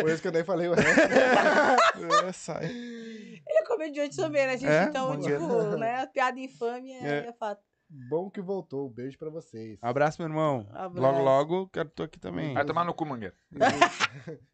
por 0.00 0.10
isso 0.10 0.22
que 0.22 0.28
eu 0.28 0.32
nem 0.32 0.44
falei 0.44 0.68
o 0.68 0.74
resto. 0.74 1.00
É, 2.28 2.32
sai. 2.32 2.64
Ele 2.66 3.42
é 3.48 3.64
comediante 3.64 4.16
também, 4.16 4.46
né, 4.46 4.56
gente? 4.56 4.70
É, 4.70 4.84
então, 4.84 5.08
Mangueira. 5.10 5.38
tipo, 5.38 5.76
né? 5.76 6.06
Piada 6.06 6.38
infame 6.40 6.92
é, 6.92 7.04
É. 7.04 7.26
é 7.28 7.32
fato. 7.32 7.60
Bom 8.08 8.30
que 8.30 8.40
voltou. 8.40 8.88
Beijo 8.88 9.18
pra 9.18 9.28
vocês. 9.30 9.78
Abraço, 9.82 10.20
meu 10.22 10.28
irmão. 10.28 10.66
Abraço. 10.72 11.00
Logo, 11.00 11.22
logo, 11.22 11.68
quero 11.68 11.90
tô 11.90 12.02
aqui 12.04 12.18
também. 12.18 12.54
Vai 12.54 12.64
tomar 12.64 12.84
no 12.84 12.94
cu, 12.94 13.04
Mangueira. 13.04 13.34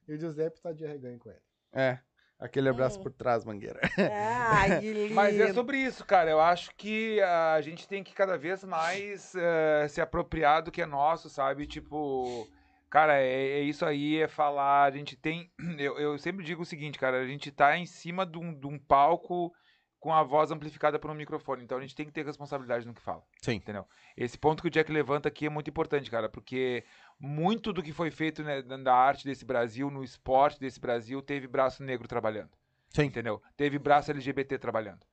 E 0.08 0.14
o 0.14 0.18
Giuseppe 0.18 0.60
tá 0.60 0.72
de 0.72 0.84
arreganho 0.84 1.18
com 1.18 1.28
ele. 1.30 1.38
É. 1.72 1.98
Aquele 2.40 2.68
abraço 2.68 3.00
Hum. 3.00 3.02
por 3.02 3.12
trás, 3.12 3.44
Mangueira. 3.44 3.80
Ai, 3.98 4.80
que 4.80 4.92
lindo. 4.92 5.14
Mas 5.14 5.38
é 5.38 5.52
sobre 5.52 5.76
isso, 5.78 6.04
cara. 6.04 6.30
Eu 6.30 6.40
acho 6.40 6.70
que 6.76 7.20
a 7.20 7.60
gente 7.60 7.86
tem 7.88 8.02
que 8.04 8.12
cada 8.14 8.36
vez 8.38 8.62
mais 8.64 9.34
eh, 9.36 9.86
se 9.88 10.00
apropriar 10.00 10.62
do 10.62 10.70
que 10.70 10.80
é 10.82 10.86
nosso, 10.86 11.28
sabe? 11.28 11.66
Tipo, 11.66 12.48
cara, 12.90 13.20
é, 13.20 13.60
é 13.60 13.60
isso 13.62 13.84
aí, 13.84 14.20
é 14.20 14.28
falar. 14.28 14.84
A 14.84 14.90
gente 14.90 15.16
tem. 15.16 15.50
Eu, 15.78 15.98
eu 15.98 16.18
sempre 16.18 16.44
digo 16.44 16.62
o 16.62 16.66
seguinte, 16.66 16.98
cara, 16.98 17.20
a 17.20 17.26
gente 17.26 17.50
tá 17.50 17.76
em 17.76 17.86
cima 17.86 18.26
de 18.26 18.38
um, 18.38 18.52
de 18.52 18.66
um 18.66 18.78
palco 18.78 19.52
com 20.00 20.12
a 20.12 20.22
voz 20.22 20.50
amplificada 20.50 20.98
por 20.98 21.10
um 21.10 21.14
microfone. 21.14 21.64
Então 21.64 21.78
a 21.78 21.80
gente 21.80 21.94
tem 21.94 22.06
que 22.06 22.12
ter 22.12 22.24
responsabilidade 22.24 22.86
no 22.86 22.94
que 22.94 23.00
fala. 23.00 23.22
Sim. 23.42 23.54
Entendeu? 23.54 23.84
Esse 24.16 24.38
ponto 24.38 24.62
que 24.62 24.68
o 24.68 24.70
Jack 24.70 24.90
levanta 24.92 25.28
aqui 25.28 25.46
é 25.46 25.50
muito 25.50 25.70
importante, 25.70 26.10
cara, 26.10 26.28
porque 26.28 26.84
muito 27.18 27.72
do 27.72 27.82
que 27.82 27.92
foi 27.92 28.10
feito 28.10 28.42
né, 28.42 28.62
na 28.62 28.92
arte 28.94 29.24
desse 29.24 29.44
Brasil, 29.44 29.90
no 29.90 30.04
esporte 30.04 30.60
desse 30.60 30.78
Brasil, 30.80 31.20
teve 31.20 31.46
braço 31.48 31.82
negro 31.82 32.06
trabalhando. 32.06 32.50
Sim. 32.90 33.04
Entendeu? 33.04 33.42
Teve 33.56 33.78
braço 33.78 34.10
LGBT 34.10 34.58
trabalhando. 34.58 35.04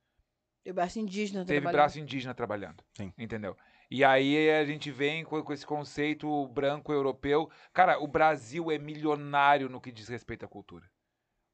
E 0.64 0.70
o 0.70 0.74
braço 0.74 0.98
indígena 0.98 1.44
Teve 1.44 1.60
trabalhando. 1.60 1.72
braço 1.80 2.00
indígena 2.00 2.34
trabalhando. 2.34 2.82
Sim. 2.96 3.12
Entendeu? 3.16 3.56
E 3.90 4.04
aí 4.04 4.50
a 4.50 4.64
gente 4.64 4.90
vem 4.90 5.24
com, 5.24 5.40
com 5.42 5.52
esse 5.52 5.64
conceito 5.66 6.46
branco 6.48 6.92
europeu. 6.92 7.48
Cara, 7.72 7.98
o 8.02 8.06
Brasil 8.08 8.70
é 8.70 8.78
milionário 8.78 9.68
no 9.68 9.80
que 9.80 9.92
diz 9.92 10.08
respeito 10.08 10.44
à 10.44 10.48
cultura. 10.48 10.90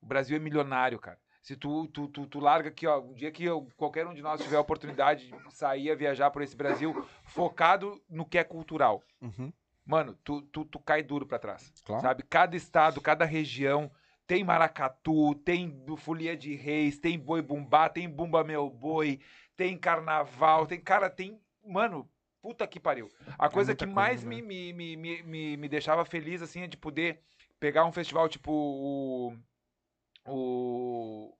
O 0.00 0.06
Brasil 0.06 0.36
é 0.36 0.40
milionário, 0.40 0.98
cara. 0.98 1.18
Se 1.42 1.56
tu, 1.56 1.86
tu, 1.88 2.06
tu, 2.08 2.26
tu 2.26 2.38
larga 2.40 2.68
aqui, 2.68 2.86
ó, 2.86 3.00
um 3.00 3.14
dia 3.14 3.30
que 3.30 3.44
eu- 3.44 3.68
qualquer 3.76 4.06
um 4.06 4.14
de 4.14 4.22
nós 4.22 4.40
tiver 4.40 4.56
a 4.56 4.60
oportunidade 4.60 5.26
de 5.30 5.52
sair 5.54 5.90
a 5.90 5.94
viajar 5.94 6.30
por 6.30 6.40
esse 6.40 6.56
Brasil 6.56 6.94
focado 7.24 8.00
no 8.08 8.24
que 8.24 8.38
é 8.38 8.44
cultural, 8.44 9.02
Uhum, 9.20 9.52
mano, 9.84 10.16
tu, 10.24 10.40
tu, 10.42 10.64
tu 10.64 10.78
cai 10.78 11.02
duro 11.02 11.26
pra 11.26 11.38
trás. 11.38 11.72
claro. 11.84 12.00
Sabe? 12.02 12.22
Cada 12.22 12.56
estado, 12.56 13.00
cada 13.00 13.24
região 13.24 13.90
tem 14.26 14.44
maracatu, 14.44 15.34
tem 15.44 15.84
folia 15.98 16.36
de 16.36 16.54
reis, 16.54 16.98
tem 16.98 17.18
boi 17.18 17.42
bumbá, 17.42 17.88
tem 17.88 18.08
bumba 18.08 18.44
meu 18.44 18.70
boi, 18.70 19.20
tem 19.56 19.76
carnaval, 19.76 20.64
tem 20.66 20.80
cara, 20.80 21.10
tem, 21.10 21.40
mano, 21.66 22.08
puta 22.42 22.66
que 22.66 22.80
pariu. 22.80 23.08
A 23.38 23.48
coisa 23.48 23.70
muita 23.70 23.86
que 23.86 23.92
coisa, 23.92 23.94
mais 23.94 24.24
né? 24.24 24.30
me, 24.30 24.42
me, 24.42 24.96
me, 24.96 25.22
me, 25.22 25.56
me, 25.56 25.68
deixava 25.68 26.04
feliz 26.04 26.42
assim 26.42 26.62
é 26.62 26.66
de 26.66 26.76
poder 26.76 27.20
pegar 27.60 27.84
um 27.86 27.92
festival 27.92 28.28
tipo 28.28 28.50
o 28.52 29.38
o 30.26 31.34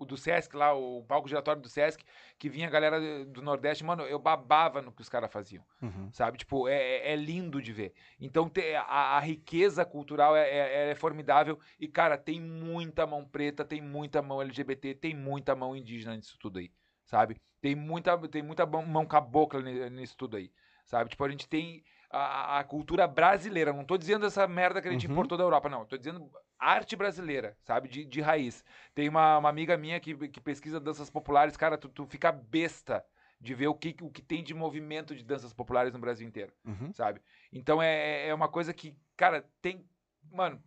o 0.00 0.04
do 0.06 0.16
Sesc 0.16 0.54
lá, 0.54 0.72
o 0.72 1.02
palco 1.02 1.26
giratório 1.26 1.60
do 1.60 1.68
Sesc, 1.68 2.04
que 2.38 2.48
vinha 2.48 2.68
a 2.68 2.70
galera 2.70 3.24
do 3.24 3.42
Nordeste, 3.42 3.82
mano, 3.82 4.04
eu 4.04 4.16
babava 4.16 4.80
no 4.80 4.92
que 4.92 5.02
os 5.02 5.08
caras 5.08 5.28
faziam 5.28 5.64
Uhum. 5.82 6.08
sabe? 6.12 6.38
Tipo, 6.38 6.68
é, 6.68 6.74
é- 6.76 7.12
é 7.12 7.16
lindo 7.16 7.60
de 7.60 7.72
ver. 7.72 7.92
Então, 8.20 8.48
te- 8.48 8.76
a, 8.76 9.16
a 9.16 9.18
riqueza 9.18 9.84
cultural 9.84 10.36
é, 10.36 10.48
é- 10.48 10.90
é 10.90 10.94
formidável. 10.94 11.58
E, 11.80 11.88
cara, 11.88 12.16
tem 12.16 12.40
muita 12.40 13.08
mão 13.08 13.24
preta, 13.24 13.64
tem 13.64 13.82
muita 13.82 14.22
mão 14.22 14.40
LGBT, 14.40 14.94
tem 14.94 15.16
muita 15.16 15.56
mão 15.56 15.74
indígena 15.74 16.14
nisso 16.14 16.38
tudo 16.38 16.60
aí, 16.60 16.70
sabe? 17.04 17.36
Tem 17.60 17.74
muita, 17.74 18.16
tem 18.28 18.42
muita 18.42 18.64
mão, 18.66 19.06
cabocla 19.06 19.60
ni- 19.60 19.90
nisso 19.90 20.16
tudo 20.16 20.36
aí, 20.36 20.50
sabe? 20.84 21.10
Tipo, 21.10 21.24
a 21.24 21.28
gente 21.28 21.48
tem 21.48 21.82
a, 22.10 22.58
a 22.60 22.64
cultura 22.64 23.06
brasileira. 23.06 23.72
Não 23.72 23.84
tô 23.84 23.96
dizendo 23.98 24.26
essa 24.26 24.46
merda 24.46 24.80
que 24.80 24.88
a 24.88 24.90
gente 24.92 25.06
Uhum. 25.06 25.12
importou 25.12 25.36
da 25.36 25.44
Europa, 25.44 25.68
não. 25.68 25.84
Tô 25.84 25.96
dizendo 25.96 26.30
arte 26.58 26.96
brasileira, 26.96 27.56
sabe? 27.62 27.88
De, 27.88 28.04
de 28.04 28.20
raiz. 28.20 28.64
Tem 28.94 29.08
uma, 29.08 29.38
uma 29.38 29.48
amiga 29.48 29.76
minha 29.76 29.98
que, 30.00 30.14
que 30.28 30.40
pesquisa 30.40 30.78
danças 30.80 31.10
populares. 31.10 31.56
Cara, 31.56 31.76
tu, 31.76 31.88
tu 31.88 32.06
fica 32.06 32.30
besta 32.32 33.04
de 33.40 33.54
ver 33.54 33.68
o 33.68 33.74
que, 33.74 33.94
o 34.02 34.10
que 34.10 34.22
tem 34.22 34.42
de 34.42 34.52
movimento 34.54 35.14
de 35.14 35.22
danças 35.24 35.52
populares 35.52 35.92
no 35.92 35.98
Brasil 36.00 36.26
inteiro 36.26 36.52
Uhum. 36.64 36.92
sabe? 36.92 37.20
Então 37.52 37.80
é, 37.80 38.26
é 38.28 38.34
uma 38.34 38.48
coisa 38.48 38.72
que, 38.72 38.96
cara, 39.16 39.44
tem. 39.62 39.88
Mano, 40.30 40.62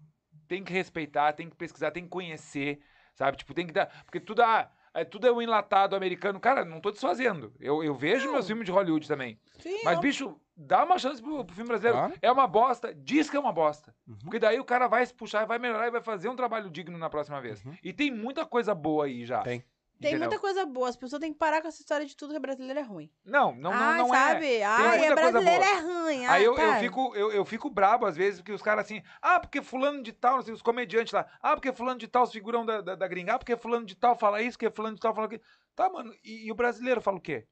tem 0.47 0.63
que 0.63 0.73
respeitar, 0.73 1.34
tem 1.34 1.49
que 1.49 1.55
pesquisar, 1.55 1.91
tem 1.91 2.03
que 2.03 2.09
conhecer, 2.09 2.81
sabe? 3.13 3.38
Tipo, 3.38 3.53
tem 3.53 3.68
que 3.68 3.73
dar. 3.73 3.88
Porque 4.05 4.19
tudo, 4.19 4.41
ah, 4.41 4.72
é, 4.93 5.05
tudo 5.05 5.27
é 5.27 5.31
o 5.31 5.41
enlatado 5.41 5.95
americano. 5.95 6.39
Cara, 6.39 6.65
não 6.65 6.80
tô 6.81 6.91
desfazendo. 6.91 7.53
Eu, 7.59 7.84
eu 7.84 7.93
vejo 7.93 8.26
Não. 8.26 8.34
meus 8.34 8.47
filmes 8.47 8.65
de 8.65 8.72
Hollywood 8.72 9.07
também. 9.07 9.39
Sim, 9.59 9.81
Mas, 9.84 9.99
bicho, 9.99 10.35
dá 10.55 10.84
uma 10.84 10.99
chance 10.99 11.22
pro, 11.22 11.45
pro 11.45 11.55
filme 11.55 11.69
brasileiro. 11.69 11.97
Claro. 11.97 12.13
É 12.22 12.31
uma 12.31 12.47
bosta, 12.47 12.93
diz 12.93 13.30
que 13.30 13.38
é 13.38 13.39
uma 13.39 13.53
bosta. 13.53 13.93
Uhum. 14.07 14.18
Porque 14.23 14.39
daí 14.39 14.59
o 14.59 14.65
cara 14.65 14.88
vai 14.88 15.05
se 15.05 15.13
puxar, 15.13 15.45
vai 15.45 15.59
melhorar 15.59 15.88
e 15.88 15.91
vai 15.91 16.01
fazer 16.01 16.30
um 16.30 16.35
trabalho 16.35 16.69
digno 16.69 16.97
na 16.97 17.09
próxima 17.09 17.39
vez. 17.39 17.63
Uhum. 17.63 17.76
E 17.84 17.93
tem 17.93 18.11
muita 18.11 18.45
coisa 18.45 18.76
boa 18.76 19.05
aí 19.05 19.26
já. 19.26 19.41
Tem. 19.41 19.63
Tem 20.02 20.11
entendeu? 20.11 20.30
muita 20.30 20.41
coisa 20.41 20.65
boa. 20.65 20.90
As 20.90 20.95
pessoas 20.95 21.19
têm 21.19 21.32
que 21.32 21.38
parar 21.38 21.61
com 21.61 21.68
essa 21.68 21.80
história 21.80 22.06
de 22.06 22.18
tudo 22.18 22.32
que 22.32 22.38
é 22.38 22.40
brasileiro 22.40 22.80
é 22.80 22.82
ruim. 22.82 23.10
Não, 23.23 23.53
não, 23.53 23.72
não, 23.72 23.80
Ai, 23.80 23.98
não 23.99 24.15
é. 24.15 24.18
sabe? 24.18 24.64
Ai, 24.64 24.98
muita 24.98 25.06
é 25.06 25.15
coisa 25.15 25.32
brasileiro 25.32 25.64
boa. 25.64 25.76
é 25.76 25.80
ruim. 25.80 26.26
Aí 26.26 26.41
ah, 26.41 26.41
eu, 26.41 26.57
eu, 26.57 26.73
fico, 26.80 27.15
eu, 27.15 27.32
eu 27.32 27.45
fico 27.45 27.69
brabo 27.69 28.07
às 28.07 28.15
vezes, 28.18 28.40
porque 28.40 28.52
os 28.52 28.61
caras 28.61 28.86
assim, 28.86 29.03
ah, 29.22 29.40
porque 29.40 29.61
fulano 29.61 30.02
de 30.02 30.11
tal, 30.11 30.41
sei, 30.41 30.53
os 30.53 30.61
comediantes 30.61 31.14
lá, 31.14 31.28
ah, 31.40 31.53
porque 31.56 31.72
fulano 31.72 31.99
de 31.99 32.07
tal, 32.07 32.23
os 32.23 32.32
figurão 32.32 32.65
da, 32.65 32.82
da, 32.82 32.95
da 32.95 33.07
gringa, 33.07 33.36
ah, 33.36 33.38
porque 33.38 33.56
fulano 33.56 33.86
de 33.86 33.95
tal 33.95 34.18
fala 34.18 34.41
isso, 34.41 34.57
porque 34.57 34.73
fulano 34.73 34.95
de 34.95 35.02
tal 35.02 35.14
fala 35.14 35.28
aquilo. 35.28 35.44
Tá, 35.76 35.88
mano, 35.88 36.14
e, 36.23 36.48
e 36.48 36.52
o 36.52 36.56
brasileiro 36.56 36.99
fala 36.99 37.18
o 37.18 37.22
quê? 37.22 37.45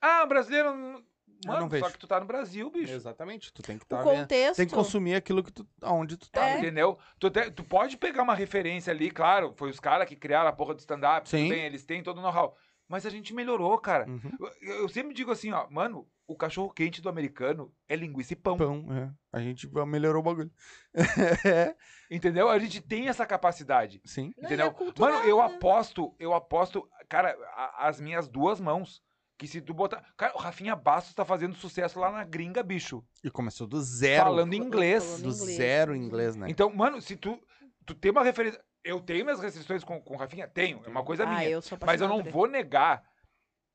Ah, 0.00 0.22
o 0.24 0.28
brasileiro. 0.28 1.02
Mano, 1.46 1.60
não 1.60 1.66
só 1.66 1.76
vejo. 1.76 1.92
que 1.92 1.98
tu 1.98 2.06
tá 2.06 2.18
no 2.18 2.26
Brasil, 2.26 2.70
bicho. 2.70 2.92
Exatamente. 2.92 3.52
Tu 3.52 3.62
tem 3.62 3.78
que 3.78 3.84
O 3.84 3.86
estar 3.86 4.02
contexto. 4.02 4.56
Tem 4.56 4.66
que 4.66 4.74
consumir 4.74 5.14
aquilo 5.14 5.42
que 5.42 5.52
tu, 5.52 5.66
aonde 5.80 6.16
tu 6.16 6.30
tá. 6.30 6.44
É. 6.46 6.54
né? 6.54 6.58
Entendeu? 6.60 6.98
Tu, 7.18 7.30
te- 7.30 7.50
tu 7.50 7.62
pode 7.64 7.96
pegar 7.96 8.22
uma 8.22 8.34
referência 8.34 8.92
ali, 8.92 9.10
claro, 9.10 9.52
foi 9.56 9.70
os 9.70 9.78
caras 9.78 10.08
que 10.08 10.16
criaram 10.16 10.48
a 10.48 10.52
porra 10.52 10.74
do 10.74 10.80
stand-up, 10.80 11.28
Sim. 11.28 11.48
bem, 11.48 11.64
eles 11.64 11.84
têm 11.84 12.02
todo 12.02 12.18
o 12.18 12.22
know-how. 12.22 12.56
Mas 12.88 13.04
a 13.04 13.10
gente 13.10 13.34
melhorou, 13.34 13.76
cara. 13.78 14.06
Uhum. 14.08 14.30
Eu, 14.62 14.74
eu 14.82 14.88
sempre 14.88 15.12
digo 15.14 15.30
assim, 15.30 15.52
ó, 15.52 15.66
mano, 15.70 16.08
o 16.26 16.34
cachorro 16.34 16.70
quente 16.70 17.02
do 17.02 17.08
americano 17.10 17.70
é 17.86 17.94
linguiça 17.94 18.32
e 18.32 18.36
pão. 18.36 18.56
Pão, 18.56 18.86
é. 18.90 19.10
A 19.30 19.40
gente 19.40 19.68
melhorou 19.86 20.20
o 20.20 20.24
bagulho. 20.24 20.50
Entendeu? 22.10 22.48
A 22.48 22.58
gente 22.58 22.80
tem 22.80 23.08
essa 23.08 23.26
capacidade. 23.26 24.00
Sim. 24.04 24.32
Não, 24.36 24.44
é 24.44 24.46
Entendeu? 24.46 24.72
cultural, 24.72 25.12
Mano, 25.18 25.28
eu 25.28 25.38
né? 25.38 25.44
aposto, 25.44 26.14
eu 26.18 26.32
aposto, 26.34 26.88
cara, 27.08 27.36
a- 27.54 27.88
as 27.88 28.00
minhas 28.00 28.26
duas 28.28 28.60
mãos. 28.60 29.02
Que 29.38 29.46
se 29.46 29.60
tu 29.60 29.72
botar. 29.72 30.04
Cara, 30.16 30.34
o 30.34 30.38
Rafinha 30.38 30.74
Bastos 30.74 31.14
tá 31.14 31.24
fazendo 31.24 31.54
sucesso 31.54 32.00
lá 32.00 32.10
na 32.10 32.24
gringa, 32.24 32.60
bicho. 32.62 33.04
E 33.22 33.30
começou 33.30 33.66
do 33.68 33.80
zero. 33.80 34.24
Falando 34.24 34.52
inglês. 34.52 35.04
Falando 35.04 35.22
do 35.22 35.28
inglês. 35.28 35.56
zero 35.56 35.94
inglês, 35.96 36.34
né? 36.36 36.46
Então, 36.50 36.68
mano, 36.74 37.00
se 37.00 37.14
tu. 37.16 37.40
Tu 37.86 37.94
tem 37.94 38.10
uma 38.10 38.24
referência. 38.24 38.60
Eu 38.84 39.00
tenho 39.00 39.24
minhas 39.24 39.40
restrições 39.40 39.84
com, 39.84 40.00
com 40.02 40.14
o 40.14 40.16
Rafinha? 40.16 40.48
Tenho. 40.48 40.82
É 40.84 40.88
uma 40.88 41.04
coisa 41.04 41.22
Ah, 41.24 41.26
minha. 41.26 41.48
eu 41.48 41.62
sou 41.62 41.78
Mas 41.86 42.00
eu 42.00 42.08
não 42.08 42.22
vou 42.22 42.46
negar. 42.48 43.02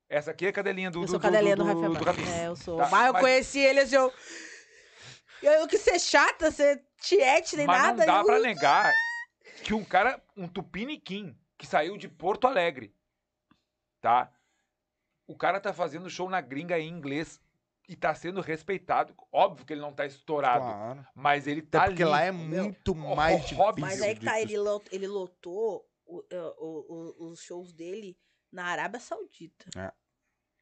Essa 0.09 0.31
aqui 0.31 0.45
é 0.45 0.49
a 0.49 0.53
cadelinha 0.53 0.91
do. 0.91 0.99
Eu 0.99 1.05
do, 1.05 1.09
sou 1.11 1.19
do- 1.19 1.21
cadelinha 1.23 1.55
do, 1.55 1.63
do- 1.63 1.67
Rafael. 1.73 1.93
do 1.93 2.03
Rafinha. 2.03 2.35
É, 2.35 2.47
eu 2.47 2.55
sou. 2.57 2.77
Tá, 2.77 2.89
Mas 2.89 3.07
eu 3.07 3.13
mas- 3.13 3.21
conheci 3.21 3.59
ele 3.59 3.79
assim, 3.79 3.95
eu. 3.95 4.11
Eu 5.41 5.67
quis 5.67 5.81
ser 5.81 5.99
chata, 5.99 6.51
ser 6.51 6.81
tiete, 7.01 7.55
nem 7.57 7.65
Mas 7.67 7.81
nada. 7.81 7.97
não 7.99 8.05
dá 8.05 8.19
eu- 8.19 8.25
pra 8.25 8.39
negar 8.39 8.91
que 9.63 9.73
um 9.73 9.83
cara, 9.83 10.21
um 10.37 10.47
tupiniquim, 10.47 11.37
que 11.57 11.65
saiu 11.65 11.97
de 11.97 12.07
Porto 12.07 12.47
Alegre, 12.47 12.93
tá? 14.01 14.29
O 15.27 15.35
cara 15.37 15.59
tá 15.59 15.73
fazendo 15.73 16.09
show 16.09 16.29
na 16.29 16.41
gringa 16.41 16.77
em 16.79 16.89
inglês 16.89 17.39
e 17.87 17.95
tá 17.95 18.13
sendo 18.15 18.41
respeitado. 18.41 19.13
Óbvio 19.31 19.65
que 19.65 19.73
ele 19.73 19.81
não 19.81 19.93
tá 19.93 20.05
estourado, 20.05 20.65
Claro. 20.65 21.05
mas 21.15 21.47
ele 21.47 21.59
Até 21.61 21.79
tá 21.79 21.85
porque 21.85 22.03
ali. 22.03 22.11
lá 22.11 22.21
é 22.21 22.31
meu. 22.31 22.63
muito 22.65 22.91
Ó, 22.91 23.15
mais 23.15 23.41
difícil. 23.45 23.73
Mas 23.79 24.01
aí 24.01 24.15
que 24.15 24.25
tá, 24.25 24.39
ele, 24.39 24.57
lot- 24.57 24.87
ele 24.91 25.07
lotou 25.07 25.85
o- 26.05 26.23
é, 26.29 26.41
o- 26.57 27.15
o- 27.19 27.27
os 27.31 27.41
shows 27.41 27.73
dele 27.73 28.17
na 28.51 28.65
Arábia 28.65 28.99
Saudita. 28.99 29.65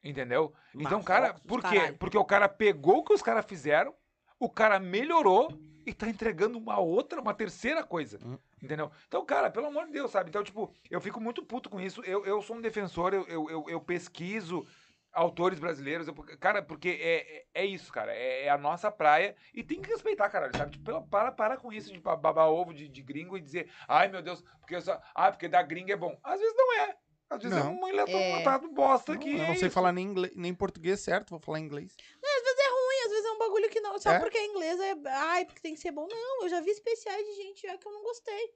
Entendeu? 0.04 0.54
Então, 0.74 1.04
cara, 1.04 1.36
por 1.48 1.62
quê? 1.62 1.76
caralho. 1.78 1.98
Porque 1.98 2.18
o 2.18 2.26
cara 2.26 2.50
pegou 2.50 3.00
o 3.00 3.04
que 3.04 3.14
os 3.14 3.22
caras 3.22 3.46
fizeram, 3.46 3.94
o 4.40 4.50
cara 4.50 4.80
melhorou 4.80 5.50
e 5.86 5.94
tá 5.94 6.08
entregando 6.10 6.58
uma 6.58 6.80
outra, 6.80 7.22
uma 7.22 7.34
terceira 7.36 7.84
coisa. 7.84 8.20
Hum. 8.24 8.38
Entendeu? 8.62 8.92
Então, 9.08 9.26
cara, 9.26 9.50
pelo 9.50 9.68
amor 9.68 9.86
de 9.88 9.94
Deus, 9.94 10.12
sabe? 10.12 10.30
Então, 10.30 10.44
tipo, 10.44 10.72
eu 10.90 11.02
fico 11.02 11.20
muito 11.20 11.44
puto 11.44 11.70
com 11.70 11.82
isso. 11.82 12.02
Eu, 12.04 12.26
eu 12.26 12.42
sou 12.42 12.56
um 12.56 12.62
defensor, 12.62 13.14
eu, 13.14 13.26
eu, 13.28 13.50
eu, 13.50 13.66
eu 13.68 13.82
pesquiso 13.82 14.66
autores 15.12 15.60
brasileiros. 15.60 16.08
eu- 16.08 16.14
cara, 16.40 16.62
porque 16.62 16.90
é, 17.02 17.38
é, 17.38 17.46
é 17.64 17.66
isso, 17.66 17.92
cara. 17.92 18.14
É, 18.14 18.46
é 18.46 18.50
a 18.50 18.58
nossa 18.58 18.92
praia 18.92 19.36
e 19.54 19.64
tem 19.64 19.82
que 19.82 19.90
respeitar, 19.90 20.30
caralho, 20.30 20.56
sabe? 20.56 20.72
Tipo, 20.72 20.86
pela- 20.86 21.02
para, 21.02 21.32
para 21.32 21.58
com 21.58 21.74
isso 21.74 21.92
de 21.92 22.00
ba- 22.00 22.16
babar 22.16 22.50
ovo 22.50 22.74
de, 22.74 22.88
de 22.88 23.02
gringo 23.02 23.36
e 23.38 23.42
dizer, 23.42 23.70
ai 23.88 24.08
meu 24.08 24.22
Deus, 24.22 24.44
porque 24.60 24.76
eu 24.76 24.82
só. 24.82 25.02
Ah, 25.16 25.32
porque 25.32 25.48
da 25.48 25.62
gringa 25.64 25.94
é 25.94 25.98
bom. 25.98 26.18
Às 26.24 26.40
vezes 26.40 26.56
não 26.56 26.74
é. 26.82 26.96
Às 27.32 27.42
vezes 27.44 27.58
é 27.58 27.64
Não. 27.64 27.80
um 27.80 27.88
enlatado 27.88 28.66
É. 28.68 28.74
bosta 28.74 29.14
Não, 29.14 29.20
que. 29.20 29.32
eu 29.32 29.38
não 29.38 29.46
é 29.46 29.56
sei 29.56 29.68
isso. 29.68 29.74
falar 29.74 29.92
nem, 29.94 30.06
inglês, 30.06 30.34
nem 30.36 30.54
português 30.54 31.00
certo, 31.00 31.30
vou 31.30 31.40
falar 31.40 31.60
inglês. 31.62 31.96
Às 31.98 32.44
vezes 32.44 32.60
é 32.60 32.70
ruim, 32.70 33.06
às 33.06 33.10
vezes 33.12 33.26
é 33.26 33.31
um 33.31 33.31
bagulho 33.42 33.70
que 33.70 33.80
não. 33.82 33.98
Só 34.00 34.12
É? 34.12 34.20
porque 34.20 34.38
é 34.38 34.46
inglês 34.46 34.80
é. 34.80 34.94
Ai, 35.08 35.46
porque 35.46 35.62
tem 35.62 35.74
que 35.74 35.80
ser 35.80 35.92
bom. 35.92 36.08
Não, 36.10 36.44
eu 36.44 36.50
já 36.50 36.62
vi 36.62 36.72
especiais 36.72 37.26
de 37.26 37.34
gente 37.34 37.62
já 37.68 37.78
que 37.78 37.88
eu 37.88 37.92
não 37.92 38.04
gostei. 38.04 38.54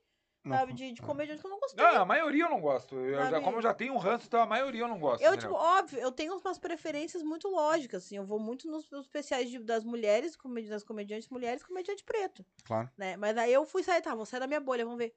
Sabe? 0.47 0.73
De, 0.73 0.91
de 0.91 1.01
comediante 1.01 1.41
que 1.41 1.47
eu 1.47 1.49
não 1.49 1.59
gostei. 1.59 1.83
Não, 1.83 2.01
a 2.03 2.05
maioria 2.05 2.43
eu 2.43 2.49
não 2.51 2.61
gosto. 2.61 2.93
Eu 2.95 3.15
já, 3.31 3.41
como 3.41 3.57
eu 3.57 3.61
já 3.63 3.73
tenho 3.73 3.93
um 3.95 3.97
ranço, 3.97 4.27
então 4.27 4.39
a 4.39 4.45
maioria 4.45 4.81
eu 4.83 4.87
não 4.87 4.99
gosto. 4.99 5.23
Eu, 5.23 5.35
tipo, 5.35 5.53
óbvio, 5.55 5.99
eu 5.99 6.11
tenho 6.11 6.37
umas 6.37 6.59
preferências 6.59 7.23
muito 7.23 7.47
lógicas, 7.49 8.05
assim. 8.05 8.17
Eu 8.17 8.23
vou 8.23 8.37
muito 8.39 8.69
nos, 8.69 8.87
nos 8.91 9.07
especiais 9.07 9.49
de- 9.49 9.57
das 9.57 9.83
mulheres, 9.83 10.35
comedi 10.35 10.69
das 10.69 10.83
comediantes 10.83 11.29
mulheres, 11.29 11.63
comediante 11.63 12.03
preto, 12.03 12.45
Claro. 12.63 12.87
né? 12.95 13.17
Mas 13.17 13.35
aí 13.39 13.51
eu 13.51 13.65
fui 13.65 13.81
sair, 13.81 14.03
tá, 14.03 14.13
vou 14.13 14.23
sair 14.23 14.39
da 14.39 14.45
minha 14.45 14.59
bolha, 14.59 14.85
vamos 14.85 14.99
ver. 14.99 15.15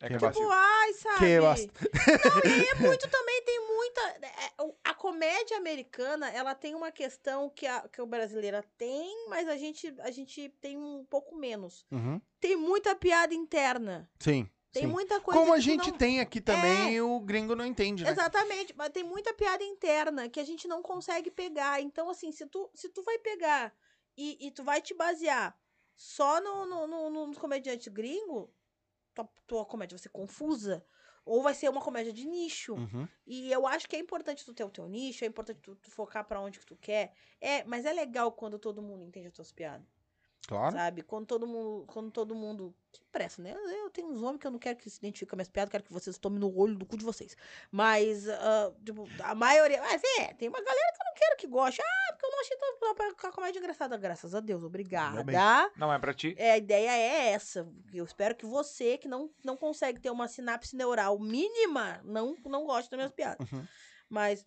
É 0.00 0.08
que 0.08 0.14
é 0.14 0.16
é 0.16 0.30
Tipo, 0.30 0.48
ai, 0.50 0.92
sabe? 0.94 1.18
Que. 1.18 1.38
Não, 1.40 2.52
e 2.52 2.68
é 2.68 2.74
muito 2.80 3.08
também, 3.08 3.42
tem 3.42 3.66
muita. 3.66 4.00
é, 4.22 4.52
A 4.84 4.94
comédia 4.94 5.56
americana, 5.56 6.30
ela 6.30 6.54
tem 6.54 6.74
uma 6.74 6.90
questão 6.92 7.48
que 7.50 7.66
a, 7.66 7.88
que 7.88 8.00
o 8.02 8.06
brasileira 8.06 8.64
tem, 8.76 9.28
mas 9.28 9.48
a 9.48 9.56
gente, 9.56 9.94
a 10.00 10.10
gente 10.10 10.48
tem 10.60 10.76
um 10.76 11.04
pouco 11.08 11.34
menos. 11.36 11.84
Uhum. 11.90 12.20
Tem 12.40 12.56
muita 12.56 12.94
piada 12.94 13.34
interna. 13.34 14.08
Sim. 14.18 14.48
Tem 14.72 14.82
sim. 14.82 14.88
muita 14.88 15.18
coisa. 15.20 15.40
Como 15.40 15.54
a 15.54 15.58
gente 15.58 15.88
não- 15.88 15.94
É. 15.94 15.98
tem 15.98 16.20
aqui 16.20 16.38
também, 16.40 17.00
o 17.00 17.18
gringo 17.20 17.56
não 17.56 17.64
entende, 17.64 18.04
né? 18.04 18.10
Exatamente, 18.10 18.74
mas 18.76 18.90
tem 18.90 19.02
muita 19.02 19.32
piada 19.32 19.64
interna 19.64 20.28
que 20.28 20.38
a 20.38 20.44
gente 20.44 20.68
não 20.68 20.82
consegue 20.82 21.30
pegar. 21.30 21.80
Então, 21.80 22.10
assim, 22.10 22.30
se 22.30 22.44
tu, 22.46 22.70
se 22.74 22.90
tu 22.90 23.02
vai 23.02 23.18
pegar 23.18 23.72
e, 24.16 24.46
e 24.46 24.50
tu 24.50 24.62
vai 24.62 24.82
te 24.82 24.92
basear 24.92 25.56
só 25.96 26.42
no, 26.42 26.66
no, 26.66 26.86
no, 26.86 27.10
no- 27.10 27.26
nos 27.28 27.38
comediantes 27.38 27.88
gringo, 27.90 28.52
tua, 29.16 29.28
tua 29.46 29.64
comédia 29.64 29.96
vai 29.96 30.02
ser 30.02 30.10
confusa. 30.10 30.84
Ou 31.24 31.42
vai 31.42 31.54
ser 31.54 31.68
uma 31.68 31.80
comédia 31.80 32.12
de 32.12 32.24
nicho. 32.24 32.74
Uhum. 32.74 33.08
E 33.26 33.50
eu 33.50 33.66
acho 33.66 33.88
que 33.88 33.96
é 33.96 33.98
importante 33.98 34.44
tu 34.44 34.54
ter 34.54 34.62
o 34.62 34.70
teu 34.70 34.88
nicho, 34.88 35.24
é 35.24 35.26
importante 35.26 35.58
tu, 35.60 35.74
tu 35.74 35.90
focar 35.90 36.24
pra 36.24 36.40
onde 36.40 36.60
que 36.60 36.66
tu 36.66 36.76
quer. 36.76 37.12
É, 37.40 37.64
mas 37.64 37.84
é 37.84 37.92
legal 37.92 38.30
quando 38.30 38.60
todo 38.60 38.80
mundo 38.80 39.02
entende 39.02 39.26
as 39.26 39.32
tuas 39.32 39.50
piadas. 39.50 39.95
Claro. 40.46 40.76
Sabe? 40.76 41.02
Quando 41.02 41.26
todo 41.26 41.46
mundo. 41.46 41.84
Quando 41.86 42.10
todo 42.10 42.34
mundo. 42.34 42.74
Que 42.92 43.00
pressa, 43.12 43.42
né? 43.42 43.54
Eu 43.54 43.90
tenho 43.90 44.08
uns 44.08 44.22
homens 44.22 44.40
que 44.40 44.46
eu 44.46 44.50
não 44.50 44.58
quero 44.58 44.78
que 44.78 44.88
se 44.88 44.98
identifiquem 44.98 45.28
com 45.28 45.34
as 45.34 45.38
minhas 45.38 45.48
piadas, 45.48 45.70
quero 45.70 45.84
que 45.84 45.92
vocês 45.92 46.16
tomem 46.18 46.38
no 46.38 46.56
olho 46.56 46.76
do 46.76 46.86
cu 46.86 46.96
de 46.96 47.04
vocês. 47.04 47.36
Mas, 47.70 48.28
ah, 48.28 48.72
tipo, 48.84 49.06
a 49.22 49.34
maioria. 49.34 49.80
Mas 49.80 50.00
é, 50.20 50.32
tem 50.34 50.48
uma 50.48 50.62
galera 50.62 50.92
que 50.94 51.02
eu 51.02 51.06
não 51.06 51.14
quero 51.14 51.36
que 51.36 51.46
goste. 51.46 51.82
Ah, 51.82 52.12
porque 52.12 52.26
eu 52.26 52.30
não 52.30 52.40
achei 52.40 52.56
tão 52.56 53.28
a 53.28 53.32
comédia 53.32 53.58
engraçada. 53.58 53.96
Graças 53.96 54.34
a 54.34 54.40
Deus, 54.40 54.62
obrigada. 54.62 55.16
Não 55.76 55.92
é 55.92 55.98
pra 55.98 56.14
ti? 56.14 56.34
É, 56.38 56.52
a 56.52 56.58
ideia 56.58 56.90
é 56.90 57.32
essa. 57.32 57.68
Eu 57.92 58.04
espero 58.04 58.34
que 58.34 58.46
você, 58.46 58.96
que 58.98 59.08
não, 59.08 59.30
não 59.44 59.56
consegue 59.56 60.00
ter 60.00 60.10
uma 60.10 60.28
sinapse 60.28 60.76
neural 60.76 61.18
mínima, 61.18 62.00
não, 62.04 62.36
não 62.46 62.64
goste 62.64 62.90
das 62.90 62.98
minhas 62.98 63.12
piadas. 63.12 63.50
Uhum. 63.52 63.66
Mas 64.08 64.46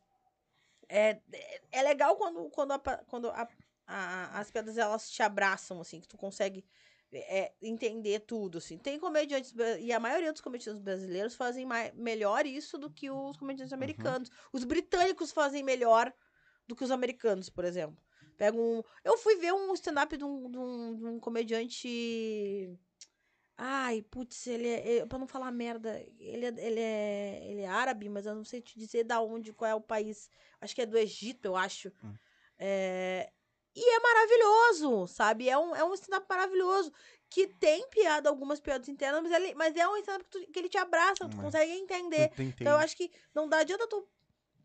é, 0.87 1.19
é, 1.31 1.61
é 1.71 1.81
legal 1.83 2.15
quando, 2.15 2.49
quando, 2.49 2.71
a 2.71 2.79
quando 2.79 3.29
a- 3.29 3.47
a- 3.89 4.39
as 4.39 4.51
piadas 4.51 4.77
elas 4.77 5.09
te 5.09 5.21
abraçam, 5.23 5.79
assim, 5.81 5.99
que 5.99 6.07
tu 6.07 6.17
consegue 6.17 6.63
é, 7.11 7.53
entender 7.59 8.19
tudo, 8.19 8.59
assim. 8.59 8.77
Tem 8.77 8.99
comediantes, 8.99 9.51
e 9.79 9.91
a 9.91 9.99
maioria 9.99 10.31
dos 10.31 10.41
comediantes 10.41 10.79
brasileiros 10.79 11.35
fazem 11.35 11.65
mai- 11.65 11.91
melhor 11.95 12.45
isso 12.45 12.77
do 12.77 12.87
que 12.89 13.09
os 13.09 13.35
comediantes 13.35 13.73
americanos. 13.73 14.29
Os 14.53 14.63
britânicos 14.63 15.31
fazem 15.31 15.63
melhor 15.63 16.13
do 16.67 16.75
que 16.75 16.83
os 16.83 16.91
americanos, 16.91 17.49
por 17.49 17.65
exemplo. 17.65 17.97
Pega 18.37 18.55
um... 18.55 18.83
Eu 19.03 19.17
fui 19.17 19.37
ver 19.37 19.51
um 19.53 19.73
stand-up 19.73 20.15
de 20.15 20.23
um, 20.23 20.51
de 20.51 20.57
um, 20.59 20.95
de 20.95 21.05
um 21.05 21.19
comediante... 21.19 22.77
Ai, 23.57 24.01
putz, 24.03 24.47
ele 24.47 24.67
é. 24.67 24.97
é- 24.99 25.05
Pra 25.05 25.17
não 25.19 25.27
falar 25.27 25.51
merda, 25.51 25.99
ele 26.19 26.45
é, 26.45 26.53
ele, 26.59 26.79
é, 26.79 27.41
ele 27.51 27.61
é 27.61 27.67
árabe, 27.67 28.07
mas 28.07 28.25
eu 28.25 28.35
não 28.35 28.45
sei 28.45 28.61
te 28.61 28.77
dizer 28.77 29.03
da 29.03 29.19
onde, 29.19 29.51
qual 29.51 29.69
é 29.69 29.75
o 29.75 29.81
país. 29.81 30.29
Acho 30.61 30.75
que 30.75 30.81
é 30.81 30.85
do 30.85 30.97
Egito, 30.97 31.45
eu 31.45 31.55
acho. 31.55 31.91
Hum. 32.03 32.13
É, 32.57 33.31
e 33.79 33.95
é 33.95 33.99
maravilhoso, 33.99 35.07
sabe? 35.07 35.49
É 35.49 35.57
um, 35.57 35.75
é 35.75 35.83
um 35.83 35.93
stand-up 35.93 36.25
maravilhoso. 36.29 36.91
Que 37.29 37.45
tem 37.47 37.87
piada, 37.89 38.27
algumas 38.27 38.59
piadas 38.59 38.89
internas, 38.89 39.21
mas, 39.21 39.31
ele, 39.31 39.53
mas 39.53 39.75
é 39.75 39.87
um 39.87 39.95
stand-up 39.97 40.25
que, 40.25 40.31
tu- 40.39 40.51
que 40.51 40.59
ele 40.59 40.69
te 40.69 40.77
abraça, 40.77 41.29
tu 41.29 41.37
Hum, 41.37 41.41
é. 41.41 41.43
consegue 41.45 41.71
entender. 41.73 42.29
Tentei. 42.29 42.53
Então 42.61 42.73
eu 42.73 42.79
acho 42.79 42.95
que 42.97 43.11
não 43.35 43.47
dá 43.47 43.59
adianta 43.59 43.87
tu, 43.87 44.07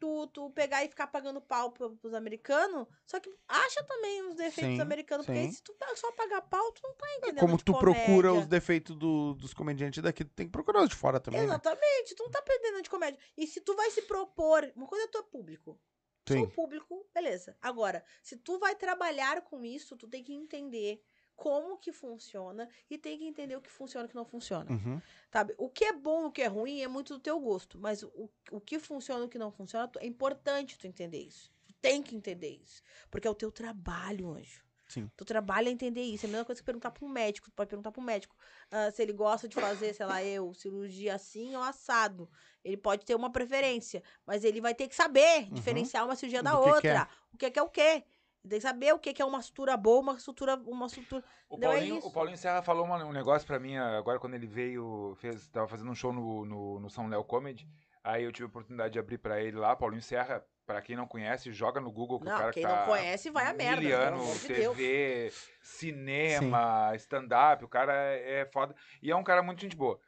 tu, 0.00 0.26
tu 0.28 0.50
pegar 0.50 0.82
e 0.84 0.88
ficar 0.88 1.06
pagando 1.08 1.40
pau 1.42 1.72
pro- 1.72 1.94
pros 1.96 2.14
americanos, 2.14 2.86
só 3.06 3.20
que 3.20 3.30
acha 3.48 3.82
também 3.84 4.22
os 4.28 4.34
defeitos 4.34 4.76
Sim, 4.76 4.80
americanos, 4.80 5.26
porque 5.26 5.38
sim. 5.38 5.46
aí 5.46 5.52
se 5.52 5.62
tu 5.62 5.74
só 5.96 6.10
pagar 6.12 6.40
pau, 6.42 6.72
tu 6.72 6.80
não 6.82 6.94
tá 6.94 7.06
entendendo 7.18 7.40
Como 7.40 7.58
tu 7.58 7.72
procura 7.72 8.28
comédia. 8.28 8.32
os 8.40 8.46
defeitos 8.46 8.96
do- 8.96 9.34
dos 9.34 9.52
comediantes 9.54 10.02
daqui, 10.02 10.24
tu 10.24 10.32
tem 10.34 10.46
que 10.46 10.52
procurar 10.52 10.82
os 10.82 10.88
de 10.88 10.94
fora 10.96 11.20
também, 11.20 11.40
né? 11.42 11.46
Exatamente, 11.46 12.14
tu 12.14 12.22
não 12.24 12.30
tá 12.30 12.38
aprendendo 12.38 12.80
de 12.82 12.88
comédia. 12.90 13.20
E 13.36 13.46
se 13.46 13.60
tu 13.60 13.74
vai 13.76 13.90
se 13.90 14.02
propor, 14.02 14.72
uma 14.74 14.86
coisa 14.86 15.04
é 15.04 15.08
tu 15.08 15.18
é 15.18 15.22
público. 15.22 15.78
Sou 16.26 16.38
Sim. 16.38 16.46
público, 16.46 17.06
beleza. 17.12 17.56
Agora, 17.60 18.04
se 18.22 18.36
tu 18.36 18.58
vai 18.58 18.74
trabalhar 18.74 19.42
com 19.42 19.64
isso, 19.64 19.96
tu 19.96 20.08
tem 20.08 20.22
que 20.22 20.32
entender 20.32 21.02
como 21.36 21.76
que 21.76 21.92
funciona 21.92 22.68
e 22.88 22.96
tem 22.96 23.18
que 23.18 23.26
entender 23.26 23.56
o 23.56 23.60
que 23.60 23.70
funciona 23.70 24.04
e 24.04 24.06
o 24.06 24.08
que 24.08 24.14
não 24.14 24.24
funciona. 24.24 24.70
Uhum. 24.70 25.02
Sabe? 25.30 25.54
O 25.58 25.68
que 25.68 25.84
é 25.84 25.92
bom, 25.92 26.26
o 26.26 26.32
que 26.32 26.42
é 26.42 26.46
ruim 26.46 26.80
é 26.80 26.88
muito 26.88 27.14
do 27.14 27.20
teu 27.20 27.38
gosto, 27.40 27.78
mas 27.78 28.02
o, 28.02 28.30
o 28.50 28.60
que 28.60 28.78
funciona 28.78 29.22
e 29.24 29.26
o 29.26 29.28
que 29.28 29.38
não 29.38 29.50
funciona, 29.50 29.90
é 29.98 30.06
importante 30.06 30.78
tu 30.78 30.86
entender 30.86 31.18
isso. 31.18 31.52
Tu 31.66 31.74
tem 31.80 32.02
que 32.02 32.16
entender 32.16 32.60
isso, 32.62 32.82
porque 33.10 33.26
é 33.26 33.30
o 33.30 33.34
teu 33.34 33.50
trabalho, 33.50 34.30
anjo. 34.30 34.64
Sim. 34.86 35.10
Tu 35.16 35.24
trabalho 35.24 35.68
é 35.68 35.70
entender 35.70 36.02
isso. 36.02 36.26
É 36.26 36.28
a 36.28 36.30
mesma 36.32 36.44
coisa 36.44 36.60
que 36.60 36.64
perguntar 36.64 36.90
para 36.90 37.04
um 37.04 37.08
médico. 37.08 37.50
Tu 37.50 37.54
pode 37.54 37.68
perguntar 37.68 37.90
para 37.90 38.00
um 38.02 38.04
médico 38.04 38.36
ah, 38.70 38.90
se 38.90 39.02
ele 39.02 39.12
gosta 39.12 39.48
de 39.48 39.54
fazer, 39.54 39.94
sei 39.94 40.06
lá, 40.06 40.22
eu, 40.22 40.52
cirurgia 40.54 41.14
assim 41.14 41.56
ou 41.56 41.62
assado. 41.62 42.28
Ele 42.62 42.76
pode 42.76 43.04
ter 43.04 43.14
uma 43.14 43.30
preferência, 43.30 44.02
mas 44.26 44.44
ele 44.44 44.60
vai 44.60 44.74
ter 44.74 44.88
que 44.88 44.94
saber 44.94 45.48
diferenciar 45.50 46.04
uma 46.04 46.16
cirurgia 46.16 46.42
da 46.42 46.52
Uhum. 46.52 46.58
Do 46.58 46.64
que 46.64 46.70
outra. 46.88 47.08
O 47.32 47.36
que 47.36 47.50
que 47.50 47.58
é 47.58 47.62
o 47.62 47.68
quê? 47.68 48.04
Tem 48.46 48.58
que 48.58 48.60
saber 48.60 48.92
o 48.92 48.98
que 48.98 49.14
que 49.14 49.22
é 49.22 49.24
uma 49.24 49.40
sutura 49.40 49.74
boa, 49.74 50.00
uma 50.00 50.18
sutura, 50.18 50.54
uma 50.66 50.86
sutura. 50.88 51.24
O 51.48 51.56
Não, 51.56 51.68
é 51.72 51.76
Paulinho, 51.76 51.96
isso. 51.98 52.06
o 52.08 52.12
Paulinho 52.12 52.36
Serra 52.36 52.60
falou 52.62 52.84
uma- 52.84 53.02
um 53.02 53.12
negócio 53.12 53.46
pra 53.46 53.58
mim 53.58 53.74
agora 53.78 54.18
quando 54.20 54.34
ele 54.34 54.46
veio, 54.46 55.14
fez, 55.18 55.48
tava 55.48 55.66
fazendo 55.66 55.90
um 55.90 55.94
show 55.94 56.12
no, 56.12 56.44
no, 56.44 56.78
no 56.80 56.90
São 56.90 57.08
Léo 57.08 57.24
Comedy. 57.24 57.66
Aí 58.04 58.22
eu 58.22 58.30
tive 58.30 58.44
a 58.44 58.48
oportunidade 58.48 58.92
de 58.92 58.98
abrir 58.98 59.16
pra 59.16 59.40
ele 59.40 59.56
lá. 59.56 59.74
Paulinho 59.74 60.02
Serra, 60.02 60.46
pra 60.66 60.82
quem 60.82 60.94
não 60.94 61.06
conhece, 61.06 61.50
joga 61.50 61.80
no 61.80 61.90
Google 61.90 62.20
que 62.20 62.26
o 62.26 62.30
Não, 62.30 62.36
cara 62.38 62.52
quem 62.52 62.62
tá 62.62 62.80
não 62.80 62.86
conhece 62.86 63.30
vai 63.30 63.46
a 63.46 63.54
merda. 63.54 63.80
Miliano, 63.80 64.18
de 64.40 64.48
Deus. 64.48 64.76
TV, 64.76 65.32
cinema, 65.62 66.92
stand-up, 66.96 67.64
o 67.64 67.68
cara 67.68 67.94
é, 67.94 68.40
é 68.40 68.46
foda. 68.46 68.76
E 69.02 69.10
é 69.10 69.16
um 69.16 69.24
cara 69.24 69.42
muito 69.42 69.62
gente 69.62 69.74
boa. 69.74 69.98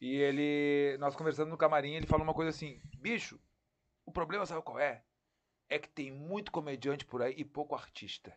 E 0.00 0.16
ele, 0.16 0.96
nós 0.98 1.14
conversando 1.14 1.50
no 1.50 1.58
camarim, 1.58 1.94
ele 1.94 2.06
falou 2.06 2.24
uma 2.24 2.32
coisa 2.34 2.48
assim: 2.48 2.80
bicho, 2.96 3.38
o 4.06 4.10
problema 4.10 4.46
sabe 4.46 4.62
qual 4.62 4.78
é? 4.78 5.04
É 5.68 5.78
que 5.78 5.90
tem 5.90 6.10
muito 6.10 6.50
comediante 6.50 7.04
por 7.04 7.20
aí 7.20 7.34
e 7.36 7.44
pouco 7.44 7.74
artista. 7.74 8.34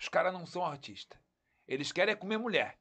Os 0.00 0.08
caras 0.08 0.32
não 0.32 0.46
são 0.46 0.64
artistas. 0.64 1.18
Eles 1.66 1.92
querem 1.92 2.12
é 2.12 2.16
comer 2.16 2.38
mulher. 2.38 2.78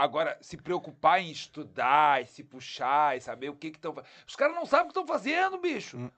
É. 0.00 0.04
Agora, 0.04 0.38
se 0.40 0.56
preocupar 0.56 1.20
em 1.20 1.30
estudar, 1.30 2.22
e 2.22 2.26
se 2.26 2.42
puxar, 2.42 3.16
e 3.16 3.20
saber 3.20 3.50
o 3.50 3.56
que 3.56 3.68
estão 3.68 3.92
fazendo. 3.92 4.10
Os 4.26 4.36
caras 4.36 4.54
não 4.54 4.66
sabem 4.66 4.86
o 4.86 4.88
que 4.88 4.98
estão 4.98 5.06
fazendo, 5.06 5.58
bicho. 5.58 5.98
Hum. 5.98 6.10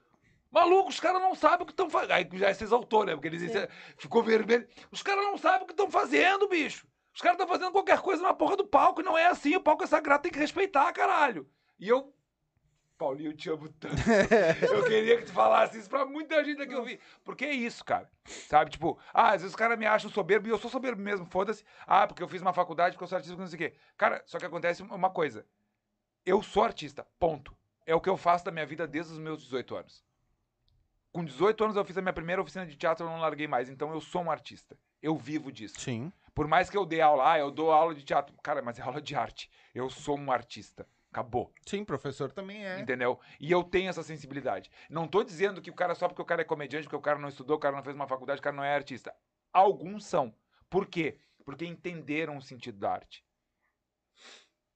Maluco, 0.50 0.90
os 0.90 1.00
caras 1.00 1.20
não 1.20 1.34
sabem 1.34 1.62
o 1.62 1.66
que 1.66 1.72
estão 1.72 1.88
fazendo. 1.88 2.12
Aí 2.12 2.28
já 2.34 2.52
se 2.52 2.62
exaltou, 2.62 3.04
né? 3.04 3.14
Porque 3.14 3.28
eles 3.28 3.50
ficou 3.96 4.22
vermelho. 4.22 4.68
Os 4.90 5.02
caras 5.02 5.24
não 5.24 5.38
sabem 5.38 5.62
o 5.62 5.66
que 5.66 5.72
estão 5.72 5.90
fazendo, 5.90 6.46
bicho. 6.46 6.86
Os 7.14 7.20
caras 7.20 7.38
estão 7.38 7.48
fazendo 7.48 7.72
qualquer 7.72 8.00
coisa 8.00 8.22
na 8.22 8.34
porra 8.34 8.56
do 8.56 8.66
palco 8.66 9.00
e 9.00 9.04
não 9.04 9.16
é 9.16 9.26
assim. 9.26 9.56
O 9.56 9.60
palco 9.62 9.82
é 9.84 9.86
sagrado, 9.86 10.22
tem 10.22 10.32
que 10.32 10.38
respeitar, 10.38 10.92
caralho. 10.92 11.48
E 11.78 11.88
eu. 11.88 12.12
Paulinho, 13.02 13.30
eu 13.30 13.36
te 13.36 13.50
amo 13.50 13.68
tanto. 13.68 13.96
eu 14.62 14.84
queria 14.84 15.16
que 15.18 15.24
tu 15.24 15.32
falasse 15.32 15.76
isso 15.76 15.90
pra 15.90 16.06
muita 16.06 16.44
gente 16.44 16.62
aqui 16.62 16.72
ouvir. 16.72 17.00
Porque 17.24 17.44
é 17.44 17.52
isso, 17.52 17.84
cara. 17.84 18.08
Sabe? 18.24 18.70
Tipo, 18.70 18.96
ah, 19.12 19.30
às 19.30 19.42
vezes 19.42 19.48
os 19.48 19.56
caras 19.56 19.76
me 19.76 19.84
acham 19.84 20.08
soberbo 20.08 20.46
e 20.46 20.50
eu 20.50 20.58
sou 20.58 20.70
soberbo 20.70 21.02
mesmo, 21.02 21.26
foda-se. 21.26 21.64
Ah, 21.84 22.06
porque 22.06 22.22
eu 22.22 22.28
fiz 22.28 22.40
uma 22.40 22.52
faculdade, 22.52 22.94
porque 22.94 23.02
eu 23.02 23.08
sou 23.08 23.16
artista, 23.16 23.36
não 23.36 23.48
sei 23.48 23.56
o 23.56 23.58
quê. 23.58 23.76
Cara, 23.96 24.22
só 24.24 24.38
que 24.38 24.46
acontece 24.46 24.84
uma 24.84 25.10
coisa. 25.10 25.44
Eu 26.24 26.44
sou 26.44 26.62
artista, 26.62 27.04
ponto. 27.18 27.52
É 27.84 27.92
o 27.92 28.00
que 28.00 28.08
eu 28.08 28.16
faço 28.16 28.44
da 28.44 28.52
minha 28.52 28.64
vida 28.64 28.86
desde 28.86 29.14
os 29.14 29.18
meus 29.18 29.42
18 29.42 29.74
anos. 29.74 30.04
Com 31.10 31.24
18 31.24 31.64
anos 31.64 31.76
eu 31.76 31.84
fiz 31.84 31.98
a 31.98 32.02
minha 32.02 32.12
primeira 32.12 32.40
oficina 32.40 32.64
de 32.64 32.76
teatro, 32.76 33.04
eu 33.04 33.10
não 33.10 33.18
larguei 33.18 33.48
mais. 33.48 33.68
Então 33.68 33.92
eu 33.92 34.00
sou 34.00 34.22
um 34.22 34.30
artista. 34.30 34.78
Eu 35.02 35.16
vivo 35.16 35.50
disso. 35.50 35.80
Sim. 35.80 36.12
Por 36.32 36.46
mais 36.46 36.70
que 36.70 36.76
eu 36.76 36.86
dê 36.86 37.00
aula, 37.00 37.32
ah, 37.32 37.38
eu 37.40 37.50
dou 37.50 37.72
aula 37.72 37.96
de 37.96 38.04
teatro. 38.04 38.32
Cara, 38.44 38.62
mas 38.62 38.78
é 38.78 38.82
aula 38.82 39.02
de 39.02 39.16
arte. 39.16 39.50
Eu 39.74 39.90
sou 39.90 40.16
um 40.16 40.30
artista. 40.30 40.86
Acabou. 41.12 41.52
Sim, 41.66 41.84
professor 41.84 42.32
também 42.32 42.64
é. 42.66 42.80
Entendeu? 42.80 43.20
E 43.39 43.52
eu 43.52 43.62
tenho 43.62 43.90
essa 43.90 44.02
sensibilidade. 44.02 44.70
Não 44.89 45.06
tô 45.06 45.22
dizendo 45.22 45.60
que 45.60 45.70
o 45.70 45.74
cara, 45.74 45.94
só 45.94 46.09
porque 46.09 46.22
o 46.22 46.24
cara 46.24 46.40
é 46.40 46.44
comediante, 46.44 46.84
porque 46.84 46.97
o 46.97 47.01
cara 47.02 47.18
não 47.18 47.28
estudou, 47.28 47.56
o 47.59 47.60
cara 47.60 47.76
não 47.76 47.82
fez 47.84 47.94
uma 47.94 48.09
faculdade, 48.09 48.40
o 48.40 48.43
cara 48.43 48.56
não 48.56 48.64
é 48.64 48.74
artista. 48.74 49.14
Alguns 49.52 50.06
são. 50.06 50.34
Por 50.70 50.86
quê? 50.86 51.18
Porque 51.44 51.66
entenderam 51.66 52.39
o 52.39 52.43
sentido 52.43 52.78
da 52.78 52.93
arte. 52.93 53.22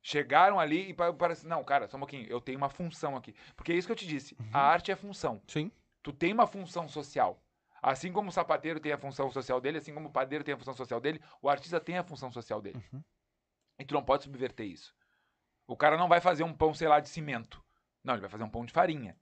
Chegaram 0.03 0.61
ali 0.61 0.91
e 0.91 0.95
pa- 0.95 1.13
parece, 1.13 1.47
não, 1.49 1.65
cara, 1.65 1.89
só 1.89 1.97
um 1.97 2.01
pouquinho, 2.01 2.29
eu 2.29 2.41
tenho 2.41 2.59
uma 2.59 2.69
função 2.69 3.17
aqui. 3.17 3.35
Porque 3.57 3.73
é 3.73 3.75
isso 3.75 3.89
que 3.89 3.93
eu 3.93 3.97
te 3.97 4.07
disse. 4.07 4.37
A 4.53 4.61
arte 4.61 4.93
é 4.93 4.97
função. 4.97 5.43
Sim. 5.49 5.73
Tu 6.03 6.13
tem 6.13 6.33
uma 6.35 6.47
função 6.47 6.87
social. 6.87 7.43
Assim 7.83 8.13
como 8.13 8.29
o 8.29 8.33
sapateiro 8.33 8.79
tem 8.79 8.93
a 8.93 8.99
função 8.99 9.31
social 9.31 9.61
dele, 9.61 9.79
assim 9.79 9.95
como 9.95 10.09
o 10.09 10.13
padeiro 10.13 10.45
tem 10.45 10.55
a 10.55 10.59
função 10.59 10.75
social 10.75 11.01
dele, 11.01 11.21
o 11.41 11.49
artista 11.49 11.81
tem 11.81 11.97
a 11.97 12.05
função 12.05 12.31
social 12.31 12.61
dele. 12.61 12.81
Uhum. 12.93 13.03
E 13.79 13.85
tu 13.85 13.95
não 13.95 14.05
pode 14.05 14.25
subverter 14.25 14.67
isso. 14.67 14.95
O 15.67 15.77
cara 15.77 15.97
não 15.97 16.09
vai 16.09 16.21
fazer 16.21 16.45
um 16.45 16.53
pão, 16.53 16.73
sei 16.75 16.89
lá, 16.89 17.01
de 17.01 17.09
cimento. 17.09 17.63
Não, 18.05 18.15
ele 18.15 18.21
vai 18.21 18.31
fazer 18.31 18.45
um 18.45 18.49
pão 18.49 18.65
de 18.65 18.73
farinha. 18.73 19.17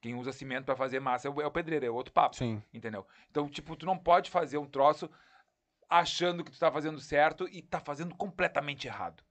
Quem 0.00 0.14
usa 0.14 0.32
cimento 0.32 0.64
pra 0.66 0.76
fazer 0.76 1.00
massa 1.00 1.26
é 1.26 1.30
o, 1.30 1.40
é 1.40 1.46
o 1.46 1.50
pedreiro, 1.50 1.86
é 1.86 1.90
outro 1.90 2.12
papo. 2.12 2.36
Sim. 2.36 2.62
Entendeu? 2.72 3.06
Então, 3.30 3.48
tipo, 3.48 3.74
tu 3.76 3.86
não 3.86 3.96
pode 3.98 4.30
fazer 4.30 4.58
um 4.58 4.66
troço 4.66 5.10
achando 5.88 6.44
que 6.44 6.50
tu 6.50 6.58
tá 6.58 6.70
fazendo 6.70 7.00
certo 7.00 7.48
e 7.48 7.62
tá 7.62 7.80
fazendo 7.80 8.14
completamente 8.14 8.86
errado. 8.86 9.22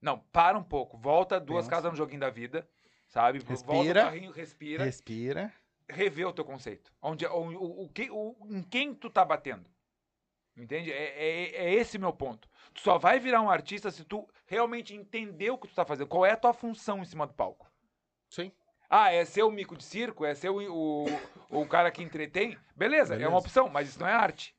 Não, 0.00 0.18
para 0.18 0.58
um 0.58 0.62
pouco. 0.62 0.98
Volta 0.98 1.40
duas 1.40 1.64
Pensa. 1.64 1.70
casas 1.76 1.90
no 1.92 1.96
joguinho 1.96 2.20
da 2.20 2.28
vida, 2.30 2.68
sabe? 3.08 3.38
Volta 3.38 3.52
Respira. 3.52 4.00
o 4.02 4.04
carrinho, 4.04 4.32
respira 4.32 4.84
Respira. 4.84 5.52
rever 5.88 6.28
o 6.28 6.32
teu 6.32 6.44
conceito. 6.44 6.92
Onde, 7.00 7.24
o, 7.24 7.30
o, 7.32 7.84
o, 7.84 7.88
que, 7.88 8.10
o, 8.10 8.36
em 8.50 8.62
quem 8.62 8.94
tu 8.94 9.08
tá 9.08 9.24
batendo. 9.24 9.68
Entende? 10.56 10.92
É, 10.92 11.04
é, 11.16 11.64
é 11.66 11.74
esse 11.74 11.98
meu 11.98 12.12
ponto. 12.12 12.48
Tu 12.72 12.80
só 12.80 12.96
vai 12.98 13.18
virar 13.18 13.40
um 13.42 13.50
artista 13.50 13.90
se 13.90 14.04
tu 14.04 14.28
realmente 14.46 14.94
entender 14.94 15.50
o 15.50 15.58
que 15.58 15.68
tu 15.68 15.74
tá 15.74 15.84
fazendo. 15.84 16.06
Qual 16.08 16.24
é 16.24 16.30
a 16.32 16.36
tua 16.36 16.52
função 16.52 16.98
em 17.00 17.04
cima 17.04 17.26
do 17.26 17.34
palco. 17.34 17.70
Sim. 18.30 18.52
Ah, 18.88 19.10
é 19.12 19.24
ser 19.24 19.42
o 19.42 19.50
mico 19.50 19.76
de 19.76 19.82
circo? 19.84 20.24
É 20.24 20.34
ser 20.34 20.50
o, 20.50 21.04
o, 21.50 21.60
o 21.62 21.66
cara 21.66 21.90
que 21.90 22.02
entretém? 22.02 22.56
Beleza, 22.76 23.14
é 23.14 23.16
Beleza. 23.16 23.30
uma 23.32 23.38
opção, 23.40 23.68
mas 23.68 23.88
isso 23.88 23.98
não 24.00 24.06
é 24.08 24.12
arte. 24.12 24.56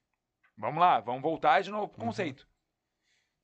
Vamos 0.58 0.80
lá, 0.82 1.00
vamos 1.00 1.22
voltar 1.22 1.62
de 1.62 1.72
novo 1.72 1.88
pro 1.88 2.02
Uhum. 2.02 2.08
conceito. 2.08 2.48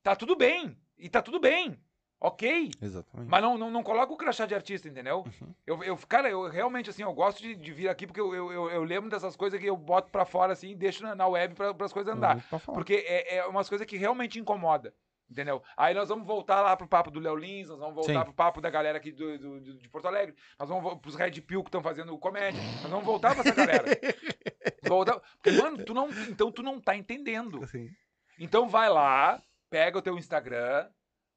Tá 0.04 0.16
tudo 0.16 0.36
bem. 0.36 0.78
E 0.98 1.10
tá 1.10 1.22
tudo 1.22 1.40
bem. 1.40 1.82
Ok. 2.24 2.70
Exatamente. 2.80 3.28
Mas 3.30 3.42
não, 3.42 3.58
não, 3.58 3.72
não 3.72 3.82
coloca 3.82 4.14
o 4.14 4.18
crachá 4.18 4.46
de 4.46 4.54
artista, 4.54 4.88
entendeu? 4.88 5.26
Uhum. 5.42 5.56
Eu, 5.66 5.84
eu, 5.84 5.98
cara, 6.08 6.30
eu 6.30 6.48
realmente, 6.48 6.88
assim, 6.92 7.02
eu 7.02 7.12
gosto 7.14 7.42
de, 7.42 7.56
de 7.56 7.72
vir 7.74 7.90
aqui 7.90 8.06
porque 8.06 8.22
eu, 8.22 8.32
eu, 8.36 8.70
eu, 8.70 8.84
lembro 8.84 9.10
dessas 9.10 9.36
coisas 9.36 9.60
que 9.60 9.66
eu 9.66 9.76
boto 9.76 10.12
pra 10.12 10.24
fora, 10.24 10.54
assim, 10.54 10.70
e 10.70 10.76
deixo 10.76 11.02
na, 11.02 11.16
na 11.16 11.26
web 11.28 11.56
pra, 11.56 11.74
as 11.84 11.92
coisas 11.92 12.14
andar. 12.16 12.38
Porque 12.66 13.04
é, 13.08 13.38
é 13.38 13.46
umas 13.48 13.68
coisas 13.68 13.88
que 13.88 13.98
realmente 13.98 14.40
incomoda. 14.40 14.94
Entendeu? 15.28 15.64
Aí 15.78 15.94
nós 15.96 16.10
vamos 16.10 16.28
voltar 16.28 16.62
lá 16.62 16.76
pro 16.76 16.86
papo 16.88 17.10
do 17.10 17.18
Léo 17.20 17.38
Lins, 17.38 17.70
nós 17.70 17.80
vamos 17.80 17.96
voltar 17.96 18.20
Sim. 18.20 18.24
pro 18.26 18.34
papo 18.34 18.60
da 18.60 18.70
galera 18.70 18.98
aqui 18.98 19.14
do, 19.14 19.40
do- 19.40 19.60
do- 19.62 19.78
de 19.80 19.88
Porto 19.88 20.06
Alegre, 20.06 20.36
nós 20.60 20.68
vamos 20.68 21.00
pros 21.00 21.16
Red 21.16 21.32
Pill 21.42 21.64
que 21.64 21.70
estão 21.70 21.82
fazendo 21.82 22.16
comédia, 22.18 22.62
nós 22.82 22.92
vamos 22.92 23.06
voltar 23.06 23.34
pra 23.34 23.40
essa 23.42 23.56
galera. 23.56 23.86
Nós 23.86 23.96
Volta- 24.90 25.22
Porque, 25.42 25.52
mano, 25.52 25.84
tu 25.86 25.94
não, 25.94 26.10
então 26.28 26.52
tu 26.52 26.62
não 26.62 26.82
tá 26.82 26.98
entendendo. 26.98 27.64
Assim. 27.64 27.90
Então 28.38 28.68
vai 28.68 28.90
lá, 28.90 29.42
pega 29.70 29.98
o 29.98 30.02
teu 30.02 30.18
Instagram, 30.18 30.86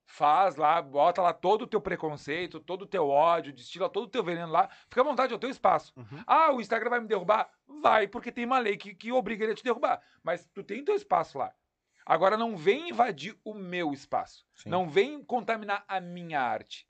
faz 0.06 0.56
lá, 0.56 0.80
bota 0.80 1.22
lá 1.22 1.32
todo 1.32 1.62
o 1.62 1.66
teu 1.66 1.80
preconceito, 1.80 2.60
todo 2.60 2.82
o 2.82 2.86
teu 2.86 3.08
ódio, 3.08 3.52
destila 3.52 3.88
todo 3.88 4.04
o 4.04 4.10
teu 4.10 4.22
veneno 4.22 4.52
lá, 4.52 4.68
fica 4.88 5.00
à 5.00 5.04
vontade, 5.04 5.32
é 5.32 5.36
o 5.36 5.38
teu 5.38 5.50
espaço. 5.50 5.92
Uhum. 5.96 6.22
Ah, 6.26 6.52
o 6.52 6.60
Instagram 6.60 6.90
vai 6.90 7.00
me 7.00 7.08
derrubar? 7.08 7.50
Vai, 7.82 8.06
porque 8.06 8.30
tem 8.30 8.44
uma 8.44 8.58
lei 8.58 8.76
que, 8.76 8.94
que 8.94 9.12
obriga 9.12 9.44
ele 9.44 9.52
a 9.52 9.56
te 9.56 9.64
derrubar. 9.64 10.00
Mas 10.22 10.46
tu 10.52 10.62
tem 10.62 10.84
teu 10.84 10.94
espaço 10.94 11.38
lá. 11.38 11.52
Agora 12.06 12.36
não 12.36 12.56
vem 12.56 12.90
invadir 12.90 13.38
o 13.42 13.54
meu 13.54 13.92
espaço. 13.92 14.46
Sim. 14.54 14.68
Não 14.68 14.88
vem 14.88 15.24
contaminar 15.24 15.84
a 15.88 16.00
minha 16.00 16.40
arte. 16.40 16.86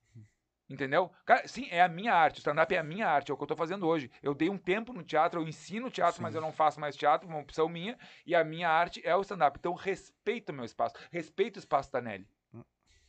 Entendeu? 0.68 1.12
Cara, 1.26 1.46
sim, 1.46 1.68
é 1.70 1.82
a 1.82 1.88
minha 1.88 2.14
arte. 2.14 2.38
O 2.38 2.38
stand-up 2.38 2.74
é 2.74 2.78
a 2.78 2.82
minha 2.82 3.06
arte, 3.06 3.30
é 3.30 3.34
o 3.34 3.36
que 3.36 3.42
eu 3.42 3.46
tô 3.46 3.54
fazendo 3.54 3.86
hoje. 3.86 4.10
Eu 4.22 4.34
dei 4.34 4.48
um 4.48 4.56
tempo 4.56 4.92
no 4.92 5.02
teatro, 5.02 5.40
eu 5.40 5.46
ensino 5.46 5.90
teatro, 5.90 6.22
mas 6.22 6.32
Sim. 6.32 6.38
eu 6.38 6.42
não 6.42 6.52
faço 6.52 6.80
mais 6.80 6.96
teatro, 6.96 7.28
uma 7.28 7.38
opção 7.38 7.68
minha. 7.68 7.98
E 8.24 8.34
a 8.34 8.42
minha 8.42 8.68
arte 8.68 9.00
é 9.04 9.14
o 9.14 9.20
stand-up. 9.20 9.58
Então 9.58 9.74
respeita 9.74 10.52
o 10.52 10.54
meu 10.54 10.64
espaço. 10.64 10.94
Respeita 11.10 11.58
o 11.58 11.60
espaço 11.60 11.92
da 11.92 12.00
Nelly. 12.00 12.26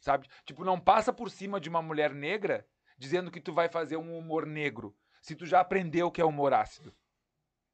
Sabe? 0.05 0.27
Tipo, 0.45 0.63
não 0.63 0.79
passa 0.79 1.11
por 1.11 1.31
cima 1.31 1.59
de 1.59 1.67
uma 1.67 1.81
mulher 1.81 2.13
negra 2.13 2.63
dizendo 2.95 3.31
que 3.31 3.41
tu 3.41 3.51
vai 3.51 3.67
fazer 3.67 3.97
um 3.97 4.15
humor 4.15 4.45
negro. 4.45 4.95
Se 5.19 5.35
tu 5.35 5.47
já 5.47 5.59
aprendeu 5.61 6.05
o 6.05 6.11
que 6.11 6.21
é 6.21 6.23
humor 6.23 6.53
ácido. 6.53 6.95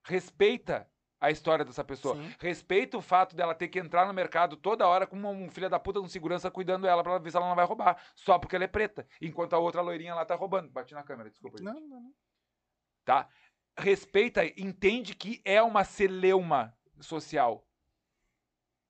Respeita 0.05 0.89
a 1.19 1.29
história 1.29 1.65
dessa 1.65 1.83
pessoa. 1.83 2.15
Sim. 2.15 2.33
Respeita 2.39 2.97
o 2.97 3.01
fato 3.01 3.35
dela 3.35 3.53
ter 3.53 3.67
que 3.67 3.79
entrar 3.79 4.07
no 4.07 4.13
mercado 4.13 4.55
toda 4.55 4.87
hora 4.87 5.05
com 5.05 5.17
um 5.17 5.51
filho 5.51 5.69
da 5.69 5.77
puta 5.77 5.99
de 5.99 6.05
um 6.05 6.07
segurança 6.07 6.49
cuidando 6.49 6.87
ela 6.87 7.03
pra 7.03 7.17
ver 7.17 7.31
se 7.31 7.35
ela 7.35 7.49
não 7.49 7.55
vai 7.55 7.65
roubar. 7.65 8.01
Só 8.15 8.39
porque 8.39 8.55
ela 8.55 8.63
é 8.63 8.69
preta. 8.69 9.05
Enquanto 9.21 9.51
a 9.51 9.59
outra 9.59 9.81
loirinha 9.81 10.15
lá 10.15 10.23
tá 10.23 10.33
roubando. 10.33 10.71
Bati 10.71 10.93
na 10.93 11.03
câmera, 11.03 11.29
desculpa. 11.29 11.57
gente. 11.57 11.65
Não, 11.65 11.81
não, 11.81 12.01
não. 12.01 12.13
Tá? 13.03 13.27
Respeita, 13.77 14.45
entende 14.45 15.15
que 15.15 15.41
é 15.43 15.61
uma 15.61 15.83
celeuma 15.83 16.73
social. 17.01 17.67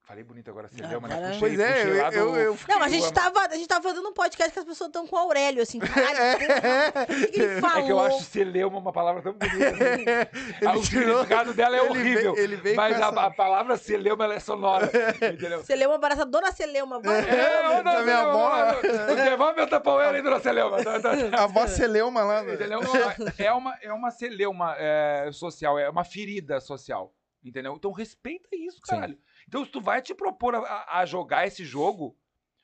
Falei 0.03 0.23
bonito 0.25 0.49
agora, 0.49 0.67
celeuma, 0.67 1.07
né? 1.07 1.13
Agora- 1.15 1.29
Puxei, 1.33 1.39
Pois 1.39 1.59
é, 1.59 1.73
puxei 1.73 1.91
eu- 1.91 2.03
lá 2.03 2.09
do- 2.09 2.15
eu- 2.17 2.35
eu 2.35 2.57
Não, 2.67 2.79
mas 2.79 2.91
a 2.91 2.95
gente, 2.95 3.03
amo. 3.05 3.13
tava, 3.13 3.39
a 3.45 3.55
gente 3.55 3.67
tava 3.67 3.83
fazendo 3.87 4.09
um 4.09 4.13
podcast 4.13 4.51
que 4.51 4.59
as 4.59 4.65
pessoas 4.65 4.87
estão 4.89 5.07
com 5.07 5.15
o 5.15 5.19
Aurélio, 5.19 5.61
assim. 5.61 5.79
Caralho, 5.79 6.17
porra, 6.39 7.03
o 7.03 7.05
que, 7.07 7.27
que 7.27 7.41
ele 7.41 7.61
falou? 7.61 7.77
É 7.77 7.85
que 7.85 7.91
eu 7.91 7.99
acho 7.99 8.23
celeuma 8.23 8.77
uma 8.79 8.91
palavra 8.91 9.21
tão 9.21 9.31
bonita. 9.33 9.55
assim. 9.85 10.65
Ah, 10.65 10.77
o 10.77 10.81
tirou- 10.81 11.05
significado 11.19 11.53
dela 11.53 11.77
é 11.77 11.79
ele 11.79 11.89
horrível. 11.89 12.33
veio- 12.33 12.43
ele 12.43 12.55
veio 12.57 12.75
mas 12.75 12.93
a, 13.01 13.07
essa- 13.07 13.21
a 13.21 13.31
palavra 13.31 13.77
celeuma 13.77 14.23
ela 14.25 14.33
é 14.33 14.39
sonora. 14.39 14.91
Entendeu? 15.33 15.63
Celeuma, 15.63 15.95
abraça 15.95 16.25
Dona 16.25 16.51
Celeuma. 16.51 16.99
vai. 16.99 17.19
É, 17.29 17.59
ô, 17.69 17.71
Da 17.71 17.77
dona 17.77 18.01
minha 18.01 18.17
Celeuma, 18.17 18.59
avó. 18.59 18.77
ok, 18.79 19.37
Vamos 19.37 19.55
ver 19.55 19.61
o 19.61 19.67
tapauera 19.67 20.17
aí, 20.17 20.21
dona 20.21 20.39
Celeuma. 20.39 20.83
Tá, 20.83 20.99
tá. 20.99 21.11
A 21.43 21.47
voz 21.47 21.71
celeuma 21.71 22.23
lá. 22.23 22.43
né? 22.43 22.57
É 23.37 23.53
uma, 23.53 23.77
é 23.81 23.93
uma 23.93 24.11
celeuma 24.11 24.75
é, 24.77 25.29
social, 25.31 25.77
é 25.79 25.89
uma 25.89 26.03
ferida 26.03 26.59
social. 26.59 27.13
Entendeu? 27.43 27.73
Então 27.75 27.91
respeita 27.91 28.49
isso, 28.55 28.79
Sim. 28.85 29.17
Então, 29.51 29.65
se 29.65 29.69
tu 29.71 29.81
vai 29.81 30.01
te 30.01 30.13
propor 30.15 30.55
a- 30.55 30.85
a, 30.99 31.05
jogar 31.05 31.45
esse 31.45 31.65
jogo, 31.65 32.15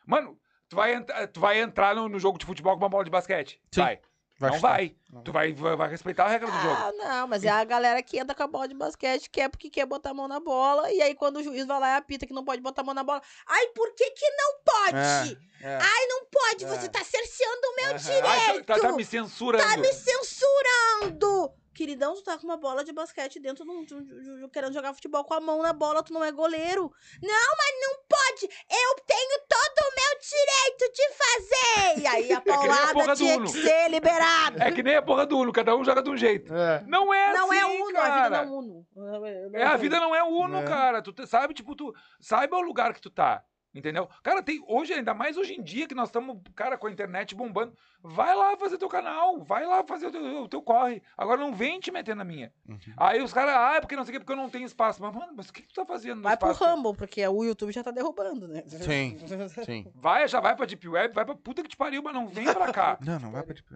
mano, 0.05 0.39
tu 0.69 0.77
vai, 0.77 0.93
entra- 0.93 1.27
tu 1.27 1.37
vai 1.37 1.59
entrar 1.59 1.93
no, 1.93 2.07
no 2.07 2.17
jogo 2.17 2.37
de 2.39 2.45
futebol 2.45 2.71
com 2.77 2.79
uma 2.85 2.87
bola 2.87 3.03
de 3.03 3.11
basquete? 3.11 3.61
Sim. 3.73 3.81
Vai. 3.81 3.99
Vai 4.39 4.49
não 4.51 4.55
chutar. 4.57 4.69
vai. 4.69 4.95
Tu 5.25 5.31
vai, 5.33 5.51
vai, 5.51 5.75
vai 5.75 5.89
respeitar 5.89 6.23
a 6.25 6.29
regra 6.29 6.49
do 6.49 6.57
jogo. 6.61 6.75
Ah, 6.81 6.93
não, 6.95 7.27
mas 7.27 7.43
é 7.43 7.49
a 7.49 7.63
galera 7.65 8.01
que 8.01 8.17
entra 8.17 8.33
com 8.33 8.43
a 8.43 8.47
bola 8.47 8.67
de 8.69 8.73
basquete, 8.73 9.29
quer 9.29 9.49
porque 9.49 9.69
quer 9.69 9.85
botar 9.85 10.11
a 10.11 10.13
mão 10.13 10.29
na 10.29 10.39
bola, 10.39 10.89
e 10.93 11.01
aí 11.01 11.13
quando 11.13 11.37
o 11.37 11.43
juiz 11.43 11.65
vai 11.65 11.77
lá 11.79 11.89
e 11.89 11.97
apita 11.97 12.25
que 12.25 12.33
não 12.33 12.45
pode 12.45 12.61
botar 12.61 12.83
a 12.83 12.85
mão 12.85 12.93
na 12.93 13.03
bola. 13.03 13.21
Ai, 13.47 13.67
por 13.75 13.93
que 13.95 14.09
que 14.11 14.29
não 14.29 14.59
pode? 14.63 15.37
É, 15.61 15.67
é. 15.73 15.77
Ai, 15.81 16.05
não 16.07 16.25
pode, 16.31 16.63
É. 16.63 16.67
você 16.69 16.87
tá 16.87 17.03
cerceando 17.03 17.61
o 17.67 17.75
meu 17.75 17.93
direito. 17.97 18.25
Ai, 18.27 18.63
tá, 18.63 18.79
tá 18.79 18.91
me 18.93 19.03
censurando. 19.03 19.63
Tá 19.67 19.75
me 19.77 19.91
censurando! 19.91 21.51
Queridão, 21.77 22.15
tu 22.15 22.23
tá 22.23 22.35
com 22.39 22.43
uma 22.47 22.57
bola 22.57 22.83
de 22.83 22.91
basquete 22.91 23.39
dentro, 23.39 23.63
de 23.63 23.69
um- 23.69 23.85
de 23.85 23.93
um- 23.93 24.03
de 24.03 24.45
um- 24.45 24.49
querendo 24.49 24.73
jogar 24.73 24.95
futebol 24.95 25.23
com 25.23 25.35
a 25.35 25.39
mão 25.39 25.61
na 25.61 25.71
bola, 25.73 26.01
tu 26.01 26.11
não 26.11 26.23
é 26.23 26.31
goleiro. 26.31 26.91
Não, 27.21 27.29
mas 27.57 27.75
não 27.81 27.99
pode! 28.09 28.51
Eu 28.67 28.95
tenho 29.05 29.39
todo 29.47 29.85
o 29.85 29.93
meu 29.95 30.19
direito 30.19 30.91
de 30.93 31.09
fazer! 31.13 32.01
E 32.01 32.07
aí 32.07 32.33
a 32.33 32.37
a 32.39 32.41
porra 32.41 32.57
paulada 32.93 33.13
do 33.13 33.15
tinha 33.15 33.37
Uno. 33.37 33.45
que 33.45 33.61
ser 33.61 33.89
liberada. 33.91 34.63
É 34.63 34.71
que 34.71 34.81
nem 34.81 34.95
a 34.95 35.01
porra 35.03 35.25
do 35.27 35.37
Uno, 35.37 35.53
cada 35.53 35.75
um 35.75 35.83
joga 35.85 36.01
de 36.01 36.09
um 36.09 36.17
jeito. 36.17 36.51
É. 36.51 36.83
Não 36.87 37.13
é 37.13 37.33
não 37.33 37.53
é 37.53 37.61
assim, 37.61 37.81
Uno, 37.83 37.93
cara. 37.93 38.07
a 38.07 38.23
vida 38.23 38.29
não 38.29 38.53
é 38.55 38.57
Uno. 38.57 38.87
É, 39.53 39.63
a 39.63 39.77
vida 39.77 39.99
não 39.99 40.15
é 40.15 40.23
Uno, 40.23 40.57
É. 40.57 40.63
cara. 40.65 41.01
Tu 41.03 41.27
sabe, 41.27 41.53
tipo, 41.53 41.75
tu 41.75 41.93
saiba 42.19 42.57
o 42.57 42.61
lugar 42.61 42.91
que 42.93 43.01
tu 43.01 43.11
tá. 43.11 43.43
Entendeu? 43.77 44.09
Cara, 44.23 44.41
tem 44.41 44.63
hoje, 44.67 44.91
ainda 44.93 45.13
mais 45.13 45.37
hoje 45.37 45.53
em 45.53 45.61
dia 45.61 45.87
que 45.87 45.93
nós 45.93 46.09
estamos, 46.09 46.41
cara, 46.55 46.77
com 46.77 46.87
a 46.87 46.91
internet 46.91 47.35
bombando. 47.35 47.73
Vai 48.01 48.35
lá 48.35 48.57
fazer 48.57 48.77
teu 48.79 48.89
canal, 48.89 49.39
vai 49.43 49.65
lá 49.65 49.83
fazer 49.83 50.07
o 50.07 50.11
teu, 50.11 50.43
o 50.43 50.47
teu 50.47 50.61
corre. 50.63 51.01
Agora 51.15 51.39
não 51.39 51.53
vem 51.53 51.79
te 51.79 51.91
meter 51.91 52.15
na 52.15 52.23
minha. 52.23 52.51
Uhum. 52.67 52.77
Aí 52.97 53.21
os 53.21 53.31
caras, 53.31 53.53
ah, 53.55 53.75
é 53.75 53.79
porque 53.79 53.95
não 53.95 54.03
sei 54.03 54.11
o 54.11 54.13
que, 54.13 54.25
porque 54.25 54.33
eu 54.33 54.43
não 54.43 54.49
tenho 54.49 54.65
espaço. 54.65 54.99
Mas, 55.01 55.13
mano, 55.13 55.33
mas 55.35 55.49
o 55.49 55.53
que, 55.53 55.61
que 55.61 55.67
tu 55.67 55.75
tá 55.75 55.85
fazendo 55.85 56.23
Vai 56.23 56.35
pro 56.35 56.49
espaço? 56.51 56.75
Rumble, 56.75 56.95
porque 56.95 57.25
o 57.27 57.43
YouTube 57.43 57.71
já 57.71 57.83
tá 57.83 57.91
derrubando, 57.91 58.47
né? 58.47 58.63
Sim. 58.65 59.17
Sim. 59.63 59.85
Vai, 59.93 60.27
já 60.27 60.39
vai 60.39 60.55
pra 60.55 60.65
Deep 60.65 60.87
Web, 60.87 61.13
vai 61.13 61.25
pra 61.25 61.35
puta 61.35 61.61
que 61.61 61.69
te 61.69 61.77
pariu, 61.77 62.01
mas 62.01 62.13
não 62.13 62.27
vem 62.27 62.45
pra 62.45 62.73
cá. 62.73 62.97
Não, 63.01 63.19
não 63.19 63.31
vai 63.31 63.43
pra 63.43 63.53
tipo. 63.53 63.75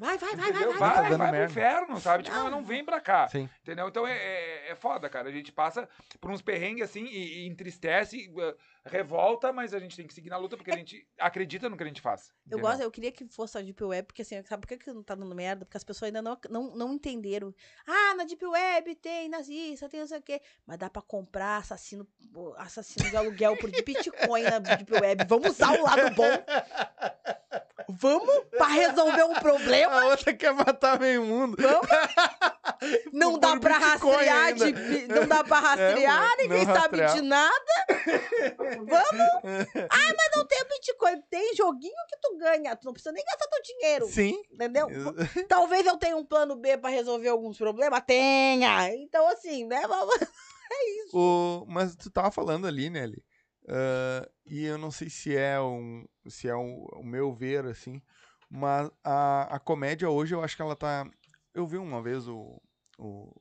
Vai, 0.00 0.18
vai, 0.18 0.18
vai, 0.18 0.36
vai, 0.36 0.52
vai. 0.52 0.78
Vai, 0.78 1.10
Tá 1.10 1.16
vai, 1.16 1.30
pro 1.30 1.44
inferno, 1.44 2.00
sabe? 2.00 2.24
Tipo, 2.24 2.36
Não. 2.36 2.64
vem 2.64 2.84
pra 2.84 3.00
cá. 3.00 3.28
Sim. 3.28 3.48
Entendeu? 3.62 3.88
Então 3.88 4.06
é, 4.06 4.16
é, 4.16 4.70
é 4.70 4.74
foda, 4.74 5.08
cara. 5.08 5.28
A 5.28 5.32
gente 5.32 5.52
passa 5.52 5.88
por 6.20 6.30
uns 6.30 6.42
perrengues 6.42 6.82
assim 6.82 7.04
e, 7.04 7.42
e 7.42 7.46
entristece, 7.46 8.32
eh, 8.36 8.56
revolta, 8.84 9.52
mas 9.52 9.72
a 9.72 9.78
gente 9.78 9.96
tem 9.96 10.06
que 10.06 10.14
seguir 10.14 10.28
na 10.28 10.36
luta 10.36 10.56
porque 10.56 10.72
a 10.72 10.76
gente 10.76 11.06
acredita 11.18 11.68
no 11.68 11.76
que 11.76 11.84
a 11.84 11.86
gente 11.86 12.00
faz. 12.00 12.28
Eu 12.28 12.58
entendeu? 12.58 12.66
gosto, 12.66 12.82
eu 12.82 12.90
queria 12.90 13.12
que 13.12 13.28
fosse 13.28 13.58
a 13.58 13.62
Deep 13.62 13.82
Web, 13.82 14.06
porque 14.06 14.22
assim, 14.22 14.42
sabe 14.42 14.62
por 14.62 14.68
que 14.68 14.78
que 14.78 14.92
não 14.92 15.04
tá 15.04 15.14
dando 15.14 15.34
merda? 15.34 15.64
Porque 15.64 15.76
as 15.76 15.84
pessoas 15.84 16.08
ainda 16.08 16.20
não, 16.20 16.36
não, 16.48 16.76
não 16.76 16.94
entenderam. 16.94 17.54
Ah, 17.86 18.14
na 18.16 18.24
Deep 18.24 18.44
Web 18.44 18.94
tem 18.96 19.28
nazista, 19.28 19.88
tem 19.88 20.00
não 20.00 20.06
sei 20.06 20.18
o 20.18 20.22
quê. 20.22 20.40
Mas 20.66 20.78
dá 20.78 20.90
pra 20.90 21.02
comprar 21.02 21.58
assassino, 21.58 22.08
assassino 22.56 23.08
de 23.08 23.16
aluguel 23.16 23.56
por 23.56 23.70
de 23.70 23.82
Bitcoin 23.82 24.42
na 24.42 24.58
Deep 24.58 24.92
Web. 24.92 25.26
Vamos 25.28 25.50
usar 25.50 25.78
o 25.78 25.82
lado 25.84 26.14
bom. 26.14 26.24
Vamos 27.98 28.44
pra 28.56 28.66
resolver 28.66 29.24
um 29.24 29.34
problema. 29.34 30.00
A 30.02 30.06
outra 30.06 30.32
quer 30.34 30.52
matar 30.52 30.98
meio 31.00 31.24
mundo. 31.24 31.56
Vamos. 31.60 31.88
Não 33.12 33.38
dá 33.38 33.58
pra 33.58 33.78
Bitcoin 33.78 34.12
rastrear, 34.24 34.54
de, 34.54 35.06
não 35.08 35.26
dá 35.26 35.44
pra 35.44 35.58
rastrear, 35.60 36.18
mano, 36.22 36.36
ninguém 36.38 36.64
sabe 36.64 37.00
rastrear. 37.00 37.14
de 37.14 37.20
nada. 37.22 37.72
Vamos. 38.76 39.30
Ah, 39.90 40.14
mas 40.16 40.30
não 40.36 40.46
tem 40.46 40.64
Bitcoin, 40.64 41.20
tem 41.28 41.54
joguinho 41.54 41.92
que 42.08 42.16
tu 42.22 42.38
ganha, 42.38 42.74
tu 42.76 42.84
não 42.86 42.92
precisa 42.94 43.12
nem 43.12 43.22
gastar 43.24 43.46
teu 43.48 43.62
dinheiro. 43.62 44.06
Sim. 44.06 44.40
Entendeu? 44.50 44.88
Talvez 45.48 45.84
eu 45.86 45.96
tenha 45.98 46.16
um 46.16 46.24
plano 46.24 46.56
B 46.56 46.78
pra 46.78 46.88
resolver 46.88 47.28
alguns 47.28 47.58
problemas. 47.58 48.00
Tenha! 48.06 48.88
Então, 48.94 49.28
assim, 49.28 49.66
né? 49.66 49.82
vamos- 49.86 50.16
O, 51.12 51.64
mas 51.68 51.94
tu 51.96 52.10
tava 52.10 52.30
falando 52.30 52.66
ali, 52.66 52.88
Nelly. 52.88 53.22
Ah, 53.70 54.28
e 54.46 54.64
eu 54.64 54.76
não 54.76 54.90
sei 54.90 55.08
se 55.08 55.36
é 55.36 55.60
um, 55.60 56.04
se 56.28 56.48
é 56.48 56.56
um- 56.56 56.84
o 56.94 57.02
meu 57.04 57.32
ver, 57.32 57.64
assim. 57.66 58.02
Mas 58.50 58.90
a, 59.04 59.54
a 59.54 59.58
comédia 59.60 60.10
hoje, 60.10 60.34
eu 60.34 60.42
acho 60.42 60.56
que 60.56 60.62
ela 60.62 60.74
tá. 60.76 61.08
Eu 61.54 61.66
vi 61.66 61.76
uma 61.78 62.02
vez 62.02 62.26
o, 62.26 62.60
o, 62.98 63.32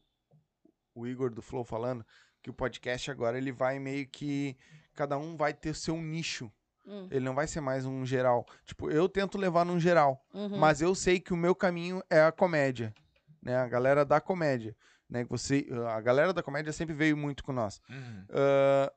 o 0.93 1.07
Igor 1.07 1.31
do 1.33 1.41
Flow 1.41 1.63
falando 1.63 2.05
que 2.41 2.49
o 2.49 2.53
podcast 2.53 3.09
agora 3.09 3.37
ele 3.37 3.51
vai 3.51 3.79
meio 3.79 4.07
que. 4.07 4.55
Cada 4.93 5.17
um 5.17 5.35
vai 5.37 5.53
ter 5.53 5.69
o 5.71 5.75
seu 5.75 5.95
nicho. 6.01 6.51
Hum, 6.85 7.07
Ele 7.11 7.23
não 7.25 7.33
vai 7.35 7.47
ser 7.47 7.61
mais 7.61 7.85
um 7.85 8.05
geral. 8.05 8.45
Tipo, 8.65 8.89
eu 8.91 9.07
tento 9.07 9.37
levar 9.37 9.63
num 9.65 9.79
geral. 9.79 10.25
uhum. 10.33 10.57
Mas 10.57 10.81
eu 10.81 10.93
sei 10.95 11.19
que 11.19 11.33
o 11.33 11.37
meu 11.37 11.53
caminho 11.55 12.03
é 12.09 12.21
a 12.21 12.31
comédia, 12.31 12.93
né? 13.41 13.55
A 13.57 13.67
galera 13.67 14.03
da 14.03 14.19
comédia, 14.19 14.75
né? 15.09 15.23
Que 15.23 15.29
Você, 15.29 15.67
a 15.89 16.01
galera 16.01 16.33
da 16.33 16.41
comédia 16.43 16.73
sempre 16.73 16.93
veio 16.95 17.15
muito 17.15 17.43
com 17.43 17.53
nós. 17.53 17.79
Uhum. 17.89 18.25
Ah, 18.31 18.91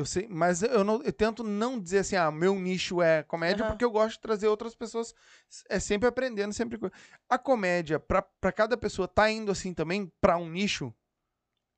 eu 0.00 0.04
sei, 0.06 0.26
mas 0.28 0.62
eu, 0.62 0.82
não, 0.82 1.02
eu 1.02 1.12
tento 1.12 1.44
não 1.44 1.78
dizer 1.78 1.98
assim, 1.98 2.16
ah, 2.16 2.30
meu 2.30 2.54
nicho 2.54 3.02
é 3.02 3.22
comédia, 3.22 3.64
Aham. 3.64 3.72
porque 3.72 3.84
eu 3.84 3.90
gosto 3.90 4.14
de 4.16 4.20
trazer 4.20 4.48
outras 4.48 4.74
pessoas, 4.74 5.14
é 5.68 5.78
sempre 5.78 6.08
aprendendo, 6.08 6.52
sempre. 6.52 6.78
A 7.28 7.38
comédia, 7.38 8.00
pra, 8.00 8.22
pra 8.22 8.50
cada 8.50 8.76
pessoa, 8.76 9.06
tá 9.06 9.30
indo 9.30 9.52
assim 9.52 9.74
também 9.74 10.10
pra 10.20 10.36
um 10.38 10.48
nicho? 10.48 10.92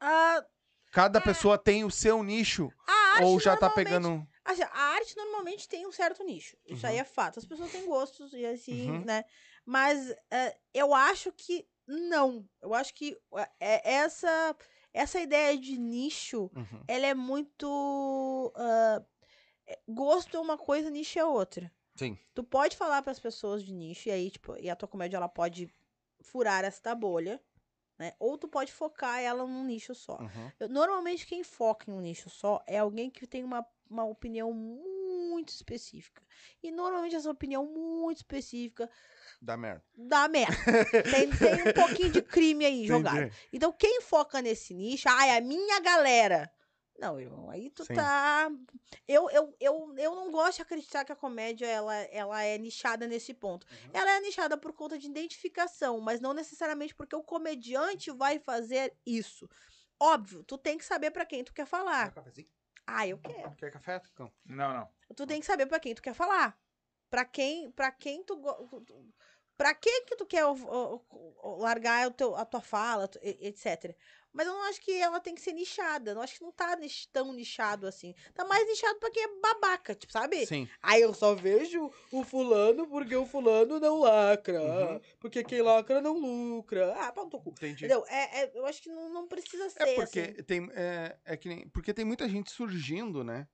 Ah, 0.01 0.45
Cada 0.93 1.21
pessoa 1.21 1.59
tem 1.59 1.85
o 1.85 1.91
seu 1.91 2.23
nicho? 2.23 2.73
ou 3.23 3.41
já 3.41 3.57
tá 3.57 3.69
pegando. 3.71 4.27
a 4.45 4.79
arte 4.95 5.17
normalmente 5.17 5.69
tem 5.69 5.87
um 5.87 5.93
certo 5.93 6.23
nicho. 6.25 6.57
Isso 6.67 6.87
aí 6.87 6.99
é 6.99 7.05
fato. 7.05 7.39
As 7.39 7.45
pessoas 7.45 7.71
têm 7.73 7.85
gostos 7.87 8.33
e 8.33 8.45
assim, 8.47 8.91
Uhum. 8.91 9.05
né? 9.05 9.25
Mas 9.65 10.15
é, 10.31 10.57
eu 10.73 10.95
acho 10.95 11.33
que 11.33 11.67
não. 11.87 12.49
Eu 12.61 12.75
acho 12.75 12.95
que 12.95 13.19
é, 13.35 13.49
é 13.61 13.93
essa, 13.95 14.57
essa 14.93 15.21
ideia 15.21 15.57
de 15.59 15.77
nicho 15.79 16.51
Uhum. 16.55 16.83
ela 16.87 17.07
é 17.07 17.15
muito. 17.15 18.53
é, 19.67 19.79
gosto 19.89 20.37
é 20.37 20.41
uma 20.41 20.59
coisa, 20.59 20.91
nicho 20.91 21.19
é 21.19 21.25
outra. 21.25 21.71
Sim. 21.95 22.19
Tu 22.35 22.43
pode 22.43 22.77
falar 22.77 23.03
para 23.03 23.13
as 23.13 23.21
pessoas 23.21 23.63
de 23.63 23.73
nicho, 23.73 24.09
e 24.09 24.13
aí, 24.13 24.31
tipo, 24.31 24.57
e 24.59 24.71
a 24.71 24.77
tua 24.77 24.89
comédia 24.89 25.17
ela 25.17 25.29
pode 25.29 25.69
furar 26.21 26.65
esta 26.65 26.95
bolha, 26.95 27.41
né? 27.99 28.13
Ou 28.19 28.39
tu 28.39 28.49
pode 28.49 28.73
focar 28.73 29.21
ela 29.21 29.47
num 29.47 29.65
nicho 29.65 29.95
só. 29.95 30.19
Uhum. 30.19 30.53
Eu- 30.59 30.69
normalmente, 30.69 31.27
quem 31.27 31.43
foca 31.45 31.91
em 31.91 31.95
um 31.95 32.01
nicho 32.01 32.31
só 32.31 32.63
é 32.67 32.79
alguém 32.79 33.11
que 33.11 33.27
tem 33.27 33.45
uma, 33.45 33.67
uma 33.91 34.05
opinião 34.05 34.53
muito 34.53 34.92
muito 35.43 35.53
específica. 35.53 36.23
E 36.63 36.71
normalmente 36.71 37.17
essa 37.17 37.31
opinião 37.31 37.67
muito 37.67 38.19
específica 38.19 38.89
Dá 39.41 39.57
merda. 39.57 39.85
dá 39.95 40.29
merda. 40.29 40.55
tem, 41.11 41.31
tem 41.31 41.69
um 41.69 41.73
pouquinho 41.75 42.11
de 42.13 42.23
crime 42.23 42.65
aí 42.65 42.87
jogado. 42.87 43.17
Entendi. 43.19 43.37
Então, 43.53 43.73
quem 43.73 44.01
foca 44.01 44.41
nesse 44.41 44.73
nicho, 44.73 45.09
ah, 45.09 45.27
é 45.27 45.37
a 45.37 45.41
minha 45.41 45.81
galera. 45.81 46.51
Não, 46.97 47.19
irmão, 47.19 47.51
aí 47.51 47.69
tu 47.71 47.85
Sim. 47.85 47.95
tá. 47.95 48.49
Eu, 49.09 49.29
eu, 49.31 49.57
eu, 49.59 49.95
eu 49.99 50.15
não 50.15 50.31
gosto 50.31 50.57
de 50.57 50.63
acreditar 50.63 51.05
que 51.05 51.11
a 51.11 51.17
comédia 51.17 51.67
ela, 51.67 51.97
ela 51.97 52.45
é 52.45 52.57
nichada 52.57 53.09
nesse 53.09 53.35
ponto. 53.35 53.67
Uhum. 53.67 53.91
Ela 53.93 54.13
é 54.13 54.21
nichada 54.21 54.57
por 54.57 54.73
conta 54.73 54.97
de 54.97 55.09
identificação, 55.09 55.99
mas 56.01 56.21
não 56.21 56.33
necessariamente 56.33 56.95
porque 56.95 57.17
o 57.17 57.23
comediante 57.23 58.13
vai 58.13 58.39
fazer 58.39 58.95
isso. 59.05 59.49
Óbvio, 59.99 60.45
tu 60.45 60.57
tem 60.57 60.79
que 60.79 60.85
saber 60.85 61.11
pra 61.11 61.27
quem 61.27 61.43
tu 61.43 61.53
quer 61.53 61.67
falar. 61.67 62.13
Ah, 62.95 63.07
eu 63.07 63.19
quero. 63.19 63.55
Quer 63.57 63.71
café? 63.71 64.01
Não, 64.45 64.75
não. 64.75 64.89
Tu 65.17 65.27
tem 65.27 65.41
que 65.41 65.47
saber 65.47 65.67
pra 65.67 65.81
quem 65.81 65.95
tu 65.95 66.03
quer 66.03 66.15
falar. 66.15 66.59
Pra 67.09 67.25
quem, 67.25 67.71
para 67.73 67.91
quem 67.91 68.23
tu, 68.25 68.41
pra 69.57 69.75
quem 69.75 70.05
que 70.07 70.17
tu 70.17 70.27
quer 70.27 70.45
largar 71.59 72.07
o 72.07 72.11
teu, 72.11 72.35
a 72.37 72.45
tua 72.45 72.61
fala, 72.61 73.11
etc. 73.23 73.97
Mas 74.33 74.47
eu 74.47 74.53
não 74.53 74.63
acho 74.65 74.81
que 74.81 74.93
ela 74.93 75.21
tem 75.21 75.35
que 75.35 75.41
ser 75.41 75.53
nichada. 75.53 76.11
Eu 76.11 76.15
não 76.15 76.23
acho 76.23 76.35
que 76.37 76.43
não 76.43 76.53
tá 76.53 76.77
tão 77.13 77.33
nichado 77.33 77.87
assim. 77.87 78.15
Tá 78.35 78.45
mais 78.45 78.67
nichado 78.67 78.99
pra 78.99 79.11
quem 79.11 79.23
é 79.23 79.29
babaca, 79.41 79.95
tipo, 79.95 80.13
sabe? 80.13 80.47
Sim. 80.47 80.69
Aí 80.83 81.03
eu 81.03 81.13
só 81.13 81.35
vejo 81.35 81.91
o 82.11 82.25
fulano 82.25 82.87
porque 82.87 83.15
o 83.15 83.27
fulano 83.27 83.79
não 83.79 84.01
lacra. 84.01 84.61
Uhum. 84.63 85.01
Porque 85.21 85.45
quem 85.45 85.61
lacra 85.61 86.01
não 86.01 86.19
lucra. 86.19 86.95
Ah, 86.99 87.13
pau 87.13 87.25
no 87.25 87.31
teu 87.31 87.41
cu. 87.41 87.51
Entendi. 87.51 87.85
Entendeu? 87.85 88.05
É, 88.09 88.43
é- 88.45 88.53
eu 88.55 88.65
acho 88.65 88.83
que 88.83 88.89
não, 88.89 89.09
não 89.13 89.29
precisa 89.29 89.69
ser 89.69 89.83
É 89.83 89.95
porque 89.95 90.21
assim. 90.21 90.43
tem, 90.45 90.71
é, 90.75 91.17
é 91.25 91.37
que 91.37 91.49
nem, 91.49 91.69
porque 91.69 91.93
tem 91.93 92.05
muita 92.05 92.29
gente 92.29 92.51
surgindo, 92.51 93.23
né? 93.23 93.47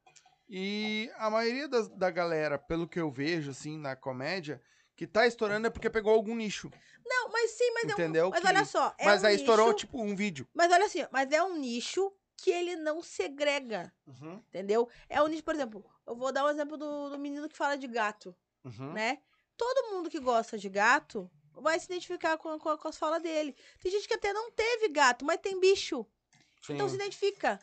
E 0.48 1.10
a 1.16 1.28
maioria 1.28 1.68
das, 1.68 1.89
da 1.89 2.10
galera, 2.10 2.58
pelo 2.58 2.89
que 2.89 2.98
eu 2.98 3.10
vejo, 3.10 3.50
assim, 3.50 3.76
na 3.78 3.94
comédia, 3.94 4.62
que 4.99 5.07
tá 5.07 5.27
estourando 5.28 5.68
é 5.68 5.70
porque 5.70 5.89
pegou 5.89 6.12
algum 6.12 6.35
nicho. 6.35 6.68
Não, 7.07 7.28
mas 7.31 7.52
sim, 7.52 7.70
mas 7.73 7.85
é 7.85 7.86
um. 7.86 7.93
Entendeu? 7.93 8.31
Mas 8.31 8.41
Que- 8.41 8.47
olha 8.49 8.65
só. 8.65 8.94
É 8.99 9.05
mas 9.07 9.23
um 9.23 9.27
aí 9.27 9.36
estourou, 9.36 9.67
nicho- 9.68 9.78
tipo, 9.78 10.02
um 10.02 10.15
vídeo. 10.17 10.47
Mas 10.52 10.73
olha 10.73 10.85
assim, 10.86 11.07
mas 11.12 11.31
é 11.31 11.41
um 11.43 11.57
nicho 11.57 12.12
que 12.36 12.51
ele 12.51 12.75
não 12.77 13.01
segrega, 13.02 13.93
entendeu? 14.49 14.89
É 15.09 15.23
um 15.23 15.28
nicho, 15.28 15.43
por 15.44 15.55
exemplo, 15.55 15.85
eu 16.07 16.15
vou 16.17 16.33
dar 16.33 16.44
um 16.44 16.49
exemplo 16.49 16.77
do, 16.77 17.10
do 17.10 17.18
menino 17.18 17.49
que 17.49 17.57
fala 17.57 17.77
de 17.77 17.86
gato, 17.86 18.35
Uhum. 18.65 18.93
né? 18.93 19.18
Todo 19.57 19.91
mundo 19.93 20.10
que 20.10 20.18
gosta 20.20 20.59
de 20.59 20.68
gato 20.68 21.31
vai 21.55 21.78
se 21.78 21.86
identificar 21.86 22.36
com, 22.39 22.59
com, 22.59 22.77
com 22.77 22.89
as 22.89 22.97
falas 22.99 23.23
dele. 23.23 23.55
Tem 23.83 23.91
gente 23.91 24.07
que 24.07 24.15
até 24.15 24.33
não 24.33 24.51
teve 24.51 24.89
gato, 24.89 25.25
mas 25.25 25.41
tem 25.41 25.59
bicho. 25.60 26.05
Então 26.68 26.89
se 26.89 26.97
identifica. 26.97 27.59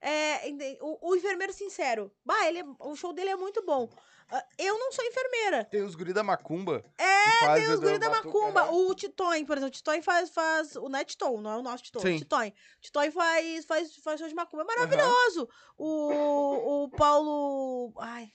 É, 0.00 0.48
o, 0.80 1.10
o 1.10 1.16
enfermeiro 1.16 1.52
sincero. 1.52 2.10
Bah, 2.24 2.46
ele 2.46 2.60
é- 2.60 2.64
o 2.80 2.94
show 2.96 3.12
dele 3.12 3.30
é 3.30 3.36
muito 3.36 3.62
bom. 3.64 3.88
Ah, 4.30 4.44
eu 4.58 4.78
não 4.78 4.92
sou 4.92 5.04
enfermeira. 5.04 5.64
Tem 5.64 5.82
os 5.82 5.94
guri 5.94 6.12
da 6.12 6.22
Macumba. 6.22 6.84
É, 6.98 7.54
tem 7.54 7.70
os 7.72 7.80
guri 7.80 7.98
da 7.98 8.10
Macumba. 8.10 8.70
O 8.70 8.94
Titói, 8.94 9.44
por 9.44 9.56
exemplo, 9.56 9.68
o 9.68 9.76
Titói 9.76 10.02
faz, 10.02 10.28
faz. 10.30 10.76
O 10.76 10.88
não 10.88 10.98
é 10.98 11.04
Titon, 11.04 11.40
não 11.40 11.50
é 11.52 11.56
o 11.56 11.62
nosso 11.62 11.84
Titon. 11.84 12.00
Sim. 12.00 12.16
O 12.16 12.18
Titói. 12.18 12.48
O 12.48 12.80
Titói 12.80 13.10
faz, 13.10 13.64
faz, 13.64 13.96
faz 13.96 14.20
show 14.20 14.28
de 14.28 14.34
macumba. 14.34 14.62
É 14.64 14.66
maravilhoso. 14.66 15.48
O, 15.76 16.84
o 16.84 16.88
Paulo. 16.90 17.92
Ai. 17.98 18.30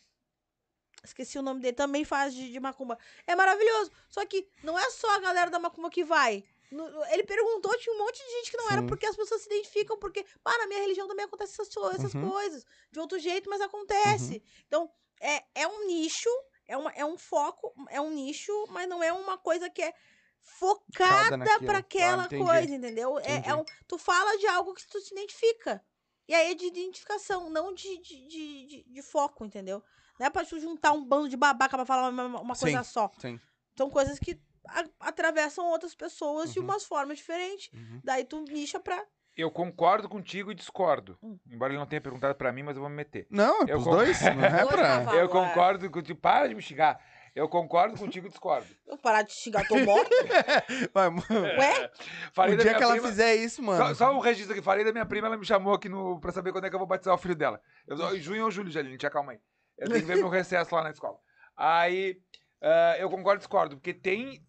Esqueci 1.03 1.37
o 1.37 1.41
nome 1.41 1.59
dele, 1.59 1.73
também 1.75 2.05
faz 2.05 2.33
de, 2.33 2.51
de 2.51 2.59
macumba. 2.59 2.97
É 3.27 3.35
maravilhoso. 3.35 3.91
Só 4.09 4.25
que 4.25 4.47
não 4.63 4.79
é 4.79 4.89
só 4.89 5.09
a 5.15 5.19
galera 5.19 5.51
da 5.51 5.59
macumba 5.59 5.89
que 5.89 6.03
vai. 6.03 6.43
Ele 7.11 7.23
perguntou, 7.23 7.77
tinha 7.77 7.93
um 7.93 7.99
monte 7.99 8.17
de 8.17 8.31
gente 8.31 8.49
que 8.49 8.57
não 8.57 8.71
era, 8.71 8.81
Sim. 8.81 8.87
porque 8.87 9.05
as 9.05 9.15
pessoas 9.15 9.41
se 9.41 9.47
identificam, 9.47 9.95
porque, 9.99 10.25
pá, 10.43 10.57
na 10.57 10.65
minha 10.65 10.79
religião 10.79 11.07
também 11.07 11.25
acontece 11.25 11.61
essas, 11.61 11.75
essas 11.93 12.15
Uhum. 12.15 12.31
coisas. 12.31 12.65
De 12.89 12.99
outro 12.99 13.19
jeito, 13.19 13.47
mas 13.49 13.61
acontece. 13.61 14.41
Então, 14.65 14.89
é, 15.23 15.43
é 15.55 15.67
um 15.67 15.87
nicho, 15.87 16.29
é, 16.67 16.77
uma, 16.77 16.91
é 16.91 17.05
um 17.05 17.17
foco, 17.17 17.73
é 17.89 17.99
um 18.01 18.11
nicho, 18.11 18.51
mas 18.69 18.87
não 18.87 19.01
é 19.03 19.11
uma 19.13 19.37
coisa 19.37 19.69
que 19.69 19.81
é 19.81 19.93
focada 20.41 21.35
aquela 21.77 22.23
Ah, 22.23 22.25
entendi. 22.25 22.43
coisa, 22.43 22.75
entendeu? 22.75 23.17
É, 23.19 23.49
é 23.49 23.55
um, 23.55 23.63
tu 23.87 23.97
fala 23.97 24.37
de 24.37 24.47
algo 24.47 24.73
que 24.73 24.85
tu 24.87 24.99
se 24.99 25.13
identifica. 25.13 25.83
E 26.27 26.33
aí 26.33 26.51
é 26.51 26.55
de 26.55 26.65
identificação, 26.65 27.49
não 27.49 27.73
de, 27.73 27.97
de, 27.99 28.27
de, 28.27 28.65
de- 28.65 28.83
de 28.83 29.01
foco, 29.01 29.45
entendeu? 29.45 29.83
Não 30.19 30.27
é 30.27 30.29
pra 30.29 30.45
tu 30.45 30.59
juntar 30.59 30.91
um 30.93 31.03
bando 31.03 31.27
de 31.27 31.35
babaca 31.35 31.75
pra 31.75 31.85
falar 31.85 32.09
uma, 32.09 32.39
uma 32.41 32.55
coisa 32.55 32.83
Sim, 32.83 32.83
só. 32.83 33.11
sim. 33.19 33.39
São 33.77 33.89
coisas 33.89 34.19
que 34.19 34.39
a- 34.67 34.89
atravessam 35.01 35.65
outras 35.65 35.93
pessoas 35.95 36.53
de 36.53 36.59
Uhum. 36.59 36.65
umas 36.65 36.85
formas 36.85 37.17
diferentes. 37.17 37.69
Uhum. 37.73 37.99
Daí 38.03 38.23
tu 38.23 38.39
nicha 38.41 38.79
pra. 38.79 39.05
Eu 39.35 39.49
concordo 39.49 40.07
contigo 40.07 40.51
e 40.51 40.55
discordo. 40.55 41.17
Hum. 41.23 41.39
Embora 41.49 41.71
ele 41.73 41.79
não 41.79 41.87
tenha 41.87 41.99
perguntado 42.01 42.35
pra 42.35 42.51
mim, 42.51 42.61
mas 42.63 42.75
eu 42.75 42.81
vou 42.81 42.89
me 42.89 42.95
meter. 42.95 43.25
Não, 43.31 43.61
é 43.61 43.63
Eu 43.63 43.65
pros 43.67 43.83
con- 43.85 43.91
dois. 43.91 44.21
Não 44.21 44.29
é 44.45 44.65
pra. 44.65 45.15
Eu 45.15 45.27
concordo 45.29 45.89
contigo. 45.89 46.19
Para 46.19 46.47
de 46.47 46.55
me 46.55 46.61
xingar. 46.61 46.99
Eu 47.35 47.49
concordo 47.49 47.97
contigo 47.97 48.27
e 48.27 48.29
discordo. 48.29 48.67
Eu 48.85 48.95
parar 48.95 49.23
de 49.23 49.31
xingar, 49.33 49.67
tô 49.67 49.75
morto. 49.79 50.07
Vai, 50.93 51.09
mano. 51.09 51.25
Ué? 51.57 51.89
Falei 52.31 52.53
O 52.53 52.57
da 52.57 52.61
dia 52.63 52.71
minha 52.73 52.77
que 52.77 52.83
ela 52.83 52.93
prima- 52.93 53.07
fizer 53.07 53.35
isso, 53.35 53.63
mano. 53.63 53.83
Só, 53.87 53.93
só 53.95 54.15
um 54.15 54.19
registro 54.19 54.53
aqui. 54.53 54.61
Falei 54.61 54.85
da 54.85 54.91
minha 54.91 55.05
prima, 55.05 55.25
ela 55.25 55.35
me 55.37 55.43
chamou 55.45 55.73
aqui 55.73 55.89
no, 55.89 56.19
pra 56.19 56.31
saber 56.31 56.51
quando 56.51 56.65
é 56.65 56.69
que 56.69 56.75
eu 56.75 56.79
vou 56.79 56.87
batizar 56.87 57.15
o 57.15 57.17
filho 57.17 57.35
dela. 57.35 57.59
Eu, 57.87 57.97
sou- 57.97 58.15
junho 58.19 58.43
ou 58.43 58.51
julho, 58.51 58.69
Jaline, 58.69 58.97
te 58.99 59.07
acalma 59.07 59.31
aí. 59.31 59.39
Eu 59.79 59.87
tenho 59.87 60.01
que 60.01 60.05
ver 60.05 60.17
meu 60.17 60.29
recesso 60.29 60.75
lá 60.75 60.83
na 60.83 60.91
escola. 60.91 61.17
Aí, 61.57 62.17
ah, 62.61 62.95
eu 62.99 63.09
concordo 63.09 63.37
e 63.37 63.39
discordo, 63.39 63.77
porque 63.77 63.95
tem... 63.95 64.45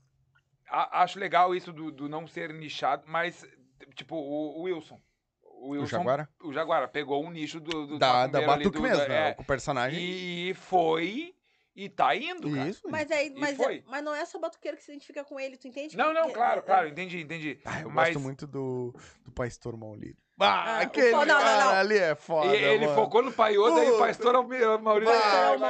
a- 0.69 1.03
acho 1.03 1.19
legal 1.19 1.55
isso 1.55 1.73
do, 1.73 1.91
do 1.91 2.07
não 2.07 2.27
ser 2.27 2.53
nichado, 2.53 3.05
mas, 3.07 3.47
tipo, 3.95 4.17
o, 4.17 4.61
o 4.61 4.63
Wilson. 4.63 5.01
O 5.43 5.69
O 5.69 5.71
Wilson, 5.71 5.87
Jaguara? 5.99 6.29
o 6.43 6.53
Jaguara 6.53 6.89
pegou 6.89 7.25
um 7.25 7.31
nicho 7.31 7.59
do, 7.61 7.87
do 7.87 7.99
Da, 7.99 8.27
da 8.27 8.43
Batuque 8.43 8.77
do- 8.79 8.83
mesmo, 8.83 8.99
da- 8.99 9.09
né? 9.09 9.29
é, 9.31 9.35
Com 9.35 9.43
o 9.43 9.47
personagem. 9.47 9.99
e 10.03 10.53
foi 10.55 11.35
e 11.77 11.89
tá 11.89 12.15
indo, 12.15 12.51
cara. 12.55 12.69
Isso. 12.69 12.83
Mas, 12.89 13.11
aí, 13.11 13.29
E 13.35 13.41
mas, 13.41 13.57
foi. 13.57 13.77
é- 13.79 13.83
mas 13.87 14.05
não 14.05 14.15
é 14.15 14.25
só 14.27 14.39
batuqueiro 14.39 14.77
que 14.77 14.83
se 14.85 14.93
identifica 14.93 15.25
com 15.25 15.41
ele, 15.41 15.57
tu 15.57 15.67
entende? 15.67 15.97
Não, 15.97 16.13
não, 16.13 16.31
claro, 16.31 16.61
é- 16.61 16.63
claro, 16.63 16.89
entendi, 16.89 17.21
entendi. 17.21 17.59
Ah, 17.65 17.81
eu 17.81 17.91
mas 17.91 18.09
gosto 18.09 18.21
muito 18.21 18.47
do, 18.47 18.95
do 19.25 19.33
Pastor 19.33 19.77
Maulino. 19.77 20.17
Ah, 20.41 20.79
Ah, 20.79 20.79
o 20.81 20.83
aquele 20.83 21.11
não, 21.13 21.25
não, 21.25 21.41
cara 21.41 21.65
não. 21.65 21.71
ali 21.77 21.97
é 21.97 22.15
foda, 22.17 22.57
e 22.57 22.65
ele 22.65 22.87
mano. 22.87 22.97
focou 22.99 23.23
no 23.23 23.33
Paiota 23.33 23.85
e 23.85 23.91
o 23.93 23.99
pastor. 23.99 24.33
Pastor 24.35 24.65
Ah, 24.75 24.79
Maurício, 24.79 25.15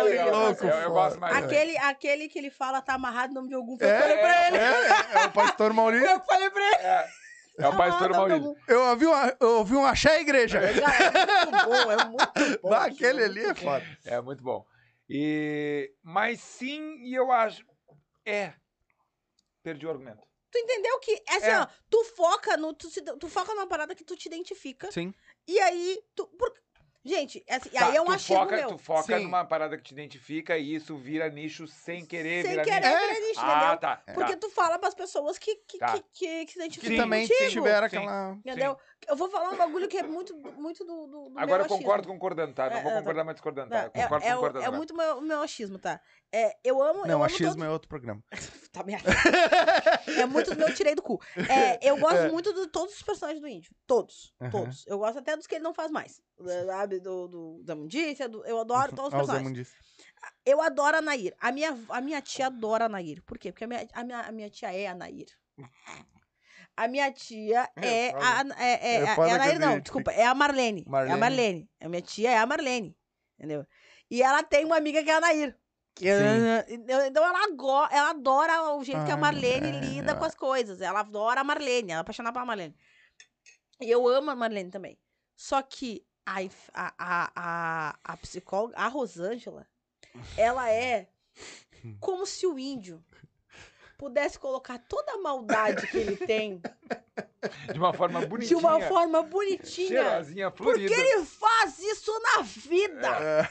legal. 0.05 0.31
louco, 0.31 0.65
eu, 0.65 0.71
eu 0.75 0.91
gosto 0.91 1.21
mais. 1.21 1.37
Aquele, 1.37 1.77
aquele 1.79 2.29
que 2.31 2.39
ele 2.39 2.51
fala 2.51 2.81
tá 2.81 2.95
amarrado 2.95 3.29
no 3.35 3.41
nome 3.41 3.49
de 3.51 3.55
algum. 3.55 3.77
Foi 3.77 3.87
É, 3.87 3.95
eu 3.97 4.01
falei 4.01 4.17
pra 4.17 4.47
ele. 4.49 4.57
É, 4.57 5.23
é 5.23 5.27
o 5.27 5.33
Pastor 5.33 5.73
Maulino. 5.75 6.07
Eu 6.07 6.21
falei 6.21 6.51
pra 6.51 6.63
ele. 6.67 7.09
É, 7.59 7.63
é 7.65 7.69
o 7.69 7.77
pastor 7.77 8.11
Ah, 8.11 8.13
tá 8.13 8.19
Maurício. 8.19 8.57
Eu 8.67 8.81
ouvi 8.83 9.07
um, 9.07 9.13
eu 9.41 9.49
ouvi 9.59 9.77
um 9.77 9.87
axé 9.87 10.21
igreja. 10.21 10.61
Cara, 10.61 11.19
é 11.19 11.47
muito 11.47 11.65
bom, 11.67 11.93
é 11.93 12.05
muito 12.07 12.23
bom. 12.63 12.73
Aquele 12.75 13.23
é 13.23 13.25
ali 13.27 13.45
é 13.45 13.55
foda. 13.55 13.99
É 14.05 14.21
muito 14.21 14.43
bom. 14.43 14.67
E, 15.09 15.93
mas 16.03 16.41
sim, 16.41 16.97
e 17.05 17.15
eu 17.15 17.31
acho. 17.31 17.65
É. 18.25 18.55
Perdi 19.63 19.87
o 19.87 19.91
argumento. 19.91 20.23
Tu 20.51 20.59
entendeu 20.59 20.99
que, 21.01 21.23
assim, 21.29 21.47
É. 21.47 21.61
ó, 21.61 21.67
tu 21.91 22.05
foca 22.17 22.57
no. 22.57 22.73
Tu, 22.75 22.89
se- 22.91 23.03
tu 23.03 23.29
foca 23.29 23.55
numa 23.55 23.67
parada 23.67 23.95
que 23.95 24.05
tu 24.05 24.17
te 24.17 24.27
identifica. 24.27 24.91
Sim. 24.93 25.13
E 25.47 25.59
aí, 25.61 26.01
tu. 26.15 26.27
por- 26.29 26.53
Gente, 27.05 27.45
assim, 27.51 27.69
Tá, 27.69 27.87
aí 27.89 27.97
é 27.97 28.01
um 28.01 28.07
tu 28.07 28.13
achismo 28.13 28.37
foca, 28.37 28.57
meu. 28.57 28.69
Tu 28.69 28.79
foca 28.79 29.19
Sim. 29.19 29.25
numa 29.25 29.45
parada 29.45 29.77
que 29.77 29.83
te 29.85 29.93
identifica 29.93 30.57
e 30.57 30.75
isso 30.75 30.97
vira 30.97 31.29
nicho 31.29 31.67
sem 31.67 32.05
querer. 32.07 32.43
Sem 32.43 32.51
vira 32.53 32.65
querer, 32.65 32.81
nicho. 32.81 32.99
vira 32.99 33.21
nicho, 33.29 33.41
Ah, 33.41 33.57
entendeu? 33.59 33.77
tá. 33.79 34.03
Porque 34.15 34.33
tá. 34.33 34.39
tu 34.39 34.51
fala 34.51 34.79
pras 34.79 34.95
pessoas 34.95 35.37
que, 35.39 35.55
que, 35.69 35.79
Tá. 35.79 35.93
que, 35.93 36.03
que, 36.15 36.47
que 36.47 36.53
se 36.53 36.59
identificam 36.59 36.89
Que 36.91 36.97
Sim, 36.97 37.03
também 37.03 37.29
contigo. 37.29 37.51
tiveram 37.51 37.89
Sim. 37.91 37.97
aquela. 37.99 38.31
Entendeu? 38.45 38.79
Eu 39.07 39.17
vou 39.17 39.29
falar 39.29 39.51
um 39.51 39.57
bagulho 39.57 39.87
que 39.87 39.99
é 39.99 40.03
muito, 40.03 40.35
muito 40.57 40.83
do, 40.83 41.07
do, 41.07 41.29
do 41.29 41.39
Agora 41.39 41.65
eu 41.65 41.69
concordo 41.69 42.09
concordando, 42.09 42.55
tá? 42.55 42.71
Não 42.71 42.79
É, 42.79 42.83
vou 42.83 42.91
é, 42.93 42.95
concordar, 42.97 43.25
mas 43.25 43.35
discordando, 43.35 43.69
tá? 43.71 43.77
Não, 43.77 43.85
Eu 43.85 43.91
concordo 44.09 44.25
é, 44.25 44.29
é, 44.29 44.33
o- 44.33 44.37
concordando. 44.37 44.65
é 44.65 44.71
muito 44.71 44.97
meu, 44.97 45.21
meu 45.21 45.43
achismo, 45.43 45.79
tá? 45.79 46.01
É, 46.33 46.57
eu 46.65 46.83
amo. 46.83 47.01
eu 47.01 47.07
Não, 47.09 47.15
amo 47.17 47.25
achismo 47.25 47.49
todos- 47.53 47.65
é 47.67 47.71
outro 47.71 47.89
programa. 47.89 48.23
Tá 48.75 48.83
merda. 48.83 49.09
É 50.19 50.27
muito 50.27 50.51
do 50.51 50.57
meu 50.57 50.75
tirei 50.75 50.97
do 50.97 51.03
cu. 51.03 51.21
É, 51.49 51.79
eu 51.89 51.97
gosto 51.97 52.33
muito 52.33 52.53
de 52.53 52.67
todos 52.67 52.93
os 52.97 53.03
personagens 53.03 53.41
do 53.41 53.47
índio. 53.47 53.71
Todos. 53.87 54.35
Todos. 54.51 54.85
Eu 54.89 54.99
gosto 54.99 55.19
até 55.21 55.37
dos 55.37 55.47
que 55.47 55.55
ele 55.55 55.63
não 55.63 55.73
faz 55.73 55.93
mais. 55.93 56.21
Sabe? 56.67 56.94
Do, 57.01 57.29
do, 57.29 57.63
da 57.65 57.75
Mundícia. 57.75 58.29
do- 58.29 58.45
eu 58.45 58.59
adoro 58.61 58.95
todos 58.97 59.13
os 59.13 59.27
personagens. 59.27 59.73
Eu 60.45 60.61
adoro 60.63 60.97
a 60.99 61.03
Nair. 61.03 61.35
A 61.41 61.53
minha, 61.53 61.79
a 61.89 62.01
minha 62.01 62.21
tia 62.23 62.47
adora 62.47 62.87
a 62.87 62.89
Nair. 62.89 63.23
Por 63.25 63.39
quê? 63.39 63.53
Porque 63.53 63.65
a 63.65 63.67
minha, 63.67 63.89
a 63.93 64.05
minha, 64.05 64.21
a 64.21 64.33
minha 64.33 64.51
tia 64.51 64.73
é 64.75 64.87
a 64.87 64.95
Nair. 64.95 65.27
A 66.77 66.89
minha 66.89 67.13
tia 67.13 67.71
É, 67.77 68.09
é, 68.09 68.15
a, 68.15 68.45
é, 68.59 68.73
é, 68.73 68.95
É 68.97 69.03
é 69.05 69.11
a 69.33 69.39
Nair, 69.39 69.61
não, 69.61 69.79
desculpa, 69.81 70.11
é 70.11 70.25
a 70.25 70.35
Marlene. 70.35 70.83
É 70.87 70.89
a 70.89 70.91
Marlene. 70.91 71.21
Marlene. 71.21 71.71
A 71.81 71.89
minha 71.89 72.03
tia 72.03 72.31
é 72.31 72.39
a 72.39 72.47
Marlene. 72.47 72.97
Entendeu? 73.39 73.67
E 74.11 74.23
ela 74.23 74.43
tem 74.43 74.65
uma 74.65 74.77
amiga 74.77 75.03
que 75.03 75.11
é 75.11 75.15
a 75.15 75.21
Nair. 75.21 75.57
Então 76.69 77.25
ela, 77.25 77.51
go- 77.55 77.89
ela 77.91 78.11
adora 78.11 78.75
o 78.75 78.83
jeito 78.85 79.05
que 79.05 79.11
a 79.11 79.15
Ah, 79.15 79.17
Marlene 79.19 79.69
é, 79.69 79.81
lida 79.81 80.13
é. 80.13 80.15
com 80.15 80.25
as 80.25 80.35
coisas. 80.35 80.81
Ela 80.81 81.01
adora 81.01 81.41
a 81.41 81.45
Marlene, 81.45 81.93
ela 81.93 82.01
é 82.01 82.03
apaixonada 82.03 82.33
pela 82.33 82.45
Marlene. 82.47 82.75
E 83.81 83.91
eu 83.91 84.07
amo 84.09 84.31
a 84.31 84.37
Marlene 84.37 84.71
também. 84.71 84.99
Só 85.37 85.63
que 85.63 86.05
a, 86.27 86.41
a, 86.73 86.95
a, 86.99 87.33
a, 87.37 87.99
a 88.05 88.17
psicóloga, 88.17 88.77
a 88.77 88.89
Rosângela, 88.89 89.67
ela 90.37 90.71
é 90.71 91.09
como 92.01 92.27
se 92.27 92.47
o 92.47 92.59
índio 92.59 93.05
pudesse 93.99 94.39
colocar 94.39 94.79
toda 94.79 95.13
a 95.13 95.19
maldade 95.19 95.87
que 95.87 95.97
ele 95.97 96.17
tem 96.17 96.61
De 97.73 97.79
uma 97.79 97.93
forma 97.93 98.21
de 98.21 98.27
bonitinha. 98.27 98.59
uma 98.59 98.81
forma 98.81 99.23
bonitinha. 99.23 99.89
Cheirosinha, 99.89 100.51
florida. 100.51 100.89
Porque 100.89 101.01
ele 101.09 101.25
faz 101.27 101.79
isso 101.79 102.11
na 102.21 102.43
vida. 102.43 103.51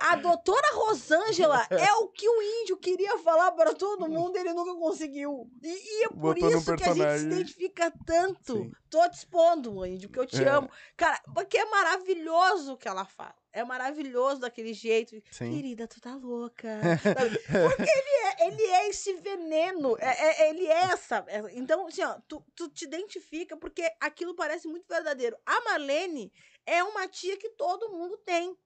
A 0.00 0.16
doutora 0.16 0.74
Rosângela 0.74 1.66
é 1.70 1.92
o 1.94 2.08
que 2.08 2.26
o 2.26 2.42
índio 2.62 2.78
queria 2.78 3.18
falar 3.18 3.52
para 3.52 3.74
todo 3.74 4.08
mundo, 4.08 4.36
ele 4.36 4.54
nunca 4.54 4.74
conseguiu. 4.74 5.50
E, 5.62 5.68
e 5.68 6.04
é 6.04 6.08
por 6.08 6.16
Botou 6.16 6.50
isso 6.50 6.74
que 6.76 6.84
a 6.84 6.94
gente 6.94 7.18
se 7.18 7.26
identifica 7.26 7.92
tanto. 8.06 8.56
Sim. 8.56 8.72
Tô 8.88 9.06
te 9.10 9.18
expondo, 9.18 9.84
índio, 9.84 10.08
que 10.08 10.18
eu 10.18 10.26
te 10.26 10.42
É. 10.42 10.48
amo. 10.48 10.70
Cara, 10.96 11.20
porque 11.34 11.58
é 11.58 11.64
maravilhoso 11.66 12.72
o 12.72 12.76
que 12.78 12.88
ela 12.88 13.04
fala. 13.04 13.34
É 13.54 13.62
maravilhoso 13.64 14.40
daquele 14.40 14.74
jeito. 14.74 15.14
Sim. 15.30 15.52
Querida, 15.54 15.86
tu 15.86 16.00
tá 16.00 16.16
louca. 16.16 16.68
Porque 17.46 17.82
ele 17.82 18.10
é, 18.10 18.46
ele 18.48 18.62
é 18.64 18.88
esse 18.88 19.12
veneno. 19.14 19.96
É, 20.00 20.42
é- 20.42 20.50
ele 20.50 20.66
é 20.66 20.72
essa. 20.92 21.24
é- 21.28 21.40
Então, 21.52 21.86
assim, 21.86 22.02
ó, 22.02 22.18
tu, 22.26 22.44
tu 22.56 22.68
te 22.68 22.84
identifica 22.84 23.56
porque 23.56 23.88
aquilo 24.00 24.34
parece 24.34 24.66
muito 24.66 24.86
verdadeiro. 24.88 25.36
A 25.46 25.60
Marlene 25.62 26.32
é 26.66 26.82
uma 26.82 27.06
tia 27.06 27.36
que 27.36 27.48
todo 27.50 27.90
mundo 27.92 28.16
tem. 28.18 28.56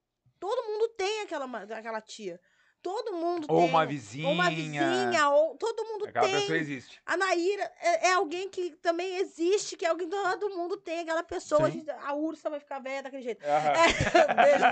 Todo 0.41 0.67
mundo 0.67 0.89
tem 0.97 1.21
aquela, 1.21 1.45
aquela 1.77 2.01
tia. 2.01 2.41
Todo 2.81 3.13
mundo 3.13 3.47
Ou 3.51 3.61
tem. 3.63 3.69
uma 3.69 3.85
vizinha. 3.85 4.27
Ou 4.29 4.33
uma 4.35 4.49
vizinha, 4.51 5.31
ou 5.31 5.57
todo 5.57 5.85
mundo 5.85 6.07
Aquela 6.07 6.27
tem. 6.29 6.41
pessoa 6.41 6.59
existe. 6.59 7.01
A 7.05 7.17
Naíra 7.17 7.71
é, 7.81 8.09
é 8.09 8.13
alguém 8.13 8.49
que 8.49 8.71
também 8.77 9.17
existe, 9.17 9.77
que 9.77 9.85
é 9.85 9.89
alguém 9.89 10.09
que 10.09 10.17
todo 10.17 10.57
mundo 10.57 10.77
tem, 10.77 11.01
aquela 11.01 11.23
pessoa. 11.25 11.67
A, 11.67 11.71
gente- 11.71 11.91
a 11.91 12.15
ursa 12.15 12.49
vai 12.49 12.61
ficar 12.61 12.79
velha 12.79 13.03
daquele 13.03 13.23
jeito. 13.23 13.41
Beijo. 13.45 14.65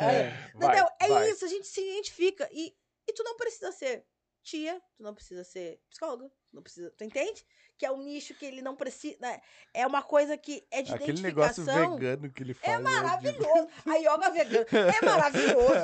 É, 0.00 0.30
Vai, 0.54 0.66
Entendeu? 0.68 0.86
É 1.00 1.08
vai. 1.08 1.30
isso, 1.30 1.44
a 1.44 1.48
gente 1.48 1.66
se 1.66 1.80
identifica. 1.80 2.48
E, 2.52 2.74
e 3.08 3.12
tu 3.12 3.22
não 3.22 3.36
precisa 3.36 3.70
ser 3.72 4.04
tia, 4.42 4.80
tu 4.96 5.02
não 5.02 5.14
precisa 5.14 5.42
ser 5.44 5.80
psicóloga, 5.90 6.30
não 6.56 6.62
precisa. 6.62 6.90
Tu 6.96 7.04
entende? 7.04 7.44
Que 7.78 7.84
é 7.84 7.92
um 7.92 8.02
nicho 8.02 8.34
que 8.34 8.44
ele 8.46 8.62
não 8.62 8.74
precisa. 8.74 9.16
né? 9.20 9.38
É 9.74 9.86
uma 9.86 10.02
coisa 10.02 10.36
que 10.36 10.66
é 10.70 10.80
de 10.82 10.92
Aquele 10.94 11.20
negócio 11.20 11.62
identificação. 11.62 11.96
vegano 11.98 12.32
que 12.32 12.42
ele 12.42 12.54
faz. 12.54 12.72
É 12.72 12.78
né, 12.78 12.90
de- 12.90 12.96
maravilhoso. 12.96 13.68
A 13.86 13.94
yoga 13.96 14.30
vegana 14.30 14.66
é 14.72 15.04
maravilhoso. 15.04 15.74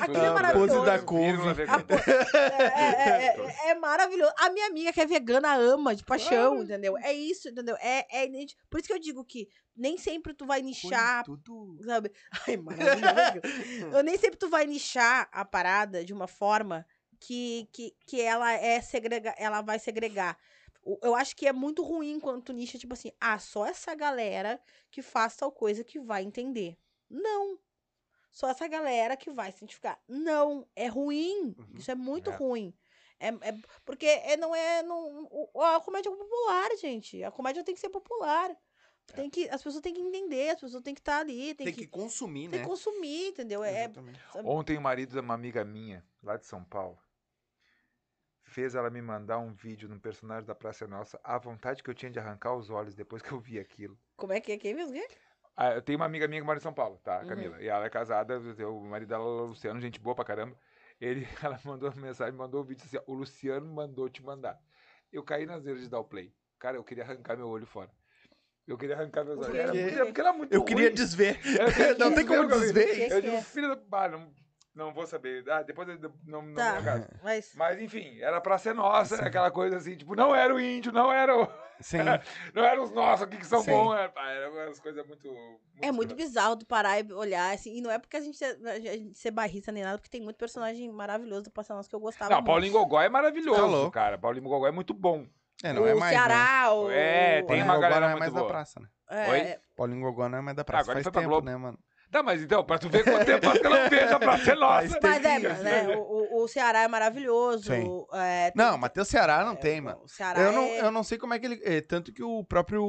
Aquilo 0.00 0.16
é 0.24 0.28
A 0.28 0.32
maravilhoso. 0.32 0.74
pose 0.74 0.86
da 0.86 0.98
couve. 0.98 1.54
po- 1.86 1.94
é, 1.94 2.64
é, 2.64 3.26
é, 3.26 3.66
é, 3.68 3.70
é 3.70 3.74
maravilhoso. 3.74 4.32
A 4.38 4.48
minha 4.50 4.66
amiga 4.66 4.92
que 4.92 5.00
é 5.00 5.06
vegana 5.06 5.54
ama 5.54 5.94
de 5.94 6.04
paixão, 6.04 6.62
entendeu? 6.62 6.96
É 6.98 7.12
isso, 7.12 7.48
entendeu? 7.50 7.76
É, 7.80 8.06
é 8.10 8.26
Por 8.70 8.80
isso 8.80 8.88
que 8.88 8.94
eu 8.94 8.98
digo 8.98 9.22
que 9.24 9.46
nem 9.76 9.96
sempre 9.98 10.34
tu 10.34 10.46
vai 10.46 10.62
nichar 10.62 11.24
tudo. 11.24 11.78
sabe? 11.84 12.10
Ai, 12.48 12.56
maravilhoso. 12.56 13.40
Eu 13.96 14.02
nem 14.02 14.16
sempre 14.18 14.36
tu 14.38 14.48
vai 14.48 14.66
nichar 14.66 15.28
a 15.32 15.44
parada 15.44 16.04
de 16.04 16.12
uma 16.12 16.26
forma 16.26 16.86
que, 17.24 17.68
que, 17.72 17.94
que 18.06 18.20
ela 18.20 18.52
é 18.52 18.80
segrega, 18.80 19.34
ela 19.38 19.60
vai 19.62 19.78
segregar. 19.78 20.36
Eu 21.00 21.14
acho 21.14 21.36
que 21.36 21.46
é 21.46 21.52
muito 21.52 21.82
ruim 21.84 22.18
quando 22.18 22.42
tu 22.42 22.52
nicha, 22.52 22.76
tipo 22.76 22.92
assim, 22.94 23.12
ah, 23.20 23.38
só 23.38 23.64
essa 23.66 23.94
galera 23.94 24.60
que 24.90 25.00
faz 25.00 25.36
tal 25.36 25.52
coisa 25.52 25.84
que 25.84 26.00
vai 26.00 26.24
entender. 26.24 26.76
Não. 27.08 27.56
Só 28.32 28.48
essa 28.48 28.66
galera 28.66 29.16
que 29.16 29.30
vai 29.30 29.52
se 29.52 29.58
identificar. 29.58 30.00
Não, 30.08 30.66
é 30.74 30.88
ruim. 30.88 31.54
Uhum. 31.56 31.74
Isso 31.76 31.90
é 31.90 31.94
muito 31.94 32.30
É. 32.30 32.34
ruim. 32.34 32.74
É, 33.20 33.28
é- 33.28 33.58
porque 33.84 34.06
é, 34.06 34.36
não 34.36 34.52
é. 34.52 34.82
Não, 34.82 35.28
o- 35.30 35.62
a 35.62 35.80
comédia 35.80 36.08
é 36.10 36.16
popular, 36.16 36.76
gente. 36.80 37.22
A 37.22 37.30
comédia 37.30 37.62
tem 37.62 37.74
que 37.74 37.80
ser 37.80 37.90
popular. 37.90 38.50
Tem 39.14 39.28
que, 39.28 39.48
as 39.50 39.62
pessoas 39.62 39.82
têm 39.82 39.92
que 39.94 40.00
entender, 40.00 40.50
as 40.50 40.60
pessoas 40.60 40.82
têm 40.82 40.94
que 40.94 41.00
estar 41.00 41.18
ali, 41.18 41.54
tem, 41.54 41.66
Tem 41.66 41.74
que, 41.74 41.82
que 41.82 41.86
consumir, 41.86 42.48
tem 42.48 42.58
né? 42.60 42.64
que 42.64 42.70
consumir, 42.70 43.28
entendeu? 43.28 43.62
É, 43.62 43.90
sabe? 43.92 44.48
Ontem 44.48 44.78
o 44.78 44.80
marido 44.80 45.10
de 45.12 45.20
uma 45.20 45.34
amiga 45.34 45.64
minha, 45.64 46.04
lá 46.22 46.36
de 46.36 46.46
São 46.46 46.64
Paulo, 46.64 46.98
fez 48.52 48.74
ela 48.74 48.90
me 48.90 49.00
mandar 49.00 49.38
um 49.38 49.52
vídeo 49.52 49.88
num 49.88 49.98
personagem 49.98 50.44
da 50.46 50.54
Praça 50.54 50.84
é 50.84 50.86
Nossa, 50.88 51.18
a 51.24 51.38
vontade 51.38 51.82
que 51.82 51.88
eu 51.90 51.94
tinha 51.94 52.10
de 52.10 52.18
arrancar 52.18 52.54
os 52.54 52.68
olhos 52.70 52.94
depois 52.94 53.22
que 53.22 53.32
eu 53.32 53.40
vi 53.40 53.58
aquilo. 53.58 53.98
Como 54.16 54.32
é 54.32 54.40
que 54.40 54.52
é 54.52 54.58
que 54.58 54.68
é 54.68 54.74
mesmo? 54.74 55.00
Ah, 55.56 55.72
eu 55.72 55.82
tenho 55.82 55.98
uma 55.98 56.06
amiga 56.06 56.28
minha 56.28 56.40
que 56.40 56.46
mora 56.46 56.58
em 56.58 56.62
São 56.62 56.72
Paulo, 56.72 56.98
tá, 57.02 57.20
Uhum. 57.20 57.28
Camila? 57.28 57.62
E 57.62 57.68
ela 57.68 57.84
é 57.86 57.90
casada, 57.90 58.38
o 58.38 58.80
marido 58.84 59.08
dela, 59.08 59.24
o 59.24 59.46
Luciano, 59.46 59.80
gente 59.80 59.98
boa 59.98 60.14
pra 60.14 60.24
caramba. 60.24 60.56
Ele, 61.00 61.26
ela 61.42 61.58
mandou 61.64 61.90
uma 61.90 62.00
mensagem, 62.00 62.34
mandou 62.34 62.62
um 62.62 62.64
vídeo 62.64 62.84
assim, 62.86 62.96
ó, 62.98 63.02
o 63.06 63.14
Luciano 63.14 63.66
mandou 63.66 64.08
te 64.08 64.22
mandar. 64.22 64.58
Eu 65.12 65.22
caí 65.22 65.44
nas 65.46 65.64
vezes 65.64 65.82
de 65.84 65.88
dar 65.90 65.98
o 66.00 66.04
play. 66.04 66.32
Cara, 66.58 66.76
eu 66.76 66.84
queria 66.84 67.04
arrancar 67.04 67.36
meu 67.36 67.48
olho 67.48 67.66
fora. 67.66 67.90
Eu 68.66 68.78
queria 68.78 68.94
arrancar 68.94 69.24
meus 69.24 69.38
olhos. 69.38 69.54
Era 69.56 70.04
porque 70.06 70.20
era 70.20 70.32
muito 70.32 70.52
Eu 70.54 70.64
queria 70.64 70.86
ruim. 70.86 70.94
desver. 70.94 71.36
Eu 71.44 71.66
queria 71.72 71.94
Não 71.98 72.14
tem 72.14 72.24
como 72.24 72.46
desver, 72.48 73.10
Eu 73.10 73.18
é? 73.18 73.20
digo, 73.20 73.42
filho 73.42 73.74
da... 73.74 73.98
Ah, 74.04 74.08
não, 74.08 74.32
não 74.74 74.92
vou 74.92 75.06
saber. 75.06 75.44
Ah, 75.50 75.62
depois 75.62 75.88
eu 75.88 75.98
não, 76.26 76.42
não 76.42 76.54
Tá. 76.54 76.72
me 76.72 76.78
acaso. 76.78 77.08
Mas. 77.22 77.52
Mas 77.54 77.80
enfim, 77.80 78.18
era 78.20 78.40
pra 78.40 78.58
ser 78.58 78.74
nossa, 78.74 79.16
aquela 79.24 79.50
coisa 79.50 79.76
assim, 79.76 79.96
tipo, 79.96 80.14
não 80.14 80.34
era 80.34 80.54
o 80.54 80.60
índio, 80.60 80.92
não 80.92 81.12
era 81.12 81.36
o, 81.36 81.46
Sim. 81.80 81.98
não 82.54 82.64
eram 82.64 82.82
os 82.84 82.90
nossos 82.92 83.24
aqui 83.26 83.36
que 83.36 83.46
são 83.46 83.60
Sim. 83.62 83.72
bons, 83.72 83.94
era, 83.94 84.12
era 84.30 84.50
umas 84.50 84.80
coisas 84.80 85.06
muito, 85.06 85.28
É 85.80 85.90
muito 85.92 86.14
bizarro 86.14 86.56
tu 86.56 86.64
parar 86.66 87.00
e 87.00 87.12
olhar, 87.12 87.52
assim. 87.54 87.76
E 87.76 87.80
não 87.80 87.90
é 87.90 87.98
porque 87.98 88.16
a 88.16 88.20
gente, 88.20 88.42
é- 88.42 88.56
a 88.70 88.78
gente 88.80 89.18
ser 89.18 89.30
barrista 89.30 89.72
nem 89.72 89.82
nada, 89.82 89.98
porque 89.98 90.10
tem 90.10 90.20
muito 90.22 90.36
personagem 90.36 90.90
maravilhoso 90.90 91.44
do 91.44 91.50
Passar 91.50 91.74
Nossa 91.74 91.88
que 91.88 91.94
eu 91.94 92.00
gostava. 92.00 92.30
Não, 92.30 92.38
muito. 92.38 92.46
Paulinho 92.46 92.72
Gogó 92.72 93.00
é 93.00 93.08
maravilhoso, 93.08 93.86
Tá 93.86 93.90
cara. 93.90 94.18
Paulinho 94.18 94.44
Gogó 94.48 94.66
é 94.66 94.70
muito 94.72 94.94
bom. 94.94 95.26
É, 95.64 95.72
não 95.72 95.82
o 95.82 95.86
é 95.86 95.94
mais. 95.94 96.12
né? 96.12 96.18
Ceará, 96.18 96.72
o. 96.74 96.90
É, 96.90 97.36
tem 97.38 97.46
Paulinho 97.46 97.64
uma 97.66 97.74
Gogó 97.74 97.82
galera 97.82 98.00
não 98.00 98.06
é 98.06 98.10
muito 98.12 98.20
mais 98.20 98.32
da 98.32 98.40
boa. 98.40 98.50
praça, 98.50 98.80
né? 98.80 98.88
É, 99.10 99.30
Oi? 99.30 99.56
Paulinho 99.76 100.00
Gogó 100.02 100.28
não 100.28 100.38
é 100.38 100.40
mais 100.40 100.56
da 100.56 100.64
praça. 100.64 100.84
agora 100.90 101.02
Faz 101.04 101.12
pra 101.12 101.20
tempo, 101.20 101.30
Globo. 101.30 101.46
né, 101.46 101.56
mano? 101.56 101.78
Tá, 102.12 102.22
mas 102.22 102.42
então, 102.42 102.62
pra 102.62 102.78
tu 102.78 102.90
ver 102.90 103.02
quanto 103.04 103.24
tempo 103.24 103.46
faz 103.46 103.58
que 103.58 103.66
eu 103.66 103.70
não 103.70 103.88
vejo 103.88 104.14
a 104.14 104.18
Praça 104.20 104.52
é 104.52 104.54
Nossa. 104.54 104.98
Mas 105.02 105.24
é, 105.24 105.40
tempinho, 105.40 105.62
né? 105.62 105.96
O, 105.96 106.42
o- 106.42 106.48
Ceará 106.48 106.82
é 106.82 106.88
maravilhoso. 106.88 107.64
Sim. 107.72 107.88
é, 108.12 108.50
tem- 108.50 108.62
Não, 108.64 108.76
Matheus 108.76 109.08
Ceará 109.08 109.42
não 109.46 109.52
é, 109.52 109.56
tem, 109.56 109.80
mano. 109.80 110.02
O 110.04 110.08
Ceará 110.08 110.38
Eu 110.40 110.52
não, 110.52 110.62
é... 110.62 110.80
eu 110.82 110.90
não 110.92 111.02
sei 111.02 111.16
como 111.16 111.32
é 111.32 111.38
que 111.38 111.46
ele. 111.46 111.60
é, 111.64 111.80
tanto 111.80 112.12
que 112.12 112.22
o 112.22 112.44
próprio. 112.44 112.84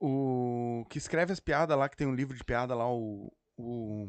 O. 0.00 0.84
Que 0.90 0.98
escreve 0.98 1.32
as 1.32 1.40
piadas 1.40 1.76
lá, 1.78 1.88
que 1.88 1.96
tem 1.96 2.06
um 2.06 2.14
livro 2.14 2.36
de 2.36 2.44
piada 2.44 2.74
lá, 2.74 2.90
o. 2.90 3.32
O. 3.56 4.06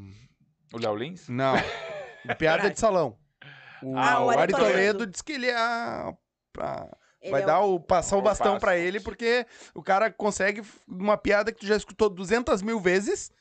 O 0.73 0.77
Léo 0.79 0.95
Lins? 0.95 1.29
Não. 1.29 1.53
piada 2.37 2.69
de 2.69 2.79
salão. 2.79 3.17
O, 3.81 3.95
Ah, 3.97 4.19
o 4.21 4.25
o 4.25 4.29
Ari 4.31 4.51
Toledo. 4.51 5.05
Diz 5.07 5.21
que 5.21 5.33
ele 5.33 5.47
é. 5.47 5.55
a- 5.55 6.13
pra- 6.51 6.89
ele 7.21 7.31
vai 7.31 7.41
é 7.41 7.45
dar 7.45 7.61
o. 7.61 7.79
Passar 7.79 8.15
o 8.15 8.19
o 8.19 8.21
bastão 8.21 8.53
passo. 8.53 8.59
pra 8.61 8.77
ele, 8.77 8.99
porque 8.99 9.45
o 9.73 9.81
cara 9.83 10.11
consegue 10.11 10.61
uma 10.87 11.17
piada 11.17 11.51
que 11.51 11.59
tu 11.59 11.65
já 11.65 11.75
escutou 11.75 12.09
200 12.09 12.61
mil 12.61 12.79
vezes. 12.79 13.31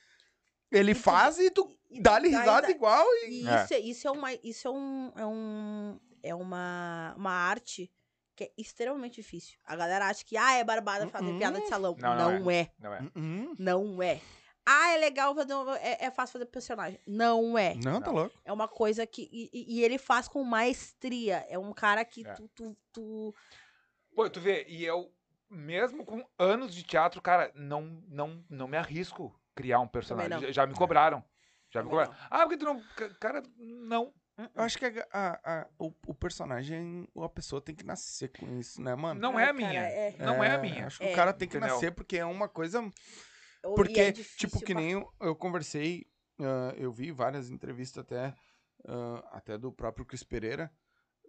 Ele 0.70 0.92
E 0.92 0.94
tu- 0.94 1.00
faz 1.00 1.38
e 1.38 1.50
tu 1.50 1.68
dá-lhe 2.00 2.30
dá 2.30 2.38
risada 2.40 2.66
risada. 2.66 2.70
igual 2.70 3.04
e. 3.24 3.42
E 3.44 3.48
É. 3.48 3.64
isso, 3.64 3.74
é. 3.74 3.78
isso 3.78 4.08
é 4.08 4.10
uma. 4.10 4.32
Isso 4.42 4.68
é 4.68 4.70
um. 4.70 5.12
É, 5.16 5.26
um, 5.26 6.00
é 6.22 6.34
uma, 6.34 7.14
uma 7.16 7.30
arte 7.30 7.90
que 8.34 8.44
é 8.44 8.50
extremamente 8.58 9.16
difícil. 9.22 9.56
A 9.64 9.74
galera 9.76 10.06
acha 10.08 10.24
que, 10.24 10.36
ah, 10.36 10.52
é 10.54 10.64
barbada 10.64 11.06
fazer 11.08 11.26
Uhum. 11.26 11.38
piada 11.38 11.58
de 11.60 11.68
salão. 11.68 11.96
Não, 11.98 12.16
Não, 12.16 12.38
não 12.40 12.50
é. 12.50 12.70
Não 12.78 12.92
é. 12.94 13.00
Uhum. 13.16 13.54
Não 13.58 14.02
é. 14.02 14.20
Ah, 14.68 14.90
é 14.94 14.98
legal 14.98 15.32
fazer. 15.34 15.54
é, 15.80 16.06
é 16.06 16.10
fácil 16.10 16.32
fazer 16.34 16.46
personagem. 16.46 16.98
Não 17.06 17.56
é. 17.56 17.76
Não, 17.76 18.00
tá 18.02 18.10
louco. 18.10 18.34
É 18.44 18.52
uma 18.52 18.66
coisa 18.66 19.06
que. 19.06 19.28
E, 19.32 19.48
e- 19.52 19.76
e 19.78 19.84
ele 19.84 19.96
faz 19.96 20.26
com 20.26 20.42
maestria. 20.42 21.46
É 21.48 21.56
um 21.56 21.72
cara 21.72 22.04
que 22.04 22.26
É. 22.26 22.32
tu, 22.34 22.48
tu, 22.54 22.76
tu- 22.92 23.34
Pô, 24.16 24.30
tu 24.30 24.40
vê, 24.40 24.64
e 24.66 24.82
eu, 24.82 25.12
mesmo 25.50 26.02
com 26.04 26.26
anos 26.38 26.74
de 26.74 26.82
teatro, 26.82 27.20
cara, 27.20 27.52
não, 27.54 28.02
não, 28.08 28.42
não 28.48 28.66
me 28.66 28.78
arrisco 28.78 29.38
criar 29.54 29.78
um 29.80 29.86
personagem. 29.86 30.40
Já, 30.40 30.50
já 30.52 30.66
me 30.66 30.74
cobraram. 30.74 31.22
Já 31.70 31.82
me 31.82 31.90
cobraram. 31.90 32.14
Ah, 32.30 32.40
porque 32.44 32.56
tu 32.56 32.64
não. 32.64 32.82
ca- 32.96 33.10
Cara, 33.20 33.42
não. 33.58 34.14
Eu 34.54 34.62
acho 34.62 34.78
que 34.78 34.86
a- 34.86 35.06
a- 35.12 35.40
a- 35.60 35.66
o, 35.78 35.92
o 36.06 36.14
personagem, 36.14 37.06
a 37.22 37.28
pessoa 37.28 37.60
tem 37.60 37.74
que 37.74 37.84
nascer 37.84 38.28
com 38.28 38.58
isso, 38.58 38.80
né, 38.80 38.94
mano? 38.94 39.20
Não 39.20 39.36
Ai, 39.36 39.44
é 39.44 39.44
a 39.44 39.54
cara, 39.54 39.56
minha. 39.68 39.80
é. 39.82 40.16
Não 40.18 40.42
é 40.42 40.50
a 40.54 40.58
minha. 40.58 40.86
Acho 40.86 40.98
que 40.98 41.04
É. 41.06 41.12
o 41.12 41.14
cara 41.14 41.32
tem 41.34 41.46
que 41.46 41.56
Entendeu? 41.58 41.74
nascer 41.74 41.92
porque 41.92 42.16
é 42.16 42.24
uma 42.24 42.48
coisa. 42.48 42.82
Porque, 43.74 44.00
é 44.00 44.12
difícil 44.12 44.48
tipo, 44.48 44.64
que 44.64 44.72
nem 44.74 44.92
eu, 44.92 45.12
eu 45.20 45.36
conversei, 45.36 46.06
ah, 46.40 46.72
eu 46.76 46.90
vi 46.90 47.10
várias 47.12 47.50
entrevistas 47.50 48.02
até, 48.02 48.34
ah, 48.86 49.28
até 49.32 49.58
do 49.58 49.70
próprio 49.72 50.06
Cris 50.06 50.22
Pereira, 50.22 50.70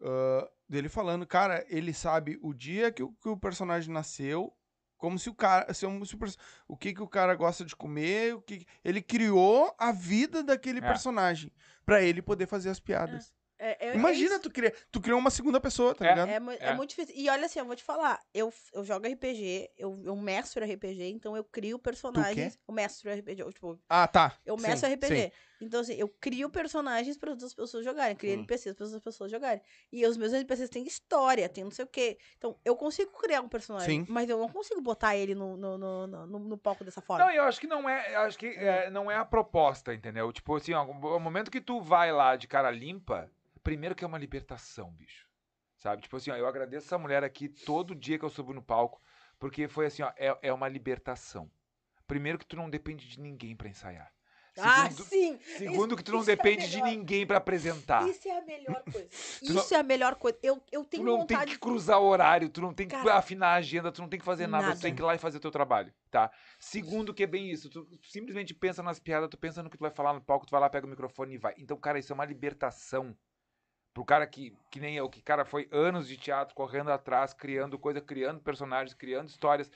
ah, 0.02 0.50
dele 0.70 0.90
falando, 0.90 1.26
cara, 1.26 1.66
ele 1.70 1.94
sabe 1.94 2.38
o 2.42 2.54
dia 2.54 2.92
que 2.92 3.04
o, 3.04 3.12
que 3.14 3.30
o 3.30 3.38
personagem 3.38 3.94
nasceu, 3.94 4.54
como 4.98 5.18
se 5.20 5.30
o 5.30 5.36
cara, 5.36 5.74
se 5.74 5.86
um- 5.86 6.04
se 6.04 6.16
o, 6.16 6.20
o 6.68 6.76
que 6.78 6.94
que 6.94 7.02
o 7.04 7.08
cara 7.08 7.36
gosta 7.36 7.64
de 7.64 7.76
comer, 7.76 8.36
o 8.36 8.42
que 8.42 8.66
ele 8.84 9.02
criou 9.02 9.74
a 9.78 9.92
vida 9.92 10.42
daquele 10.44 10.80
É. 10.80 10.82
personagem 10.82 11.52
pra 11.86 12.02
ele 12.02 12.22
poder 12.22 12.48
fazer 12.48 12.70
as 12.70 12.80
piadas. 12.80 13.32
É- 13.60 13.88
é- 13.88 13.90
é 13.92 13.96
Imagina 13.96 14.34
isso. 14.36 14.42
tu 14.42 14.52
criar, 14.52 14.72
tu 14.92 15.02
criou 15.02 15.18
uma 15.18 15.32
segunda 15.32 15.60
pessoa, 15.60 15.96
tá 15.96 16.06
É. 16.06 16.10
ligado? 16.10 16.30
É, 16.30 16.40
mu- 16.40 16.52
é 16.52 16.58
É. 16.60 16.74
muito 16.76 16.90
difícil. 16.92 17.16
E 17.18 17.28
olha 17.28 17.48
assim, 17.48 17.58
eu 17.58 17.66
vou 17.66 17.76
te 17.76 17.84
falar. 17.84 18.20
Eu, 18.32 18.54
eu 18.74 18.84
jogo 18.86 19.08
RPG, 19.08 19.72
eu, 19.78 20.00
eu 20.04 20.16
mestro 20.16 20.64
RPG, 20.64 21.10
então 21.10 21.36
eu 21.36 21.44
crio 21.44 21.80
personagens. 21.80 22.60
Eu 22.68 22.74
mestro 22.74 23.10
RPG. 23.12 23.42
Eu, 23.42 23.52
tipo, 23.52 23.80
Ah, 23.90 24.08
tá. 24.08 24.38
eu 24.46 24.56
Sim, 24.60 24.68
mestro 24.68 24.88
sim. 24.90 24.94
RPG. 24.96 25.32
Então, 25.60 25.80
assim, 25.82 25.96
eu 25.96 26.08
crio 26.08 26.50
personagens 26.50 27.18
para 27.18 27.32
outras 27.32 27.54
pessoas 27.54 27.84
jogarem. 27.84 28.16
Crio 28.16 28.32
Hum. 28.34 28.40
NPCs 28.40 28.76
para 28.76 28.86
outras 28.86 29.02
pessoas 29.02 29.32
jogarem. 29.32 29.62
E 29.92 30.06
os 30.06 30.16
meus 30.18 30.32
NPCs 30.34 30.70
têm 30.70 30.86
história, 30.86 31.50
tem 31.50 31.64
não 31.64 31.72
sei 31.72 31.86
o 31.86 31.88
quê. 31.88 32.18
Então, 32.38 32.58
eu 32.64 32.76
consigo 32.76 33.12
criar 33.18 33.42
um 33.42 33.50
personagem, 33.50 34.06
Sim. 34.06 34.12
mas 34.12 34.30
eu 34.30 34.38
não 34.38 34.50
consigo 34.50 34.82
botar 34.82 35.16
ele 35.16 35.34
no, 35.34 35.58
no, 35.58 35.78
no, 35.78 36.08
no, 36.08 36.40
no- 36.40 36.58
palco 36.58 36.84
dessa 36.84 37.02
forma. 37.02 37.26
Não, 37.26 37.32
eu 37.32 37.44
acho 37.44 37.60
que 37.60 37.68
não 37.68 37.90
é. 37.90 38.16
Acho 38.16 38.38
que 38.38 38.48
é, 38.48 38.90
não 38.90 39.10
é 39.10 39.16
a 39.16 39.26
proposta, 39.26 39.94
entendeu? 39.94 40.32
Tipo 40.32 40.56
assim, 40.56 40.74
ó, 40.74 40.84
o 40.84 41.20
momento 41.20 41.50
que 41.52 41.62
tu 41.62 41.82
vai 41.82 42.12
lá 42.12 42.36
de 42.36 42.48
cara 42.48 42.70
limpa, 42.72 43.30
primeiro 43.64 43.96
que 43.96 44.04
é 44.04 44.08
uma 44.08 44.18
libertação, 44.18 44.92
bicho. 44.92 45.28
Sabe? 45.76 46.02
Tipo 46.02 46.18
assim, 46.18 46.32
ó, 46.32 46.36
eu 46.36 46.48
agradeço 46.48 46.88
essa 46.88 46.98
mulher 46.98 47.24
aqui 47.24 47.48
todo 47.48 47.94
dia 47.96 48.18
que 48.18 48.26
eu 48.26 48.30
subo 48.30 48.54
no 48.54 48.62
palco, 48.64 49.00
porque 49.40 49.68
foi 49.68 49.86
assim, 49.88 50.02
ó, 50.04 50.12
é, 50.18 50.38
é 50.42 50.54
uma 50.54 50.68
libertação. 50.68 51.50
Primeiro 52.08 52.38
que 52.40 52.46
tu 52.46 52.56
não 52.56 52.70
depende 52.70 53.08
de 53.08 53.20
ninguém 53.20 53.56
pra 53.56 53.70
ensaiar. 53.70 54.12
Ah, 54.60 54.90
Segundo, 54.90 55.04
sim! 55.06 55.40
segundo 55.58 55.96
que 55.98 56.04
tu 56.04 56.12
não 56.12 56.22
isso 56.22 56.32
é 56.32 56.36
depende 56.36 56.68
de 56.70 56.78
melhor. 56.82 56.90
ninguém 56.90 57.26
pra 57.28 57.38
apresentar. 57.38 58.08
Isso 58.10 58.28
é 58.28 58.38
a 58.38 58.42
melhor 58.42 58.84
coisa. 58.92 59.08
Tu 59.40 59.54
não- 59.54 59.62
Isso 59.62 59.74
é 59.74 59.78
a 59.78 59.84
melhor 59.84 60.16
coisa. 60.16 60.38
Eu, 60.42 60.62
eu 60.72 60.84
Tu 60.84 60.90
tenho 60.90 61.04
não 61.04 61.26
tem 61.26 61.38
vontade 61.38 61.52
que 61.54 61.60
cruzar 61.60 62.00
horário, 62.02 62.50
tu 62.50 62.62
não 62.62 62.74
tem 62.74 62.88
que 62.88 62.96
Cara, 62.96 63.16
afinar 63.16 63.50
a 63.50 63.56
agenda, 63.56 63.92
tu 63.92 64.02
não 64.02 64.10
tem 64.10 64.20
que 64.20 64.26
fazer 64.26 64.48
nada, 64.48 64.64
tu 64.66 64.68
nada. 64.70 64.80
tem 64.82 64.96
que 64.96 65.02
ir 65.02 65.06
lá 65.06 65.16
e 65.16 65.20
fazer 65.20 65.38
o 65.38 65.42
teu 65.42 65.52
trabalho, 65.52 65.94
tá? 66.10 66.32
Segundo 66.60 67.14
que 67.14 67.24
é 67.24 67.28
bem 67.28 67.50
isso, 67.52 67.70
tu 67.70 67.88
simplesmente 68.04 68.54
pensa 68.54 68.82
nas 68.82 69.00
piadas, 69.00 69.30
tu 69.30 69.38
pensa 69.38 69.62
no 69.62 69.70
que 69.70 69.78
tu 69.78 69.82
vai 69.82 69.92
falar 69.92 70.14
no 70.14 70.22
palco, 70.22 70.46
tu 70.46 70.52
vai 70.52 70.62
lá, 70.62 70.70
pega 70.70 70.86
o 70.86 70.90
microfone 70.90 71.36
e 71.36 71.38
vai. 71.38 71.54
Então, 71.58 71.78
cara, 71.78 72.00
isso 72.00 72.12
é 72.12 72.16
uma 72.16 72.26
libertação. 72.26 73.16
Pro 73.94 74.06
cara 74.06 74.28
que, 74.28 74.56
que 74.70 74.80
nem 74.80 74.96
eu, 74.96 75.10
que, 75.10 75.22
cara, 75.24 75.44
foi 75.44 75.68
anos 75.72 76.08
de 76.08 76.18
teatro, 76.18 76.54
correndo 76.54 76.92
atrás, 76.92 77.34
criando 77.34 77.80
coisa, 77.80 78.00
criando 78.00 78.40
personagens, 78.40 78.94
criando 78.94 79.28
histórias, 79.30 79.72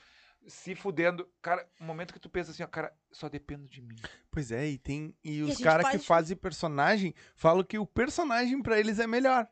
se 0.46 0.74
fudendo. 0.74 1.28
Cara, 1.40 1.66
o 1.80 1.84
momento 1.84 2.12
que 2.12 2.18
tu 2.20 2.28
pensa 2.28 2.50
assim, 2.50 2.62
ó, 2.62 2.66
cara, 2.66 2.92
só 3.10 3.28
dependo 3.28 3.68
de 3.68 3.80
mim. 3.80 3.96
Pois 4.30 4.50
é, 4.52 4.66
e 4.68 4.78
tem. 4.78 5.14
E 5.24 5.40
a 5.40 5.44
os 5.44 5.58
caras 5.58 5.86
que 5.86 5.92
faz- 5.98 6.06
fazem 6.06 6.36
personagem 6.36 7.14
falam 7.34 7.62
que 7.64 7.78
o 7.78 7.86
personagem 7.86 8.60
pra 8.62 8.78
eles 8.78 8.98
é 8.98 9.06
melhor. 9.06 9.46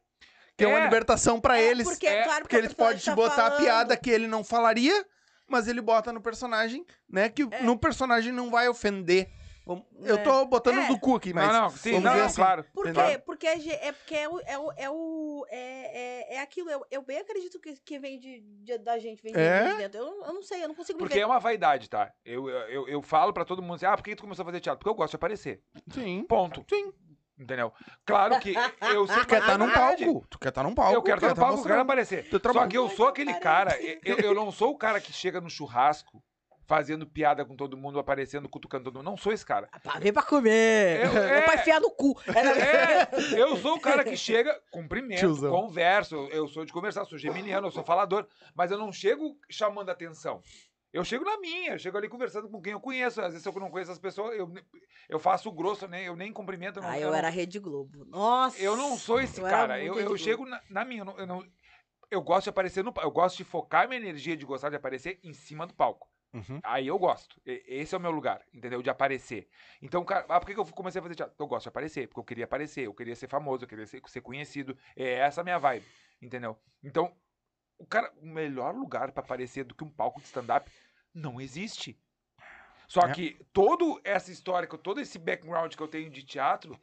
Que 0.57 0.65
é, 0.65 0.69
uma 0.69 0.81
É. 0.81 0.85
libertação 0.85 1.41
pra 1.41 1.59
É, 1.59 1.65
eles. 1.71 1.89
Porque, 1.89 2.07
É, 2.07 2.23
claro, 2.25 2.43
Porque 2.43 2.57
eles 2.57 2.75
podem 2.75 2.99
te 2.99 3.05
tá 3.07 3.15
botar 3.15 3.47
a 3.47 3.51
falando. 3.51 3.63
piada 3.63 3.97
que 3.97 4.11
ele 4.11 4.27
não 4.27 4.45
falaria, 4.45 5.07
mas 5.49 5.67
ele 5.69 5.81
bota 5.81 6.13
no 6.13 6.21
personagem, 6.21 6.85
né? 7.09 7.29
Que 7.31 7.43
É. 7.51 7.63
no 7.63 7.79
personagem 7.79 8.33
não 8.33 8.51
vai 8.51 8.69
ofender. 8.69 9.31
Vamos- 9.71 9.85
Eu 10.03 10.17
É. 10.17 10.19
tô 10.19 10.45
botando 10.47 10.81
É. 10.81 10.89
do 10.89 10.99
cu 10.99 11.15
aqui, 11.15 11.33
mas. 11.33 11.47
não, 11.47 11.63
não, 11.63 11.71
sim, 11.71 11.91
vamos 11.91 12.05
não, 12.05 12.13
ver 12.13 12.19
não, 12.19 12.27
assim. 12.27 12.35
claro. 12.43 12.65
Por 12.75 12.93
quê? 12.93 13.19
Porque 13.25 13.47
é, 13.47 13.87
é 13.87 13.93
porque 13.93 14.15
é 14.17 14.29
o. 14.29 14.41
É, 14.41 14.59
o, 14.59 14.73
é, 14.77 14.91
o- 14.91 15.47
é, 15.49 16.33
é, 16.33 16.35
é 16.35 16.41
aquilo. 16.41 16.69
Eu, 16.69 16.85
eu 16.91 17.03
bem 17.03 17.19
acredito 17.19 17.61
que, 17.61 17.75
que 17.77 17.97
vem 18.01 18.19
de, 18.19 18.41
de- 18.41 18.79
da 18.79 18.99
gente, 18.99 19.23
vem 19.23 19.33
de, 19.33 19.39
É? 19.39 19.69
de 19.69 19.75
dentro. 19.77 20.01
Eu, 20.01 20.25
eu 20.25 20.33
não 20.35 20.43
sei, 20.43 20.65
eu 20.65 20.67
não 20.67 20.75
consigo 20.75 20.97
me 20.99 21.05
Porque 21.05 21.15
ver. 21.15 21.21
é 21.21 21.27
uma 21.27 21.39
vaidade, 21.39 21.89
tá? 21.89 22.13
Eu, 22.25 22.49
eu, 22.49 22.89
eu 22.89 23.01
falo 23.01 23.33
pra 23.33 23.45
todo 23.45 23.63
mundo 23.63 23.77
assim, 23.77 23.87
ah, 23.87 23.97
por 23.97 24.03
que 24.03 24.17
tu 24.17 24.23
começou 24.25 24.43
a 24.43 24.47
fazer 24.47 24.59
teatro? 24.59 24.81
Porque 24.81 24.91
eu 24.91 24.95
gosto 24.95 25.11
de 25.13 25.17
aparecer. 25.17 25.63
Sim. 25.93 26.25
Ponto. 26.29 26.65
Sim. 26.69 26.93
Entendeu? 27.39 27.73
Claro 28.05 28.39
que 28.41 28.53
eu 28.93 29.07
sei 29.07 29.21
Tu 29.21 29.27
quer 29.29 29.41
estar 29.41 29.57
num 29.57 29.67
verdade. 29.67 30.05
palco. 30.05 30.27
Tu 30.29 30.39
quer 30.41 30.49
estar 30.49 30.63
num 30.65 30.75
palco. 30.75 30.95
Eu 30.95 31.03
quero 31.03 31.17
estar 31.19 31.29
no 31.29 31.35
tá 31.37 31.41
palco, 31.43 31.61
eu 31.61 31.65
quero 31.65 31.81
aparecer. 31.81 32.29
Teu 32.29 32.41
Só 32.53 32.67
que 32.67 32.77
eu 32.77 32.89
sou 32.91 33.07
aquele 33.09 33.33
cara, 33.35 33.79
eu, 34.05 34.17
eu 34.19 34.35
não 34.35 34.51
sou 34.51 34.73
o 34.73 34.77
cara 34.77 35.01
que 35.01 35.13
chega 35.13 35.41
no 35.41 35.49
churrasco 35.49 36.21
fazendo 36.71 37.05
piada 37.05 37.45
com 37.45 37.57
todo 37.57 37.77
mundo, 37.77 37.99
aparecendo, 37.99 38.49
cutucando 38.49 38.85
todo 38.85 38.95
mundo. 38.99 39.05
Não 39.07 39.17
sou 39.17 39.33
esse 39.33 39.45
cara. 39.45 39.69
Pá, 39.83 39.99
vem 39.99 40.13
pra 40.13 40.23
comer. 40.23 41.05
Eu- 41.05 41.19
é. 41.19 41.39
É 41.41 41.43
pra 41.43 41.55
enfiar 41.57 41.81
no 41.81 41.91
cu. 41.91 42.17
É, 42.29 43.41
eu 43.41 43.57
sou 43.57 43.75
o 43.75 43.81
cara 43.81 44.05
que 44.05 44.17
chega, 44.17 44.57
cumprimento, 44.71 45.19
Tiozão. 45.19 45.51
converso, 45.51 46.15
eu- 46.31 46.47
sou 46.47 46.65
de 46.65 46.73
conversar, 46.73 47.05
sou 47.07 47.19
geminiano, 47.19 47.67
eu 47.67 47.73
sou 47.73 47.83
falador, 47.83 48.25
mas 48.55 48.71
eu 48.71 48.79
não 48.79 48.93
chego 48.93 49.37
chamando 49.51 49.91
atenção. 49.91 50.41
Eu 50.93 51.05
chego 51.05 51.25
na 51.25 51.39
minha, 51.41 51.73
eu 51.73 51.79
chego 51.81 51.99
ali 51.99 52.09
conversando 52.09 52.49
com 52.49 52.63
quem 52.63 52.73
eu 52.73 52.81
conheço. 52.81 53.21
Às 53.21 53.29
vezes, 53.33 53.43
se 53.43 53.49
eu 53.49 53.61
não 53.61 53.71
conheço 53.71 53.91
as 53.91 53.99
pessoas, 53.99 54.39
eu, 54.39 54.49
eu 55.09 55.19
faço 55.19 55.49
o 55.49 55.53
grosso, 55.53 55.89
né? 55.89 56.05
Eu 56.07 56.15
nem 56.15 56.33
cumprimento. 56.33 56.79
Eu 56.79 56.83
não, 56.85 56.91
Ah, 56.91 56.97
eu 56.99 57.03
eu 57.03 57.11
não- 57.11 57.19
era 57.19 57.29
Rede 57.31 57.59
Globo. 57.59 58.05
Nossa. 58.07 58.61
eu 58.63 58.77
não 58.77 58.97
sou 58.97 59.21
esse 59.21 59.41
eu 59.41 59.47
cara. 59.49 59.83
Eu, 59.83 59.99
eu 59.99 60.17
chego 60.17 60.47
na, 60.47 60.61
na 60.71 60.85
minha. 60.85 61.01
Eu, 61.01 61.05
não, 61.05 61.19
eu, 61.19 61.27
não- 61.27 61.45
eu 62.13 62.21
gosto 62.23 62.45
de 62.45 62.51
aparecer 62.51 62.83
no 62.85 62.93
palco. 62.93 63.09
Eu 63.09 63.13
gosto 63.13 63.37
de 63.39 63.45
focar 63.45 63.89
minha 63.89 64.01
energia 64.01 64.37
de 64.37 64.45
gostar 64.45 64.69
de 64.71 64.77
aparecer 64.77 65.19
em 65.25 65.33
cima 65.33 65.67
do 65.67 65.75
palco. 65.75 66.09
Uhum. 66.33 66.61
Aí 66.63 66.87
eu 66.87 66.99
gosto. 66.99 67.41
Esse 67.45 67.95
é 67.95 67.99
o 67.99 68.01
meu 68.01 68.11
lugar, 68.13 68.45
entendeu? 68.55 68.81
De 68.83 68.89
aparecer. 68.91 69.49
Então, 69.83 70.05
cara, 70.05 70.27
ah, 70.29 70.39
por 70.39 70.47
que 70.47 70.59
eu 70.59 70.65
comecei 70.67 71.01
a 71.01 71.03
fazer 71.03 71.17
teatro? 71.17 71.35
Eu 71.39 71.47
gosto 71.47 71.65
de 71.65 71.69
aparecer, 71.71 72.07
porque 72.07 72.21
eu 72.21 72.25
queria 72.25 72.45
aparecer, 72.45 72.87
eu 72.87 72.95
queria 72.95 73.17
ser 73.17 73.29
famoso, 73.29 73.65
eu 73.65 73.69
queria 73.69 73.87
ser, 73.87 74.01
ser 74.07 74.21
conhecido. 74.21 74.77
É 74.95 75.15
essa 75.15 75.41
a 75.41 75.45
minha 75.45 75.59
vibe, 75.59 75.85
entendeu? 76.23 76.57
Então, 76.83 77.17
o 77.79 77.87
cara, 77.87 78.13
o 78.23 78.27
melhor 78.27 78.75
lugar 78.75 79.11
pra 79.11 79.23
aparecer 79.23 79.65
do 79.65 79.75
que 79.75 79.83
um 79.83 79.91
palco 79.91 80.21
de 80.21 80.27
stand-up 80.27 80.71
não 81.13 81.41
existe. 81.41 81.99
Só 82.87 83.03
É. 83.03 83.13
que 83.13 83.45
toda 83.53 84.01
essa 84.05 84.31
história, 84.31 84.69
todo 84.69 85.01
esse 85.01 85.19
background 85.19 85.75
que 85.75 85.83
eu 85.83 85.89
tenho 85.89 86.11
de 86.11 86.23
teatro, 86.23 86.79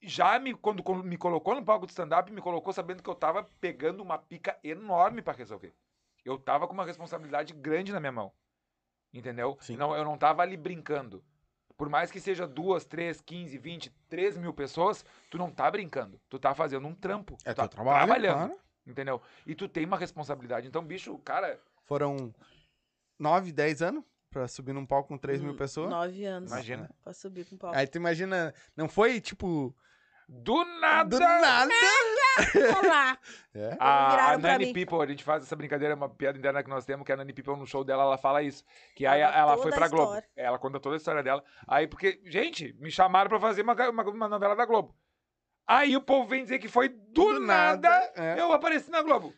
já 0.00 0.38
me, 0.38 0.54
quando, 0.54 0.82
quando 0.82 1.02
me 1.02 1.16
colocou 1.16 1.54
no 1.54 1.64
palco 1.64 1.86
de 1.86 1.92
stand-up, 1.92 2.30
me 2.30 2.40
colocou 2.40 2.72
sabendo 2.72 3.02
que 3.02 3.10
eu 3.10 3.14
tava 3.14 3.42
pegando 3.60 4.02
uma 4.02 4.18
pica 4.18 4.58
enorme 4.62 5.22
pra 5.22 5.32
resolver. 5.32 5.74
Eu 6.24 6.38
tava 6.38 6.66
com 6.66 6.74
uma 6.74 6.84
responsabilidade 6.84 7.52
grande 7.54 7.92
na 7.92 8.00
minha 8.00 8.12
mão. 8.12 8.32
Entendeu? 9.14 9.56
Sim. 9.60 9.76
Não, 9.76 9.94
eu 9.96 10.04
não 10.04 10.18
tava 10.18 10.42
ali 10.42 10.56
brincando. 10.56 11.24
Por 11.76 11.88
mais 11.88 12.10
que 12.10 12.20
seja 12.20 12.46
duas, 12.46 12.84
três, 12.84 13.20
quinze, 13.20 13.56
vinte, 13.58 13.90
três 14.08 14.36
mil 14.36 14.52
pessoas, 14.52 15.04
tu 15.30 15.38
não 15.38 15.50
tá 15.50 15.70
brincando. 15.70 16.20
Tu 16.28 16.38
tá 16.38 16.54
fazendo 16.54 16.86
um 16.86 16.94
trampo. 16.94 17.36
É 17.44 17.52
tu 17.52 17.56
tá 17.56 17.68
trabalho, 17.68 18.04
trabalhando. 18.06 18.48
claro. 18.48 18.60
Entendeu? 18.86 19.22
E 19.46 19.54
tu 19.54 19.68
tem 19.68 19.84
uma 19.86 19.96
responsabilidade. 19.96 20.66
Então, 20.68 20.84
bicho, 20.84 21.16
cara, 21.18 21.58
Foram 21.84 22.34
9, 23.18 23.50
10 23.52 23.82
anos 23.82 24.04
pra 24.30 24.46
subir 24.48 24.72
num 24.72 24.84
palco 24.84 25.08
com 25.08 25.18
3 25.18 25.40
mil 25.40 25.54
pessoas. 25.56 25.88
Nove 25.90 26.24
anos. 26.24 26.50
Imagina. 26.50 26.90
Pra 27.02 27.12
subir 27.12 27.46
com 27.46 27.54
o 27.54 27.58
palco. 27.58 27.76
Aí 27.76 27.86
tu 27.86 27.96
imagina, 27.96 28.52
não 28.76 28.88
foi 28.88 29.20
tipo. 29.20 29.74
do 30.28 30.64
nada. 30.80 31.16
Do 31.18 31.20
nada. 31.20 31.70
Olá. 32.84 33.18
É. 33.54 33.76
A, 33.78 34.32
a 34.32 34.38
Nani 34.38 34.66
mim. 34.66 34.72
People, 34.72 35.02
a 35.02 35.06
gente 35.06 35.22
faz 35.24 35.42
essa 35.42 35.54
brincadeira, 35.56 35.94
é 35.94 35.96
uma 35.96 36.08
piada 36.08 36.36
interna 36.38 36.62
que 36.62 36.70
nós 36.70 36.84
temos, 36.84 37.04
que 37.06 37.12
a 37.12 37.16
Nani 37.16 37.32
People 37.32 37.56
no 37.56 37.66
show 37.66 37.84
dela, 37.84 38.02
ela 38.02 38.18
fala 38.18 38.42
isso. 38.42 38.64
Que 38.94 39.06
aí 39.06 39.20
ela 39.20 39.52
toda 39.56 39.62
foi 39.62 39.72
a 39.72 39.74
pra 39.74 39.88
Globo. 39.88 40.04
história. 40.14 40.28
Ela 40.36 40.58
conta 40.58 40.80
toda 40.80 40.96
a 40.96 40.98
história 40.98 41.22
dela. 41.22 41.42
Aí, 41.68 41.86
porque, 41.86 42.20
gente, 42.24 42.72
me 42.80 42.90
chamaram 42.90 43.28
pra 43.28 43.40
fazer 43.40 43.62
uma, 43.62 43.74
uma, 43.90 44.02
uma 44.04 44.28
novela 44.28 44.56
da 44.56 44.64
Globo. 44.64 44.94
Aí 45.66 45.96
o 45.96 46.00
povo 46.02 46.28
vem 46.28 46.42
dizer 46.42 46.58
que 46.58 46.68
foi 46.68 46.88
do, 46.88 47.34
Do 47.34 47.40
nada, 47.40 47.88
nada, 47.88 48.12
é. 48.16 48.38
eu 48.40 48.52
apareci 48.52 48.90
na 48.90 49.00
Globo. 49.02 49.32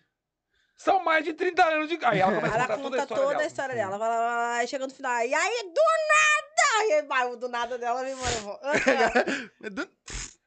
São 0.77 1.03
mais 1.03 1.25
de 1.25 1.33
30 1.33 1.65
anos 1.65 1.89
de. 1.89 1.99
Aí 2.05 2.19
ela 2.21 2.35
começa 2.35 2.55
a 2.55 2.59
Ela 2.59 2.67
contar 2.67 2.83
toda 2.83 2.97
a 2.97 3.07
conta 3.07 3.15
história 3.15 3.23
toda 3.23 3.29
dela. 3.31 3.43
a 3.43 3.47
história 3.47 3.75
dela. 3.75 3.99
Vai 3.99 4.09
lá, 4.09 4.17
vai 4.17 4.27
lá, 4.27 4.55
Aí 4.57 4.69
chega 4.69 4.87
no 4.87 4.93
final. 4.93 5.13
E 5.25 5.35
aí, 5.35 5.63
do 5.63 5.81
nada! 6.09 6.87
E 6.89 6.93
aí, 6.95 7.03
vai, 7.07 7.27
o 7.31 7.37
do 7.37 7.49
nada 7.49 7.79
dela 7.79 8.03
vem 8.03 8.13
embora. 8.13 8.31
eu 8.35 8.41
vou. 8.43 8.61
Do- 9.71 9.89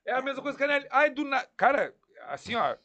É 0.05 0.11
a 0.13 0.21
mesma 0.21 0.41
coisa 0.43 0.55
que 0.57 0.63
a 0.63 0.67
Nelly. 0.67 0.87
Ai, 0.91 1.09
do 1.09 1.23
nada. 1.25 1.49
Cara, 1.57 1.95
assim, 2.33 2.55
ó. 2.55 2.75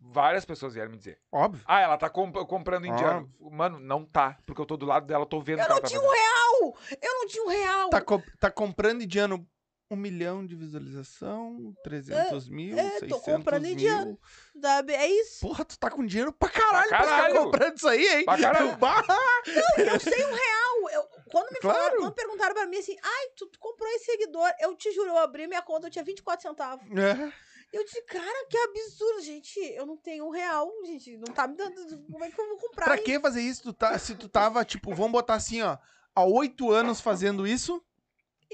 Várias 0.00 0.44
pessoas 0.44 0.74
vieram 0.74 0.92
me 0.92 0.96
dizer. 0.96 1.18
Óbvio. 1.32 1.60
Ah, 1.66 1.80
ela 1.80 1.98
tá 1.98 2.08
comp- 2.08 2.36
comprando 2.46 2.86
indiano. 2.86 3.28
Mano, 3.40 3.80
não 3.80 4.04
tá. 4.04 4.38
Porque 4.46 4.60
eu 4.62 4.66
tô 4.66 4.76
do 4.76 4.86
lado 4.86 5.06
dela, 5.06 5.26
tô 5.26 5.40
vendo 5.40 5.60
Eu 5.60 5.68
não 5.68 5.80
tá 5.80 5.88
tinha 5.88 6.00
fazendo. 6.00 6.08
um 6.08 6.12
real! 6.14 6.76
Eu 7.02 7.14
não 7.14 7.26
tinha 7.26 7.44
um 7.44 7.48
real! 7.48 7.90
Tá, 7.90 8.00
co- 8.00 8.22
tá 8.38 8.48
comprando 8.50 9.02
indiano 9.02 9.44
um 9.90 9.96
milhão 9.96 10.46
de 10.46 10.54
visualização, 10.54 11.74
300 11.82 12.48
mil, 12.48 12.78
é, 12.78 12.90
tô 13.00 13.16
600 13.16 13.22
comprando 13.24 13.62
mil. 13.62 13.72
indiano. 13.72 14.20
Sabe? 14.60 14.92
É 14.92 15.06
isso. 15.08 15.40
Porra, 15.40 15.64
tu 15.64 15.78
tá 15.78 15.90
com 15.90 16.04
dinheiro 16.06 16.32
pra 16.32 16.48
caralho, 16.48 16.88
Pra 16.88 16.98
pra 16.98 17.06
ficar 17.06 17.16
caralho. 17.16 17.44
comprando 17.44 17.76
isso 17.76 17.88
aí, 17.88 18.06
hein? 18.06 18.24
Pra 18.24 18.38
caralho. 18.38 18.76
Bah! 18.76 19.02
Eu 19.78 19.98
sei 20.00 20.24
um 20.26 20.30
real. 20.32 20.90
Eu, 20.92 21.02
quando 21.32 21.50
me 21.52 21.60
falaram, 21.60 21.80
Claro. 21.86 21.96
quando 22.02 22.14
perguntaram 22.14 22.54
pra 22.54 22.66
mim 22.66 22.76
assim, 22.78 22.96
ai, 23.02 23.28
tu, 23.36 23.46
tu 23.46 23.58
comprou 23.58 23.88
esse 23.90 24.04
seguidor, 24.04 24.48
eu 24.60 24.76
te 24.76 24.92
juro, 24.92 25.08
eu 25.10 25.18
abri 25.18 25.46
minha 25.48 25.62
conta, 25.62 25.86
eu 25.86 25.90
tinha 25.90 26.04
24 26.04 26.42
centavos. 26.42 26.84
É. 26.96 27.32
Eu 27.72 27.84
disse, 27.84 28.02
cara, 28.02 28.46
que 28.48 28.56
absurdo, 28.56 29.20
gente. 29.20 29.58
Eu 29.60 29.84
não 29.84 29.96
tenho 29.96 30.26
um 30.26 30.30
real, 30.30 30.70
gente. 30.86 31.16
Não 31.18 31.32
tá 31.34 31.46
me 31.46 31.56
dando. 31.56 31.74
Como 32.10 32.24
é 32.24 32.30
que 32.30 32.40
eu 32.40 32.48
vou 32.48 32.56
comprar? 32.56 32.84
Pra 32.84 32.94
isso? 32.94 33.04
que 33.04 33.20
fazer 33.20 33.42
isso? 33.42 33.62
Tu 33.62 33.72
tá, 33.72 33.98
se 33.98 34.14
tu 34.14 34.28
tava, 34.28 34.64
tipo, 34.64 34.94
vamos 34.94 35.12
botar 35.12 35.34
assim, 35.34 35.60
ó, 35.60 35.76
há 36.14 36.24
oito 36.24 36.70
anos 36.70 37.00
fazendo 37.00 37.46
isso, 37.46 37.82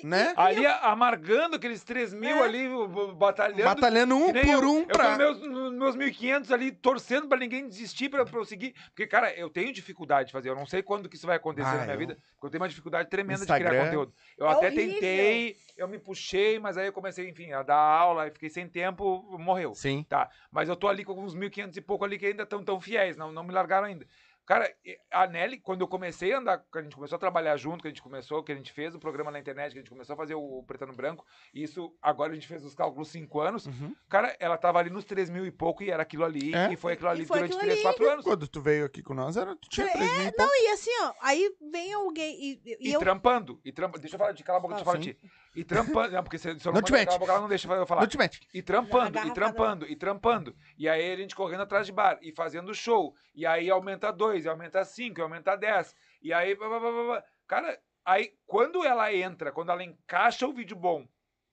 né? 0.02 0.32
Ali 0.36 0.66
amargando 0.66 1.56
aqueles 1.56 1.84
3 1.84 2.12
mil 2.12 2.38
É. 2.38 2.42
ali, 2.42 2.68
batalhando. 3.16 3.62
Batalhando 3.62 4.16
um 4.16 4.32
por 4.32 4.44
eu, 4.44 4.60
um 4.70 4.78
eu 4.80 4.86
pra. 4.86 5.16
nos 5.16 5.40
meus, 5.40 5.72
meus 5.74 5.96
1.500 5.96 6.50
ali, 6.52 6.72
torcendo 6.72 7.28
pra 7.28 7.38
ninguém 7.38 7.68
desistir, 7.68 8.08
pra, 8.08 8.24
pra 8.24 8.38
eu 8.40 8.44
seguir. 8.44 8.74
Porque, 8.86 9.06
cara, 9.06 9.32
eu 9.34 9.48
tenho 9.48 9.72
dificuldade 9.72 10.26
de 10.28 10.32
fazer. 10.32 10.48
Eu 10.50 10.56
não 10.56 10.66
sei 10.66 10.82
quando 10.82 11.08
que 11.08 11.16
isso 11.16 11.26
vai 11.26 11.36
acontecer 11.36 11.68
Ah, 11.68 11.74
na 11.76 11.82
minha 11.82 11.94
eu- 11.94 11.98
vida, 11.98 12.18
porque 12.34 12.46
eu 12.46 12.50
tenho 12.50 12.62
uma 12.62 12.68
dificuldade 12.68 13.08
tremenda 13.08 13.38
de 13.38 13.42
Instagram. 13.44 13.70
criar 13.70 13.84
conteúdo. 13.84 14.12
Eu 14.36 14.46
É 14.48 14.52
até 14.52 14.66
horrível. 14.66 14.92
tentei, 14.94 15.56
eu 15.76 15.86
me 15.88 15.98
puxei, 15.98 16.58
mas 16.58 16.76
aí 16.76 16.86
eu 16.86 16.92
comecei, 16.92 17.28
enfim, 17.28 17.52
a 17.52 17.62
dar 17.62 17.76
aula, 17.76 18.26
e 18.26 18.30
fiquei 18.30 18.48
sem 18.50 18.66
tempo, 18.68 19.24
morreu. 19.38 19.74
Sim. 19.74 20.04
Tá, 20.08 20.28
mas 20.50 20.68
eu 20.68 20.76
tô 20.76 20.88
ali 20.88 21.04
com 21.04 21.12
uns 21.22 21.34
1.500 21.34 21.76
e 21.76 21.80
pouco 21.80 22.04
ali 22.04 22.18
que 22.18 22.26
ainda 22.26 22.42
estão 22.42 22.62
tão 22.64 22.80
fiéis, 22.80 23.16
não, 23.16 23.30
não 23.30 23.44
me 23.44 23.52
largaram 23.52 23.86
ainda. 23.86 24.06
Cara, 24.46 24.70
e- 24.84 24.98
a 25.10 25.26
Nelly, 25.26 25.58
quando 25.58 25.80
eu 25.80 25.88
comecei 25.88 26.32
a 26.34 26.38
andar, 26.38 26.58
quando 26.70 26.82
a 26.82 26.84
gente 26.84 26.94
começou 26.96 27.16
a 27.16 27.18
trabalhar 27.18 27.56
junto, 27.56 27.80
que 27.80 27.88
a 27.88 27.90
gente 27.90 28.02
começou, 28.02 28.42
que 28.44 28.52
a 28.52 28.54
gente 28.54 28.72
fez 28.72 28.94
o 28.94 28.98
programa 28.98 29.30
na 29.30 29.38
internet, 29.38 29.72
que 29.72 29.78
a 29.78 29.80
gente 29.80 29.88
começou 29.90 30.12
a 30.12 30.16
fazer 30.16 30.34
o, 30.34 30.62
Preto 30.66 30.84
no 30.86 30.92
Branco, 30.92 31.24
isso, 31.54 31.96
agora 32.02 32.32
a 32.32 32.34
gente 32.34 32.46
fez 32.46 32.62
os 32.62 32.74
cálculos 32.74 33.08
5 33.08 33.40
anos, 33.40 33.66
Uhum. 33.66 33.94
cara, 34.08 34.36
ela 34.38 34.58
tava 34.58 34.78
ali 34.80 34.90
nos 34.90 35.04
3 35.06 35.30
mil 35.30 35.46
e 35.46 35.50
pouco 35.50 35.82
e 35.82 35.90
era 35.90 36.02
aquilo 36.02 36.24
ali, 36.24 36.54
É? 36.54 36.70
e 36.72 36.76
foi 36.76 36.92
aquilo 36.92 37.08
E 37.08 37.12
ali 37.12 37.24
foi 37.24 37.38
durante 37.38 37.52
aquilo 37.52 37.60
3, 37.60 37.72
ali. 37.74 37.82
4 37.82 38.10
anos. 38.10 38.24
Quando 38.24 38.46
tu 38.46 38.60
veio 38.60 38.84
aqui 38.84 39.02
com 39.02 39.14
nós, 39.14 39.36
era, 39.38 39.56
tu 39.56 39.66
tinha 39.68 39.86
É, 39.86 39.90
3 39.92 40.12
mil 40.12 40.26
e 40.28 40.32
pouco. 40.32 40.42
Não, 40.42 40.62
e 40.62 40.68
assim, 40.72 40.90
ó, 41.00 41.14
aí 41.22 41.50
vem 41.72 41.94
alguém 41.94 42.34
e, 42.38 42.60
e- 42.64 42.76
e 42.80 42.88
E, 42.90 42.92
eu. 42.92 43.00
trampando, 43.00 43.58
e 43.64 43.72
trampando, 43.72 44.00
deixa 44.02 44.16
eu 44.16 44.18
falar 44.18 44.32
de 44.32 44.44
cala 44.44 44.58
a 44.58 44.60
boca, 44.60 44.74
deixa 44.74 44.82
eu 44.82 44.92
falar 44.92 44.98
de 45.02 45.14
ti. 45.14 45.30
E 45.54 45.62
trampando, 45.62 46.12
não, 46.12 46.22
porque 46.22 46.38
se, 46.38 46.58
se 46.58 46.66
eu 46.66 46.72
Não 46.72 46.80
não 46.80 46.82
te 46.86 46.92
mete. 46.92 47.18
boca, 47.18 47.30
ela 47.30 47.40
não 47.40 47.48
deixa 47.48 47.72
eu 47.72 47.86
falar. 47.86 48.00
Não 48.00 48.08
te 48.08 48.18
mete. 48.18 48.40
E 48.52 48.60
trampando, 48.60 49.18
e 49.18 49.32
trampando, 49.32 49.86
e 49.86 49.96
trampando. 49.96 50.56
E 50.76 50.88
aí 50.88 51.12
a 51.12 51.16
gente 51.16 51.34
correndo 51.34 51.62
atrás 51.62 51.86
de 51.86 51.92
bar, 51.92 52.18
e 52.20 52.32
fazendo 52.32 52.74
show. 52.74 53.14
E 53.34 53.46
aí 53.46 53.70
aumenta 53.70 54.12
dois, 54.12 54.44
e 54.44 54.48
aumenta 54.48 54.84
cinco, 54.84 55.20
e 55.20 55.22
aumenta 55.22 55.56
dez. 55.56 55.94
E 56.20 56.32
aí. 56.32 56.54
blá, 56.56 56.68
blá, 56.68 56.80
blá, 56.80 56.90
blá, 56.90 57.04
blá. 57.04 57.24
Cara, 57.46 57.78
aí 58.04 58.32
quando 58.46 58.84
ela 58.84 59.14
entra, 59.14 59.52
quando 59.52 59.70
ela 59.70 59.84
encaixa 59.84 60.46
o 60.46 60.52
vídeo 60.52 60.76
bom, 60.76 61.06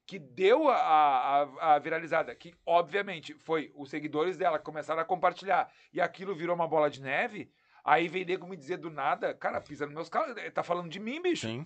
que 0.08 0.18
deu 0.20 0.68
a, 0.68 0.76
a, 0.76 1.76
a 1.76 1.80
viralizada, 1.80 2.36
que 2.36 2.54
obviamente 2.66 3.34
foi 3.36 3.72
os 3.76 3.90
seguidores 3.90 4.36
dela 4.36 4.58
que 4.58 4.66
começaram 4.66 5.02
a 5.02 5.06
compartilhar 5.06 5.72
e 5.94 6.02
aquilo 6.02 6.36
virou 6.36 6.56
uma 6.56 6.68
bola 6.68 6.90
de 6.90 7.02
neve, 7.02 7.50
aí 7.84 8.08
vem 8.08 8.26
nego 8.26 8.48
me 8.48 8.58
dizer 8.58 8.78
do 8.78 8.90
nada, 8.90 9.34
cara, 9.34 9.62
pisa 9.62 9.86
nos 9.86 9.96
meus 9.96 10.10
calos, 10.10 10.36
tá 10.54 10.64
falando 10.64 10.90
de 10.90 11.00
mim, 11.00 11.22
bicho. 11.22 11.48
Sim. 11.48 11.66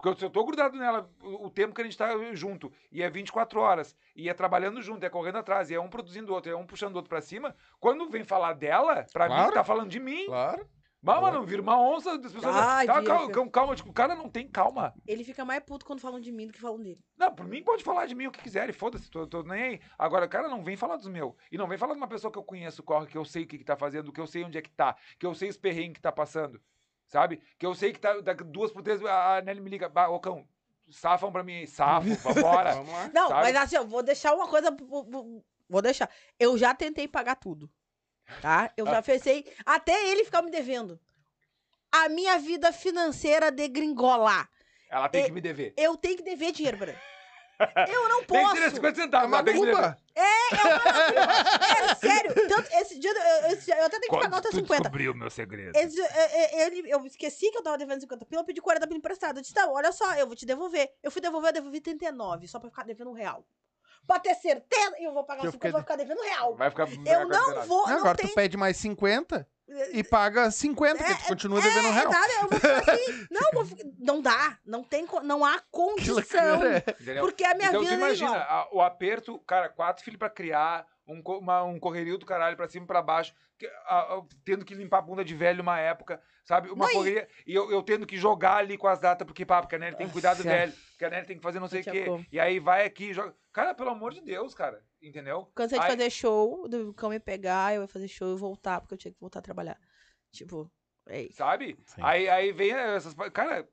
Porque 0.00 0.18
se 0.18 0.24
eu 0.24 0.30
tô 0.30 0.44
grudado 0.44 0.78
nela 0.78 1.10
o, 1.22 1.50
tempo 1.50 1.74
que 1.74 1.80
a 1.80 1.84
gente 1.84 1.96
tá 1.96 2.08
junto, 2.32 2.72
e 2.90 3.02
é 3.02 3.10
24 3.10 3.60
horas, 3.60 3.94
e 4.16 4.28
é 4.28 4.34
trabalhando 4.34 4.80
junto, 4.80 5.04
é 5.04 5.10
correndo 5.10 5.38
atrás, 5.38 5.70
e 5.70 5.74
é 5.74 5.80
um 5.80 5.88
produzindo 5.88 6.32
o 6.32 6.34
outro, 6.34 6.50
é 6.50 6.56
um 6.56 6.66
puxando 6.66 6.94
o 6.94 6.96
outro 6.96 7.10
pra 7.10 7.20
cima, 7.20 7.54
quando 7.78 8.08
vem 8.08 8.24
falar 8.24 8.54
dela, 8.54 9.04
pra 9.12 9.28
mim, 9.28 9.34
Claro. 9.34 9.52
tá 9.52 9.64
falando 9.64 9.90
de 9.90 10.00
mim. 10.00 10.26
Claro. 10.26 10.66
Mas, 11.02 11.20
mano, 11.20 11.42
vira 11.44 11.62
uma 11.62 11.80
onça 11.80 12.18
das 12.18 12.30
pessoas. 12.30 12.54
Ai, 12.54 12.86
tá, 12.86 13.02
calma, 13.02 13.50
calma, 13.50 13.74
tipo, 13.74 13.88
o 13.88 13.92
cara 13.92 14.14
não 14.14 14.28
tem 14.28 14.46
calma. 14.46 14.92
Ele 15.06 15.24
fica 15.24 15.46
mais 15.46 15.62
puto 15.62 15.86
quando 15.86 16.00
falam 16.00 16.20
de 16.20 16.30
mim 16.30 16.46
do 16.46 16.52
que 16.52 16.60
falam 16.60 16.78
dele. 16.78 17.02
Não, 17.16 17.34
por 17.34 17.46
mim 17.46 17.62
pode 17.62 17.82
falar 17.82 18.04
de 18.04 18.14
mim 18.14 18.26
o 18.26 18.30
que 18.30 18.42
quiser, 18.42 18.68
e 18.68 18.72
foda-se, 18.72 19.10
tô, 19.10 19.26
tô 19.26 19.42
nem 19.42 19.62
aí. 19.62 19.80
Agora, 19.98 20.26
o 20.26 20.28
cara 20.28 20.46
não 20.46 20.62
vem 20.62 20.76
falar 20.76 20.96
dos 20.96 21.08
meus. 21.08 21.32
E 21.50 21.56
não 21.56 21.66
vem 21.66 21.78
falar 21.78 21.94
de 21.94 22.00
uma 22.00 22.08
pessoa 22.08 22.30
que 22.30 22.38
eu 22.38 22.44
conheço, 22.44 22.82
corre, 22.82 23.06
que 23.06 23.16
eu 23.16 23.24
sei 23.24 23.44
o 23.44 23.46
que, 23.46 23.56
que 23.56 23.64
tá 23.64 23.76
fazendo, 23.76 24.12
que 24.12 24.20
eu 24.20 24.26
sei 24.26 24.44
onde 24.44 24.58
é 24.58 24.62
que 24.62 24.70
tá, 24.70 24.94
que 25.18 25.24
eu 25.24 25.34
sei 25.34 25.48
os 25.48 25.56
perrengues 25.56 25.94
que 25.94 26.02
tá 26.02 26.12
passando. 26.12 26.60
Sabe? 27.10 27.42
Que 27.58 27.66
eu 27.66 27.74
sei 27.74 27.92
que 27.92 27.98
tá 27.98 28.20
daqui 28.20 28.44
duas 28.44 28.70
por 28.70 28.82
três, 28.82 29.04
a 29.04 29.42
Nelly 29.42 29.60
me 29.60 29.68
liga, 29.68 29.88
"Bah, 29.88 30.08
ô 30.08 30.20
cão, 30.20 30.46
safam 30.88 31.32
pra 31.32 31.42
mim 31.42 31.54
aí, 31.58 31.66
safam, 31.66 32.14
vambora. 32.22 32.74
Vamos 32.74 32.92
lá. 32.92 33.10
Não, 33.12 33.28
Sabe? 33.28 33.42
mas 33.42 33.56
assim, 33.56 33.76
eu 33.76 33.86
vou 33.86 34.00
deixar 34.02 34.32
uma 34.34 34.46
coisa. 34.46 34.70
vou- 34.70 35.82
deixar. 35.82 36.08
Eu 36.38 36.56
já 36.56 36.72
tentei 36.72 37.08
pagar 37.08 37.34
tudo. 37.34 37.68
Tá? 38.40 38.72
Eu 38.76 38.86
Ah. 38.86 38.92
já 38.92 39.02
pensei. 39.02 39.44
Até 39.66 40.08
ele 40.08 40.24
ficar 40.24 40.40
me 40.40 40.52
devendo. 40.52 41.00
A 41.90 42.08
minha 42.08 42.38
vida 42.38 42.70
financeira 42.72 43.50
degringolar. 43.50 44.48
Ela 44.88 45.08
tem 45.08 45.22
E- 45.22 45.26
que 45.26 45.32
me 45.32 45.40
dever. 45.40 45.74
Eu 45.76 45.96
tenho 45.96 46.16
que 46.16 46.22
dever 46.22 46.52
dinheiro 46.52 46.78
pra 46.78 46.90
ele. 46.90 46.98
Eu 47.92 48.08
não 48.08 48.24
Tem 48.24 48.38
que 48.38 48.42
posso. 48.44 48.54
ter 48.56 48.70
50 48.70 49.00
É 49.00 49.02
centavos, 49.04 49.28
uma 49.28 49.36
ela 49.38 49.44
tem 49.44 49.54
que 49.54 49.60
dever. 49.60 49.72
culpa. 49.74 49.98
É 50.16 51.94
sério. 51.94 52.34
Tanto, 52.48 52.68
esse 52.74 52.98
dia 52.98 53.10
eu, 53.50 53.56
dia 53.56 53.78
eu 53.78 53.86
até 53.86 53.98
tenho 53.98 54.00
que 54.02 54.08
pagar 54.10 54.22
Quando 54.30 54.34
outra 54.34 54.50
tu 54.50 54.56
50. 54.56 54.82
descobriu 54.82 55.12
o 55.12 55.14
meu 55.16 55.30
segredo. 55.30 55.76
Esse- 55.76 56.00
é, 56.00 56.60
é, 56.62 56.66
ele, 56.66 56.90
eu 56.90 57.04
esqueci 57.06 57.50
que 57.50 57.58
eu 57.58 57.62
tava 57.62 57.78
devendo 57.78 58.00
50 58.00 58.24
pila, 58.24 58.40
eu 58.42 58.44
pedi 58.46 58.60
40 58.60 58.86
pila 58.86 58.98
emprestado. 58.98 59.36
Eu 59.38 59.42
disse, 59.42 59.54
tá, 59.54 59.68
olha 59.70 59.92
só, 59.92 60.14
eu 60.14 60.26
vou 60.26 60.36
te 60.36 60.46
devolver. 60.46 60.90
Eu 61.02 61.10
fui 61.10 61.20
devolver, 61.20 61.50
eu 61.50 61.54
devolvi 61.54 61.80
39, 61.80 62.48
só 62.48 62.58
pra 62.58 62.70
ficar 62.70 62.84
devendo 62.84 63.10
um 63.10 63.14
real. 63.14 63.44
Pra 64.06 64.18
ter 64.18 64.34
certeza, 64.34 64.94
eu 64.98 65.12
vou 65.12 65.24
pagar 65.24 65.44
Eu 65.44 65.48
os 65.50 65.52
50, 65.52 65.58
fiquei- 65.58 65.70
vou 65.72 65.80
ficar 65.80 65.96
devendo 65.96 66.18
um 66.20 66.24
real. 66.24 66.54
Vai 66.56 66.70
ficar. 66.70 66.88
Eu 67.06 67.28
não 67.28 67.66
vou, 67.66 67.82
Não, 67.82 67.88
não 67.88 67.98
agora 67.98 68.16
tem... 68.16 68.28
tu 68.28 68.34
pede 68.34 68.56
mais 68.56 68.76
50 68.78 69.46
e 69.92 70.02
paga 70.04 70.50
50, 70.50 71.02
que 71.02 71.14
tu 71.22 71.28
continua 71.28 71.60
devendo 71.60 71.88
um 71.88 71.92
É, 71.92 71.92
real. 72.00 72.10
nada, 72.10 72.32
eu 72.32 72.40
vou 72.48 72.58
ficar 72.58 72.78
assim. 72.94 73.26
Não, 73.30 73.40
eu 73.40 73.52
vou 73.54 73.64
ficar- 73.64 73.88
não 73.98 74.20
dá. 74.22 74.58
Não, 74.66 74.82
tem, 74.84 75.06
não 75.24 75.44
há 75.44 75.60
condição. 75.70 76.60
Entendeu? 77.00 77.24
Porque 77.24 77.44
a 77.44 77.54
minha 77.54 77.68
então, 77.68 77.80
vida 77.80 77.92
é 77.94 77.96
imagina, 77.96 78.30
igual. 78.30 78.42
a- 78.42 78.68
o 78.72 78.80
aperto, 78.82 79.38
cara, 79.40 79.68
quatro 79.68 80.04
filhos 80.04 80.18
pra 80.18 80.30
criar, 80.30 80.86
um, 81.06 81.20
uma- 81.38 81.62
um 81.64 81.78
correrio 81.78 82.18
do 82.18 82.26
caralho 82.26 82.56
pra 82.56 82.68
cima 82.68 82.84
e 82.84 82.86
pra 82.86 83.02
baixo, 83.02 83.34
que- 83.58 83.66
a- 83.86 84.14
a- 84.16 84.22
tendo 84.44 84.64
que 84.64 84.74
limpar 84.74 84.98
a 84.98 85.02
bunda 85.02 85.24
de 85.24 85.34
velho 85.34 85.62
uma 85.62 85.78
época, 85.78 86.20
sabe? 86.44 86.70
Uma 86.70 86.84
Não, 86.86 86.90
e- 86.92 86.94
correria. 86.94 87.28
E 87.46 87.54
eu, 87.54 87.70
eu 87.70 87.82
tendo 87.82 88.06
que 88.06 88.16
jogar 88.16 88.56
ali 88.56 88.76
com 88.78 88.86
as 88.88 88.98
datas, 89.00 89.26
porque, 89.26 89.44
pá, 89.44 89.60
porque 89.60 89.76
a 89.76 89.78
Nelly 89.78 89.96
tem 89.96 90.06
que 90.06 90.12
cuidar 90.12 90.34
do 90.34 90.42
velho, 90.42 90.72
porque 90.90 91.04
a 91.04 91.10
Nelly 91.10 91.26
tem 91.26 91.36
que 91.36 91.42
fazer 91.42 91.60
não 91.60 91.68
sei 91.68 91.80
o 91.80 91.84
quê. 91.84 92.06
E 92.32 92.38
aí 92.40 92.58
vai 92.58 92.84
aqui 92.84 93.10
e 93.10 93.12
joga. 93.12 93.34
Cara, 93.52 93.74
pelo 93.74 93.90
amor 93.90 94.12
de 94.14 94.20
Deus, 94.22 94.54
cara. 94.54 94.80
Entendeu? 95.02 95.46
Cansei 95.54 95.78
de 95.78 95.84
Aí- 95.84 95.90
fazer 95.92 96.10
show, 96.10 96.68
do 96.68 96.92
cão 96.92 97.10
me 97.10 97.18
pegar, 97.18 97.74
eu 97.74 97.82
ia 97.82 97.88
fazer 97.88 98.08
show 98.08 98.34
e 98.34 98.38
voltar, 98.38 98.80
porque 98.80 98.94
eu 98.94 98.98
tinha 98.98 99.12
que 99.12 99.20
voltar 99.20 99.38
a 99.38 99.42
trabalhar. 99.42 99.78
Tipo, 100.30 100.70
é 101.08 101.22
isso. 101.22 101.36
Sabe? 101.36 101.78
Sim. 101.86 102.00
Aí, 102.04 102.28
aí 102.28 102.52
vem 102.52 102.72
essas. 102.72 103.14
pa- 103.14 103.30
Cara, 103.30 103.66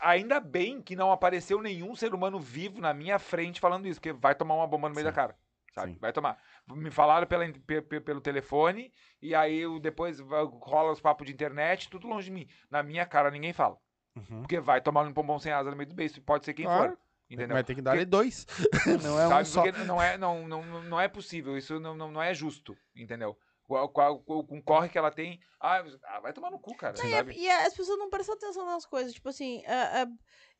ainda 0.00 0.38
bem 0.40 0.80
que 0.80 0.94
não 0.96 1.10
apareceu 1.10 1.60
nenhum 1.60 1.94
ser 1.96 2.14
humano 2.14 2.38
vivo 2.38 2.80
na 2.80 2.94
minha 2.94 3.18
frente 3.18 3.60
falando 3.60 3.86
isso, 3.86 4.00
porque 4.00 4.12
vai 4.12 4.34
tomar 4.34 4.54
uma 4.54 4.66
bomba 4.66 4.88
no 4.88 4.94
meio 4.94 5.06
Sim. 5.06 5.10
da 5.10 5.14
cara. 5.14 5.36
Sabe? 5.74 5.92
Sim. 5.92 5.98
Vai 6.00 6.12
tomar. 6.12 6.36
Me 6.68 6.90
falaram 6.90 7.26
pela, 7.26 7.44
in- 7.46 7.52
pe- 7.52 7.82
pe- 7.82 8.00
pelo 8.00 8.20
telefone, 8.20 8.92
e 9.22 9.34
aí 9.34 9.58
eu 9.58 9.78
depois 9.78 10.18
rola 10.20 10.90
os 10.92 11.00
papos 11.00 11.26
de 11.26 11.32
internet, 11.32 11.88
tudo 11.88 12.08
longe 12.08 12.24
de 12.26 12.30
mim. 12.32 12.48
Na 12.70 12.82
minha 12.82 13.06
cara 13.06 13.30
ninguém 13.30 13.52
fala. 13.52 13.76
Uhum. 14.16 14.40
Porque 14.42 14.58
vai 14.58 14.80
tomar 14.80 15.02
um 15.02 15.12
pompom 15.12 15.38
sem 15.38 15.52
asa 15.52 15.70
no 15.70 15.76
meio 15.76 15.88
do 15.88 15.94
beijo. 15.94 16.20
Pode 16.22 16.44
ser 16.44 16.54
quem 16.54 16.64
Claro. 16.64 16.90
for. 16.92 16.98
Entendeu? 17.30 17.56
Mas 17.56 17.64
tem 17.64 17.76
que 17.76 17.82
dar 17.82 17.92
ali 17.92 18.04
dois. 18.04 18.44
Não 19.02 19.20
é 19.20 19.28
um 19.28 19.44
só. 19.44 19.62
Porque 19.62 19.84
não 19.84 20.02
é, 20.02 20.18
não, 20.18 20.48
não, 20.48 20.82
não- 20.82 21.00
é 21.00 21.06
possível, 21.06 21.56
isso 21.56 21.78
não, 21.78 21.94
não, 21.94 22.10
não 22.10 22.20
é 22.20 22.34
justo, 22.34 22.76
entendeu? 22.94 23.38
Com, 23.64 23.86
com, 23.88 24.44
com 24.44 24.58
o 24.58 24.62
corre 24.62 24.88
que 24.88 24.98
ela 24.98 25.12
tem. 25.12 25.38
Ah, 25.60 25.84
ah, 26.06 26.20
vai 26.20 26.32
tomar 26.32 26.50
no 26.50 26.58
cu, 26.58 26.74
cara. 26.76 26.96
Não, 26.98 27.30
e, 27.30 27.42
e 27.42 27.48
as 27.48 27.72
pessoas 27.72 27.96
não 28.00 28.10
prestam 28.10 28.34
atenção 28.34 28.66
nas 28.66 28.84
coisas. 28.84 29.14
Tipo 29.14 29.28
assim, 29.28 29.62
ah, 29.64 30.02
ah, 30.02 30.06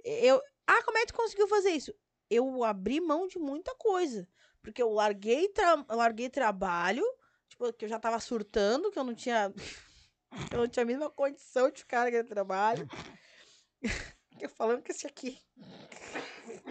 eu. 0.05 0.41
Ah, 0.65 0.81
como 0.85 0.97
é 0.97 1.01
que 1.01 1.09
tu 1.09 1.15
conseguiu 1.15 1.49
fazer 1.49 1.71
isso? 1.71 1.93
Eu 2.31 2.63
abri 2.63 3.01
mão 3.01 3.27
de 3.27 3.41
muita 3.41 3.75
coisa. 3.75 4.29
Porque 4.63 4.81
eu 4.81 4.91
larguei, 4.93 5.49
tra 5.49 5.85
larguei 5.89 6.31
trabalho, 6.31 7.05
tipo, 7.49 7.73
que 7.73 7.87
eu 7.87 7.89
já 7.89 7.99
tava 7.99 8.21
surtando, 8.21 8.93
que 8.93 8.99
eu 8.99 9.05
não 9.05 9.15
tinha. 9.15 9.53
eu 10.53 10.59
não 10.59 10.69
tinha 10.69 10.85
a 10.85 10.87
mínima 10.87 11.11
condição 11.11 11.69
de 11.71 11.81
ficar 11.81 12.05
naquele 12.05 12.29
trabalho. 12.29 12.87
eu 14.41 14.49
falando 14.51 14.83
que 14.83 14.93
esse 14.93 15.07
aqui. 15.07 15.39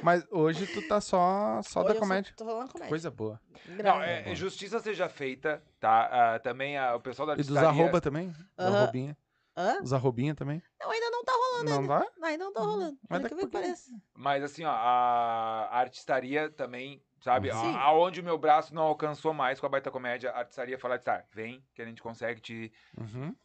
Mas 0.02 0.26
hoje 0.32 0.66
tu 0.68 0.82
tá 0.82 1.02
só, 1.02 1.62
só 1.62 1.80
Hoje 1.82 1.88
da 1.88 1.94
eu 1.94 1.96
só 1.96 2.00
comédia. 2.02 2.34
Tô 2.36 2.46
falando 2.46 2.72
comédia. 2.72 2.90
Coisa 2.90 3.12
boa. 3.12 3.40
Não, 3.66 4.02
é, 4.02 4.32
é 4.32 4.36
justiça 4.36 4.80
seja 4.80 5.10
feita, 5.10 5.62
tá? 5.80 6.36
Ah, 6.36 6.40
também 6.40 6.78
o 6.94 7.00
pessoal 7.00 7.28
da 7.28 7.34
E 7.34 7.44
dos 7.44 7.58
arroba 7.58 8.00
também? 8.00 8.30
Os 8.58 8.66
Aham. 8.66 8.76
arrobinha. 8.76 9.18
Hã? 9.58 9.82
Os 9.82 9.92
arrobinha 9.94 10.34
também. 10.34 10.62
Não, 10.80 10.90
ainda 10.90 11.10
não 11.10 11.24
tá 11.24 11.34
rolando. 11.34 11.70
Não 11.70 11.80
ainda. 11.82 12.08
Ainda 12.24 12.44
não 12.46 12.54
tá 12.54 12.62
rolando. 12.62 12.98
Mas 13.10 13.22
Mas 13.22 13.22
daqui 13.24 13.36
que 13.36 13.48
parece. 13.48 13.92
Mas 14.16 14.44
assim, 14.44 14.64
ó, 14.64 14.72
a 14.72 15.70
artistaria 15.78 16.50
também, 16.50 17.04
sabe? 17.22 17.52
Sim. 17.52 17.58
A- 17.58 17.82
Aonde 17.84 18.22
o 18.22 18.24
meu 18.24 18.38
braço 18.38 18.74
não 18.74 18.84
alcançou 18.84 19.34
mais 19.34 19.60
com 19.60 19.66
a 19.66 19.70
baita 19.70 19.92
comédia, 19.92 20.32
a 20.32 20.40
artistaria 20.40 20.80
falar, 20.80 21.00
tá, 21.00 21.26
vem, 21.34 21.62
que 21.74 21.82
a 21.82 21.86
gente 21.86 22.02
consegue 22.02 22.40
te, 22.40 22.72
Uhum. 22.98 23.36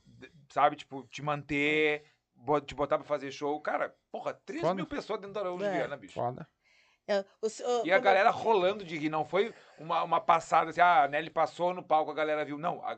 sabe, 0.50 0.76
tipo, 0.76 1.04
te 1.08 1.20
manter, 1.22 2.04
te 2.66 2.74
botar 2.74 2.98
pra 2.98 3.06
fazer 3.06 3.30
show. 3.32 3.60
Cara, 3.60 3.94
porra, 4.10 4.34
3 4.44 4.60
Foda. 4.62 4.74
mil 4.74 4.86
pessoas 4.86 5.20
dentro 5.20 5.34
da 5.34 5.40
Araújo 5.40 5.64
É. 5.64 5.70
Viana, 5.72 5.96
bicho. 5.96 6.14
Foda. 6.14 6.46
É, 7.06 7.20
o 7.42 7.46
o- 7.46 7.86
E 7.86 7.92
a 7.92 7.98
galera 7.98 8.30
rolando 8.30 8.82
de 8.84 8.96
rir, 8.96 9.10
não 9.10 9.24
foi 9.26 9.52
uma, 9.78 10.02
uma 10.02 10.20
passada 10.20 10.70
assim, 10.70 10.80
ah, 10.80 11.02
a 11.04 11.08
Nelly 11.08 11.28
passou 11.30 11.74
no 11.74 11.82
palco, 11.82 12.10
a 12.10 12.14
galera 12.14 12.44
viu. 12.44 12.56
Não, 12.56 12.82
a, 12.82 12.96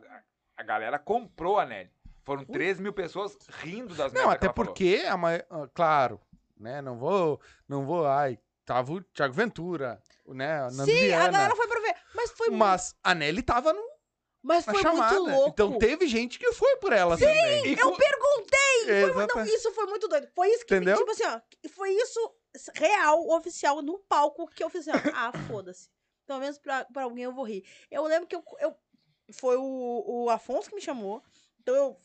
a 0.57 0.63
galera 0.63 0.99
comprou 0.99 1.59
a 1.59 1.67
Nelly. 1.67 1.91
Foram 2.23 2.45
3 2.45 2.79
mil 2.81 2.93
pessoas 2.93 3.37
rindo 3.61 3.95
das 3.95 4.13
Não, 4.13 4.31
até 4.31 4.49
porque, 4.49 5.05
a 5.09 5.17
ma... 5.17 5.31
ah, 5.51 5.69
claro, 5.75 6.21
né? 6.57 6.81
Não 6.83 6.97
vou, 6.99 7.41
não 7.69 7.85
vou, 7.85 8.07
ai, 8.07 8.39
tava 8.65 8.93
o 8.93 9.01
Thiago 9.03 9.33
Ventura, 9.35 10.01
né? 10.27 10.61
a 10.63 10.71
Sim, 10.71 10.83
a 10.83 10.85
Viana, 10.85 11.31
galera 11.33 11.57
foi 11.57 11.67
pra 11.69 11.81
ver. 11.81 11.95
Mas 12.15 12.31
foi, 12.33 12.51
Mas 12.51 12.97
a 13.03 13.15
Nelly 13.15 13.43
tava 13.43 13.73
no- 13.73 13.96
mas 14.47 14.65
foi 14.65 14.81
chamada. 14.81 15.19
muito 15.21 15.31
louco. 15.35 15.49
Então 15.51 15.79
teve 15.79 16.07
gente 16.07 16.39
que 16.39 16.53
foi 16.53 16.77
por 16.77 16.93
ela 16.93 17.19
também. 17.19 17.67
E 17.67 17.73
Eu 17.79 17.91
com- 17.91 17.97
perguntei! 17.97 18.91
Exata- 19.03 19.35
Não, 19.35 19.45
isso 19.45 19.73
foi 19.73 19.87
muito 19.87 20.07
doido. 20.09 20.29
Foi 20.35 20.49
isso 20.49 20.65
que, 20.65 20.75
Entendeu? 20.75 20.97
tipo 20.97 21.11
assim, 21.11 21.25
ó, 21.25 21.41
foi 21.71 21.91
isso 21.91 22.35
real, 22.75 23.29
oficial, 23.31 23.83
no 23.83 23.99
palco, 23.99 24.47
que 24.49 24.63
eu 24.63 24.71
fiz 24.71 24.87
assim, 24.89 24.97
ó, 24.97 25.11
ah, 25.15 25.33
foda-se. 25.49 25.91
Pelo 26.27 26.41
menos 26.41 26.59
pra, 26.59 26.85
pra 26.87 27.03
alguém 27.05 27.25
eu 27.25 27.33
vou 27.33 27.45
rir. 27.45 27.65
Eu 27.91 28.05
lembro 28.05 28.27
que 28.29 28.35
eu, 28.37 28.43
eu 28.61 28.75
foi 29.33 29.57
o, 29.57 30.05
o 30.25 30.31
Afonso 30.31 30.69
que 30.69 30.75
me 30.77 30.81
chamou, 30.81 31.23
então 31.61 31.75
eu, 31.75 31.97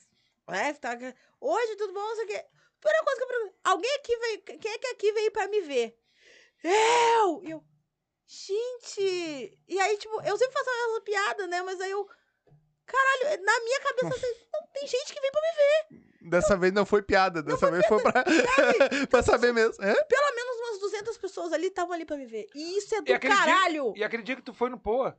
é, 0.50 0.74
tá, 0.74 0.98
hoje 1.40 1.76
tudo 1.76 1.94
bom, 1.94 2.00
não 2.00 2.16
sei 2.16 2.26
o 2.26 2.28
quê. 2.28 2.46
Primeira 2.80 3.04
coisa 3.06 3.18
que 3.20 3.24
eu 3.24 3.28
perguntei, 3.28 3.60
alguém 3.64 3.96
aqui 3.96 4.18
veio, 4.18 4.42
quem 4.60 4.72
é 4.72 4.78
que 4.80 4.88
aqui 4.88 5.12
veio 5.14 5.32
pra 5.32 5.48
me 5.48 5.62
ver? 5.62 5.98
Eu! 6.64 7.42
E 7.44 7.52
eu, 7.52 7.64
gente! 8.28 9.60
E 9.68 9.80
aí, 9.80 9.98
tipo, 9.98 10.22
eu 10.24 10.38
sempre 10.38 10.54
faço 10.54 10.70
essa 10.70 11.02
piada, 11.02 11.48
né, 11.48 11.62
mas 11.62 11.80
aí 11.82 11.92
eu, 11.92 12.08
caralho, 12.92 13.44
na 13.44 13.60
minha 13.62 13.80
cabeça, 13.82 14.08
assim, 14.16 14.34
não, 14.54 14.68
tem 14.74 14.88
gente 14.88 15.14
que 15.14 15.22
vem 15.22 15.32
pra 15.32 15.42
Dessa 16.30 16.56
vez 16.56 16.72
não 16.72 16.86
foi 16.86 17.02
piada, 17.02 17.42
dessa 17.42 17.70
vez 17.72 17.86
foi 17.88 18.02
pra, 18.02 18.24
pra 19.10 19.24
saber 19.24 19.52
mesmo. 19.54 19.84
É? 19.84 20.04
pelo 20.04 20.36
menos 20.36 20.58
umas 20.70 20.80
200 20.80 21.18
pessoas 21.18 21.52
ali 21.54 21.68
estavam 21.68 21.94
ali 21.94 22.06
pra 22.06 22.16
me 22.18 22.26
ver. 22.28 22.48
E 22.54 22.78
isso 22.78 22.94
é 22.96 23.02
do 23.02 23.10
E 23.10 23.14
aquele 23.14 23.34
dia- 23.34 23.44
caralho! 23.46 23.94
E 23.96 24.04
aquele 24.04 24.24
dia 24.24 24.36
que 24.36 24.42
tu 24.44 24.54
foi 24.54 24.70
no 24.70 24.78
Poa. 24.80 25.18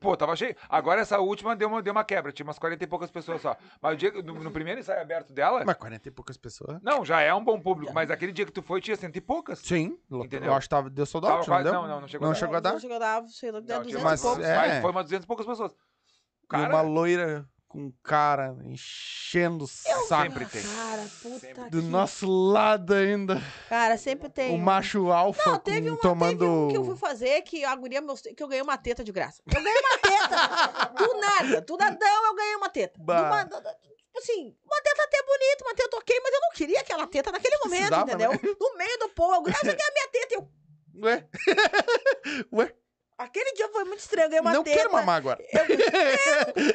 Pô, 0.00 0.16
tava 0.16 0.36
cheio. 0.36 0.54
Agora 0.68 1.00
essa 1.00 1.18
última 1.18 1.56
deu 1.56 1.66
uma, 1.66 1.82
deu 1.82 1.90
uma 1.90 2.04
quebra, 2.04 2.30
tinha 2.30 2.44
umas 2.46 2.56
40 2.56 2.84
e 2.84 2.86
poucas 2.86 3.10
pessoas 3.10 3.42
só. 3.42 3.56
Mas 3.80 3.94
o 3.94 3.96
dia, 3.96 4.12
que- 4.12 4.22
no, 4.22 4.34
no 4.34 4.50
primeiro 4.52 4.78
ensaio 4.78 5.00
aberto 5.02 5.32
dela, 5.32 5.64
Mas 5.66 5.76
40 5.76 6.06
e 6.06 6.10
poucas 6.12 6.36
pessoas. 6.36 6.80
não, 6.82 7.04
já 7.04 7.20
é 7.20 7.34
um 7.34 7.42
bom 7.42 7.60
público, 7.60 7.92
mas 7.92 8.08
aquele 8.08 8.30
dia 8.30 8.46
que 8.46 8.52
tu 8.52 8.62
foi 8.62 8.80
tinha 8.80 8.96
cento 8.96 9.16
e 9.16 9.20
poucas. 9.20 9.58
Sim, 9.58 9.98
Entendeu? 10.08 10.50
eu 10.50 10.54
acho 10.54 10.66
que 10.66 10.70
tava, 10.70 10.88
deu 10.88 11.04
sold 11.04 11.26
Tava 11.26 11.38
out, 11.38 11.50
não 11.64 11.72
não, 11.72 11.88
não, 11.88 12.00
não 12.02 12.08
chegou 12.08 12.26
Não 12.26 12.30
a 12.30 12.34
dar. 12.34 12.38
chegou 12.38 12.56
a 12.56 12.60
dar? 12.60 12.72
Não 12.74 12.78
chegou 12.80 12.96
a 12.96 12.98
dar, 13.00 13.28
sei 13.28 13.50
lá, 13.50 13.58
Não, 13.58 13.66
200 13.66 13.88
tinha 13.88 14.00
e 14.00 14.04
mas 14.04 14.22
poucos. 14.22 14.44
é. 14.44 14.56
mas 14.56 14.80
foi 14.80 14.90
umas 14.92 15.04
200 15.04 15.24
e 15.24 15.26
poucas 15.26 15.46
pessoas. 15.46 15.74
E 16.52 16.60
Cara, 16.60 16.68
uma 16.74 16.82
loira 16.82 17.48
com 17.66 17.90
cara 18.02 18.54
enchendo 18.66 19.64
o 19.64 19.66
saco. 19.66 20.06
Sempre 20.06 20.44
tem. 20.44 20.62
Cara, 20.62 21.06
puta. 21.22 21.70
Do 21.70 21.80
que- 21.80 21.88
nosso 21.88 22.26
lado 22.30 22.92
ainda. 22.92 23.40
Cara, 23.68 23.96
sempre 23.96 24.28
tem. 24.28 24.54
O 24.54 24.58
macho 24.58 25.10
alfa 25.10 25.50
Não, 25.52 25.58
teve, 25.58 25.88
com- 25.88 25.94
uma, 25.94 26.00
tomando... 26.02 26.38
teve 26.38 26.50
um 26.50 26.68
que 26.68 26.76
eu 26.76 26.84
fui 26.84 26.96
fazer 26.96 27.40
que 27.42 27.64
a 27.64 27.74
guria 27.74 28.02
mostrou, 28.02 28.34
que 28.34 28.42
eu 28.42 28.48
ganhei 28.48 28.62
uma 28.62 28.76
teta 28.76 29.02
de 29.02 29.10
graça. 29.10 29.42
Eu 29.46 29.62
ganhei 29.62 29.80
uma 29.80 29.98
teta! 29.98 30.86
do 30.98 31.20
nada, 31.20 31.60
do 31.62 31.76
nadão 31.78 32.26
eu 32.26 32.34
ganhei 32.34 32.56
uma 32.56 32.68
teta. 32.68 33.00
Uma- 33.00 33.44
tipo 33.46 34.18
assim, 34.18 34.54
uma 34.66 34.82
teta 34.82 35.02
até 35.04 35.22
bonita, 35.22 35.64
uma 35.64 35.74
teta 35.74 35.96
ok, 35.96 36.20
mas 36.22 36.34
eu 36.34 36.40
não 36.42 36.50
queria 36.50 36.80
aquela 36.80 37.06
teta 37.06 37.32
naquele 37.32 37.56
momento, 37.56 37.78
Precisava, 37.88 38.02
entendeu? 38.10 38.32
né? 38.32 38.38
No 38.60 38.76
meio 38.76 38.98
do 38.98 39.08
povo, 39.08 39.48
"Ah, 39.48 39.52
você 39.54 39.74
quer 39.74 39.88
a 39.88 39.92
minha 39.94 40.08
teta? 40.12 40.34
Eu, 40.34 40.48
Ué? 41.02 41.26
Ué? 42.52 42.74
Aquele 43.22 43.52
dia 43.52 43.68
foi 43.68 43.84
muito 43.84 44.00
estranho. 44.00 44.26
Eu 44.26 44.30
ganhei 44.30 44.40
uma 44.42 44.52
não 44.52 44.62
teta. 44.64 44.76
quero 44.76 44.92
mamar 44.92 45.16
agora. 45.16 45.42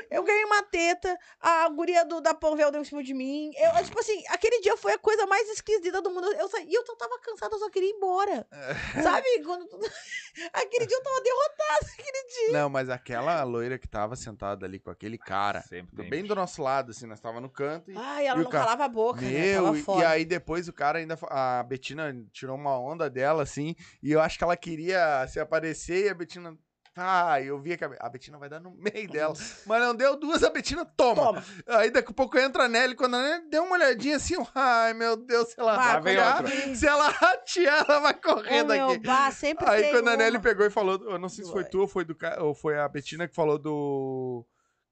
Eu 0.09 0.23
ganhei 0.23 0.45
uma 0.45 0.63
teta, 0.63 1.17
a 1.39 1.67
guria 1.69 2.03
do, 2.05 2.21
da 2.21 2.33
Panvel 2.33 2.71
deu 2.71 2.81
em 2.81 2.85
cima 2.85 3.03
de 3.03 3.13
mim. 3.13 3.51
Eu, 3.55 3.71
eu, 3.77 3.83
tipo 3.85 3.99
assim, 3.99 4.23
aquele 4.29 4.61
dia 4.61 4.75
foi 4.77 4.93
a 4.93 4.97
coisa 4.97 5.25
mais 5.25 5.47
esquisita 5.49 6.01
do 6.01 6.09
mundo. 6.09 6.31
Eu, 6.33 6.47
sa- 6.47 6.61
e 6.61 6.73
eu 6.73 6.83
tava 6.97 7.19
cansada, 7.19 7.55
eu 7.55 7.59
só 7.59 7.69
queria 7.69 7.89
ir 7.89 7.93
embora. 7.93 8.47
Sabe? 9.01 9.25
Quando 9.43 9.67
aquele 10.53 10.85
dia 10.85 10.97
eu 10.97 11.03
tava 11.03 11.21
derrotada, 11.21 11.91
aquele 11.93 12.23
dia. 12.27 12.53
Não, 12.53 12.69
mas 12.69 12.89
aquela 12.89 13.43
loira 13.43 13.77
que 13.77 13.87
tava 13.87 14.15
sentada 14.15 14.65
ali 14.65 14.79
com 14.79 14.89
aquele 14.89 15.17
cara, 15.17 15.61
Sempre 15.61 16.07
bem 16.09 16.23
do 16.23 16.35
nosso 16.35 16.61
lado, 16.61 16.91
assim, 16.91 17.05
nós 17.05 17.19
tava 17.19 17.39
no 17.41 17.49
canto. 17.49 17.91
E, 17.91 17.97
Ai, 17.97 18.27
ela 18.27 18.39
E 18.39 18.43
não 18.43 18.49
cara- 18.49 18.65
calava 18.65 18.85
a 18.85 18.89
boca, 18.89 19.21
né? 19.21 19.29
meu, 19.29 19.63
Tava 19.83 19.99
e- 19.99 20.01
e 20.01 20.05
aí 20.05 20.25
depois 20.25 20.67
o 20.67 20.73
cara 20.73 20.99
ainda. 20.99 21.17
A 21.29 21.63
Betina 21.63 22.15
tirou 22.31 22.55
uma 22.55 22.79
onda 22.79 23.09
dela, 23.09 23.43
assim, 23.43 23.75
e 24.01 24.11
eu 24.11 24.21
acho 24.21 24.37
que 24.37 24.43
ela 24.43 24.55
queria 24.57 25.27
se 25.27 25.39
aparecer 25.39 26.05
e 26.05 26.09
a 26.09 26.13
Betina. 26.13 26.36
Ah, 26.99 27.39
eu 27.39 27.59
via 27.59 27.77
que 27.77 27.83
a, 27.83 27.89
Be- 27.89 27.97
a 27.99 28.09
Betina 28.09 28.39
vai 28.39 28.49
dar 28.49 28.59
no 28.59 28.71
meio 28.71 29.07
dela. 29.11 29.35
Mas 29.67 29.81
não 29.83 29.93
deu 29.93 30.15
duas, 30.15 30.43
a 30.43 30.49
Betina 30.49 30.83
toma. 30.83 31.25
Toma. 31.25 31.43
Aí 31.67 31.91
daqui 31.91 32.09
a 32.09 32.13
pouco 32.13 32.39
entra 32.39 32.63
a 32.63 32.67
Nelly, 32.67 32.95
quando 32.95 33.15
a 33.17 33.21
Nelly 33.21 33.49
deu 33.51 33.63
uma 33.65 33.75
olhadinha 33.75 34.15
assim, 34.15 34.35
ai 34.55 34.95
meu 34.95 35.15
Deus, 35.15 35.49
se 35.49 35.59
ela 35.59 35.75
Bah, 35.75 35.93
Lá 35.93 35.99
vem 35.99 36.17
outra. 36.17 36.75
se 36.75 36.87
ela 36.87 37.09
ratear, 37.09 37.85
ela 37.87 37.99
vai 37.99 38.13
correr 38.15 38.63
Ô, 38.63 38.65
meu, 38.65 38.87
daqui. 38.87 39.05
bah, 39.05 39.29
sempre 39.29 39.69
Aí 39.69 39.91
quando 39.91 40.07
a 40.07 40.17
Nelly 40.17 40.37
uma. 40.37 40.41
pegou 40.43 40.65
e 40.65 40.71
falou, 40.71 40.99
eu 41.07 41.19
não 41.19 41.29
sei 41.29 41.45
se 41.45 41.51
foi 41.51 41.63
tu 41.65 41.81
ou 41.81 41.87
foi, 41.87 42.03
do, 42.03 42.17
ou 42.39 42.55
foi 42.55 42.79
a 42.79 42.87
Betina 42.89 43.27
que 43.27 43.35
falou 43.35 43.59
do. 43.59 44.43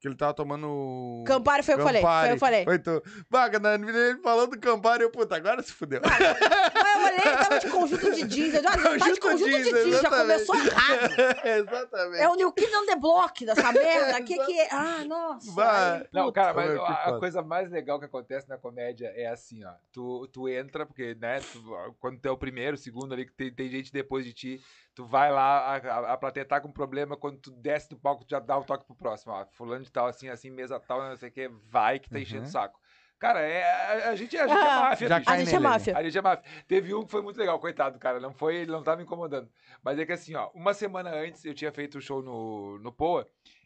Que 0.05 0.09
ele 0.09 0.15
tava 0.15 0.35
tomando. 0.35 1.23
Campari 1.25 1.63
foi 1.63 1.73
o 1.73 1.77
que 1.77 1.81
eu 1.81 1.85
falei. 1.87 2.01
Foi 2.03 2.11
o 2.11 2.27
que 2.27 2.33
eu 2.33 2.37
falei. 2.37 2.63
Foi 2.63 2.77
tu. 2.77 3.01
Bah, 3.27 3.49
quando 3.49 3.65
a 3.65 3.75
Nelly 3.75 4.21
falou 4.21 4.45
do 4.45 4.59
Campari, 4.59 5.01
eu, 5.01 5.09
puta, 5.09 5.35
agora 5.35 5.63
se 5.63 5.71
fudeu. 5.71 5.99
Mas 6.05 6.19
eu 6.19 7.01
olhei, 7.01 7.25
ele 7.25 7.37
tava 7.37 7.59
de 7.59 7.67
conjunto 7.71 8.11
de 8.13 8.23
jeans. 8.27 8.53
Eu 8.53 8.61
disse, 8.61 8.67
ah, 8.67 8.99
tá 8.99 9.11
de 9.11 9.19
conjunto 9.19 9.49
de 9.49 9.63
jeans, 9.63 9.73
já 9.73 9.79
exatamente. 9.97 10.45
começou 10.45 10.55
errado. 10.57 11.11
Exatamente. 11.43 12.21
É 12.21 12.29
o 12.29 12.35
New 12.35 12.51
Kid 12.51 12.75
on 12.75 12.85
the 12.85 12.95
Block 12.97 13.45
dessa 13.47 13.71
merda. 13.71 14.21
Que 14.21 14.37
que 14.45 14.59
é? 14.59 14.69
Ah, 14.71 15.03
nossa. 15.05 15.51
Bah. 15.53 15.95
aí, 15.95 16.07
Não, 16.13 16.31
cara, 16.31 16.53
mas 16.53 16.71
que 16.71 16.77
a, 16.79 17.15
a 17.15 17.19
coisa 17.19 17.41
mais 17.41 17.71
legal 17.71 17.97
que 17.97 18.05
acontece 18.05 18.47
na 18.47 18.59
comédia 18.59 19.11
é 19.15 19.25
assim, 19.25 19.65
ó. 19.65 19.71
Tu, 19.91 20.27
tu 20.27 20.47
entra, 20.47 20.85
porque, 20.85 21.15
né, 21.19 21.39
tu- 21.39 21.95
quando 21.99 22.19
tu 22.19 22.27
é 22.27 22.31
o 22.31 22.37
primeiro, 22.37 22.75
o 22.75 22.79
segundo 22.79 23.11
ali, 23.13 23.25
que 23.25 23.33
tem, 23.33 23.51
tem 23.51 23.69
gente 23.71 23.91
depois 23.91 24.23
de 24.23 24.33
ti, 24.33 24.61
tu 24.95 25.05
vai 25.05 25.31
lá, 25.31 25.59
a, 25.59 25.75
a, 25.75 26.13
a 26.13 26.17
plateia 26.17 26.45
tá 26.45 26.59
com 26.61 26.71
problema, 26.71 27.17
quando 27.17 27.37
tu 27.37 27.51
desce 27.51 27.89
do 27.89 27.97
palco, 27.97 28.23
tu 28.25 28.31
já 28.31 28.39
dá 28.39 28.57
o 28.57 28.63
toque 28.63 28.85
pro 28.85 28.95
próximo, 28.95 29.33
ó. 29.33 29.45
Fulano 29.51 29.83
de 29.83 29.91
tal, 29.91 30.07
assim, 30.07 30.29
assim, 30.29 30.49
mesa 30.49 30.79
tal, 30.79 31.01
não 31.03 31.17
sei 31.17 31.29
o 31.29 31.31
que, 31.31 31.47
vai 31.69 31.99
que 31.99 32.09
tá 32.09 32.19
enchendo 32.19 32.43
Uhum. 32.43 32.47
o 32.47 32.51
saco. 32.51 32.79
Cara, 33.19 33.39
é, 33.41 33.63
a, 33.63 34.09
a 34.09 34.15
gente, 34.15 34.37
a 34.37 34.47
gente 34.47 34.57
é 34.57 34.67
Ah, 34.67 34.79
máfia, 34.81 35.07
já. 35.07 35.15
A 35.15 35.19
gente 35.19 35.29
é 35.29 35.37
nele, 35.37 35.51
né? 35.51 35.59
máfia. 35.59 35.97
A 35.97 36.03
gente 36.03 36.17
é 36.17 36.21
máfia. 36.21 36.43
Teve 36.67 36.93
um 36.93 37.05
que 37.05 37.11
foi 37.11 37.21
muito 37.21 37.37
legal, 37.37 37.59
coitado, 37.59 37.97
cara. 37.99 38.19
Não 38.19 38.33
foi, 38.33 38.55
ele 38.55 38.71
não 38.71 38.83
tava 38.83 38.97
me 38.97 39.03
incomodando. 39.03 39.49
Mas 39.83 39.97
é 39.99 40.05
que 40.05 40.11
assim, 40.11 40.35
ó, 40.35 40.49
uma 40.53 40.73
semana 40.73 41.11
antes 41.11 41.43
eu 41.45 41.53
tinha 41.53 41.71
feito 41.71 41.97
o 41.97 42.01
show 42.01 42.21
no, 42.21 42.77
no 42.79 42.91
Poa 42.91 43.25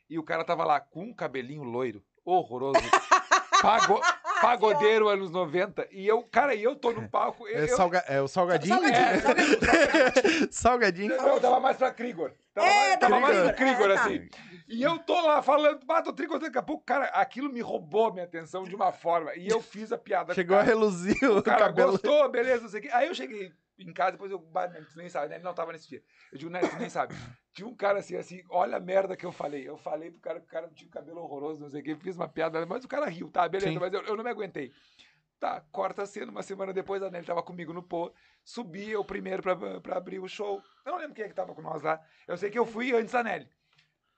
e 0.10 0.18
o 0.20 0.24
cara 0.24 0.44
tava 0.44 0.64
lá 0.64 0.80
com 0.80 1.02
um 1.04 1.14
cabelinho 1.14 1.64
loiro, 1.64 2.04
horroroso. 2.24 2.80
pago- 3.62 4.02
pagodeiro 4.42 5.08
anos 5.10 5.32
90. 5.32 5.88
E 5.92 6.08
eu, 6.08 6.22
cara, 6.24 6.54
e 6.56 6.64
eu 6.64 6.76
tô 6.76 6.92
no 6.92 7.08
palco. 7.10 7.48
Eu, 7.48 7.60
É, 7.60 7.64
eu- 7.64 7.76
salga- 7.76 8.04
é 8.08 8.22
o 8.22 8.28
salgadinho? 8.28 8.76
Salgadinho, 8.76 9.58
é, 9.70 10.48
salgadinho. 10.52 11.16
não, 11.18 11.28
eu 11.36 11.40
tava 11.42 11.60
mais 11.60 11.78
pra 11.78 11.92
Krigor. 11.92 12.32
Tava, 12.54 12.68
É, 12.68 12.72
mais, 12.72 13.00
tava 13.00 13.00
tava 13.00 13.20
mais 13.20 13.38
pro 13.48 13.56
Krigor, 13.56 13.76
Krigor, 13.76 13.92
é, 13.92 13.96
tá. 13.96 14.02
assim. 14.06 14.30
E 14.68 14.84
eu 14.84 15.00
tô 15.00 15.20
lá 15.22 15.42
falando, 15.42 15.80
ah, 15.90 16.02
tô 16.02 16.14
tricotando. 16.14 16.46
Daqui 16.46 16.58
a 16.60 16.62
pouco, 16.62 16.84
cara, 16.86 17.06
aquilo 17.06 17.52
me 17.52 17.60
roubou 17.60 18.08
a 18.08 18.12
minha 18.14 18.26
atenção 18.26 18.64
de 18.64 18.76
uma 18.76 18.92
forma. 18.92 19.34
E 19.36 19.48
eu 19.48 19.62
fiz 19.62 19.92
a 19.92 19.98
piada. 19.98 20.32
o 20.32 20.36
Chegou 20.36 20.56
a 20.56 20.60
cara. 20.60 20.70
reluzir 20.72 21.16
o 21.24 21.38
O 21.40 21.44
cara 21.44 21.58
cabelo. 21.66 21.92
gostou, 21.94 22.30
beleza, 22.30 22.62
não 22.64 22.70
sei 22.70 22.80
o 22.80 22.84
quê. 22.84 22.90
Aí 22.94 23.08
eu 23.08 23.16
cheguei 23.16 23.52
em 23.80 23.94
casa, 23.94 24.14
depois 24.14 24.32
eu, 24.32 24.40
tu 24.40 24.98
nem 24.98 25.10
sabe, 25.10 25.30
né? 25.30 25.36
Ele 25.36 25.44
não 25.44 25.54
tava 25.54 25.72
nesse 25.72 25.88
dia. 25.88 26.04
Eu 26.32 26.38
digo, 26.38 26.52
Nelly, 26.52 26.70
tu 26.70 26.78
nem 26.78 26.90
sabe. 26.90 27.14
Tinha 27.54 27.68
um 27.68 27.76
cara 27.76 28.00
assim, 28.00 28.16
assim, 28.16 28.44
olha 28.50 28.78
a 28.78 28.80
merda 28.80 29.16
que 29.16 29.26
eu 29.26 29.32
falei. 29.32 29.68
Eu 29.68 29.78
falei 29.78 30.12
pro 30.12 30.20
cara 30.20 30.40
que 30.40 30.46
o 30.46 30.50
cara 30.50 30.70
tinha 30.70 30.90
cabelo 30.90 31.22
horroroso, 31.22 31.62
não 31.62 31.70
sei 31.70 31.82
o 31.82 31.84
quê, 31.84 31.96
fiz 31.96 32.16
uma 32.16 32.28
piada, 32.28 32.66
mas 32.66 32.86
o 32.86 32.88
cara 32.88 33.08
riu, 33.08 33.30
tá, 33.30 33.48
beleza, 33.50 33.72
Sim. 33.72 33.80
mas 33.80 33.94
eu, 33.94 34.02
eu 34.02 34.16
não 34.16 34.24
me 34.24 34.30
aguentei. 34.30 34.72
Tá, 35.40 35.62
corta 35.72 36.04
a 36.04 36.06
cena, 36.06 36.32
uma 36.32 36.44
semana 36.44 36.74
depois 36.74 37.02
a 37.02 37.10
Nelly 37.10 37.26
tava 37.26 37.42
comigo 37.42 37.74
no 37.74 37.82
pô, 37.82 38.14
subi 38.44 38.90
eu 38.92 39.04
primeiro 39.06 39.42
pra, 39.42 39.56
pra 39.80 39.98
abrir 39.98 40.20
o 40.20 40.28
show. 40.28 40.62
Eu 40.86 40.92
não 40.92 41.00
lembro 41.00 41.16
quem 41.16 41.26
é 41.26 41.30
que 41.30 41.34
tava 41.34 41.56
com 41.56 41.62
nós 41.62 41.82
lá. 41.82 42.00
Eu 42.28 42.38
sei 42.38 42.50
que 42.50 42.60
eu 42.60 42.66
fui 42.66 42.94
antes 42.94 43.14
da 43.14 43.24
Nelly. 43.24 43.50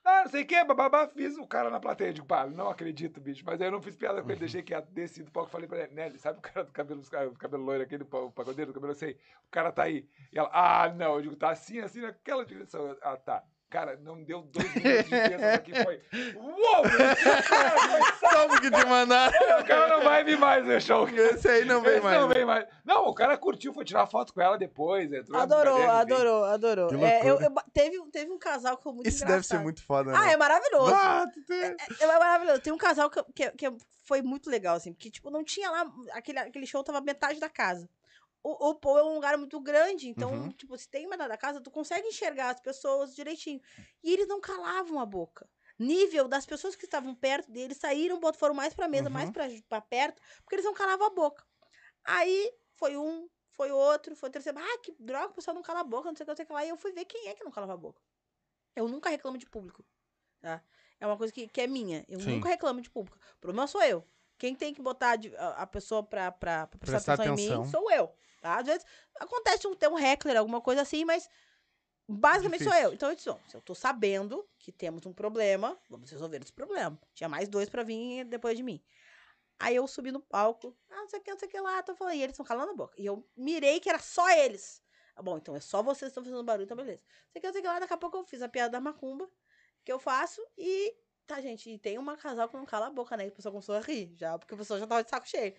Ah, 0.04 0.22
não 0.24 0.30
sei 0.30 0.42
o 0.42 0.46
que, 0.46 0.64
bababá, 0.64 1.06
fiz 1.06 1.36
o 1.38 1.46
cara 1.46 1.70
na 1.70 1.78
plateia. 1.78 2.08
Eu 2.08 2.12
digo, 2.14 2.26
pá, 2.26 2.46
não 2.46 2.68
acredito, 2.68 3.20
bicho. 3.20 3.44
Mas 3.46 3.60
aí 3.60 3.68
eu 3.68 3.72
não 3.72 3.80
fiz 3.80 3.94
piada 3.96 4.20
com 4.22 4.30
ele, 4.30 4.40
deixei 4.40 4.62
que 4.62 4.78
desci 4.90 5.22
do 5.22 5.30
palco 5.30 5.50
falei 5.50 5.68
pra 5.68 5.78
ele, 5.80 5.94
Nelly, 5.94 6.18
sabe 6.18 6.38
o 6.38 6.42
cara 6.42 6.64
do 6.64 6.72
cabelo, 6.72 7.00
do 7.00 7.38
cabelo 7.38 7.62
loiro, 7.64 7.82
aquele 7.84 8.02
o 8.02 8.30
pagodeiro 8.32 8.72
do 8.72 8.74
cabelo, 8.74 8.92
eu 8.92 8.96
sei, 8.96 9.12
o 9.46 9.50
cara 9.50 9.70
tá 9.70 9.84
aí. 9.84 10.08
E 10.32 10.38
ela, 10.38 10.50
ah, 10.52 10.88
não, 10.92 11.14
eu 11.16 11.22
digo, 11.22 11.36
tá 11.36 11.50
assim, 11.50 11.78
assim, 11.78 12.00
naquela 12.00 12.44
direção. 12.44 12.96
Ah, 13.00 13.16
tá. 13.16 13.44
Cara, 13.72 13.98
não 14.02 14.22
deu 14.22 14.42
dois 14.42 14.74
minutos 14.74 15.04
de 15.04 15.10
pensa 15.10 15.54
aqui, 15.54 15.72
foi. 15.82 16.00
Uou! 16.36 16.84
Só 18.20 18.48
porque 18.48 18.68
te 18.70 18.84
mandaram. 18.86 19.32
O 19.60 19.64
cara 19.64 19.88
não 19.96 20.04
vai 20.04 20.22
vir 20.22 20.38
mais 20.38 20.62
no 20.64 20.78
show. 20.78 21.08
Esse 21.08 21.48
aí 21.48 21.64
não 21.64 21.80
vem 21.80 21.94
Esse 21.94 22.02
mais. 22.02 22.20
Não 22.20 22.28
né? 22.28 22.34
vem 22.34 22.44
mais. 22.44 22.66
Não, 22.84 23.06
o 23.06 23.14
cara 23.14 23.36
curtiu, 23.38 23.72
foi 23.72 23.84
tirar 23.84 24.06
foto 24.06 24.34
com 24.34 24.42
ela 24.42 24.58
depois. 24.58 25.10
Entrou 25.10 25.40
Adorou, 25.40 25.78
enfim. 25.78 25.88
adorou, 25.88 26.44
adorou. 26.44 26.88
Que 26.88 26.96
É, 26.96 27.22
eu, 27.22 27.40
eu 27.40 27.50
teve, 27.72 27.98
teve 28.10 28.30
um 28.30 28.38
casal 28.38 28.76
que 28.76 28.82
foi 28.82 28.92
muito 28.92 29.08
Isso 29.08 29.24
deve 29.24 29.46
ser 29.46 29.58
muito 29.58 29.82
foda, 29.82 30.12
né? 30.12 30.18
Ah, 30.20 30.30
é 30.32 30.36
maravilhoso. 30.36 30.94
Ah, 30.94 31.26
tu 31.32 31.42
tem- 31.46 31.62
É, 31.62 31.76
é 32.04 32.06
maravilhoso. 32.06 32.60
Tem 32.60 32.72
um 32.74 32.78
casal 32.78 33.08
que, 33.08 33.22
que, 33.34 33.50
que 33.52 33.72
foi 34.04 34.20
muito 34.20 34.50
legal, 34.50 34.76
assim, 34.76 34.92
porque, 34.92 35.10
tipo, 35.10 35.30
não 35.30 35.42
tinha 35.42 35.70
lá. 35.70 35.90
Aquele, 36.12 36.40
aquele 36.40 36.66
show 36.66 36.84
tava 36.84 37.00
metade 37.00 37.40
da 37.40 37.48
casa. 37.48 37.88
O, 38.42 38.70
o 38.70 38.74
Paul 38.74 38.98
é 38.98 39.04
um 39.04 39.14
lugar 39.14 39.38
muito 39.38 39.60
grande, 39.60 40.08
então, 40.08 40.32
Uhum. 40.32 40.50
tipo, 40.52 40.76
se 40.76 40.88
tem 40.88 41.06
metade 41.08 41.28
da 41.28 41.36
casa, 41.36 41.60
tu 41.60 41.70
consegue 41.70 42.08
enxergar 42.08 42.50
as 42.50 42.60
pessoas 42.60 43.14
direitinho. 43.14 43.60
E 44.02 44.12
eles 44.12 44.26
não 44.26 44.40
calavam 44.40 44.98
a 44.98 45.06
boca. 45.06 45.48
Nível 45.78 46.28
das 46.28 46.44
pessoas 46.44 46.74
que 46.76 46.84
estavam 46.84 47.14
perto 47.14 47.50
deles 47.50 47.78
saíram, 47.78 48.20
foram 48.34 48.54
mais 48.54 48.74
pra 48.74 48.88
mesa, 48.88 49.08
Uhum. 49.08 49.14
mais 49.14 49.30
pra, 49.30 49.46
pra 49.68 49.80
perto, 49.80 50.20
porque 50.42 50.56
eles 50.56 50.64
não 50.64 50.74
calavam 50.74 51.06
a 51.06 51.10
boca. 51.10 51.44
Aí 52.04 52.52
foi 52.74 52.96
um, 52.96 53.28
foi 53.50 53.70
outro, 53.70 54.16
foi 54.16 54.28
o 54.28 54.32
terceiro. 54.32 54.58
Ah, 54.58 54.78
que 54.82 54.94
droga, 54.98 55.28
o 55.28 55.34
pessoal 55.34 55.54
não 55.54 55.62
cala 55.62 55.80
a 55.80 55.84
boca, 55.84 56.08
não 56.08 56.16
sei 56.16 56.24
o 56.24 56.26
que, 56.26 56.30
não 56.30 56.36
sei 56.36 56.44
o 56.44 56.46
que 56.48 56.52
lá. 56.52 56.64
E 56.64 56.68
eu 56.68 56.76
fui 56.76 56.92
ver 56.92 57.04
quem 57.04 57.28
é 57.28 57.34
que 57.34 57.44
não 57.44 57.50
calava 57.52 57.74
a 57.74 57.76
boca. 57.76 58.00
Eu 58.74 58.88
nunca 58.88 59.10
reclamo 59.10 59.38
de 59.38 59.46
público, 59.48 59.84
tá? 60.40 60.62
É 60.98 61.06
uma 61.06 61.16
coisa 61.16 61.32
que, 61.32 61.48
que 61.48 61.60
é 61.60 61.66
minha. 61.66 62.04
Eu 62.08 62.20
Sim. 62.20 62.36
nunca 62.36 62.48
reclamo 62.48 62.80
de 62.80 62.90
público. 62.90 63.18
O 63.36 63.40
problema 63.40 63.66
sou 63.66 63.82
eu. 63.82 64.06
Quem 64.38 64.54
tem 64.54 64.74
que 64.74 64.82
botar 64.82 65.18
a, 65.56 65.66
pessoa 65.66 66.02
pra, 66.02 66.32
pra, 66.32 66.66
pra 66.66 66.78
prestar, 66.78 67.14
Prestar 67.14 67.14
atenção, 67.14 67.24
em 67.26 67.36
atenção. 67.36 67.62
mim 67.62 67.70
sou 67.70 67.90
eu. 67.92 68.14
Tá? 68.42 68.58
Às 68.58 68.66
vezes 68.66 68.84
acontece 69.20 69.68
um, 69.68 69.74
ter 69.74 69.88
um 69.88 69.96
heckler, 69.96 70.36
alguma 70.36 70.60
coisa 70.60 70.82
assim, 70.82 71.04
mas 71.04 71.30
basicamente 72.08 72.64
sou 72.64 72.72
Difícil. 72.72 72.88
eu. 72.88 72.92
Então 72.92 73.08
eu 73.08 73.14
disse, 73.14 73.30
ó, 73.30 73.38
se 73.46 73.56
eu 73.56 73.62
tô 73.62 73.72
sabendo 73.72 74.44
que 74.58 74.72
temos 74.72 75.06
um 75.06 75.12
problema, 75.12 75.78
vamos 75.88 76.10
resolver 76.10 76.42
esse 76.42 76.52
problema. 76.52 76.98
Tinha 77.14 77.28
mais 77.28 77.48
dois 77.48 77.68
pra 77.68 77.84
vir 77.84 78.24
depois 78.24 78.56
de 78.56 78.64
mim. 78.64 78.82
Aí 79.60 79.76
eu 79.76 79.86
subi 79.86 80.10
no 80.10 80.18
palco, 80.18 80.76
ah, 80.90 80.96
não 80.96 81.08
sei 81.08 81.20
o 81.20 81.22
que, 81.22 81.30
não 81.30 81.38
sei 81.38 81.46
o 81.46 81.50
que 81.52 81.60
lá, 81.60 81.80
tô 81.84 81.94
falando, 81.94 82.14
e 82.14 82.22
eles 82.22 82.32
estão 82.32 82.44
calando 82.44 82.72
a 82.72 82.74
boca. 82.74 83.00
E 83.00 83.06
eu 83.06 83.24
mirei 83.36 83.78
que 83.78 83.88
era 83.88 84.00
só 84.00 84.28
eles. 84.30 84.82
Ah, 85.14 85.22
bom, 85.22 85.36
então 85.36 85.54
é 85.54 85.60
só 85.60 85.80
vocês 85.80 86.00
que 86.00 86.06
estão 86.18 86.24
fazendo 86.24 86.42
barulho, 86.42 86.64
então 86.64 86.76
beleza. 86.76 87.00
Não 87.04 87.32
sei 87.32 87.38
o 87.38 87.40
que, 87.40 87.46
não 87.46 87.52
sei 87.52 87.60
o 87.60 87.62
que 87.62 87.68
lá, 87.68 87.78
daqui 87.78 87.92
a 87.92 87.96
pouco 87.96 88.16
eu 88.16 88.24
fiz 88.24 88.42
a 88.42 88.48
piada 88.48 88.72
da 88.72 88.80
macumba, 88.80 89.30
que 89.84 89.92
eu 89.92 90.00
faço, 90.00 90.44
e 90.58 90.92
tá, 91.28 91.40
gente, 91.40 91.70
e 91.70 91.78
tem 91.78 91.96
uma 91.96 92.16
casal 92.16 92.48
que 92.48 92.56
não 92.56 92.66
cala 92.66 92.88
a 92.88 92.90
boca, 92.90 93.16
né? 93.16 93.26
E 93.26 93.28
a 93.28 93.30
pessoa 93.30 93.52
começou 93.52 93.76
a 93.76 93.80
rir, 93.80 94.12
já, 94.18 94.36
porque 94.36 94.52
a 94.52 94.56
pessoa 94.56 94.80
já 94.80 94.86
tava 94.86 95.04
de 95.04 95.10
saco 95.10 95.28
cheio. 95.28 95.54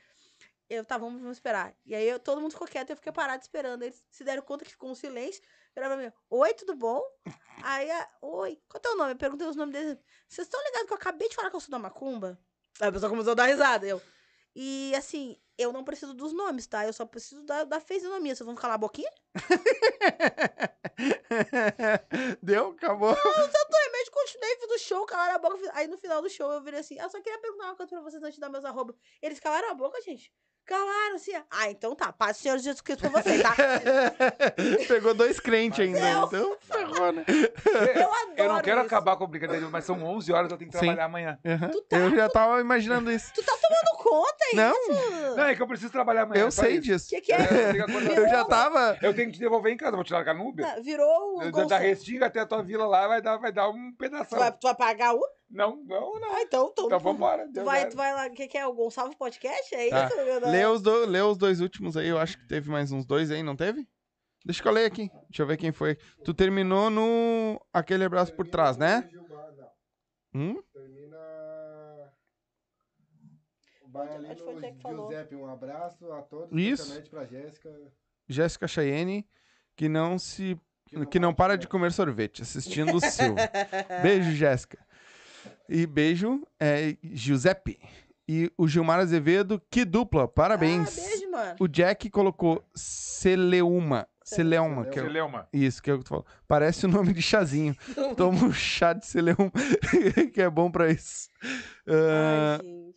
Eu, 0.69 0.83
tá, 0.85 0.97
vamos, 0.97 1.21
vamos 1.21 1.37
esperar. 1.37 1.75
E 1.85 1.93
aí 1.93 2.07
eu- 2.07 2.19
todo 2.19 2.41
mundo 2.41 2.51
ficou 2.51 2.67
quieto, 2.67 2.89
eu 2.89 2.95
fiquei 2.95 3.11
parado 3.11 3.41
esperando. 3.41 3.83
Eles 3.83 4.03
se 4.09 4.23
deram 4.23 4.41
conta 4.41 4.63
que 4.65 4.71
ficou 4.71 4.89
um 4.89 4.95
silêncio. 4.95 5.41
Viraram 5.75 5.95
pra 5.97 6.05
mim, 6.05 6.13
oi, 6.29 6.53
tudo 6.53 6.75
bom? 6.75 7.01
Aí, 7.63 7.89
a, 7.91 8.09
oi, 8.21 8.61
qual 8.67 8.75
é 8.75 8.77
o 8.77 8.81
teu 8.81 8.97
nome? 8.97 9.11
Eu 9.11 9.15
perguntei 9.17 9.47
os 9.47 9.55
nomes 9.55 9.73
deles. 9.73 9.97
Vocês 10.27 10.47
estão 10.47 10.61
ligados 10.63 10.87
que 10.87 10.93
eu 10.93 10.97
acabei 10.97 11.29
de 11.29 11.35
falar 11.35 11.49
que 11.49 11.55
eu 11.55 11.59
sou 11.59 11.71
da 11.71 11.79
Macumba? 11.79 12.39
Aí 12.79 12.87
a 12.87 12.91
pessoa 12.91 13.09
começou 13.09 13.31
a 13.31 13.35
dar 13.35 13.45
risada. 13.45 13.85
Eu, 13.85 14.01
e 14.55 14.93
assim, 14.95 15.37
eu 15.57 15.71
não 15.71 15.83
preciso 15.83 16.13
dos 16.13 16.33
nomes, 16.33 16.65
tá? 16.67 16.85
Eu 16.85 16.93
só 16.93 17.05
preciso 17.05 17.43
da, 17.43 17.63
da 17.63 17.79
fisionomia. 17.79 18.35
Vocês 18.35 18.45
vão 18.45 18.55
calar 18.55 18.75
a 18.75 18.79
boquinha? 18.79 19.11
Deu? 22.41 22.69
Acabou? 22.77 23.13
Realmente 23.13 24.11
continuei, 24.11 24.55
fiz 24.57 24.71
o 24.71 24.79
show, 24.87 25.05
calaram 25.05 25.35
a 25.35 25.39
boca. 25.39 25.57
fiz- 25.57 25.69
Aí 25.73 25.87
no 25.87 25.97
final 25.97 26.21
do 26.21 26.29
show 26.29 26.51
eu 26.51 26.61
virei 26.61 26.79
assim, 26.79 26.97
eu 26.99 27.09
só 27.09 27.19
queria 27.21 27.39
perguntar 27.39 27.65
uma 27.65 27.75
coisa 27.75 27.89
pra 27.91 28.01
vocês 28.01 28.21
antes 28.23 28.35
de 28.35 28.41
dar 28.41 28.49
meus 28.49 28.65
arroba. 28.65 28.93
Eles 29.21 29.39
calaram 29.39 29.71
a 29.71 29.73
boca, 29.73 29.99
gente? 30.01 30.31
Calaram, 30.65 31.15
assim. 31.15 31.33
Ah, 31.51 31.69
então 31.69 31.93
tá. 31.93 32.13
Paz 32.13 32.37
do 32.37 32.43
Senhor 32.43 32.57
Jesus 32.57 32.79
Cristo 32.79 33.01
pra 33.01 33.09
vocês, 33.21 33.41
tá? 33.43 33.53
Pegou 34.87 35.13
dois 35.13 35.37
crentes 35.37 35.77
ainda. 35.81 35.99
Não. 35.99 36.25
Então, 36.27 36.57
ferrou, 36.61 37.11
né? 37.11 37.25
Eu 37.27 38.13
adoro 38.13 38.33
Eu 38.37 38.47
não 38.47 38.61
quero 38.61 38.77
isso. 38.79 38.87
acabar 38.87 39.17
com 39.17 39.25
a 39.25 39.27
brincadeira, 39.27 39.67
mas 39.69 39.83
são 39.83 40.01
11 40.01 40.31
horas, 40.31 40.49
eu 40.49 40.57
tenho 40.57 40.71
que 40.71 40.77
Sim. 40.77 40.85
trabalhar 40.85 41.03
amanhã. 41.05 41.37
Uhum. 41.43 41.69
Tu 41.69 41.81
tá- 41.81 41.97
Eu 41.97 42.15
já 42.15 42.29
tava 42.29 42.61
imaginando 42.61 43.11
isso. 43.11 43.29
Tu 43.35 43.43
tá 43.43 43.51
tomando 43.61 44.03
conta, 44.03 44.45
é 44.53 44.55
Não, 44.55 44.71
isso? 44.71 45.35
Não, 45.35 45.43
é 45.43 45.53
que 45.53 45.61
eu 45.61 45.67
preciso 45.67 45.91
trabalhar 45.91 46.21
amanhã. 46.23 46.43
eu 46.43 46.51
sei 46.51 46.75
isso. 46.75 46.81
disso. 46.83 47.05
O 47.07 47.09
que, 47.09 47.19
que 47.21 47.33
é? 47.33 47.39
Eu. 47.75 47.85
Eu 48.23 48.29
já 48.29 48.45
tava. 48.45 48.97
Eu 49.01 49.13
tenho 49.23 49.31
que 49.31 49.37
te 49.37 49.39
devolver 49.39 49.71
em 49.73 49.77
casa, 49.77 49.95
vou 49.95 50.03
te 50.03 50.13
largar 50.13 50.33
no 50.35 50.47
Uber. 50.47 50.65
Tá, 50.65 50.79
Virou 50.81 51.35
o 51.35 51.39
Da, 51.39 51.45
da 51.45 51.51
Gonçalo. 51.51 51.81
Restinga 51.83 52.25
até 52.27 52.39
a 52.39 52.45
tua 52.45 52.61
vila 52.63 52.85
lá 52.85 53.07
vai 53.07 53.21
dar, 53.21 53.37
vai 53.37 53.51
dar 53.51 53.69
um 53.69 53.93
pedaço. 53.95 54.29
Tu 54.31 54.35
vai, 54.37 54.51
tu 54.51 54.61
vai 54.63 54.75
pagar 54.75 55.13
o? 55.15 55.21
Não, 55.49 55.75
não, 55.83 56.19
não. 56.19 56.33
Ah, 56.35 56.41
então, 56.41 56.69
então. 56.71 56.85
Então 56.85 56.99
vambora. 56.99 57.47
Tu 57.53 57.63
vai, 57.63 57.87
tu 57.87 57.95
vai 57.95 58.13
lá, 58.13 58.27
o 58.27 58.33
que, 58.33 58.47
que 58.47 58.57
é? 58.57 58.65
O 58.67 58.73
Gonçalves 58.73 59.15
Podcast? 59.15 59.73
É 59.75 59.89
Tá. 59.89 60.05
isso? 60.07 60.15
meu 60.17 60.39
Deus? 60.39 60.51
Lê 60.51 60.65
os, 60.65 60.81
do- 60.81 61.05
lê 61.05 61.21
os 61.21 61.37
dois 61.37 61.61
últimos 61.61 61.95
aí, 61.95 62.07
eu 62.07 62.17
acho 62.17 62.37
que 62.37 62.47
teve 62.47 62.69
mais 62.69 62.91
uns 62.91 63.05
dois 63.05 63.29
aí, 63.31 63.43
não 63.43 63.55
teve? 63.55 63.87
Deixa 64.45 64.61
que 64.61 64.67
eu 64.67 64.71
ler 64.73 64.85
aqui. 64.85 65.09
Deixa 65.29 65.43
eu 65.43 65.47
ver 65.47 65.55
quem 65.57 65.71
foi. 65.71 65.95
Tu 66.25 66.33
terminou 66.33 66.89
no. 66.89 67.61
Aquele 67.71 68.03
abraço 68.03 68.33
por 68.35 68.47
trás, 68.47 68.75
né? 68.77 69.09
Não. 69.13 69.23
Hum? 70.35 70.63
Termina. 70.73 71.17
Vai 73.89 74.07
ali 74.15 74.25
o 74.41 74.51
no 74.59 74.81
falou. 74.81 75.09
Giuseppe, 75.11 75.35
um 75.35 75.47
abraço 75.47 76.11
a 76.11 76.21
todos, 76.23 76.49
Isso. 76.59 77.09
pra 77.11 77.25
Jéssica. 77.25 77.69
Jéssica 78.27 78.67
Cheyenne, 78.67 79.25
que 79.75 79.87
não 79.89 80.17
se. 80.19 80.57
Que 81.09 81.19
não 81.19 81.33
para 81.33 81.57
de 81.57 81.67
comer 81.67 81.91
sorvete, 81.91 82.41
assistindo 82.43 82.95
o 82.95 82.99
seu. 83.01 83.33
Beijo, 84.03 84.31
Jéssica. 84.31 84.77
E 85.67 85.87
beijo, 85.87 86.45
é, 86.59 86.95
Giuseppe. 87.01 87.79
E 88.27 88.49
o 88.57 88.67
Gilmar 88.67 88.99
Azevedo, 88.99 89.61
que 89.71 89.83
dupla, 89.83 90.27
parabéns. 90.27 90.97
Ah, 90.97 91.01
beijo, 91.09 91.31
mano. 91.31 91.55
O 91.59 91.67
Jack 91.67 92.09
colocou 92.09 92.63
Celeuma. 92.75 94.07
Celeuma, 94.23 94.85
que 94.85 94.97
é 94.99 95.01
Você 95.01 95.07
o- 95.09 95.11
leu 95.11 95.25
uma? 95.25 95.47
Isso, 95.51 95.83
que 95.83 95.89
é 95.91 95.93
o 95.93 95.97
que 95.97 96.05
tu 96.05 96.09
falou. 96.09 96.25
Parece 96.47 96.85
o 96.85 96.89
nome 96.89 97.11
de 97.11 97.21
chazinho. 97.21 97.75
Toma 98.15 98.45
um 98.45 98.53
chá 98.53 98.93
de 98.93 99.05
celeuma, 99.05 99.51
que 100.33 100.41
é 100.41 100.49
bom 100.49 100.71
pra 100.71 100.89
isso. 100.89 101.27
Ah, 101.85 102.59
Ai, 102.61 102.65
gente. 102.65 102.95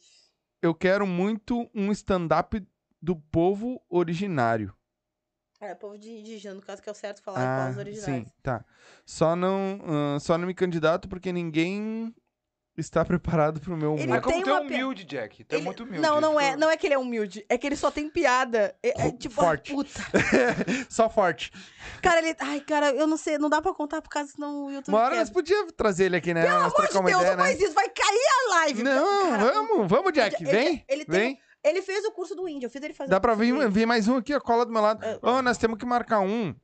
eu 0.63 0.73
quero 0.73 1.05
muito 1.05 1.69
um 1.75 1.91
stand-up 1.91 2.63
do 3.03 3.17
povo 3.17 3.81
originário. 3.91 4.73
É, 5.61 5.75
povo 5.75 5.97
de 5.97 6.11
indígena, 6.11 6.55
no 6.55 6.61
caso 6.63 6.83
que 6.83 6.89
é 6.89 6.93
o 6.93 6.95
certo 6.95 7.23
falar 7.23 7.41
Ah, 7.41 7.63
povos 7.65 7.79
originais. 7.79 8.05
sim, 8.05 8.27
tá. 8.43 8.65
Só 9.07 9.35
não, 9.35 9.81
ah, 10.17 10.21
só 10.21 10.37
não 10.37 10.47
me 10.47 10.53
candidato 10.55 11.09
porque 11.09 11.33
ninguém 11.33 12.15
está 12.77 13.03
preparado 13.07 13.59
pro 13.59 13.75
meu 13.75 13.95
Ele 13.95 14.03
humor. 14.05 14.17
Mas 14.17 14.23
como 14.23 14.35
tem 14.37 14.45
tu 14.45 14.51
é 14.51 14.61
humilde, 14.61 15.05
Jack. 15.05 15.45
Tu 15.45 15.53
é 15.55 15.57
Ele- 15.57 15.65
muito 15.65 15.83
humilde. 15.85 16.01
Não, 16.03 16.21
não 16.21 16.39
é, 16.39 16.55
não 16.57 16.69
é 16.69 16.77
que 16.77 16.87
ele 16.87 16.93
é 16.93 16.99
humilde, 16.99 17.43
é 17.49 17.57
que 17.57 17.67
ele 17.67 17.75
só 17.77 17.91
tem 17.91 18.11
piada. 18.11 18.77
É, 18.83 19.07
é 19.07 19.11
tipo, 19.13 19.35
forte. 19.35 19.73
ah, 19.73 19.77
puta. 19.77 19.91
Só 20.91 21.09
forte. 21.09 21.51
Cara, 22.03 22.19
ele. 22.19 22.37
Ai, 22.39 22.61
cara, 22.61 22.91
eu 22.91 23.07
não 23.07 23.17
sei, 23.17 23.39
não 23.39 23.49
dá 23.49 23.63
pra 23.63 23.73
contar 23.73 24.03
por 24.03 24.11
causa 24.11 24.31
senão 24.33 24.67
o 24.67 24.71
YouTube. 24.71 24.95
Uma 24.95 25.05
hora 25.05 25.17
nós 25.17 25.31
podíamos 25.31 25.73
trazer 25.73 26.05
ele 26.05 26.17
aqui, 26.17 26.35
né? 26.35 26.43
Pelo 26.43 26.57
amor 26.57 26.71
de 26.87 26.93
Deus, 26.93 27.05
ideia, 27.05 27.17
não 27.31 27.31
né? 27.31 27.43
faz 27.45 27.61
isso, 27.63 27.73
vai 27.73 27.89
cair 27.89 28.27
a 28.29 28.55
live. 28.57 28.83
Não, 28.83 29.31
Cara, 29.31 29.53
vamos, 29.55 29.89
vamos, 29.89 30.13
Jack. 30.13 30.43
ele- 30.43 30.51
Vem, 30.53 30.85
ele 30.87 31.05
tem- 31.07 31.19
vem. 31.21 31.39
Ele 31.67 31.83
fez 31.83 32.05
o 32.05 32.13
curso 32.13 32.35
do 32.35 32.49
índio, 32.49 32.67
eu 32.67 32.71
fiz 32.71 32.83
ele 32.83 32.95
fazer 32.95 33.11
Dá 33.11 33.19
o 33.19 33.21
pra 33.21 33.35
vir, 33.35 33.69
vir 33.71 33.87
mais 33.87 34.07
um 34.09 34.17
aqui, 34.17 34.33
ó, 34.35 34.41
cola 34.41 34.65
do 34.65 34.73
meu 34.73 34.81
lado. 34.83 35.05
É. 35.05 35.19
Ô, 35.23 35.43
nós 35.43 35.59
temos 35.59 35.79
que 35.79 35.85
marcar 35.85 36.21
um 36.21 36.55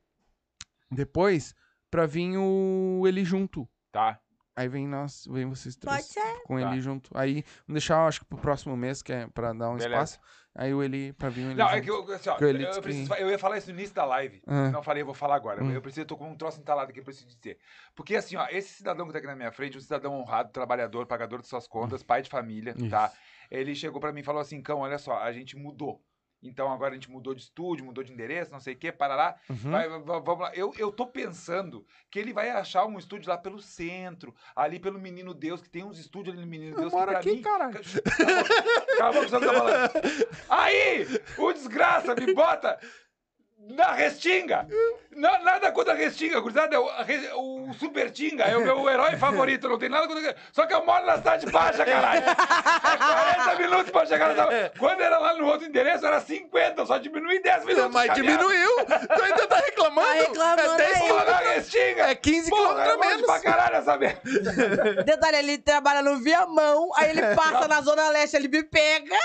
depois 0.89 1.53
pra 1.91 2.05
vir 2.05 2.37
o 2.37 3.03
ele 3.07 3.23
junto. 3.25 3.67
Tá. 3.91 4.19
Aí 4.55 4.67
vem 4.67 4.87
nós, 4.87 5.25
vem 5.29 5.45
vocês 5.47 5.75
Pode 5.75 6.07
três 6.07 6.27
ser. 6.27 6.43
com 6.43 6.59
Tá. 6.59 6.71
ele 6.71 6.79
junto. 6.79 7.09
Aí, 7.15 7.43
vamos 7.65 7.81
deixar, 7.81 8.05
acho 8.07 8.19
que 8.19 8.25
pro 8.27 8.37
próximo 8.37 8.77
mês, 8.77 9.01
que 9.01 9.11
é 9.11 9.25
pra 9.27 9.51
dar 9.51 9.69
um 9.71 9.77
Beleza. 9.77 9.87
espaço. 9.87 10.19
Aí 10.55 10.71
o 10.71 10.83
ele, 10.83 11.11
pra 11.13 11.29
vir 11.29 11.41
o 11.41 11.49
ele 11.49 11.55
Não, 11.55 11.65
junto. 11.65 11.77
é 11.77 11.81
que 11.81 11.89
eu, 11.89 12.13
assim, 12.13 12.29
ó, 12.29 12.35
Que 12.35 12.43
eu, 12.43 12.53
disse 12.53 12.79
preciso 12.81 13.13
eu 13.15 13.29
ia 13.31 13.39
falar 13.39 13.57
isso 13.57 13.71
no 13.71 13.79
início 13.79 13.95
da 13.95 14.05
live. 14.05 14.43
Ah. 14.45 14.69
Não 14.69 14.83
falei, 14.83 15.01
eu 15.01 15.05
vou 15.07 15.15
falar 15.15 15.35
agora. 15.35 15.63
Hum. 15.63 15.71
Eu 15.71 15.81
preciso, 15.81 16.05
tô 16.05 16.15
com 16.15 16.29
um 16.29 16.37
troço 16.37 16.59
entalado 16.61 16.91
aqui, 16.91 16.99
eu 16.99 17.03
preciso 17.03 17.25
dizer. 17.27 17.57
Porque 17.95 18.15
assim, 18.15 18.35
ó, 18.35 18.45
esse 18.51 18.75
cidadão 18.75 19.07
que 19.07 19.11
tá 19.13 19.17
aqui 19.17 19.25
na 19.25 19.35
minha 19.35 19.51
frente, 19.51 19.75
um 19.75 19.81
cidadão 19.81 20.13
honrado, 20.13 20.51
trabalhador, 20.51 21.07
pagador 21.07 21.41
de 21.41 21.47
suas 21.47 21.67
contas, 21.67 22.03
pai 22.03 22.21
de 22.21 22.29
família, 22.29 22.75
Isso. 22.77 22.89
tá? 22.91 23.11
Ele 23.53 23.75
chegou 23.75 24.01
pra 24.01 24.11
mim 24.11 24.21
e 24.21 24.23
falou 24.23 24.41
assim, 24.41 24.61
cão, 24.61 24.79
olha 24.79 24.97
só, 24.97 25.17
a 25.19 25.31
gente 25.31 25.55
mudou. 25.55 26.03
Então 26.45 26.69
agora 26.73 26.91
a 26.91 26.93
gente 26.95 27.09
mudou 27.09 27.33
de 27.33 27.41
estúdio, 27.41 27.85
mudou 27.85 28.03
de 28.03 28.11
endereço, 28.11 28.51
não 28.51 28.59
sei 28.59 28.73
o 28.73 28.77
quê, 28.77 28.91
parará. 28.91 29.37
Uhum. 29.49 29.71
Vai, 29.71 29.87
va- 29.87 29.97
va- 29.99 30.19
vamos 30.19 30.41
lá. 30.41 30.51
Eu, 30.53 30.73
eu 30.77 30.91
tô 30.91 31.07
pensando 31.07 31.85
que 32.11 32.19
ele 32.19 32.33
vai 32.33 32.49
achar 32.49 32.85
um 32.85 32.97
estúdio 32.99 33.29
lá 33.29 33.37
pelo 33.37 33.61
centro, 33.61 34.35
ali 34.53 34.77
pelo 34.77 34.99
Menino 34.99 35.33
Deus, 35.33 35.61
que 35.61 35.69
tem 35.69 35.85
uns 35.85 35.97
estúdios 35.97 36.35
ali 36.35 36.43
no 36.43 36.51
Menino 36.51 36.75
Eu 36.75 36.81
Deus 36.81 36.91
pra 36.93 37.19
aqui, 37.19 37.31
mim... 37.31 37.41
caralho. 37.41 37.79
Cala 38.97 39.09
a 39.09 39.13
boca, 39.13 39.27
você 39.29 39.39
não 39.39 39.47
tá 39.47 39.53
falando. 39.53 39.91
Aí, 40.49 41.05
o 41.37 41.53
desgraça 41.53 42.13
me 42.15 42.33
bota 42.33 42.77
na 43.69 43.91
Restinga. 43.93 44.67
Na- 45.11 45.39
nada 45.39 45.71
contra 45.71 45.93
a 45.93 45.95
Restinga, 45.95 46.39
gurizada. 46.39 46.79
O, 46.81 46.89
a 46.89 47.03
Re- 47.03 47.29
o 47.35 47.73
Super 47.79 48.09
Tinga 48.11 48.43
é 48.45 48.57
o 48.57 48.61
meu 48.61 48.89
herói 48.89 49.15
favorito. 49.15 49.69
Não 49.69 49.77
tem 49.79 49.89
nada 49.89 50.07
contra. 50.07 50.35
Só 50.51 50.65
que 50.65 50.73
eu 50.73 50.83
moro 50.85 51.05
na 51.05 51.17
cidade 51.17 51.45
baixa, 51.51 51.85
caralho. 51.85 52.23
É 52.25 53.45
40 53.45 53.55
minutos 53.61 53.91
pra 53.91 54.05
chegar 54.05 54.33
na 54.33 54.43
cidade. 54.45 54.71
Quando 54.77 55.01
era 55.01 55.17
lá 55.19 55.33
no 55.35 55.45
outro 55.47 55.67
endereço, 55.67 56.05
era 56.05 56.19
50. 56.19 56.81
Eu 56.81 56.85
só 56.85 56.97
diminui 56.97 57.39
10 57.41 57.65
minutos. 57.65 57.91
Mas 57.93 58.07
caminhada. 58.07 58.37
diminuiu. 58.43 58.85
Tu 58.85 59.23
ainda 59.23 59.47
tá 59.47 59.55
reclamando. 59.57 60.07
Tá 60.07 60.13
reclamando 60.55 60.61
é 60.61 60.77
10 60.77 61.01
aí. 61.01 61.13
Na. 61.25 61.37
Restinga. 61.37 62.03
É 62.09 62.15
15 62.15 62.49
Porra, 62.49 62.63
quilômetros 62.83 62.95
é 63.05 63.07
menos. 63.09 63.25
pra 63.25 63.39
caralho 63.39 63.75
essa 63.77 63.97
merda. 63.97 65.03
Detalhe, 65.03 65.37
ele 65.37 65.57
trabalha 65.57 66.01
no 66.01 66.17
Viamão, 66.19 66.91
aí 66.95 67.09
ele 67.11 67.21
passa 67.35 67.67
na 67.67 67.81
Zona 67.81 68.09
Leste, 68.09 68.35
ele 68.35 68.47
me 68.47 68.63
pega 68.63 69.15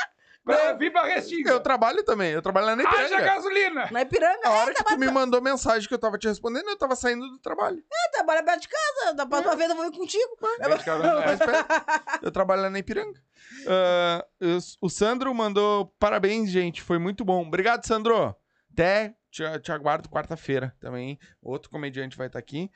Pra 0.56 0.72
vir 0.74 0.92
pra 0.92 1.04
Restinga. 1.04 1.50
Eu 1.50 1.60
trabalho 1.60 2.02
também. 2.04 2.32
Eu 2.32 2.42
trabalho 2.42 2.66
lá 2.66 2.76
na 2.76 2.88
Haja 2.88 3.02
Ipiranga. 3.06 3.24
gasolina. 3.26 3.88
na 3.90 4.02
Ipiranga. 4.02 4.40
A 4.48 4.50
hora 4.50 4.70
é, 4.70 4.74
que 4.74 4.84
tu 4.84 4.98
me 4.98 5.10
mandou 5.10 5.40
mensagem 5.40 5.86
que 5.88 5.94
eu 5.94 5.98
tava 5.98 6.18
te 6.18 6.26
respondendo, 6.28 6.68
eu 6.68 6.76
tava 6.78 6.96
saindo 6.96 7.28
do 7.28 7.38
trabalho. 7.38 7.82
trabalha 8.12 8.42
perto 8.42 8.62
de 8.62 8.68
casa, 8.68 9.14
da 9.14 9.26
próxima 9.26 9.54
vez 9.56 9.70
eu 9.70 9.76
vou 9.76 9.86
ir 9.86 9.92
contigo. 9.92 10.38
Gente, 10.68 10.84
caramba, 10.84 11.22
é. 11.22 11.36
Mas 11.36 12.22
eu 12.22 12.30
trabalho 12.30 12.62
lá 12.62 12.70
na 12.70 12.78
Ipiranga. 12.78 13.20
Os- 14.40 14.76
o 14.80 14.88
Sandro 14.88 15.32
mandou 15.34 15.86
parabéns, 15.98 16.50
gente. 16.50 16.82
Foi 16.82 16.98
muito 16.98 17.24
bom. 17.24 17.46
Obrigado, 17.46 17.84
Sandro. 17.86 18.34
Até 18.72 19.14
te, 19.30 19.42
te 19.60 19.72
aguardo 19.72 20.08
quarta-feira 20.08 20.74
também. 20.80 21.18
Outro 21.42 21.70
comediante 21.70 22.16
vai 22.16 22.26
estar 22.28 22.38
aqui. 22.38 22.70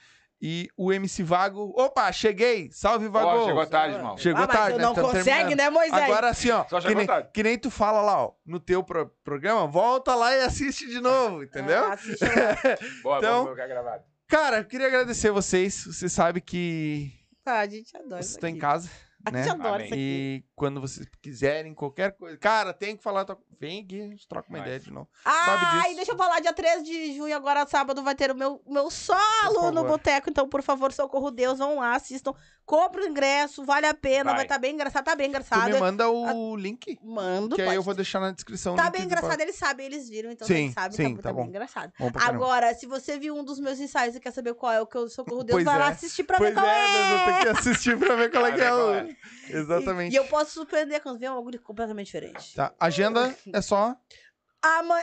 E 0.44 0.68
o 0.76 0.92
MC 0.92 1.22
Vago. 1.22 1.72
Opa, 1.76 2.10
cheguei! 2.10 2.68
Salve, 2.72 3.06
Vago! 3.06 3.28
Ó, 3.28 3.46
chegou 3.46 3.64
tarde, 3.66 3.94
irmão. 3.94 4.18
Chegou 4.18 4.42
ah, 4.42 4.46
mas 4.48 4.56
tarde, 4.56 4.72
tu 4.72 4.78
né? 4.78 4.84
não 4.84 4.94
Tá 4.94 5.02
consegue, 5.02 5.24
terminando. 5.24 5.56
né, 5.56 5.70
Moisés? 5.70 6.02
Agora 6.02 6.28
assim, 6.30 6.50
ó, 6.50 6.64
Só 6.68 6.76
que 6.78 6.82
chegou 6.82 6.96
nem, 6.98 7.06
tarde. 7.06 7.28
que 7.32 7.42
nem 7.44 7.56
tu 7.58 7.70
fala 7.70 8.02
lá, 8.02 8.24
ó, 8.24 8.32
no 8.44 8.58
teu 8.58 8.82
pro- 8.82 9.08
programa, 9.22 9.68
volta 9.68 10.16
lá 10.16 10.34
e 10.36 10.40
assiste 10.42 10.88
de 10.88 11.00
novo, 11.00 11.44
entendeu? 11.44 11.84
Ah, 11.84 11.92
assiste. 11.92 12.18
Boa, 13.04 13.18
Então- 13.18 13.30
vamos 13.44 13.44
colocar 13.44 13.66
gravado. 13.68 14.02
Cara, 14.26 14.58
eu 14.58 14.64
queria 14.64 14.88
agradecer 14.88 15.30
vocês. 15.30 15.84
Você 15.86 16.08
sabe 16.08 16.40
que 16.40 17.12
Ah, 17.46 17.60
a 17.60 17.66
gente 17.68 17.96
adora 17.96 18.16
vocês 18.16 18.26
isso 18.26 18.34
estão 18.36 18.48
em 18.50 18.58
casa, 18.58 18.90
A 19.24 19.30
né? 19.30 19.42
gente 19.44 19.52
adora 19.52 19.74
Amém. 19.76 19.84
isso 19.86 19.94
aqui. 19.94 20.00
E 20.02 20.44
quando 20.62 20.80
vocês 20.80 21.08
quiserem, 21.20 21.74
qualquer 21.74 22.12
coisa. 22.12 22.36
Cara, 22.38 22.72
tem 22.72 22.96
que 22.96 23.02
falar. 23.02 23.26
Vem 23.58 23.80
aqui, 23.82 24.00
a 24.00 24.06
gente 24.06 24.28
troca 24.28 24.48
uma 24.48 24.58
Nice. 24.58 24.68
ideia 24.68 24.78
de 24.80 24.92
novo. 24.92 25.08
Ah, 25.24 25.80
e 25.80 25.82
disso. 25.86 25.96
deixa 25.96 26.12
eu 26.12 26.16
falar, 26.16 26.38
dia 26.38 26.52
13 26.52 26.84
de 26.84 27.16
junho, 27.16 27.34
agora 27.34 27.66
sábado, 27.66 28.00
vai 28.00 28.14
ter 28.14 28.30
o 28.30 28.34
meu, 28.36 28.62
meu 28.64 28.88
solo 28.88 29.72
no 29.72 29.82
boteco. 29.82 30.30
Então, 30.30 30.48
por 30.48 30.62
favor, 30.62 30.92
socorro 30.92 31.32
Deus, 31.32 31.58
vão 31.58 31.80
lá, 31.80 31.96
assistam. 31.96 32.32
Compre 32.64 33.02
o 33.02 33.08
ingresso, 33.08 33.64
vale 33.64 33.86
a 33.86 33.92
pena, 33.94 34.26
Vai. 34.26 34.34
vai 34.36 34.44
estar 34.44 34.56
bem 34.58 34.72
engraçado, 34.74 35.04
tá 35.04 35.16
bem 35.16 35.26
Tu 35.26 35.30
engraçado. 35.30 35.72
me 35.72 35.80
manda 35.80 36.08
o 36.08 36.54
link, 36.54 36.96
Mando, 37.02 37.56
que 37.56 37.62
aí 37.62 37.74
eu 37.74 37.82
vou 37.82 37.92
deixar 37.92 38.20
na 38.20 38.30
descrição. 38.30 38.76
Tá 38.76 38.88
bem 38.88 39.00
do 39.00 39.06
engraçado, 39.06 39.40
eles 39.40 39.56
sabem, 39.56 39.84
eles 39.86 40.08
viram, 40.08 40.30
então 40.30 40.46
Sim, 40.46 40.54
eles 40.66 40.74
sabem, 40.74 40.96
sim, 40.96 41.16
tá, 41.16 41.22
tá 41.22 41.28
tá 41.30 41.34
bem 41.34 41.46
engraçado. 41.48 41.92
Agora, 42.14 42.72
se 42.72 42.86
você 42.86 43.18
viu 43.18 43.36
um 43.36 43.42
dos 43.44 43.58
meus 43.58 43.80
ensaios 43.80 44.14
e 44.14 44.20
quer 44.20 44.30
saber 44.30 44.54
qual 44.54 44.70
é 44.72 44.80
o 44.80 44.86
que 44.86 44.96
eu 44.96 45.08
socorro 45.08 45.42
Deus, 45.42 45.56
Pois 45.56 45.64
vai 45.64 45.76
lá 45.76 45.88
é. 45.88 45.92
assistir 45.92 46.22
pra 46.22 46.38
Pois 46.38 46.50
ver 46.50 46.54
qual 46.54 46.66
é, 46.66 46.78
é. 46.78 46.92
nós 46.92 47.08
vamos 47.08 47.24
ter 47.24 47.42
que 47.42 47.48
assistir 47.58 47.98
pra 47.98 48.14
ver 48.14 48.30
qual 48.30 48.46
é 48.46 48.52
que 48.52 48.60
é 48.60 48.72
o. 48.72 48.94
é? 48.94 49.16
Exatamente. 49.50 50.12
E, 50.12 50.14
e 50.14 50.16
eu 50.18 50.24
posso 50.26 50.51
surpreender 50.52 51.02
quando 51.02 51.18
vem 51.18 51.28
algo 51.28 51.50
de 51.50 51.58
completamente 51.58 52.06
diferente. 52.06 52.54
Tá, 52.54 52.72
agenda 52.78 53.36
é 53.52 53.60
só. 53.60 53.96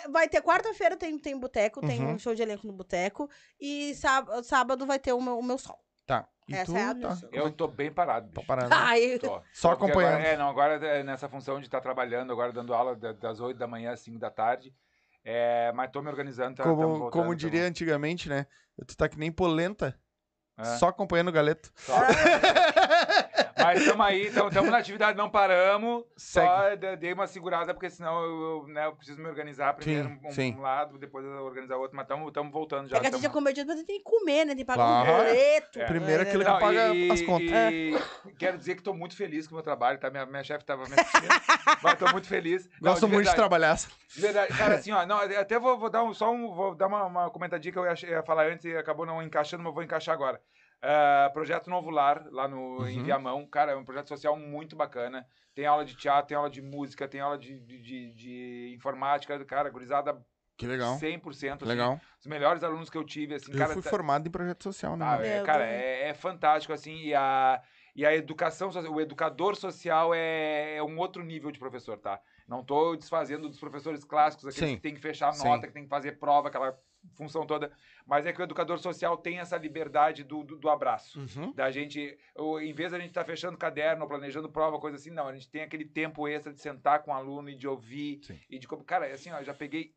Vai 0.09 0.29
ter 0.29 0.41
quarta-feira, 0.41 0.95
tem, 0.95 1.17
tem 1.19 1.37
boteco, 1.37 1.81
tem 1.81 1.99
Uhum. 2.01 2.13
um 2.13 2.19
show 2.19 2.33
de 2.33 2.41
elenco 2.41 2.65
no 2.65 2.71
boteco. 2.73 3.29
E 3.59 3.93
sábado, 3.95 4.41
sábado 4.43 4.85
vai 4.85 4.97
ter 4.99 5.11
o 5.13 5.21
meu, 5.21 5.37
o 5.37 5.43
meu 5.43 5.57
sol. 5.57 5.77
Tá. 6.07 6.27
E 6.47 6.55
Essa 6.55 6.65
tu 6.71 6.77
é 6.77 6.83
a 6.85 6.95
tá. 6.95 7.17
Eu 7.31 7.51
tô 7.51 7.67
bem 7.67 7.91
parado, 7.91 8.27
tá 8.29 8.35
bicho. 8.41 8.47
parado. 8.47 8.69
Ai, 8.73 9.19
Tô. 9.19 9.41
Só 9.53 9.69
Porque 9.75 9.85
acompanhando. 9.85 10.13
Agora, 10.15 10.27
é, 10.27 10.37
não, 10.37 10.49
agora 10.49 10.73
é 10.87 11.03
nessa 11.03 11.27
função 11.29 11.59
de 11.59 11.65
estar 11.67 11.81
trabalhando, 11.81 12.31
agora 12.33 12.51
dando 12.53 12.73
aula 12.73 12.95
da- 12.95 13.11
das 13.13 13.39
8 13.39 13.57
da 13.57 13.67
manhã 13.67 13.91
às 13.91 13.99
5 13.99 14.17
da 14.17 14.31
tarde. 14.31 14.73
É, 15.23 15.71
mas 15.73 15.91
tô 15.91 16.01
me 16.01 16.09
organizando, 16.09 16.55
tá, 16.55 16.63
tamo 16.63 16.75
Como, 16.75 16.87
voltando, 16.87 17.11
como 17.11 17.23
tamo- 17.25 17.35
diria 17.35 17.63
antigamente, 17.65 18.29
né? 18.29 18.47
Tu 18.87 18.95
tá 18.95 19.07
que 19.09 19.19
nem 19.19 19.31
polenta, 19.31 19.99
É. 20.57 20.63
só 20.77 20.87
acompanhando 20.87 21.27
o 21.27 21.33
galeto. 21.33 21.69
Só- 21.75 21.93
Mas 23.61 23.81
estamos 23.81 24.05
aí, 24.05 24.27
estamos 24.27 24.69
na 24.71 24.77
atividade, 24.77 25.17
não 25.17 25.29
paramos. 25.29 26.03
Só 26.15 26.75
de- 26.75 26.95
dei 26.97 27.13
uma 27.13 27.27
segurada, 27.27 27.73
porque 27.73 27.89
senão 27.89 28.23
eu, 28.23 28.41
eu, 28.41 28.67
né, 28.67 28.85
eu 28.85 28.95
preciso 28.95 29.21
me 29.21 29.27
organizar. 29.27 29.73
Primeiro 29.73 30.07
Sim, 30.09 30.19
um, 30.23 30.31
sim. 30.31 30.55
um 30.57 30.61
lado, 30.61 30.97
depois 30.97 31.25
eu 31.25 31.31
organizar 31.43 31.77
outro, 31.77 31.95
mas 31.95 32.03
estamos 32.05 32.51
voltando 32.51 32.87
já. 32.87 32.97
é 32.97 32.99
que 32.99 33.07
a 33.07 33.11
gente 33.11 33.25
é 33.25 33.29
comediante, 33.29 33.67
mas 33.67 33.75
a 33.75 33.79
gente 33.79 33.87
tem 33.87 33.97
que 33.97 34.03
comer, 34.03 34.45
né? 34.45 34.55
Tem 34.55 34.57
que 34.57 34.65
pagar 34.65 34.83
Claro. 35.03 35.11
um 35.11 35.17
boleto. 35.17 35.79
É. 35.81 35.85
Primeiro 35.85 36.23
aquilo 36.23 36.43
que 36.43 36.49
Não, 36.49 36.59
paga 36.59 36.93
e- 36.95 37.11
as 37.11 37.21
contas. 37.21 37.49
E 37.49 37.99
quero 38.37 38.57
dizer 38.57 38.75
que 38.75 38.81
estou 38.81 38.93
muito 38.93 39.15
feliz 39.15 39.47
com 39.47 39.53
o 39.53 39.57
meu 39.57 39.63
trabalho, 39.63 39.99
tá? 39.99 40.09
Minha, 40.09 40.25
minha 40.25 40.43
chefe 40.43 40.63
estava 40.63 40.85
me 40.85 40.93
assistindo, 40.93 41.27
mas 41.83 41.93
estou 41.93 42.11
muito 42.11 42.27
feliz. 42.27 42.69
Não, 42.81 42.91
Gosto 42.91 43.07
muito 43.07 43.29
de 43.29 43.35
trabalhar. 43.35 43.75
de 43.75 44.21
verdade. 44.21 44.57
Cara, 44.57 44.75
assim, 44.75 44.91
ó, 44.91 45.05
não, 45.05 45.17
até 45.19 45.59
vou, 45.59 45.77
vou 45.77 45.89
dar 45.89 46.03
um, 46.03 46.13
só 46.13 46.31
um, 46.31 46.53
vou 46.53 46.75
dar 46.75 46.87
uma, 46.87 47.05
uma 47.05 47.29
comentadinha 47.29 47.71
que 47.71 47.77
eu 47.79 47.85
ia, 47.85 47.93
ia 48.09 48.23
falar 48.23 48.47
antes 48.47 48.65
e 48.65 48.75
acabou 48.77 49.05
não 49.05 49.21
encaixando, 49.21 49.63
mas 49.63 49.73
vou 49.73 49.83
encaixar 49.83 50.13
agora. 50.13 50.39
Ah, 50.81 51.29
projeto 51.33 51.69
Novo 51.69 51.89
Lar, 51.89 52.25
lá 52.31 52.47
no, 52.47 52.87
em 52.87 52.97
Uhum. 52.99 53.03
Viamão. 53.03 53.45
Cara, 53.47 53.73
é 53.73 53.75
um 53.75 53.83
projeto 53.83 54.07
social 54.07 54.37
muito 54.37 54.75
bacana. 54.75 55.25
Tem 55.53 55.65
aula 55.65 55.83
de 55.83 55.95
teatro, 55.95 56.27
tem 56.27 56.37
aula 56.37 56.49
de 56.49 56.61
música, 56.61 57.07
tem 57.07 57.19
aula 57.19 57.37
de, 57.37 57.59
de, 57.59 57.79
de- 57.81 58.13
de 58.13 58.73
informática. 58.75 59.43
Cara, 59.45 59.69
gurizada 59.69 60.17
Que 60.57 60.65
legal. 60.65 60.97
100%. 60.97 61.57
Que 61.57 61.63
assim, 61.63 61.65
legal. 61.65 61.99
Os 62.19 62.27
melhores 62.27 62.63
alunos 62.63 62.89
que 62.89 62.97
eu 62.97 63.03
tive, 63.03 63.35
assim, 63.35 63.51
Eu 63.51 63.57
cara. 63.57 63.73
fui 63.73 63.81
tá- 63.81 63.89
formado 63.89 64.27
em 64.27 64.31
projeto 64.31 64.63
social, 64.63 64.95
né? 64.95 65.05
ah, 65.05 65.25
é, 65.25 65.39
Eu 65.39 65.43
cara, 65.43 65.65
é, 65.65 66.09
é 66.09 66.13
fantástico, 66.13 66.71
assim, 66.73 66.95
e, 67.07 67.13
a, 67.13 67.61
E 67.95 68.05
a 68.05 68.15
educação, 68.15 68.71
social- 68.71 68.93
o 68.93 69.01
educador 69.01 69.55
social 69.57 70.13
é, 70.13 70.75
é 70.77 70.83
um 70.83 70.97
outro 70.97 71.23
nível 71.23 71.51
de 71.51 71.59
professor, 71.59 71.97
tá? 71.97 72.21
Não 72.49 72.63
tô 72.63 72.95
desfazendo 72.95 73.47
dos 73.47 73.59
professores 73.59 74.03
clássicos, 74.03 74.47
aqueles 74.47 74.69
Sim. 74.71 74.75
que 74.75 74.81
tem 74.81 74.95
que 74.95 74.99
fechar 74.99 75.29
a 75.29 75.33
Sim. 75.33 75.47
nota, 75.47 75.67
que 75.67 75.73
tem 75.73 75.83
que 75.83 75.89
fazer 75.89 76.13
prova, 76.13 76.47
aquela 76.47 76.77
função 77.13 77.45
toda. 77.45 77.71
Mas 78.07 78.25
é 78.25 78.33
que 78.33 78.41
o 78.41 78.43
educador 78.43 78.79
social 78.79 79.15
tem 79.15 79.37
essa 79.39 79.55
liberdade 79.55 80.23
do, 80.23 80.43
do, 80.43 80.57
do 80.57 80.67
abraço. 80.67 81.19
Uhum. 81.19 81.53
Da 81.53 81.69
gente, 81.69 82.17
ou, 82.35 82.59
em 82.59 82.73
vez 82.73 82.91
da 82.91 82.97
gente 82.97 83.09
estar 83.09 83.23
fechando 83.23 83.55
caderno, 83.55 84.01
ou 84.01 84.07
planejando 84.09 84.49
prova, 84.51 84.79
coisa 84.79 84.97
assim, 84.97 85.11
não, 85.11 85.27
a 85.27 85.33
gente 85.33 85.47
tem 85.47 85.61
aquele 85.61 85.85
tempo 85.85 86.27
extra 86.27 86.51
de 86.51 86.59
sentar 86.59 87.03
com 87.03 87.11
o 87.11 87.13
aluno 87.13 87.51
e 87.51 87.55
de 87.55 87.67
ouvir. 87.67 88.19
Sim. 88.23 88.39
E 88.49 88.57
de 88.57 88.67
como. 88.67 88.83
Cara, 88.83 89.07
é 89.07 89.13
assim, 89.13 89.31
ó, 89.31 89.37
eu 89.37 89.45
já 89.45 89.53
peguei 89.53 89.93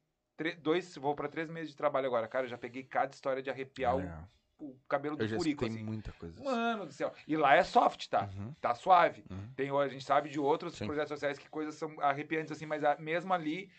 dois, 0.61 0.95
vou 0.97 1.15
para 1.15 1.29
três 1.29 1.49
meses 1.49 1.71
de 1.71 1.77
trabalho 1.77 2.07
agora, 2.07 2.29
cara, 2.29 2.47
já 2.47 2.59
peguei 2.59 2.83
cada 2.83 3.15
história 3.15 3.43
de 3.43 3.49
arrepiar 3.49 3.95
É. 3.95 3.97
o, 3.97 4.29
cabelo 4.89 5.17
do 5.17 5.29
furico, 5.29 5.65
assim. 5.65 5.83
muita 5.83 6.13
coisa. 6.13 6.43
Mano 6.43 6.87
do 6.87 6.93
céu. 6.93 7.13
E 7.27 7.37
lá 7.37 7.55
é 7.55 7.63
soft, 7.65 8.09
tá? 8.09 8.29
Uhum. 8.37 8.53
Tá 8.61 8.75
suave. 8.75 9.25
Uhum. 9.31 9.53
Tem, 9.55 9.71
a 9.71 9.89
gente 9.89 10.05
sabe 10.05 10.29
de 10.29 10.39
outros 10.41 10.75
Sim. 10.77 10.87
projetos 10.87 11.09
sociais 11.11 11.39
que 11.39 11.49
coisas 11.49 11.75
são 11.75 11.99
arrepiantes, 12.01 12.53
assim, 12.53 12.67
mas 12.67 12.83
a- 12.85 12.97
mesmo 12.99 13.33
ali. 13.33 13.71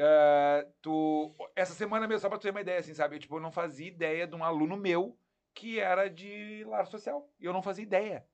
eh, 0.00 0.68
tu, 0.80 1.34
essa 1.56 1.74
semana 1.74 2.06
mesmo, 2.06 2.20
só 2.20 2.28
pra 2.28 2.38
tu 2.38 2.42
ter 2.42 2.50
uma 2.50 2.60
ideia, 2.60 2.78
assim, 2.78 2.94
sabe? 2.94 3.16
Eu, 3.16 3.20
tipo, 3.20 3.34
eu 3.36 3.40
não 3.40 3.50
fazia 3.50 3.88
ideia 3.88 4.26
de 4.28 4.34
um 4.36 4.44
aluno 4.44 4.76
meu 4.76 5.18
que 5.54 5.80
era 5.80 6.08
de 6.08 6.62
lar 6.68 6.86
social. 6.86 7.28
E 7.40 7.44
eu 7.46 7.52
não 7.52 7.62
fazia 7.62 7.82
ideia. 7.82 8.24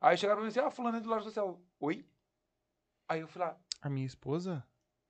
Aí 0.00 0.16
chegaram 0.16 0.38
pra 0.38 0.44
mim 0.44 0.48
assim, 0.48 0.60
ah, 0.60 0.70
fulano 0.70 0.96
é 0.96 1.00
do 1.00 1.10
lar 1.10 1.22
social. 1.22 1.60
Oi? 1.80 2.06
Aí 3.08 3.20
eu 3.20 3.28
fui 3.28 3.40
lá. 3.42 3.58
A 3.82 3.90
minha 3.90 4.06
esposa, 4.06 4.66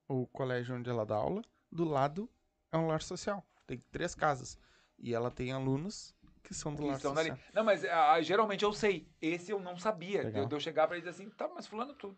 o 0.08 0.26
colégio 0.26 0.74
onde 0.74 0.90
ela 0.90 1.06
dá 1.06 1.14
aula, 1.14 1.42
do 1.70 1.84
lado 1.84 2.28
é 2.72 2.76
um 2.76 2.86
lar 2.88 3.00
social. 3.02 3.46
Tem 3.66 3.78
três 3.92 4.12
casas. 4.14 4.58
E 4.98 5.14
ela 5.14 5.30
tem 5.30 5.52
alunos 5.52 6.12
que 6.52 6.58
são 6.58 6.74
do 6.74 6.82
que 6.82 6.94
social. 6.94 7.14
dali. 7.14 7.32
Não, 7.52 7.64
mas 7.64 7.84
ah, 7.84 8.20
geralmente 8.20 8.64
eu 8.64 8.72
sei. 8.72 9.08
Esse 9.20 9.50
eu 9.50 9.60
não 9.60 9.76
sabia. 9.76 10.22
Legal. 10.22 10.46
De, 10.46 10.54
eu 10.54 10.60
chegar 10.60 10.86
pra 10.86 10.96
ele 10.96 11.06
dizer 11.06 11.22
assim, 11.22 11.30
tá, 11.30 11.48
mas 11.54 11.66
fulano, 11.66 11.94
tu 11.94 12.16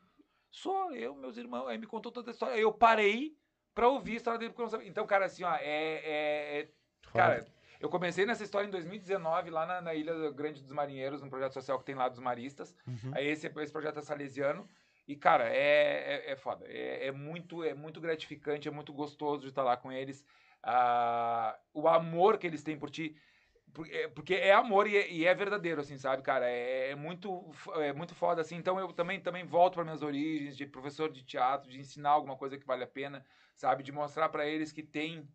sou 0.51 0.93
eu, 0.93 1.15
meus 1.15 1.37
irmãos. 1.37 1.67
Aí 1.69 1.79
me 1.79 1.87
contou 1.87 2.13
toda 2.13 2.31
a 2.31 2.33
história. 2.33 2.57
Eu 2.59 2.73
parei 2.73 3.37
pra 3.75 3.89
ouvir 3.89 4.13
a 4.13 4.17
história 4.17 4.39
dele, 4.39 4.51
porque 4.51 4.63
eu 4.63 4.67
não 4.67 4.71
sabia. 4.71 4.89
Então, 4.89 5.07
cara, 5.07 5.27
assim, 5.27 5.43
ó, 5.45 5.55
é- 5.57 5.61
é- 5.65 6.61
é 6.61 6.69
Cara, 7.13 7.47
eu 7.81 7.89
comecei 7.89 8.25
nessa 8.27 8.43
história 8.43 8.67
em 8.67 8.71
2019, 8.71 9.51
lá 9.51 9.67
na, 9.67 9.81
na 9.81 9.95
Ilha 9.95 10.31
Grande 10.33 10.63
dos 10.63 10.73
Marinheiros, 10.73 11.23
um 11.23 11.29
projeto 11.29 11.53
social 11.53 11.79
que 11.79 11.85
tem 11.85 11.95
lá 11.95 12.09
dos 12.09 12.19
maristas. 12.19 12.75
Uhum. 12.87 13.13
Aí 13.13 13.27
esse, 13.29 13.47
esse 13.47 13.73
projeto 13.73 13.99
é 13.99 14.03
salesiano. 14.03 14.69
E, 15.07 15.15
cara, 15.15 15.49
é, 15.49 16.25
é, 16.29 16.33
é 16.33 16.37
foda. 16.37 16.65
É, 16.67 17.09
é 17.09 17.13
muito, 17.13 17.63
é 17.63 17.75
muito 17.75 18.01
gratificante, 18.01 18.67
é 18.67 18.71
muito 18.71 18.93
gostoso 18.93 19.43
de 19.43 19.49
estar 19.49 19.63
lá 19.63 19.77
com 19.77 19.93
eles. 19.93 20.25
Ah, 20.63 21.57
o 21.75 21.87
amor 21.87 22.39
que 22.39 22.47
eles 22.47 22.63
têm 22.63 22.79
por 22.79 22.91
ti. 22.91 23.15
É- 23.91 24.09
Porque 24.09 24.35
é 24.35 24.53
amor 24.53 24.87
e 24.87 24.97
é, 24.97 25.11
e 25.11 25.27
é 25.27 25.35
verdadeiro, 25.35 25.81
assim, 25.81 25.97
sabe, 25.99 26.23
cara? 26.23 26.49
É, 26.49 26.91
é 26.91 26.95
muito, 26.95 27.49
f- 27.53 27.71
é 27.83 27.93
muito 27.93 28.15
foda, 28.15 28.41
assim. 28.41 28.57
Então 28.57 28.79
eu 28.79 28.93
também, 28.93 29.21
também 29.21 29.45
volto 29.45 29.75
para 29.75 29.85
minhas 29.85 30.03
origens 30.03 30.57
de 30.57 30.67
professor 30.67 31.11
de 31.11 31.23
teatro, 31.25 31.71
de 31.71 31.79
ensinar 31.79 32.11
alguma 32.11 32.37
coisa 32.37 32.57
que 32.59 32.67
vale 32.67 32.85
a 32.85 32.87
pena, 32.87 33.25
sabe? 33.57 33.83
De 33.83 33.91
mostrar 33.93 34.29
para 34.29 34.47
eles 34.47 34.71
que 34.73 34.83
tem, 34.83 35.29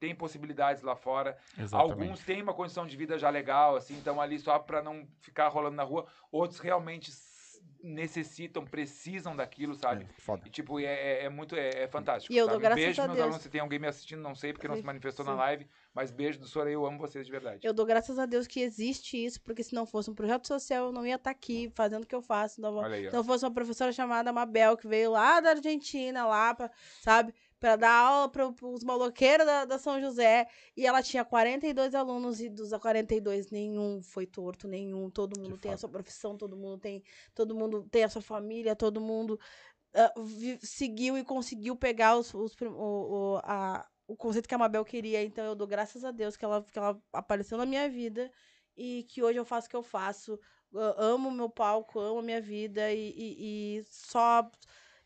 tem 0.00 0.14
possibilidades 0.14 0.82
lá 0.82 0.96
fora. 0.96 1.36
Exatamente. 1.58 1.92
Alguns 1.92 2.20
têm 2.24 2.42
uma 2.42 2.54
condição 2.54 2.86
de 2.86 2.96
vida 2.96 3.18
já 3.18 3.30
legal, 3.30 3.76
assim, 3.76 3.96
então 3.96 4.20
ali 4.20 4.38
só 4.38 4.58
para 4.58 4.82
não 4.82 5.06
ficar 5.20 5.48
rolando 5.48 5.76
na 5.76 5.82
rua. 5.82 6.06
Outros 6.30 6.60
realmente 6.60 7.10
necessitam, 7.82 8.64
precisam 8.64 9.34
daquilo, 9.34 9.74
sabe? 9.74 10.04
É, 10.04 10.20
foda. 10.20 10.42
E, 10.46 10.50
tipo, 10.50 10.78
é, 10.78 10.84
é- 10.84 11.24
é 11.24 11.28
muito, 11.28 11.56
é, 11.56 11.82
é 11.82 11.88
fantástico. 11.88 12.32
E 12.32 12.36
eu 12.36 12.44
sabe? 12.46 12.52
dou 12.54 12.60
graças 12.60 12.84
beijo 12.84 13.02
a 13.02 13.04
meus 13.06 13.16
Deus. 13.16 13.26
alunos, 13.26 13.42
se 13.42 13.50
tem 13.50 13.60
alguém 13.60 13.78
me 13.78 13.86
assistindo, 13.88 14.20
não 14.20 14.34
sei, 14.34 14.52
porque 14.52 14.68
não 14.68 14.76
se 14.76 14.82
manifestou 14.84 15.24
sim. 15.24 15.30
na 15.30 15.36
live, 15.36 15.66
mas 15.92 16.10
beijo 16.10 16.38
do 16.38 16.46
Sora, 16.46 16.70
eu 16.70 16.86
amo 16.86 16.98
vocês 16.98 17.26
de 17.26 17.32
verdade. 17.32 17.66
Eu 17.66 17.72
dou 17.72 17.84
graças 17.84 18.18
a 18.18 18.26
Deus 18.26 18.46
que 18.46 18.60
existe 18.60 19.22
isso, 19.22 19.40
porque 19.42 19.62
se 19.62 19.74
não 19.74 19.84
fosse 19.84 20.10
um 20.10 20.14
projeto 20.14 20.46
social, 20.46 20.86
eu 20.86 20.92
não 20.92 21.06
ia 21.06 21.16
estar 21.16 21.30
aqui 21.30 21.70
fazendo 21.74 22.04
o 22.04 22.06
que 22.06 22.14
eu 22.14 22.22
faço. 22.22 22.60
Não, 22.60 22.80
aí, 22.84 23.10
não 23.10 23.24
fosse 23.24 23.44
uma 23.44 23.52
professora 23.52 23.92
chamada 23.92 24.32
Mabel, 24.32 24.76
que 24.76 24.86
veio 24.86 25.10
lá 25.10 25.40
da 25.40 25.50
Argentina, 25.50 26.24
lá, 26.24 26.54
pra, 26.54 26.70
sabe, 27.00 27.34
para 27.62 27.76
dar 27.76 27.92
aula 27.92 28.28
para 28.28 28.44
os 28.66 28.82
maloqueiros 28.82 29.46
da, 29.46 29.64
da 29.64 29.78
São 29.78 30.00
José. 30.00 30.48
E 30.76 30.84
ela 30.84 31.00
tinha 31.00 31.24
42 31.24 31.94
alunos, 31.94 32.40
e 32.40 32.48
dos 32.48 32.72
42, 32.72 33.50
nenhum 33.52 34.02
foi 34.02 34.26
torto, 34.26 34.66
nenhum. 34.66 35.08
Todo 35.08 35.38
mundo 35.38 35.56
tem 35.56 35.72
a 35.72 35.76
foda. 35.76 35.78
sua 35.78 35.88
profissão, 35.88 36.36
todo 36.36 36.56
mundo 36.56 36.78
tem, 36.78 37.04
todo 37.32 37.54
mundo 37.54 37.84
tem 37.88 38.02
a 38.02 38.08
sua 38.08 38.20
família, 38.20 38.74
todo 38.74 39.00
mundo 39.00 39.38
ah, 39.94 40.12
vi- 40.18 40.58
seguiu 40.60 41.16
e 41.16 41.24
conseguiu 41.24 41.76
pegar 41.76 42.16
os, 42.18 42.34
os 42.34 42.52
o, 42.62 42.66
o, 43.36 43.40
a, 43.44 43.88
o 44.08 44.16
conceito 44.16 44.48
que 44.48 44.54
a 44.54 44.58
Mabel 44.58 44.84
queria. 44.84 45.22
Então 45.22 45.44
eu 45.44 45.54
dou 45.54 45.66
graças 45.68 46.04
a 46.04 46.10
Deus 46.10 46.36
que 46.36 46.44
ela, 46.44 46.64
que 46.64 46.78
ela 46.78 47.00
apareceu 47.12 47.56
na 47.58 47.66
minha 47.66 47.88
vida 47.88 48.28
e 48.76 49.04
que 49.04 49.22
hoje 49.22 49.38
eu 49.38 49.44
faço 49.44 49.68
o 49.68 49.70
que 49.70 49.76
eu 49.76 49.82
faço. 49.84 50.38
Eu 50.72 50.94
amo 50.98 51.30
meu 51.30 51.48
palco, 51.50 52.00
amo 52.00 52.18
a 52.20 52.22
minha 52.22 52.40
vida 52.40 52.92
e, 52.92 53.12
e, 53.16 53.78
e 53.78 53.84
só 53.84 54.50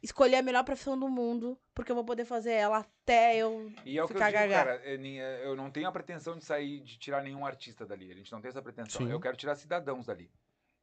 escolher 0.07 0.37
a 0.37 0.43
melhor 0.43 0.65
profissão 0.65 0.99
do 0.99 1.09
mundo, 1.09 1.59
porque 1.75 1.91
eu 1.91 1.95
vou 1.97 2.05
poder 2.05 2.25
fazer 2.25 2.53
ela 2.53 2.79
até 2.79 3.37
eu. 3.37 3.71
E 3.85 3.99
é 3.99 4.03
o 4.03 4.07
que 4.07 4.13
eu 4.13 4.17
ficar 4.17 4.31
digo, 4.31 4.53
cara, 4.53 4.81
é, 4.85 4.97
nem- 4.97 5.21
é, 5.21 5.45
eu 5.45 5.55
não 5.55 5.71
tenho 5.71 5.89
a 5.89 5.93
pretensão 5.93 6.37
de 6.37 6.45
sair, 6.45 6.81
de 6.81 6.99
tirar 6.99 7.23
nenhum 7.23 7.45
artista 7.45 7.85
dali. 7.85 8.11
A 8.11 8.15
gente 8.15 8.33
não 8.33 8.41
tem 8.41 8.49
essa 8.49 8.63
pretensão. 8.63 9.05
Sim. 9.05 9.13
Eu 9.13 9.21
quero 9.21 9.37
tirar 9.37 9.55
cidadãos 9.57 10.07
dali. 10.07 10.31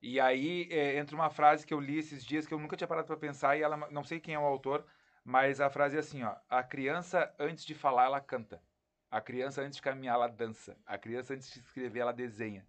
E 0.02 0.20
aí 0.20 0.68
é, 0.70 0.98
entra 0.98 1.16
uma 1.16 1.30
frase 1.30 1.66
que 1.66 1.74
eu 1.74 1.80
li 1.80 1.98
esses 1.98 2.24
dias 2.24 2.46
que 2.46 2.54
eu 2.54 2.60
nunca 2.60 2.76
tinha 2.76 2.88
parado 2.88 3.08
pra 3.08 3.18
pensar 3.18 3.58
e 3.58 3.62
ela 3.62 3.78
não 3.90 4.04
sei 4.04 4.20
quem 4.20 4.36
é 4.36 4.40
o 4.40 4.44
autor, 4.44 4.86
mas 5.24 5.62
a 5.62 5.70
frase 5.70 5.96
é 5.96 6.00
assim, 6.00 6.24
ó: 6.24 6.36
a 6.50 6.62
criança 6.62 7.34
antes 7.40 7.66
de 7.66 7.74
falar 7.74 8.06
ela 8.06 8.20
canta. 8.20 8.62
A 9.10 9.22
criança 9.22 9.62
antes 9.62 9.78
de 9.78 9.82
caminhar 9.82 10.16
ela 10.16 10.28
dança. 10.28 10.76
A 10.86 10.98
criança 10.98 11.34
antes 11.34 11.52
de 11.54 11.60
escrever 11.60 12.00
ela 12.02 12.12
desenha. 12.12 12.68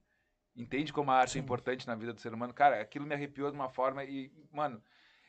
Entende 0.55 0.92
como 0.92 1.10
a 1.10 1.16
arte 1.16 1.33
Sim. 1.33 1.41
é 1.41 1.42
importante 1.42 1.86
na 1.86 1.97
vida 1.97 2.12
do 2.12 2.20
ser 2.20 2.33
humano? 2.33 2.55
Cara, 2.55 2.81
aquilo 2.81 3.07
me 3.07 3.15
arrepiou 3.15 3.50
de 3.50 3.57
uma 3.57 3.68
forma 3.68 4.05
e, 4.05 4.31
mano, 4.52 4.81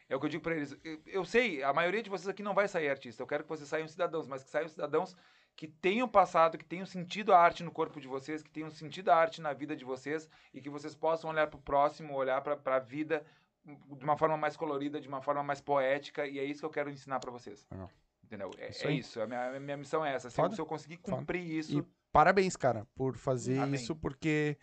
é 0.09 0.15
o 0.15 0.19
que 0.19 0.25
eu 0.25 0.29
digo 0.29 0.43
pra 0.43 0.55
eles. 0.55 0.75
Eu, 0.83 1.01
eu 1.05 1.25
sei, 1.25 1.63
a 1.63 1.73
maioria 1.73 2.03
de 2.03 2.09
vocês 2.09 2.27
aqui 2.27 2.43
não 2.43 2.53
vai 2.53 2.67
sair 2.67 2.89
artista. 2.89 3.21
Eu 3.23 3.27
quero 3.27 3.43
que 3.43 3.49
vocês 3.49 3.67
saiam 3.67 3.87
cidadãos, 3.87 4.27
mas 4.27 4.43
que 4.43 4.49
saiam 4.49 4.67
cidadãos 4.67 5.15
que 5.55 5.67
tenham 5.67 6.07
passado, 6.07 6.57
que 6.57 6.65
tenham 6.65 6.85
sentido 6.85 7.33
a 7.33 7.39
arte 7.39 7.63
no 7.63 7.71
corpo 7.71 7.99
de 7.99 8.07
vocês, 8.07 8.43
que 8.43 8.49
tenham 8.49 8.69
sentido 8.69 9.09
a 9.09 9.15
arte 9.15 9.41
na 9.41 9.53
vida 9.53 9.75
de 9.75 9.85
vocês 9.85 10.29
e 10.53 10.61
que 10.61 10.69
vocês 10.69 10.93
possam 10.93 11.29
olhar 11.29 11.47
para 11.47 11.57
o 11.57 11.61
próximo, 11.61 12.13
olhar 12.13 12.41
para 12.41 12.75
a 12.75 12.79
vida 12.79 13.25
de 13.65 14.03
uma 14.03 14.17
forma 14.17 14.37
mais 14.37 14.55
colorida, 14.57 14.99
de 14.99 15.07
uma 15.07 15.21
forma 15.21 15.41
mais 15.41 15.61
poética, 15.61 16.27
e 16.27 16.37
é 16.37 16.43
isso 16.43 16.59
que 16.59 16.65
eu 16.65 16.69
quero 16.69 16.89
ensinar 16.89 17.19
para 17.19 17.31
vocês. 17.31 17.65
Legal. 17.71 17.89
Entendeu? 18.23 18.51
É 18.57 18.69
Isso 18.69 18.87
é 18.87 18.91
isso. 18.91 19.21
A 19.21 19.27
minha, 19.27 19.55
a 19.55 19.59
minha 19.59 19.77
missão 19.77 20.03
é 20.03 20.13
essa. 20.13 20.29
Se 20.29 20.39
eu, 20.39 20.43
Foda. 20.43 20.55
se 20.55 20.61
eu 20.61 20.65
conseguir 20.65 20.97
Foda. 20.97 21.17
cumprir 21.17 21.43
isso. 21.45 21.77
E 21.77 21.83
parabéns, 22.11 22.55
cara, 22.55 22.85
por 22.95 23.15
fazer 23.15 23.59
Amém. 23.59 23.75
isso, 23.75 23.95
porque 23.95 24.57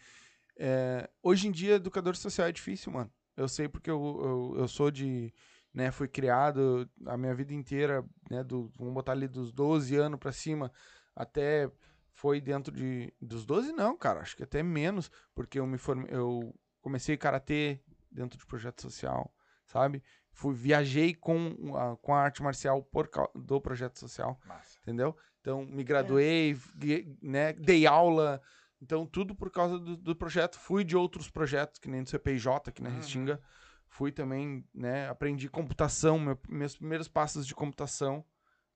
é, 0.58 1.08
hoje 1.22 1.46
em 1.46 1.50
dia 1.52 1.76
educador 1.76 2.16
social 2.16 2.48
é 2.48 2.52
difícil, 2.52 2.92
mano. 2.92 3.10
Eu 3.36 3.48
sei 3.48 3.68
porque 3.68 3.90
eu, 3.90 4.52
eu, 4.54 4.60
eu 4.60 4.68
sou 4.68 4.90
de. 4.90 5.32
Né, 5.74 5.90
fui 5.90 6.06
criado 6.06 6.86
a 7.06 7.16
minha 7.16 7.34
vida 7.34 7.54
inteira, 7.54 8.04
né, 8.30 8.44
do, 8.44 8.70
vamos 8.76 8.92
botar 8.92 9.12
ali 9.12 9.26
dos 9.26 9.50
12 9.50 9.96
anos 9.96 10.18
pra 10.18 10.30
cima, 10.30 10.70
até 11.16 11.70
foi 12.12 12.42
dentro 12.42 12.70
de. 12.74 13.10
Dos 13.20 13.46
12 13.46 13.72
não, 13.72 13.96
cara, 13.96 14.20
acho 14.20 14.36
que 14.36 14.42
até 14.42 14.62
menos, 14.62 15.10
porque 15.34 15.58
eu 15.58 15.66
me 15.66 15.78
formei, 15.78 16.14
eu 16.14 16.54
comecei 16.82 17.16
karatê 17.16 17.80
dentro 18.10 18.38
de 18.38 18.44
projeto 18.44 18.82
social, 18.82 19.34
sabe? 19.66 20.02
Fui, 20.30 20.54
viajei 20.54 21.14
com 21.14 21.74
a, 21.74 21.96
com 21.96 22.14
a 22.14 22.20
arte 22.20 22.42
marcial 22.42 22.82
por, 22.82 23.08
do 23.34 23.58
projeto 23.58 23.98
social 23.98 24.38
Massa. 24.46 24.78
entendeu? 24.82 25.16
Então, 25.40 25.64
me 25.64 25.82
graduei, 25.82 26.54
gue- 26.76 27.16
né, 27.22 27.54
dei 27.54 27.86
aula, 27.86 28.42
então 28.82 29.06
tudo 29.06 29.34
por 29.34 29.50
causa 29.50 29.78
do, 29.78 29.96
do 29.96 30.16
projeto. 30.16 30.58
Fui 30.58 30.82
de 30.84 30.96
outros 30.96 31.30
projetos, 31.30 31.78
que 31.78 31.88
nem 31.88 32.02
do 32.02 32.08
CPJ, 32.10 32.68
aqui 32.70 32.82
na 32.82 32.90
Uhum. 32.90 32.96
Restinga. 32.96 33.40
Fui 33.88 34.10
também, 34.10 34.66
né, 34.74 35.08
aprendi 35.08 35.48
computação, 35.48 36.18
meu- 36.18 36.38
meus 36.48 36.74
primeiros 36.76 37.06
passos 37.08 37.46
de 37.46 37.54
computação 37.54 38.24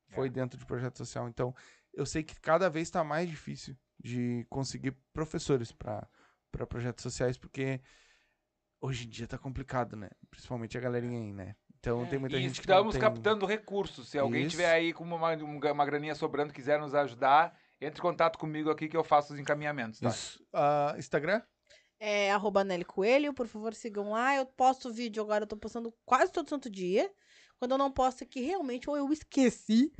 foi 0.08 0.28
É. 0.28 0.30
dentro 0.30 0.58
de 0.58 0.64
projeto 0.64 0.96
social. 0.98 1.26
Então, 1.28 1.54
eu 1.92 2.06
sei 2.06 2.22
que 2.22 2.38
cada 2.40 2.70
vez 2.70 2.86
está 2.86 3.02
mais 3.02 3.28
difícil 3.28 3.76
de 3.98 4.46
conseguir 4.48 4.92
professores 5.12 5.72
para 5.72 6.06
projetos 6.68 7.02
sociais, 7.02 7.36
porque 7.36 7.80
hoje 8.80 9.06
em 9.06 9.08
dia 9.10 9.26
tá 9.26 9.38
complicado, 9.38 9.96
né? 9.96 10.10
Principalmente 10.30 10.76
a 10.76 10.80
galerinha 10.80 11.18
aí, 11.18 11.32
né? 11.32 11.56
Então, 11.78 12.06
tem 12.06 12.18
muita 12.18 12.36
É, 12.36 12.40
gente 12.40 12.54
que 12.54 12.60
estamos 12.60 12.92
tem... 12.92 13.00
captando 13.00 13.46
recursos. 13.46 14.08
Se 14.08 14.18
alguém 14.18 14.42
Isso. 14.42 14.50
tiver 14.50 14.70
aí 14.70 14.92
com 14.92 15.02
uma, 15.04 15.16
uma, 15.16 15.72
uma 15.72 15.86
graninha 15.86 16.14
sobrando 16.14 16.52
quiser 16.52 16.78
nos 16.78 16.94
ajudar, 16.94 17.56
entre 17.80 17.98
em 17.98 18.02
contato 18.02 18.38
comigo 18.38 18.70
aqui 18.70 18.88
que 18.88 18.96
eu 18.96 19.04
faço 19.04 19.32
os 19.34 19.38
encaminhamentos, 19.38 20.00
tá? 20.00 20.08
Isso. 20.08 20.44
Ah, 20.52 20.94
Instagram? 20.98 21.42
É 21.98 22.30
arroba 22.30 22.62
Nelly 22.62 22.84
Coelho, 22.84 23.32
por 23.32 23.46
favor, 23.46 23.74
sigam 23.74 24.10
lá. 24.10 24.36
Eu 24.36 24.46
posto 24.46 24.92
vídeo 24.92 25.22
agora, 25.22 25.44
eu 25.44 25.48
tô 25.48 25.56
postando 25.56 25.94
quase 26.04 26.30
todo 26.30 26.48
santo 26.48 26.68
dia. 26.70 27.10
Quando 27.58 27.72
eu 27.72 27.78
não 27.78 27.90
posto 27.90 28.22
aqui, 28.22 28.42
realmente, 28.42 28.88
ou 28.88 28.98
eu 28.98 29.10
esqueci, 29.10 29.90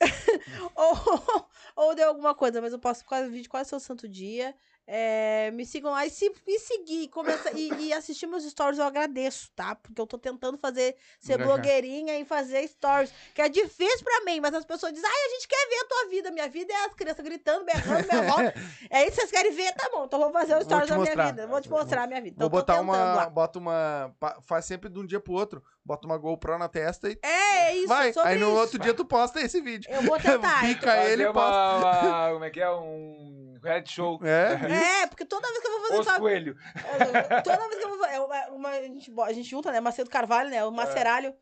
ou, 0.74 1.46
ou 1.76 1.94
deu 1.94 2.08
alguma 2.08 2.34
coisa, 2.34 2.60
mas 2.60 2.72
eu 2.72 2.80
posto 2.80 3.04
quase 3.04 3.30
vídeo 3.30 3.48
quase 3.48 3.70
todo 3.70 3.78
santo 3.78 4.08
dia. 4.08 4.52
É, 4.88 5.50
me 5.50 5.66
sigam 5.66 5.90
lá 5.90 6.06
e 6.06 6.10
se 6.10 6.32
e 6.46 6.58
seguir 6.60 7.08
começa, 7.08 7.50
e, 7.52 7.72
e 7.88 7.92
assistir 7.92 8.26
meus 8.28 8.44
stories, 8.44 8.78
eu 8.78 8.84
agradeço, 8.84 9.50
tá? 9.56 9.74
Porque 9.74 10.00
eu 10.00 10.06
tô 10.06 10.16
tentando 10.16 10.56
fazer, 10.56 10.94
ser 11.18 11.34
Engajar. 11.34 11.54
blogueirinha 11.56 12.16
e 12.20 12.24
fazer 12.24 12.66
stories, 12.68 13.12
que 13.34 13.42
é 13.42 13.48
difícil 13.48 14.04
pra 14.04 14.20
mim, 14.24 14.38
mas 14.38 14.54
as 14.54 14.64
pessoas 14.64 14.92
dizem, 14.92 15.08
ai, 15.12 15.26
a 15.26 15.30
gente 15.30 15.48
quer 15.48 15.68
ver 15.68 15.76
a 15.76 15.84
tua 15.88 16.08
vida. 16.10 16.30
Minha 16.30 16.48
vida 16.48 16.72
é 16.72 16.84
as 16.84 16.94
crianças 16.94 17.24
gritando, 17.24 17.64
berrando, 17.64 18.06
minha 18.08 18.22
volta. 18.22 18.54
É 18.88 19.02
isso 19.02 19.16
que 19.16 19.16
vocês 19.26 19.30
querem 19.32 19.52
ver? 19.52 19.72
Tá 19.72 19.90
bom, 19.92 20.04
então 20.04 20.20
vou 20.20 20.30
fazer 20.32 20.52
o 20.52 20.56
Vou 20.56 20.64
stories 20.64 20.88
da 20.88 20.98
minha 20.98 21.26
vida. 21.26 21.46
Vou 21.48 21.60
te 21.60 21.68
mostrar 21.68 22.04
a 22.04 22.06
minha 22.06 22.20
vida. 22.20 22.36
Vou 22.38 22.46
Então, 22.46 22.50
tô 22.50 22.56
botar 22.56 22.80
uma. 22.80 23.14
lá. 23.14 23.28
Bota 23.28 23.58
uma. 23.58 24.14
Faz 24.42 24.64
sempre 24.64 24.88
de 24.88 24.98
um 25.00 25.04
dia 25.04 25.18
pro 25.18 25.32
outro. 25.32 25.62
Bota 25.84 26.06
uma 26.06 26.16
GoPro 26.16 26.56
na 26.58 26.68
testa 26.68 27.08
e. 27.10 27.18
É, 27.22 27.70
é 27.70 27.76
isso, 27.76 27.88
vai. 27.88 28.12
sobre 28.12 28.28
Aí 28.30 28.38
no 28.38 28.48
isso. 28.50 28.56
outro 28.56 28.78
dia 28.78 28.94
tu 28.94 29.04
posta 29.04 29.40
esse 29.40 29.60
vídeo. 29.60 29.90
Eu 29.92 30.02
vou 30.02 30.16
tentar. 30.20 30.60
Pica 30.60 30.86
Fazer 30.94 31.10
ele 31.12 31.22
e 31.24 31.32
posta. 31.32 31.40
uma, 31.50 31.76
uma- 31.78 32.30
Como 32.36 32.44
é 32.44 32.50
que 32.50 32.60
é? 32.60 32.70
Um 32.70 33.58
reality 33.62 33.92
show. 33.92 34.20
É, 34.22 34.54
É, 34.76 35.06
porque 35.06 35.24
toda 35.24 35.46
vez 35.48 35.60
que 35.60 35.66
eu 35.66 35.72
vou 35.72 35.80
fazer 35.82 35.98
Os 36.00 36.04
sabe, 36.06 36.18
coelhos. 36.20 36.56
eu- 36.56 37.42
Toda 37.42 37.68
vez 37.68 37.76
que 37.78 37.84
eu 37.84 37.88
vou 37.90 37.98
fazer. 37.98 38.14
é 38.14 38.20
uma- 38.20 38.46
uma- 38.48 38.68
a, 38.70 38.82
gente, 38.82 39.12
a 39.20 39.32
gente 39.32 39.48
junta, 39.48 39.70
né? 39.72 39.80
Macedo 39.80 40.10
Carvalho, 40.10 40.50
né? 40.50 40.64
O 40.64 40.70
Maceralho. 40.70 41.34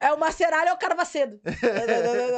É, 0.00 0.12
o 0.12 0.18
Maceralho 0.18 0.68
é 0.68 0.72
o 0.72 0.78
Carvacedo. 0.78 1.40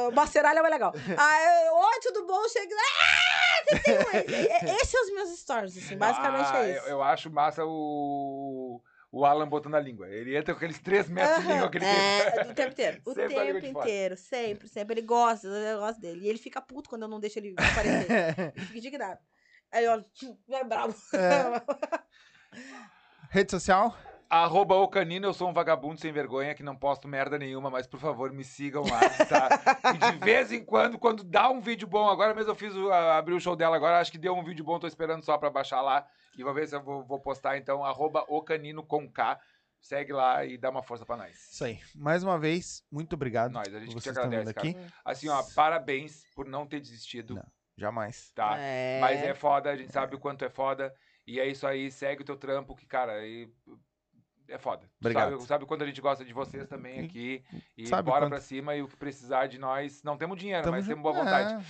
O 0.09 0.11
Maceralho 0.11 0.59
é 0.59 0.61
mais 0.61 0.73
legal. 0.73 0.93
Aí, 1.17 1.69
oi, 1.69 1.99
tudo 2.01 2.25
bom? 2.25 2.47
Chega. 2.49 2.75
Ah, 2.75 3.63
você 3.63 3.79
tem 3.79 3.97
um. 3.97 4.01
E- 4.31 4.71
Esses 4.75 4.89
são 4.89 5.03
os 5.03 5.13
meus 5.13 5.39
stories, 5.39 5.77
assim. 5.77 5.97
Basicamente 5.97 6.49
Ah, 6.51 6.65
é 6.67 6.71
isso. 6.71 6.85
Eu, 6.85 6.89
eu 6.91 7.03
acho 7.03 7.29
massa 7.29 7.63
o, 7.65 8.81
o 9.11 9.25
Alan 9.25 9.47
botando 9.47 9.75
a 9.75 9.79
língua. 9.79 10.07
Ele 10.09 10.35
entra 10.35 10.53
com 10.53 10.57
aqueles 10.57 10.79
três 10.79 11.09
metros 11.09 11.41
de 11.45 11.51
língua 11.51 11.69
que 11.69 11.77
ele 11.77 11.85
tem. 11.85 11.93
É, 11.93 12.45
o 12.49 12.53
tempo 12.53 12.71
inteiro. 12.71 13.01
O 13.05 13.13
Sempre 13.13 13.35
tempo 13.61 13.79
inteiro. 13.79 14.17
Sempre, 14.17 14.67
sempre. 14.67 14.93
Ele 14.99 15.05
gosta, 15.05 15.47
eu 15.47 15.79
gosto 15.79 15.99
dele. 15.99 16.21
E 16.25 16.29
ele 16.29 16.39
fica 16.39 16.61
puto 16.61 16.89
quando 16.89 17.03
eu 17.03 17.07
não 17.07 17.19
deixo 17.19 17.39
ele 17.39 17.53
aparecer. 17.57 18.53
Ele 18.55 18.65
fica 18.65 18.77
indignado. 18.77 19.19
Aí, 19.71 19.87
ó, 19.87 20.01
vai 20.47 20.63
bravo. 20.63 20.95
Rede 23.29 23.51
social? 23.51 23.95
Arroba 24.29 24.75
o 24.75 24.87
canino, 24.87 25.27
eu 25.27 25.33
sou 25.33 25.49
um 25.49 25.53
vagabundo 25.53 25.99
sem 25.99 26.11
vergonha 26.11 26.55
que 26.55 26.63
não 26.63 26.75
posto 26.75 27.05
merda 27.05 27.37
nenhuma, 27.37 27.69
mas 27.69 27.85
por 27.85 27.99
favor 27.99 28.31
me 28.31 28.45
sigam 28.45 28.83
lá, 28.83 28.99
tá? 29.25 29.49
E 29.93 30.11
de 30.11 30.17
vez 30.19 30.53
em 30.53 30.63
quando, 30.63 30.97
quando 30.97 31.21
dá 31.21 31.49
um 31.49 31.59
vídeo 31.59 31.85
bom, 31.85 32.09
agora 32.09 32.33
mesmo 32.33 32.51
eu 32.51 32.55
fiz 32.55 32.73
o, 32.73 32.91
abri 32.91 33.33
o 33.33 33.39
show 33.41 33.57
dela 33.57 33.75
agora, 33.75 33.99
acho 33.99 34.11
que 34.11 34.17
deu 34.17 34.33
um 34.33 34.43
vídeo 34.43 34.63
bom, 34.63 34.79
tô 34.79 34.87
esperando 34.87 35.23
só 35.23 35.37
pra 35.37 35.49
baixar 35.49 35.81
lá. 35.81 36.07
E 36.37 36.43
vou 36.43 36.53
ver 36.53 36.67
se 36.67 36.75
eu 36.75 36.81
vou, 36.81 37.03
vou 37.03 37.19
postar 37.19 37.57
então, 37.57 37.83
arroba 37.83 38.23
o 38.29 38.41
canino 38.41 38.83
com 38.83 39.09
K. 39.09 39.37
Segue 39.81 40.13
lá 40.13 40.45
e 40.45 40.57
dá 40.57 40.69
uma 40.69 40.83
força 40.83 41.05
pra 41.05 41.17
nós. 41.17 41.35
Isso 41.51 41.65
aí. 41.65 41.79
Mais 41.95 42.23
uma 42.23 42.39
vez, 42.39 42.83
muito 42.91 43.13
obrigado. 43.13 43.51
Nós, 43.51 43.73
a 43.73 43.79
gente 43.79 43.95
que 43.95 44.01
te 44.01 44.09
agradece, 44.09 44.51
aqui. 44.51 44.77
Assim, 45.03 45.27
ó, 45.27 45.43
parabéns 45.55 46.23
por 46.35 46.45
não 46.45 46.67
ter 46.67 46.79
desistido, 46.79 47.35
Não. 47.35 47.43
Jamais. 47.77 48.31
tá? 48.33 48.57
É. 48.57 48.99
Mas 48.99 49.21
é 49.23 49.33
foda, 49.33 49.71
a 49.71 49.75
gente 49.75 49.91
sabe 49.91 50.15
o 50.15 50.19
quanto 50.19 50.45
é 50.45 50.49
foda. 50.49 50.93
E 51.25 51.39
é 51.39 51.47
isso 51.47 51.65
aí, 51.67 51.91
segue 51.91 52.21
o 52.21 52.25
teu 52.25 52.37
trampo, 52.37 52.75
que, 52.75 52.85
cara, 52.85 53.25
e- 53.25 53.51
é 54.51 54.57
foda. 54.57 54.83
Obrigado. 54.99 55.31
Sabe, 55.31 55.43
sabe 55.47 55.65
quanto 55.65 55.83
a 55.83 55.87
gente 55.87 55.99
gosta 56.01 56.23
de 56.25 56.33
vocês 56.33 56.67
também 56.67 56.99
aqui. 57.05 57.43
E 57.77 57.87
Sabe 57.87 58.03
bora 58.09 58.21
quanto. 58.21 58.29
pra 58.31 58.39
cima 58.41 58.75
e 58.75 58.81
o 58.81 58.87
que 58.87 58.95
precisar 58.97 59.47
de 59.47 59.57
nós. 59.57 60.03
Não 60.03 60.17
temos 60.17 60.37
dinheiro, 60.37 60.63
Tamo 60.63 60.75
mas 60.75 60.85
junto. 60.85 60.95
temos 60.95 61.03
boa 61.03 61.23
vontade. 61.23 61.65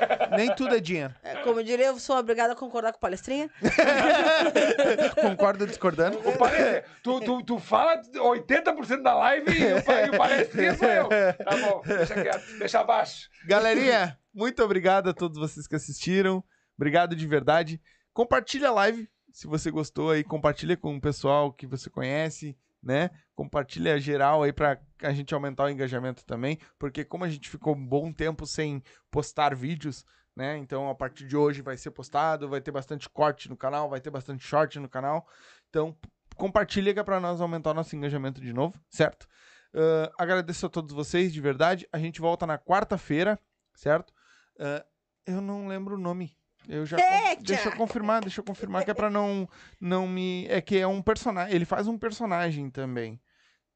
É. 0.00 0.36
Nem 0.36 0.54
tudo 0.54 0.74
é 0.76 0.80
dinheiro. 0.80 1.14
É, 1.22 1.36
Como 1.36 1.60
eu 1.60 1.64
diria, 1.64 1.86
eu 1.86 1.98
sou 1.98 2.16
obrigada 2.18 2.52
a 2.52 2.56
concordar 2.56 2.92
com 2.92 2.98
o 2.98 3.00
palestrinha. 3.00 3.48
Concordo 5.20 5.66
discordando. 5.66 6.18
O 6.18 6.36
palestra- 6.38 6.84
tu, 7.02 7.20
tu, 7.20 7.42
tu 7.44 7.58
fala 7.58 8.00
80% 8.02 9.02
da 9.02 9.14
live 9.14 9.50
e 9.50 9.64
o, 9.64 9.76
e 9.76 10.10
o 10.10 10.18
palestrinha 10.18 10.74
sou 10.76 10.88
eu. 10.88 11.08
Tá 11.08 11.56
bom, 11.56 11.82
deixa 11.86 12.14
quieto, 12.14 12.58
deixa 12.58 12.80
abaixo. 12.80 13.28
Galerinha, 13.46 14.18
muito 14.34 14.62
obrigado 14.62 15.08
a 15.10 15.14
todos 15.14 15.38
vocês 15.38 15.66
que 15.66 15.74
assistiram. 15.76 16.42
Obrigado 16.76 17.14
de 17.14 17.26
verdade. 17.26 17.80
Compartilha 18.12 18.68
a 18.68 18.72
live 18.72 19.08
se 19.34 19.48
você 19.48 19.68
gostou 19.68 20.12
aí, 20.12 20.22
compartilha 20.22 20.76
com 20.76 20.96
o 20.96 21.00
pessoal 21.00 21.52
que 21.52 21.66
você 21.66 21.90
conhece, 21.90 22.56
né? 22.80 23.10
Compartilha 23.34 23.98
geral 23.98 24.44
aí 24.44 24.52
pra 24.52 24.80
a 25.02 25.12
gente 25.12 25.34
aumentar 25.34 25.64
o 25.64 25.68
engajamento 25.68 26.24
também, 26.24 26.56
porque 26.78 27.04
como 27.04 27.24
a 27.24 27.28
gente 27.28 27.50
ficou 27.50 27.74
um 27.74 27.84
bom 27.84 28.12
tempo 28.12 28.46
sem 28.46 28.80
postar 29.10 29.52
vídeos, 29.56 30.04
né? 30.36 30.56
Então 30.58 30.88
a 30.88 30.94
partir 30.94 31.26
de 31.26 31.36
hoje 31.36 31.62
vai 31.62 31.76
ser 31.76 31.90
postado, 31.90 32.48
vai 32.48 32.60
ter 32.60 32.70
bastante 32.70 33.10
corte 33.10 33.48
no 33.48 33.56
canal, 33.56 33.90
vai 33.90 34.00
ter 34.00 34.10
bastante 34.10 34.46
short 34.46 34.78
no 34.78 34.88
canal. 34.88 35.26
Então 35.68 35.98
compartilha 36.36 36.92
é 36.96 37.02
pra 37.02 37.18
nós 37.18 37.40
aumentar 37.40 37.72
o 37.72 37.74
nosso 37.74 37.96
engajamento 37.96 38.40
de 38.40 38.52
novo, 38.52 38.80
certo? 38.88 39.26
Ah, 39.74 40.12
agradeço 40.16 40.64
a 40.66 40.70
todos 40.70 40.94
vocês, 40.94 41.32
de 41.32 41.40
verdade. 41.40 41.88
A 41.92 41.98
gente 41.98 42.20
volta 42.20 42.46
na 42.46 42.56
quarta-feira, 42.56 43.36
certo? 43.74 44.12
Ah, 44.60 44.86
eu 45.26 45.40
não 45.40 45.66
lembro 45.66 45.96
o 45.96 45.98
nome. 45.98 46.36
Eu 46.68 46.86
já. 46.86 46.96
Eita! 46.98 47.42
Deixa 47.42 47.68
eu 47.68 47.76
confirmar, 47.76 48.20
deixa 48.22 48.40
eu 48.40 48.44
confirmar 48.44 48.84
que 48.84 48.90
é 48.90 48.94
pra 48.94 49.10
não, 49.10 49.48
não 49.80 50.06
me. 50.08 50.46
É 50.48 50.60
que 50.60 50.78
é 50.78 50.86
um 50.86 51.02
personagem. 51.02 51.54
Ele 51.54 51.64
faz 51.64 51.86
um 51.86 51.98
personagem 51.98 52.70
também. 52.70 53.20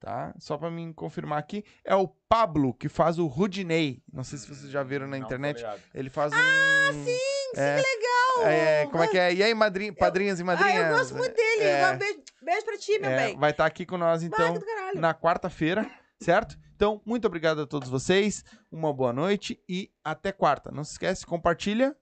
Tá? 0.00 0.32
Só 0.38 0.56
pra 0.56 0.70
mim 0.70 0.92
confirmar 0.92 1.40
aqui. 1.40 1.64
É 1.84 1.94
o 1.94 2.06
Pablo 2.06 2.72
que 2.72 2.88
faz 2.88 3.18
o 3.18 3.26
Rudinei. 3.26 4.00
Não 4.12 4.22
sei 4.22 4.38
se 4.38 4.46
vocês 4.46 4.70
já 4.70 4.82
viram 4.84 5.08
na 5.08 5.18
Não, 5.18 5.24
internet. 5.26 5.64
Ele 5.92 6.08
faz 6.08 6.32
um. 6.32 6.36
Ah, 6.36 6.92
sim! 6.92 7.18
É, 7.60 7.76
Legal! 7.76 8.46
é, 8.48 8.86
como 8.86 9.02
é 9.02 9.08
que 9.08 9.18
é? 9.18 9.34
E 9.34 9.42
aí, 9.42 9.52
madrinha, 9.54 9.92
padrinhas 9.92 10.38
e 10.38 10.42
Ah, 10.42 10.46
madrinhas? 10.46 10.90
eu 10.90 10.96
gosto 10.98 11.16
muito 11.16 11.34
dele. 11.34 11.62
É. 11.64 11.90
Um 11.92 11.98
beijo, 11.98 12.18
beijo 12.42 12.64
pra 12.64 12.76
ti, 12.78 12.98
meu 13.00 13.10
É, 13.10 13.16
bem. 13.26 13.38
vai 13.38 13.50
estar 13.50 13.66
aqui 13.66 13.84
com 13.84 13.98
nós, 13.98 14.22
então 14.22 14.54
na 14.94 15.12
quarta-feira, 15.14 15.90
certo? 16.20 16.56
Então, 16.76 17.02
muito 17.04 17.26
obrigado 17.26 17.62
a 17.62 17.66
todos 17.66 17.88
vocês, 17.88 18.44
uma 18.70 18.92
boa 18.92 19.12
noite 19.12 19.60
e 19.68 19.90
até 20.04 20.30
quarta. 20.30 20.70
Não 20.70 20.84
se 20.84 20.92
esquece, 20.92 21.26
compartilha 21.26 21.96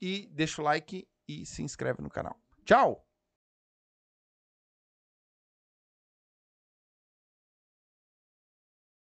e 0.00 0.28
deixa 0.32 0.60
o 0.60 0.64
like 0.64 1.08
e 1.26 1.44
se 1.46 1.62
inscreve 1.62 2.02
no 2.02 2.10
canal. 2.10 2.36
Tchau! 2.64 3.07